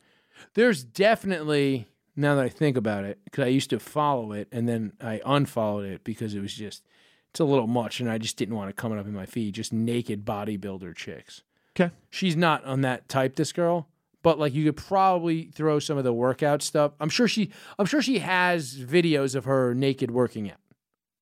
There's 0.53 0.83
definitely 0.83 1.87
now 2.15 2.35
that 2.35 2.45
I 2.45 2.49
think 2.49 2.77
about 2.77 3.03
it, 3.03 3.19
because 3.25 3.43
I 3.43 3.47
used 3.47 3.69
to 3.71 3.79
follow 3.79 4.31
it 4.31 4.47
and 4.51 4.67
then 4.69 4.93
I 5.01 5.21
unfollowed 5.25 5.85
it 5.85 6.03
because 6.03 6.33
it 6.33 6.39
was 6.39 6.53
just 6.53 6.83
it's 7.29 7.39
a 7.39 7.45
little 7.45 7.67
much, 7.67 7.99
and 7.99 8.09
I 8.09 8.17
just 8.17 8.37
didn't 8.37 8.55
want 8.55 8.69
it 8.69 8.75
coming 8.75 8.97
up 8.97 9.05
in 9.05 9.13
my 9.13 9.25
feed. 9.25 9.55
Just 9.55 9.71
naked 9.73 10.25
bodybuilder 10.25 10.95
chicks. 10.95 11.41
Okay. 11.77 11.93
She's 12.09 12.35
not 12.35 12.63
on 12.65 12.81
that 12.81 13.09
type. 13.09 13.35
This 13.35 13.51
girl, 13.51 13.87
but 14.23 14.39
like 14.39 14.53
you 14.53 14.63
could 14.65 14.77
probably 14.77 15.43
throw 15.53 15.79
some 15.79 15.97
of 15.97 16.03
the 16.03 16.13
workout 16.13 16.61
stuff. 16.61 16.93
I'm 16.99 17.09
sure 17.09 17.27
she. 17.27 17.51
I'm 17.77 17.85
sure 17.85 18.01
she 18.01 18.19
has 18.19 18.75
videos 18.77 19.35
of 19.35 19.45
her 19.45 19.73
naked 19.73 20.11
working 20.11 20.49
out. 20.49 20.57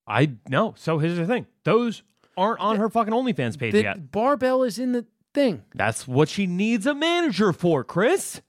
I 0.06 0.32
know. 0.48 0.74
So 0.76 0.98
here's 0.98 1.16
the 1.16 1.26
thing: 1.26 1.46
those 1.64 2.02
aren't 2.36 2.60
on 2.60 2.76
her 2.76 2.88
fucking 2.88 3.12
OnlyFans 3.12 3.58
page 3.58 3.72
The 3.72 3.82
yet. 3.82 4.10
barbell 4.12 4.62
is 4.62 4.78
in 4.78 4.92
the 4.92 5.06
thing. 5.32 5.64
That's 5.74 6.06
what 6.06 6.28
she 6.28 6.46
needs 6.46 6.86
a 6.86 6.94
manager 6.94 7.52
for, 7.52 7.82
Chris. 7.84 8.40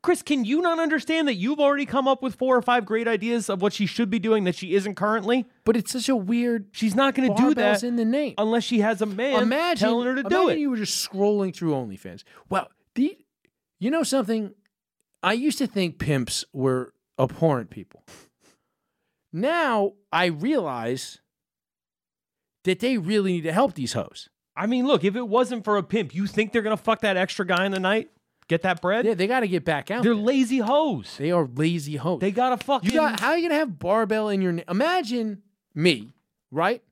Chris, 0.00 0.22
can 0.22 0.44
you 0.44 0.60
not 0.60 0.78
understand 0.78 1.26
that 1.26 1.34
you've 1.34 1.58
already 1.58 1.84
come 1.84 2.06
up 2.06 2.22
with 2.22 2.36
four 2.36 2.56
or 2.56 2.62
five 2.62 2.84
great 2.86 3.08
ideas 3.08 3.50
of 3.50 3.60
what 3.60 3.72
she 3.72 3.84
should 3.84 4.08
be 4.08 4.18
doing 4.20 4.44
that 4.44 4.54
she 4.54 4.74
isn't 4.74 4.94
currently? 4.94 5.44
But 5.64 5.76
it's 5.76 5.90
such 5.92 6.08
a 6.08 6.14
weird. 6.14 6.68
She's 6.72 6.94
not 6.94 7.14
going 7.14 7.34
to 7.34 7.42
do 7.42 7.54
that 7.54 7.82
in 7.82 7.96
the 7.96 8.04
name. 8.04 8.34
unless 8.38 8.62
she 8.64 8.78
has 8.80 9.02
a 9.02 9.06
man 9.06 9.42
imagine 9.42 9.88
telling 9.88 10.06
her 10.06 10.14
to 10.14 10.22
do 10.22 10.48
it. 10.48 10.58
You 10.58 10.70
were 10.70 10.76
just 10.76 11.08
scrolling 11.08 11.54
through 11.54 11.72
OnlyFans. 11.72 12.22
Well, 12.48 12.68
the 12.94 13.18
you 13.80 13.90
know 13.90 14.02
something. 14.04 14.54
I 15.22 15.32
used 15.32 15.58
to 15.58 15.66
think 15.66 15.98
pimps 15.98 16.44
were 16.52 16.92
abhorrent 17.18 17.70
people. 17.70 18.04
Now 19.32 19.92
I 20.12 20.26
realize 20.26 21.18
that 22.64 22.80
they 22.80 22.98
really 22.98 23.32
need 23.32 23.42
to 23.42 23.52
help 23.52 23.74
these 23.74 23.92
hoes. 23.94 24.28
I 24.56 24.66
mean, 24.66 24.86
look, 24.86 25.04
if 25.04 25.16
it 25.16 25.28
wasn't 25.28 25.64
for 25.64 25.76
a 25.76 25.82
pimp, 25.82 26.14
you 26.14 26.26
think 26.26 26.52
they're 26.52 26.62
gonna 26.62 26.76
fuck 26.76 27.00
that 27.00 27.16
extra 27.16 27.44
guy 27.46 27.66
in 27.66 27.72
the 27.72 27.80
night? 27.80 28.10
Get 28.48 28.62
that 28.62 28.80
bread? 28.80 29.04
Yeah, 29.04 29.14
they 29.14 29.26
got 29.26 29.40
to 29.40 29.48
get 29.48 29.64
back 29.64 29.90
out. 29.90 30.02
They're 30.02 30.14
there. 30.14 30.22
lazy 30.22 30.58
hoes. 30.58 31.16
They 31.18 31.30
are 31.30 31.46
lazy 31.46 31.96
hoes. 31.96 32.20
They 32.20 32.30
gotta 32.30 32.56
fucking. 32.56 32.90
You 32.90 32.96
got 32.96 33.20
how 33.20 33.30
are 33.30 33.38
you 33.38 33.46
gonna 33.48 33.60
have 33.60 33.78
barbell 33.78 34.30
in 34.30 34.40
your 34.40 34.52
name? 34.52 34.64
Imagine 34.68 35.42
me, 35.74 36.14
right? 36.50 36.82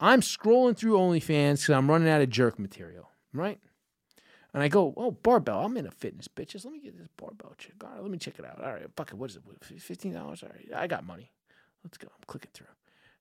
I'm 0.00 0.20
scrolling 0.20 0.76
through 0.76 0.98
OnlyFans 0.98 1.60
because 1.60 1.70
I'm 1.70 1.88
running 1.88 2.08
out 2.08 2.20
of 2.20 2.28
jerk 2.30 2.58
material, 2.58 3.10
right? 3.32 3.60
And 4.52 4.62
I 4.62 4.68
go, 4.68 4.92
oh, 4.96 5.12
barbell. 5.12 5.64
I'm 5.64 5.76
in 5.76 5.86
a 5.86 5.90
fitness, 5.90 6.28
bitches. 6.28 6.64
Let 6.64 6.74
me 6.74 6.80
get 6.80 6.96
this 6.98 7.08
barbell 7.16 7.54
check. 7.58 7.72
All 7.82 7.90
right, 7.90 8.02
let 8.02 8.10
me 8.10 8.18
check 8.18 8.38
it 8.38 8.44
out. 8.44 8.62
All 8.62 8.72
right, 8.72 8.82
fuck 8.96 9.10
it. 9.10 9.16
What 9.16 9.30
is 9.30 9.36
it? 9.36 9.80
Fifteen 9.80 10.14
dollars. 10.14 10.42
All 10.42 10.48
right, 10.48 10.68
I 10.76 10.86
got 10.88 11.04
money. 11.04 11.32
Let's 11.84 11.98
go. 11.98 12.08
I'm 12.08 12.24
clicking 12.26 12.50
through. 12.54 12.66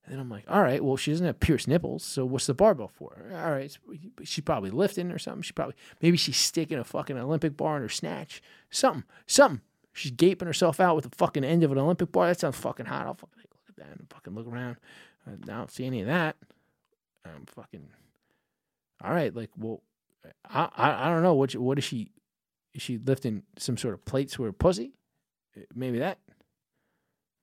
And 0.05 0.13
then 0.13 0.19
I'm 0.19 0.29
like, 0.29 0.43
all 0.49 0.61
right, 0.61 0.83
well, 0.83 0.97
she 0.97 1.11
doesn't 1.11 1.25
have 1.25 1.39
pierced 1.39 1.67
nipples, 1.67 2.03
so 2.03 2.25
what's 2.25 2.47
the 2.47 2.53
barbell 2.53 2.89
for? 2.89 3.25
All 3.33 3.51
right, 3.51 3.75
she's 4.23 4.43
probably 4.43 4.69
lifting 4.69 5.11
or 5.11 5.17
something. 5.17 5.43
She 5.43 5.53
probably, 5.53 5.75
maybe 6.01 6.17
she's 6.17 6.35
sticking 6.35 6.77
a 6.77 6.83
fucking 6.83 7.17
Olympic 7.17 7.55
bar 7.55 7.77
in 7.77 7.83
her 7.83 7.89
snatch. 7.89 8.41
Something, 8.69 9.05
something. 9.27 9.61
She's 9.93 10.11
gaping 10.11 10.47
herself 10.47 10.79
out 10.81 10.95
with 10.95 11.09
the 11.09 11.15
fucking 11.15 11.45
end 11.45 11.63
of 11.63 11.71
an 11.71 11.77
Olympic 11.77 12.11
bar. 12.11 12.27
That 12.27 12.39
sounds 12.39 12.57
fucking 12.57 12.87
hot. 12.87 13.05
I'll 13.05 13.13
fucking 13.13 13.37
look 13.37 13.69
at 13.69 13.75
that 13.77 13.97
and 13.97 14.07
fucking 14.09 14.35
look 14.35 14.47
around. 14.47 14.77
I 15.25 15.35
don't 15.45 15.71
see 15.71 15.85
any 15.85 16.01
of 16.01 16.07
that. 16.07 16.35
I'm 17.25 17.45
fucking. 17.45 17.87
All 19.01 19.13
right, 19.13 19.33
like, 19.33 19.51
well, 19.57 19.83
I 20.49 20.69
I, 20.75 21.07
I 21.07 21.09
don't 21.09 21.23
know 21.23 21.35
what 21.35 21.55
what 21.55 21.77
is 21.77 21.83
she? 21.85 22.11
Is 22.73 22.81
she 22.81 22.97
lifting 22.97 23.43
some 23.57 23.77
sort 23.77 23.93
of 23.93 24.03
plates 24.03 24.37
with 24.37 24.47
her 24.47 24.53
pussy? 24.53 24.93
Uh, 25.55 25.61
Maybe 25.75 25.99
that. 25.99 26.17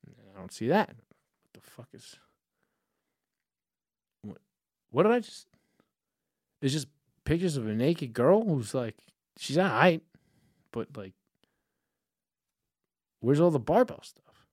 I 0.07 0.39
don't 0.39 0.53
see 0.53 0.69
that. 0.69 0.89
What 0.89 1.53
the 1.55 1.61
fuck 1.61 1.89
is? 1.95 2.16
What? 4.91 5.05
Did 5.05 5.12
I 5.12 5.21
just? 5.21 5.47
It's 6.62 6.73
just 6.73 6.89
pictures 7.25 7.57
of 7.57 7.67
a 7.67 7.73
naked 7.73 8.12
girl 8.12 8.45
who's 8.45 8.75
like 8.75 8.97
she's 9.39 9.59
all 9.59 9.69
right, 9.69 10.03
but 10.73 10.89
like, 10.97 11.15
where's 13.21 13.41
all 13.41 13.51
the 13.51 13.59
barbell 13.59 14.03
stuff? 14.03 14.47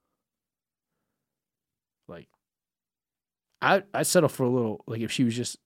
Like, 2.07 2.27
I 3.61 3.83
I 3.93 4.03
settle 4.03 4.29
for 4.29 4.43
a 4.43 4.49
little 4.49 4.83
like 4.87 5.01
if 5.01 5.11
she 5.11 5.23
was 5.23 5.35
just, 5.35 5.57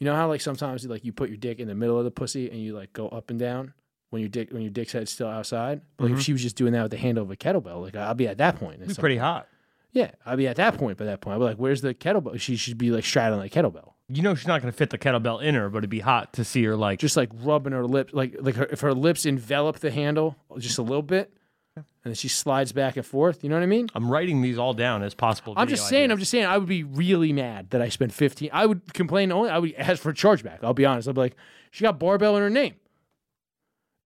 you 0.00 0.06
know 0.06 0.14
how 0.14 0.28
like 0.28 0.40
sometimes 0.40 0.86
like 0.86 1.04
you 1.04 1.12
put 1.12 1.28
your 1.28 1.36
dick 1.36 1.58
in 1.58 1.68
the 1.68 1.74
middle 1.74 1.98
of 1.98 2.04
the 2.04 2.10
pussy 2.10 2.50
and 2.50 2.60
you 2.60 2.74
like 2.74 2.92
go 2.92 3.08
up 3.08 3.30
and 3.30 3.38
down 3.38 3.74
when 4.10 4.20
your 4.20 4.28
dick 4.28 4.52
when 4.52 4.62
your 4.62 4.70
dick's 4.70 4.92
head's 4.92 5.10
still 5.10 5.28
outside. 5.28 5.80
Like 5.98 6.10
if 6.10 6.16
mm-hmm. 6.16 6.20
she 6.20 6.32
was 6.32 6.42
just 6.42 6.56
doing 6.56 6.72
that 6.72 6.82
with 6.82 6.92
the 6.92 6.98
handle 6.98 7.24
of 7.24 7.30
a 7.30 7.36
kettlebell, 7.36 7.82
like 7.82 7.96
I'll 7.96 8.14
be 8.14 8.28
at 8.28 8.38
that 8.38 8.56
point. 8.56 8.82
It's 8.82 8.98
pretty 8.98 9.18
hot. 9.18 9.48
Yeah, 9.92 10.10
I'll 10.24 10.36
be 10.38 10.48
at 10.48 10.56
that 10.56 10.78
point. 10.78 10.96
By 10.96 11.04
that 11.04 11.20
point, 11.20 11.34
I'd 11.34 11.38
be 11.38 11.44
like, 11.44 11.56
"Where's 11.58 11.82
the 11.82 11.92
kettlebell?" 11.94 12.40
She 12.40 12.56
should 12.56 12.78
be 12.78 12.90
like 12.90 13.04
straddling 13.04 13.42
the 13.42 13.50
kettlebell, 13.50 13.92
You 14.08 14.22
know 14.22 14.34
she's 14.34 14.46
not 14.46 14.62
gonna 14.62 14.72
fit 14.72 14.88
the 14.90 14.98
kettlebell 14.98 15.42
in 15.42 15.54
her, 15.54 15.68
but 15.68 15.78
it'd 15.78 15.90
be 15.90 16.00
hot 16.00 16.32
to 16.34 16.44
see 16.44 16.64
her 16.64 16.76
like. 16.76 16.98
just 16.98 17.16
like 17.16 17.28
rubbing 17.34 17.74
her 17.74 17.86
lips, 17.86 18.14
like 18.14 18.36
like 18.40 18.54
her, 18.56 18.66
if 18.70 18.80
her 18.80 18.94
lips 18.94 19.26
envelop 19.26 19.80
the 19.80 19.90
handle 19.90 20.36
just 20.58 20.78
a 20.78 20.82
little 20.82 21.02
bit, 21.02 21.30
and 21.76 21.84
then 22.04 22.14
she 22.14 22.28
slides 22.28 22.72
back 22.72 22.96
and 22.96 23.04
forth. 23.04 23.44
You 23.44 23.50
know 23.50 23.56
what 23.56 23.62
I 23.62 23.66
mean? 23.66 23.88
I'm 23.94 24.10
writing 24.10 24.40
these 24.40 24.56
all 24.56 24.72
down 24.72 25.02
as 25.02 25.14
possible. 25.14 25.52
I'm 25.56 25.68
just 25.68 25.88
saying. 25.88 26.10
I'm 26.10 26.18
just 26.18 26.30
saying. 26.30 26.46
I 26.46 26.56
would 26.56 26.68
be 26.68 26.84
really 26.84 27.32
mad 27.34 27.70
that 27.70 27.82
I 27.82 27.90
spent 27.90 28.14
15. 28.14 28.48
I 28.52 28.64
would 28.64 28.94
complain 28.94 29.30
only. 29.30 29.50
I 29.50 29.58
would 29.58 29.74
ask 29.74 30.00
for 30.00 30.10
a 30.10 30.14
chargeback. 30.14 30.58
I'll 30.62 30.74
be 30.74 30.86
honest. 30.86 31.06
I'll 31.06 31.14
be 31.14 31.20
like, 31.20 31.36
she 31.70 31.82
got 31.82 31.98
barbell 31.98 32.36
in 32.36 32.42
her 32.42 32.50
name. 32.50 32.74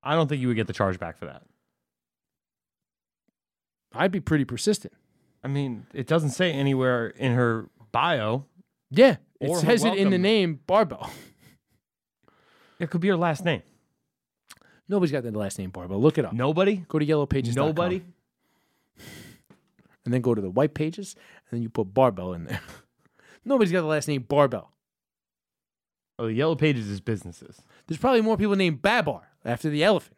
I 0.02 0.14
don't 0.14 0.28
think 0.28 0.40
you 0.40 0.48
would 0.48 0.56
get 0.56 0.66
the 0.66 0.72
charge 0.72 0.98
back 0.98 1.16
for 1.16 1.26
that. 1.26 1.42
I'd 3.94 4.12
be 4.12 4.20
pretty 4.20 4.44
persistent. 4.44 4.92
I 5.46 5.48
mean, 5.48 5.86
it 5.94 6.08
doesn't 6.08 6.30
say 6.30 6.50
anywhere 6.50 7.06
in 7.06 7.32
her 7.34 7.68
bio. 7.92 8.46
Yeah, 8.90 9.18
it 9.40 9.48
Or 9.48 9.60
says 9.60 9.84
it 9.84 9.90
in 9.94 10.10
the 10.10 10.16
welcome. 10.16 10.22
name 10.22 10.60
barbell. 10.66 11.10
It 12.80 12.90
could 12.90 13.00
be 13.00 13.08
her 13.08 13.16
last 13.16 13.42
name. 13.44 13.62
Nobody's 14.88 15.10
got 15.12 15.22
the 15.22 15.30
last 15.30 15.58
name 15.58 15.70
barbell. 15.70 15.98
Look 15.98 16.18
it 16.18 16.24
up. 16.26 16.32
Nobody. 16.34 16.84
Go 16.88 16.98
to 16.98 17.06
yellowpages. 17.06 17.54
Nobody. 17.56 18.02
and 20.04 20.12
then 20.12 20.20
go 20.20 20.34
to 20.34 20.42
the 20.42 20.50
white 20.50 20.74
pages, 20.74 21.14
and 21.48 21.56
then 21.56 21.62
you 21.62 21.70
put 21.70 21.94
barbell 21.94 22.32
in 22.34 22.44
there. 22.44 22.60
Nobody's 23.46 23.72
got 23.72 23.80
the 23.82 23.86
last 23.86 24.08
name 24.08 24.22
barbell. 24.28 24.72
Oh, 26.18 26.26
the 26.26 26.34
Yellow 26.34 26.56
Pages 26.56 26.90
is 26.90 27.00
businesses. 27.00 27.62
There's 27.86 27.98
probably 27.98 28.20
more 28.20 28.36
people 28.36 28.56
named 28.56 28.82
Babar 28.82 29.22
after 29.44 29.70
the 29.70 29.82
elephant. 29.84 30.16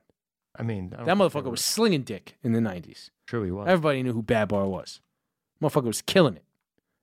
I 0.56 0.62
mean, 0.64 0.90
I 0.94 0.96
don't 1.05 1.06
That 1.06 1.16
think 1.18 1.32
motherfucker 1.44 1.50
was 1.52 1.64
slinging 1.64 2.02
dick 2.02 2.36
in 2.42 2.52
the 2.52 2.60
90s. 2.60 3.10
True, 3.28 3.42
he 3.44 3.50
was. 3.52 3.68
Everybody 3.68 4.02
knew 4.02 4.12
who 4.14 4.22
Babar 4.22 4.66
was. 4.66 5.00
Motherfucker 5.62 5.85
was 5.85 6.02
killing 6.02 6.35
it. 6.36 6.43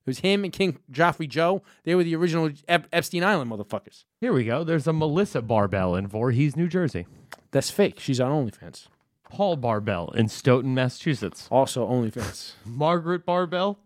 It 0.06 0.10
was 0.10 0.20
him 0.20 0.44
and 0.44 0.54
King 0.54 0.78
Joffrey 0.92 1.28
Joe. 1.28 1.64
They 1.84 1.96
were 1.96 2.04
the 2.04 2.16
original 2.16 2.52
Ep- 2.68 2.88
Epstein 2.94 3.24
Island 3.24 3.50
motherfuckers. 3.52 4.04
Here 4.22 4.32
we 4.34 4.44
go. 4.46 4.64
There's 4.64 4.86
a 4.86 4.94
Melissa 4.94 5.42
Barbell 5.42 5.96
in 5.96 6.08
Voorhees, 6.08 6.56
New 6.56 6.68
Jersey. 6.68 7.08
That's 7.52 7.72
fake. 7.72 8.00
She's 8.00 8.20
on 8.20 8.32
OnlyFans. 8.46 8.88
Paul 9.32 9.56
Barbell 9.56 10.12
in 10.16 10.28
Stoughton, 10.30 10.76
Massachusetts. 10.76 11.48
Also 11.50 11.88
OnlyFans. 11.90 12.54
Margaret 12.66 13.26
Barbell. 13.26 13.80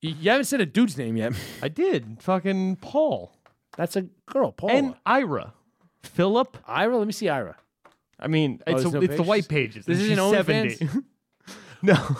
You 0.00 0.30
haven't 0.30 0.44
said 0.44 0.60
a 0.60 0.66
dude's 0.66 0.96
name 0.96 1.16
yet. 1.16 1.32
I 1.62 1.68
did. 1.68 2.18
Fucking 2.22 2.76
Paul. 2.76 3.32
That's 3.76 3.96
a 3.96 4.02
girl, 4.26 4.52
Paul. 4.52 4.70
And 4.70 4.94
Ira. 5.04 5.52
Philip. 6.02 6.56
Ira, 6.66 6.96
let 6.96 7.06
me 7.06 7.12
see 7.12 7.28
Ira. 7.28 7.56
I 8.18 8.28
mean, 8.28 8.62
Oh, 8.66 8.72
it's, 8.76 8.84
a, 8.84 8.90
no 8.90 9.00
it's 9.02 9.16
the 9.16 9.22
white 9.22 9.48
pages. 9.48 9.84
This 9.84 9.98
isn't 9.98 10.10
she's 10.10 10.18
OnlyFans? 10.18 10.78
70. 10.78 11.06
no. 11.82 12.16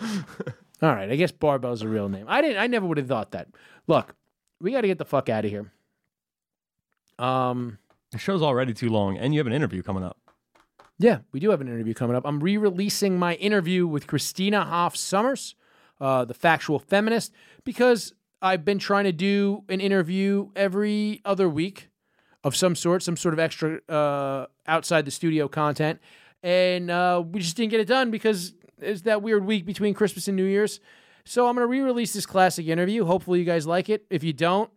All 0.82 0.94
right, 0.94 1.10
I 1.10 1.16
guess 1.16 1.30
Barbell's 1.32 1.82
a 1.82 1.88
real 1.88 2.08
name. 2.08 2.24
I 2.28 2.40
didn't. 2.40 2.56
I 2.58 2.66
never 2.66 2.86
would 2.86 2.96
have 2.98 3.08
thought 3.08 3.32
that. 3.32 3.48
Look, 3.86 4.14
we 4.60 4.72
got 4.72 4.80
to 4.82 4.86
get 4.86 4.98
the 4.98 5.04
fuck 5.04 5.28
out 5.28 5.44
of 5.44 5.50
here. 5.50 5.70
Um, 7.18 7.78
The 8.12 8.18
show's 8.18 8.42
already 8.42 8.72
too 8.72 8.88
long, 8.88 9.18
and 9.18 9.34
you 9.34 9.40
have 9.40 9.46
an 9.46 9.52
interview 9.52 9.82
coming 9.82 10.02
up. 10.02 10.16
yeah, 10.98 11.18
we 11.32 11.40
do 11.40 11.50
have 11.50 11.60
an 11.60 11.68
interview 11.68 11.94
coming 11.94 12.16
up. 12.16 12.24
I'm 12.26 12.40
re-releasing 12.40 13.18
my 13.18 13.34
interview 13.34 13.86
with 13.86 14.06
Christina 14.06 14.64
Hoff 14.64 14.96
Sommers, 14.96 15.54
uh, 16.00 16.24
the 16.24 16.34
factual 16.34 16.78
feminist, 16.78 17.32
because 17.64 18.14
I've 18.42 18.64
been 18.64 18.78
trying 18.78 19.04
to 19.04 19.12
do 19.12 19.64
an 19.68 19.80
interview 19.80 20.50
every 20.56 21.20
other 21.24 21.48
week 21.48 21.88
of 22.42 22.56
some 22.56 22.74
sort, 22.74 23.02
some 23.02 23.16
sort 23.18 23.34
of 23.34 23.38
extra 23.40 23.80
uh, 23.88 24.46
outside 24.66 25.04
the 25.04 25.10
studio 25.10 25.46
content, 25.46 26.00
and 26.42 26.90
uh, 26.90 27.22
we 27.30 27.40
just 27.40 27.54
didn't 27.56 27.70
get 27.70 27.80
it 27.80 27.86
done 27.88 28.10
because 28.10 28.54
it's 28.82 29.02
that 29.02 29.22
weird 29.22 29.44
week 29.44 29.64
between 29.64 29.94
Christmas 29.94 30.28
and 30.28 30.36
New 30.36 30.44
Year's. 30.44 30.80
So 31.24 31.46
I'm 31.46 31.54
gonna 31.54 31.66
re-release 31.66 32.12
this 32.12 32.26
classic 32.26 32.66
interview. 32.66 33.04
Hopefully 33.04 33.38
you 33.38 33.44
guys 33.44 33.66
like 33.66 33.88
it. 33.88 34.06
If 34.10 34.24
you 34.24 34.32
don't, 34.32 34.70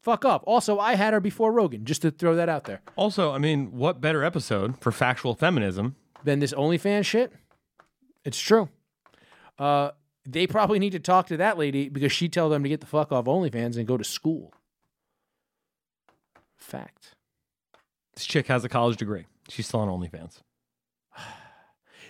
fuck 0.00 0.24
up. 0.24 0.42
Also, 0.46 0.78
I 0.78 0.94
had 0.94 1.12
her 1.12 1.20
before 1.20 1.52
Rogan, 1.52 1.84
just 1.84 2.02
to 2.02 2.10
throw 2.10 2.34
that 2.36 2.48
out 2.48 2.64
there. 2.64 2.80
Also, 2.96 3.32
I 3.32 3.38
mean, 3.38 3.72
what 3.72 4.00
better 4.00 4.24
episode 4.24 4.78
for 4.80 4.92
factual 4.92 5.34
feminism? 5.34 5.96
Than 6.22 6.38
this 6.38 6.54
OnlyFans 6.54 7.04
shit. 7.04 7.32
It's 8.24 8.38
true. 8.38 8.68
Uh, 9.58 9.90
they 10.26 10.46
probably 10.46 10.78
need 10.78 10.92
to 10.92 10.98
talk 10.98 11.26
to 11.26 11.36
that 11.36 11.58
lady 11.58 11.88
because 11.88 12.12
she 12.12 12.28
tell 12.28 12.48
them 12.48 12.62
to 12.62 12.68
get 12.68 12.80
the 12.80 12.86
fuck 12.86 13.12
off 13.12 13.26
OnlyFans 13.26 13.76
and 13.76 13.86
go 13.86 13.96
to 13.96 14.04
school. 14.04 14.52
Fact. 16.56 17.14
This 18.14 18.24
chick 18.24 18.46
has 18.46 18.64
a 18.64 18.68
college 18.68 18.96
degree. 18.96 19.26
She's 19.48 19.66
still 19.66 19.80
on 19.80 19.88
OnlyFans. 19.88 20.40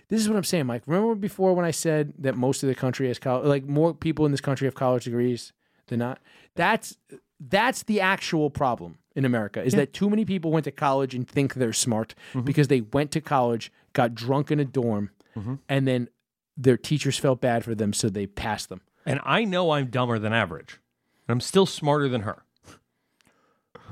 This 0.09 0.21
is 0.21 0.29
what 0.29 0.37
I'm 0.37 0.45
saying, 0.45 0.67
Mike. 0.67 0.83
Remember 0.87 1.15
before 1.15 1.55
when 1.55 1.65
I 1.65 1.71
said 1.71 2.13
that 2.19 2.37
most 2.37 2.63
of 2.63 2.69
the 2.69 2.75
country 2.75 3.09
has 3.09 3.19
college, 3.19 3.47
like 3.47 3.65
more 3.65 3.95
people 3.95 4.27
in 4.27 4.33
this 4.33 4.41
country 4.41 4.67
have 4.67 4.75
college 4.75 5.05
degrees 5.05 5.53
than 5.87 5.99
not. 5.99 6.21
That's 6.55 6.97
that's 7.41 7.83
the 7.83 8.01
actual 8.01 8.51
problem 8.51 8.99
in 9.15 9.25
America 9.25 9.63
is 9.63 9.75
that 9.75 9.93
too 9.93 10.11
many 10.11 10.25
people 10.25 10.51
went 10.51 10.65
to 10.65 10.73
college 10.73 11.15
and 11.15 11.29
think 11.29 11.55
they're 11.55 11.73
smart 11.73 12.15
mm-hmm. 12.31 12.41
because 12.43 12.69
they 12.69 12.81
went 12.81 13.13
to 13.13 13.21
college, 13.21 13.71
got 13.93 14.15
drunk 14.15 14.51
in 14.51 14.59
a 14.59 14.65
dorm, 14.65 15.11
mm-hmm. 15.37 15.55
and 15.69 15.87
then 15.87 16.09
their 16.57 16.77
teachers 16.77 17.19
felt 17.19 17.41
bad 17.41 17.65
for 17.65 17.75
them, 17.75 17.93
so 17.93 18.09
they 18.09 18.27
passed 18.27 18.69
them. 18.69 18.81
And 19.07 19.21
I 19.25 19.45
know 19.45 19.73
I'm 19.73 19.87
dumber 19.87 20.19
than 20.19 20.33
average. 20.33 20.81
And 21.27 21.35
I'm 21.35 21.41
still 21.41 21.67
smarter 21.67 22.09
than 22.09 22.23
her. 22.23 22.43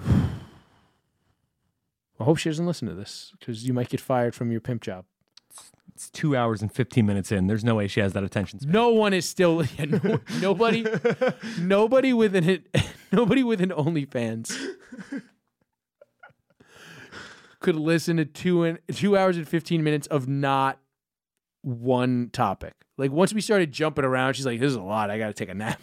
I 2.20 2.24
hope 2.24 2.38
she 2.38 2.48
doesn't 2.48 2.66
listen 2.66 2.88
to 2.88 2.94
this 2.94 3.32
because 3.38 3.66
you 3.66 3.72
might 3.72 3.88
get 3.88 4.00
fired 4.00 4.34
from 4.34 4.50
your 4.50 4.60
pimp 4.60 4.82
job. 4.82 5.04
It's 5.94 6.10
two 6.10 6.36
hours 6.36 6.62
and 6.62 6.72
15 6.72 7.04
minutes 7.04 7.30
in. 7.30 7.46
There's 7.46 7.64
no 7.64 7.74
way 7.74 7.86
she 7.86 8.00
has 8.00 8.12
that 8.14 8.24
attention 8.24 8.60
span. 8.60 8.72
No 8.72 8.90
one 8.90 9.12
is 9.12 9.28
still 9.28 9.62
yeah, 9.78 9.84
no, 9.84 10.20
nobody 10.40 10.86
nobody 11.58 12.12
with 12.12 12.34
an 12.34 12.64
nobody 13.12 13.42
with 13.42 13.60
an 13.60 13.70
OnlyFans 13.70 14.56
could 17.60 17.76
listen 17.76 18.16
to 18.16 18.24
two 18.24 18.64
and 18.64 18.78
two 18.92 19.16
hours 19.16 19.36
and 19.36 19.46
fifteen 19.46 19.84
minutes 19.84 20.06
of 20.08 20.28
not 20.28 20.78
one 21.62 22.30
topic. 22.32 22.74
Like 22.98 23.12
once 23.12 23.32
we 23.32 23.40
started 23.40 23.70
jumping 23.72 24.04
around, 24.04 24.34
she's 24.34 24.46
like, 24.46 24.60
"This 24.60 24.70
is 24.70 24.76
a 24.76 24.82
lot. 24.82 25.10
I 25.10 25.18
got 25.18 25.28
to 25.28 25.34
take 25.34 25.48
a 25.48 25.54
nap." 25.54 25.80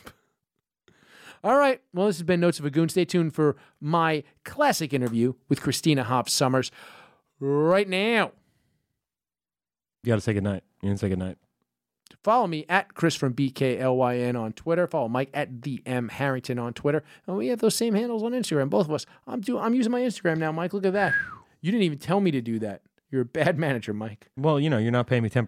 All 1.43 1.55
right. 1.57 1.81
Well, 1.93 2.07
this 2.07 2.17
has 2.17 2.23
been 2.23 2.41
Notes 2.41 2.59
of 2.59 2.65
a 2.65 2.69
Goon. 2.69 2.89
Stay 2.89 3.05
tuned 3.05 3.33
for 3.33 3.55
my 3.79 4.23
classic 4.43 4.93
interview 4.93 5.35
with 5.47 5.61
Christina 5.61 6.03
Hoff 6.03 6.27
Sommers 6.27 6.69
right 7.39 7.87
now. 7.87 8.31
You 10.03 10.09
got 10.09 10.15
to 10.15 10.21
say 10.21 10.33
goodnight. 10.33 10.63
You 10.81 10.89
didn't 10.89 10.99
say 10.99 11.09
goodnight. 11.09 11.37
Follow 12.23 12.47
me 12.47 12.65
at 12.67 12.95
Chris 12.95 13.15
from 13.15 13.33
BKLYN 13.33 14.39
on 14.39 14.51
Twitter. 14.53 14.87
Follow 14.87 15.07
Mike 15.07 15.29
at 15.33 15.61
the 15.61 15.81
M 15.85 16.09
Harrington 16.09 16.59
on 16.59 16.73
Twitter. 16.73 17.03
And 17.27 17.37
we 17.37 17.47
have 17.47 17.59
those 17.59 17.75
same 17.75 17.93
handles 17.93 18.23
on 18.23 18.31
Instagram, 18.31 18.69
both 18.69 18.87
of 18.87 18.93
us. 18.93 19.05
I'm 19.27 19.41
do 19.41 19.57
I'm 19.57 19.73
using 19.73 19.91
my 19.91 20.01
Instagram 20.01 20.37
now, 20.37 20.51
Mike. 20.51 20.73
Look 20.73 20.85
at 20.85 20.93
that. 20.93 21.13
You 21.61 21.71
didn't 21.71 21.83
even 21.83 21.99
tell 21.99 22.19
me 22.19 22.31
to 22.31 22.41
do 22.41 22.59
that. 22.59 22.81
You're 23.11 23.21
a 23.21 23.25
bad 23.25 23.57
manager, 23.59 23.93
Mike. 23.93 24.29
Well, 24.35 24.59
you 24.59 24.69
know, 24.69 24.77
you're 24.77 24.91
not 24.91 25.07
paying 25.07 25.23
me 25.23 25.29
10%. 25.29 25.47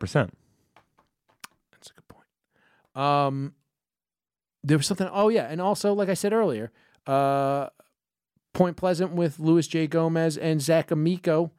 That's 1.72 1.90
a 1.90 1.94
good 1.94 2.08
point. 2.08 2.28
Um, 2.96 3.54
there 4.64 4.78
was 4.78 4.86
something. 4.86 5.10
Oh 5.12 5.30
yeah, 5.30 5.48
and 5.50 5.60
also, 5.60 5.94
like 5.94 6.10
I 6.10 6.14
said 6.14 6.34
earlier, 6.34 6.72
uh, 7.08 7.68
Point 8.54 8.78
Pleasant 8.78 9.14
with 9.14 9.40
Luis 9.40 9.68
J. 9.68 9.88
Gomez 9.88 10.38
and 10.38 10.62
Zach 10.62 10.92
Amico 10.92 11.52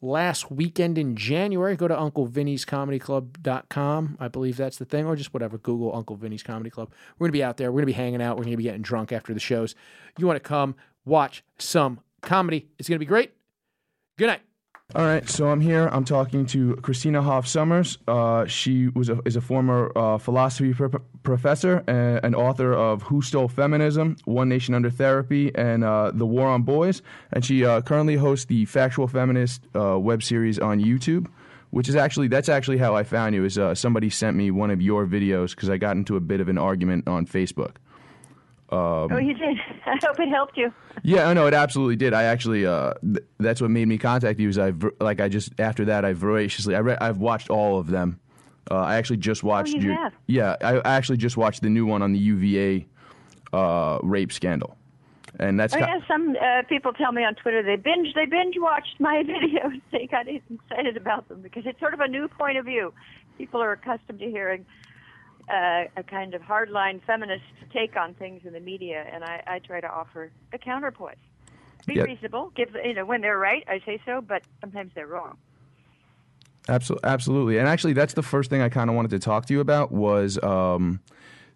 last 0.00 0.50
weekend 0.50 0.98
in 0.98 1.16
January. 1.16 1.76
Go 1.76 1.88
to 1.88 1.94
UncleVinny'sComedyClub.com. 1.94 4.16
I 4.18 4.28
believe 4.28 4.56
that's 4.56 4.78
the 4.78 4.84
thing, 4.84 5.06
or 5.06 5.16
just 5.16 5.34
whatever. 5.34 5.58
Google 5.58 5.94
Uncle 5.94 6.16
Vinny's 6.16 6.42
Comedy 6.42 6.70
Club. 6.70 6.90
We're 7.18 7.26
gonna 7.26 7.32
be 7.32 7.44
out 7.44 7.56
there. 7.56 7.70
We're 7.70 7.80
gonna 7.80 7.86
be 7.86 7.92
hanging 7.92 8.22
out. 8.22 8.36
We're 8.36 8.44
gonna 8.44 8.56
be 8.56 8.62
getting 8.62 8.82
drunk 8.82 9.12
after 9.12 9.34
the 9.34 9.40
shows. 9.40 9.74
You 10.18 10.26
want 10.26 10.36
to 10.36 10.48
come 10.48 10.74
watch 11.04 11.44
some 11.58 12.00
comedy? 12.22 12.68
It's 12.78 12.88
gonna 12.88 12.98
be 12.98 13.06
great. 13.06 13.32
Good 14.16 14.26
night. 14.26 14.42
All 14.92 15.04
right, 15.04 15.28
so 15.28 15.46
I'm 15.46 15.60
here. 15.60 15.88
I'm 15.92 16.04
talking 16.04 16.46
to 16.46 16.74
Christina 16.76 17.22
Hoff 17.22 17.46
Sommers. 17.46 17.96
Uh, 18.08 18.44
she 18.46 18.88
was 18.88 19.08
a, 19.08 19.20
is 19.24 19.36
a 19.36 19.40
former 19.40 19.92
uh, 19.96 20.18
philosophy 20.18 20.74
pro- 20.74 20.88
professor 21.22 21.84
and, 21.86 22.18
and 22.24 22.34
author 22.34 22.72
of 22.72 23.02
Who 23.02 23.22
Stole 23.22 23.46
Feminism, 23.46 24.16
One 24.24 24.48
Nation 24.48 24.74
Under 24.74 24.90
Therapy, 24.90 25.54
and 25.54 25.84
uh, 25.84 26.10
The 26.12 26.26
War 26.26 26.48
on 26.48 26.62
Boys. 26.62 27.02
And 27.32 27.44
she 27.44 27.64
uh, 27.64 27.82
currently 27.82 28.16
hosts 28.16 28.46
the 28.46 28.64
Factual 28.64 29.06
Feminist 29.06 29.62
uh, 29.76 29.96
web 29.96 30.24
series 30.24 30.58
on 30.58 30.80
YouTube, 30.80 31.28
which 31.70 31.88
is 31.88 31.94
actually 31.94 32.26
that's 32.26 32.48
actually 32.48 32.78
how 32.78 32.96
I 32.96 33.04
found 33.04 33.36
you. 33.36 33.44
Is 33.44 33.58
uh, 33.58 33.76
somebody 33.76 34.10
sent 34.10 34.36
me 34.36 34.50
one 34.50 34.72
of 34.72 34.82
your 34.82 35.06
videos 35.06 35.50
because 35.50 35.70
I 35.70 35.76
got 35.76 35.94
into 35.94 36.16
a 36.16 36.20
bit 36.20 36.40
of 36.40 36.48
an 36.48 36.58
argument 36.58 37.06
on 37.06 37.26
Facebook. 37.26 37.76
Oh, 38.70 39.18
you 39.18 39.34
did. 39.34 39.56
I 39.86 39.96
hope 40.02 40.18
it 40.20 40.28
helped 40.28 40.56
you. 40.56 40.72
Yeah, 41.02 41.28
I 41.28 41.34
know 41.34 41.46
it 41.46 41.54
absolutely 41.54 41.96
did. 41.96 42.12
I 42.14 42.24
actually, 42.24 42.66
uh, 42.66 42.94
th- 43.02 43.24
that's 43.38 43.60
what 43.60 43.70
made 43.70 43.88
me 43.88 43.98
contact 43.98 44.38
you. 44.38 44.48
Is 44.48 44.58
I 44.58 44.72
like 45.00 45.20
I 45.20 45.28
just 45.28 45.58
after 45.58 45.84
that 45.86 46.04
I 46.04 46.12
voraciously 46.12 46.74
I 46.74 46.78
re- 46.80 46.98
I've 47.00 47.18
watched 47.18 47.50
all 47.50 47.78
of 47.78 47.88
them. 47.88 48.20
Uh, 48.70 48.76
I 48.76 48.96
actually 48.96 49.16
just 49.16 49.42
watched 49.42 49.74
Oh, 49.74 49.78
you 49.78 49.86
your 49.86 49.94
have? 49.94 50.12
yeah 50.26 50.54
I, 50.60 50.74
I 50.76 50.94
actually 50.96 51.16
just 51.16 51.36
watched 51.36 51.62
the 51.62 51.70
new 51.70 51.86
one 51.86 52.02
on 52.02 52.12
the 52.12 52.18
UVA 52.18 52.86
uh, 53.52 53.98
rape 54.02 54.30
scandal, 54.32 54.76
and 55.40 55.58
that's 55.58 55.74
Oh, 55.74 55.78
yeah, 55.78 55.98
some 56.06 56.36
uh, 56.40 56.62
people 56.68 56.92
tell 56.92 57.10
me 57.12 57.24
on 57.24 57.34
Twitter 57.34 57.62
they 57.62 57.76
binge 57.76 58.14
they 58.14 58.26
binge 58.26 58.54
watched 58.58 59.00
my 59.00 59.22
videos. 59.26 59.80
They 59.90 60.06
got 60.06 60.26
excited 60.28 60.96
about 60.96 61.28
them 61.28 61.40
because 61.40 61.64
it's 61.66 61.80
sort 61.80 61.94
of 61.94 62.00
a 62.00 62.08
new 62.08 62.28
point 62.28 62.58
of 62.58 62.66
view. 62.66 62.92
People 63.38 63.60
are 63.62 63.72
accustomed 63.72 64.20
to 64.20 64.26
hearing 64.30 64.66
uh, 65.48 65.84
a 65.96 66.02
kind 66.02 66.34
of 66.34 66.42
hardline 66.42 67.00
feminist 67.06 67.44
take 67.72 67.96
on 67.96 68.14
things 68.14 68.42
in 68.44 68.52
the 68.52 68.60
media, 68.60 69.06
and 69.12 69.24
I, 69.24 69.42
I 69.46 69.58
try 69.60 69.80
to 69.80 69.88
offer 69.90 70.30
a 70.52 70.58
counterpoint. 70.58 71.18
Be 71.86 71.94
Yeah. 71.94 72.02
reasonable. 72.02 72.52
Give 72.54 72.68
you 72.84 72.94
know 72.94 73.06
when 73.06 73.20
they're 73.20 73.38
right, 73.38 73.64
I 73.68 73.80
say 73.86 74.00
so, 74.04 74.20
but 74.20 74.42
sometimes 74.60 74.92
they're 74.94 75.06
wrong. 75.06 75.38
Absolutely, 76.68 77.08
absolutely. 77.08 77.58
And 77.58 77.66
actually, 77.66 77.94
that's 77.94 78.14
the 78.14 78.22
first 78.22 78.50
thing 78.50 78.60
I 78.60 78.68
kind 78.68 78.90
of 78.90 78.96
wanted 78.96 79.10
to 79.12 79.18
talk 79.18 79.46
to 79.46 79.54
you 79.54 79.60
about 79.60 79.90
was 79.90 80.38
um, 80.42 81.00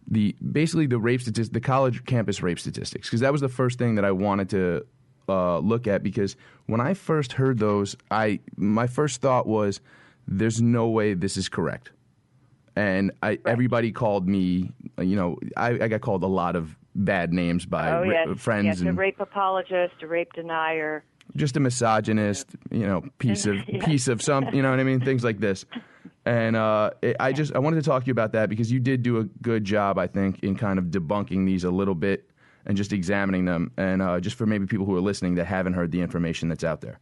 the 0.09 0.35
basically 0.53 0.87
the 0.87 0.99
rape 0.99 1.21
statistics, 1.21 1.53
the 1.53 1.61
college 1.61 2.05
campus 2.07 2.43
rape 2.43 2.59
statistics, 2.59 3.09
because 3.09 3.21
that 3.21 3.33
was 3.33 3.41
the 3.41 3.49
first 3.49 3.79
thing 3.79 3.97
that 3.97 4.05
I 4.05 4.13
wanted 4.13 4.49
to 4.51 4.87
uh, 5.29 5.59
look 5.59 5.87
at. 5.87 6.03
Because 6.03 6.37
when 6.67 6.81
I 6.81 6.95
first 6.95 7.33
heard 7.33 7.59
those, 7.59 7.97
I 8.11 8.41
my 8.57 8.87
first 8.87 9.21
thought 9.21 9.47
was, 9.47 9.81
"There's 10.27 10.61
no 10.63 10.89
way 10.89 11.15
this 11.15 11.37
is 11.37 11.49
correct." 11.49 11.91
And 12.77 13.13
I, 13.23 13.39
everybody 13.47 13.93
called 13.93 14.29
me, 14.29 14.71
you 14.99 15.15
know, 15.17 15.39
I, 15.57 15.71
I 15.85 15.89
got 15.89 16.01
called 16.01 16.23
a 16.25 16.29
lot 16.29 16.57
of 16.57 16.77
bad 16.97 17.33
names 17.33 17.67
by 17.67 17.91
oh 17.91 18.03
ra- 18.03 18.25
yes, 18.27 18.39
friends 18.41 18.65
yes, 18.67 18.81
a 18.83 18.89
and 18.89 18.99
rape 18.99 19.21
apologist, 19.21 19.95
a 20.03 20.07
rape 20.07 20.33
denier. 20.33 21.05
just 21.37 21.57
a 21.57 21.61
misogynist, 21.61 22.49
you 22.71 22.87
know, 22.87 23.05
piece 23.19 23.47
of 23.47 23.57
Yeah. 23.69 23.85
piece 23.85 24.09
of 24.09 24.21
some, 24.23 24.53
you 24.53 24.63
know 24.63 24.71
what 24.71 24.81
I 24.81 24.85
mean, 24.85 25.01
things 25.01 25.23
like 25.25 25.39
this. 25.39 25.65
And 26.27 26.57
uh, 26.57 26.91
it, 27.03 27.17
I 27.21 27.33
just 27.33 27.55
I 27.55 27.59
wanted 27.59 27.77
to 27.77 27.83
talk 27.83 28.03
to 28.03 28.07
you 28.07 28.13
about 28.13 28.33
that 28.33 28.49
because 28.49 28.73
you 28.73 28.81
did 28.81 29.03
do 29.03 29.19
a 29.19 29.25
good 29.25 29.65
job, 29.65 29.99
I 29.99 30.07
think, 30.07 30.43
in 30.43 30.57
kind 30.57 30.79
of 30.79 30.87
debunking 30.87 31.47
these 31.47 31.65
a 31.65 31.71
little 31.71 31.95
bit 31.95 32.29
and 32.67 32.77
just 32.77 32.93
examining 32.95 33.45
them, 33.45 33.71
and 33.77 34.01
uh, 34.01 34.19
just 34.21 34.37
for 34.37 34.47
maybe 34.47 34.67
people 34.67 34.87
who 34.87 34.97
are 34.97 35.01
listening 35.01 35.35
that 35.35 35.45
haven't 35.45 35.75
heard 35.75 35.93
the 35.93 36.01
information 36.01 36.49
that's 36.49 36.65
out 36.65 36.81
there. 36.81 36.99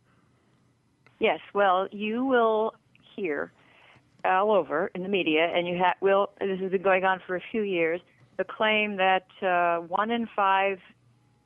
Yes, 1.21 1.39
well, 1.55 1.87
you 1.93 2.25
will 2.25 2.75
hear 3.15 3.53
all 4.25 4.53
over 4.53 4.91
in 4.95 5.03
the 5.03 5.09
media, 5.09 5.51
and 5.55 5.67
you 5.67 5.79
ha- 5.79 5.95
will. 6.01 6.31
This 6.41 6.61
has 6.61 6.71
been 6.71 6.83
going 6.83 7.05
on 7.05 7.21
for 7.27 7.37
a 7.37 7.43
few 7.51 7.63
years. 7.63 8.01
The 8.39 8.45
claim 8.45 8.97
that 8.97 9.27
uh, 9.43 9.81
one 9.87 10.11
in 10.11 10.29
five 10.35 10.79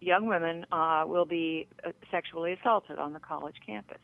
young 0.01 0.27
women 0.27 0.67
uh, 0.73 1.05
will 1.07 1.25
be 1.25 1.69
uh, 1.85 1.93
sexually 2.11 2.53
assaulted 2.53 2.99
on 2.99 3.13
the 3.13 3.21
college 3.21 3.57
campus. 3.65 3.99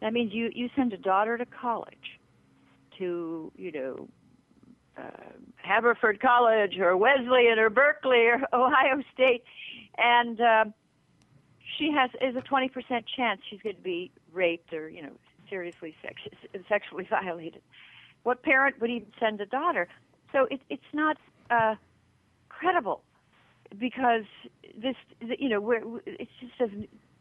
That 0.00 0.12
means 0.12 0.32
you 0.32 0.50
you 0.54 0.68
send 0.74 0.92
a 0.92 0.96
daughter 0.96 1.38
to 1.38 1.46
college, 1.46 2.18
to 2.98 3.52
you 3.56 3.72
know, 3.72 4.08
uh, 4.98 5.32
Haverford 5.56 6.20
College 6.20 6.78
or 6.78 6.96
Wesleyan 6.96 7.58
or 7.58 7.70
Berkeley 7.70 8.26
or 8.26 8.40
Ohio 8.52 9.02
State, 9.14 9.44
and 9.96 10.40
uh, 10.40 10.64
she 11.78 11.92
has 11.92 12.10
is 12.20 12.36
a 12.36 12.40
20% 12.40 12.70
chance 13.16 13.40
she's 13.48 13.60
going 13.62 13.76
to 13.76 13.82
be 13.82 14.10
raped 14.32 14.72
or 14.72 14.88
you 14.88 15.02
know 15.02 15.12
seriously 15.52 15.94
sex, 16.02 16.14
sexually 16.68 17.06
violated. 17.08 17.62
What 18.22 18.42
parent 18.42 18.80
would 18.80 18.90
even 18.90 19.08
send 19.20 19.40
a 19.40 19.46
daughter? 19.46 19.86
So 20.32 20.46
it, 20.50 20.60
it's 20.70 20.82
not 20.94 21.18
uh, 21.50 21.74
credible 22.48 23.02
because 23.78 24.24
this 24.76 24.96
you 25.20 25.48
know 25.48 26.00
it's 26.06 26.30
just 26.40 26.60
a, 26.60 26.68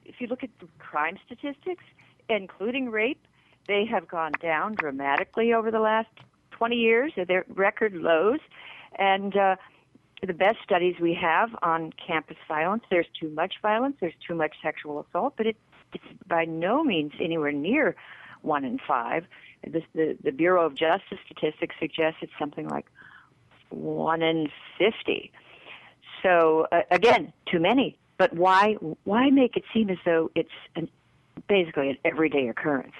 if 0.05 0.15
you 0.19 0.27
look 0.27 0.43
at 0.43 0.49
the 0.59 0.67
crime 0.79 1.17
statistics, 1.25 1.83
including 2.29 2.89
rape, 2.89 3.25
they 3.67 3.85
have 3.85 4.07
gone 4.07 4.31
down 4.41 4.75
dramatically 4.75 5.53
over 5.53 5.71
the 5.71 5.79
last 5.79 6.09
20 6.51 6.75
years. 6.75 7.11
They're 7.27 7.45
record 7.49 7.93
lows, 7.93 8.39
and 8.97 9.35
uh, 9.35 9.55
the 10.25 10.33
best 10.33 10.57
studies 10.63 10.95
we 11.01 11.17
have 11.19 11.49
on 11.63 11.91
campus 12.05 12.37
violence. 12.47 12.83
There's 12.89 13.07
too 13.19 13.29
much 13.29 13.55
violence. 13.61 13.97
There's 13.99 14.13
too 14.25 14.35
much 14.35 14.55
sexual 14.63 15.05
assault, 15.09 15.33
but 15.35 15.47
it, 15.47 15.57
it's 15.93 16.03
by 16.27 16.45
no 16.45 16.83
means 16.83 17.11
anywhere 17.19 17.51
near 17.51 17.95
one 18.41 18.65
in 18.65 18.79
five. 18.87 19.25
This, 19.65 19.83
the, 19.93 20.17
the 20.23 20.31
Bureau 20.31 20.65
of 20.65 20.75
Justice 20.75 21.19
Statistics 21.25 21.75
suggests 21.79 22.19
it's 22.21 22.31
something 22.39 22.67
like 22.67 22.85
one 23.69 24.21
in 24.21 24.49
50. 24.77 25.31
So 26.23 26.67
uh, 26.71 26.81
again, 26.91 27.33
too 27.45 27.59
many. 27.59 27.97
But 28.17 28.33
why 28.33 28.73
why 29.03 29.31
make 29.31 29.57
it 29.57 29.63
seem 29.73 29.89
as 29.89 29.97
though 30.05 30.29
it's 30.35 30.51
an, 30.75 30.87
basically 31.47 31.89
an 31.89 31.97
everyday 32.05 32.49
occurrence? 32.49 32.93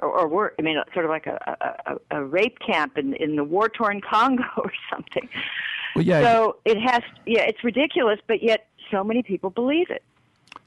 Or, 0.00 0.10
or 0.10 0.28
worse, 0.28 0.54
I 0.58 0.62
mean, 0.62 0.76
sort 0.92 1.06
of 1.06 1.10
like 1.10 1.26
a, 1.26 1.56
a, 1.86 2.18
a 2.18 2.24
rape 2.24 2.58
camp 2.58 2.98
in 2.98 3.14
in 3.14 3.36
the 3.36 3.44
war 3.44 3.70
torn 3.70 4.00
Congo 4.10 4.44
or 4.58 4.72
something. 4.90 5.28
Well, 5.94 6.04
yeah. 6.04 6.20
So 6.20 6.56
it 6.66 6.78
has, 6.80 7.02
yeah, 7.26 7.42
it's 7.42 7.64
ridiculous, 7.64 8.20
but 8.26 8.42
yet 8.42 8.68
so 8.90 9.02
many 9.02 9.22
people 9.22 9.50
believe 9.50 9.90
it. 9.90 10.02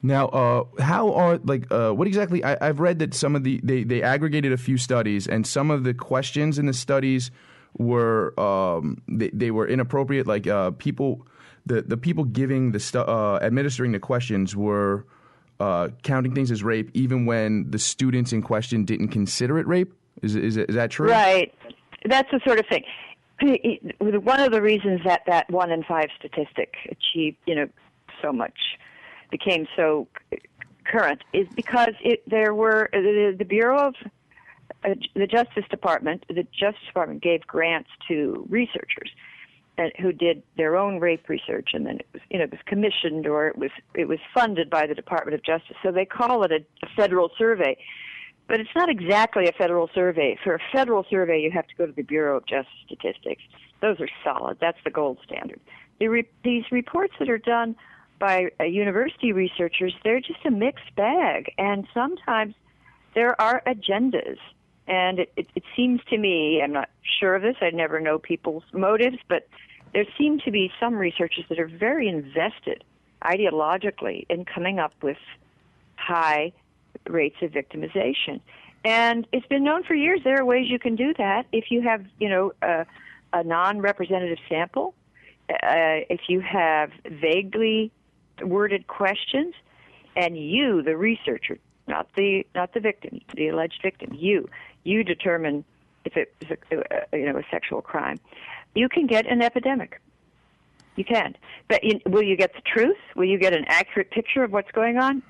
Now, 0.02 0.26
uh, 0.28 0.64
how 0.80 1.12
are 1.12 1.38
like 1.38 1.70
uh, 1.70 1.92
what 1.92 2.08
exactly? 2.08 2.42
I, 2.42 2.56
I've 2.60 2.80
read 2.80 2.98
that 2.98 3.14
some 3.14 3.36
of 3.36 3.44
the 3.44 3.60
they 3.62 3.84
they 3.84 4.02
aggregated 4.02 4.52
a 4.52 4.56
few 4.56 4.76
studies, 4.76 5.28
and 5.28 5.46
some 5.46 5.70
of 5.70 5.84
the 5.84 5.94
questions 5.94 6.58
in 6.58 6.66
the 6.66 6.72
studies 6.72 7.30
were 7.78 8.38
um, 8.38 9.00
they, 9.06 9.30
they 9.32 9.50
were 9.52 9.66
inappropriate. 9.66 10.26
Like 10.26 10.48
uh, 10.48 10.72
people, 10.72 11.24
the 11.66 11.82
the 11.82 11.96
people 11.96 12.24
giving 12.24 12.72
the 12.72 12.80
stu- 12.80 12.98
uh, 12.98 13.38
administering 13.42 13.92
the 13.92 14.00
questions 14.00 14.56
were 14.56 15.06
uh, 15.60 15.90
counting 16.02 16.34
things 16.34 16.50
as 16.50 16.64
rape, 16.64 16.90
even 16.94 17.24
when 17.24 17.70
the 17.70 17.78
students 17.78 18.32
in 18.32 18.42
question 18.42 18.84
didn't 18.84 19.08
consider 19.08 19.58
it 19.58 19.68
rape. 19.68 19.94
Is 20.20 20.34
is, 20.34 20.56
is 20.56 20.74
that 20.74 20.90
true? 20.90 21.10
Right. 21.10 21.54
That's 22.06 22.28
the 22.32 22.40
sort 22.44 22.58
of 22.58 22.66
thing. 22.66 22.82
One 24.00 24.40
of 24.40 24.50
the 24.50 24.60
reasons 24.60 25.00
that 25.04 25.22
that 25.28 25.48
one 25.48 25.70
in 25.70 25.84
five 25.84 26.08
statistic 26.18 26.74
achieved, 26.90 27.36
you 27.46 27.54
know, 27.54 27.68
so 28.20 28.32
much 28.32 28.58
became 29.32 29.66
so 29.74 30.06
current 30.84 31.22
is 31.32 31.48
because 31.56 31.94
it 32.02 32.22
there 32.28 32.54
were 32.54 32.88
the, 32.92 33.34
the 33.36 33.44
Bureau 33.44 33.88
of 33.88 33.94
uh, 34.84 34.94
the 35.14 35.26
Justice 35.26 35.64
Department. 35.70 36.24
The 36.28 36.46
Justice 36.52 36.86
Department 36.86 37.22
gave 37.22 37.44
grants 37.46 37.90
to 38.08 38.46
researchers 38.48 39.10
uh, 39.78 39.84
who 40.00 40.12
did 40.12 40.42
their 40.56 40.76
own 40.76 41.00
rape 41.00 41.28
research, 41.28 41.70
and 41.72 41.86
then 41.86 41.96
it 41.96 42.06
was 42.12 42.22
you 42.30 42.38
know 42.38 42.44
it 42.44 42.50
was 42.52 42.60
commissioned 42.66 43.26
or 43.26 43.48
it 43.48 43.58
was 43.58 43.70
it 43.94 44.06
was 44.06 44.18
funded 44.32 44.70
by 44.70 44.86
the 44.86 44.94
Department 44.94 45.34
of 45.34 45.42
Justice. 45.42 45.76
So 45.82 45.90
they 45.90 46.04
call 46.04 46.44
it 46.44 46.52
a, 46.52 46.64
a 46.84 46.88
federal 46.94 47.30
survey. 47.36 47.76
But 48.48 48.60
it's 48.60 48.74
not 48.74 48.90
exactly 48.90 49.46
a 49.46 49.52
federal 49.52 49.88
survey. 49.94 50.36
For 50.42 50.56
a 50.56 50.58
federal 50.72 51.06
survey, 51.08 51.40
you 51.40 51.50
have 51.52 51.66
to 51.68 51.74
go 51.76 51.86
to 51.86 51.92
the 51.92 52.02
Bureau 52.02 52.36
of 52.36 52.46
Justice 52.46 52.72
Statistics. 52.84 53.42
Those 53.80 54.00
are 54.00 54.08
solid. 54.22 54.58
That's 54.60 54.78
the 54.84 54.90
gold 54.90 55.18
standard. 55.24 55.60
The 56.00 56.08
re- 56.08 56.28
these 56.44 56.64
reports 56.72 57.14
that 57.18 57.30
are 57.30 57.38
done 57.38 57.76
by 58.22 58.46
uh, 58.60 58.64
university 58.64 59.32
researchers, 59.32 59.92
they're 60.04 60.20
just 60.20 60.46
a 60.46 60.50
mixed 60.50 60.94
bag. 60.94 61.52
And 61.58 61.88
sometimes 61.92 62.54
there 63.16 63.38
are 63.40 63.60
agendas. 63.66 64.38
And 64.86 65.18
it, 65.18 65.32
it, 65.36 65.48
it 65.56 65.64
seems 65.74 66.00
to 66.08 66.16
me, 66.16 66.62
I'm 66.62 66.72
not 66.72 66.88
sure 67.18 67.34
of 67.34 67.42
this, 67.42 67.56
I 67.60 67.70
never 67.70 67.98
know 67.98 68.20
people's 68.20 68.62
motives, 68.72 69.16
but 69.28 69.48
there 69.92 70.04
seem 70.16 70.38
to 70.44 70.52
be 70.52 70.70
some 70.78 70.94
researchers 70.94 71.44
that 71.48 71.58
are 71.58 71.66
very 71.66 72.08
invested 72.08 72.84
ideologically 73.24 74.24
in 74.30 74.44
coming 74.44 74.78
up 74.78 74.94
with 75.02 75.18
high 75.96 76.52
rates 77.08 77.36
of 77.42 77.50
victimization. 77.50 78.40
And 78.84 79.26
it's 79.32 79.46
been 79.48 79.64
known 79.64 79.82
for 79.82 79.94
years 79.94 80.20
there 80.22 80.40
are 80.40 80.44
ways 80.44 80.70
you 80.70 80.78
can 80.78 80.94
do 80.94 81.12
that 81.18 81.46
if 81.50 81.72
you 81.72 81.82
have, 81.82 82.04
you 82.20 82.28
know, 82.28 82.52
a, 82.62 82.86
a 83.32 83.42
non-representative 83.42 84.38
sample, 84.48 84.94
uh, 85.50 86.06
if 86.08 86.20
you 86.28 86.40
have 86.40 86.92
vaguely 87.04 87.90
worded 88.42 88.86
questions, 88.86 89.54
and 90.16 90.36
you, 90.36 90.82
the 90.82 90.96
researcher, 90.96 91.58
not 91.86 92.08
the 92.16 92.46
not 92.54 92.74
the 92.74 92.80
victim, 92.80 93.20
the 93.34 93.48
alleged 93.48 93.80
victim, 93.82 94.12
you, 94.14 94.48
you 94.84 95.04
determine 95.04 95.64
if 96.04 96.16
it 96.16 96.34
is 96.40 96.48
a, 96.70 96.76
a, 97.12 97.18
you 97.18 97.32
know 97.32 97.38
a 97.38 97.44
sexual 97.50 97.82
crime, 97.82 98.18
you 98.74 98.88
can 98.88 99.06
get 99.06 99.26
an 99.26 99.42
epidemic. 99.42 100.00
You 100.96 101.04
can, 101.04 101.36
but 101.68 101.82
you, 101.82 102.00
will 102.06 102.22
you 102.22 102.36
get 102.36 102.52
the 102.52 102.60
truth? 102.60 102.98
Will 103.16 103.24
you 103.24 103.38
get 103.38 103.54
an 103.54 103.64
accurate 103.66 104.10
picture 104.10 104.44
of 104.44 104.52
what's 104.52 104.70
going 104.72 104.98
on? 104.98 105.22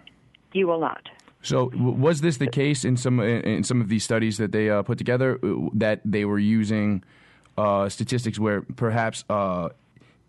You 0.52 0.66
will 0.66 0.80
not. 0.80 1.08
So, 1.42 1.70
was 1.74 2.20
this 2.20 2.36
the 2.36 2.46
case 2.46 2.84
in 2.84 2.96
some 2.96 3.20
in 3.20 3.64
some 3.64 3.80
of 3.80 3.88
these 3.88 4.04
studies 4.04 4.38
that 4.38 4.52
they 4.52 4.70
uh, 4.70 4.82
put 4.82 4.98
together 4.98 5.38
uh, 5.42 5.68
that 5.74 6.00
they 6.04 6.24
were 6.24 6.38
using 6.38 7.02
uh, 7.56 7.88
statistics 7.88 8.38
where 8.38 8.62
perhaps 8.62 9.24
uh, 9.28 9.70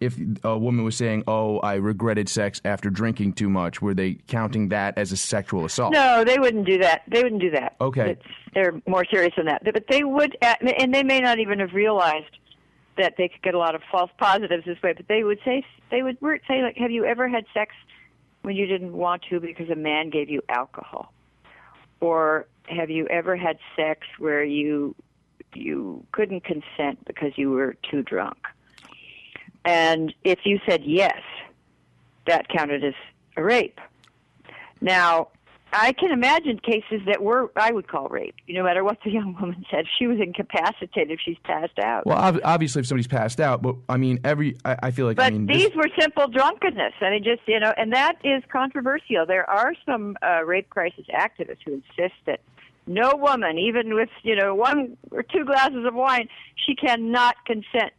if 0.06 0.18
a 0.44 0.58
woman 0.58 0.84
was 0.84 0.96
saying, 0.96 1.24
"Oh, 1.28 1.60
I 1.60 1.76
regretted 1.76 2.30
sex 2.30 2.62
after 2.66 2.90
drinking 2.90 3.34
too 3.34 3.50
much," 3.50 3.82
were 3.82 3.94
they 3.94 4.16
counting 4.28 4.70
that 4.70 4.98
as 4.98 5.12
a 5.12 5.18
sexual 5.18 5.66
assault? 5.66 5.94
No, 5.94 6.24
they 6.24 6.40
wouldn't 6.40 6.66
do 6.66 6.78
that. 6.80 7.04
They 7.08 7.24
wouldn't 7.24 7.42
do 7.42 7.52
that. 7.52 7.76
Okay. 7.82 8.12
It's, 8.12 8.26
they're 8.54 8.82
more 8.88 9.06
serious 9.06 9.34
than 9.36 9.46
that. 9.48 9.64
But 9.64 9.86
they 9.90 10.04
would, 10.04 10.38
and 10.42 10.94
they 10.94 11.04
may 11.04 11.20
not 11.20 11.40
even 11.40 11.60
have 11.60 11.74
realized 11.74 12.38
that 12.98 13.16
they 13.18 13.28
could 13.28 13.42
get 13.42 13.54
a 13.54 13.58
lot 13.58 13.76
of 13.76 13.82
false 13.92 14.12
positives 14.18 14.66
this 14.66 14.82
way. 14.84 14.94
But 14.94 15.08
they 15.08 15.24
would 15.24 15.40
say, 15.44 15.66
they 15.90 16.04
would 16.04 16.18
say, 16.48 16.62
like, 16.62 16.78
"Have 16.78 16.92
you 16.92 17.06
ever 17.06 17.28
had 17.28 17.46
sex 17.54 17.74
when 18.42 18.56
you 18.56 18.66
didn't 18.66 18.94
want 18.94 19.24
to 19.30 19.40
because 19.40 19.70
a 19.70 19.76
man 19.76 20.10
gave 20.10 20.30
you 20.30 20.42
alcohol?" 20.50 21.14
Or 22.00 22.48
have 22.66 22.90
you 22.90 23.08
ever 23.08 23.36
had 23.36 23.58
sex 23.76 24.02
where 24.20 24.44
you 24.44 24.96
you 25.56 26.06
couldn't 26.12 26.44
consent 26.44 27.06
because 27.06 27.32
you 27.36 27.52
were 27.52 27.76
too 27.90 28.02
drunk? 28.04 28.38
And 29.66 30.14
if 30.24 30.40
you 30.46 30.60
said 30.68 30.84
yes, 30.84 31.20
that 32.28 32.48
counted 32.50 32.84
as 32.84 32.94
a 33.38 33.44
rape. 33.44 33.80
Now, 34.82 35.30
I 35.72 35.92
can 35.94 36.12
imagine 36.12 36.60
cases 36.60 37.02
that 37.08 37.24
were 37.24 37.52
I 37.56 37.72
would 37.72 37.88
call 37.88 38.08
rape. 38.08 38.36
No 38.48 38.64
matter 38.64 38.84
what 38.84 39.00
the 39.04 39.12
young 39.20 39.36
woman 39.40 39.66
said, 39.72 39.86
she 39.98 40.08
was 40.08 40.20
incapacitated, 40.20 41.12
if 41.12 41.20
she's 41.24 41.38
passed 41.44 41.80
out. 41.80 42.06
Well, 42.06 42.40
obviously, 42.44 42.82
if 42.82 42.88
somebody's 42.88 43.08
passed 43.08 43.40
out, 43.40 43.62
but 43.62 43.76
I 43.90 43.98
mean, 43.98 44.20
every 44.24 44.56
I, 44.64 44.78
I 44.84 44.92
feel 44.92 45.08
like 45.08 45.18
But 45.18 45.28
I 45.28 45.30
mean, 45.32 45.48
these 45.48 45.68
this- 45.68 45.76
were 45.76 45.90
simple 46.00 46.28
drunkenness. 46.28 46.94
I 47.02 47.10
mean, 47.10 47.24
just 47.24 47.42
you 47.48 47.60
know, 47.60 47.74
and 47.76 47.92
that 47.94 48.18
is 48.24 48.44
controversial. 48.52 49.26
There 49.26 49.50
are 49.50 49.74
some 49.86 50.16
uh, 50.22 50.44
rape 50.46 50.70
crisis 50.70 51.06
activists 51.14 51.60
who 51.66 51.74
insist 51.74 52.16
that 52.26 52.42
no 52.86 53.16
woman, 53.16 53.58
even 53.58 53.96
with 53.96 54.10
you 54.22 54.36
know 54.36 54.54
one 54.54 54.98
or 55.12 55.24
two 55.24 55.44
glasses 55.44 55.86
of 55.86 55.96
wine, 55.96 56.28
she 56.56 56.76
cannot 56.76 57.36
consent. 57.46 57.94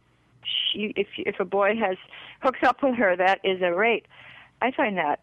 She, 0.71 0.93
if 0.95 1.07
if 1.17 1.39
a 1.39 1.45
boy 1.45 1.75
has 1.77 1.97
hooks 2.41 2.59
up 2.63 2.83
with 2.83 2.95
her, 2.95 3.15
that 3.15 3.39
is 3.43 3.61
a 3.61 3.73
rape. 3.73 4.07
I 4.61 4.71
find 4.71 4.97
that 4.97 5.19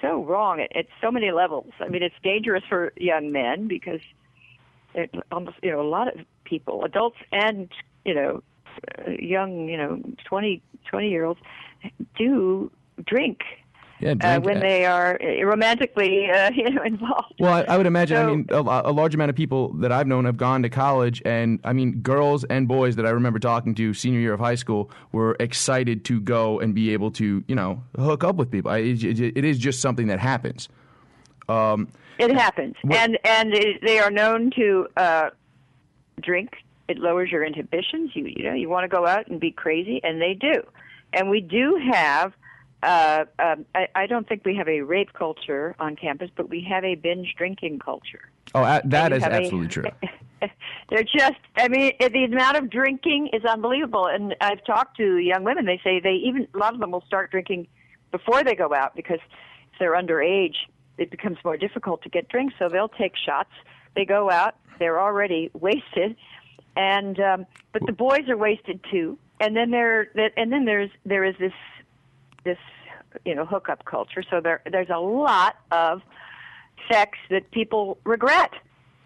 so 0.00 0.24
wrong 0.24 0.60
at, 0.60 0.74
at 0.76 0.86
so 1.00 1.10
many 1.10 1.30
levels. 1.30 1.72
I 1.80 1.88
mean, 1.88 2.02
it's 2.02 2.14
dangerous 2.22 2.62
for 2.68 2.92
young 2.96 3.32
men 3.32 3.68
because 3.68 4.00
it, 4.94 5.14
almost 5.30 5.56
you 5.62 5.70
know 5.70 5.80
a 5.80 5.88
lot 5.88 6.08
of 6.08 6.24
people, 6.44 6.84
adults 6.84 7.18
and 7.32 7.70
you 8.04 8.14
know 8.14 8.42
uh, 8.98 9.10
young 9.10 9.68
you 9.68 9.76
know 9.76 10.00
20 10.24 10.62
20 10.88 11.08
year 11.08 11.24
olds 11.24 11.40
do 12.16 12.70
drink 13.06 13.40
yeah, 14.00 14.14
uh, 14.20 14.40
when 14.40 14.60
they 14.60 14.84
are 14.86 15.18
uh, 15.22 15.44
romantically 15.44 16.30
uh, 16.30 16.50
you 16.54 16.70
know 16.70 16.82
involved. 16.82 17.34
Well, 17.38 17.52
I, 17.52 17.62
I 17.62 17.76
would 17.76 17.86
imagine. 17.86 18.16
I 18.16 18.26
mean, 18.26 18.46
a, 18.50 18.60
a 18.60 18.92
large 18.92 19.14
amount 19.14 19.30
of 19.30 19.36
people 19.36 19.72
that 19.74 19.92
I've 19.92 20.06
known 20.06 20.24
have 20.24 20.36
gone 20.36 20.62
to 20.62 20.68
college, 20.68 21.22
and 21.24 21.60
I 21.64 21.72
mean, 21.72 22.00
girls 22.00 22.44
and 22.44 22.66
boys 22.66 22.96
that 22.96 23.06
I 23.06 23.10
remember 23.10 23.38
talking 23.38 23.74
to 23.76 23.94
senior 23.94 24.20
year 24.20 24.32
of 24.32 24.40
high 24.40 24.54
school 24.54 24.90
were 25.12 25.36
excited 25.40 26.04
to 26.06 26.20
go 26.20 26.60
and 26.60 26.74
be 26.74 26.92
able 26.92 27.10
to, 27.12 27.44
you 27.46 27.54
know, 27.54 27.82
hook 27.98 28.24
up 28.24 28.36
with 28.36 28.50
people. 28.50 28.70
I, 28.70 28.78
it, 28.78 29.02
it 29.20 29.44
is 29.44 29.58
just 29.58 29.80
something 29.80 30.06
that 30.08 30.18
happens. 30.18 30.68
Um, 31.48 31.88
It 32.18 32.32
happens, 32.32 32.76
What- 32.82 32.96
and 32.98 33.18
and 33.24 33.52
it, 33.54 33.80
they 33.82 33.98
are 33.98 34.10
known 34.10 34.50
to 34.56 34.86
uh, 34.96 35.30
drink. 36.20 36.50
It 36.88 36.98
lowers 36.98 37.30
your 37.30 37.44
inhibitions. 37.44 38.10
You 38.14 38.26
you 38.26 38.44
know 38.44 38.54
you 38.54 38.68
want 38.68 38.84
to 38.84 38.88
go 38.88 39.06
out 39.06 39.26
and 39.28 39.38
be 39.40 39.50
crazy, 39.50 40.00
and 40.02 40.20
they 40.20 40.34
do. 40.34 40.62
And 41.12 41.28
we 41.30 41.40
do 41.40 41.80
have. 41.92 42.32
Uh, 42.82 43.24
um, 43.38 43.66
I, 43.74 43.88
I 43.94 44.06
don't 44.06 44.26
think 44.28 44.42
we 44.44 44.56
have 44.56 44.68
a 44.68 44.80
rape 44.80 45.12
culture 45.12 45.76
on 45.78 45.96
campus, 45.96 46.30
but 46.34 46.48
we 46.48 46.66
have 46.70 46.84
a 46.84 46.94
binge 46.94 47.34
drinking 47.36 47.78
culture. 47.78 48.30
Oh, 48.54 48.62
a- 48.62 48.80
that 48.86 49.12
is 49.12 49.22
have 49.22 49.32
a- 49.32 49.36
absolutely 49.36 49.68
true. 49.68 49.84
They're 50.88 51.04
just, 51.04 51.38
I 51.56 51.68
mean, 51.68 51.92
the 52.00 52.24
amount 52.24 52.56
of 52.56 52.70
drinking 52.70 53.30
is 53.32 53.44
unbelievable. 53.44 54.06
And 54.06 54.34
I've 54.40 54.64
talked 54.64 54.96
to 54.96 55.18
young 55.18 55.44
women. 55.44 55.66
They 55.66 55.80
say 55.84 56.00
they 56.00 56.14
even, 56.14 56.48
a 56.54 56.58
lot 56.58 56.72
of 56.72 56.80
them 56.80 56.90
will 56.90 57.04
start 57.06 57.30
drinking 57.30 57.68
before 58.10 58.42
they 58.42 58.54
go 58.54 58.74
out 58.74 58.96
because 58.96 59.20
if 59.72 59.78
they're 59.78 59.92
underage, 59.92 60.54
it 60.96 61.10
becomes 61.10 61.36
more 61.44 61.56
difficult 61.56 62.02
to 62.02 62.08
get 62.08 62.28
drinks. 62.28 62.54
So 62.58 62.68
they'll 62.68 62.88
take 62.88 63.12
shots. 63.16 63.50
They 63.94 64.04
go 64.04 64.30
out, 64.30 64.56
they're 64.78 65.00
already 65.00 65.50
wasted. 65.54 66.16
And, 66.76 67.20
um, 67.20 67.46
but 67.72 67.84
the 67.84 67.92
boys 67.92 68.28
are 68.28 68.36
wasted 68.36 68.80
too. 68.90 69.18
And 69.40 69.54
then 69.54 69.70
there, 69.70 70.08
and 70.36 70.52
then 70.52 70.64
there's, 70.64 70.90
there 71.04 71.24
is 71.24 71.34
this, 71.38 71.52
this, 72.44 72.58
you 73.24 73.34
know, 73.34 73.44
hookup 73.44 73.84
culture. 73.84 74.22
So 74.28 74.40
there, 74.40 74.62
there's 74.70 74.90
a 74.90 74.98
lot 75.00 75.56
of 75.70 76.02
sex 76.90 77.18
that 77.30 77.50
people 77.50 77.98
regret 78.04 78.52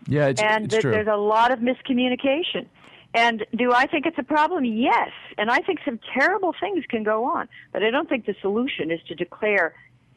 Yeah, 0.06 0.26
it's, 0.28 0.40
and 0.40 0.64
it's 0.66 0.74
that 0.74 0.80
true. 0.82 0.90
there's 0.90 1.08
a 1.08 1.16
lot 1.16 1.52
of 1.52 1.58
miscommunication. 1.58 2.66
And 3.14 3.46
do 3.54 3.72
I 3.72 3.86
think 3.86 4.06
it's 4.06 4.18
a 4.18 4.24
problem? 4.24 4.64
Yes. 4.64 5.10
And 5.38 5.50
I 5.50 5.58
think 5.58 5.78
some 5.84 6.00
terrible 6.12 6.52
things 6.58 6.84
can 6.88 7.04
go 7.04 7.24
on. 7.24 7.48
But 7.72 7.84
I 7.84 7.90
don't 7.90 8.08
think 8.08 8.26
the 8.26 8.34
solution 8.40 8.90
is 8.90 9.00
to 9.06 9.14
declare 9.14 9.74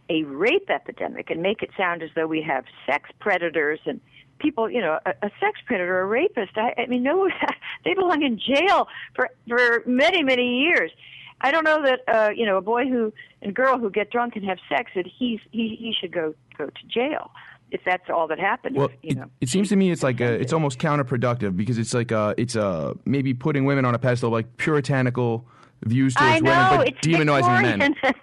a 0.10 0.24
rape 0.24 0.70
epidemic 0.70 1.30
and 1.30 1.42
make 1.42 1.62
it 1.62 1.70
sound 1.78 2.02
as 2.02 2.10
though 2.16 2.26
we 2.28 2.42
have 2.42 2.66
sex 2.88 3.10
predators 3.20 3.80
and 3.86 4.00
people, 4.40 4.70
you 4.70 4.82
know, 4.82 5.00
a, 5.06 5.12
a 5.22 5.32
sex 5.40 5.60
predator, 5.66 6.02
a 6.02 6.06
rapist. 6.06 6.58
I, 6.58 6.74
I 6.78 6.86
mean, 6.88 7.04
no, 7.04 7.30
they 7.86 7.94
belong 7.94 8.24
in 8.24 8.40
jail 8.40 8.88
for 9.16 9.30
for 9.48 9.84
many, 9.86 10.24
many 10.24 10.62
years. 10.62 10.92
I 11.42 11.52
don't 11.52 11.64
know 11.64 11.82
that 11.84 12.02
uh, 12.08 12.30
you 12.36 12.46
know 12.46 12.58
a 12.58 12.62
boy 12.62 12.88
who 12.88 13.14
and 13.42 13.54
girl 13.54 13.78
who 13.78 13.90
get 13.90 14.12
drunk 14.12 14.36
and 14.36 14.46
have 14.46 14.58
sex 14.70 14.92
that 14.96 15.06
he's 15.06 15.40
he 15.52 15.76
he 15.80 15.94
should 16.00 16.12
go 16.12 16.34
go 16.58 16.68
to 16.68 16.88
jail 16.88 17.32
if 17.72 17.82
that's 17.86 18.10
all 18.10 18.28
that 18.28 18.40
happened. 18.40 18.76
Well, 18.76 18.88
if, 18.88 18.94
you 19.02 19.10
it, 19.12 19.18
know. 19.18 19.26
it 19.42 19.50
seems 19.50 19.70
to 19.70 19.76
me 19.76 19.92
it's 19.92 20.04
like 20.04 20.22
a, 20.22 20.34
it's 20.34 20.54
almost 20.54 20.80
counterproductive 20.80 21.56
because 21.56 21.78
it's 21.78 21.94
like 21.94 22.12
uh 22.12 22.34
it's 22.38 22.56
uh 22.56 22.94
maybe 23.06 23.34
putting 23.34 23.66
women 23.66 23.86
on 23.86 23.94
a 23.94 24.00
pedestal 24.00 24.30
like 24.30 24.58
puritanical 24.58 25.46
views 25.84 26.16
towards 26.16 26.34
I 26.34 26.40
know 26.40 26.52
women, 26.52 26.78
but 26.78 26.88
it's 26.88 27.08
demonizing 27.08 27.78
men. 27.78 27.96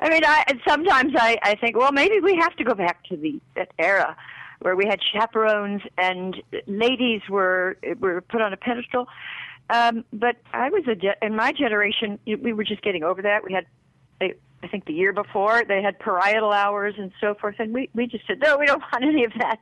I 0.00 0.08
mean, 0.10 0.24
I 0.24 0.44
and 0.48 0.60
sometimes 0.66 1.14
I 1.16 1.38
I 1.42 1.54
think, 1.56 1.76
well, 1.76 1.92
maybe 1.92 2.20
we 2.20 2.36
have 2.36 2.54
to 2.56 2.64
go 2.64 2.74
back 2.74 3.04
to 3.04 3.16
the 3.16 3.40
that 3.56 3.72
era 3.78 4.16
where 4.60 4.74
we 4.74 4.86
had 4.86 5.00
chaperones 5.12 5.82
and 5.96 6.36
ladies 6.66 7.22
were 7.28 7.78
were 8.00 8.20
put 8.20 8.40
on 8.40 8.52
a 8.52 8.56
pedestal. 8.56 9.08
Um, 9.70 10.04
but 10.12 10.36
I 10.52 10.70
was 10.70 10.84
a 10.88 10.94
ge- 10.94 11.16
in 11.20 11.36
my 11.36 11.52
generation, 11.52 12.18
we 12.26 12.52
were 12.52 12.64
just 12.64 12.82
getting 12.82 13.02
over 13.02 13.22
that. 13.22 13.44
We 13.44 13.52
had, 13.52 13.66
I 14.20 14.34
I 14.62 14.66
think, 14.66 14.86
the 14.86 14.92
year 14.92 15.12
before 15.12 15.62
they 15.66 15.82
had 15.82 15.98
parietal 15.98 16.52
hours 16.52 16.94
and 16.98 17.12
so 17.20 17.34
forth, 17.34 17.56
and 17.58 17.72
we 17.72 17.90
we 17.94 18.06
just 18.06 18.26
said 18.26 18.40
no, 18.40 18.56
we 18.58 18.66
don't 18.66 18.82
want 18.92 19.04
any 19.04 19.24
of 19.24 19.32
that. 19.38 19.58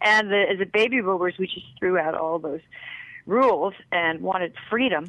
And 0.00 0.30
the, 0.30 0.44
as 0.50 0.60
a 0.60 0.66
baby 0.66 1.00
boomers, 1.00 1.34
we 1.38 1.46
just 1.46 1.66
threw 1.78 1.98
out 1.98 2.14
all 2.14 2.38
those 2.38 2.60
rules 3.26 3.74
and 3.90 4.20
wanted 4.20 4.54
freedom. 4.70 5.08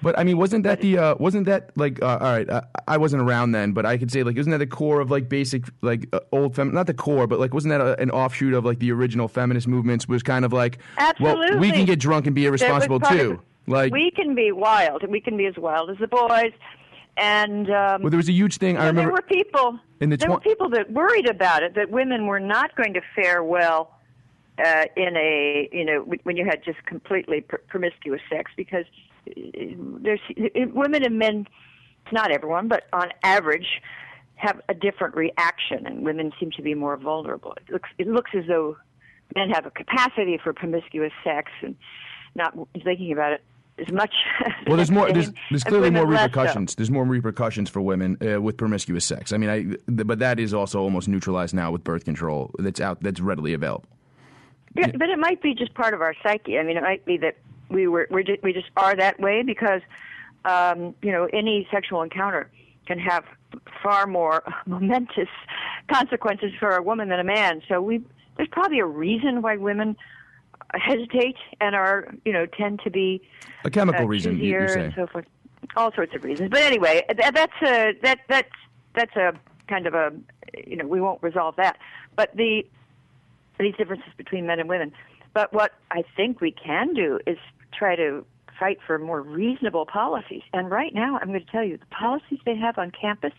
But 0.00 0.16
I 0.16 0.22
mean, 0.22 0.38
wasn't 0.38 0.62
that 0.62 0.80
the 0.80 0.96
uh, 0.96 1.14
wasn't 1.18 1.46
that 1.46 1.70
like 1.76 2.00
uh, 2.00 2.18
all 2.20 2.32
right? 2.32 2.48
I, 2.48 2.62
I 2.86 2.96
wasn't 2.98 3.22
around 3.22 3.50
then, 3.50 3.72
but 3.72 3.84
I 3.84 3.98
could 3.98 4.12
say 4.12 4.22
like 4.22 4.36
isn't 4.36 4.50
that 4.52 4.58
the 4.58 4.66
core 4.66 5.00
of 5.00 5.10
like 5.10 5.28
basic 5.28 5.64
like 5.82 6.08
uh, 6.12 6.20
old 6.30 6.54
fem 6.54 6.72
not 6.72 6.86
the 6.86 6.94
core, 6.94 7.26
but 7.26 7.40
like 7.40 7.52
wasn't 7.52 7.70
that 7.70 7.80
a, 7.80 8.00
an 8.00 8.10
offshoot 8.12 8.54
of 8.54 8.64
like 8.64 8.78
the 8.78 8.92
original 8.92 9.26
feminist 9.26 9.66
movements? 9.66 10.06
Was 10.06 10.22
kind 10.22 10.44
of 10.44 10.52
like 10.52 10.78
well, 11.18 11.58
we 11.58 11.72
can 11.72 11.84
get 11.84 11.98
drunk 11.98 12.26
and 12.26 12.34
be 12.34 12.46
irresponsible 12.46 12.96
of 12.96 13.08
too. 13.08 13.32
it. 13.32 13.40
Like 13.68 13.92
we 13.92 14.10
can 14.10 14.34
be 14.34 14.52
wild. 14.52 15.08
We 15.08 15.20
can 15.20 15.36
be 15.36 15.46
as 15.46 15.56
wild 15.56 15.90
as 15.90 15.98
the 15.98 16.08
boys. 16.08 16.52
And 17.16 17.68
um, 17.70 18.02
well, 18.02 18.10
there 18.10 18.16
was 18.16 18.28
a 18.28 18.32
huge 18.32 18.58
thing. 18.58 18.76
I 18.76 18.86
remember 18.86 19.02
there 19.02 19.12
were 19.12 19.22
people. 19.22 19.78
in 20.00 20.10
the 20.10 20.16
there 20.16 20.30
were 20.30 20.40
people 20.40 20.70
that 20.70 20.92
worried 20.92 21.28
about 21.28 21.62
it. 21.62 21.74
That 21.74 21.90
women 21.90 22.26
were 22.26 22.40
not 22.40 22.76
going 22.76 22.94
to 22.94 23.00
fare 23.14 23.42
well 23.42 23.98
uh, 24.64 24.84
in 24.96 25.16
a 25.16 25.68
you 25.72 25.84
know 25.84 26.06
when 26.22 26.36
you 26.36 26.44
had 26.44 26.64
just 26.64 26.84
completely 26.86 27.40
pr- 27.40 27.56
promiscuous 27.68 28.20
sex 28.30 28.52
because 28.56 28.84
uh, 29.28 29.32
there's 30.00 30.20
uh, 30.38 30.60
women 30.72 31.04
and 31.04 31.18
men, 31.18 31.46
not 32.12 32.30
everyone, 32.30 32.68
but 32.68 32.84
on 32.92 33.08
average, 33.24 33.82
have 34.36 34.60
a 34.68 34.74
different 34.74 35.16
reaction, 35.16 35.86
and 35.86 36.04
women 36.04 36.32
seem 36.38 36.52
to 36.52 36.62
be 36.62 36.74
more 36.74 36.96
vulnerable. 36.96 37.52
It 37.56 37.72
looks 37.72 37.88
it 37.98 38.06
looks 38.06 38.30
as 38.34 38.44
though 38.46 38.76
men 39.34 39.50
have 39.50 39.66
a 39.66 39.70
capacity 39.70 40.38
for 40.42 40.52
promiscuous 40.52 41.12
sex 41.24 41.50
and 41.62 41.74
not 42.36 42.56
thinking 42.84 43.12
about 43.12 43.32
it 43.32 43.42
as 43.78 43.92
much. 43.92 44.14
Well, 44.66 44.76
there's 44.76 44.90
more. 44.90 45.10
There's, 45.10 45.30
there's 45.48 45.64
clearly 45.64 45.90
more 45.90 46.06
repercussions. 46.06 46.74
There's 46.74 46.90
more 46.90 47.04
repercussions 47.04 47.70
for 47.70 47.80
women 47.80 48.18
uh, 48.20 48.38
with 48.38 48.58
promiscuous 48.58 49.04
sex. 49.04 49.32
I 49.32 49.38
mean, 49.38 49.48
I. 49.48 49.62
Th- 49.62 49.80
but 49.86 50.18
that 50.18 50.38
is 50.38 50.52
also 50.52 50.80
almost 50.80 51.08
neutralized 51.08 51.54
now 51.54 51.72
with 51.72 51.84
birth 51.84 52.04
control. 52.04 52.50
That's 52.58 52.80
out. 52.80 53.02
That's 53.02 53.18
readily 53.18 53.54
available. 53.54 53.86
Yeah, 54.74 54.90
but 54.94 55.08
it 55.08 55.18
might 55.18 55.40
be 55.40 55.54
just 55.54 55.72
part 55.72 55.94
of 55.94 56.02
our 56.02 56.14
psyche. 56.22 56.58
I 56.58 56.64
mean, 56.64 56.76
it 56.76 56.82
might 56.82 57.04
be 57.06 57.16
that 57.18 57.36
we 57.70 57.86
were 57.86 58.06
we're 58.10 58.22
just, 58.22 58.42
we 58.42 58.52
just 58.52 58.68
are 58.76 58.94
that 58.94 59.18
way 59.20 59.42
because 59.42 59.80
um, 60.44 60.94
you 61.02 61.12
know 61.12 61.28
any 61.32 61.66
sexual 61.70 62.02
encounter 62.02 62.50
can 62.86 62.98
have 62.98 63.24
far 63.82 64.06
more 64.06 64.42
momentous 64.66 65.28
consequences 65.90 66.52
for 66.58 66.76
a 66.76 66.82
woman 66.82 67.08
than 67.08 67.20
a 67.20 67.24
man. 67.24 67.62
So 67.68 67.80
we 67.80 68.02
there's 68.36 68.48
probably 68.50 68.80
a 68.80 68.86
reason 68.86 69.42
why 69.42 69.56
women 69.56 69.96
hesitate 70.74 71.36
and 71.60 71.74
are 71.74 72.14
you 72.24 72.32
know 72.32 72.46
tend 72.46 72.80
to 72.84 72.90
be 72.90 73.22
A 73.64 73.70
chemical 73.70 74.04
uh, 74.04 74.08
reason, 74.08 74.38
you, 74.38 74.50
you're 74.50 74.68
saying. 74.68 74.86
and 74.86 74.94
so 74.94 75.06
forth. 75.06 75.26
All 75.76 75.92
sorts 75.92 76.14
of 76.14 76.24
reasons. 76.24 76.50
But 76.50 76.60
anyway, 76.60 77.04
that, 77.16 77.34
that's 77.34 77.62
a 77.62 77.94
that 78.02 78.20
that's 78.28 78.52
that's 78.94 79.16
a 79.16 79.32
kind 79.68 79.86
of 79.86 79.94
a 79.94 80.12
you 80.66 80.76
know 80.76 80.86
we 80.86 81.00
won't 81.00 81.22
resolve 81.22 81.56
that. 81.56 81.78
But 82.16 82.34
the 82.36 82.66
these 83.58 83.74
differences 83.76 84.12
between 84.16 84.46
men 84.46 84.60
and 84.60 84.68
women. 84.68 84.92
But 85.34 85.52
what 85.52 85.72
I 85.90 86.04
think 86.16 86.40
we 86.40 86.52
can 86.52 86.94
do 86.94 87.18
is 87.26 87.38
try 87.76 87.96
to 87.96 88.24
fight 88.58 88.78
for 88.86 88.98
more 88.98 89.22
reasonable 89.22 89.86
policies. 89.86 90.42
And 90.52 90.70
right 90.70 90.94
now, 90.94 91.18
I'm 91.20 91.28
going 91.28 91.44
to 91.44 91.50
tell 91.50 91.62
you, 91.62 91.76
the 91.76 91.86
policies 91.86 92.38
they 92.44 92.56
have 92.56 92.78
on 92.78 92.90
campus, 92.90 93.32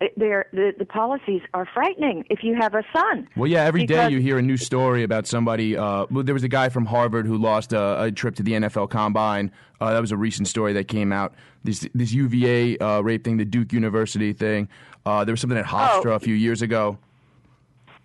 the, 0.00 0.74
the 0.78 0.84
policies 0.84 1.42
are 1.54 1.66
frightening 1.72 2.24
if 2.30 2.42
you 2.42 2.54
have 2.54 2.74
a 2.74 2.82
son. 2.94 3.28
Well, 3.36 3.50
yeah, 3.50 3.64
every 3.64 3.86
day 3.86 4.10
you 4.10 4.18
hear 4.18 4.38
a 4.38 4.42
new 4.42 4.56
story 4.56 5.02
about 5.02 5.26
somebody. 5.26 5.76
Uh, 5.76 6.06
well, 6.10 6.24
there 6.24 6.34
was 6.34 6.44
a 6.44 6.48
guy 6.48 6.68
from 6.68 6.86
Harvard 6.86 7.26
who 7.26 7.38
lost 7.38 7.72
a, 7.72 8.02
a 8.04 8.12
trip 8.12 8.34
to 8.36 8.42
the 8.42 8.52
NFL 8.52 8.90
Combine. 8.90 9.50
Uh, 9.80 9.92
that 9.92 10.00
was 10.00 10.12
a 10.12 10.16
recent 10.16 10.48
story 10.48 10.72
that 10.74 10.88
came 10.88 11.12
out. 11.12 11.34
This 11.64 11.86
this 11.94 12.12
UVA 12.12 12.76
uh, 12.78 13.00
rape 13.00 13.24
thing, 13.24 13.36
the 13.38 13.44
Duke 13.44 13.72
University 13.72 14.32
thing. 14.32 14.68
Uh, 15.06 15.24
there 15.24 15.32
was 15.32 15.40
something 15.40 15.58
at 15.58 15.66
Hofstra 15.66 16.06
Oh. 16.12 16.12
a 16.12 16.20
few 16.20 16.34
years 16.34 16.62
ago. 16.62 16.98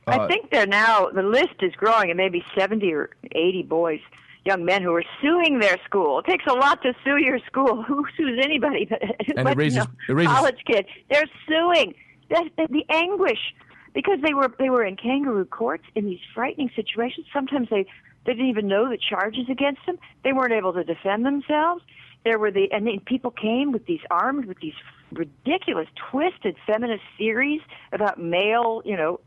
Uh, 0.07 0.21
I 0.21 0.27
think 0.27 0.49
they're 0.49 0.65
now, 0.65 1.09
the 1.09 1.21
list 1.21 1.55
is 1.61 1.73
growing, 1.75 2.09
and 2.09 2.17
maybe 2.17 2.43
70 2.57 2.91
or 2.93 3.11
80 3.31 3.63
boys, 3.63 3.99
young 4.45 4.65
men 4.65 4.81
who 4.81 4.93
are 4.93 5.03
suing 5.21 5.59
their 5.59 5.77
school. 5.85 6.19
It 6.19 6.25
takes 6.25 6.45
a 6.47 6.53
lot 6.53 6.81
to 6.83 6.93
sue 7.03 7.17
your 7.17 7.39
school. 7.39 7.83
Who 7.87 8.05
sues 8.15 8.39
anybody? 8.43 8.85
But, 8.85 8.99
it 9.19 9.35
but, 9.35 9.57
raises- 9.57 9.87
you 10.07 10.15
know, 10.15 10.21
it 10.21 10.27
college 10.27 10.59
kids. 10.65 10.87
They're 11.09 11.29
suing. 11.47 11.93
The, 12.29 12.49
the, 12.57 12.67
the 12.69 12.85
anguish 12.93 13.53
because 13.93 14.19
they 14.21 14.33
were 14.33 14.53
they 14.59 14.69
were 14.69 14.83
in 14.83 14.95
kangaroo 14.95 15.45
courts 15.45 15.83
in 15.95 16.05
these 16.05 16.19
frightening 16.33 16.69
situations. 16.75 17.25
Sometimes 17.33 17.69
they 17.69 17.85
they 18.25 18.33
didn't 18.33 18.49
even 18.49 18.67
know 18.67 18.89
the 18.89 18.97
charges 18.97 19.49
against 19.49 19.85
them. 19.85 19.97
They 20.23 20.33
weren't 20.33 20.53
able 20.53 20.73
to 20.73 20.83
defend 20.83 21.25
themselves. 21.25 21.83
There 22.23 22.37
were 22.37 22.51
the 22.51 22.71
and 22.71 22.85
then 22.85 22.99
people 22.99 23.31
came 23.31 23.71
with 23.71 23.85
these 23.85 24.01
armed 24.11 24.45
with 24.45 24.59
these 24.59 24.73
ridiculous, 25.11 25.87
twisted 26.11 26.55
feminist 26.67 27.03
theories 27.17 27.61
about 27.91 28.19
male, 28.19 28.81
you 28.85 28.95
know, 28.95 29.19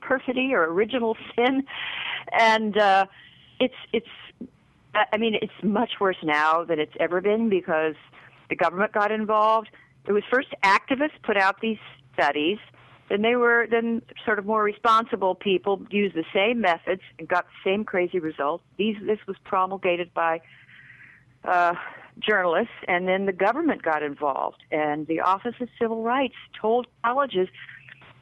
perfidy 0.00 0.54
or 0.54 0.64
original 0.64 1.16
sin, 1.36 1.64
and 2.32 2.78
uh, 2.78 3.06
it's 3.60 3.74
it's. 3.92 4.08
I 4.94 5.16
mean, 5.18 5.34
it's 5.40 5.52
much 5.62 5.92
worse 6.00 6.16
now 6.22 6.64
than 6.64 6.80
it's 6.80 6.94
ever 6.98 7.20
been 7.20 7.48
because 7.48 7.94
the 8.48 8.56
government 8.56 8.92
got 8.92 9.12
involved. 9.12 9.68
It 10.06 10.12
was 10.12 10.22
first 10.30 10.48
activists 10.64 11.22
put 11.22 11.36
out 11.36 11.60
these 11.60 11.78
studies, 12.14 12.58
then 13.08 13.22
they 13.22 13.36
were 13.36 13.66
then 13.70 14.02
sort 14.24 14.38
of 14.38 14.46
more 14.46 14.62
responsible 14.62 15.34
people 15.34 15.80
used 15.90 16.14
the 16.14 16.24
same 16.34 16.60
methods 16.60 17.02
and 17.18 17.26
got 17.26 17.46
the 17.46 17.70
same 17.70 17.84
crazy 17.84 18.18
results. 18.18 18.64
These 18.76 18.96
this 19.04 19.18
was 19.26 19.36
promulgated 19.44 20.12
by 20.12 20.40
uh, 21.44 21.74
journalists, 22.18 22.74
and 22.86 23.08
then 23.08 23.26
the 23.26 23.32
government 23.32 23.82
got 23.82 24.02
involved, 24.02 24.62
and 24.70 25.06
the 25.06 25.20
Office 25.20 25.54
of 25.60 25.68
Civil 25.80 26.02
Rights 26.02 26.34
told 26.60 26.86
colleges 27.04 27.48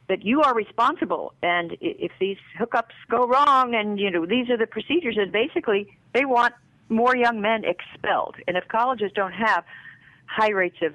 that 0.08 0.24
you 0.24 0.42
are 0.42 0.54
responsible, 0.54 1.34
and 1.42 1.76
if 1.80 2.12
these 2.20 2.38
hookups 2.58 2.94
go 3.10 3.26
wrong, 3.26 3.74
and 3.74 3.98
you 3.98 4.10
know 4.10 4.26
these 4.26 4.48
are 4.50 4.56
the 4.56 4.66
procedures, 4.66 5.16
and 5.18 5.32
basically 5.32 5.96
they 6.12 6.24
want 6.24 6.54
more 6.88 7.16
young 7.16 7.40
men 7.40 7.64
expelled, 7.64 8.36
and 8.46 8.56
if 8.56 8.68
colleges 8.68 9.10
don't 9.14 9.32
have 9.32 9.64
high 10.26 10.50
rates 10.50 10.78
of 10.82 10.94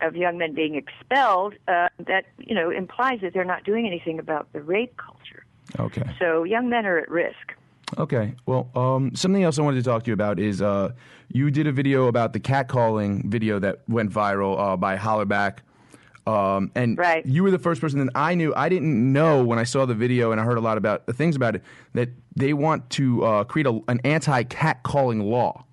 of 0.00 0.14
young 0.14 0.38
men 0.38 0.54
being 0.54 0.76
expelled, 0.76 1.54
uh, 1.66 1.88
that 2.06 2.26
you 2.38 2.54
know 2.54 2.70
implies 2.70 3.20
that 3.20 3.32
they're 3.34 3.44
not 3.44 3.64
doing 3.64 3.86
anything 3.86 4.18
about 4.18 4.52
the 4.52 4.62
rape 4.62 4.96
culture. 4.96 5.44
Okay. 5.78 6.04
So 6.18 6.44
young 6.44 6.68
men 6.68 6.86
are 6.86 6.98
at 6.98 7.10
risk. 7.10 7.54
Okay. 7.96 8.34
Well, 8.46 8.70
um, 8.74 9.14
something 9.14 9.42
else 9.42 9.58
I 9.58 9.62
wanted 9.62 9.82
to 9.82 9.90
talk 9.90 10.04
to 10.04 10.08
you 10.08 10.14
about 10.14 10.38
is 10.38 10.60
uh, 10.60 10.92
you 11.28 11.50
did 11.50 11.66
a 11.66 11.72
video 11.72 12.06
about 12.06 12.32
the 12.32 12.40
catcalling 12.40 13.24
video 13.24 13.58
that 13.60 13.82
went 13.88 14.10
viral 14.10 14.58
uh, 14.58 14.76
by 14.76 14.96
Hollaback. 14.96 15.58
Um, 16.28 16.70
and 16.74 16.98
Right. 16.98 17.24
you 17.24 17.42
were 17.42 17.50
the 17.50 17.58
first 17.58 17.80
person 17.80 18.04
that 18.04 18.12
I 18.14 18.34
knew. 18.34 18.52
I 18.54 18.68
didn't 18.68 19.12
know 19.12 19.42
when 19.42 19.58
I 19.58 19.64
saw 19.64 19.86
the 19.86 19.94
video 19.94 20.30
and 20.30 20.38
I 20.40 20.44
heard 20.44 20.58
a 20.58 20.60
lot 20.60 20.76
about 20.76 21.06
the 21.06 21.14
things 21.14 21.36
about 21.36 21.54
it 21.56 21.62
that 21.94 22.10
they 22.36 22.52
want 22.52 22.90
to 22.90 23.24
uh, 23.24 23.44
create 23.44 23.66
a, 23.66 23.80
an 23.88 24.00
anti-cat 24.04 24.82
calling 24.82 25.20
law, 25.20 25.64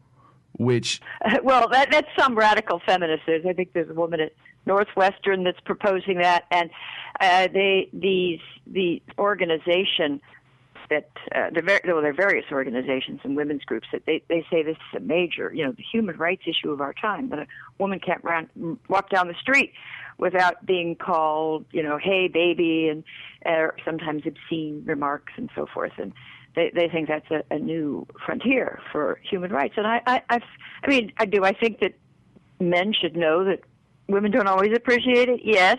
which 0.53 1.01
well, 1.43 1.67
that, 1.69 1.91
that's 1.91 2.07
some 2.17 2.35
radical 2.35 2.81
feminists. 2.85 3.25
There's, 3.25 3.45
I 3.45 3.51
think 3.51 3.73
there's 3.73 3.89
a 3.89 3.93
woman 3.93 4.21
at 4.21 4.31
Northwestern 4.65 5.43
that's 5.43 5.59
proposing 5.59 6.19
that, 6.19 6.45
and 6.51 6.69
uh, 7.19 7.47
they 7.53 7.89
these 7.91 8.39
the 8.65 9.01
organization 9.19 10.21
that 10.89 11.09
uh, 11.33 11.49
the 11.53 11.61
ver- 11.61 11.81
well, 11.85 12.01
there 12.01 12.11
are 12.11 12.13
various 12.13 12.45
organizations 12.51 13.19
and 13.23 13.35
women's 13.35 13.63
groups 13.63 13.87
that 13.91 14.05
they 14.05 14.23
they 14.29 14.45
say 14.51 14.63
this 14.63 14.77
is 14.77 14.97
a 14.97 14.99
major, 14.99 15.51
you 15.53 15.65
know, 15.65 15.71
the 15.71 15.83
human 15.83 16.17
rights 16.17 16.43
issue 16.45 16.71
of 16.71 16.81
our 16.81 16.93
time 16.93 17.29
that 17.29 17.39
a 17.39 17.47
woman 17.79 17.99
can't 17.99 18.23
run 18.23 18.77
walk 18.87 19.09
down 19.09 19.27
the 19.27 19.35
street 19.35 19.73
without 20.17 20.65
being 20.65 20.95
called, 20.95 21.65
you 21.71 21.83
know, 21.83 21.97
hey 21.97 22.27
baby, 22.27 22.87
and 22.89 23.03
uh, 23.45 23.71
sometimes 23.83 24.23
obscene 24.25 24.83
remarks 24.85 25.33
and 25.37 25.49
so 25.55 25.65
forth, 25.73 25.93
and 25.97 26.13
they 26.55 26.71
they 26.73 26.87
think 26.87 27.07
that's 27.07 27.29
a, 27.31 27.43
a 27.53 27.59
new 27.59 28.07
frontier 28.25 28.79
for 28.91 29.19
human 29.29 29.51
rights. 29.51 29.75
And 29.77 29.87
I 29.87 30.01
I 30.05 30.21
I've, 30.29 30.43
I 30.83 30.87
mean, 30.87 31.11
I 31.17 31.25
do 31.25 31.43
I 31.43 31.53
think 31.53 31.79
that 31.79 31.93
men 32.59 32.93
should 32.93 33.15
know 33.15 33.43
that 33.43 33.61
women 34.07 34.31
don't 34.31 34.47
always 34.47 34.71
appreciate 34.75 35.29
it. 35.29 35.41
Yes, 35.43 35.77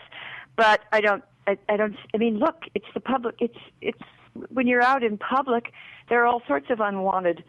but 0.57 0.83
I 0.93 1.01
don't. 1.01 1.23
I, 1.47 1.57
I 1.69 1.77
don't. 1.77 1.97
I 2.13 2.19
mean, 2.19 2.39
look, 2.39 2.65
it's 2.75 2.87
the 2.93 3.01
public. 3.01 3.37
It's 3.41 3.59
it's 3.81 4.03
when 4.51 4.67
you're 4.67 4.83
out 4.83 5.03
in 5.03 5.19
public, 5.19 5.73
there 6.09 6.23
are 6.23 6.27
all 6.27 6.43
sorts 6.47 6.67
of 6.71 6.81
unwanted, 6.81 7.45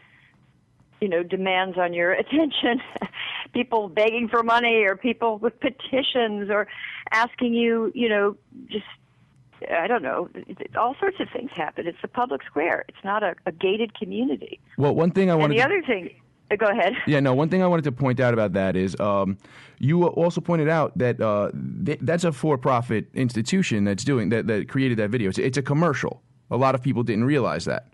you 1.01 1.07
know, 1.09 1.24
demands 1.24 1.77
on 1.77 1.93
your 1.93 2.11
attention. 2.24 2.82
people 3.53 3.90
begging 3.90 4.27
for 4.30 4.43
money, 4.43 4.83
or 4.83 4.95
people 4.95 5.38
with 5.38 5.59
petitions, 5.59 6.49
or 6.49 6.67
asking 7.11 7.53
you, 7.53 7.91
you 7.95 8.09
know, 8.09 8.35
just 8.67 8.85
I 9.72 9.88
don't 9.88 10.03
know. 10.03 10.30
All 10.77 10.95
sorts 10.99 11.19
of 11.19 11.30
things 11.33 11.49
happen. 11.56 11.88
It's 11.88 11.98
a 12.03 12.07
public 12.07 12.43
square. 12.43 12.85
It's 12.88 13.03
not 13.03 13.24
a, 13.24 13.33
a 13.48 13.51
gated 13.51 13.98
community. 13.98 14.59
well, 14.77 14.93
one 14.93 15.09
thing 15.11 15.30
I 15.30 15.33
And 15.33 15.41
wanted 15.41 15.53
the 15.56 15.61
to, 15.61 15.66
other 15.66 15.82
thing, 15.82 16.11
uh, 16.51 16.56
go 16.57 16.67
ahead. 16.67 16.93
Yeah, 17.07 17.22
no. 17.22 17.33
One 17.33 17.49
thing 17.49 17.64
I 17.64 17.67
wanted 17.67 17.83
to 17.85 17.91
point 17.91 18.19
out 18.19 18.33
about 18.35 18.53
that 18.53 18.75
is 18.75 18.95
um, 18.99 19.38
you 19.80 20.06
also 20.06 20.41
pointed 20.41 20.69
out 20.69 20.95
that 20.99 21.19
uh, 21.19 21.49
th- 21.85 21.98
that's 22.03 22.24
a 22.24 22.32
for-profit 22.32 23.07
institution 23.16 23.83
that's 23.83 24.03
doing 24.03 24.30
that 24.30 24.45
that 24.45 24.69
created 24.69 24.98
that 24.99 25.09
video. 25.09 25.30
It's, 25.30 25.40
it's 25.40 25.57
a 25.57 25.64
commercial. 25.64 26.22
A 26.50 26.58
lot 26.58 26.76
of 26.76 26.82
people 26.82 27.03
didn't 27.03 27.26
realize 27.26 27.66
that. 27.66 27.88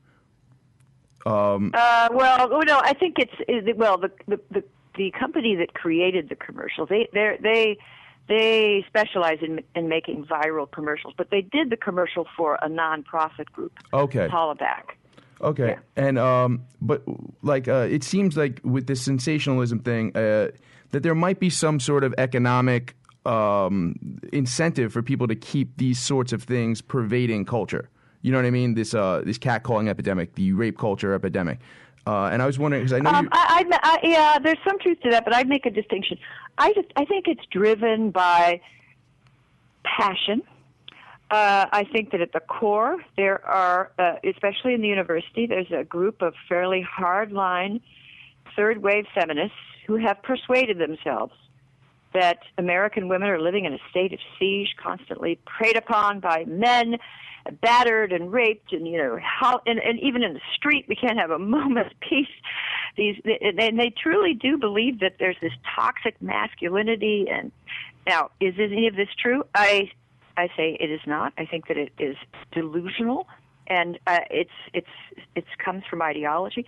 Uh, 1.26 2.10
well, 2.12 2.50
oh, 2.52 2.64
no, 2.66 2.80
I 2.84 2.94
think 2.94 3.16
it's 3.18 3.78
well 3.78 3.98
the, 3.98 4.12
the 4.28 4.40
the 4.52 4.64
the 4.96 5.12
company 5.18 5.56
that 5.56 5.74
created 5.74 6.30
the 6.30 6.36
commercials. 6.36 6.90
They 6.90 7.08
they 7.14 7.38
they 7.42 7.78
they 8.28 8.86
specialize 8.88 9.40
in 9.42 9.62
in 9.76 9.88
making 9.88 10.26
viral 10.26 10.70
commercials, 10.70 11.14
but 11.18 11.30
they 11.30 11.42
did 11.42 11.70
the 11.70 11.78
commercial 11.78 12.28
for 12.36 12.56
a 12.56 12.68
nonprofit 12.70 13.52
group. 13.52 13.74
Okay. 13.94 14.28
Hollaback. 14.28 14.96
Okay, 15.42 15.70
Yeah. 15.70 15.80
and 15.98 16.18
um, 16.18 16.64
but 16.82 17.04
like 17.42 17.68
uh, 17.68 17.88
it 17.90 18.04
seems 18.04 18.38
like 18.38 18.62
with 18.64 18.88
this 18.88 19.02
sensationalism 19.02 19.80
thing, 19.80 20.16
uh, 20.16 20.50
that 20.92 21.04
there 21.04 21.16
might 21.16 21.40
be 21.40 21.50
some 21.50 21.80
sort 21.82 22.04
of 22.06 22.14
economic 22.18 22.96
um, 23.26 23.96
incentive 24.32 24.94
for 24.94 25.02
people 25.02 25.28
to 25.28 25.36
keep 25.36 25.78
these 25.78 26.00
sorts 26.00 26.32
of 26.32 26.44
things 26.44 26.82
pervading 26.82 27.44
culture. 27.46 27.90
You 28.24 28.32
know 28.32 28.38
what 28.40 28.46
I 28.46 28.52
mean? 28.52 28.74
This 28.74 28.94
uh, 28.94 29.22
this 29.24 29.38
catcalling 29.38 29.90
epidemic, 29.90 30.34
the 30.36 30.54
rape 30.54 30.78
culture 30.78 31.14
epidemic, 31.14 31.60
uh, 32.08 32.30
and 32.32 32.42
I 32.42 32.46
was 32.46 32.58
wondering 32.58 32.84
because 32.84 32.94
I 32.94 33.00
know 33.00 33.12
Um, 33.12 33.26
you, 33.26 33.30
I, 33.34 33.66
I, 33.70 33.80
I, 33.84 34.00
yeah, 34.02 34.40
there's 34.40 34.58
some 34.66 34.80
truth 34.80 35.00
to 35.02 35.10
that, 35.12 35.26
but 35.26 35.36
I'd 35.36 35.50
make 35.50 35.66
a 35.66 35.70
distinction. 35.70 36.18
I 36.58 36.72
just, 36.74 36.88
I 36.96 37.04
think 37.04 37.28
it's 37.28 37.46
driven 37.52 38.12
by 38.12 38.62
passion. 39.84 40.42
Uh, 41.30 41.66
I 41.72 41.84
think 41.92 42.12
that 42.12 42.22
at 42.22 42.32
the 42.32 42.40
core, 42.40 42.98
there 43.18 43.46
are, 43.46 43.92
uh, 44.00 44.16
especially 44.24 44.74
in 44.74 44.82
the 44.82 44.88
university, 44.88 45.46
there's 45.46 45.72
a 45.72 45.84
group 45.84 46.22
of 46.22 46.34
fairly 46.48 46.88
hardline 46.98 47.82
third 48.56 48.78
wave 48.84 49.06
feminists 49.14 49.58
who 49.86 49.96
have 49.98 50.22
persuaded 50.24 50.78
themselves 50.78 51.34
that 52.14 52.40
American 52.58 53.08
women 53.08 53.30
are 53.30 53.40
living 53.40 53.66
in 53.66 53.74
a 53.74 53.80
state 53.90 54.14
of 54.14 54.20
siege, 54.40 54.76
constantly 54.82 55.40
preyed 55.46 55.76
upon 55.76 56.20
by 56.20 56.46
men, 56.46 56.98
battered 57.62 58.12
and 58.12 58.32
raped, 58.32 58.72
and 58.72 58.88
you 58.88 58.98
know, 58.98 59.20
how, 59.22 59.62
and, 59.66 59.80
and 59.80 60.00
even 60.00 60.24
in 60.24 60.34
the 60.34 60.42
street, 60.56 60.86
we 60.88 60.96
can't 60.96 61.18
have 61.18 61.32
a 61.32 61.40
moment's 61.40 61.94
peace. 62.02 62.28
These, 62.96 63.16
and 63.26 63.80
they 63.80 63.92
truly 64.02 64.34
do 64.34 64.58
believe 64.58 65.00
that 65.00 65.16
there's 65.20 65.38
this 65.42 65.54
toxic 65.76 66.22
masculinity. 66.22 67.28
And 67.32 67.52
now, 68.08 68.30
is 68.40 68.54
any 68.60 68.88
of 68.88 68.96
this 68.96 69.10
true? 69.20 69.44
I, 69.56 69.92
I 70.38 70.48
say 70.56 70.78
it 70.80 70.92
is 70.92 71.02
not. 71.08 71.34
I 71.38 71.46
think 71.46 71.68
that 71.68 71.78
it 71.78 71.92
is 71.98 72.16
delusional, 72.52 73.28
and 73.68 73.98
uh, 74.06 74.20
it's 74.30 74.52
it's 74.74 74.88
it's 75.36 75.48
comes 75.64 75.84
from 75.90 76.02
ideology. 76.02 76.66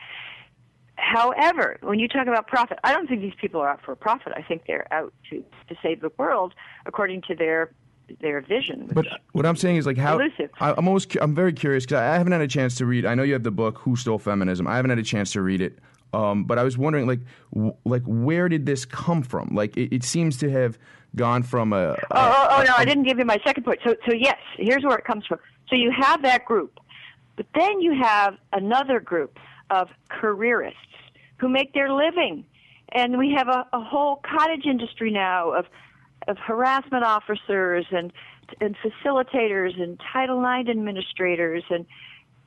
However, 0.97 1.77
when 1.81 1.99
you 1.99 2.07
talk 2.07 2.27
about 2.27 2.47
profit, 2.47 2.79
I 2.83 2.93
don't 2.93 3.07
think 3.07 3.21
these 3.21 3.33
people 3.39 3.61
are 3.61 3.69
out 3.69 3.81
for 3.83 3.91
a 3.91 3.97
profit. 3.97 4.33
I 4.35 4.41
think 4.41 4.63
they're 4.67 4.91
out 4.91 5.13
to, 5.29 5.43
to 5.69 5.75
save 5.83 6.01
the 6.01 6.11
world 6.17 6.53
according 6.85 7.21
to 7.23 7.35
their 7.35 7.71
their 8.21 8.39
vision. 8.41 8.87
But 8.93 9.07
what 9.31 9.47
I'm 9.47 9.55
saying 9.55 9.77
is 9.77 9.85
like 9.87 9.97
how 9.97 10.19
Elusive. 10.19 10.51
I, 10.59 10.71
I'm 10.71 10.87
almost 10.87 11.17
I'm 11.19 11.33
very 11.33 11.53
curious 11.53 11.85
because 11.85 11.97
I 11.99 12.15
haven't 12.15 12.33
had 12.33 12.41
a 12.41 12.47
chance 12.47 12.75
to 12.75 12.85
read. 12.85 13.05
I 13.05 13.15
know 13.15 13.23
you 13.23 13.33
have 13.33 13.43
the 13.43 13.51
book 13.51 13.79
Who 13.79 13.95
Stole 13.95 14.19
Feminism. 14.19 14.67
I 14.67 14.75
haven't 14.75 14.89
had 14.89 14.99
a 14.99 15.03
chance 15.03 15.31
to 15.33 15.41
read 15.41 15.59
it, 15.61 15.79
um, 16.13 16.43
but 16.43 16.59
I 16.59 16.63
was 16.63 16.77
wondering 16.77 17.07
like 17.07 17.21
w- 17.53 17.75
like 17.83 18.03
where 18.05 18.47
did 18.47 18.65
this 18.65 18.85
come 18.85 19.23
from? 19.23 19.49
Like 19.53 19.75
it, 19.75 19.93
it 19.93 20.03
seems 20.03 20.37
to 20.37 20.51
have 20.51 20.77
gone 21.15 21.43
from 21.43 21.73
a, 21.73 21.93
a 21.93 21.93
Oh, 21.93 21.97
oh, 22.11 22.47
oh 22.51 22.63
no, 22.63 22.73
I 22.77 22.85
didn't 22.85 23.03
give 23.03 23.17
you 23.17 23.25
my 23.25 23.39
second 23.43 23.63
point. 23.63 23.79
So, 23.83 23.95
so 24.07 24.13
yes, 24.13 24.37
here's 24.57 24.83
where 24.83 24.97
it 24.97 25.05
comes 25.05 25.25
from. 25.25 25.39
So 25.69 25.75
you 25.75 25.91
have 25.91 26.21
that 26.21 26.45
group, 26.45 26.79
but 27.35 27.47
then 27.55 27.81
you 27.81 27.99
have 28.01 28.37
another 28.53 28.99
group 28.99 29.39
of 29.69 29.89
careerists 30.09 30.75
who 31.37 31.49
make 31.49 31.73
their 31.73 31.91
living, 31.91 32.45
and 32.89 33.17
we 33.17 33.33
have 33.35 33.47
a, 33.47 33.65
a 33.73 33.79
whole 33.79 34.17
cottage 34.17 34.65
industry 34.65 35.11
now 35.11 35.51
of 35.51 35.65
of 36.27 36.37
harassment 36.37 37.03
officers 37.03 37.85
and 37.91 38.11
and 38.61 38.75
facilitators 38.77 39.81
and 39.81 39.99
Title 40.11 40.39
IX 40.43 40.69
administrators 40.69 41.63
and 41.69 41.85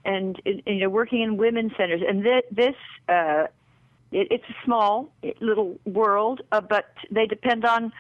and, 0.04 0.40
and 0.46 0.62
you 0.66 0.80
know 0.80 0.88
working 0.88 1.22
in 1.22 1.36
women's 1.36 1.72
centers. 1.76 2.02
And 2.06 2.24
this, 2.24 2.42
this 2.50 2.74
uh, 3.08 3.46
it, 4.10 4.28
it's 4.30 4.44
a 4.48 4.64
small 4.64 5.08
little 5.40 5.78
world, 5.84 6.40
uh, 6.52 6.60
but 6.60 6.86
they 7.10 7.26
depend 7.26 7.64
on 7.64 7.92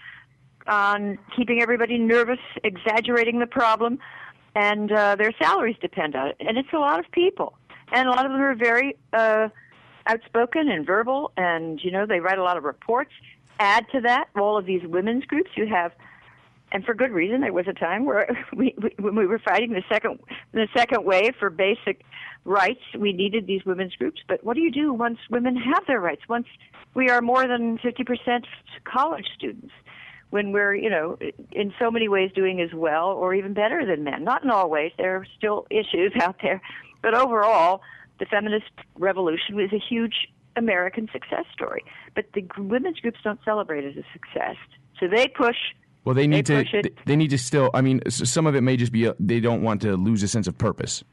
on 0.66 1.18
keeping 1.34 1.62
everybody 1.62 1.98
nervous, 1.98 2.38
exaggerating 2.62 3.38
the 3.38 3.46
problem, 3.46 3.98
and 4.54 4.92
uh, 4.92 5.16
their 5.16 5.32
salaries 5.40 5.76
depend 5.80 6.14
on 6.14 6.28
it. 6.28 6.36
And 6.40 6.58
it's 6.58 6.72
a 6.72 6.78
lot 6.78 6.98
of 6.98 7.10
people, 7.12 7.54
and 7.92 8.08
a 8.08 8.10
lot 8.10 8.26
of 8.26 8.32
them 8.32 8.40
are 8.40 8.54
very 8.54 8.96
uh, 9.12 9.48
outspoken 10.06 10.68
and 10.68 10.86
verbal, 10.86 11.32
and 11.36 11.80
you 11.82 11.90
know 11.90 12.06
they 12.06 12.20
write 12.20 12.38
a 12.38 12.42
lot 12.42 12.56
of 12.56 12.64
reports. 12.64 13.12
Add 13.60 13.86
to 13.92 14.00
that 14.02 14.28
all 14.36 14.56
of 14.56 14.66
these 14.66 14.82
women's 14.84 15.24
groups. 15.24 15.50
You 15.56 15.66
have, 15.66 15.92
and 16.72 16.84
for 16.84 16.94
good 16.94 17.10
reason. 17.10 17.40
There 17.40 17.52
was 17.52 17.66
a 17.68 17.72
time 17.72 18.04
where 18.04 18.46
we, 18.56 18.74
we 18.80 18.94
when 18.98 19.16
we 19.16 19.26
were 19.26 19.38
fighting 19.38 19.72
the 19.72 19.82
second 19.88 20.20
the 20.52 20.68
second 20.76 21.04
wave 21.04 21.34
for 21.38 21.50
basic 21.50 22.02
rights, 22.44 22.82
we 22.98 23.12
needed 23.12 23.46
these 23.46 23.64
women's 23.64 23.94
groups. 23.94 24.20
But 24.26 24.44
what 24.44 24.54
do 24.54 24.60
you 24.60 24.70
do 24.70 24.92
once 24.92 25.18
women 25.30 25.56
have 25.56 25.86
their 25.86 26.00
rights? 26.00 26.22
Once 26.28 26.46
we 26.94 27.10
are 27.10 27.20
more 27.20 27.46
than 27.46 27.78
fifty 27.78 28.04
percent 28.04 28.46
college 28.84 29.26
students 29.36 29.72
when 30.30 30.52
we're, 30.52 30.74
you 30.74 30.90
know, 30.90 31.18
in 31.52 31.72
so 31.78 31.90
many 31.90 32.08
ways 32.08 32.30
doing 32.34 32.60
as 32.60 32.72
well 32.74 33.06
or 33.08 33.34
even 33.34 33.54
better 33.54 33.86
than 33.86 34.04
men. 34.04 34.24
Not 34.24 34.44
in 34.44 34.50
all 34.50 34.68
ways. 34.68 34.92
There 34.98 35.16
are 35.16 35.26
still 35.36 35.66
issues 35.70 36.12
out 36.20 36.36
there. 36.42 36.60
But 37.02 37.14
overall, 37.14 37.80
the 38.18 38.26
feminist 38.26 38.66
revolution 38.98 39.54
was 39.56 39.72
a 39.72 39.78
huge 39.78 40.28
American 40.56 41.08
success 41.12 41.44
story. 41.52 41.84
But 42.14 42.26
the 42.34 42.44
women's 42.58 42.98
groups 43.00 43.18
don't 43.22 43.40
celebrate 43.44 43.84
it 43.84 43.96
as 43.96 44.04
a 44.04 44.06
success. 44.12 44.56
So 44.98 45.06
they 45.08 45.28
push. 45.28 45.56
Well, 46.04 46.14
they 46.14 46.26
need 46.26 46.46
They 46.46 46.56
to. 46.56 46.64
push 46.64 46.74
it. 46.74 46.98
They 47.06 47.16
need 47.16 47.30
to 47.30 47.38
still. 47.38 47.70
I 47.74 47.80
mean, 47.80 48.00
some 48.08 48.46
of 48.46 48.54
it 48.56 48.62
may 48.62 48.76
just 48.76 48.92
be 48.92 49.06
uh 49.06 49.14
they 49.20 49.40
don't 49.40 49.62
want 49.62 49.82
to 49.82 49.96
lose 49.96 50.22
a 50.22 50.28
sense 50.28 50.46
of 50.48 50.56
purpose. 50.58 51.04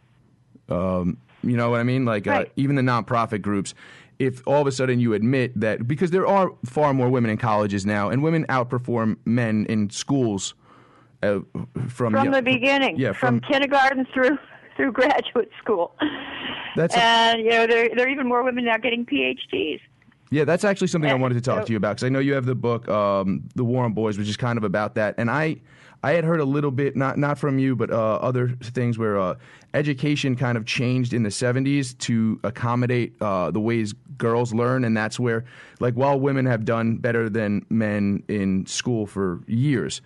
Um, 0.69 1.17
you 1.43 1.55
know 1.57 1.69
what 1.69 1.79
I 1.79 1.83
mean? 1.83 2.05
Like 2.05 2.25
uh, 2.27 2.45
even 2.55 2.75
the 2.75 2.81
nonprofit 2.81 3.41
groups. 3.41 3.73
If 4.17 4.41
all 4.47 4.61
of 4.61 4.67
a 4.67 4.71
sudden 4.71 4.99
you 5.01 5.13
admit 5.13 5.59
that 5.59 5.85
because 5.87 6.09
there 6.11 6.25
are 6.25 6.49
far 6.65 6.93
more 6.93 7.09
women 7.09 7.29
in 7.29 7.37
colleges 7.37 7.85
now, 7.85 8.09
and 8.09 8.23
women 8.23 8.45
outperform 8.47 9.17
men 9.25 9.65
in 9.67 9.89
schools 9.89 10.55
uh, 11.21 11.39
from 11.89 12.13
From 12.13 12.31
the 12.31 12.41
beginning, 12.41 12.97
yeah, 12.97 13.11
from, 13.11 13.41
from- 13.41 13.51
kindergarten 13.51 14.07
through 14.13 14.37
through 14.75 14.91
graduate 15.01 15.51
school, 15.61 15.93
That's 16.75 16.95
a- 16.95 16.99
and 17.03 17.39
you 17.41 17.49
know 17.51 17.67
there 17.67 17.89
there 17.95 18.05
are 18.05 18.09
even 18.09 18.27
more 18.27 18.43
women 18.43 18.65
now 18.65 18.77
getting 18.77 19.05
PhDs. 19.05 19.79
Yeah, 20.31 20.43
that's 20.43 20.63
actually 20.63 20.87
something 20.87 21.09
I 21.09 21.13
wanted 21.13 21.35
to 21.35 21.41
talk 21.41 21.65
to 21.65 21.71
you 21.71 21.77
about 21.77 21.95
because 21.97 22.03
I 22.03 22.09
know 22.09 22.19
you 22.19 22.33
have 22.33 22.45
the 22.45 22.55
book, 22.55 22.87
um, 22.89 23.43
"The 23.55 23.63
War 23.63 23.85
on 23.85 23.93
Boys," 23.93 24.17
which 24.17 24.27
is 24.27 24.35
kind 24.35 24.57
of 24.57 24.63
about 24.63 24.95
that. 24.95 25.15
And 25.17 25.29
I, 25.29 25.57
I 26.03 26.13
had 26.13 26.23
heard 26.25 26.39
a 26.39 26.45
little 26.45 26.71
bit, 26.71 26.95
not 26.95 27.17
not 27.19 27.37
from 27.37 27.59
you, 27.59 27.75
but 27.75 27.91
uh, 27.91 28.15
other 28.15 28.49
things 28.49 28.97
where 28.97 29.19
uh, 29.19 29.35
education 29.75 30.35
kind 30.35 30.57
of 30.57 30.65
changed 30.65 31.13
in 31.13 31.21
the 31.23 31.29
'70s 31.29 31.97
to 31.99 32.39
accommodate 32.43 33.13
uh, 33.21 33.51
the 33.51 33.59
ways 33.59 33.93
girls 34.17 34.53
learn, 34.53 34.83
and 34.83 34.97
that's 34.97 35.19
where, 35.19 35.45
like, 35.79 35.93
while 35.93 36.19
women 36.19 36.45
have 36.47 36.65
done 36.65 36.97
better 36.97 37.29
than 37.29 37.65
men 37.69 38.23
in 38.27 38.65
school 38.65 39.05
for 39.05 39.41
years. 39.47 40.01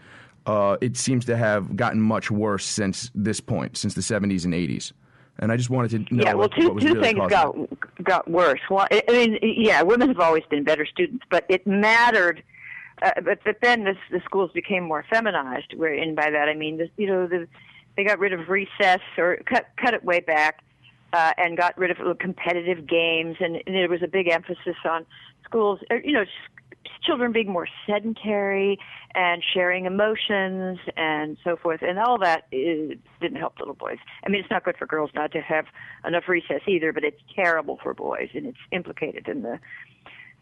Uh, 0.49 0.77
it 0.81 0.97
seems 0.97 1.25
to 1.25 1.37
have 1.37 1.75
gotten 1.75 2.01
much 2.01 2.31
worse 2.31 2.65
since 2.65 3.11
this 3.13 3.39
point, 3.39 3.77
since 3.77 3.93
the 3.93 4.01
70s 4.01 4.45
and 4.45 4.53
80s. 4.55 4.93
And 5.37 5.51
I 5.51 5.57
just 5.57 5.69
wanted 5.69 6.07
to 6.07 6.15
know 6.15 6.23
yeah, 6.23 6.33
well, 6.33 6.49
two 6.49 6.69
two 6.79 6.95
really 6.95 7.01
things 7.01 7.19
causing 7.29 7.67
got 7.67 8.03
got 8.03 8.29
worse. 8.31 8.59
Well, 8.67 8.87
I 8.91 9.03
mean, 9.09 9.37
yeah, 9.41 9.83
women 9.83 10.07
have 10.07 10.19
always 10.19 10.43
been 10.49 10.63
better 10.63 10.87
students, 10.87 11.23
but 11.29 11.45
it 11.49 11.67
mattered. 11.67 12.43
Uh, 13.01 13.11
but, 13.23 13.39
but 13.45 13.57
then 13.61 13.85
this, 13.85 13.95
the 14.11 14.19
schools 14.25 14.51
became 14.53 14.83
more 14.83 15.05
feminized. 15.09 15.73
Where, 15.77 15.93
and 15.93 16.15
by 16.15 16.31
that 16.31 16.49
I 16.49 16.55
mean, 16.55 16.77
this, 16.77 16.89
you 16.97 17.07
know, 17.07 17.27
the, 17.27 17.47
they 17.95 18.03
got 18.03 18.19
rid 18.19 18.33
of 18.33 18.49
recess 18.49 18.99
or 19.17 19.37
cut 19.45 19.67
cut 19.77 19.93
it 19.93 20.03
way 20.03 20.19
back, 20.19 20.61
uh, 21.13 21.31
and 21.37 21.55
got 21.55 21.77
rid 21.77 21.91
of 21.91 22.17
competitive 22.17 22.87
games, 22.87 23.37
and, 23.39 23.55
and 23.65 23.75
there 23.75 23.87
was 23.87 24.01
a 24.01 24.07
big 24.07 24.27
emphasis 24.27 24.75
on 24.83 25.05
schools, 25.45 25.79
uh, 25.89 25.95
you 26.03 26.11
know, 26.11 26.25
children 27.03 27.31
being 27.31 27.51
more 27.51 27.67
sedentary 27.87 28.77
and 29.15 29.43
sharing 29.53 29.85
emotions 29.85 30.79
and 30.97 31.37
so 31.43 31.55
forth, 31.57 31.81
and 31.81 31.97
all 31.99 32.17
that 32.19 32.43
is, 32.51 32.97
didn't 33.21 33.37
help 33.37 33.57
little 33.59 33.73
boys. 33.73 33.97
I 34.25 34.29
mean, 34.29 34.41
it's 34.41 34.51
not 34.51 34.63
good 34.63 34.77
for 34.77 34.85
girls 34.85 35.09
not 35.15 35.31
to 35.31 35.41
have 35.41 35.65
enough 36.05 36.27
recess 36.27 36.61
either, 36.67 36.93
but 36.93 37.03
it's 37.03 37.21
terrible 37.35 37.79
for 37.81 37.93
boys, 37.93 38.29
and 38.33 38.45
it's 38.45 38.57
implicated 38.71 39.27
in 39.27 39.41
the 39.41 39.59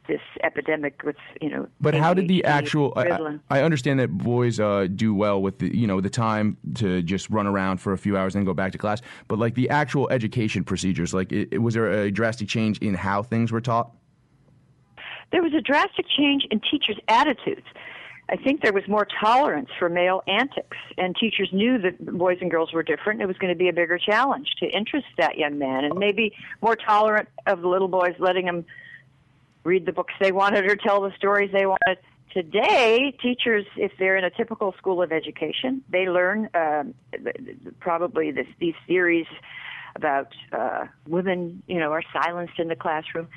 this 0.07 0.21
epidemic 0.41 1.01
with 1.03 1.17
you 1.41 1.49
know. 1.49 1.67
But 1.81 1.93
how 1.93 2.13
did 2.13 2.29
the 2.29 2.45
actual? 2.45 2.93
I, 2.95 3.39
I 3.49 3.61
understand 3.61 3.99
that 3.99 4.07
boys 4.17 4.57
uh, 4.57 4.87
do 4.87 5.13
well 5.13 5.41
with 5.41 5.59
the 5.59 5.75
you 5.77 5.85
know 5.85 5.99
the 5.99 6.09
time 6.09 6.55
to 6.75 7.01
just 7.01 7.29
run 7.29 7.45
around 7.45 7.77
for 7.81 7.91
a 7.91 7.97
few 7.97 8.15
hours 8.17 8.33
and 8.33 8.39
then 8.41 8.45
go 8.45 8.53
back 8.53 8.71
to 8.71 8.77
class. 8.77 9.01
But 9.27 9.37
like 9.37 9.55
the 9.55 9.69
actual 9.69 10.09
education 10.09 10.63
procedures, 10.63 11.13
like 11.13 11.31
it, 11.33 11.49
it- 11.51 11.57
was 11.57 11.73
there 11.73 11.91
a 11.91 12.09
drastic 12.09 12.47
change 12.47 12.77
in 12.79 12.93
how 12.93 13.21
things 13.21 13.51
were 13.51 13.59
taught? 13.61 13.91
There 15.31 15.43
was 15.43 15.53
a 15.53 15.61
drastic 15.61 16.05
change 16.07 16.45
in 16.51 16.59
teachers' 16.59 16.99
attitudes. 17.07 17.65
I 18.29 18.35
think 18.35 18.61
there 18.61 18.73
was 18.73 18.83
more 18.87 19.07
tolerance 19.21 19.69
for 19.79 19.87
male 19.87 20.21
antics, 20.27 20.77
and 20.97 21.15
teachers 21.15 21.49
knew 21.53 21.77
that 21.79 22.17
boys 22.17 22.39
and 22.41 22.51
girls 22.51 22.73
were 22.73 22.83
different. 22.83 23.21
It 23.21 23.25
was 23.25 23.37
going 23.37 23.53
to 23.53 23.57
be 23.57 23.69
a 23.69 23.73
bigger 23.73 23.97
challenge 23.97 24.49
to 24.59 24.65
interest 24.65 25.07
that 25.17 25.37
young 25.37 25.57
man, 25.57 25.85
and 25.85 25.97
maybe 25.97 26.33
more 26.61 26.75
tolerant 26.75 27.29
of 27.45 27.61
the 27.61 27.69
little 27.69 27.87
boys, 27.87 28.15
letting 28.19 28.45
them 28.45 28.65
read 29.63 29.85
the 29.85 29.93
books 29.93 30.13
they 30.19 30.31
wanted 30.31 30.65
or 30.65 30.75
tell 30.75 31.01
the 31.01 31.13
stories 31.15 31.51
they 31.53 31.65
wanted. 31.65 31.99
Today, 32.33 33.15
teachers, 33.21 33.65
if 33.77 33.93
they're 33.97 34.17
in 34.17 34.25
a 34.25 34.29
typical 34.29 34.73
school 34.77 35.01
of 35.01 35.11
education, 35.13 35.83
they 35.89 36.09
learn 36.09 36.49
um, 36.53 36.93
probably 37.79 38.31
this, 38.31 38.47
these 38.59 38.75
theories 38.87 39.25
about 39.97 40.33
uh, 40.53 40.85
women, 41.07 41.61
you 41.67 41.79
know, 41.79 41.91
are 41.91 42.03
silenced 42.13 42.59
in 42.59 42.69
the 42.69 42.75
classroom. 42.75 43.27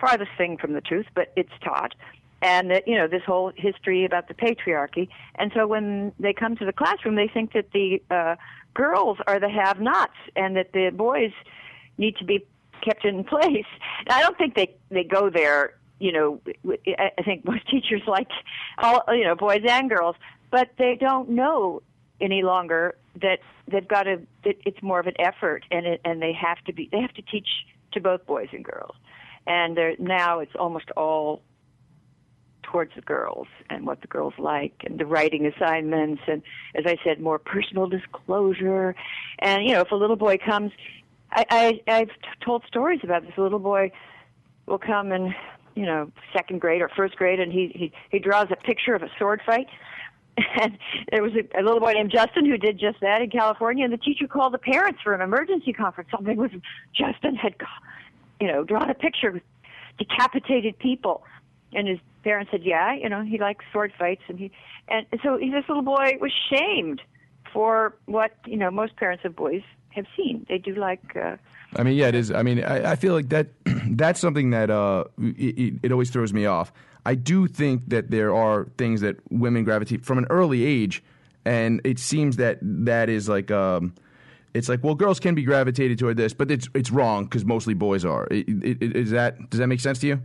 Farthest 0.00 0.32
thing 0.36 0.56
from 0.56 0.72
the 0.72 0.80
truth, 0.80 1.06
but 1.14 1.32
it's 1.36 1.52
taught. 1.62 1.94
And 2.42 2.70
that, 2.70 2.88
you 2.88 2.96
know, 2.96 3.06
this 3.06 3.22
whole 3.24 3.52
history 3.54 4.04
about 4.04 4.26
the 4.28 4.34
patriarchy. 4.34 5.08
And 5.36 5.52
so 5.54 5.66
when 5.66 6.12
they 6.18 6.32
come 6.32 6.56
to 6.56 6.64
the 6.64 6.72
classroom, 6.72 7.14
they 7.14 7.28
think 7.28 7.52
that 7.52 7.70
the 7.72 8.02
uh, 8.10 8.34
girls 8.74 9.18
are 9.26 9.38
the 9.38 9.48
have 9.48 9.80
nots 9.80 10.16
and 10.34 10.56
that 10.56 10.72
the 10.72 10.90
boys 10.90 11.32
need 11.96 12.16
to 12.16 12.24
be 12.24 12.44
kept 12.82 13.04
in 13.04 13.22
place. 13.34 13.66
I 14.08 14.20
don't 14.20 14.36
think 14.36 14.56
they, 14.56 14.74
they 14.90 15.04
go 15.04 15.30
there, 15.30 15.74
you 16.00 16.12
know, 16.12 16.40
I 16.98 17.22
think 17.24 17.44
most 17.44 17.68
teachers 17.70 18.02
like 18.06 18.28
all, 18.78 19.04
you 19.08 19.24
know, 19.24 19.36
boys 19.36 19.62
and 19.68 19.88
girls, 19.88 20.16
but 20.50 20.70
they 20.78 20.96
don't 20.98 21.30
know 21.30 21.82
any 22.20 22.42
longer 22.42 22.96
that 23.20 23.38
they've 23.70 23.86
got 23.86 24.04
to 24.04 24.20
it, 24.44 24.58
it's 24.64 24.82
more 24.82 25.00
of 25.00 25.06
an 25.06 25.14
effort 25.18 25.64
and 25.70 25.86
it, 25.86 26.00
and 26.04 26.20
they 26.20 26.32
have 26.32 26.58
to 26.66 26.72
be 26.72 26.88
they 26.90 27.00
have 27.00 27.12
to 27.14 27.22
teach 27.22 27.48
to 27.92 28.00
both 28.00 28.26
boys 28.26 28.48
and 28.52 28.64
girls. 28.64 28.94
And 29.46 29.76
they're, 29.76 29.94
now 29.98 30.40
it's 30.40 30.54
almost 30.58 30.90
all 30.96 31.42
towards 32.62 32.92
the 32.96 33.02
girls 33.02 33.46
and 33.68 33.86
what 33.86 34.00
the 34.00 34.06
girls 34.06 34.34
like 34.38 34.72
and 34.84 34.98
the 34.98 35.06
writing 35.06 35.46
assignments 35.46 36.22
and 36.26 36.42
as 36.74 36.84
I 36.86 36.96
said 37.04 37.20
more 37.20 37.38
personal 37.38 37.86
disclosure. 37.86 38.94
And 39.38 39.64
you 39.64 39.72
know 39.72 39.80
if 39.80 39.90
a 39.90 39.96
little 39.96 40.16
boy 40.16 40.38
comes 40.38 40.72
I, 41.30 41.44
I 41.50 41.80
I've 41.86 42.08
t- 42.08 42.14
told 42.44 42.64
stories 42.66 43.00
about 43.02 43.22
this. 43.22 43.32
A 43.36 43.42
little 43.42 43.58
boy 43.58 43.92
will 44.66 44.78
come 44.78 45.12
in 45.12 45.34
you 45.74 45.86
know 45.86 46.10
second 46.32 46.60
grade 46.60 46.80
or 46.80 46.88
first 46.96 47.16
grade 47.16 47.38
and 47.38 47.52
he 47.52 47.70
he 47.74 47.92
he 48.10 48.18
draws 48.18 48.48
a 48.50 48.56
picture 48.56 48.94
of 48.94 49.02
a 49.02 49.10
sword 49.18 49.40
fight 49.44 49.68
and 50.60 50.78
there 51.10 51.22
was 51.22 51.32
a, 51.34 51.60
a 51.60 51.62
little 51.62 51.80
boy 51.80 51.92
named 51.92 52.10
Justin 52.10 52.44
who 52.46 52.56
did 52.56 52.78
just 52.78 53.00
that 53.00 53.22
in 53.22 53.30
California, 53.30 53.84
and 53.84 53.92
the 53.92 53.98
teacher 53.98 54.26
called 54.26 54.52
the 54.52 54.58
parents 54.58 55.00
for 55.02 55.14
an 55.14 55.20
emergency 55.20 55.72
conference. 55.72 56.10
Something 56.10 56.36
was 56.36 56.50
Justin 56.94 57.36
had, 57.36 57.54
you 58.40 58.48
know, 58.48 58.64
drawn 58.64 58.90
a 58.90 58.94
picture 58.94 59.30
with 59.32 59.42
decapitated 59.98 60.78
people, 60.78 61.22
and 61.72 61.86
his 61.86 61.98
parents 62.22 62.50
said, 62.50 62.62
"Yeah, 62.64 62.94
you 62.94 63.08
know, 63.08 63.22
he 63.22 63.38
likes 63.38 63.64
sword 63.72 63.92
fights," 63.98 64.22
and 64.28 64.38
he, 64.38 64.50
and 64.88 65.06
so 65.22 65.38
this 65.38 65.64
little 65.68 65.82
boy 65.82 66.16
was 66.20 66.32
shamed 66.50 67.00
for 67.52 67.94
what 68.06 68.32
you 68.46 68.56
know 68.56 68.70
most 68.70 68.96
parents 68.96 69.24
of 69.24 69.36
boys 69.36 69.62
have 69.90 70.06
seen. 70.16 70.44
They 70.48 70.58
do 70.58 70.74
like. 70.74 71.16
Uh, 71.16 71.36
I 71.76 71.82
mean, 71.84 71.94
yeah, 71.96 72.08
it 72.08 72.14
is. 72.14 72.30
I 72.32 72.42
mean, 72.42 72.62
I, 72.64 72.92
I 72.92 72.96
feel 72.96 73.14
like 73.14 73.28
that 73.28 73.48
that's 73.90 74.20
something 74.20 74.50
that 74.50 74.70
uh, 74.70 75.04
it- 75.20 75.74
it 75.82 75.92
always 75.92 76.10
throws 76.10 76.32
me 76.32 76.46
off. 76.46 76.72
I 77.06 77.14
do 77.14 77.46
think 77.46 77.88
that 77.88 78.10
there 78.10 78.34
are 78.34 78.66
things 78.78 79.00
that 79.02 79.16
women 79.30 79.64
gravitate 79.64 80.04
from 80.04 80.18
an 80.18 80.26
early 80.30 80.64
age, 80.64 81.02
and 81.44 81.80
it 81.84 81.98
seems 81.98 82.36
that 82.36 82.58
that 82.62 83.08
is 83.08 83.28
like 83.28 83.50
um, 83.50 83.94
it's 84.54 84.68
like 84.68 84.82
well, 84.82 84.94
girls 84.94 85.20
can 85.20 85.34
be 85.34 85.42
gravitated 85.42 85.98
toward 85.98 86.16
this, 86.16 86.32
but 86.32 86.50
it's 86.50 86.68
it's 86.74 86.90
wrong 86.90 87.24
because 87.24 87.44
mostly 87.44 87.74
boys 87.74 88.04
are. 88.04 88.26
I- 88.30 88.44
I- 88.48 88.76
I- 88.80 88.84
Is 88.94 89.10
that 89.10 89.50
does 89.50 89.58
that 89.60 89.66
make 89.66 89.80
sense 89.80 89.98
to 90.00 90.06
you? 90.06 90.22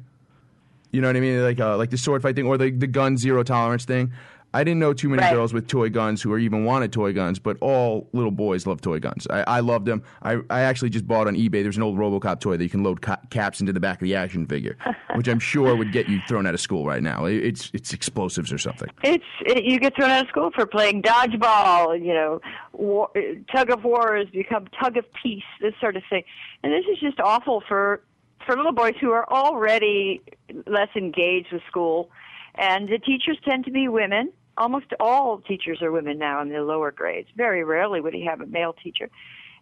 You 0.91 1.01
know 1.01 1.07
what 1.07 1.17
I 1.17 1.19
mean? 1.19 1.43
Like 1.43 1.59
uh, 1.59 1.77
like 1.77 1.89
the 1.91 1.97
sword 1.97 2.21
fight 2.21 2.35
thing 2.35 2.47
or 2.47 2.57
the 2.57 2.71
the 2.71 2.87
gun 2.87 3.17
zero 3.17 3.43
tolerance 3.43 3.85
thing. 3.85 4.11
I 4.53 4.63
didn't 4.63 4.79
know 4.79 4.93
too 4.93 5.09
many 5.09 5.21
Right. 5.21 5.33
girls 5.33 5.53
with 5.53 5.67
toy 5.67 5.89
guns 5.89 6.21
who 6.21 6.35
even 6.37 6.65
wanted 6.65 6.91
toy 6.91 7.13
guns, 7.13 7.37
but 7.37 7.57
all 7.61 8.09
little 8.13 8.31
boys 8.31 8.65
love 8.65 8.81
toy 8.81 8.99
guns. 8.99 9.27
I, 9.29 9.43
I 9.47 9.59
loved 9.59 9.85
them. 9.85 10.01
I, 10.23 10.39
I 10.49 10.61
actually 10.61 10.89
just 10.89 11.07
bought 11.07 11.27
on 11.27 11.35
eBay. 11.35 11.61
There's 11.61 11.77
an 11.77 11.83
old 11.83 11.97
RoboCop 11.97 12.39
toy 12.39 12.57
that 12.57 12.63
you 12.63 12.69
can 12.69 12.81
load 12.83 13.01
ca- 13.01 13.19
caps 13.29 13.61
into 13.61 13.73
the 13.73 13.79
back 13.79 13.97
of 14.01 14.05
the 14.05 14.15
action 14.15 14.47
figure, 14.47 14.75
which 15.15 15.27
I'm 15.27 15.39
sure 15.39 15.75
would 15.75 15.91
get 15.91 16.09
you 16.09 16.19
thrown 16.27 16.47
out 16.47 16.53
of 16.55 16.61
school 16.61 16.85
right 16.85 17.03
now. 17.03 17.25
It- 17.25 17.43
It's 17.45 17.69
it's 17.73 17.93
explosives 17.93 18.51
or 18.51 18.57
something. 18.57 18.89
It's 19.03 19.23
it, 19.41 19.63
you 19.65 19.79
get 19.79 19.95
thrown 19.95 20.09
out 20.09 20.23
of 20.23 20.29
school 20.29 20.49
for 20.55 20.65
playing 20.65 21.03
dodgeball, 21.03 21.99
you 22.03 22.13
know, 22.13 22.41
war, 22.73 23.09
tug 23.53 23.69
of 23.69 23.83
wars 23.83 24.27
become 24.33 24.65
tug 24.81 24.97
of 24.97 25.05
peace, 25.21 25.43
this 25.61 25.73
sort 25.79 25.95
of 25.95 26.03
thing, 26.09 26.23
and 26.63 26.73
this 26.73 26.85
is 26.91 26.99
just 26.99 27.19
awful 27.19 27.61
for 27.67 28.01
for 28.47 28.55
little 28.55 28.71
boys 28.71 28.95
who 28.99 29.11
are 29.11 29.29
already 29.31 30.21
less 30.65 30.89
engaged 30.95 31.51
with 31.51 31.61
school, 31.67 32.09
and 32.55 32.89
the 32.89 32.97
teachers 32.97 33.37
tend 33.47 33.65
to 33.65 33.71
be 33.71 33.87
women. 33.87 34.31
Almost 34.59 34.87
all 34.99 35.39
teachers 35.39 35.81
are 35.81 35.89
women 35.89 36.17
now 36.17 36.41
in 36.41 36.49
the 36.49 36.61
lower 36.61 36.91
grades. 36.91 37.29
Very 37.37 37.63
rarely 37.63 38.01
would 38.01 38.13
you 38.13 38.27
have 38.29 38.41
a 38.41 38.45
male 38.45 38.73
teacher, 38.73 39.09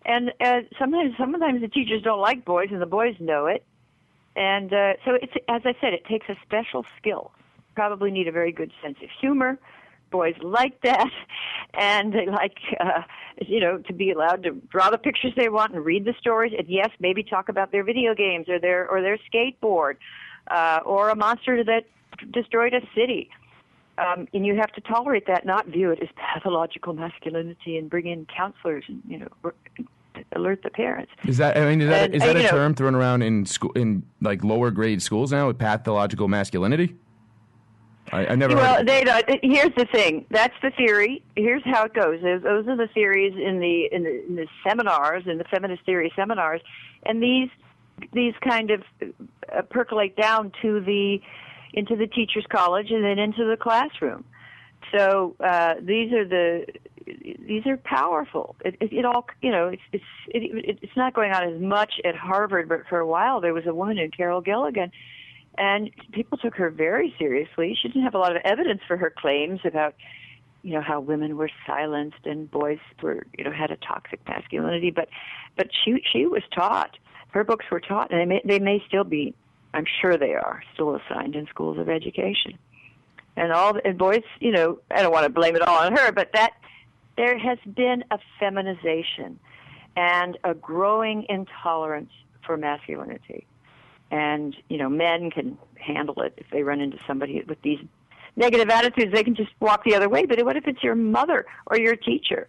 and 0.04 0.34
uh, 0.44 0.62
sometimes 0.80 1.14
sometimes 1.20 1.62
the 1.62 1.68
teachers 1.68 2.02
don't 2.02 2.20
like 2.20 2.44
boys, 2.44 2.70
and 2.72 2.82
the 2.82 2.88
boys 2.88 3.16
know 3.20 3.46
it. 3.46 3.64
And 4.36 4.74
uh, 4.74 4.94
so 5.06 5.14
it's 5.14 5.34
as 5.48 5.62
I 5.66 5.76
said, 5.80 5.94
it 5.94 6.06
takes 6.06 6.28
a 6.30 6.36
special 6.44 6.84
skill. 6.98 7.32
Probably 7.76 8.10
need 8.10 8.28
a 8.28 8.32
very 8.32 8.52
good 8.52 8.72
sense 8.82 8.98
of 9.04 9.10
humor. 9.22 9.60
Boys 10.10 10.34
like 10.42 10.82
that, 10.82 11.12
and 11.76 12.12
they 12.12 12.26
like 12.26 12.58
uh, 12.80 13.04
you 13.46 13.60
know 13.60 13.78
to 13.78 13.94
be 13.94 14.12
allowed 14.12 14.42
to 14.44 14.52
draw 14.70 14.90
the 14.90 14.98
pictures 14.98 15.34
they 15.38 15.50
want 15.50 15.76
and 15.76 15.86
read 15.86 16.06
the 16.06 16.16
stories. 16.20 16.54
And 16.58 16.68
yes, 16.68 16.90
maybe 17.00 17.22
talk 17.22 17.50
about 17.50 17.72
their 17.72 17.84
video 17.84 18.16
games 18.16 18.50
or 18.50 18.58
their 18.58 18.90
or 18.90 19.04
their 19.04 19.20
skateboard, 19.32 19.98
uh, 20.50 20.80
or 20.84 21.10
a 21.10 21.16
monster 21.16 21.64
that 21.64 21.86
destroyed 22.32 22.74
a 22.74 22.82
city. 22.96 23.30
Um, 23.98 24.28
and 24.34 24.46
you 24.46 24.56
have 24.56 24.72
to 24.74 24.82
tolerate 24.82 25.26
that, 25.28 25.46
not 25.46 25.66
view 25.68 25.90
it 25.92 26.00
as 26.02 26.10
pathological 26.16 26.94
masculinity, 26.94 27.78
and 27.78 27.90
bring 27.90 28.06
in 28.08 28.26
counselors 28.28 28.84
and 28.88 29.02
you 29.08 29.20
know 29.20 29.52
alert 30.34 30.62
the 30.64 30.70
parents. 30.70 31.12
Is 31.26 31.38
that 31.38 31.58
I 31.58 31.66
mean 31.70 31.82
is 31.82 31.90
that 31.90 32.04
And- 32.06 32.16
is 32.16 32.22
that 32.22 32.36
a 32.36 32.44
know- 32.44 32.50
term 32.50 32.76
thrown 32.76 32.96
around 32.96 33.22
in 33.24 33.46
school 33.46 33.72
in 33.74 34.04
like 34.22 34.44
lower 34.44 34.72
grade 34.72 35.02
schools 35.02 35.32
now 35.32 35.48
with 35.48 35.58
pathological 35.58 36.28
masculinity? 36.28 36.96
I, 38.12 38.28
I 38.28 38.36
never. 38.36 38.56
Well, 38.56 38.76
heard 38.76 38.82
of 38.82 38.88
it. 38.88 38.88
they 38.88 39.04
don't. 39.04 39.40
Here's 39.44 39.76
the 39.76 39.86
thing. 39.92 40.26
That's 40.30 40.56
the 40.62 40.70
theory. 40.72 41.22
Here's 41.36 41.64
how 41.66 41.84
it 41.86 41.94
goes. 41.94 42.22
Those, 42.22 42.42
those 42.42 42.68
are 42.68 42.78
the 42.78 42.88
theories 42.94 43.34
in 43.34 43.60
the, 43.60 43.90
in 43.92 44.04
the 44.04 44.26
in 44.28 44.36
the 44.38 44.48
seminars, 44.66 45.24
in 45.28 45.38
the 45.40 45.44
feminist 45.44 45.84
theory 45.86 46.12
seminars, 46.16 46.62
and 47.06 47.22
these 47.22 47.50
these 48.14 48.34
kind 48.48 48.72
of 48.72 48.84
uh, 49.54 49.62
percolate 49.64 50.16
down 50.16 50.54
to 50.62 50.80
the 50.82 51.20
into 51.74 51.96
the 51.96 52.08
teachers' 52.08 52.46
college 52.50 52.92
and 52.92 53.04
then 53.04 53.20
into 53.20 53.46
the 53.46 53.58
classroom. 53.58 54.24
So 54.96 55.36
uh, 55.40 55.76
these 55.82 56.14
are 56.14 56.26
the 56.26 56.66
these 57.06 57.66
are 57.66 57.78
powerful. 57.78 58.56
It, 58.64 58.76
it, 58.80 58.94
it 58.94 59.06
all 59.06 59.26
you 59.42 59.52
know. 59.52 59.68
It's 59.68 59.82
it's 59.92 60.04
it, 60.28 60.80
it's 60.82 60.98
not 60.98 61.14
going 61.14 61.32
on 61.32 61.44
as 61.44 61.62
much 61.62 61.94
at 62.06 62.16
Harvard, 62.16 62.70
but 62.70 62.82
for 62.90 63.00
a 63.00 63.08
while 63.08 63.42
there 63.42 63.54
was 63.54 63.66
a 63.66 63.74
woman 63.74 63.98
named 63.98 64.16
Carol 64.16 64.42
Gilligan 64.42 64.92
and 65.58 65.90
people 66.12 66.38
took 66.38 66.56
her 66.56 66.70
very 66.70 67.14
seriously. 67.18 67.78
She 67.82 67.88
didn't 67.88 68.04
have 68.04 68.16
a 68.16 68.20
lot 68.20 68.36
of 68.36 68.42
evidence 68.46 68.82
for 68.88 68.98
her 68.98 69.10
claims 69.16 69.60
about, 69.66 69.96
you 70.62 70.74
know, 70.74 70.82
how 70.82 71.00
women 71.00 71.36
were 71.36 71.50
silenced 71.66 72.26
and 72.26 72.50
boys 72.50 72.80
were, 73.02 73.26
you 73.38 73.44
know, 73.44 73.52
had 73.52 73.72
a 73.72 73.78
toxic 73.78 74.20
masculinity. 74.28 74.92
But, 74.92 75.10
but 75.56 75.70
she 75.84 76.04
she 76.12 76.28
was 76.28 76.44
taught. 76.54 76.98
Her 77.32 77.44
books 77.44 77.66
were 77.72 77.80
taught, 77.80 78.12
and 78.12 78.20
they 78.20 78.26
may 78.26 78.42
they 78.46 78.60
may 78.60 78.84
still 78.88 79.04
be. 79.04 79.34
I'm 79.78 79.86
sure 80.02 80.18
they 80.18 80.34
are 80.34 80.64
still 80.74 80.96
assigned 80.96 81.36
in 81.36 81.46
schools 81.48 81.78
of 81.78 81.88
education. 81.88 82.58
and 83.36 83.54
all 83.54 83.78
and 83.86 83.98
boys, 83.98 84.24
you 84.40 84.52
know, 84.52 84.80
I 84.90 85.04
don't 85.04 85.12
want 85.12 85.26
to 85.26 85.30
blame 85.30 85.56
it 85.56 85.62
all 85.62 85.78
on 85.86 85.96
her, 85.96 86.12
but 86.12 86.32
that 86.34 86.54
there 87.16 87.38
has 87.38 87.60
been 87.76 88.04
a 88.10 88.18
feminization 88.40 89.40
and 89.96 90.38
a 90.44 90.56
growing 90.56 91.26
intolerance 91.30 92.12
for 92.46 92.58
masculinity. 92.58 93.46
And, 94.10 94.56
you 94.70 94.78
know, 94.78 94.90
men 94.90 95.30
can 95.30 95.58
handle 95.76 96.22
it 96.22 96.34
if 96.38 96.48
they 96.52 96.64
run 96.64 96.82
into 96.82 96.98
somebody 97.06 97.44
with 97.48 97.62
these 97.62 97.80
negative 98.36 98.70
attitudes, 98.70 99.14
they 99.14 99.24
can 99.24 99.36
just 99.36 99.52
walk 99.60 99.84
the 99.84 99.94
other 99.94 100.10
way. 100.10 100.26
But 100.26 100.44
what 100.44 100.56
if 100.58 100.68
it's 100.68 100.82
your 100.82 100.96
mother 100.96 101.46
or 101.68 101.78
your 101.78 101.96
teacher? 101.96 102.48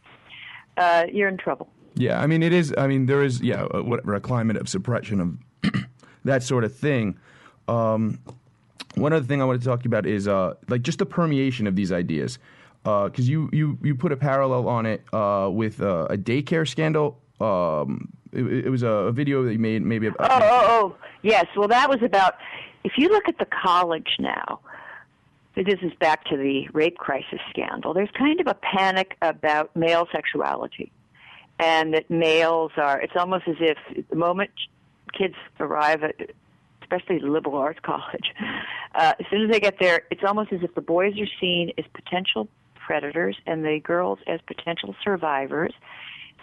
Uh, 0.76 1.04
you're 1.12 1.28
in 1.28 1.36
trouble. 1.36 1.68
Yeah, 1.94 2.20
I 2.20 2.26
mean, 2.26 2.42
it 2.42 2.52
is. 2.52 2.72
I 2.78 2.86
mean, 2.86 3.06
there 3.06 3.22
is, 3.22 3.42
yeah, 3.42 3.64
whatever, 3.64 4.14
a 4.14 4.20
climate 4.20 4.56
of 4.56 4.68
suppression 4.68 5.20
of 5.20 5.74
that 6.28 6.42
sort 6.42 6.64
of 6.64 6.74
thing. 6.74 7.18
Um, 7.66 8.18
one 8.94 9.12
other 9.12 9.26
thing 9.26 9.42
I 9.42 9.44
want 9.44 9.60
to 9.60 9.66
talk 9.66 9.80
to 9.80 9.84
you 9.84 9.90
about 9.90 10.06
is 10.06 10.26
uh, 10.26 10.54
like 10.68 10.82
just 10.82 10.98
the 10.98 11.06
permeation 11.06 11.66
of 11.66 11.74
these 11.76 11.92
ideas, 11.92 12.38
because 12.82 13.28
you, 13.28 13.50
you 13.52 13.76
you 13.82 13.94
put 13.94 14.12
a 14.12 14.16
parallel 14.16 14.68
on 14.68 14.86
it 14.86 15.02
uh, 15.12 15.48
with 15.52 15.82
uh, 15.82 16.06
a 16.10 16.16
daycare 16.16 16.66
scandal. 16.66 17.20
Um, 17.40 18.08
it, 18.32 18.66
it 18.66 18.70
was 18.70 18.82
a, 18.82 19.10
a 19.10 19.12
video 19.12 19.42
that 19.44 19.52
you 19.52 19.58
made, 19.58 19.82
maybe. 19.82 20.08
Oh, 20.08 20.14
oh, 20.20 20.66
oh, 20.68 20.96
yes. 21.22 21.46
Well, 21.56 21.68
that 21.68 21.88
was 21.88 22.02
about. 22.02 22.34
If 22.84 22.92
you 22.96 23.08
look 23.08 23.28
at 23.28 23.38
the 23.38 23.46
college 23.46 24.16
now, 24.18 24.60
this 25.54 25.80
is 25.82 25.92
back 26.00 26.24
to 26.30 26.36
the 26.36 26.68
rape 26.72 26.98
crisis 26.98 27.40
scandal. 27.50 27.92
There's 27.92 28.10
kind 28.16 28.40
of 28.40 28.46
a 28.46 28.54
panic 28.54 29.16
about 29.20 29.74
male 29.76 30.06
sexuality, 30.12 30.90
and 31.58 31.92
that 31.94 32.08
males 32.08 32.72
are. 32.76 33.00
It's 33.00 33.16
almost 33.16 33.46
as 33.46 33.56
if 33.60 34.08
the 34.08 34.16
moment 34.16 34.50
kids 35.12 35.34
arrive 35.60 36.02
at, 36.02 36.14
especially 36.82 37.20
liberal 37.20 37.56
arts 37.56 37.80
college, 37.84 38.34
uh, 38.94 39.14
as 39.18 39.26
soon 39.30 39.44
as 39.44 39.50
they 39.50 39.60
get 39.60 39.78
there, 39.80 40.02
it's 40.10 40.22
almost 40.26 40.52
as 40.52 40.62
if 40.62 40.74
the 40.74 40.80
boys 40.80 41.14
are 41.20 41.30
seen 41.40 41.72
as 41.78 41.84
potential 41.94 42.48
predators 42.74 43.36
and 43.46 43.64
the 43.64 43.80
girls 43.80 44.18
as 44.26 44.40
potential 44.46 44.94
survivors. 45.04 45.74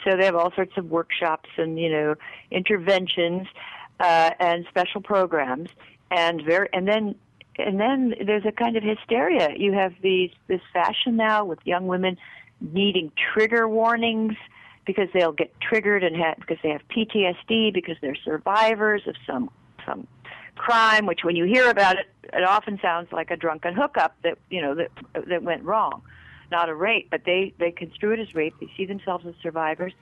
So 0.03 0.15
they 0.15 0.25
have 0.25 0.35
all 0.35 0.51
sorts 0.53 0.73
of 0.77 0.91
workshops 0.91 1.49
and 1.57 1.79
you 1.79 1.89
know 1.89 2.15
interventions 2.51 3.47
uh, 3.99 4.31
and 4.39 4.65
special 4.69 5.01
programs, 5.01 5.69
and 6.11 6.43
very 6.43 6.69
and 6.73 6.87
then 6.87 7.15
and 7.57 7.79
then 7.79 8.13
there's 8.25 8.45
a 8.45 8.51
kind 8.51 8.77
of 8.77 8.83
hysteria. 8.83 9.49
You 9.57 9.71
have 9.73 9.93
these 10.01 10.31
this 10.47 10.61
fashion 10.73 11.15
now 11.15 11.45
with 11.45 11.59
young 11.63 11.87
women 11.87 12.17
needing 12.61 13.11
trigger 13.33 13.67
warnings 13.67 14.35
because 14.85 15.09
they'll 15.13 15.31
get 15.31 15.53
triggered 15.61 16.03
and 16.03 16.15
have 16.15 16.37
because 16.37 16.57
they 16.63 16.69
have 16.69 16.81
PTSD 16.89 17.73
because 17.73 17.97
they're 18.01 18.15
survivors 18.15 19.01
of 19.07 19.15
some 19.25 19.49
some 19.85 20.07
crime. 20.55 21.05
Which 21.05 21.23
when 21.23 21.35
you 21.35 21.45
hear 21.45 21.69
about 21.69 21.97
it, 21.97 22.07
it 22.33 22.43
often 22.43 22.79
sounds 22.81 23.11
like 23.11 23.31
a 23.31 23.37
drunken 23.37 23.73
hookup 23.73 24.15
that 24.23 24.37
you 24.49 24.61
know 24.61 24.75
that 24.75 24.91
that 25.27 25.43
went 25.43 25.63
wrong, 25.63 26.01
not 26.51 26.69
a 26.69 26.75
rape. 26.75 27.09
But 27.09 27.21
they 27.25 27.53
they 27.59 27.71
construe 27.71 28.11
it 28.11 28.19
as 28.19 28.33
rape. 28.35 28.55
They 28.59 28.69
see 28.77 28.85
themselves 28.85 29.25
as 29.25 29.33
survivors. 29.41 29.93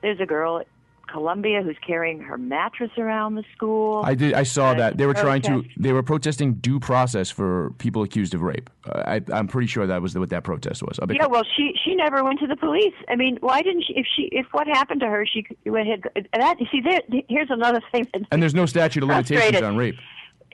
There's 0.00 0.20
a 0.20 0.26
girl 0.26 0.62
Columbia 1.08 1.62
who's 1.62 1.76
carrying 1.86 2.20
her 2.20 2.38
mattress 2.38 2.90
around 2.98 3.34
the 3.34 3.44
school. 3.54 4.02
I 4.04 4.14
did. 4.14 4.34
I 4.34 4.42
saw 4.42 4.74
that 4.74 4.96
they 4.96 5.06
were 5.06 5.14
trying 5.14 5.42
to. 5.42 5.64
They 5.76 5.92
were 5.92 6.02
protesting 6.02 6.54
due 6.54 6.78
process 6.78 7.30
for 7.30 7.70
people 7.78 8.02
accused 8.02 8.34
of 8.34 8.42
rape. 8.42 8.70
Uh, 8.84 9.02
I, 9.06 9.20
I'm 9.32 9.48
pretty 9.48 9.66
sure 9.66 9.86
that 9.86 10.02
was 10.02 10.16
what 10.16 10.30
that 10.30 10.44
protest 10.44 10.82
was. 10.82 10.98
Yeah, 11.10 11.26
well, 11.26 11.44
she 11.56 11.72
she 11.84 11.94
never 11.94 12.22
went 12.22 12.40
to 12.40 12.46
the 12.46 12.56
police. 12.56 12.94
I 13.08 13.16
mean, 13.16 13.38
why 13.40 13.62
didn't 13.62 13.84
she? 13.86 13.94
If 13.94 14.06
she 14.14 14.28
if 14.32 14.46
what 14.52 14.66
happened 14.66 15.00
to 15.00 15.06
her, 15.06 15.26
she 15.26 15.46
went 15.66 15.88
ahead. 15.88 16.02
That 16.32 16.60
you 16.60 16.66
see, 16.70 16.80
there, 16.80 17.00
here's 17.28 17.50
another 17.50 17.80
thing. 17.92 18.06
And 18.30 18.42
there's 18.42 18.54
no 18.54 18.66
statute 18.66 19.02
of 19.02 19.08
limitations 19.08 19.62
on 19.62 19.76
rape. 19.76 19.96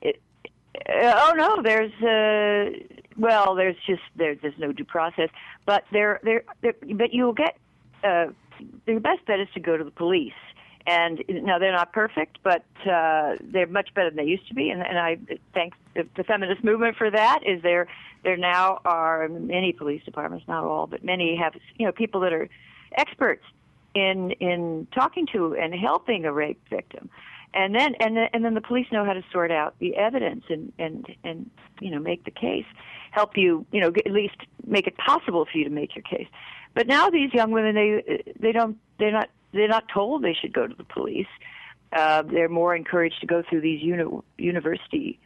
uh, 0.04 0.10
oh 0.88 1.32
no, 1.36 1.62
there's 1.62 1.92
uh, 2.02 2.78
well, 3.16 3.54
there's 3.54 3.76
just 3.86 4.02
there, 4.16 4.34
there's 4.34 4.58
no 4.58 4.72
due 4.72 4.84
process. 4.84 5.30
But 5.66 5.84
there 5.92 6.20
there, 6.22 6.44
there 6.62 6.74
but 6.94 7.12
you'll 7.12 7.32
get 7.32 7.56
uh, 8.02 8.26
the 8.86 8.98
best 8.98 9.24
bet 9.26 9.40
is 9.40 9.48
to 9.54 9.60
go 9.60 9.76
to 9.76 9.84
the 9.84 9.90
police. 9.90 10.32
And 10.86 11.24
now 11.28 11.58
they're 11.58 11.72
not 11.72 11.94
perfect, 11.94 12.38
but 12.42 12.64
uh, 12.86 13.36
they're 13.40 13.66
much 13.66 13.94
better 13.94 14.10
than 14.10 14.18
they 14.18 14.30
used 14.30 14.46
to 14.48 14.54
be. 14.54 14.68
And, 14.68 14.82
and 14.82 14.98
I 14.98 15.16
thank 15.54 15.72
the, 15.94 16.06
the 16.14 16.24
feminist 16.24 16.62
movement 16.62 16.96
for 16.96 17.10
that. 17.10 17.40
Is 17.46 17.62
there 17.62 17.86
there 18.22 18.36
now 18.36 18.80
are 18.84 19.28
many 19.28 19.72
police 19.72 20.02
departments, 20.04 20.46
not 20.46 20.62
all, 20.64 20.86
but 20.86 21.02
many 21.02 21.36
have 21.36 21.54
you 21.76 21.86
know 21.86 21.92
people 21.92 22.20
that 22.20 22.34
are 22.34 22.50
experts 22.96 23.44
in 23.94 24.32
in 24.32 24.86
talking 24.94 25.26
to 25.32 25.56
and 25.56 25.74
helping 25.74 26.26
a 26.26 26.32
rape 26.32 26.60
victim 26.68 27.08
and 27.54 27.74
then 27.74 27.94
and 28.00 28.16
then, 28.16 28.28
and 28.32 28.44
then 28.44 28.54
the 28.54 28.60
police 28.60 28.86
know 28.92 29.04
how 29.04 29.12
to 29.12 29.22
sort 29.32 29.50
out 29.50 29.74
the 29.78 29.96
evidence 29.96 30.44
and 30.48 30.72
and 30.78 31.06
and 31.22 31.50
you 31.80 31.90
know 31.90 31.98
make 31.98 32.24
the 32.24 32.30
case 32.30 32.66
help 33.12 33.36
you 33.36 33.64
you 33.72 33.80
know 33.80 33.92
at 34.04 34.12
least 34.12 34.36
make 34.66 34.86
it 34.86 34.96
possible 34.98 35.46
for 35.50 35.56
you 35.56 35.64
to 35.64 35.70
make 35.70 35.94
your 35.94 36.02
case 36.02 36.26
but 36.74 36.86
now 36.86 37.10
these 37.10 37.32
young 37.32 37.50
women 37.50 37.74
they 37.74 38.22
they 38.38 38.52
don't 38.52 38.76
they're 38.98 39.12
not 39.12 39.28
they're 39.52 39.68
not 39.68 39.84
told 39.92 40.22
they 40.22 40.34
should 40.34 40.52
go 40.52 40.66
to 40.66 40.74
the 40.74 40.84
police 40.84 41.26
uh, 41.92 42.22
they're 42.22 42.48
more 42.48 42.74
encouraged 42.74 43.20
to 43.20 43.26
go 43.26 43.42
through 43.48 43.60
these 43.60 43.80
uni- 43.82 44.20
university 44.36 45.18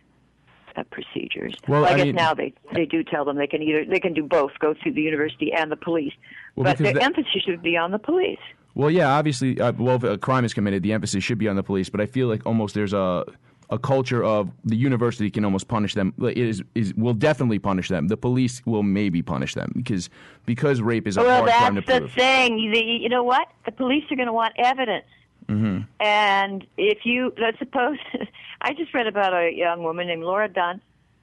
uh, 0.76 0.82
procedures. 0.90 1.54
Well, 1.66 1.84
I, 1.86 1.90
I 1.90 1.96
guess 1.96 2.06
mean- 2.06 2.14
now 2.14 2.34
they 2.34 2.52
they 2.74 2.84
do 2.84 3.02
tell 3.02 3.24
them 3.24 3.36
they 3.36 3.46
can 3.46 3.62
either 3.62 3.84
they 3.84 4.00
can 4.00 4.12
do 4.12 4.22
both, 4.22 4.52
go 4.60 4.74
through 4.80 4.92
the 4.92 5.00
university 5.00 5.52
and 5.52 5.72
the 5.72 5.76
police. 5.76 6.12
Well, 6.56 6.64
but 6.64 6.78
because 6.78 6.92
the 6.92 6.98
that- 6.98 7.04
emphasis 7.06 7.42
should 7.46 7.62
be 7.62 7.76
on 7.76 7.90
the 7.90 7.98
police. 7.98 8.38
Well, 8.74 8.90
yeah, 8.90 9.08
obviously, 9.08 9.60
uh, 9.60 9.72
well, 9.72 9.96
if 9.96 10.04
a 10.04 10.18
crime 10.18 10.44
is 10.44 10.54
committed, 10.54 10.84
the 10.84 10.92
emphasis 10.92 11.24
should 11.24 11.38
be 11.38 11.48
on 11.48 11.56
the 11.56 11.64
police. 11.64 11.88
But 11.88 12.00
I 12.00 12.06
feel 12.06 12.28
like 12.28 12.46
almost 12.46 12.74
there's 12.74 12.92
a 12.92 13.24
a 13.70 13.78
culture 13.78 14.24
of 14.24 14.50
the 14.64 14.76
university 14.76 15.30
can 15.30 15.44
almost 15.44 15.68
punish 15.68 15.94
them. 15.94 16.14
It 16.20 16.38
is 16.38 16.62
is 16.74 16.94
will 16.94 17.14
definitely 17.14 17.58
punish 17.58 17.88
them. 17.88 18.08
The 18.08 18.16
police 18.16 18.62
will 18.64 18.82
maybe 18.82 19.22
punish 19.22 19.54
them 19.54 19.72
because 19.74 20.08
because 20.46 20.80
rape 20.80 21.06
is 21.06 21.16
a 21.16 21.22
Well, 21.22 21.44
hard 21.44 21.50
crime 21.50 21.74
to 21.76 21.80
that's 21.82 22.04
the 22.04 22.08
thing. 22.08 22.58
You, 22.58 22.72
you 22.72 23.08
know 23.08 23.22
what? 23.22 23.48
The 23.66 23.72
police 23.72 24.04
are 24.10 24.16
going 24.16 24.26
to 24.26 24.32
want 24.32 24.54
evidence. 24.56 25.06
Mm-hmm. 25.48 25.80
And 26.00 26.66
if 26.76 27.06
you, 27.06 27.32
let's 27.38 27.58
suppose, 27.58 27.96
I 28.60 28.74
just 28.74 28.92
read 28.92 29.06
about 29.06 29.32
a 29.32 29.50
young 29.54 29.82
woman 29.82 30.06
named 30.06 30.22
Laura 30.22 30.48
Dunn 30.48 30.80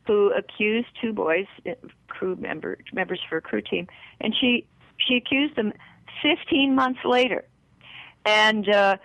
who 0.07 0.31
accused 0.33 0.87
two 1.01 1.13
boys, 1.13 1.45
uh, 1.67 1.73
crew 2.07 2.35
member, 2.35 2.77
members 2.93 3.19
for 3.27 3.37
a 3.37 3.41
crew 3.41 3.61
team, 3.61 3.87
and 4.21 4.35
she 4.39 4.65
she 4.97 5.15
accused 5.15 5.55
them 5.55 5.73
15 6.21 6.75
months 6.75 6.99
later, 7.03 7.43
and 8.25 8.69
uh, 8.69 8.97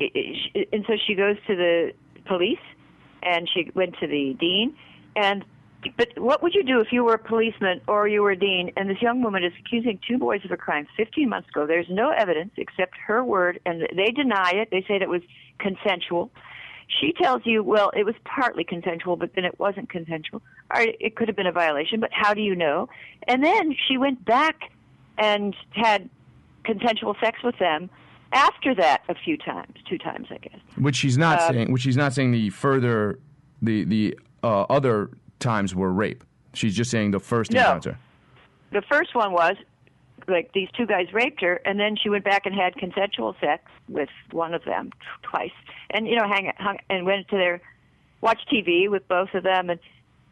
and 0.00 0.84
so 0.86 0.94
she 1.06 1.14
goes 1.14 1.36
to 1.46 1.56
the 1.56 1.92
police, 2.28 2.58
and 3.22 3.48
she 3.52 3.70
went 3.74 3.96
to 4.00 4.06
the 4.06 4.36
dean, 4.38 4.76
and 5.16 5.44
but 5.96 6.08
what 6.18 6.42
would 6.42 6.54
you 6.54 6.64
do 6.64 6.80
if 6.80 6.88
you 6.90 7.04
were 7.04 7.14
a 7.14 7.18
policeman 7.18 7.80
or 7.86 8.08
you 8.08 8.22
were 8.22 8.32
a 8.32 8.38
dean 8.38 8.72
and 8.76 8.90
this 8.90 9.00
young 9.00 9.22
woman 9.22 9.44
is 9.44 9.52
accusing 9.60 10.00
two 10.06 10.18
boys 10.18 10.44
of 10.44 10.50
a 10.50 10.56
crime 10.56 10.88
15 10.96 11.28
months 11.28 11.48
ago? 11.50 11.66
There's 11.66 11.88
no 11.88 12.10
evidence 12.10 12.50
except 12.56 12.96
her 13.06 13.22
word, 13.24 13.60
and 13.64 13.86
they 13.94 14.10
deny 14.10 14.50
it. 14.54 14.68
They 14.72 14.84
said 14.88 15.02
it 15.02 15.08
was 15.08 15.22
consensual. 15.58 16.30
She 17.00 17.12
tells 17.12 17.42
you, 17.44 17.62
well, 17.62 17.92
it 17.94 18.04
was 18.04 18.14
partly 18.24 18.64
consensual, 18.64 19.16
but 19.16 19.34
then 19.34 19.44
it 19.44 19.58
wasn't 19.60 19.88
consensual. 19.88 20.42
Or 20.74 20.80
it 20.80 21.14
could 21.14 21.28
have 21.28 21.36
been 21.36 21.46
a 21.46 21.52
violation, 21.52 22.00
but 22.00 22.10
how 22.12 22.34
do 22.34 22.40
you 22.40 22.56
know? 22.56 22.88
And 23.28 23.44
then 23.44 23.76
she 23.86 23.98
went 23.98 24.24
back 24.24 24.72
and 25.16 25.54
had 25.70 26.08
consensual 26.64 27.14
sex 27.20 27.38
with 27.44 27.58
them 27.58 27.88
after 28.32 28.74
that 28.74 29.02
a 29.08 29.14
few 29.14 29.36
times, 29.36 29.74
two 29.88 29.98
times, 29.98 30.26
I 30.30 30.38
guess. 30.38 30.58
Which 30.76 30.96
she's 30.96 31.16
not 31.18 31.40
Um, 31.42 31.54
saying. 31.54 31.72
Which 31.72 31.82
she's 31.82 31.96
not 31.96 32.12
saying 32.12 32.32
the 32.32 32.50
further 32.50 33.18
the 33.62 33.84
the 33.84 34.18
uh, 34.42 34.62
other 34.64 35.10
times 35.40 35.74
were 35.74 35.92
rape. 35.92 36.22
She's 36.54 36.74
just 36.76 36.90
saying 36.90 37.10
the 37.12 37.20
first 37.20 37.52
No. 37.52 37.60
encounter. 37.60 37.98
the 38.70 38.82
first 38.82 39.14
one 39.14 39.32
was 39.32 39.56
like 40.26 40.52
these 40.52 40.68
two 40.76 40.84
guys 40.86 41.10
raped 41.12 41.40
her 41.40 41.58
and 41.64 41.80
then 41.80 41.96
she 41.96 42.10
went 42.10 42.22
back 42.24 42.44
and 42.44 42.54
had 42.54 42.74
consensual 42.76 43.34
sex 43.40 43.62
with 43.88 44.10
one 44.30 44.52
of 44.52 44.62
them 44.64 44.90
t- 44.90 44.98
twice 45.22 45.52
and 45.90 46.06
you 46.06 46.16
know 46.16 46.28
hang 46.28 46.52
hung 46.58 46.76
and 46.90 47.06
went 47.06 47.26
to 47.28 47.36
their 47.36 47.62
watch 48.20 48.38
TV 48.52 48.90
with 48.90 49.06
both 49.08 49.32
of 49.32 49.42
them 49.42 49.70
and 49.70 49.80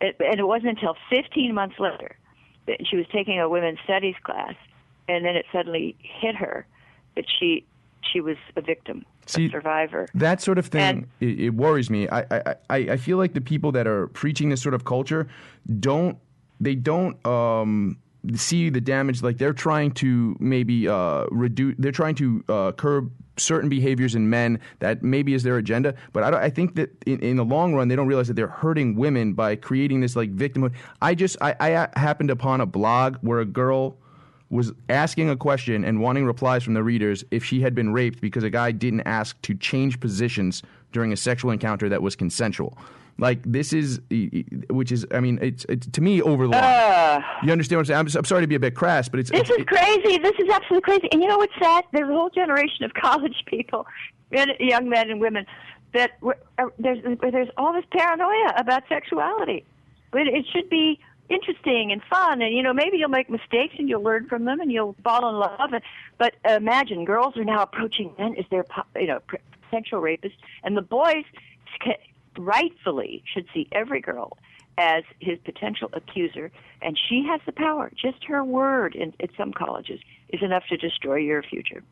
it, 0.03 0.15
and 0.21 0.39
it 0.39 0.47
wasn't 0.47 0.69
until 0.69 0.97
15 1.09 1.55
months 1.55 1.77
later 1.79 2.15
that 2.67 2.87
she 2.87 2.97
was 2.97 3.07
taking 3.11 3.41
a 3.41 3.49
women's 3.49 3.79
studies 3.85 4.17
class 4.23 4.53
and 5.09 5.25
then 5.25 5.35
it 5.35 5.47
suddenly 5.51 5.97
hit 6.01 6.37
her 6.37 6.67
that 7.15 7.25
she 7.41 7.65
she 8.13 8.21
was 8.21 8.37
a 8.57 8.61
victim 8.61 9.05
See, 9.27 9.47
a 9.47 9.51
survivor 9.51 10.07
That 10.15 10.41
sort 10.41 10.59
of 10.59 10.67
thing, 10.67 11.09
it, 11.21 11.41
it 11.41 11.51
worries 11.51 11.91
me. 11.91 12.09
I, 12.09 12.21
I, 12.21 12.55
I, 12.71 12.77
I 12.77 12.97
feel 12.97 13.19
like 13.19 13.35
the 13.35 13.41
people 13.41 13.73
that 13.73 13.87
are 13.87 14.07
preaching 14.09 14.51
this 14.51 14.63
sort 14.63 14.75
of 14.75 14.85
culture 14.85 15.29
don't, 15.81 16.17
they 16.61 16.75
don't 16.75 17.25
um, 17.27 17.99
see 18.35 18.71
the 18.71 18.81
damage. 18.81 19.23
Like 19.23 19.39
they're 19.39 19.53
trying 19.53 19.93
to 19.93 20.37
maybe 20.39 20.89
uh, 20.89 21.27
reduce, 21.31 21.75
they're 21.79 21.93
trying 21.93 22.15
to 22.17 22.45
uh, 22.49 22.73
curb 22.73 23.11
certain 23.39 23.69
behaviors 23.69 24.15
in 24.15 24.31
men 24.31 24.61
that 24.79 25.03
maybe 25.03 25.35
is 25.35 25.43
their 25.43 25.59
agenda. 25.59 25.95
But 26.13 26.23
I, 26.23 26.45
I 26.45 26.51
think 26.51 26.77
that 26.77 26.91
in, 27.05 27.21
in 27.21 27.37
the 27.37 27.45
long 27.45 27.75
run, 27.75 27.89
they 27.89 27.97
don't 27.97 28.07
realize 28.07 28.29
that 28.29 28.35
they're 28.35 28.47
hurting 28.47 28.95
women 28.97 29.35
by 29.35 29.57
creating 29.57 30.01
this 30.01 30.17
like 30.17 30.35
victimhood. 30.35 30.73
I 31.03 31.15
just, 31.15 31.37
I, 31.41 31.55
I 31.61 31.99
happened 31.99 32.31
upon 32.31 32.61
a 32.61 32.67
blog 32.67 33.17
where 33.21 33.41
a 33.41 33.45
girl 33.45 33.99
was 34.51 34.73
asking 34.89 35.29
a 35.31 35.37
question 35.37 35.85
and 35.85 36.01
wanting 36.01 36.25
replies 36.25 36.63
from 36.63 36.75
the 36.75 36.83
readers 36.83 37.25
if 37.31 37.45
she 37.45 37.61
had 37.61 37.75
been 37.75 37.93
raped 37.93 38.21
because 38.21 38.45
a 38.45 38.51
guy 38.51 38.71
didn't 38.71 39.01
ask 39.03 39.41
to 39.43 39.55
change 39.55 39.99
positions 39.99 40.63
during 40.93 41.13
a 41.13 41.17
sexual 41.17 41.51
encounter 41.51 41.89
that 41.89 42.01
was 42.01 42.15
consensual. 42.15 42.79
Like 43.19 43.41
this 43.45 43.73
is, 43.73 44.01
which 44.71 44.93
is, 44.93 45.07
I 45.11 45.21
mean, 45.21 45.39
it's, 45.41 45.65
it's 45.69 45.87
to 45.89 46.01
me 46.01 46.21
over 46.23 46.45
the 46.47 46.53
line. 46.53 47.25
you 47.43 47.51
understand 47.51 47.79
what 47.79 47.81
I'm 47.81 47.87
saying? 47.87 47.99
I'm, 47.99 48.19
I'm 48.19 48.25
sorry 48.27 48.43
to 48.43 48.47
be 48.47 48.57
a 48.57 48.61
bit 48.61 48.75
crass, 48.75 49.09
but 49.09 49.19
it's 49.21 49.31
This 49.31 49.41
it's- 49.41 49.59
is 49.59 49.65
crazy. 49.67 50.19
This 50.19 50.35
is 50.39 50.49
absolutely 50.51 50.83
crazy. 50.83 51.09
And 51.11 51.23
you 51.23 51.29
know 51.29 51.39
what's 51.39 51.55
sad? 51.59 51.85
There's 51.93 52.09
a 52.09 52.13
whole 52.13 52.31
generation 52.31 52.85
of 52.85 52.93
college 53.03 53.43
people, 53.47 53.87
men, 54.31 54.49
young 54.61 54.89
men 54.89 55.11
and 55.11 55.21
women, 55.21 55.47
that 55.95 56.11
uh, 56.59 56.67
there's 56.79 56.99
there's 57.33 57.49
all 57.57 57.73
this 57.73 57.85
paranoia 57.91 58.53
about 58.59 58.83
sexuality. 58.89 59.65
But 60.11 60.27
it 60.29 60.45
should 60.53 60.69
be 60.69 61.01
interesting 61.29 61.93
and 61.93 62.03
fun, 62.05 62.43
and 62.43 62.55
you 62.55 62.63
know 62.63 62.73
maybe 62.73 62.99
you'll 62.99 63.09
make 63.09 63.31
mistakes 63.31 63.75
and 63.79 63.89
you'll 63.89 64.03
learn 64.03 64.29
from 64.29 64.45
them 64.45 64.61
and 64.61 64.71
you'll 64.71 64.97
fall 65.03 65.29
in 65.29 65.37
love. 65.37 65.73
And, 65.73 65.83
but 66.19 66.35
imagine 66.49 67.05
girls 67.05 67.37
are 67.37 67.45
now 67.45 67.63
approaching 67.63 68.13
men 68.19 68.37
as 68.39 68.45
their 68.51 68.65
po- 68.65 68.85
you 68.95 69.07
know 69.07 69.21
potential 69.71 70.01
rapists, 70.01 70.37
and 70.63 70.77
the 70.77 70.83
boys 70.83 71.25
rightfully 72.39 73.23
should 73.33 73.47
see 73.53 73.69
every 73.73 74.01
girl 74.01 74.37
as 74.79 75.05
his 75.21 75.39
potential 75.45 75.89
accuser, 75.95 76.51
and 76.83 76.99
she 77.09 77.25
has 77.27 77.41
the 77.47 77.53
power. 77.53 77.91
Just 77.97 78.25
her 78.25 78.45
word 78.45 78.95
in, 78.95 79.15
at 79.21 79.31
some 79.37 79.53
colleges 79.53 80.01
is 80.29 80.43
enough 80.43 80.65
to 80.69 80.77
destroy 80.77 81.17
your 81.17 81.43
future. 81.43 81.83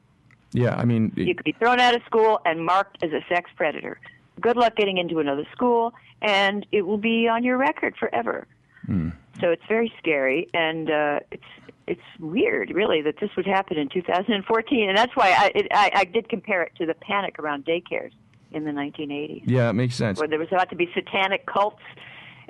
yeah, 0.52 0.74
I 0.76 0.84
mean, 0.84 1.12
You 1.16 1.34
could 1.34 1.44
be 1.44 1.52
thrown 1.52 1.80
out 1.80 1.94
of 1.94 2.02
school 2.04 2.40
and 2.44 2.64
marked 2.64 3.02
as 3.02 3.10
a 3.12 3.24
sex 3.28 3.50
predator. 3.56 3.98
Good 4.40 4.56
luck 4.56 4.76
getting 4.76 4.98
into 4.98 5.18
another 5.18 5.46
school, 5.52 5.94
and 6.20 6.66
it 6.72 6.82
will 6.82 6.98
be 6.98 7.26
on 7.26 7.42
your 7.42 7.56
record 7.56 7.96
forever. 7.96 8.46
Hmm. 8.84 9.10
So 9.40 9.50
it's 9.50 9.62
very 9.68 9.92
scary, 9.98 10.48
and 10.54 10.90
uh, 10.90 11.20
it's 11.30 11.42
it's 11.86 12.00
weird, 12.18 12.70
really, 12.70 13.02
that 13.02 13.16
this 13.20 13.30
would 13.36 13.46
happen 13.46 13.76
in 13.76 13.88
2014, 13.90 14.88
and 14.88 14.96
that's 14.96 15.14
why 15.14 15.30
I, 15.30 15.52
it, 15.54 15.66
I 15.70 15.90
I 15.94 16.04
did 16.04 16.28
compare 16.28 16.62
it 16.62 16.72
to 16.78 16.86
the 16.86 16.94
panic 16.94 17.38
around 17.38 17.64
daycares 17.64 18.12
in 18.52 18.64
the 18.64 18.70
1980s 18.70 19.42
yeah, 19.46 19.68
it 19.68 19.72
makes 19.72 19.96
sense. 19.96 20.18
where 20.18 20.28
there 20.28 20.38
was 20.38 20.48
about 20.52 20.70
to 20.70 20.76
be 20.76 20.88
satanic 20.94 21.44
cults, 21.46 21.82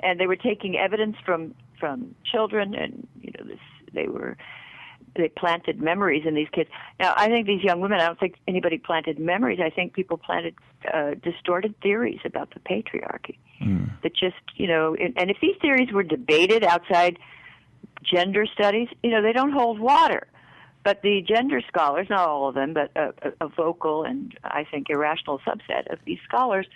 and 0.01 0.19
they 0.19 0.27
were 0.27 0.35
taking 0.35 0.77
evidence 0.77 1.17
from 1.25 1.55
from 1.79 2.15
children, 2.31 2.75
and 2.75 3.07
you 3.21 3.31
know 3.37 3.45
this 3.45 3.59
they 3.93 4.07
were 4.07 4.37
they 5.15 5.29
planted 5.29 5.81
memories 5.81 6.23
in 6.25 6.35
these 6.35 6.49
kids. 6.51 6.69
Now 6.99 7.13
I 7.15 7.27
think 7.27 7.47
these 7.47 7.63
young 7.63 7.79
women. 7.81 7.99
I 7.99 8.07
don't 8.07 8.19
think 8.19 8.35
anybody 8.47 8.77
planted 8.77 9.19
memories. 9.19 9.59
I 9.63 9.69
think 9.69 9.93
people 9.93 10.17
planted 10.17 10.55
uh, 10.93 11.15
distorted 11.23 11.75
theories 11.81 12.19
about 12.25 12.53
the 12.53 12.59
patriarchy. 12.59 13.37
That 14.03 14.15
just 14.15 14.35
you 14.55 14.67
know, 14.67 14.95
and, 14.95 15.13
and 15.17 15.29
if 15.31 15.37
these 15.41 15.55
theories 15.61 15.91
were 15.91 16.03
debated 16.03 16.63
outside 16.63 17.17
gender 18.03 18.45
studies, 18.45 18.89
you 19.03 19.11
know, 19.11 19.21
they 19.21 19.33
don't 19.33 19.51
hold 19.51 19.79
water. 19.79 20.27
But 20.83 21.01
the 21.01 21.23
gender 21.23 21.61
scholars, 21.67 22.07
not 22.11 22.29
all 22.29 22.47
of 22.47 22.53
them, 22.53 22.73
but 22.73 22.91
a, 22.95 23.11
a, 23.23 23.45
a 23.45 23.47
vocal 23.47 24.03
and 24.03 24.37
I 24.43 24.65
think 24.69 24.87
irrational 24.89 25.39
subset 25.39 25.91
of 25.91 25.97
these 26.05 26.19
scholars, 26.23 26.67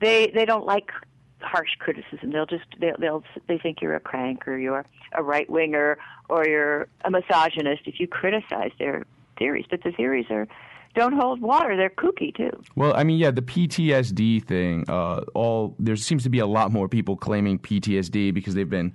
they 0.00 0.30
they 0.32 0.44
don't 0.44 0.66
like 0.66 0.90
harsh 1.42 1.76
criticism. 1.78 2.30
They'll 2.32 2.46
just 2.46 2.64
they'll, 2.80 2.96
they'll 2.98 3.24
they 3.46 3.58
think 3.58 3.80
you're 3.80 3.94
a 3.94 4.00
crank 4.00 4.46
or 4.48 4.58
you're 4.58 4.84
a 5.12 5.22
right 5.22 5.48
winger 5.48 5.98
or 6.28 6.46
you're 6.46 6.88
a 7.04 7.10
misogynist 7.10 7.82
if 7.86 8.00
you 8.00 8.06
criticize 8.06 8.72
their 8.78 9.04
theories. 9.38 9.66
But 9.70 9.82
the 9.82 9.92
theories 9.92 10.26
are 10.30 10.46
don't 10.94 11.14
hold 11.14 11.40
water. 11.40 11.76
They're 11.76 11.90
kooky 11.90 12.34
too. 12.36 12.50
Well, 12.76 12.94
I 12.94 13.04
mean, 13.04 13.18
yeah, 13.18 13.30
the 13.30 13.42
PTSD 13.42 14.44
thing. 14.44 14.84
Uh, 14.88 15.22
all 15.34 15.74
there 15.78 15.96
seems 15.96 16.22
to 16.24 16.30
be 16.30 16.38
a 16.38 16.46
lot 16.46 16.70
more 16.70 16.88
people 16.88 17.16
claiming 17.16 17.58
PTSD 17.58 18.34
because 18.34 18.54
they've 18.54 18.68
been 18.68 18.94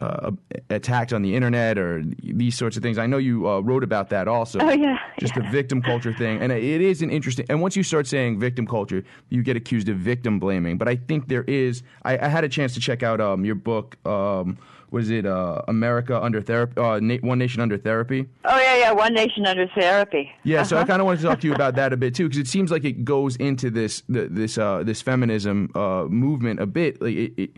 uh, 0.00 0.30
attacked 0.70 1.12
on 1.12 1.22
the 1.22 1.34
internet 1.34 1.76
or 1.78 2.02
these 2.22 2.56
sorts 2.56 2.76
of 2.76 2.82
things. 2.82 2.98
I 2.98 3.06
know 3.06 3.18
you 3.18 3.48
uh, 3.48 3.60
wrote 3.60 3.82
about 3.82 4.10
that 4.10 4.28
also. 4.28 4.58
Oh, 4.60 4.70
yeah, 4.70 4.98
just 5.18 5.34
the 5.34 5.42
victim 5.42 5.82
culture 5.82 6.12
thing, 6.12 6.40
and 6.40 6.52
it 6.52 6.80
is 6.80 7.02
an 7.02 7.10
interesting. 7.10 7.46
And 7.48 7.60
once 7.60 7.74
you 7.76 7.82
start 7.82 8.06
saying 8.06 8.38
victim 8.38 8.66
culture, 8.66 9.02
you 9.28 9.42
get 9.42 9.56
accused 9.56 9.88
of 9.88 9.96
victim 9.96 10.38
blaming. 10.38 10.78
But 10.78 10.88
I 10.88 10.96
think 10.96 11.28
there 11.28 11.44
is. 11.44 11.82
I, 12.04 12.18
I 12.18 12.28
had 12.28 12.44
a 12.44 12.48
chance 12.48 12.74
to 12.74 12.80
check 12.80 13.02
out 13.02 13.20
um, 13.20 13.44
your 13.44 13.54
book. 13.56 13.96
Um, 14.06 14.58
was 14.90 15.10
it 15.10 15.26
uh, 15.26 15.60
America 15.68 16.18
Under 16.22 16.40
Therapy? 16.40 16.80
Uh, 16.80 16.98
Na- 17.00 17.18
One 17.20 17.38
Nation 17.38 17.60
Under 17.60 17.76
Therapy. 17.76 18.26
Oh 18.46 18.58
yeah, 18.58 18.76
yeah. 18.78 18.92
One 18.92 19.12
nation 19.12 19.46
under 19.46 19.66
therapy. 19.68 20.30
Yeah, 20.44 20.62
so 20.62 20.76
I 20.76 20.80
Uh-huh. 20.80 20.86
kind 20.86 21.00
of 21.02 21.06
wanted 21.06 21.20
to 21.20 21.26
talk 21.26 21.40
to 21.40 21.46
you 21.46 21.54
about 21.54 21.74
that 21.74 21.92
a 21.92 21.96
bit 21.98 22.14
too, 22.14 22.24
because 22.28 22.38
it 22.38 22.46
seems 22.48 22.70
like 22.70 22.84
it 22.84 23.04
goes 23.04 23.36
into 23.36 23.68
this 23.68 24.02
the, 24.08 24.28
this 24.28 24.56
uh, 24.56 24.82
this 24.84 25.02
feminism 25.02 25.70
uh, 25.74 26.04
movement 26.08 26.58
a 26.60 26.66
bit, 26.66 27.02
like 27.02 27.14
it, 27.14 27.32
it, 27.36 27.50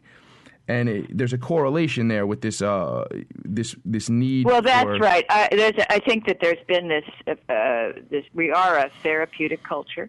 and 0.70 0.88
it, 0.88 1.18
there's 1.18 1.32
a 1.32 1.38
correlation 1.38 2.08
there 2.08 2.26
with 2.26 2.40
this 2.40 2.62
uh, 2.62 3.04
this 3.44 3.74
this 3.84 4.08
need. 4.08 4.46
Well, 4.46 4.62
that's 4.62 4.84
for- 4.84 4.98
right. 4.98 5.24
I, 5.28 5.48
there's, 5.50 5.84
I 5.90 5.98
think 5.98 6.26
that 6.26 6.38
there's 6.40 6.64
been 6.66 6.88
this. 6.88 7.04
Uh, 7.26 8.00
this 8.10 8.24
we 8.34 8.50
are 8.52 8.78
a 8.78 8.90
therapeutic 9.02 9.62
culture, 9.64 10.08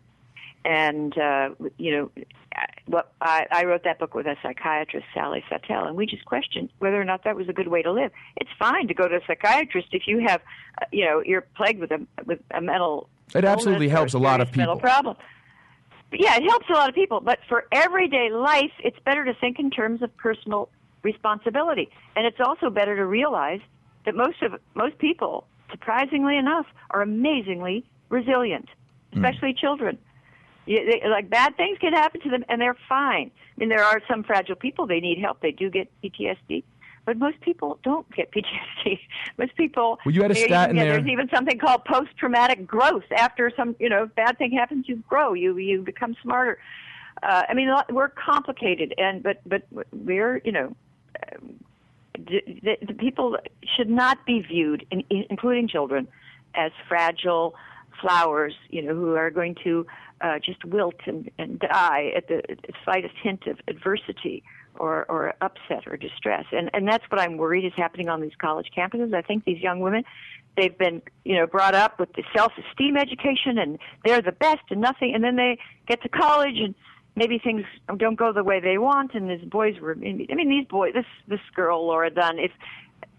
and 0.64 1.18
uh, 1.18 1.50
you 1.78 1.92
know, 1.96 2.12
I- 2.56 2.66
what 2.86 3.12
I, 3.22 3.48
I 3.52 3.66
wrote 3.66 3.84
that 3.86 3.98
book 4.00 4.14
with 4.14 4.28
a 4.28 4.36
psychiatrist, 4.44 5.08
Sally 5.14 5.44
Satel, 5.50 5.86
and 5.88 5.96
we 5.98 6.06
just 6.06 6.26
questioned 6.26 6.70
whether 6.80 7.00
or 7.02 7.06
not 7.06 7.24
that 7.24 7.36
was 7.36 7.50
a 7.50 7.54
good 7.54 7.68
way 7.68 7.82
to 7.82 7.92
live. 7.92 8.12
It's 8.38 8.52
fine 8.60 8.88
to 8.88 8.94
go 8.94 9.08
to 9.08 9.16
a 9.16 9.22
psychiatrist 9.26 9.88
if 9.94 10.04
you 10.08 10.20
have, 10.28 10.42
uh, 10.82 10.86
you 10.92 11.06
know, 11.06 11.24
you're 11.26 11.42
plagued 11.56 11.80
with 11.80 11.92
a 11.92 12.06
with 12.26 12.40
a 12.52 12.62
mental. 12.62 13.10
It 13.34 13.46
absolutely 13.46 13.90
helps 13.90 14.14
a 14.14 14.20
lot 14.20 14.42
of 14.42 14.52
people. 14.52 14.76
mental 14.76 14.80
problem. 14.80 15.16
Yeah, 16.12 16.36
it 16.36 16.44
helps 16.44 16.70
a 16.70 16.74
lot 16.74 16.90
of 16.90 16.96
people, 16.96 17.22
but 17.22 17.40
for 17.48 17.66
everyday 17.72 18.32
life, 18.32 18.72
it's 18.84 19.00
better 19.06 19.24
to 19.24 19.34
think 19.34 19.60
in 19.60 19.70
terms 19.70 20.02
of 20.02 20.16
personal 20.18 20.70
responsibility, 21.04 21.90
and 22.16 22.26
it's 22.26 22.40
also 22.40 22.70
better 22.70 22.96
to 22.96 23.06
realize 23.06 23.62
that 24.06 24.16
most 24.16 24.42
of 24.42 24.60
most 24.74 24.98
people, 24.98 25.48
surprisingly 25.70 26.38
enough, 26.38 26.66
are 26.90 27.02
amazingly 27.02 27.86
resilient, 28.10 28.68
hmm. 29.14 29.24
especially 29.24 29.54
children. 29.54 29.98
You, 30.66 30.86
they, 30.86 31.08
like 31.08 31.30
bad 31.30 31.56
things 31.56 31.78
can 31.80 31.94
happen 31.94 32.20
to 32.22 32.30
them, 32.30 32.44
and 32.50 32.62
they're 32.62 32.78
fine. 32.90 33.32
I 33.56 33.60
mean, 33.60 33.70
there 33.70 33.84
are 33.84 34.02
some 34.10 34.24
fragile 34.24 34.56
people; 34.56 34.88
they 34.88 35.00
need 35.00 35.18
help. 35.18 35.40
They 35.42 35.52
do 35.52 35.70
get 35.70 35.90
PTSD, 36.04 36.64
but 37.06 37.18
most 37.18 37.40
people 37.42 37.80
don't 37.84 38.10
get 38.16 38.32
PTSD. 38.32 39.00
most 39.38 39.56
people. 39.56 40.00
Well, 40.06 40.14
you 40.14 40.22
had 40.22 40.32
a 40.32 40.36
stat 40.36 40.70
in 40.70 40.76
get- 40.76 40.84
there- 40.84 40.94
There's 40.94 41.08
even 41.08 41.30
something 41.34 41.58
called 41.58 41.86
post-traumatic 41.86 42.66
growth. 42.68 43.04
After 43.16 43.52
some, 43.56 43.76
you 43.80 43.90
know, 43.90 44.08
bad 44.16 44.38
thing 44.38 44.52
happens, 44.52 44.88
you 44.88 44.98
grow. 45.10 45.34
You 45.34 45.58
you 45.58 45.82
become 45.82 46.16
smarter. 46.22 46.60
Uh, 47.24 47.44
I 47.48 47.54
mean, 47.54 47.70
we're 47.90 48.10
complicated, 48.10 48.94
and 48.98 49.22
but 49.22 49.42
but 49.46 49.64
we're 49.92 50.42
you 50.44 50.52
know 50.52 50.76
the, 52.16 52.42
the, 52.64 52.78
the 52.88 52.94
people 52.94 53.38
should 53.76 53.90
not 53.90 54.26
be 54.26 54.42
viewed, 54.42 54.86
in, 54.92 55.02
in, 55.10 55.26
including 55.30 55.68
children, 55.68 56.08
as 56.56 56.72
fragile 56.88 57.56
flowers, 58.02 58.54
you 58.70 58.82
know, 58.82 58.94
who 58.94 59.16
are 59.16 59.30
going 59.30 59.56
to 59.64 59.86
uh, 60.22 60.40
just 60.40 60.64
wilt 60.66 60.96
and, 61.06 61.30
and 61.38 61.60
die 61.60 62.12
at 62.16 62.28
the, 62.28 62.38
at 62.50 62.62
the 62.62 62.74
slightest 62.84 63.16
hint 63.22 63.48
of 63.48 63.60
adversity 63.68 64.44
or, 64.80 65.06
or 65.10 65.34
upset 65.42 65.88
or 65.88 65.98
distress. 65.98 66.46
And, 66.52 66.70
and 66.74 66.88
that's 66.88 67.04
what 67.10 67.20
I'm 67.20 67.38
worried 67.38 67.66
is 67.66 67.74
happening 67.76 68.10
on 68.10 68.22
these 68.22 68.36
college 68.40 68.72
campuses. 68.76 69.14
I 69.14 69.22
think 69.22 69.46
these 69.46 69.62
young 69.62 69.80
women, 69.80 70.04
they've 70.58 70.78
been, 70.78 71.02
you 71.24 71.36
know, 71.36 71.48
brought 71.48 71.76
up 71.76 72.00
with 72.00 72.14
the 72.14 72.24
self-esteem 72.36 72.98
education 72.98 73.58
and 73.58 73.80
they're 74.06 74.22
the 74.22 74.32
best 74.32 74.64
and 74.70 74.82
nothing. 74.82 75.14
And 75.14 75.24
then 75.24 75.36
they 75.36 75.58
get 75.88 76.02
to 76.04 76.10
college 76.10 76.58
and 76.58 76.76
maybe 77.16 77.40
things 77.40 77.64
don't 77.98 78.16
go 78.16 78.34
the 78.34 78.44
way 78.44 78.60
they 78.60 78.78
want. 78.78 79.14
And 79.14 79.30
these 79.30 79.48
boys 79.48 79.80
were, 79.80 79.94
I 79.94 79.96
mean, 79.96 80.50
these 80.50 80.68
boys, 80.68 80.94
this, 80.94 81.06
this 81.28 81.42
girl, 81.56 81.86
Laura 81.86 82.10
Dunn, 82.10 82.40
if 82.40 82.52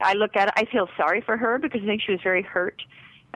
I 0.00 0.14
look 0.14 0.36
at 0.36 0.48
it, 0.48 0.55
I 0.56 0.64
feel 0.64 0.89
sorry 0.97 1.20
for 1.20 1.36
her 1.36 1.58
because 1.58 1.82
I 1.82 1.86
think 1.86 2.02
she 2.02 2.12
was 2.12 2.20
very 2.22 2.42
hurt. 2.42 2.82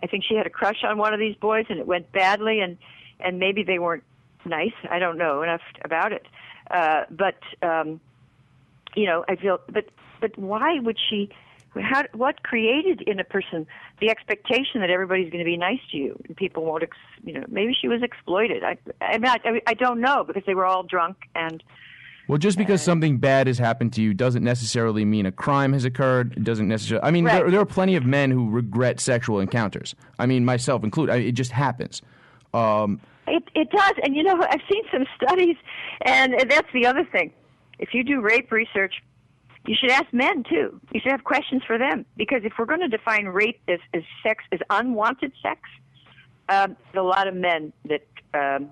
I 0.02 0.06
think 0.06 0.24
she 0.24 0.34
had 0.34 0.46
a 0.46 0.50
crush 0.50 0.84
on 0.84 0.98
one 0.98 1.14
of 1.14 1.20
these 1.20 1.36
boys 1.36 1.66
and 1.68 1.78
it 1.78 1.86
went 1.86 2.10
badly 2.12 2.60
and, 2.60 2.76
and 3.20 3.38
maybe 3.38 3.62
they 3.62 3.78
weren't 3.78 4.04
nice. 4.44 4.74
I 4.90 4.98
don't 4.98 5.18
know 5.18 5.42
enough 5.42 5.62
about 5.84 6.12
it. 6.12 6.26
Uh, 6.70 7.04
but, 7.10 7.38
um, 7.62 8.00
you 8.94 9.06
know, 9.06 9.24
I 9.28 9.36
feel, 9.36 9.60
but, 9.70 9.86
but 10.20 10.36
why 10.38 10.78
would 10.80 10.98
she, 11.10 11.30
how, 11.80 12.04
what 12.14 12.42
created 12.42 13.02
in 13.02 13.20
a 13.20 13.24
person 13.24 13.66
the 14.00 14.08
expectation 14.10 14.80
that 14.80 14.90
everybody's 14.90 15.30
going 15.30 15.44
to 15.44 15.48
be 15.48 15.56
nice 15.56 15.80
to 15.92 15.96
you 15.96 16.20
and 16.26 16.36
people 16.36 16.64
won't, 16.64 16.82
ex, 16.82 16.96
you 17.24 17.32
know, 17.34 17.44
maybe 17.48 17.76
she 17.78 17.88
was 17.88 18.02
exploited. 18.02 18.64
I, 18.64 18.78
I'm 19.00 19.20
not, 19.20 19.40
I, 19.44 19.60
I 19.66 19.74
don't 19.74 20.00
know 20.00 20.24
because 20.24 20.42
they 20.46 20.54
were 20.54 20.64
all 20.64 20.82
drunk 20.82 21.16
and, 21.34 21.62
Well, 22.28 22.38
just 22.38 22.58
because 22.58 22.82
something 22.82 23.18
bad 23.18 23.46
has 23.46 23.58
happened 23.58 23.92
to 23.94 24.02
you 24.02 24.14
doesn't 24.14 24.42
necessarily 24.42 25.04
mean 25.04 25.26
a 25.26 25.32
crime 25.32 25.72
has 25.74 25.84
occurred. 25.84 26.32
It 26.36 26.44
doesn't 26.44 26.66
necessarily. 26.66 27.06
I 27.06 27.10
mean, 27.10 27.24
Right. 27.24 27.40
there, 27.40 27.50
there 27.50 27.60
are 27.60 27.66
plenty 27.66 27.94
of 27.96 28.04
men 28.04 28.30
who 28.30 28.50
regret 28.50 28.98
sexual 28.98 29.38
encounters. 29.40 29.94
I 30.18 30.26
mean, 30.26 30.44
myself 30.44 30.82
included. 30.82 31.12
I, 31.12 31.16
it 31.18 31.32
just 31.32 31.52
happens. 31.52 32.02
Um, 32.54 33.00
It 33.26 33.44
it 33.54 33.70
does, 33.70 33.94
and 34.02 34.14
you 34.14 34.22
know 34.22 34.40
I've 34.40 34.60
seen 34.70 34.82
some 34.92 35.06
studies, 35.22 35.56
and 36.02 36.34
that's 36.48 36.68
the 36.72 36.86
other 36.86 37.04
thing. 37.04 37.32
If 37.78 37.92
you 37.92 38.04
do 38.04 38.20
rape 38.20 38.50
research, 38.52 39.02
you 39.66 39.74
should 39.78 39.90
ask 39.90 40.06
men 40.12 40.44
too. 40.44 40.80
You 40.92 41.00
should 41.00 41.12
have 41.12 41.24
questions 41.24 41.62
for 41.66 41.78
them 41.78 42.06
because 42.16 42.42
if 42.44 42.52
we're 42.58 42.66
going 42.66 42.80
to 42.80 42.88
define 42.88 43.26
rape 43.26 43.60
as, 43.68 43.80
as 43.92 44.02
sex 44.22 44.44
as 44.52 44.60
unwanted 44.70 45.32
sex, 45.42 45.60
um, 46.48 46.76
there's 46.92 47.02
a 47.04 47.06
lot 47.06 47.26
of 47.26 47.34
men 47.34 47.72
that 47.86 48.06
um, 48.32 48.70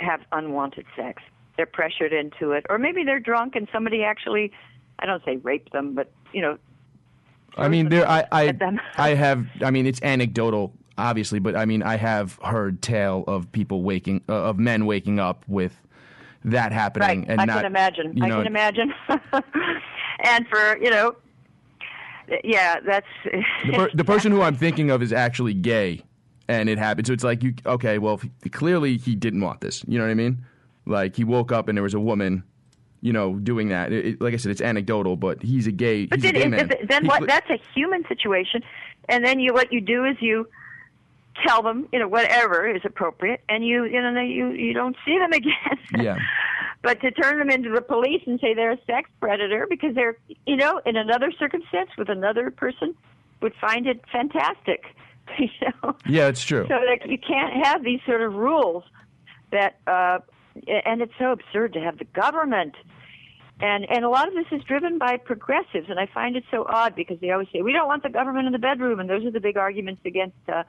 have 0.00 0.20
unwanted 0.32 0.86
sex. 0.96 1.22
They're 1.56 1.66
pressured 1.66 2.12
into 2.12 2.52
it, 2.52 2.66
or 2.68 2.78
maybe 2.78 3.02
they're 3.04 3.20
drunk 3.20 3.56
and 3.56 3.66
somebody 3.72 4.04
actually, 4.04 4.52
I 4.98 5.06
don't 5.06 5.24
say 5.24 5.36
rape 5.36 5.70
them, 5.70 5.94
but 5.94 6.10
you 6.32 6.42
know, 6.42 6.58
I 7.56 7.68
mean, 7.68 7.88
there. 7.88 8.08
I 8.08 8.24
I. 8.30 8.54
I 8.96 9.14
have. 9.14 9.46
I 9.62 9.70
mean, 9.70 9.86
it's 9.86 10.02
anecdotal. 10.02 10.72
Obviously, 10.98 11.38
but 11.38 11.56
I 11.56 11.64
mean, 11.64 11.82
I 11.82 11.96
have 11.96 12.38
heard 12.44 12.82
tale 12.82 13.24
of 13.26 13.50
people 13.52 13.82
waking, 13.82 14.22
uh, 14.28 14.34
of 14.34 14.58
men 14.58 14.86
waking 14.86 15.18
up 15.20 15.44
with 15.48 15.74
that 16.44 16.72
happening, 16.72 17.20
Right. 17.20 17.28
and 17.30 17.40
I 17.40 17.44
not, 17.44 17.56
can 17.58 17.66
imagine. 17.66 18.16
you 18.16 18.24
I 18.24 18.28
can 18.28 18.46
imagine. 18.46 18.94
and 20.24 20.46
for 20.48 20.78
you 20.78 20.90
know, 20.90 21.16
yeah, 22.44 22.80
that's 22.84 23.06
The, 23.66 23.72
per- 23.72 23.90
the 23.94 24.04
person 24.12 24.32
who 24.32 24.42
I'm 24.42 24.56
thinking 24.56 24.90
of 24.90 25.02
is 25.02 25.12
actually 25.12 25.54
gay, 25.54 26.02
and 26.48 26.68
it 26.68 26.78
happened. 26.78 27.06
So 27.06 27.12
it's 27.12 27.24
like 27.24 27.42
you, 27.42 27.54
okay, 27.64 27.98
well, 27.98 28.20
f- 28.22 28.50
clearly 28.52 28.96
he 28.96 29.14
didn't 29.14 29.40
want 29.40 29.60
this. 29.60 29.84
You 29.86 29.98
know 29.98 30.04
what 30.04 30.10
I 30.10 30.14
mean? 30.14 30.44
Like 30.86 31.16
he 31.16 31.24
woke 31.24 31.52
up 31.52 31.68
and 31.68 31.76
there 31.76 31.82
was 31.82 31.94
a 31.94 32.00
woman, 32.00 32.44
you 33.00 33.12
know, 33.12 33.34
doing 33.34 33.68
that. 33.68 33.92
It, 33.92 34.06
it- 34.06 34.20
like 34.20 34.34
I 34.34 34.36
said, 34.36 34.50
it's 34.52 34.60
anecdotal, 34.60 35.16
but 35.16 35.42
he's 35.42 35.66
a 35.66 35.72
gay. 35.72 36.06
But 36.06 36.20
he's 36.20 36.30
a 36.30 36.32
then, 36.32 36.42
gay 36.42 36.48
man. 36.56 36.70
then 36.88 37.02
He 37.02 37.08
what? 37.08 37.26
That's 37.26 37.50
a 37.50 37.58
human 37.74 38.04
situation, 38.08 38.62
and 39.08 39.24
then 39.24 39.40
you 39.40 39.52
what 39.52 39.72
you 39.72 39.80
do 39.80 40.04
is 40.04 40.16
you 40.20 40.48
tell 41.46 41.62
them, 41.62 41.88
you 41.92 41.98
know, 41.98 42.08
whatever 42.08 42.68
is 42.68 42.82
appropriate, 42.84 43.42
and 43.48 43.66
you 43.66 43.84
you 43.84 44.00
know 44.00 44.20
you 44.20 44.50
you 44.52 44.72
don't 44.72 44.96
see 45.04 45.18
them 45.18 45.32
again. 45.40 45.78
Yeah. 45.98 46.18
But 46.82 47.00
to 47.00 47.10
turn 47.10 47.38
them 47.38 47.50
into 47.50 47.70
the 47.70 47.80
police 47.80 48.22
and 48.26 48.38
say 48.38 48.54
they're 48.54 48.72
a 48.72 48.84
sex 48.86 49.10
predator 49.20 49.66
because 49.68 49.94
they're 49.94 50.16
you 50.46 50.56
know 50.56 50.80
in 50.86 50.96
another 50.96 51.32
circumstance 51.38 51.90
with 51.98 52.08
another 52.08 52.50
person 52.50 52.94
would 53.40 53.54
find 53.60 53.86
it 53.86 54.00
fantastic. 54.10 54.84
You 55.40 55.48
know. 55.82 55.96
yeah, 56.06 56.28
it's 56.28 56.44
true. 56.44 56.66
So 56.68 56.78
that 56.78 57.10
you 57.10 57.18
can't 57.18 57.66
have 57.66 57.82
these 57.82 57.98
sort 58.06 58.22
of 58.22 58.34
rules 58.34 58.84
that, 59.50 59.80
uh, 59.88 60.20
and 60.84 61.02
it's 61.02 61.12
so 61.18 61.32
absurd 61.32 61.72
to 61.72 61.80
have 61.80 61.98
the 61.98 62.04
government. 62.04 62.76
And 63.60 63.90
and 63.90 64.04
a 64.04 64.08
lot 64.08 64.28
of 64.28 64.34
this 64.34 64.46
is 64.52 64.62
driven 64.64 64.98
by 64.98 65.16
progressives, 65.16 65.88
and 65.88 65.98
I 65.98 66.06
find 66.06 66.36
it 66.36 66.44
so 66.50 66.64
odd 66.68 66.94
because 66.94 67.18
they 67.20 67.30
always 67.30 67.48
say 67.52 67.62
we 67.62 67.72
don't 67.72 67.88
want 67.88 68.02
the 68.02 68.08
government 68.08 68.46
in 68.46 68.52
the 68.52 68.58
bedroom, 68.58 69.00
and 69.00 69.10
those 69.10 69.24
are 69.24 69.30
the 69.30 69.40
big 69.40 69.56
arguments 69.56 70.02
against, 70.04 70.36
uh, 70.48 70.62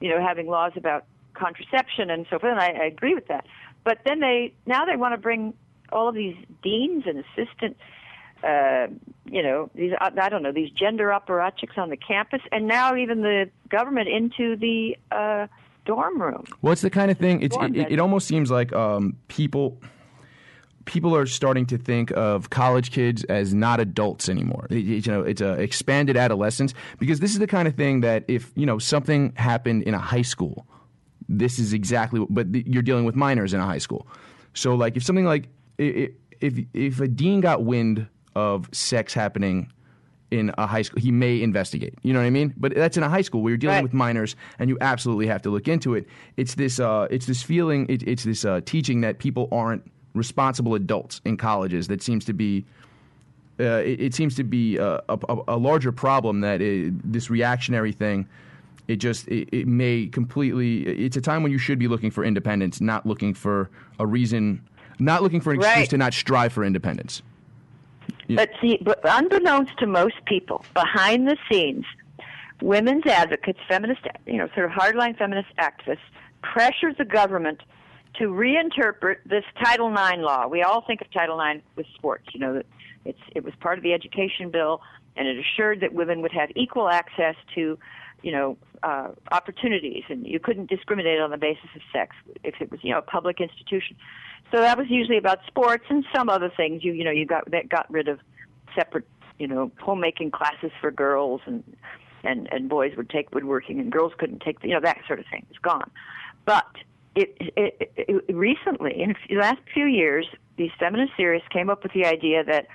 you 0.00 0.08
know, 0.08 0.20
having 0.20 0.46
laws 0.46 0.72
about 0.76 1.04
contraception 1.34 2.10
and 2.10 2.26
so 2.30 2.38
forth. 2.38 2.52
And 2.52 2.60
I, 2.60 2.84
I 2.84 2.86
agree 2.86 3.14
with 3.14 3.28
that. 3.28 3.46
But 3.84 3.98
then 4.04 4.20
they 4.20 4.52
now 4.66 4.84
they 4.84 4.96
want 4.96 5.14
to 5.14 5.18
bring 5.18 5.54
all 5.90 6.08
of 6.08 6.14
these 6.14 6.36
deans 6.62 7.04
and 7.06 7.24
assistant 7.24 7.76
uh, 8.42 8.86
you 9.24 9.42
know, 9.42 9.70
these 9.74 9.92
I 10.00 10.10
I 10.20 10.28
don't 10.28 10.42
know 10.42 10.52
these 10.52 10.70
gender 10.70 11.08
apparatchiks 11.08 11.76
on 11.76 11.90
the 11.90 11.96
campus, 11.96 12.40
and 12.52 12.66
now 12.66 12.96
even 12.96 13.22
the 13.22 13.50
government 13.68 14.08
into 14.08 14.56
the 14.56 14.96
uh, 15.10 15.48
dorm 15.84 16.20
room. 16.20 16.44
Well, 16.62 16.72
it's 16.72 16.82
the 16.82 16.90
kind 16.90 17.10
of 17.10 17.18
thing. 17.18 17.42
It's, 17.42 17.56
on, 17.56 17.74
it, 17.74 17.92
it, 17.92 17.98
almost 17.98 18.28
seems 18.28 18.50
like 18.50 18.72
um, 18.72 19.16
people 19.26 19.80
people 20.88 21.14
are 21.14 21.26
starting 21.26 21.66
to 21.66 21.76
think 21.78 22.10
of 22.16 22.48
college 22.50 22.90
kids 22.90 23.22
as 23.24 23.52
not 23.54 23.78
adults 23.78 24.28
anymore. 24.28 24.66
It- 24.70 25.06
you 25.06 25.12
know, 25.12 25.20
it's 25.22 25.40
a 25.42 25.52
expanded 25.52 26.16
adolescence 26.16 26.72
because 26.98 27.20
this 27.20 27.32
is 27.32 27.38
the 27.38 27.46
kind 27.46 27.68
of 27.68 27.74
thing 27.74 28.00
that 28.00 28.24
if 28.26 28.50
you 28.56 28.66
know 28.66 28.78
something 28.78 29.32
happened 29.36 29.82
in 29.84 29.94
a 29.94 29.98
high 29.98 30.22
school, 30.34 30.66
this 31.28 31.58
is 31.58 31.72
exactly. 31.72 32.20
What, 32.20 32.32
but 32.34 32.46
you're 32.66 32.82
dealing 32.82 33.04
with 33.04 33.14
minors 33.14 33.52
in 33.54 33.60
a 33.60 33.66
high 33.66 33.78
school, 33.86 34.06
so 34.54 34.74
like 34.74 34.96
if 34.96 35.02
something 35.04 35.26
like 35.26 35.48
if 35.76 36.10
if 36.72 37.00
a 37.00 37.08
dean 37.08 37.40
got 37.42 37.64
wind 37.64 38.06
of 38.34 38.68
sex 38.72 39.12
happening 39.12 39.70
in 40.30 40.52
a 40.58 40.66
high 40.66 40.82
school, 40.82 41.00
he 41.00 41.10
may 41.10 41.40
investigate. 41.42 41.94
You 42.02 42.12
know 42.12 42.20
what 42.20 42.26
I 42.26 42.30
mean? 42.30 42.54
But 42.56 42.74
that's 42.74 42.96
in 42.96 43.02
a 43.02 43.08
high 43.08 43.22
school 43.22 43.42
where 43.42 43.50
you're 43.50 43.56
dealing 43.58 43.76
Right. 43.76 43.82
with 43.82 43.94
minors, 43.94 44.36
and 44.58 44.68
you 44.70 44.76
absolutely 44.80 45.26
have 45.26 45.42
to 45.42 45.50
look 45.50 45.68
into 45.68 45.94
it. 45.94 46.06
It's 46.36 46.54
this, 46.54 46.78
uh, 46.78 47.08
it's 47.10 47.24
this 47.26 47.42
feeling, 47.42 47.86
it, 47.88 48.02
it's 48.06 48.24
this 48.24 48.44
uh, 48.44 48.60
teaching 48.64 49.00
that 49.00 49.18
people 49.20 49.48
aren't 49.50 49.82
responsible 50.14 50.74
adults 50.74 51.20
in 51.24 51.36
colleges. 51.36 51.88
That 51.88 52.02
seems 52.02 52.24
to 52.26 52.32
be, 52.32 52.64
uh, 53.60 53.82
it, 53.84 54.00
it 54.00 54.14
seems 54.14 54.34
to 54.36 54.44
be 54.44 54.78
uh, 54.78 55.00
a, 55.08 55.18
a, 55.28 55.38
a 55.48 55.56
larger 55.56 55.92
problem. 55.92 56.40
That 56.40 56.60
uh 56.60 56.94
this 57.04 57.30
reactionary 57.30 57.92
thing, 57.92 58.26
it 58.86 58.96
just, 58.96 59.28
it, 59.28 59.48
it 59.52 59.66
may 59.66 60.06
completely. 60.06 60.82
It's 60.82 61.16
a 61.16 61.20
time 61.20 61.42
when 61.42 61.52
you 61.52 61.58
should 61.58 61.78
be 61.78 61.88
looking 61.88 62.10
for 62.10 62.24
independence, 62.24 62.80
not 62.80 63.06
looking 63.06 63.34
for 63.34 63.70
a 63.98 64.06
reason, 64.06 64.62
not 64.98 65.22
looking 65.22 65.40
for 65.40 65.52
an 65.52 65.58
excuse 65.58 65.76
Right. 65.76 65.90
to 65.90 65.98
not 65.98 66.14
strive 66.14 66.52
for 66.52 66.64
independence. 66.64 67.22
But 68.30 68.50
see, 68.60 68.78
but 68.82 69.00
unbeknownst 69.04 69.78
to 69.78 69.86
most 69.86 70.16
people, 70.26 70.64
behind 70.74 71.26
the 71.26 71.36
scenes, 71.50 71.84
women's 72.60 73.06
advocates, 73.06 73.58
feminist, 73.68 74.02
you 74.26 74.36
know, 74.36 74.48
sort 74.54 74.66
of 74.66 74.72
hardline 74.72 75.16
feminist 75.16 75.48
activists, 75.58 75.98
pressure 76.42 76.92
the 76.92 77.04
government 77.04 77.62
to 78.18 78.24
reinterpret 78.24 79.16
this 79.26 79.44
Title 79.62 79.90
IX 79.92 80.18
law. 80.22 80.46
We 80.46 80.62
all 80.62 80.82
think 80.82 81.00
of 81.00 81.12
Title 81.12 81.40
IX 81.40 81.62
with 81.76 81.86
sports. 81.94 82.24
You 82.32 82.40
know, 82.40 82.62
it's 83.04 83.18
it 83.34 83.44
was 83.44 83.54
part 83.60 83.78
of 83.78 83.84
the 83.84 83.92
education 83.92 84.50
bill, 84.50 84.80
and 85.16 85.28
it 85.28 85.36
assured 85.38 85.80
that 85.80 85.92
women 85.92 86.22
would 86.22 86.32
have 86.32 86.50
equal 86.56 86.88
access 86.88 87.36
to, 87.54 87.78
you 88.22 88.32
know, 88.32 88.56
uh, 88.82 89.08
opportunities, 89.32 90.04
and 90.08 90.26
you 90.26 90.40
couldn't 90.40 90.68
discriminate 90.68 91.20
on 91.20 91.30
the 91.30 91.36
basis 91.36 91.68
of 91.74 91.82
sex 91.92 92.14
if 92.44 92.54
it 92.60 92.70
was, 92.70 92.80
you 92.82 92.92
know, 92.92 92.98
a 92.98 93.02
public 93.02 93.40
institution. 93.40 93.96
So 94.50 94.60
that 94.60 94.78
was 94.78 94.86
usually 94.88 95.18
about 95.18 95.40
sports 95.46 95.84
and 95.90 96.04
some 96.14 96.28
other 96.28 96.50
things. 96.56 96.84
You 96.84 96.92
you 96.92 97.04
know 97.04 97.10
you 97.10 97.26
got 97.26 97.50
that 97.50 97.68
got 97.68 97.90
rid 97.90 98.08
of 98.08 98.20
separate 98.74 99.06
you 99.38 99.46
know 99.46 99.70
homemaking 99.80 100.30
classes 100.30 100.70
for 100.80 100.90
girls 100.90 101.40
and 101.46 101.62
and 102.24 102.48
and 102.50 102.68
boys 102.68 102.96
would 102.96 103.10
take 103.10 103.32
woodworking 103.34 103.78
and 103.78 103.92
girls 103.92 104.12
couldn't 104.18 104.40
take 104.40 104.60
the, 104.60 104.68
you 104.68 104.74
know 104.74 104.80
that 104.80 104.98
sort 105.06 105.18
of 105.18 105.26
thing. 105.30 105.46
It's 105.50 105.58
gone. 105.58 105.90
But 106.44 106.66
it, 107.18 107.52
it, 107.56 107.92
it, 107.96 108.34
recently 108.34 109.02
in 109.02 109.14
the 109.28 109.36
last 109.36 109.60
few 109.74 109.86
years, 109.86 110.26
these 110.56 110.70
feminist 110.78 111.12
theorists 111.16 111.48
came 111.48 111.68
up 111.68 111.82
with 111.82 111.92
the 111.92 112.04
idea 112.04 112.44
that 112.44 112.66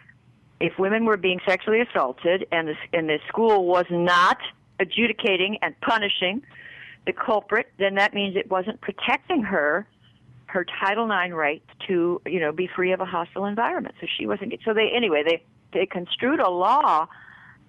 if 0.59 0.77
women 0.77 1.05
were 1.05 1.17
being 1.17 1.39
sexually 1.47 1.81
assaulted 1.81 2.45
and 2.51 2.67
the, 2.67 2.75
and 2.93 3.09
the 3.09 3.19
school 3.27 3.65
was 3.65 3.85
not 3.89 4.37
adjudicating 4.79 5.57
and 5.61 5.79
punishing 5.81 6.41
the 7.05 7.13
culprit, 7.13 7.67
then 7.77 7.95
that 7.95 8.13
means 8.13 8.35
it 8.35 8.49
wasn't 8.49 8.79
protecting 8.81 9.43
her 9.43 9.87
her 10.47 10.65
Title 10.79 11.09
IX 11.09 11.33
right 11.33 11.63
to 11.87 12.21
you 12.27 12.39
know 12.39 12.51
be 12.51 12.67
free 12.67 12.91
of 12.91 13.01
a 13.01 13.05
hostile 13.05 13.45
environment. 13.45 13.95
So 13.99 14.07
she 14.17 14.27
wasn't. 14.27 14.53
So 14.63 14.73
they 14.73 14.91
anyway 14.95 15.23
they 15.25 15.43
they 15.73 15.85
construed 15.87 16.39
a 16.39 16.49
law 16.49 17.07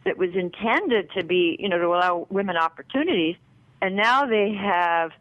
that 0.04 0.18
was 0.18 0.34
intended 0.34 1.10
to 1.16 1.24
be 1.24 1.56
you 1.58 1.68
know 1.68 1.78
to 1.78 1.86
allow 1.86 2.26
women 2.28 2.56
opportunities, 2.56 3.36
and 3.80 3.96
now 3.96 4.26
they 4.26 4.52
have 4.52 5.12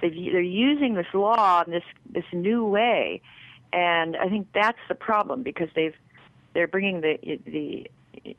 they're 0.00 0.40
using 0.40 0.94
this 0.94 1.06
law 1.12 1.62
in 1.66 1.72
this 1.72 1.84
this 2.10 2.24
new 2.32 2.64
way, 2.64 3.20
and 3.72 4.16
I 4.16 4.28
think 4.28 4.48
that's 4.54 4.78
the 4.88 4.94
problem 4.94 5.42
because 5.42 5.68
they've 5.74 5.94
they're 6.54 6.68
bringing 6.68 7.00
the 7.00 7.18
the 7.46 7.90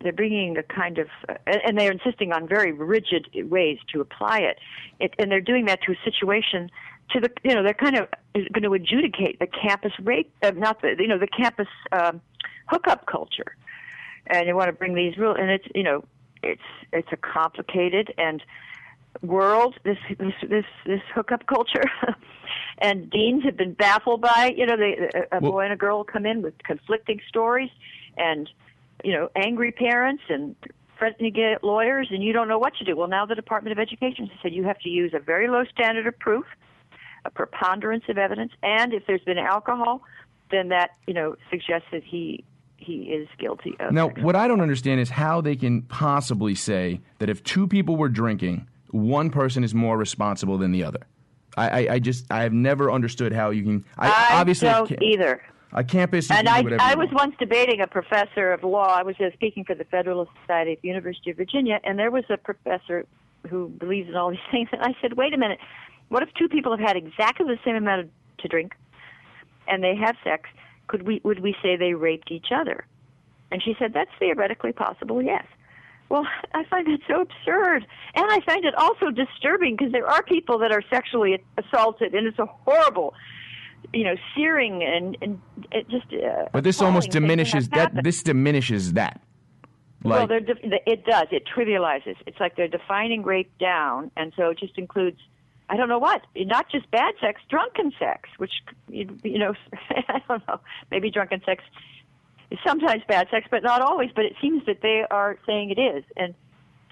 they're 0.02 0.14
bringing 0.14 0.58
a 0.58 0.64
kind 0.64 0.98
of 0.98 1.08
uh, 1.30 1.36
and 1.46 1.78
they're 1.78 1.92
insisting 1.92 2.32
on 2.32 2.48
very 2.48 2.72
rigid 2.72 3.28
ways 3.50 3.80
to 3.94 4.02
apply 4.02 4.40
it. 4.40 4.60
it 5.00 5.14
and 5.18 5.32
they're 5.32 5.42
doing 5.42 5.66
that 5.66 5.82
to 5.84 5.94
a 5.94 5.96
situation 6.04 6.70
to 7.12 7.20
the 7.20 7.30
you 7.44 7.54
know 7.54 7.64
they're 7.64 7.74
kind 7.74 7.98
of 7.98 8.08
going 8.54 8.64
to 8.64 8.74
adjudicate 8.74 9.40
the 9.40 9.48
campus 9.48 9.94
rape 10.04 10.32
uh, 10.44 10.52
not 10.52 10.82
the 10.82 10.96
you 11.00 11.08
know 11.08 11.18
the 11.18 11.28
campus 11.28 11.68
um, 11.92 12.22
hookup 12.68 13.06
culture 13.06 13.56
and 14.28 14.48
they 14.48 14.54
want 14.54 14.68
to 14.68 14.74
bring 14.74 14.94
these 14.94 15.18
rules 15.18 15.38
and 15.40 15.50
it's 15.50 15.66
you 15.74 15.84
know 15.84 16.04
it's 16.44 16.62
it's 16.94 17.10
a 17.12 17.18
complicated 17.18 18.14
and 18.18 18.44
world 19.22 19.76
this 19.84 19.98
this 20.18 20.34
this, 20.50 20.66
this 20.86 21.02
hookup 21.14 21.46
culture. 21.48 21.84
And 22.84 23.12
deans 23.12 23.44
have 23.44 23.56
been 23.58 23.74
baffled 23.74 24.22
by 24.22 24.54
you 24.58 24.66
know 24.66 24.76
they, 24.76 24.98
a, 25.14 25.38
a 25.38 25.40
Well- 25.40 25.52
boy 25.52 25.64
and 25.66 25.74
a 25.74 25.78
girl 25.78 26.04
come 26.04 26.26
in 26.26 26.42
with 26.42 26.56
conflicting 26.64 27.22
stories 27.28 27.70
and 28.18 28.50
you 29.04 29.14
know 29.14 29.30
angry 29.36 29.72
parents 29.72 30.24
and 30.30 30.56
threatening 30.98 31.32
to 31.32 31.40
get 31.40 31.64
lawyers 31.64 32.08
and 32.10 32.24
you 32.24 32.34
don't 32.34 32.48
know 32.48 32.58
what 32.58 32.76
to 32.78 32.84
do. 32.84 32.96
Well 32.96 33.08
now 33.08 33.26
the 33.26 33.36
department 33.36 33.72
of 33.72 33.80
education 33.80 34.26
has 34.28 34.38
said 34.42 34.54
you 34.54 34.64
have 34.64 34.80
to 34.80 34.90
use 34.90 35.14
a 35.14 35.20
very 35.20 35.48
low 35.48 35.64
standard 35.66 36.08
of 36.08 36.18
proof 36.18 36.46
a 37.24 37.30
preponderance 37.30 38.06
of 38.10 38.18
evidence 38.18 38.52
and 38.64 38.94
if 38.94 39.06
there's 39.06 39.24
been 39.24 39.38
alcohol 39.38 40.02
then 40.50 40.70
that 40.70 40.92
you 41.06 41.14
know 41.14 41.36
suggests 41.52 41.88
that 41.92 42.04
he 42.04 42.44
he 42.78 43.04
is 43.04 43.28
guilty 43.38 43.76
of 43.80 43.94
Now, 43.94 44.10
what 44.10 44.36
I 44.36 44.48
don't 44.48 44.60
understand 44.62 45.00
is 45.00 45.12
how 45.12 45.40
they 45.40 45.56
can 45.56 45.84
possibly 45.84 46.56
say 46.56 47.00
that 47.20 47.30
if 47.30 47.44
two 47.44 47.68
people 47.68 47.96
were 47.96 48.10
drinking, 48.10 48.68
one 48.92 49.30
person 49.30 49.64
is 49.64 49.74
more 49.74 49.98
responsible 49.98 50.58
than 50.58 50.72
the 50.72 50.84
other. 50.84 51.00
I, 51.58 51.70
I, 51.88 51.94
I 51.94 52.00
just 52.00 52.32
I 52.32 52.44
have 52.44 52.54
never 52.54 52.92
understood 52.92 53.34
how 53.34 53.50
you 53.50 53.64
can. 53.64 53.86
I, 53.98 54.08
I 54.08 54.40
obviously 54.40 54.70
don't 54.70 54.88
can't- 54.88 55.04
either. 55.04 55.42
A 55.74 55.86
campus. 55.86 56.30
And 56.30 56.50
I, 56.50 56.64
I 56.80 56.96
was 56.96 57.08
once 57.14 57.34
debating 57.40 57.80
a 57.80 57.88
professor 57.88 58.52
of 58.52 58.62
law. 58.66 58.94
I 58.94 59.04
was 59.04 59.16
uh, 59.22 59.30
speaking 59.34 59.64
for 59.64 59.74
the 59.74 59.86
Federalist 59.86 60.30
Society 60.42 60.74
at 60.74 60.82
the 60.82 60.90
University 60.90 61.32
of 61.32 61.38
Virginia, 61.38 61.80
and 61.86 61.98
there 61.98 62.12
was 62.12 62.26
a 62.30 62.36
professor 62.36 63.06
who 63.50 63.70
believes 63.70 64.10
in 64.10 64.16
all 64.18 64.32
these 64.32 64.40
things. 64.52 64.68
And 64.74 64.82
I 64.82 64.94
said, 65.02 65.14
wait 65.14 65.34
a 65.34 65.38
minute, 65.38 65.60
what 66.10 66.24
if 66.24 66.34
two 66.34 66.50
people 66.50 66.76
have 66.76 66.86
had 66.86 66.98
exactly 66.98 67.46
the 67.46 67.58
same 67.64 67.78
amount 67.78 68.02
of, 68.02 68.10
to 68.40 68.50
drink, 68.50 68.74
and 69.66 69.82
they 69.82 69.96
have 69.96 70.18
sex? 70.26 70.50
Could 70.88 71.04
we 71.04 71.22
would 71.24 71.40
we 71.40 71.56
say 71.64 71.78
they 71.78 71.94
raped 71.94 72.32
each 72.32 72.48
other? 72.54 72.86
And 73.50 73.64
she 73.64 73.74
said, 73.80 73.94
that's 73.94 74.12
theoretically 74.20 74.74
possible, 74.74 75.22
yes. 75.22 75.46
Well, 76.12 76.28
I 76.54 76.64
find 76.66 76.86
that 76.88 77.00
so 77.08 77.22
absurd. 77.22 77.88
And 78.16 78.26
I 78.30 78.40
find 78.46 78.66
it 78.66 78.76
also 78.76 79.10
disturbing 79.12 79.76
because 79.78 79.92
there 79.94 80.08
are 80.08 80.22
people 80.24 80.60
that 80.60 80.72
are 80.72 80.84
sexually 80.90 81.42
assaulted, 81.58 82.14
and 82.14 82.28
it's 82.28 82.38
a 82.40 82.46
horrible, 82.46 83.14
you 83.94 84.04
know, 84.04 84.16
searing 84.36 84.84
and, 84.84 85.18
and 85.22 85.42
it 85.72 85.88
just. 85.90 86.08
Uh, 86.14 86.48
But 86.52 86.64
this 86.66 86.82
almost 86.82 87.08
appalling 87.08 87.30
thing 87.30 87.38
to 87.38 87.46
have 87.46 87.54
diminishes 87.54 87.70
that. 87.70 87.80
happen. 87.80 88.04
This 88.04 88.24
diminishes 88.24 88.94
that. 88.94 89.22
well, 90.04 90.20
Like, 90.20 90.30
they're 90.30 90.40
def- 90.42 90.58
it 90.86 91.06
does. 91.06 91.28
It 91.32 91.44
trivializes. 91.48 92.18
It's 92.28 92.40
like 92.40 92.58
they're 92.58 92.68
defining 92.68 93.24
rape 93.24 93.52
down, 93.58 94.12
and 94.18 94.34
so 94.36 94.50
it 94.50 94.60
just 94.60 94.78
includes. 94.78 95.18
I 95.70 95.78
don't 95.78 95.88
know 95.88 96.00
what, 96.00 96.22
not 96.36 96.70
just 96.70 96.92
bad 96.92 97.14
sex, 97.22 97.40
drunken 97.50 97.94
sex, 97.98 98.28
which 98.40 98.52
you 98.90 99.06
know, 99.40 99.54
I 99.90 100.22
don't 100.28 100.46
know. 100.46 100.60
Maybe 100.92 101.10
drunken 101.10 101.42
sex 101.46 101.64
is 102.52 102.60
sometimes 102.66 103.02
bad 103.08 103.28
sex, 103.32 103.48
but 103.50 103.64
not 103.64 103.82
always. 103.82 104.12
But 104.14 104.26
it 104.26 104.34
seems 104.42 104.66
that 104.66 104.82
they 104.82 105.04
are 105.10 105.38
saying 105.48 105.72
it 105.72 105.80
is, 105.80 106.04
and 106.16 106.36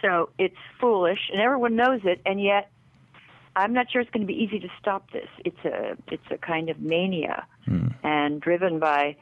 so 0.01 0.29
it's 0.37 0.55
foolish, 0.79 1.29
and 1.31 1.41
everyone 1.41 1.75
knows 1.75 2.01
it, 2.03 2.21
and 2.25 2.41
yet 2.41 2.71
I'm 3.55 3.73
not 3.73 3.91
sure 3.91 4.01
it's 4.01 4.09
going 4.11 4.25
to 4.25 4.27
be 4.27 4.41
easy 4.41 4.59
to 4.59 4.69
stop 4.79 5.11
this. 5.11 5.27
It's 5.43 5.65
a 5.65 5.97
it's 6.07 6.23
a 6.31 6.37
kind 6.37 6.69
of 6.69 6.79
mania, 6.79 7.45
and 8.03 8.41
driven 8.41 8.79
by 8.79 9.17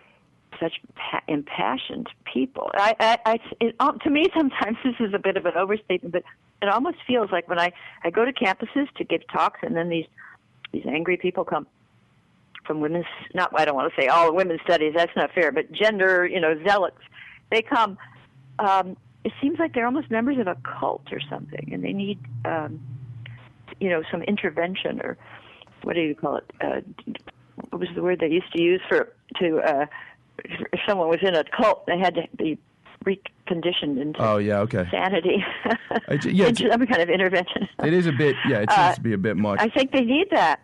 such 0.60 0.74
pa- 0.96 1.22
impassioned 1.28 2.08
people. 2.32 2.72
I, 2.76 2.96
I, 3.00 3.18
I 3.26 3.40
it, 3.60 3.76
um, 3.80 4.00
to 4.00 4.10
me, 4.10 4.28
sometimes 4.38 4.78
this 4.84 4.96
is 5.00 5.14
a 5.14 5.20
bit 5.20 5.38
of 5.38 5.46
an 5.46 5.54
overstatement, 5.56 6.14
but 6.14 6.24
it 6.62 6.70
almost 6.70 6.98
feels 7.06 7.32
like 7.32 7.48
when 7.48 7.60
I, 7.60 7.72
I 8.04 8.10
go 8.10 8.26
to 8.26 8.34
campuses 8.34 8.88
to 8.98 9.04
give 9.04 9.22
talks, 9.28 9.60
and 9.64 9.76
then 9.76 9.90
these 9.90 10.06
these 10.72 10.86
angry 10.86 11.18
people 11.18 11.46
come 11.46 11.66
from 12.68 12.82
women's. 12.82 13.06
Not 13.34 13.52
I 13.56 13.66
don't 13.66 13.76
want 13.76 13.92
to 13.94 14.02
say 14.02 14.08
all 14.08 14.34
women's 14.36 14.62
studies. 14.62 14.94
That's 14.96 15.16
not 15.16 15.32
fair, 15.34 15.52
but 15.52 15.72
gender, 15.72 16.28
you 16.28 16.40
know, 16.40 16.56
zealots. 16.64 17.02
They 17.50 17.62
come. 17.62 17.98
Um, 18.60 18.98
it 19.24 19.34
seems 19.42 19.60
like 19.60 19.74
they're 19.74 19.86
almost 19.86 20.12
members 20.12 20.38
of 20.38 20.48
a 20.48 20.58
cult 20.80 21.08
or 21.12 21.20
something, 21.30 21.70
and 21.74 21.84
they 21.84 21.94
need, 21.94 22.20
um, 22.46 22.80
you 23.80 23.90
know, 23.90 24.04
some 24.12 24.22
intervention 24.24 25.02
or 25.02 25.18
what 25.84 25.94
do 25.94 26.02
you 26.02 26.16
call 26.16 26.38
it? 26.38 26.52
Uh, 26.62 26.82
what 27.70 27.80
was 27.80 27.90
the 27.96 28.02
word 28.02 28.20
they 28.20 28.28
used 28.28 28.52
to 28.54 28.62
use 28.62 28.82
for 28.88 29.14
to 29.40 29.60
uh, 29.60 29.86
if 30.44 30.80
someone 30.88 31.08
was 31.08 31.20
in 31.22 31.36
a 31.36 31.44
cult, 31.46 31.86
they 31.88 31.98
had 31.98 32.16
to 32.16 32.24
be 32.38 32.58
reconditioned 33.06 34.00
into 34.02 34.20
oh 34.20 34.38
yeah, 34.38 34.60
okay. 34.60 34.88
sanity. 34.92 35.44
I 36.08 36.20
yeah, 36.24 36.46
into 36.48 36.70
some 36.70 36.86
kind 36.86 37.02
of 37.02 37.10
intervention. 37.10 37.68
It 37.84 37.94
is 37.94 38.08
a 38.08 38.12
bit. 38.12 38.36
Yeah, 38.48 38.60
it 38.60 38.72
seems 38.72 38.96
to 38.96 39.02
be 39.02 39.14
a 39.14 39.18
bit 39.18 39.38
much. 39.38 39.60
Uh, 39.60 39.64
I 39.64 39.70
think 39.70 39.92
they 39.92 40.02
need 40.02 40.28
that. 40.32 40.62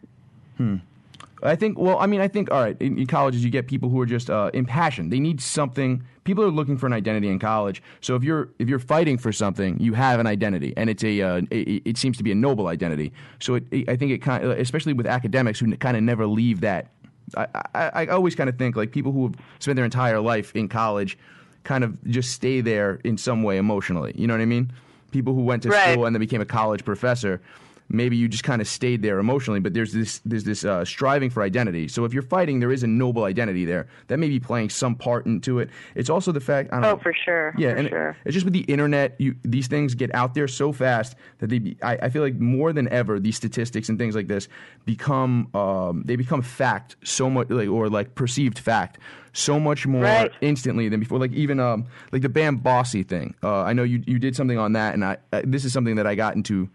I 1.43 1.55
think. 1.55 1.77
Well, 1.77 1.97
I 1.99 2.05
mean, 2.05 2.21
I 2.21 2.27
think. 2.27 2.51
All 2.51 2.61
right, 2.61 2.75
in, 2.79 2.97
in 2.97 3.07
colleges, 3.07 3.43
you 3.43 3.49
get 3.49 3.67
people 3.67 3.89
who 3.89 3.99
are 3.99 4.05
just 4.05 4.29
uh, 4.29 4.49
impassioned. 4.53 5.11
They 5.11 5.19
need 5.19 5.41
something. 5.41 6.03
People 6.23 6.43
are 6.43 6.49
looking 6.51 6.77
for 6.77 6.87
an 6.87 6.93
identity 6.93 7.27
in 7.27 7.39
college. 7.39 7.83
So 8.01 8.15
if 8.15 8.23
you're 8.23 8.49
if 8.59 8.69
you're 8.69 8.79
fighting 8.79 9.17
for 9.17 9.31
something, 9.31 9.79
you 9.79 9.93
have 9.93 10.19
an 10.19 10.27
identity, 10.27 10.73
and 10.77 10.89
it's 10.89 11.03
a. 11.03 11.21
Uh, 11.21 11.41
it, 11.51 11.81
it 11.85 11.97
seems 11.97 12.17
to 12.17 12.23
be 12.23 12.31
a 12.31 12.35
noble 12.35 12.67
identity. 12.67 13.11
So 13.39 13.55
it, 13.55 13.65
it, 13.71 13.89
I 13.89 13.95
think 13.95 14.11
it 14.11 14.19
kind, 14.19 14.43
of, 14.43 14.51
especially 14.57 14.93
with 14.93 15.05
academics 15.05 15.59
who 15.59 15.75
kind 15.77 15.97
of 15.97 16.03
never 16.03 16.25
leave 16.25 16.61
that. 16.61 16.87
I, 17.35 17.47
I, 17.73 17.89
I 17.93 18.07
always 18.07 18.35
kind 18.35 18.49
of 18.49 18.57
think 18.57 18.75
like 18.75 18.91
people 18.91 19.11
who 19.11 19.23
have 19.27 19.35
spent 19.59 19.75
their 19.75 19.85
entire 19.85 20.19
life 20.19 20.55
in 20.55 20.69
college, 20.69 21.17
kind 21.63 21.83
of 21.83 22.03
just 22.05 22.31
stay 22.31 22.61
there 22.61 22.99
in 23.03 23.17
some 23.17 23.43
way 23.43 23.57
emotionally. 23.57 24.13
You 24.15 24.27
know 24.27 24.33
what 24.33 24.41
I 24.41 24.45
mean? 24.45 24.71
People 25.11 25.33
who 25.33 25.41
went 25.41 25.63
to 25.63 25.69
Right. 25.69 25.93
school 25.93 26.05
and 26.05 26.15
then 26.15 26.19
became 26.19 26.41
a 26.41 26.45
college 26.45 26.83
professor 26.83 27.41
maybe 27.89 28.15
you 28.15 28.27
just 28.27 28.43
kind 28.43 28.61
of 28.61 28.67
stayed 28.67 29.01
there 29.01 29.19
emotionally 29.19 29.59
but 29.59 29.73
there's 29.73 29.93
this 29.93 30.19
there's 30.25 30.43
this 30.45 30.63
uh, 30.65 30.83
striving 30.85 31.29
for 31.29 31.43
identity 31.43 31.87
so 31.87 32.05
if 32.05 32.13
you're 32.13 32.23
fighting 32.23 32.59
there 32.59 32.71
is 32.71 32.83
a 32.83 32.87
noble 32.87 33.23
identity 33.25 33.65
there 33.65 33.87
that 34.07 34.17
may 34.17 34.27
be 34.29 34.39
playing 34.39 34.69
some 34.69 34.95
part 34.95 35.25
into 35.25 35.59
it 35.59 35.69
it's 35.95 36.09
also 36.09 36.31
the 36.31 36.39
fact 36.39 36.69
I 36.71 36.77
don't 36.77 36.85
Oh, 36.85 36.95
know, 36.95 37.01
for 37.01 37.13
sure. 37.13 37.53
yeah 37.57 37.71
for 37.71 37.77
and 37.77 37.89
sure. 37.89 38.17
it's 38.25 38.33
just 38.33 38.45
with 38.45 38.53
the 38.53 38.61
internet 38.61 39.15
you 39.19 39.35
these 39.43 39.67
things 39.67 39.95
get 39.95 40.13
out 40.15 40.33
there 40.33 40.47
so 40.47 40.71
fast 40.71 41.15
that 41.39 41.47
they 41.49 41.59
be, 41.59 41.77
I, 41.83 41.97
I 42.03 42.09
feel 42.09 42.21
like 42.23 42.35
more 42.35 42.73
than 42.73 42.87
ever 42.89 43.19
these 43.19 43.35
statistics 43.37 43.89
and 43.89 43.97
things 43.99 44.15
like 44.15 44.27
this 44.27 44.47
become 44.85 45.49
um, 45.55 46.03
they 46.05 46.15
become 46.15 46.41
fact 46.41 46.95
so 47.03 47.29
much 47.29 47.49
like 47.49 47.69
or 47.69 47.89
like 47.89 48.15
perceived 48.15 48.59
fact 48.59 48.99
so 49.33 49.59
much 49.59 49.87
more 49.87 50.03
Right. 50.03 50.31
instantly 50.41 50.89
than 50.89 50.99
before. 50.99 51.17
Like 51.17 51.33
even 51.33 51.59
um 51.59 51.85
like 52.11 52.21
the 52.21 52.29
Ban 52.29 52.57
Bossy 52.57 53.01
thing. 53.03 53.33
Uh, 53.41 53.61
I 53.63 53.73
know 53.73 53.83
you 53.83 54.03
you 54.05 54.19
did 54.19 54.35
something 54.35 54.57
on 54.59 54.73
that, 54.73 54.93
and 54.93 55.03
I 55.03 55.17
uh, 55.31 55.41
this 55.43 55.65
is 55.65 55.73
something 55.73 55.95
that 55.95 56.05
I 56.05 56.13
got 56.15 56.35
into 56.35 56.69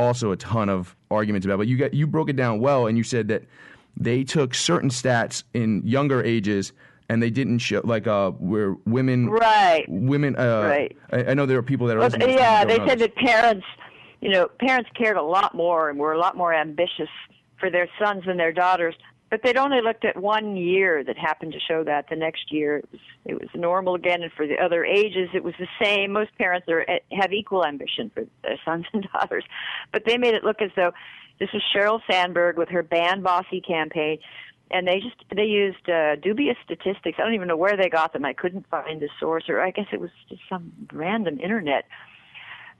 also 0.00 0.32
a 0.32 0.36
ton 0.36 0.68
of 0.68 0.96
arguments 1.10 1.44
about. 1.44 1.58
But 1.58 1.68
you 1.68 1.76
got 1.76 1.94
you 1.94 2.06
broke 2.06 2.28
it 2.30 2.36
down 2.36 2.60
well, 2.60 2.86
and 2.86 2.96
you 2.98 3.04
said 3.04 3.28
that 3.28 3.44
they 3.96 4.24
took 4.24 4.54
certain 4.54 4.90
stats 4.90 5.44
in 5.54 5.82
younger 5.84 6.22
ages. 6.22 6.72
And 7.08 7.20
they 7.20 7.30
didn't 7.30 7.58
show 7.58 7.80
like 7.82 8.06
uh 8.06 8.30
where 8.30 8.76
women 8.86 9.28
Right. 9.28 9.84
women 9.88 10.36
uh 10.36 10.68
Right. 10.68 10.96
I, 11.10 11.30
I 11.30 11.34
know 11.34 11.44
there 11.44 11.58
are 11.58 11.62
people 11.62 11.88
that 11.88 11.96
are 11.96 11.98
Well, 11.98 12.06
listening 12.06 12.28
to 12.28 12.34
this 12.34 12.40
yeah, 12.40 12.64
they 12.64 12.78
said 12.86 13.00
that 13.00 13.16
parents, 13.16 13.66
you 14.20 14.30
know, 14.30 14.46
parents 14.60 14.88
cared 14.96 15.16
a 15.16 15.22
lot 15.22 15.52
more 15.52 15.90
and 15.90 15.98
were 15.98 16.12
a 16.12 16.18
lot 16.20 16.36
more 16.36 16.54
ambitious 16.54 17.08
for 17.58 17.68
their 17.68 17.88
sons 18.00 18.26
than 18.26 18.36
their 18.36 18.52
daughters. 18.52 18.94
But 19.30 19.42
they'd 19.44 19.56
only 19.56 19.80
looked 19.80 20.04
at 20.04 20.20
one 20.20 20.56
year 20.56 21.04
that 21.04 21.16
happened 21.16 21.52
to 21.52 21.60
show 21.60 21.84
that. 21.84 22.08
The 22.10 22.16
next 22.16 22.50
year, 22.50 22.78
it 22.78 22.88
was 22.90 23.00
it 23.24 23.34
was 23.34 23.48
normal 23.54 23.94
again, 23.94 24.22
and 24.22 24.32
for 24.32 24.46
the 24.46 24.58
other 24.58 24.84
ages, 24.84 25.28
it 25.32 25.44
was 25.44 25.54
the 25.58 25.68
same. 25.82 26.12
Most 26.12 26.36
parents 26.36 26.68
are 26.68 26.84
eh, 26.88 26.98
have 27.12 27.32
equal 27.32 27.64
ambition 27.64 28.10
for 28.12 28.24
their 28.42 28.58
sons 28.64 28.86
and 28.92 29.06
daughters, 29.12 29.44
but 29.92 30.04
they 30.04 30.18
made 30.18 30.34
it 30.34 30.42
look 30.42 30.60
as 30.60 30.70
though 30.74 30.92
this 31.38 31.48
was 31.52 31.62
Sheryl 31.74 32.00
Sandberg 32.10 32.58
with 32.58 32.68
her 32.70 32.82
Ban 32.82 33.22
Bossy 33.22 33.60
campaign, 33.60 34.18
and 34.72 34.86
they 34.86 34.98
just 34.98 35.16
they 35.34 35.44
used 35.44 35.88
uh, 35.88 36.16
dubious 36.16 36.56
statistics. 36.64 37.18
I 37.18 37.22
don't 37.22 37.34
even 37.34 37.48
know 37.48 37.56
where 37.56 37.76
they 37.76 37.88
got 37.88 38.12
them. 38.12 38.24
I 38.24 38.32
couldn't 38.32 38.66
find 38.68 39.00
the 39.00 39.08
source, 39.20 39.44
or 39.48 39.60
I 39.60 39.70
guess 39.70 39.86
it 39.92 40.00
was 40.00 40.10
just 40.28 40.42
some 40.48 40.72
random 40.92 41.38
internet 41.38 41.84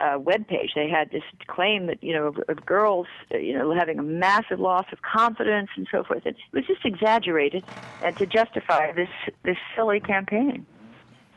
uh, 0.00 0.18
web 0.18 0.46
page. 0.46 0.72
They 0.74 0.88
had 0.88 1.10
this 1.10 1.22
claim 1.46 1.86
that 1.86 2.02
you 2.02 2.12
know 2.12 2.26
of, 2.28 2.38
of 2.48 2.64
girls, 2.64 3.06
you 3.30 3.56
know, 3.56 3.74
having 3.74 3.98
a 3.98 4.02
massive 4.02 4.60
loss 4.60 4.86
of 4.92 4.98
confidence 5.02 5.68
and 5.76 5.86
so 5.90 6.04
forth. 6.04 6.26
It 6.26 6.36
was 6.52 6.64
just 6.66 6.84
exaggerated, 6.84 7.64
and 8.00 8.16
to 8.16 8.26
justify 8.26 8.92
this 8.92 9.08
this 9.44 9.56
silly 9.76 10.00
campaign, 10.00 10.66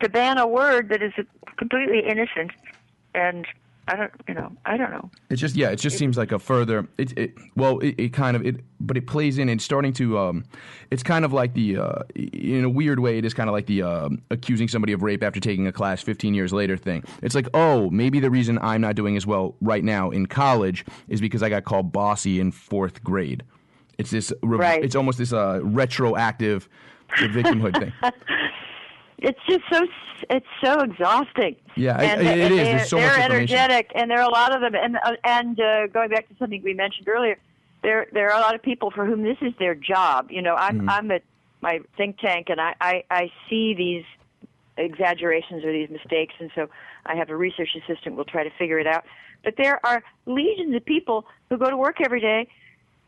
to 0.01 0.09
ban 0.09 0.37
a 0.37 0.47
word 0.47 0.89
that 0.89 1.01
is 1.01 1.13
completely 1.57 1.99
innocent, 1.99 2.51
and 3.13 3.45
I 3.85 3.97
don't, 3.97 4.11
you 4.29 4.33
know, 4.33 4.51
I 4.65 4.77
don't 4.77 4.91
know. 4.91 5.09
It's 5.29 5.41
just 5.41 5.55
yeah, 5.57 5.69
it 5.71 5.75
just 5.75 5.97
seems 5.97 6.17
like 6.17 6.31
a 6.31 6.39
further. 6.39 6.87
It, 6.97 7.17
it 7.17 7.33
well, 7.57 7.79
it, 7.79 7.95
it 7.97 8.13
kind 8.13 8.37
of 8.37 8.45
it, 8.45 8.61
but 8.79 8.95
it 8.95 9.07
plays 9.07 9.37
in. 9.37 9.49
It's 9.49 9.63
starting 9.65 9.91
to. 9.93 10.17
Um, 10.17 10.45
it's 10.89 11.03
kind 11.03 11.25
of 11.25 11.33
like 11.33 11.53
the 11.53 11.77
uh, 11.77 11.99
in 12.15 12.63
a 12.63 12.69
weird 12.69 12.99
way. 12.99 13.17
It 13.17 13.25
is 13.25 13.33
kind 13.33 13.49
of 13.49 13.53
like 13.53 13.65
the 13.65 13.81
um 13.81 14.21
accusing 14.31 14.69
somebody 14.69 14.93
of 14.93 15.03
rape 15.03 15.21
after 15.21 15.41
taking 15.41 15.67
a 15.67 15.73
class 15.73 16.01
15 16.01 16.33
years 16.33 16.53
later 16.53 16.77
thing. 16.77 17.03
It's 17.21 17.35
like 17.35 17.47
oh, 17.53 17.89
maybe 17.89 18.21
the 18.21 18.29
reason 18.29 18.57
I'm 18.61 18.79
not 18.79 18.95
doing 18.95 19.17
as 19.17 19.27
well 19.27 19.55
right 19.59 19.83
now 19.83 20.11
in 20.11 20.27
college 20.27 20.85
is 21.09 21.19
because 21.19 21.43
I 21.43 21.49
got 21.49 21.65
called 21.65 21.91
bossy 21.91 22.39
in 22.39 22.51
fourth 22.51 23.03
grade. 23.03 23.43
It's 23.97 24.11
this. 24.11 24.31
re- 24.41 24.57
Right. 24.59 24.83
It's 24.83 24.95
almost 24.95 25.17
this 25.17 25.33
uh, 25.33 25.59
retroactive 25.61 26.69
victimhood 27.17 27.77
thing. 27.79 27.91
It's 29.17 29.39
just 29.47 29.61
so 29.71 29.85
it's 30.29 30.45
so 30.63 30.79
exhausting. 30.81 31.55
Yeah, 31.75 31.99
and 31.99 32.27
I- 32.27 32.31
it 32.33 32.51
is. 32.51 32.57
They're, 32.57 32.65
There's 32.65 32.89
so 32.89 32.97
they're 32.97 33.07
much 33.07 33.19
energetic, 33.19 33.91
and 33.95 34.09
there 34.09 34.19
are 34.19 34.29
a 34.29 34.33
lot 34.33 34.53
of 34.55 34.61
them. 34.61 34.75
And 34.75 34.97
uh, 34.97 35.15
and 35.23 35.59
uh, 35.59 35.87
going 35.87 36.09
back 36.09 36.27
to 36.29 36.35
something 36.37 36.61
we 36.63 36.73
mentioned 36.73 37.07
earlier, 37.07 37.37
there 37.83 38.07
there 38.11 38.31
are 38.31 38.37
a 38.37 38.41
lot 38.41 38.55
of 38.55 38.61
people 38.61 38.91
for 38.91 39.05
whom 39.05 39.23
this 39.23 39.37
is 39.41 39.53
their 39.59 39.75
job. 39.75 40.31
You 40.31 40.41
know, 40.41 40.55
Mm-hmm. 40.55 40.89
I'm 40.89 41.05
I'm 41.05 41.11
at 41.11 41.23
my 41.61 41.79
think 41.97 42.17
tank, 42.19 42.47
and 42.49 42.59
I, 42.59 42.75
I 42.81 43.03
I 43.09 43.31
see 43.49 43.73
these 43.73 44.03
exaggerations 44.77 45.63
or 45.63 45.71
these 45.71 45.89
mistakes, 45.89 46.33
and 46.39 46.51
so 46.55 46.69
I 47.05 47.15
have 47.15 47.29
a 47.29 47.35
research 47.35 47.69
assistant. 47.75 48.15
We'll 48.15 48.25
try 48.25 48.43
to 48.43 48.49
figure 48.57 48.79
it 48.79 48.87
out. 48.87 49.05
But 49.43 49.55
there 49.57 49.79
are 49.85 50.03
legions 50.25 50.75
of 50.75 50.85
people 50.85 51.25
who 51.49 51.57
go 51.57 51.69
to 51.69 51.77
work 51.77 51.97
every 52.03 52.21
day 52.21 52.47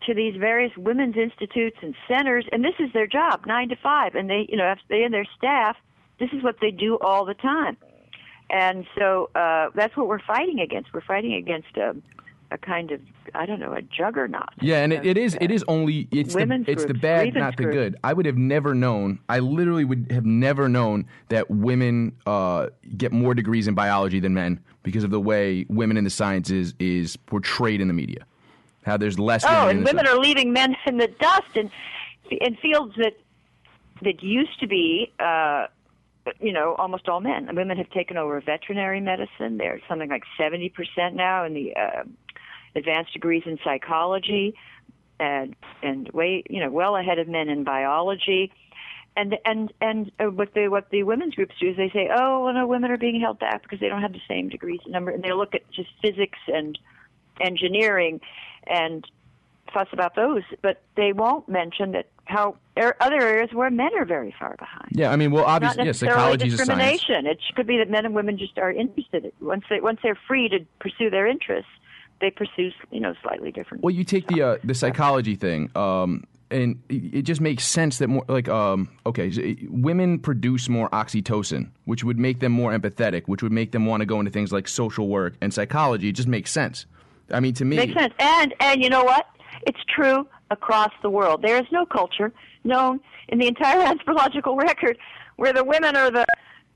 to 0.06 0.14
these 0.14 0.36
various 0.36 0.76
women's 0.78 1.16
institutes 1.18 1.78
and 1.82 1.96
centers, 2.08 2.46
and 2.52 2.64
this 2.64 2.76
is 2.80 2.92
their 2.94 3.08
job, 3.08 3.46
nine 3.48 3.70
to 3.70 3.76
five. 3.78 4.14
And 4.16 4.30
they, 4.30 4.46
you 4.50 4.58
know, 4.58 4.76
they 4.90 5.04
and 5.04 5.14
their 5.14 5.26
staff, 5.38 5.78
this 6.20 6.30
is 6.34 6.44
what 6.44 6.58
they 6.62 6.72
do 6.72 6.98
all 7.02 7.26
the 7.26 7.34
time. 7.34 7.78
And 8.50 8.86
so 8.98 9.30
uh, 9.36 9.70
that's 9.74 9.96
what 9.98 10.08
we're 10.08 10.20
fighting 10.20 10.60
against. 10.60 10.94
We're 10.94 11.02
fighting 11.02 11.34
against 11.34 11.76
a, 11.78 11.96
a 12.52 12.58
kind 12.58 12.92
of, 12.92 13.02
I 13.34 13.46
don't 13.48 13.60
know, 13.60 13.74
a 13.74 13.82
juggernaut. 13.82 14.50
Yeah, 14.62 14.84
and 14.84 14.94
it, 14.94 15.06
it 15.06 15.18
is 15.18 15.36
it 15.42 15.50
is 15.50 15.64
only 15.68 16.08
it's 16.12 16.36
the 16.36 16.64
it's 16.68 16.86
the 16.86 16.94
bad, 16.94 17.34
not 17.34 17.58
the 17.58 17.64
groups. 17.64 17.76
good. 17.76 17.96
I 18.04 18.14
would 18.14 18.28
have 18.28 18.38
never 18.38 18.76
known. 18.76 19.20
I 19.28 19.40
literally 19.40 19.84
would 19.84 20.12
have 20.12 20.26
never 20.26 20.70
known 20.70 21.08
that 21.30 21.50
women 21.50 22.16
uh, 22.28 22.68
get 22.96 23.12
more 23.12 23.34
degrees 23.34 23.68
in 23.68 23.74
biology 23.74 24.20
than 24.20 24.36
men 24.36 24.60
because 24.84 25.04
of 25.04 25.10
the 25.10 25.20
way 25.20 25.66
women 25.68 25.98
in 25.98 26.04
the 26.04 26.12
sciences 26.12 26.76
is 26.78 27.18
portrayed 27.18 27.82
in 27.82 27.88
the 27.88 27.94
media. 27.96 28.26
How 28.86 28.98
there's 28.98 29.18
less. 29.18 29.44
Oh, 29.44 29.50
women 29.66 29.78
and 29.78 29.86
women 29.86 30.06
sci- 30.06 30.14
are 30.14 30.20
leaving 30.20 30.54
men 30.54 30.76
in 30.86 30.98
the 30.98 31.08
dust 31.08 31.56
in 31.56 31.72
in 32.30 32.56
fields 32.58 32.94
that 32.98 33.18
that 34.04 34.22
used 34.22 34.60
to 34.60 34.68
be, 34.68 35.12
uh, 35.20 35.66
you 36.40 36.52
know, 36.54 36.76
almost 36.78 37.08
all 37.08 37.22
men. 37.22 37.48
And 37.48 37.58
women 37.58 37.78
have 37.78 37.90
taken 37.90 38.18
over 38.18 38.40
veterinary 38.42 39.02
medicine. 39.02 39.58
They're 39.58 39.82
something 39.88 40.10
like 40.10 40.24
seventy 40.38 40.70
percent 40.70 41.16
now 41.16 41.46
in 41.46 41.54
the 41.54 41.76
uh, 41.76 42.04
advanced 42.76 43.14
degrees 43.14 43.44
in 43.46 43.58
psychology, 43.64 44.56
and 45.20 45.56
and 45.82 46.10
way 46.10 46.44
you 46.50 46.60
know 46.60 46.72
well 46.72 46.96
ahead 46.96 47.20
of 47.20 47.28
men 47.28 47.50
in 47.50 47.64
biology. 47.64 48.52
And 49.18 49.38
and 49.46 49.72
and 49.80 50.12
uh, 50.20 50.26
what 50.26 50.54
the 50.54 50.68
what 50.68 50.90
the 50.90 51.04
women's 51.04 51.36
groups 51.36 51.56
do 51.60 51.70
is 51.70 51.78
they 51.78 51.90
say, 51.90 52.10
oh, 52.14 52.44
well, 52.44 52.54
no, 52.54 52.68
women 52.68 52.92
are 52.92 52.98
being 52.98 53.22
held 53.22 53.40
back 53.40 53.64
because 53.64 53.80
they 53.80 53.88
don't 53.88 54.02
have 54.02 54.14
the 54.14 54.22
same 54.28 54.50
degrees 54.50 54.82
number, 54.88 55.12
and 55.12 55.24
they 55.24 55.32
look 55.32 55.56
at 55.56 55.62
just 55.72 55.90
physics 56.02 56.40
and 56.48 56.78
engineering 57.40 58.20
and 58.68 59.06
fuss 59.76 59.88
about 59.92 60.16
those, 60.16 60.44
but 60.62 60.82
they 60.96 61.12
won't 61.12 61.48
mention 61.50 61.92
that 61.92 62.08
how 62.24 62.56
are 62.78 62.96
other 63.02 63.22
areas 63.22 63.50
where 63.54 63.70
men 63.70 63.90
are 63.98 64.06
very 64.06 64.34
far 64.40 64.56
behind. 64.58 64.90
Yeah, 64.92 65.12
I 65.12 65.18
mean, 65.18 65.32
well, 65.32 65.44
obviously, 65.44 65.86
yeah, 65.86 65.92
psychology 65.92 66.48
is 66.48 66.54
a 66.54 66.58
discrimination. 66.58 67.28
It 67.28 67.40
could 67.56 67.68
be 67.68 67.78
that 67.78 67.90
men 67.90 68.06
and 68.06 68.16
women 68.16 68.38
just 68.38 68.58
are 68.58 68.72
interested. 68.72 69.32
Once 69.42 69.66
they 69.70 69.82
once 69.82 70.00
they're 70.02 70.18
free 70.28 70.50
to 70.50 70.60
pursue 70.80 71.10
their 71.10 71.28
interests, 71.28 71.70
they 72.22 72.32
pursue 72.32 72.72
you 72.90 73.02
know 73.02 73.14
slightly 73.22 73.52
different. 73.52 73.84
Well, 73.84 73.94
you 73.94 74.06
take 74.06 74.28
the 74.28 74.42
uh, 74.42 74.58
the 74.64 74.74
psychology 74.74 75.36
thing, 75.36 75.70
um, 75.76 76.24
and 76.50 76.82
it 76.90 77.18
it 77.18 77.22
just 77.24 77.42
makes 77.42 77.66
sense 77.66 77.98
that 78.00 78.08
more 78.08 78.26
like 78.28 78.48
um, 78.48 78.90
okay, 79.06 79.58
women 79.70 80.20
produce 80.20 80.70
more 80.70 80.90
oxytocin, 80.90 81.70
which 81.84 82.04
would 82.04 82.18
make 82.18 82.40
them 82.40 82.54
more 82.54 82.72
empathetic, 82.72 83.24
which 83.28 83.44
would 83.44 83.52
make 83.52 83.72
them 83.74 83.86
want 83.86 84.02
to 84.02 84.06
go 84.06 84.20
into 84.20 84.32
things 84.32 84.54
like 84.54 84.68
social 84.68 85.08
work 85.10 85.36
and 85.42 85.54
psychology. 85.54 86.10
It 86.10 86.14
just 86.14 86.30
makes 86.30 86.52
sense. 86.52 86.86
I 87.32 87.40
mean, 87.40 87.54
to 87.56 87.66
me, 87.66 87.78
Makes 87.78 87.94
sense. 87.94 88.14
And 88.20 88.54
and 88.60 88.84
you 88.84 88.90
know 88.90 89.04
what? 89.04 89.28
It's 89.66 89.80
true 89.94 90.28
across 90.52 90.92
the 91.02 91.10
world. 91.10 91.42
There 91.42 91.58
is 91.58 91.66
no 91.72 91.86
culture 91.86 92.32
known 92.64 93.00
in 93.30 93.40
the 93.40 93.48
entire 93.48 93.82
anthropological 93.86 94.56
record 94.56 94.98
where 95.36 95.54
the 95.54 95.64
women 95.64 95.96
are 95.96 96.12
the 96.12 96.26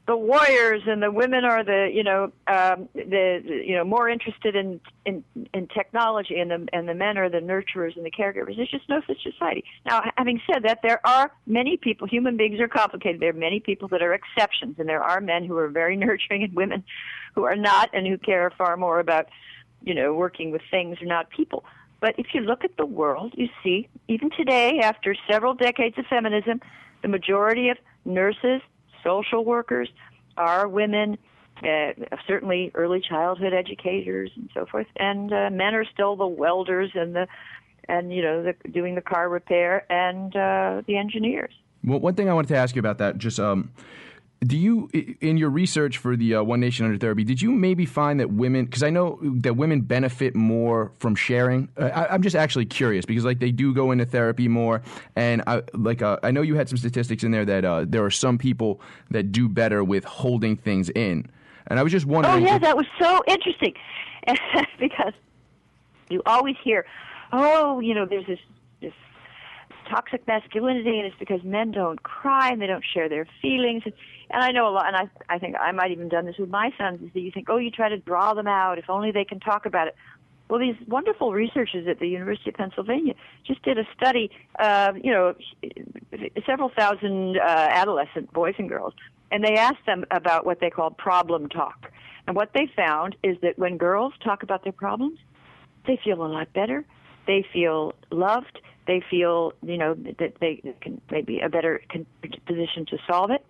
the 0.07 0.17
warriors 0.17 0.81
and 0.87 1.03
the 1.03 1.11
women 1.11 1.45
are 1.45 1.63
the 1.63 1.87
you 1.93 2.03
know 2.03 2.31
um, 2.47 2.89
the 2.95 3.43
you 3.45 3.75
know 3.75 3.83
more 3.83 4.09
interested 4.09 4.55
in 4.55 4.81
in 5.05 5.23
in 5.53 5.67
technology 5.67 6.39
and 6.39 6.49
the 6.49 6.67
and 6.73 6.89
the 6.89 6.95
men 6.95 7.15
are 7.15 7.29
the 7.29 7.37
nurturers 7.37 7.95
and 7.95 8.03
the 8.03 8.09
caregivers. 8.09 8.55
There's 8.55 8.71
just 8.71 8.89
no 8.89 9.01
such 9.05 9.21
society. 9.21 9.63
Now, 9.85 10.01
having 10.17 10.41
said 10.51 10.63
that, 10.63 10.79
there 10.81 10.99
are 11.05 11.31
many 11.45 11.77
people. 11.77 12.07
Human 12.07 12.37
beings 12.37 12.59
are 12.59 12.67
complicated. 12.67 13.21
There 13.21 13.29
are 13.29 13.33
many 13.33 13.59
people 13.59 13.87
that 13.89 14.01
are 14.01 14.15
exceptions, 14.15 14.79
and 14.79 14.89
there 14.89 15.03
are 15.03 15.21
men 15.21 15.45
who 15.45 15.55
are 15.57 15.67
very 15.67 15.95
nurturing 16.05 16.41
and 16.41 16.55
women 16.55 16.83
who 17.35 17.43
are 17.43 17.55
not, 17.55 17.91
and 17.93 18.07
who 18.07 18.17
care 18.17 18.51
far 18.57 18.77
more 18.77 18.99
about 18.99 19.27
you 19.81 19.93
know, 19.93 20.13
working 20.13 20.51
with 20.51 20.61
things 20.69 21.01
or 21.01 21.05
not 21.05 21.29
people. 21.29 21.63
But 21.99 22.15
if 22.17 22.27
you 22.33 22.41
look 22.41 22.63
at 22.63 22.77
the 22.77 22.85
world, 22.85 23.33
you 23.35 23.49
see, 23.63 23.89
even 24.07 24.29
today, 24.29 24.79
after 24.79 25.15
several 25.29 25.53
decades 25.53 25.97
of 25.97 26.05
feminism, 26.05 26.61
the 27.01 27.07
majority 27.07 27.69
of 27.69 27.77
nurses, 28.05 28.61
social 29.03 29.43
workers 29.43 29.89
are 30.37 30.67
women, 30.67 31.17
uh, 31.63 31.91
certainly 32.25 32.71
early 32.73 33.01
childhood 33.01 33.53
educators 33.53 34.31
and 34.35 34.49
so 34.53 34.65
forth. 34.65 34.87
And 34.95 35.33
uh, 35.33 35.49
men 35.51 35.75
are 35.75 35.85
still 35.85 36.15
the 36.15 36.27
welders 36.27 36.91
and 36.93 37.15
the, 37.15 37.27
and 37.89 38.13
you 38.13 38.21
know, 38.21 38.43
the, 38.43 38.69
doing 38.69 38.95
the 38.95 39.01
car 39.01 39.27
repair 39.27 39.85
and 39.91 40.33
uh, 40.35 40.81
the 40.87 40.97
engineers. 40.97 41.51
Well, 41.83 41.99
one 41.99 42.15
thing 42.15 42.29
I 42.29 42.33
wanted 42.33 42.49
to 42.49 42.57
ask 42.57 42.75
you 42.75 42.79
about 42.79 42.97
that, 42.99 43.17
just 43.17 43.39
um, 43.39 43.71
do 44.41 44.57
you, 44.57 44.89
in 45.19 45.35
your 45.37 45.49
research 45.49 45.97
for 45.97 46.15
the 46.15 46.35
uh, 46.35 46.43
One 46.43 46.61
Nation 46.61 46.85
Under 46.85 46.97
Therapy, 46.97 47.25
did 47.25 47.41
you 47.41 47.51
maybe 47.51 47.85
find 47.85 48.21
that 48.21 48.31
women, 48.31 48.63
because 48.65 48.83
I 48.83 48.89
know 48.89 49.19
that 49.21 49.57
women 49.57 49.81
benefit 49.81 50.33
more 50.33 50.93
from 50.99 51.13
sharing. 51.15 51.67
Uh, 51.77 51.85
I, 51.93 52.13
I'm 52.13 52.21
just 52.21 52.37
actually 52.37 52.65
curious 52.65 53.03
because 53.05 53.25
like 53.25 53.39
they 53.39 53.51
do 53.51 53.73
go 53.73 53.91
into 53.91 54.05
therapy 54.05 54.47
more, 54.47 54.81
and 55.15 55.43
I 55.45 55.63
like 55.73 56.01
uh, 56.01 56.17
I 56.23 56.31
know 56.31 56.41
you 56.41 56.55
had 56.55 56.69
some 56.69 56.77
statistics 56.77 57.23
in 57.23 57.31
there 57.31 57.43
that 57.45 57.65
uh, 57.65 57.83
there 57.85 58.05
are 58.05 58.11
some 58.11 58.37
people 58.37 58.79
that 59.11 59.31
do 59.33 59.49
better 59.49 59.83
with 59.83 60.05
holding 60.05 60.55
things 60.55 60.89
in, 60.91 61.29
and 61.67 61.77
I 61.77 61.83
was 61.83 61.91
just 61.91 62.05
wondering 62.05 62.35
Oh 62.35 62.47
yeah, 62.47 62.55
if- 62.55 62.61
that 62.61 62.77
was 62.77 62.87
so 62.97 63.21
interesting 63.27 63.73
because 64.79 65.13
you 66.09 66.21
always 66.25 66.55
hear, 66.63 66.85
oh, 67.33 67.81
you 67.81 67.93
know, 67.93 68.05
there's 68.05 68.25
this 68.25 68.39
toxic 69.89 70.25
masculinity, 70.27 70.97
and 70.99 71.07
it's 71.07 71.15
because 71.19 71.43
men 71.43 71.71
don't 71.71 72.01
cry 72.03 72.51
and 72.51 72.61
they 72.61 72.67
don't 72.67 72.85
share 72.93 73.09
their 73.09 73.27
feelings. 73.41 73.83
And, 73.85 73.93
I 74.31 74.51
know 74.51 74.67
a 74.67 74.73
lot, 74.77 74.85
and 74.87 74.95
I 74.95 75.35
I 75.35 75.39
think 75.39 75.55
I 75.59 75.71
might 75.71 75.91
even 75.91 76.07
done 76.07 76.25
this 76.25 76.37
with 76.37 76.49
my 76.49 76.71
sons. 76.77 77.01
Is 77.01 77.09
that 77.13 77.19
you 77.19 77.31
think, 77.31 77.49
oh, 77.49 77.57
you 77.57 77.71
try 77.71 77.89
to 77.89 77.97
draw 77.97 78.33
them 78.33 78.47
out 78.47 78.77
if 78.77 78.89
only 78.89 79.11
they 79.11 79.25
can 79.25 79.39
talk 79.39 79.65
about 79.65 79.87
it. 79.87 79.95
Well, 80.49 80.59
these 80.59 80.75
wonderful 80.87 81.31
researchers 81.33 81.87
at 81.87 81.99
the 81.99 82.07
University 82.07 82.49
of 82.49 82.55
Pennsylvania 82.55 83.13
just 83.45 83.61
did 83.63 83.77
a 83.77 83.87
study, 83.95 84.31
uh, 84.57 84.93
you 84.95 85.11
know, 85.11 85.35
several 86.45 86.69
thousand 86.69 87.37
uh, 87.37 87.67
adolescent 87.81 88.31
boys 88.33 88.55
and 88.57 88.67
girls, 88.67 88.93
and 89.31 89.43
they 89.43 89.55
asked 89.55 89.85
them 89.85 90.05
about 90.09 90.45
what 90.45 90.59
they 90.59 90.69
called 90.69 90.97
problem 90.97 91.49
talk. 91.49 91.91
And 92.25 92.35
what 92.35 92.51
they 92.53 92.67
found 92.75 93.15
is 93.23 93.37
that 93.41 93.57
when 93.57 93.77
girls 93.77 94.13
talk 94.23 94.43
about 94.43 94.63
their 94.63 94.73
problems, 94.73 95.19
they 95.87 95.99
feel 96.03 96.23
a 96.23 96.27
lot 96.27 96.51
better. 96.53 96.85
They 97.25 97.45
feel 97.51 97.93
loved. 98.11 98.59
They 98.89 99.03
feel, 99.07 99.53
you 99.61 99.77
know, 99.77 99.93
that 99.93 100.33
they 100.41 100.63
can 100.81 100.99
maybe 101.11 101.41
a 101.41 101.47
better 101.47 101.79
position 102.47 102.87
to 102.87 102.97
solve 103.05 103.29
it. 103.29 103.45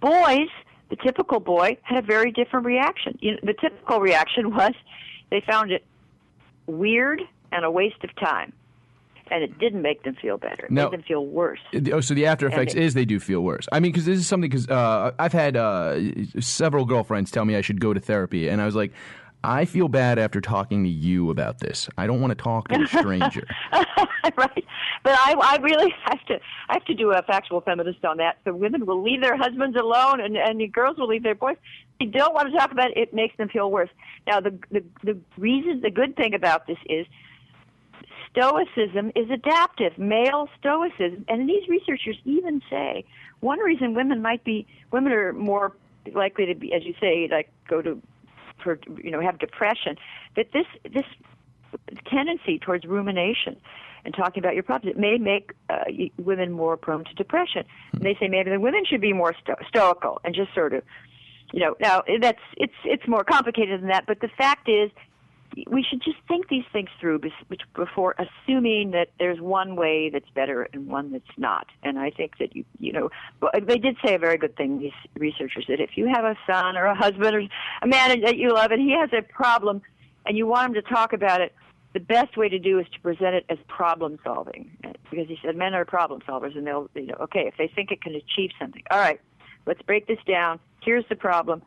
Boys, 0.00 0.48
the 0.90 0.96
typical 0.96 1.38
boy 1.38 1.76
had 1.82 2.02
a 2.02 2.06
very 2.06 2.32
different 2.32 2.66
reaction. 2.66 3.16
You 3.20 3.30
know, 3.34 3.38
the 3.44 3.54
typical 3.54 4.00
reaction 4.00 4.50
was 4.56 4.72
they 5.30 5.40
found 5.40 5.70
it 5.70 5.84
weird 6.66 7.22
and 7.52 7.64
a 7.64 7.70
waste 7.70 8.02
of 8.02 8.10
time, 8.16 8.52
and 9.30 9.44
it 9.44 9.56
didn't 9.60 9.82
make 9.82 10.02
them 10.02 10.16
feel 10.20 10.36
better. 10.36 10.64
It 10.64 10.72
No. 10.72 10.84
made 10.90 10.98
them 10.98 11.04
feel 11.06 11.24
worse. 11.26 11.60
Oh, 11.92 12.00
so 12.00 12.14
the 12.14 12.26
after 12.26 12.48
effects 12.48 12.74
it- 12.74 12.82
is 12.82 12.94
they 12.94 13.04
do 13.04 13.20
feel 13.20 13.40
worse. 13.40 13.68
I 13.70 13.78
mean, 13.78 13.92
because 13.92 14.04
this 14.06 14.18
is 14.18 14.26
something. 14.26 14.50
Because 14.50 14.68
uh, 14.68 15.12
I've 15.16 15.32
had 15.32 15.56
uh, 15.56 16.00
several 16.40 16.86
girlfriends 16.86 17.30
tell 17.30 17.44
me 17.44 17.54
I 17.54 17.60
should 17.60 17.80
go 17.80 17.92
to 17.94 18.00
therapy, 18.00 18.48
and 18.48 18.60
I 18.60 18.66
was 18.66 18.74
like, 18.74 18.90
I 19.44 19.64
feel 19.64 19.88
bad 19.88 20.18
after 20.18 20.40
talking 20.40 20.84
to 20.84 20.88
you 20.88 21.30
about 21.30 21.58
this. 21.58 21.88
I 21.98 22.06
don't 22.06 22.20
want 22.20 22.30
to 22.30 22.42
talk 22.42 22.68
to 22.68 22.80
a 22.80 22.86
stranger. 22.86 23.46
right. 23.72 24.64
But 25.02 25.18
I, 25.18 25.34
I 25.40 25.58
really 25.60 25.92
have 26.04 26.24
to, 26.26 26.38
I 26.68 26.74
have 26.74 26.84
to 26.84 26.94
do 26.94 27.10
a 27.10 27.22
factual 27.22 27.60
feminist 27.60 28.04
on 28.04 28.18
that. 28.18 28.38
So 28.44 28.54
women 28.54 28.86
will 28.86 29.02
leave 29.02 29.20
their 29.20 29.36
husbands 29.36 29.76
alone, 29.76 30.20
and 30.20 30.36
and 30.36 30.60
the 30.60 30.68
girls 30.68 30.96
will 30.98 31.08
leave 31.08 31.24
their 31.24 31.34
boys. 31.34 31.56
They 31.98 32.06
don't 32.06 32.34
want 32.34 32.52
to 32.52 32.56
talk 32.56 32.70
about 32.70 32.92
it. 32.92 32.96
It 32.96 33.14
makes 33.14 33.36
them 33.36 33.48
feel 33.48 33.70
worse. 33.70 33.90
Now, 34.26 34.40
the 34.40 34.56
the 34.70 34.84
the 35.02 35.18
reason, 35.36 35.80
the 35.80 35.90
good 35.90 36.16
thing 36.16 36.34
about 36.34 36.66
this 36.66 36.78
is 36.86 37.06
stoicism 38.30 39.12
is 39.14 39.28
adaptive, 39.30 39.98
male 39.98 40.48
stoicism. 40.58 41.24
And 41.28 41.48
these 41.48 41.68
researchers 41.68 42.16
even 42.24 42.62
say 42.70 43.04
one 43.40 43.58
reason 43.58 43.94
women 43.94 44.22
might 44.22 44.44
be 44.44 44.66
women 44.90 45.12
are 45.12 45.32
more 45.32 45.72
likely 46.14 46.46
to 46.46 46.54
be, 46.54 46.72
as 46.72 46.84
you 46.84 46.94
say, 47.00 47.28
like 47.30 47.50
go 47.68 47.82
to 47.82 48.00
for 48.62 48.78
you 49.02 49.10
know 49.10 49.20
have 49.20 49.38
depression. 49.38 49.96
That 50.36 50.52
this 50.52 50.66
this 50.92 51.06
tendency 52.06 52.58
towards 52.58 52.84
rumination 52.84 53.56
and 54.04 54.14
talking 54.14 54.42
about 54.42 54.54
your 54.54 54.62
problems, 54.62 54.96
it 54.96 55.00
may 55.00 55.18
make 55.18 55.52
uh, 55.70 55.84
women 56.18 56.52
more 56.52 56.76
prone 56.76 57.04
to 57.04 57.14
depression. 57.14 57.64
And 57.92 58.02
they 58.02 58.16
say 58.20 58.28
maybe 58.28 58.50
the 58.50 58.60
women 58.60 58.84
should 58.84 59.00
be 59.00 59.12
more 59.12 59.34
sto- 59.40 59.56
stoical 59.68 60.20
and 60.24 60.34
just 60.34 60.52
sort 60.54 60.72
of, 60.74 60.82
you 61.52 61.60
know, 61.60 61.76
now 61.80 62.02
that's 62.20 62.40
it's 62.56 62.74
it's 62.84 63.06
more 63.06 63.24
complicated 63.24 63.80
than 63.80 63.88
that. 63.88 64.06
But 64.06 64.20
the 64.20 64.28
fact 64.28 64.68
is, 64.68 64.90
we 65.66 65.82
should 65.82 66.02
just 66.02 66.18
think 66.28 66.48
these 66.48 66.64
things 66.72 66.88
through 67.00 67.20
before 67.74 68.14
assuming 68.18 68.92
that 68.92 69.08
there's 69.18 69.40
one 69.40 69.76
way 69.76 70.10
that's 70.10 70.28
better 70.34 70.68
and 70.72 70.86
one 70.86 71.12
that's 71.12 71.24
not. 71.36 71.66
And 71.82 71.98
I 71.98 72.10
think 72.10 72.38
that 72.38 72.56
you 72.56 72.64
you 72.78 72.92
know 72.92 73.10
they 73.66 73.78
did 73.78 73.96
say 74.04 74.14
a 74.14 74.18
very 74.18 74.38
good 74.38 74.56
thing. 74.56 74.78
These 74.78 74.92
researchers 75.16 75.66
that 75.68 75.80
if 75.80 75.96
you 75.96 76.08
have 76.08 76.24
a 76.24 76.36
son 76.46 76.76
or 76.76 76.86
a 76.86 76.94
husband 76.94 77.36
or 77.36 77.42
a 77.82 77.86
man 77.86 78.20
that 78.22 78.36
you 78.36 78.52
love 78.52 78.70
and 78.70 78.80
he 78.80 78.92
has 78.92 79.10
a 79.12 79.22
problem 79.22 79.82
and 80.26 80.36
you 80.36 80.46
want 80.46 80.68
him 80.68 80.74
to 80.74 80.82
talk 80.82 81.12
about 81.12 81.40
it, 81.40 81.54
the 81.92 82.00
best 82.00 82.36
way 82.36 82.48
to 82.48 82.58
do 82.58 82.78
is 82.78 82.86
to 82.94 83.00
present 83.00 83.34
it 83.34 83.44
as 83.48 83.58
problem 83.68 84.18
solving. 84.24 84.70
Because 85.10 85.28
he 85.28 85.38
said 85.44 85.56
men 85.56 85.74
are 85.74 85.84
problem 85.84 86.20
solvers 86.26 86.56
and 86.56 86.66
they'll 86.66 86.88
you 86.94 87.06
know 87.06 87.16
okay 87.20 87.46
if 87.46 87.54
they 87.58 87.68
think 87.68 87.90
it 87.90 88.00
can 88.02 88.14
achieve 88.14 88.50
something. 88.58 88.82
All 88.90 88.98
right, 88.98 89.20
let's 89.66 89.82
break 89.82 90.06
this 90.06 90.20
down. 90.26 90.58
Here's 90.82 91.04
the 91.08 91.16
problem. 91.16 91.62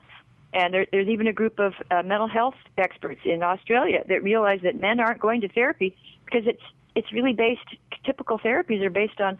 And 0.53 0.73
there, 0.73 0.85
there's 0.91 1.07
even 1.07 1.27
a 1.27 1.33
group 1.33 1.59
of 1.59 1.73
uh, 1.91 2.01
mental 2.03 2.27
health 2.27 2.55
experts 2.77 3.21
in 3.25 3.43
Australia 3.43 4.03
that 4.07 4.23
realize 4.23 4.61
that 4.63 4.79
men 4.79 4.99
aren't 4.99 5.19
going 5.19 5.41
to 5.41 5.49
therapy 5.49 5.95
because 6.25 6.47
it's 6.47 6.63
it's 6.95 7.11
really 7.11 7.33
based. 7.33 7.75
Typical 8.05 8.39
therapies 8.39 8.81
are 8.81 8.89
based 8.89 9.19
on 9.19 9.37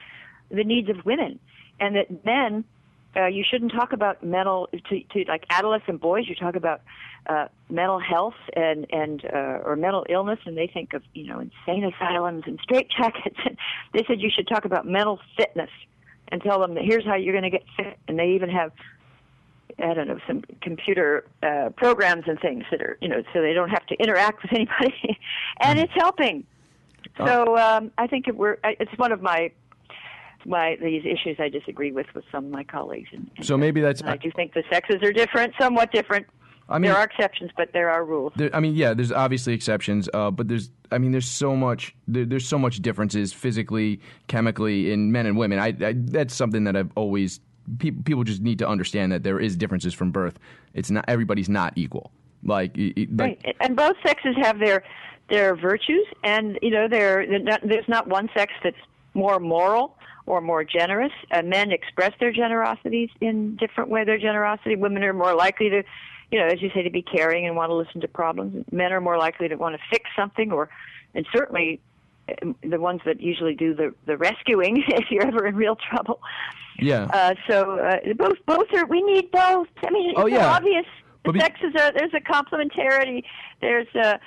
the 0.50 0.64
needs 0.64 0.90
of 0.90 1.06
women, 1.06 1.40
and 1.80 1.96
that 1.96 2.26
men 2.26 2.66
uh, 3.16 3.28
you 3.28 3.44
shouldn't 3.50 3.72
talk 3.72 3.94
about 3.94 4.24
mental 4.24 4.68
to, 4.90 5.02
to 5.12 5.24
like 5.28 5.46
adolescent 5.50 6.02
boys. 6.02 6.28
You 6.28 6.36
talk 6.36 6.56
about 6.56 6.82
uh, 7.28 7.48
mental 7.70 8.00
health 8.00 8.36
and 8.56 8.86
and 8.92 9.24
uh, 9.26 9.64
or 9.64 9.76
mental 9.76 10.06
illness, 10.10 10.40
and 10.46 10.58
they 10.58 10.68
think 10.68 10.94
of 10.94 11.02
you 11.14 11.28
know 11.28 11.40
insane 11.40 11.86
asylums 11.86 12.44
and 12.46 12.60
straitjackets. 12.62 13.58
They 13.94 14.04
said 14.08 14.20
you 14.20 14.30
should 14.30 14.48
talk 14.48 14.66
about 14.66 14.86
mental 14.86 15.20
fitness 15.38 15.70
and 16.28 16.42
tell 16.42 16.60
them 16.60 16.74
that 16.74 16.84
here's 16.84 17.06
how 17.06 17.16
you're 17.16 17.34
going 17.34 17.50
to 17.50 17.50
get 17.50 17.64
fit. 17.78 17.98
And 18.08 18.20
they 18.20 18.32
even 18.32 18.50
have 18.50 18.72
I 19.80 19.94
don't 19.94 20.08
know 20.08 20.20
some 20.28 20.44
computer 20.62 21.26
uh, 21.44 21.70
programs 21.76 22.24
and 22.28 22.40
things 22.40 22.64
that 22.72 22.82
are 22.82 22.98
you 23.02 23.08
know 23.08 23.24
so 23.34 23.42
they 23.42 23.54
don't 23.54 23.70
have 23.70 23.86
to 23.88 23.96
interact 23.96 24.42
with 24.44 24.54
anybody, 24.54 25.20
and 25.60 25.80
it's 25.80 25.94
helping. 25.96 26.46
So 27.18 27.58
um, 27.58 27.92
I 27.98 28.08
think 28.08 28.28
it, 28.28 28.36
we're 28.36 28.58
it's 28.64 28.92
one 28.98 29.12
of 29.12 29.22
my 29.22 29.52
my 30.46 30.78
these 30.82 31.04
issues 31.06 31.38
I 31.40 31.50
disagree 31.50 31.92
with 31.92 32.08
with 32.14 32.26
some 32.32 32.46
of 32.46 32.52
my 32.52 32.64
colleagues. 32.64 33.10
And, 33.12 33.30
and 33.38 33.46
So 33.46 33.58
maybe 33.58 33.82
that's- 33.82 34.04
I 34.06 34.18
do 34.18 34.32
think 34.36 34.54
the 34.54 34.64
sexes 34.72 35.02
are 35.02 35.12
different, 35.12 35.54
somewhat 35.60 35.92
different. 35.92 36.28
I 36.68 36.80
mean- 36.80 36.90
there 36.92 37.00
are 37.00 37.04
exceptions, 37.04 37.52
but 37.56 37.74
there 37.74 37.90
are 37.90 38.04
rules. 38.04 38.34
There, 38.36 38.50
I 38.56 38.60
mean, 38.60 38.76
yeah, 38.76 38.94
there's 38.94 39.12
obviously 39.12 39.54
exceptions, 39.54 40.10
uh, 40.14 40.32
but 40.32 40.48
there's, 40.48 40.72
I 40.92 40.98
mean, 40.98 41.12
there's 41.12 41.30
so 41.30 41.56
much, 41.56 41.96
there, 42.08 42.26
there's 42.26 42.48
so 42.48 42.58
much 42.58 42.82
differences 42.82 43.34
physically, 43.34 44.02
chemically 44.28 44.92
in 44.92 45.12
men 45.12 45.26
and 45.28 45.38
women. 45.38 45.60
I, 45.60 45.68
I 45.80 45.94
that's 45.96 46.34
something 46.34 46.64
that 46.64 46.76
I've 46.76 46.92
always 46.96 47.40
people 47.80 48.04
people 48.04 48.24
just 48.24 48.42
need 48.42 48.60
to 48.60 48.68
understand 48.68 49.12
that 49.12 49.24
there 49.24 49.40
is 49.40 49.56
differences 49.56 49.94
from 49.94 50.12
birth. 50.12 50.40
It's 50.74 50.92
not 50.92 51.06
everybody's 51.08 51.50
not 51.50 51.74
equal. 51.76 52.12
Like, 52.44 52.76
like 52.78 53.08
Right, 53.12 53.56
and 53.60 53.76
both 53.76 53.96
sexes 54.06 54.36
have 54.42 54.60
their 54.60 54.84
their 55.30 55.56
virtues, 55.56 56.06
and 56.24 56.60
you 56.62 56.70
know, 56.72 56.88
there 56.88 57.26
there's 57.64 57.88
not 57.88 58.08
one 58.08 58.30
sex 58.36 58.54
that's 58.64 58.78
more 59.14 59.40
moral 59.40 59.98
or 60.26 60.42
more 60.42 60.64
generous. 60.64 61.12
Uh, 61.32 61.42
men 61.42 61.72
express 61.72 62.12
their 62.20 62.32
generosities 62.32 63.10
in 63.22 63.56
different 63.56 63.90
way. 63.90 64.04
Their 64.04 64.18
generosity, 64.18 64.76
women 64.76 65.04
are 65.04 65.14
more 65.14 65.36
likely 65.36 65.70
to, 65.70 65.84
you 66.32 66.40
know, 66.40 66.46
as 66.46 66.62
you 66.62 66.70
say, 66.74 66.84
to 66.84 66.90
be 66.90 67.02
caring 67.02 67.46
and 67.46 67.56
want 67.56 67.70
to 67.70 67.76
listen 67.76 68.02
to 68.02 68.08
problems. 68.08 68.66
Men 68.72 68.92
are 68.92 69.02
more 69.02 69.18
likely 69.18 69.48
to 69.48 69.56
want 69.56 69.76
to 69.76 69.82
fix 69.90 70.10
something, 70.16 70.52
or, 70.52 70.70
and 71.14 71.26
certainly, 71.34 71.80
the 72.64 72.80
ones 72.80 73.02
that 73.06 73.22
usually 73.22 73.56
do 73.56 73.74
the 73.76 73.94
the 74.06 74.18
rescuing 74.18 74.84
if 74.88 75.06
you're 75.12 75.26
ever 75.26 75.46
in 75.46 75.56
real 75.56 75.76
trouble. 75.76 76.20
yeah. 76.80 77.06
Uh, 77.14 77.36
so 77.50 77.80
uh, 77.80 77.98
both 78.18 78.38
both 78.46 78.68
are. 78.74 78.86
We 78.86 79.02
need 79.04 79.32
both. 79.32 79.68
I 79.86 79.90
mean, 79.92 80.10
it's 80.12 80.20
Oh, 80.20 80.26
yeah. 80.26 80.48
obvious. 80.56 80.86
The 81.24 81.32
be- 81.34 81.40
sexes 81.40 81.74
are. 81.80 81.92
There's 81.92 82.14
a 82.14 82.20
complementarity. 82.22 83.24
There's 83.62 83.88
a, 83.96 84.20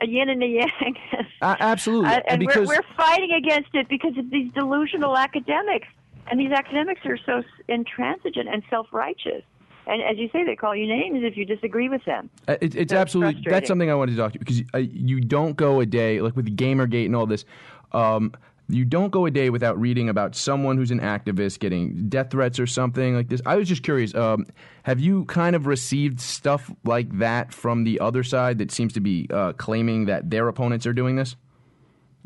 a 0.00 0.06
yin 0.06 0.28
and 0.30 0.42
a 0.42 0.46
yang. 0.46 0.96
A- 1.42 1.56
absolutely. 1.60 2.10
Uh, 2.10 2.20
and 2.28 2.40
because 2.40 2.68
we're, 2.68 2.76
we're 2.76 2.96
fighting 2.96 3.32
against 3.32 3.74
it 3.74 3.88
because 3.88 4.16
of 4.18 4.30
these 4.30 4.50
delusional 4.52 5.16
academics, 5.18 5.88
and 6.30 6.40
these 6.40 6.52
academics 6.52 7.00
are 7.04 7.18
so 7.26 7.42
intransigent 7.68 8.48
and 8.48 8.62
self-righteous. 8.70 9.42
And 9.86 10.02
as 10.02 10.18
you 10.18 10.28
say, 10.32 10.44
they 10.44 10.56
call 10.56 10.74
you 10.74 10.86
names 10.86 11.20
if 11.22 11.36
you 11.36 11.44
disagree 11.44 11.88
with 11.88 12.04
them. 12.04 12.28
Uh, 12.48 12.56
It, 12.60 12.74
it's 12.74 12.74
That's 12.74 12.92
absolutely 12.92 13.42
that's 13.48 13.68
something 13.68 13.90
I 13.90 13.94
wanted 13.94 14.12
to 14.12 14.18
talk 14.18 14.32
to 14.32 14.38
you 14.38 14.40
because 14.40 14.62
uh, 14.74 14.78
you 14.78 15.20
don't 15.20 15.56
go 15.56 15.80
a 15.80 15.86
day 15.86 16.20
like 16.20 16.34
with 16.34 16.56
GamerGate 16.56 17.06
and 17.06 17.14
all 17.14 17.26
this. 17.26 17.44
Um, 17.92 18.32
you 18.68 18.84
don't 18.84 19.10
go 19.10 19.26
a 19.26 19.30
day 19.30 19.50
without 19.50 19.80
reading 19.80 20.08
about 20.08 20.34
someone 20.34 20.76
who's 20.76 20.90
an 20.90 20.98
activist 20.98 21.60
getting 21.60 22.08
death 22.08 22.30
threats 22.30 22.58
or 22.58 22.66
something 22.66 23.14
like 23.14 23.28
this. 23.28 23.40
I 23.46 23.54
was 23.54 23.68
just 23.68 23.84
curious. 23.84 24.12
Um, 24.14 24.46
have 24.82 24.98
you 24.98 25.24
kind 25.26 25.54
of 25.54 25.66
received 25.66 26.20
stuff 26.20 26.72
like 26.84 27.18
that 27.18 27.52
from 27.52 27.84
the 27.84 28.00
other 28.00 28.24
side 28.24 28.58
that 28.58 28.72
seems 28.72 28.92
to 28.94 29.00
be 29.00 29.28
uh, 29.32 29.52
claiming 29.52 30.06
that 30.06 30.30
their 30.30 30.48
opponents 30.48 30.84
are 30.86 30.92
doing 30.92 31.14
this? 31.14 31.36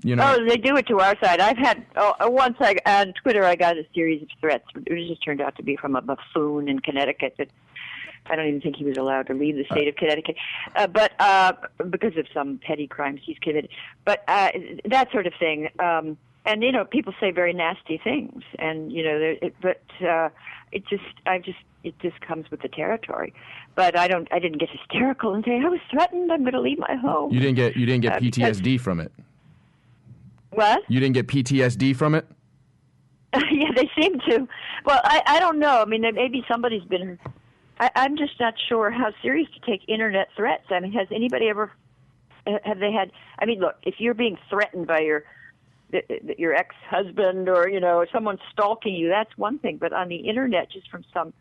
You 0.02 0.16
know, 0.16 0.36
Oh, 0.38 0.44
they 0.48 0.56
do 0.56 0.76
it 0.76 0.86
to 0.88 1.00
our 1.00 1.16
side. 1.22 1.40
I've 1.40 1.58
had 1.58 1.84
oh, 1.96 2.14
once 2.30 2.56
I 2.60 2.76
on 2.86 3.12
Twitter 3.22 3.44
I 3.44 3.54
got 3.56 3.76
a 3.76 3.84
series 3.94 4.22
of 4.22 4.28
threats. 4.40 4.64
It 4.86 5.08
just 5.08 5.22
turned 5.24 5.40
out 5.40 5.56
to 5.56 5.62
be 5.62 5.76
from 5.76 5.96
a 5.96 6.00
buffoon 6.02 6.68
in 6.68 6.78
Connecticut 6.80 7.34
that 7.38 7.48
I 8.26 8.36
don't 8.36 8.46
even 8.48 8.60
think 8.60 8.76
he 8.76 8.84
was 8.84 8.96
allowed 8.96 9.26
to 9.28 9.34
leave 9.34 9.56
the 9.56 9.64
state 9.64 9.88
of 9.88 9.96
Connecticut, 9.96 10.36
uh, 10.76 10.86
but 10.86 11.12
uh, 11.18 11.52
because 11.88 12.16
of 12.16 12.26
some 12.34 12.58
petty 12.62 12.86
crimes 12.86 13.20
he's 13.24 13.38
committed. 13.38 13.70
But 14.04 14.22
uh, 14.28 14.50
that 14.84 15.10
sort 15.10 15.26
of 15.26 15.32
thing. 15.38 15.68
Um, 15.78 16.16
and 16.46 16.62
you 16.62 16.72
know, 16.72 16.84
people 16.84 17.12
say 17.20 17.30
very 17.32 17.52
nasty 17.52 18.00
things, 18.02 18.42
and 18.58 18.90
you 18.92 19.02
know, 19.04 19.18
there- 19.18 19.36
it, 19.42 19.54
but 19.60 19.82
uh, 20.06 20.28
it 20.72 20.86
just, 20.86 21.02
I 21.26 21.38
just, 21.38 21.58
it 21.84 21.98
just 21.98 22.18
comes 22.22 22.50
with 22.50 22.62
the 22.62 22.68
territory. 22.68 23.34
But 23.74 23.98
I 23.98 24.08
don't, 24.08 24.26
I 24.32 24.38
didn't 24.38 24.58
get 24.58 24.70
hysterical 24.70 25.34
and 25.34 25.44
say 25.44 25.60
I 25.62 25.68
was 25.68 25.80
threatened. 25.90 26.32
I'm 26.32 26.40
going 26.40 26.52
to 26.54 26.60
leave 26.60 26.78
my 26.78 26.96
home. 26.96 27.32
you 27.32 27.40
didn't 27.40 27.56
get 27.56 27.76
you 27.76 27.84
didn't 27.84 28.02
get 28.02 28.14
uh, 28.16 28.20
because- 28.20 28.60
PTSD 28.60 28.80
from 28.80 29.00
it. 29.00 29.12
What? 30.50 30.82
You 30.88 31.00
didn't 31.00 31.14
get 31.14 31.26
PTSD 31.26 31.96
from 31.96 32.14
it. 32.14 32.26
yeah, 33.34 33.70
they 33.74 33.88
seem 34.00 34.18
to. 34.28 34.48
Well, 34.84 35.00
I 35.04 35.22
I 35.26 35.40
don't 35.40 35.58
know. 35.58 35.82
I 35.82 35.84
mean, 35.84 36.02
maybe 36.14 36.44
somebody's 36.50 36.82
been. 36.84 37.18
I, 37.78 37.90
I'm 37.94 38.16
just 38.16 38.38
not 38.40 38.54
sure 38.68 38.90
how 38.90 39.12
serious 39.22 39.48
to 39.54 39.70
take 39.70 39.88
internet 39.88 40.28
threats. 40.36 40.64
I 40.70 40.80
mean, 40.80 40.92
has 40.92 41.06
anybody 41.14 41.48
ever? 41.48 41.70
Have 42.64 42.80
they 42.80 42.90
had? 42.90 43.12
I 43.38 43.46
mean, 43.46 43.60
look, 43.60 43.76
if 43.84 43.96
you're 43.98 44.14
being 44.14 44.36
threatened 44.48 44.86
by 44.88 45.00
your 45.00 45.24
your 46.38 46.54
ex-husband 46.54 47.48
or 47.48 47.68
you 47.68 47.80
know 47.80 48.04
someone 48.12 48.38
stalking 48.52 48.94
you, 48.94 49.08
that's 49.08 49.36
one 49.36 49.58
thing. 49.58 49.76
But 49.76 49.92
on 49.92 50.08
the 50.08 50.16
internet, 50.16 50.70
just 50.72 50.90
from 50.90 51.04
some 51.14 51.32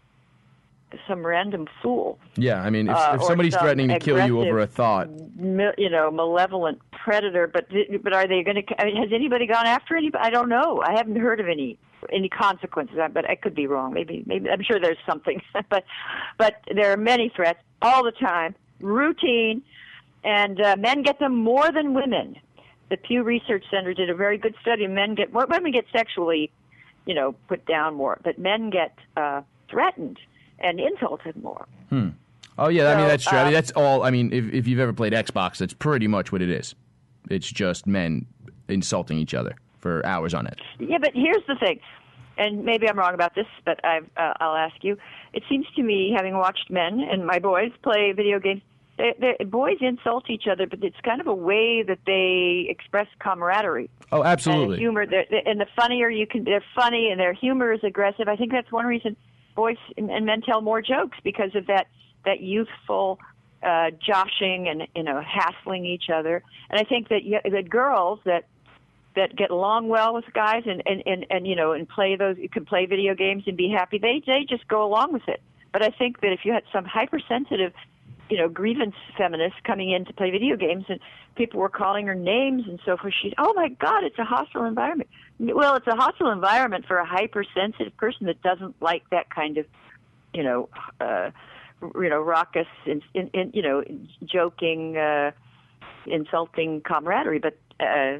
some 1.07 1.25
random 1.25 1.67
fool, 1.81 2.19
Yeah, 2.35 2.61
I 2.61 2.69
mean, 2.69 2.87
if, 2.89 2.95
Uh, 2.95 3.13
if 3.15 3.23
somebody's 3.23 3.53
some 3.53 3.61
threatening 3.63 3.89
to 3.89 3.99
kill 3.99 4.25
you 4.25 4.41
over 4.41 4.59
a 4.59 4.67
thought, 4.67 5.09
you 5.37 5.89
know, 5.89 6.11
malevolent 6.11 6.79
predator. 6.91 7.47
But 7.47 7.67
but 8.03 8.13
are 8.13 8.27
they 8.27 8.43
going 8.43 8.63
to? 8.63 8.81
I 8.81 8.85
mean, 8.85 8.97
has 8.97 9.11
anybody 9.13 9.45
gone 9.47 9.65
after 9.65 9.95
anybody? 9.95 10.23
I 10.23 10.29
don't 10.29 10.49
know. 10.49 10.81
I 10.85 10.93
haven't 10.93 11.15
heard 11.17 11.39
of 11.39 11.47
any 11.47 11.77
any 12.11 12.29
consequences. 12.29 12.97
I- 12.99 13.07
But 13.07 13.29
I 13.29 13.35
could 13.35 13.55
be 13.55 13.67
wrong. 13.67 13.93
Maybe 13.93 14.23
maybe 14.25 14.49
I'm 14.49 14.63
sure 14.63 14.79
there's 14.79 14.97
something. 15.05 15.41
but 15.69 15.83
but 16.37 16.55
there 16.73 16.91
are 16.91 16.97
many 16.97 17.29
threats 17.35 17.59
all 17.81 18.03
the 18.03 18.11
time, 18.11 18.55
routine, 18.79 19.61
and 20.23 20.59
uh, 20.61 20.75
men 20.77 21.03
get 21.03 21.19
them 21.19 21.35
more 21.35 21.71
than 21.71 21.93
women. 21.93 22.35
The 22.89 22.97
Pew 22.97 23.23
Research 23.23 23.63
Center 23.69 23.93
did 23.93 24.09
a 24.09 24.15
very 24.15 24.37
good 24.37 24.55
study. 24.61 24.87
Men 24.87 25.15
get. 25.15 25.31
Women 25.31 25.71
get 25.71 25.85
sexually, 25.91 26.51
you 27.05 27.13
know, 27.13 27.33
put 27.47 27.65
down 27.65 27.95
more, 27.95 28.19
but 28.23 28.39
men 28.39 28.69
get 28.71 28.93
uh, 29.15 29.41
threatened 29.69 30.19
and 30.61 30.79
insulted 30.79 31.41
more. 31.41 31.67
Hmm. 31.89 32.09
Oh 32.57 32.67
yeah, 32.67 32.91
I 32.91 32.97
mean 32.97 33.07
that's 33.07 33.23
true. 33.23 33.37
I 33.37 33.43
mean 33.43 33.47
um, 33.47 33.53
that's 33.53 33.71
all. 33.71 34.03
I 34.03 34.11
mean, 34.11 34.33
if 34.33 34.51
if 34.53 34.67
you've 34.67 34.79
ever 34.79 34.93
played 34.93 35.13
Xbox, 35.13 35.57
that's 35.57 35.73
pretty 35.73 36.07
much 36.07 36.31
what 36.31 36.41
it 36.41 36.49
is. 36.49 36.75
It's 37.29 37.49
just 37.49 37.87
men 37.87 38.25
insulting 38.67 39.17
each 39.17 39.33
other 39.33 39.55
for 39.79 40.05
hours 40.05 40.33
on 40.33 40.47
end. 40.47 40.61
Yeah, 40.79 40.97
but 40.99 41.11
here's 41.13 41.45
the 41.47 41.55
thing, 41.55 41.79
and 42.37 42.65
maybe 42.65 42.89
I'm 42.89 42.97
wrong 42.97 43.13
about 43.13 43.33
this, 43.35 43.45
but 43.65 43.83
I've, 43.85 44.09
uh, 44.17 44.33
I'll 44.39 44.55
ask 44.55 44.83
you. 44.83 44.97
It 45.31 45.43
seems 45.47 45.67
to 45.75 45.83
me, 45.83 46.13
having 46.15 46.37
watched 46.37 46.69
men 46.69 46.99
and 46.99 47.25
my 47.25 47.39
boys 47.39 47.71
play 47.83 48.11
video 48.11 48.39
games, 48.39 48.61
they, 48.97 49.13
they, 49.19 49.45
boys 49.45 49.77
insult 49.79 50.29
each 50.29 50.47
other, 50.51 50.65
but 50.67 50.83
it's 50.83 50.99
kind 51.03 51.21
of 51.21 51.27
a 51.27 51.33
way 51.33 51.83
that 51.83 51.99
they 52.05 52.65
express 52.69 53.07
camaraderie 53.19 53.89
Oh, 54.11 54.21
and 54.21 54.27
absolutely. 54.27 54.77
humor. 54.79 55.05
They're, 55.05 55.25
they 55.29 55.43
and 55.45 55.61
the 55.61 55.67
funnier 55.75 56.09
you 56.09 56.25
can, 56.27 56.43
they're 56.43 56.63
funny, 56.75 57.09
and 57.11 57.19
their 57.19 57.33
humor 57.33 57.71
is 57.71 57.83
aggressive. 57.83 58.27
I 58.27 58.35
think 58.35 58.51
that's 58.51 58.71
one 58.71 58.85
reason 58.85 59.15
boys 59.55 59.77
and, 59.97 60.09
and 60.09 60.25
men 60.25 60.41
tell 60.41 60.61
more 60.61 60.81
jokes 60.81 61.17
because 61.23 61.55
of 61.55 61.67
that 61.67 61.87
that 62.25 62.41
youthful 62.41 63.19
uh, 63.63 63.91
joshing 64.05 64.67
and 64.67 64.87
you 64.95 65.03
know 65.03 65.21
hassling 65.21 65.85
each 65.85 66.09
other. 66.09 66.43
And 66.69 66.79
I 66.79 66.83
think 66.83 67.09
that 67.09 67.21
that 67.51 67.69
girls 67.69 68.19
that 68.25 68.45
that 69.15 69.35
get 69.35 69.51
along 69.51 69.89
well 69.89 70.13
with 70.13 70.25
guys 70.33 70.63
and 70.65 70.81
and 70.85 71.03
and, 71.05 71.25
and 71.29 71.47
you 71.47 71.55
know 71.55 71.73
and 71.73 71.87
play 71.87 72.15
those 72.15 72.37
you 72.37 72.49
can 72.49 72.65
play 72.65 72.85
video 72.85 73.15
games 73.15 73.43
and 73.47 73.57
be 73.57 73.69
happy. 73.69 73.97
They 73.97 74.21
they 74.25 74.45
just 74.47 74.67
go 74.67 74.83
along 74.83 75.13
with 75.13 75.27
it. 75.27 75.41
But 75.71 75.83
I 75.83 75.89
think 75.89 76.21
that 76.21 76.31
if 76.31 76.45
you 76.45 76.53
had 76.53 76.63
some 76.73 76.85
hypersensitive 76.85 77.73
you 78.29 78.37
know, 78.37 78.47
grievance 78.47 78.95
feminists 79.17 79.59
coming 79.63 79.91
in 79.91 80.05
to 80.05 80.13
play 80.13 80.31
video 80.31 80.55
games, 80.55 80.85
and 80.87 80.99
people 81.35 81.59
were 81.59 81.69
calling 81.69 82.07
her 82.07 82.15
names 82.15 82.63
and 82.67 82.79
so 82.85 82.97
forth. 82.97 83.13
She's, 83.21 83.33
oh 83.37 83.53
my 83.55 83.69
God, 83.69 84.03
it's 84.03 84.19
a 84.19 84.23
hostile 84.23 84.65
environment. 84.65 85.09
Well, 85.39 85.75
it's 85.75 85.87
a 85.87 85.95
hostile 85.95 86.29
environment 86.29 86.85
for 86.85 86.97
a 86.97 87.05
hypersensitive 87.05 87.95
person 87.97 88.27
that 88.27 88.41
doesn't 88.41 88.75
like 88.81 89.09
that 89.09 89.29
kind 89.33 89.57
of, 89.57 89.65
you 90.33 90.43
know, 90.43 90.69
uh, 90.99 91.31
you 91.81 92.09
know, 92.09 92.21
raucous, 92.21 92.67
in, 92.85 93.01
in, 93.13 93.29
in, 93.33 93.51
you 93.53 93.61
know, 93.61 93.83
joking, 94.25 94.97
uh, 94.97 95.31
insulting 96.05 96.81
camaraderie. 96.81 97.39
But, 97.39 97.57
uh, 97.79 98.17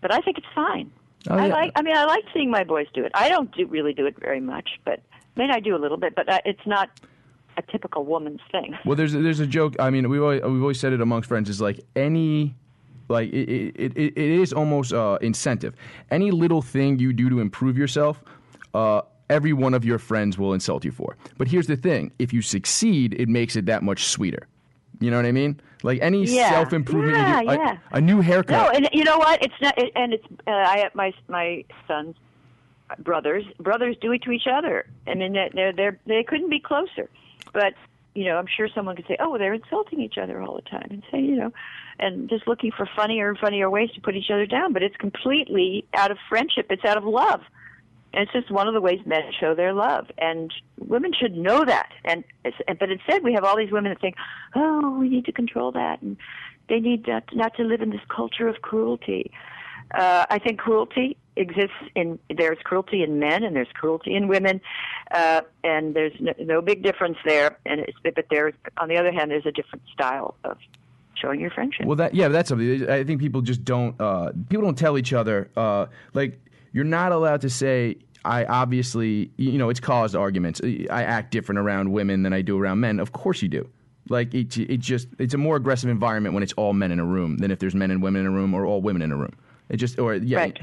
but 0.00 0.12
I 0.12 0.20
think 0.20 0.38
it's 0.38 0.46
fine. 0.54 0.90
Oh, 1.28 1.36
I 1.36 1.48
like. 1.48 1.72
I 1.74 1.82
mean, 1.82 1.96
I 1.96 2.04
like 2.04 2.24
seeing 2.32 2.50
my 2.50 2.64
boys 2.64 2.86
do 2.94 3.04
it. 3.04 3.12
I 3.14 3.28
don't 3.28 3.52
do 3.52 3.66
really 3.66 3.92
do 3.92 4.06
it 4.06 4.16
very 4.18 4.40
much, 4.40 4.78
but 4.84 5.00
I 5.12 5.40
mean, 5.40 5.50
I 5.50 5.58
do 5.60 5.74
a 5.74 5.80
little 5.80 5.96
bit. 5.96 6.14
But 6.14 6.28
uh, 6.28 6.40
it's 6.44 6.64
not 6.64 6.90
typical 7.70 8.04
woman's 8.04 8.40
thing. 8.50 8.76
Well, 8.84 8.96
there's 8.96 9.12
there's 9.12 9.40
a 9.40 9.46
joke. 9.46 9.76
I 9.78 9.90
mean, 9.90 10.08
we've 10.08 10.22
always, 10.22 10.42
we've 10.42 10.60
always 10.62 10.80
said 10.80 10.92
it 10.92 11.00
amongst 11.00 11.28
friends. 11.28 11.48
Is 11.48 11.60
like 11.60 11.80
any, 11.96 12.54
like 13.08 13.30
it 13.32 13.48
it, 13.48 13.96
it, 13.96 14.12
it 14.16 14.30
is 14.42 14.52
almost 14.52 14.92
uh, 14.92 15.18
incentive. 15.20 15.74
Any 16.10 16.30
little 16.30 16.62
thing 16.62 16.98
you 16.98 17.12
do 17.12 17.28
to 17.30 17.40
improve 17.40 17.76
yourself, 17.78 18.22
uh, 18.74 19.02
every 19.30 19.52
one 19.52 19.74
of 19.74 19.84
your 19.84 19.98
friends 19.98 20.38
will 20.38 20.54
insult 20.54 20.84
you 20.84 20.90
for. 20.92 21.16
But 21.36 21.48
here's 21.48 21.66
the 21.66 21.76
thing: 21.76 22.12
if 22.18 22.32
you 22.32 22.42
succeed, 22.42 23.14
it 23.14 23.28
makes 23.28 23.56
it 23.56 23.66
that 23.66 23.82
much 23.82 24.04
sweeter. 24.06 24.46
You 25.00 25.10
know 25.12 25.16
what 25.16 25.26
I 25.26 25.32
mean? 25.32 25.60
Like 25.84 26.00
any 26.02 26.24
Yeah. 26.24 26.50
self 26.50 26.72
improvement 26.72 27.16
Yeah, 27.18 27.40
do, 27.42 27.48
a- 27.50 27.54
yeah. 27.54 27.78
a, 27.92 28.00
new 28.00 28.20
haircut. 28.20 28.50
No, 28.64 28.68
and 28.76 28.88
you 28.92 29.04
know 29.04 29.18
what? 29.18 29.40
It's 29.44 29.54
not. 29.62 29.78
It, 29.78 29.92
and 29.94 30.12
it's. 30.12 30.24
Uh, 30.44 30.50
I 30.50 30.90
my 30.94 31.12
my 31.28 31.64
sons, 31.86 32.16
brothers. 32.98 33.44
Brothers 33.60 33.96
do 34.00 34.10
it 34.10 34.22
to 34.22 34.32
each 34.32 34.48
other. 34.52 34.86
I 35.06 35.14
mean, 35.14 35.34
they're, 35.54 35.72
they're 35.72 35.98
they 36.06 36.24
couldn't 36.24 36.50
be 36.50 36.58
closer. 36.58 37.08
But 37.52 37.74
you 38.14 38.24
know, 38.24 38.36
I'm 38.36 38.46
sure 38.48 38.68
someone 38.74 38.96
could 38.96 39.06
say, 39.06 39.16
"Oh, 39.20 39.38
they're 39.38 39.54
insulting 39.54 40.00
each 40.00 40.18
other 40.18 40.42
all 40.42 40.56
the 40.56 40.62
time," 40.62 40.88
and 40.90 41.02
say, 41.10 41.20
you 41.20 41.36
know, 41.36 41.52
and 42.00 42.28
just 42.28 42.48
looking 42.48 42.72
for 42.72 42.88
funnier 42.96 43.28
and 43.28 43.38
funnier 43.38 43.70
ways 43.70 43.90
to 43.92 44.00
put 44.00 44.16
each 44.16 44.30
other 44.30 44.46
down. 44.46 44.72
But 44.72 44.82
it's 44.82 44.96
completely 44.96 45.84
out 45.94 46.10
of 46.10 46.18
friendship. 46.28 46.66
It's 46.70 46.84
out 46.84 46.96
of 46.96 47.04
love. 47.04 47.42
And 48.12 48.22
it's 48.22 48.32
just 48.32 48.50
one 48.50 48.66
of 48.66 48.74
the 48.74 48.80
ways 48.80 49.00
men 49.04 49.20
show 49.38 49.54
their 49.54 49.74
love, 49.74 50.10
and 50.16 50.52
women 50.78 51.12
should 51.12 51.36
know 51.36 51.64
that. 51.64 51.90
And 52.04 52.24
it's- 52.42 52.76
but 52.80 52.90
instead, 52.90 53.22
we 53.22 53.34
have 53.34 53.44
all 53.44 53.56
these 53.56 53.70
women 53.70 53.92
that 53.92 54.00
think, 54.00 54.16
"Oh, 54.54 54.98
we 54.98 55.10
need 55.10 55.26
to 55.26 55.32
control 55.32 55.72
that," 55.72 56.00
and 56.00 56.16
they 56.68 56.80
need 56.80 57.06
not, 57.06 57.24
not 57.34 57.54
to 57.56 57.64
live 57.64 57.82
in 57.82 57.90
this 57.90 58.04
culture 58.08 58.48
of 58.48 58.62
cruelty. 58.62 59.30
Uh, 59.94 60.26
I 60.28 60.38
think 60.38 60.58
cruelty 60.58 61.16
exists 61.36 61.76
in 61.94 62.18
there's 62.36 62.58
cruelty 62.64 63.02
in 63.02 63.18
men 63.18 63.44
and 63.44 63.54
there's 63.54 63.68
cruelty 63.74 64.14
in 64.14 64.28
women, 64.28 64.60
uh, 65.12 65.42
and 65.64 65.94
there's 65.94 66.12
no, 66.20 66.32
no 66.38 66.62
big 66.62 66.82
difference 66.82 67.16
there. 67.24 67.58
And 67.64 67.80
it's, 67.80 67.96
but 68.02 68.26
there, 68.30 68.52
on 68.78 68.88
the 68.88 68.96
other 68.96 69.12
hand, 69.12 69.30
there's 69.30 69.46
a 69.46 69.52
different 69.52 69.82
style 69.92 70.36
of 70.44 70.58
showing 71.14 71.40
your 71.40 71.50
friendship. 71.50 71.86
Well, 71.86 71.96
that 71.96 72.14
yeah, 72.14 72.28
that's 72.28 72.48
something. 72.48 72.88
I 72.88 73.04
think 73.04 73.20
people 73.20 73.40
just 73.40 73.64
don't. 73.64 73.98
Uh, 74.00 74.32
people 74.48 74.64
don't 74.64 74.78
tell 74.78 74.98
each 74.98 75.12
other. 75.12 75.50
Uh, 75.56 75.86
like 76.12 76.38
you're 76.72 76.84
not 76.84 77.12
allowed 77.12 77.40
to 77.42 77.50
say. 77.50 77.96
I 78.24 78.44
obviously, 78.44 79.30
you 79.36 79.56
know, 79.58 79.70
it's 79.70 79.80
caused 79.80 80.14
arguments. 80.14 80.60
I 80.62 81.04
act 81.04 81.30
different 81.30 81.60
around 81.60 81.92
women 81.92 82.24
than 82.24 82.32
I 82.32 82.42
do 82.42 82.58
around 82.58 82.80
men. 82.80 82.98
Of 82.98 83.12
course 83.12 83.40
you 83.40 83.48
do. 83.48 83.68
Like 84.10 84.34
it, 84.34 84.56
it 84.58 84.80
just 84.80 85.08
it's 85.18 85.34
a 85.34 85.38
more 85.38 85.56
aggressive 85.56 85.88
environment 85.88 86.34
when 86.34 86.42
it's 86.42 86.52
all 86.54 86.72
men 86.72 86.90
in 86.90 86.98
a 86.98 87.04
room 87.04 87.38
than 87.38 87.50
if 87.50 87.58
there's 87.58 87.74
men 87.74 87.90
and 87.90 88.02
women 88.02 88.22
in 88.22 88.26
a 88.26 88.30
room 88.30 88.54
or 88.54 88.66
all 88.66 88.82
women 88.82 89.02
in 89.02 89.12
a 89.12 89.16
room. 89.16 89.34
It 89.68 89.76
just 89.76 89.98
or 89.98 90.14
yeah, 90.14 90.38
Right. 90.38 90.58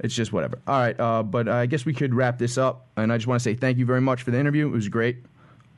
it's 0.00 0.14
just 0.14 0.32
whatever. 0.32 0.58
All 0.66 0.78
right, 0.80 0.98
uh, 0.98 1.22
but 1.22 1.48
I 1.48 1.66
guess 1.66 1.84
we 1.84 1.92
could 1.94 2.14
wrap 2.14 2.38
this 2.38 2.56
up, 2.58 2.86
and 2.96 3.12
I 3.12 3.16
just 3.18 3.26
want 3.26 3.40
to 3.40 3.44
say 3.44 3.54
thank 3.54 3.78
you 3.78 3.84
very 3.86 4.00
much 4.00 4.22
for 4.22 4.30
the 4.30 4.38
interview. 4.38 4.66
It 4.66 4.72
was 4.72 4.88
great. 4.88 5.18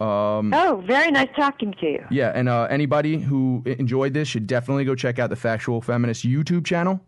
Oh, 0.03 0.83
very 0.87 1.11
nice 1.11 1.29
talking 1.37 1.75
to 1.81 1.87
you. 1.87 2.05
Yeah, 2.11 2.33
and 2.35 2.49
uh, 2.49 2.69
anybody 2.71 3.19
who 3.19 3.63
enjoyed 3.67 4.15
this 4.15 4.29
should 4.29 4.47
definitely 4.47 4.85
go 4.85 4.95
check 4.95 5.19
out 5.19 5.29
the 5.31 5.37
Factual 5.37 5.83
Feminist 5.83 6.25
YouTube 6.25 6.65
channel, 6.65 7.01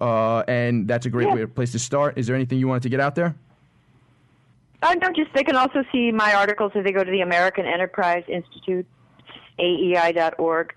uh, 0.00 0.40
and 0.48 0.88
that's 0.88 1.06
a 1.06 1.10
great 1.10 1.28
Yeah. 1.28 1.34
way, 1.34 1.46
place 1.46 1.70
to 1.72 1.78
start. 1.78 2.18
Is 2.18 2.26
there 2.26 2.34
anything 2.34 2.58
you 2.58 2.66
wanted 2.66 2.82
to 2.84 2.88
get 2.88 2.98
out 2.98 3.14
there? 3.14 3.36
Oh, 4.82 4.92
no, 5.00 5.12
just 5.12 5.32
they 5.34 5.44
can 5.44 5.54
also 5.56 5.84
see 5.92 6.10
my 6.12 6.34
articles 6.34 6.72
if 6.74 6.84
they 6.84 6.92
go 6.92 7.04
to 7.04 7.10
the 7.10 7.20
American 7.20 7.66
Enterprise 7.66 8.24
Institute, 8.28 8.86
AEI.org. 9.58 10.74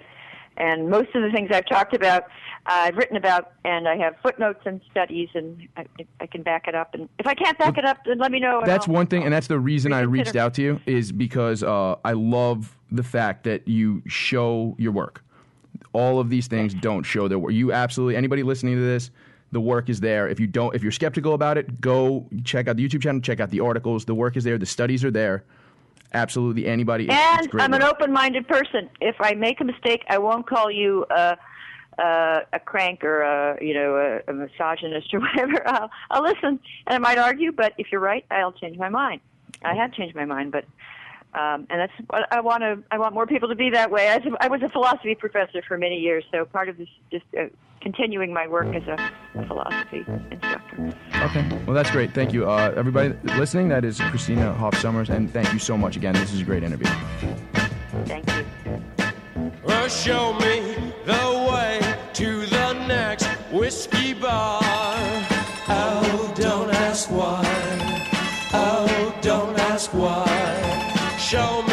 And 0.58 0.90
most 0.90 1.10
of 1.14 1.22
the 1.24 1.30
things 1.32 1.50
I've 1.52 1.66
talked 1.68 1.94
about, 1.94 2.24
I've 2.68 2.98
written 2.98 3.16
about, 3.16 3.54
and 3.64 3.88
I 3.88 3.96
have 3.98 4.16
footnotes 4.22 4.60
and 4.66 4.82
studies, 4.92 5.30
and 5.34 5.68
I, 5.78 5.86
I 6.20 6.28
can 6.28 6.44
back 6.44 6.68
it 6.68 6.76
up. 6.76 6.94
And 6.94 7.08
if 7.18 7.26
I 7.26 7.34
can't 7.34 7.58
back 7.58 7.78
it 7.78 7.86
up, 7.86 7.98
then 8.06 8.18
let 8.20 8.32
me 8.32 8.40
know. 8.40 8.62
That's 8.66 8.88
I'll- 8.88 8.94
one 8.94 9.08
thing, 9.08 9.24
and 9.24 9.32
that's 9.34 9.48
the 9.48 9.60
reason 9.60 9.94
I 9.94 10.02
reached 10.02 10.36
out 10.36 10.54
to 10.56 10.62
you 10.62 10.82
is 10.86 11.12
because 11.12 11.64
uh, 11.64 11.96
I 12.04 12.12
love 12.14 12.78
the 12.92 13.04
fact 13.04 13.46
that 13.46 13.68
you 13.68 14.04
show 14.08 14.76
your 14.78 14.92
work. 14.92 15.24
All 15.94 16.20
of 16.20 16.30
these 16.30 16.48
things 16.48 16.74
don't 16.74 17.04
show 17.04 17.28
their 17.28 17.40
work. 17.40 17.54
You 17.54 17.72
absolutely 17.72 18.16
anybody 18.18 18.44
listening 18.44 18.76
to 18.76 18.82
this, 18.82 19.12
the 19.52 19.62
work 19.62 19.90
is 19.90 20.00
there. 20.02 20.28
If 20.28 20.40
you 20.40 20.48
don't, 20.48 20.76
if 20.76 20.84
you're 20.84 20.92
skeptical 20.92 21.34
about 21.34 21.58
it, 21.58 21.80
go 21.80 22.28
check 22.44 22.68
out 22.68 22.76
the 22.76 22.88
YouTube 22.88 23.02
channel, 23.02 23.22
check 23.22 23.40
out 23.40 23.50
the 23.50 23.62
articles. 23.62 24.04
The 24.06 24.16
work 24.16 24.36
is 24.36 24.44
there. 24.44 24.58
The 24.58 24.66
studies 24.66 25.06
are 25.06 25.12
there. 25.12 25.46
Absolutely, 26.14 26.66
anybody. 26.66 27.06
it's- 27.06 27.48
And 27.52 27.62
I'm 27.62 27.74
an 27.74 27.84
open-minded 27.84 28.48
person. 28.48 28.90
If 29.02 29.16
I 29.20 29.34
make 29.34 29.60
a 29.62 29.66
mistake, 29.66 30.04
I 30.10 30.18
won't 30.18 30.48
call 30.48 30.72
you 30.72 31.06
a, 31.10 31.38
a, 31.98 32.42
a 32.54 32.60
crank 32.60 33.04
or 33.04 33.22
a 33.22 33.58
you 33.64 33.74
know 33.74 33.96
a, 34.28 34.32
a 34.32 34.34
misogynist 34.34 35.14
or 35.14 35.20
whatever. 35.26 35.68
I'll, 35.68 35.90
I'll 36.12 36.24
listen, 36.24 36.60
and 36.88 36.96
I 36.96 36.98
might 36.98 37.18
argue. 37.18 37.52
But 37.52 37.74
if 37.78 37.88
you're 37.92 38.02
right, 38.02 38.26
I'll 38.32 38.52
change 38.54 38.78
my 38.78 38.90
mind. 38.90 39.22
I 39.64 39.74
have 39.76 39.94
changed 39.94 40.16
my 40.16 40.26
mind, 40.26 40.52
but 40.52 40.66
um, 41.34 41.68
and 41.70 41.82
that's 41.82 41.94
what 42.10 42.28
I 42.32 42.42
want 42.42 42.62
to. 42.62 42.84
I 42.92 42.98
want 42.98 43.14
more 43.14 43.28
people 43.28 43.50
to 43.50 43.56
be 43.56 43.70
that 43.72 43.92
way. 43.92 44.08
I, 44.10 44.18
was- 44.18 44.38
I 44.42 44.48
was 44.48 44.62
a 44.62 44.70
philosophy 44.70 45.16
professor 45.16 45.62
for 45.68 45.78
many 45.78 45.98
years, 46.00 46.24
so 46.32 46.46
part 46.46 46.70
of 46.70 46.78
this 46.78 46.88
just 47.12 47.26
uh, 47.38 47.46
continuing 47.82 48.34
my 48.34 48.48
work 48.48 48.74
as 48.76 48.84
a, 48.88 49.12
a 49.40 49.46
philosophy 49.48 50.06
instructor. 50.32 50.94
Okay. 51.16 51.48
Well, 51.66 51.76
that's 51.76 51.92
great. 51.92 52.14
Thank 52.14 52.34
you, 52.34 52.50
uh, 52.50 52.74
everybody 52.76 53.14
listening. 53.38 53.68
That 53.70 53.84
is 53.86 54.00
Christina 54.00 54.54
Hoff 54.54 54.74
Sommers, 54.76 55.10
and 55.10 55.32
thank 55.32 55.52
you 55.54 55.60
so 55.60 55.78
much 55.78 55.96
again. 55.96 56.14
This 56.14 56.34
is 56.34 56.42
a 56.42 56.46
great 56.46 56.64
interview. 56.64 56.88
Thank 58.06 58.28
you. 58.32 58.84
Well, 59.68 59.90
show 59.90 60.34
me 60.40 60.76
the 61.06 61.48
way 61.52 61.96
to 62.14 62.46
the 62.46 62.74
next 62.88 63.28
whiskey 63.52 64.14
bar. 64.14 64.62
Oh, 65.68 66.34
don't 66.36 66.72
ask 66.74 67.12
why. 67.12 67.44
Oh, 68.54 69.14
don't 69.22 69.60
ask 69.60 69.94
why. 69.94 70.26
Show 71.20 71.62
me 71.64 71.67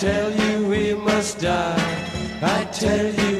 tell 0.00 0.30
you 0.30 0.68
we 0.68 0.94
must 0.94 1.40
die. 1.40 1.74
I 2.40 2.64
tell 2.66 3.06
you, 3.06 3.37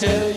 tell 0.00 0.30
you, 0.30 0.35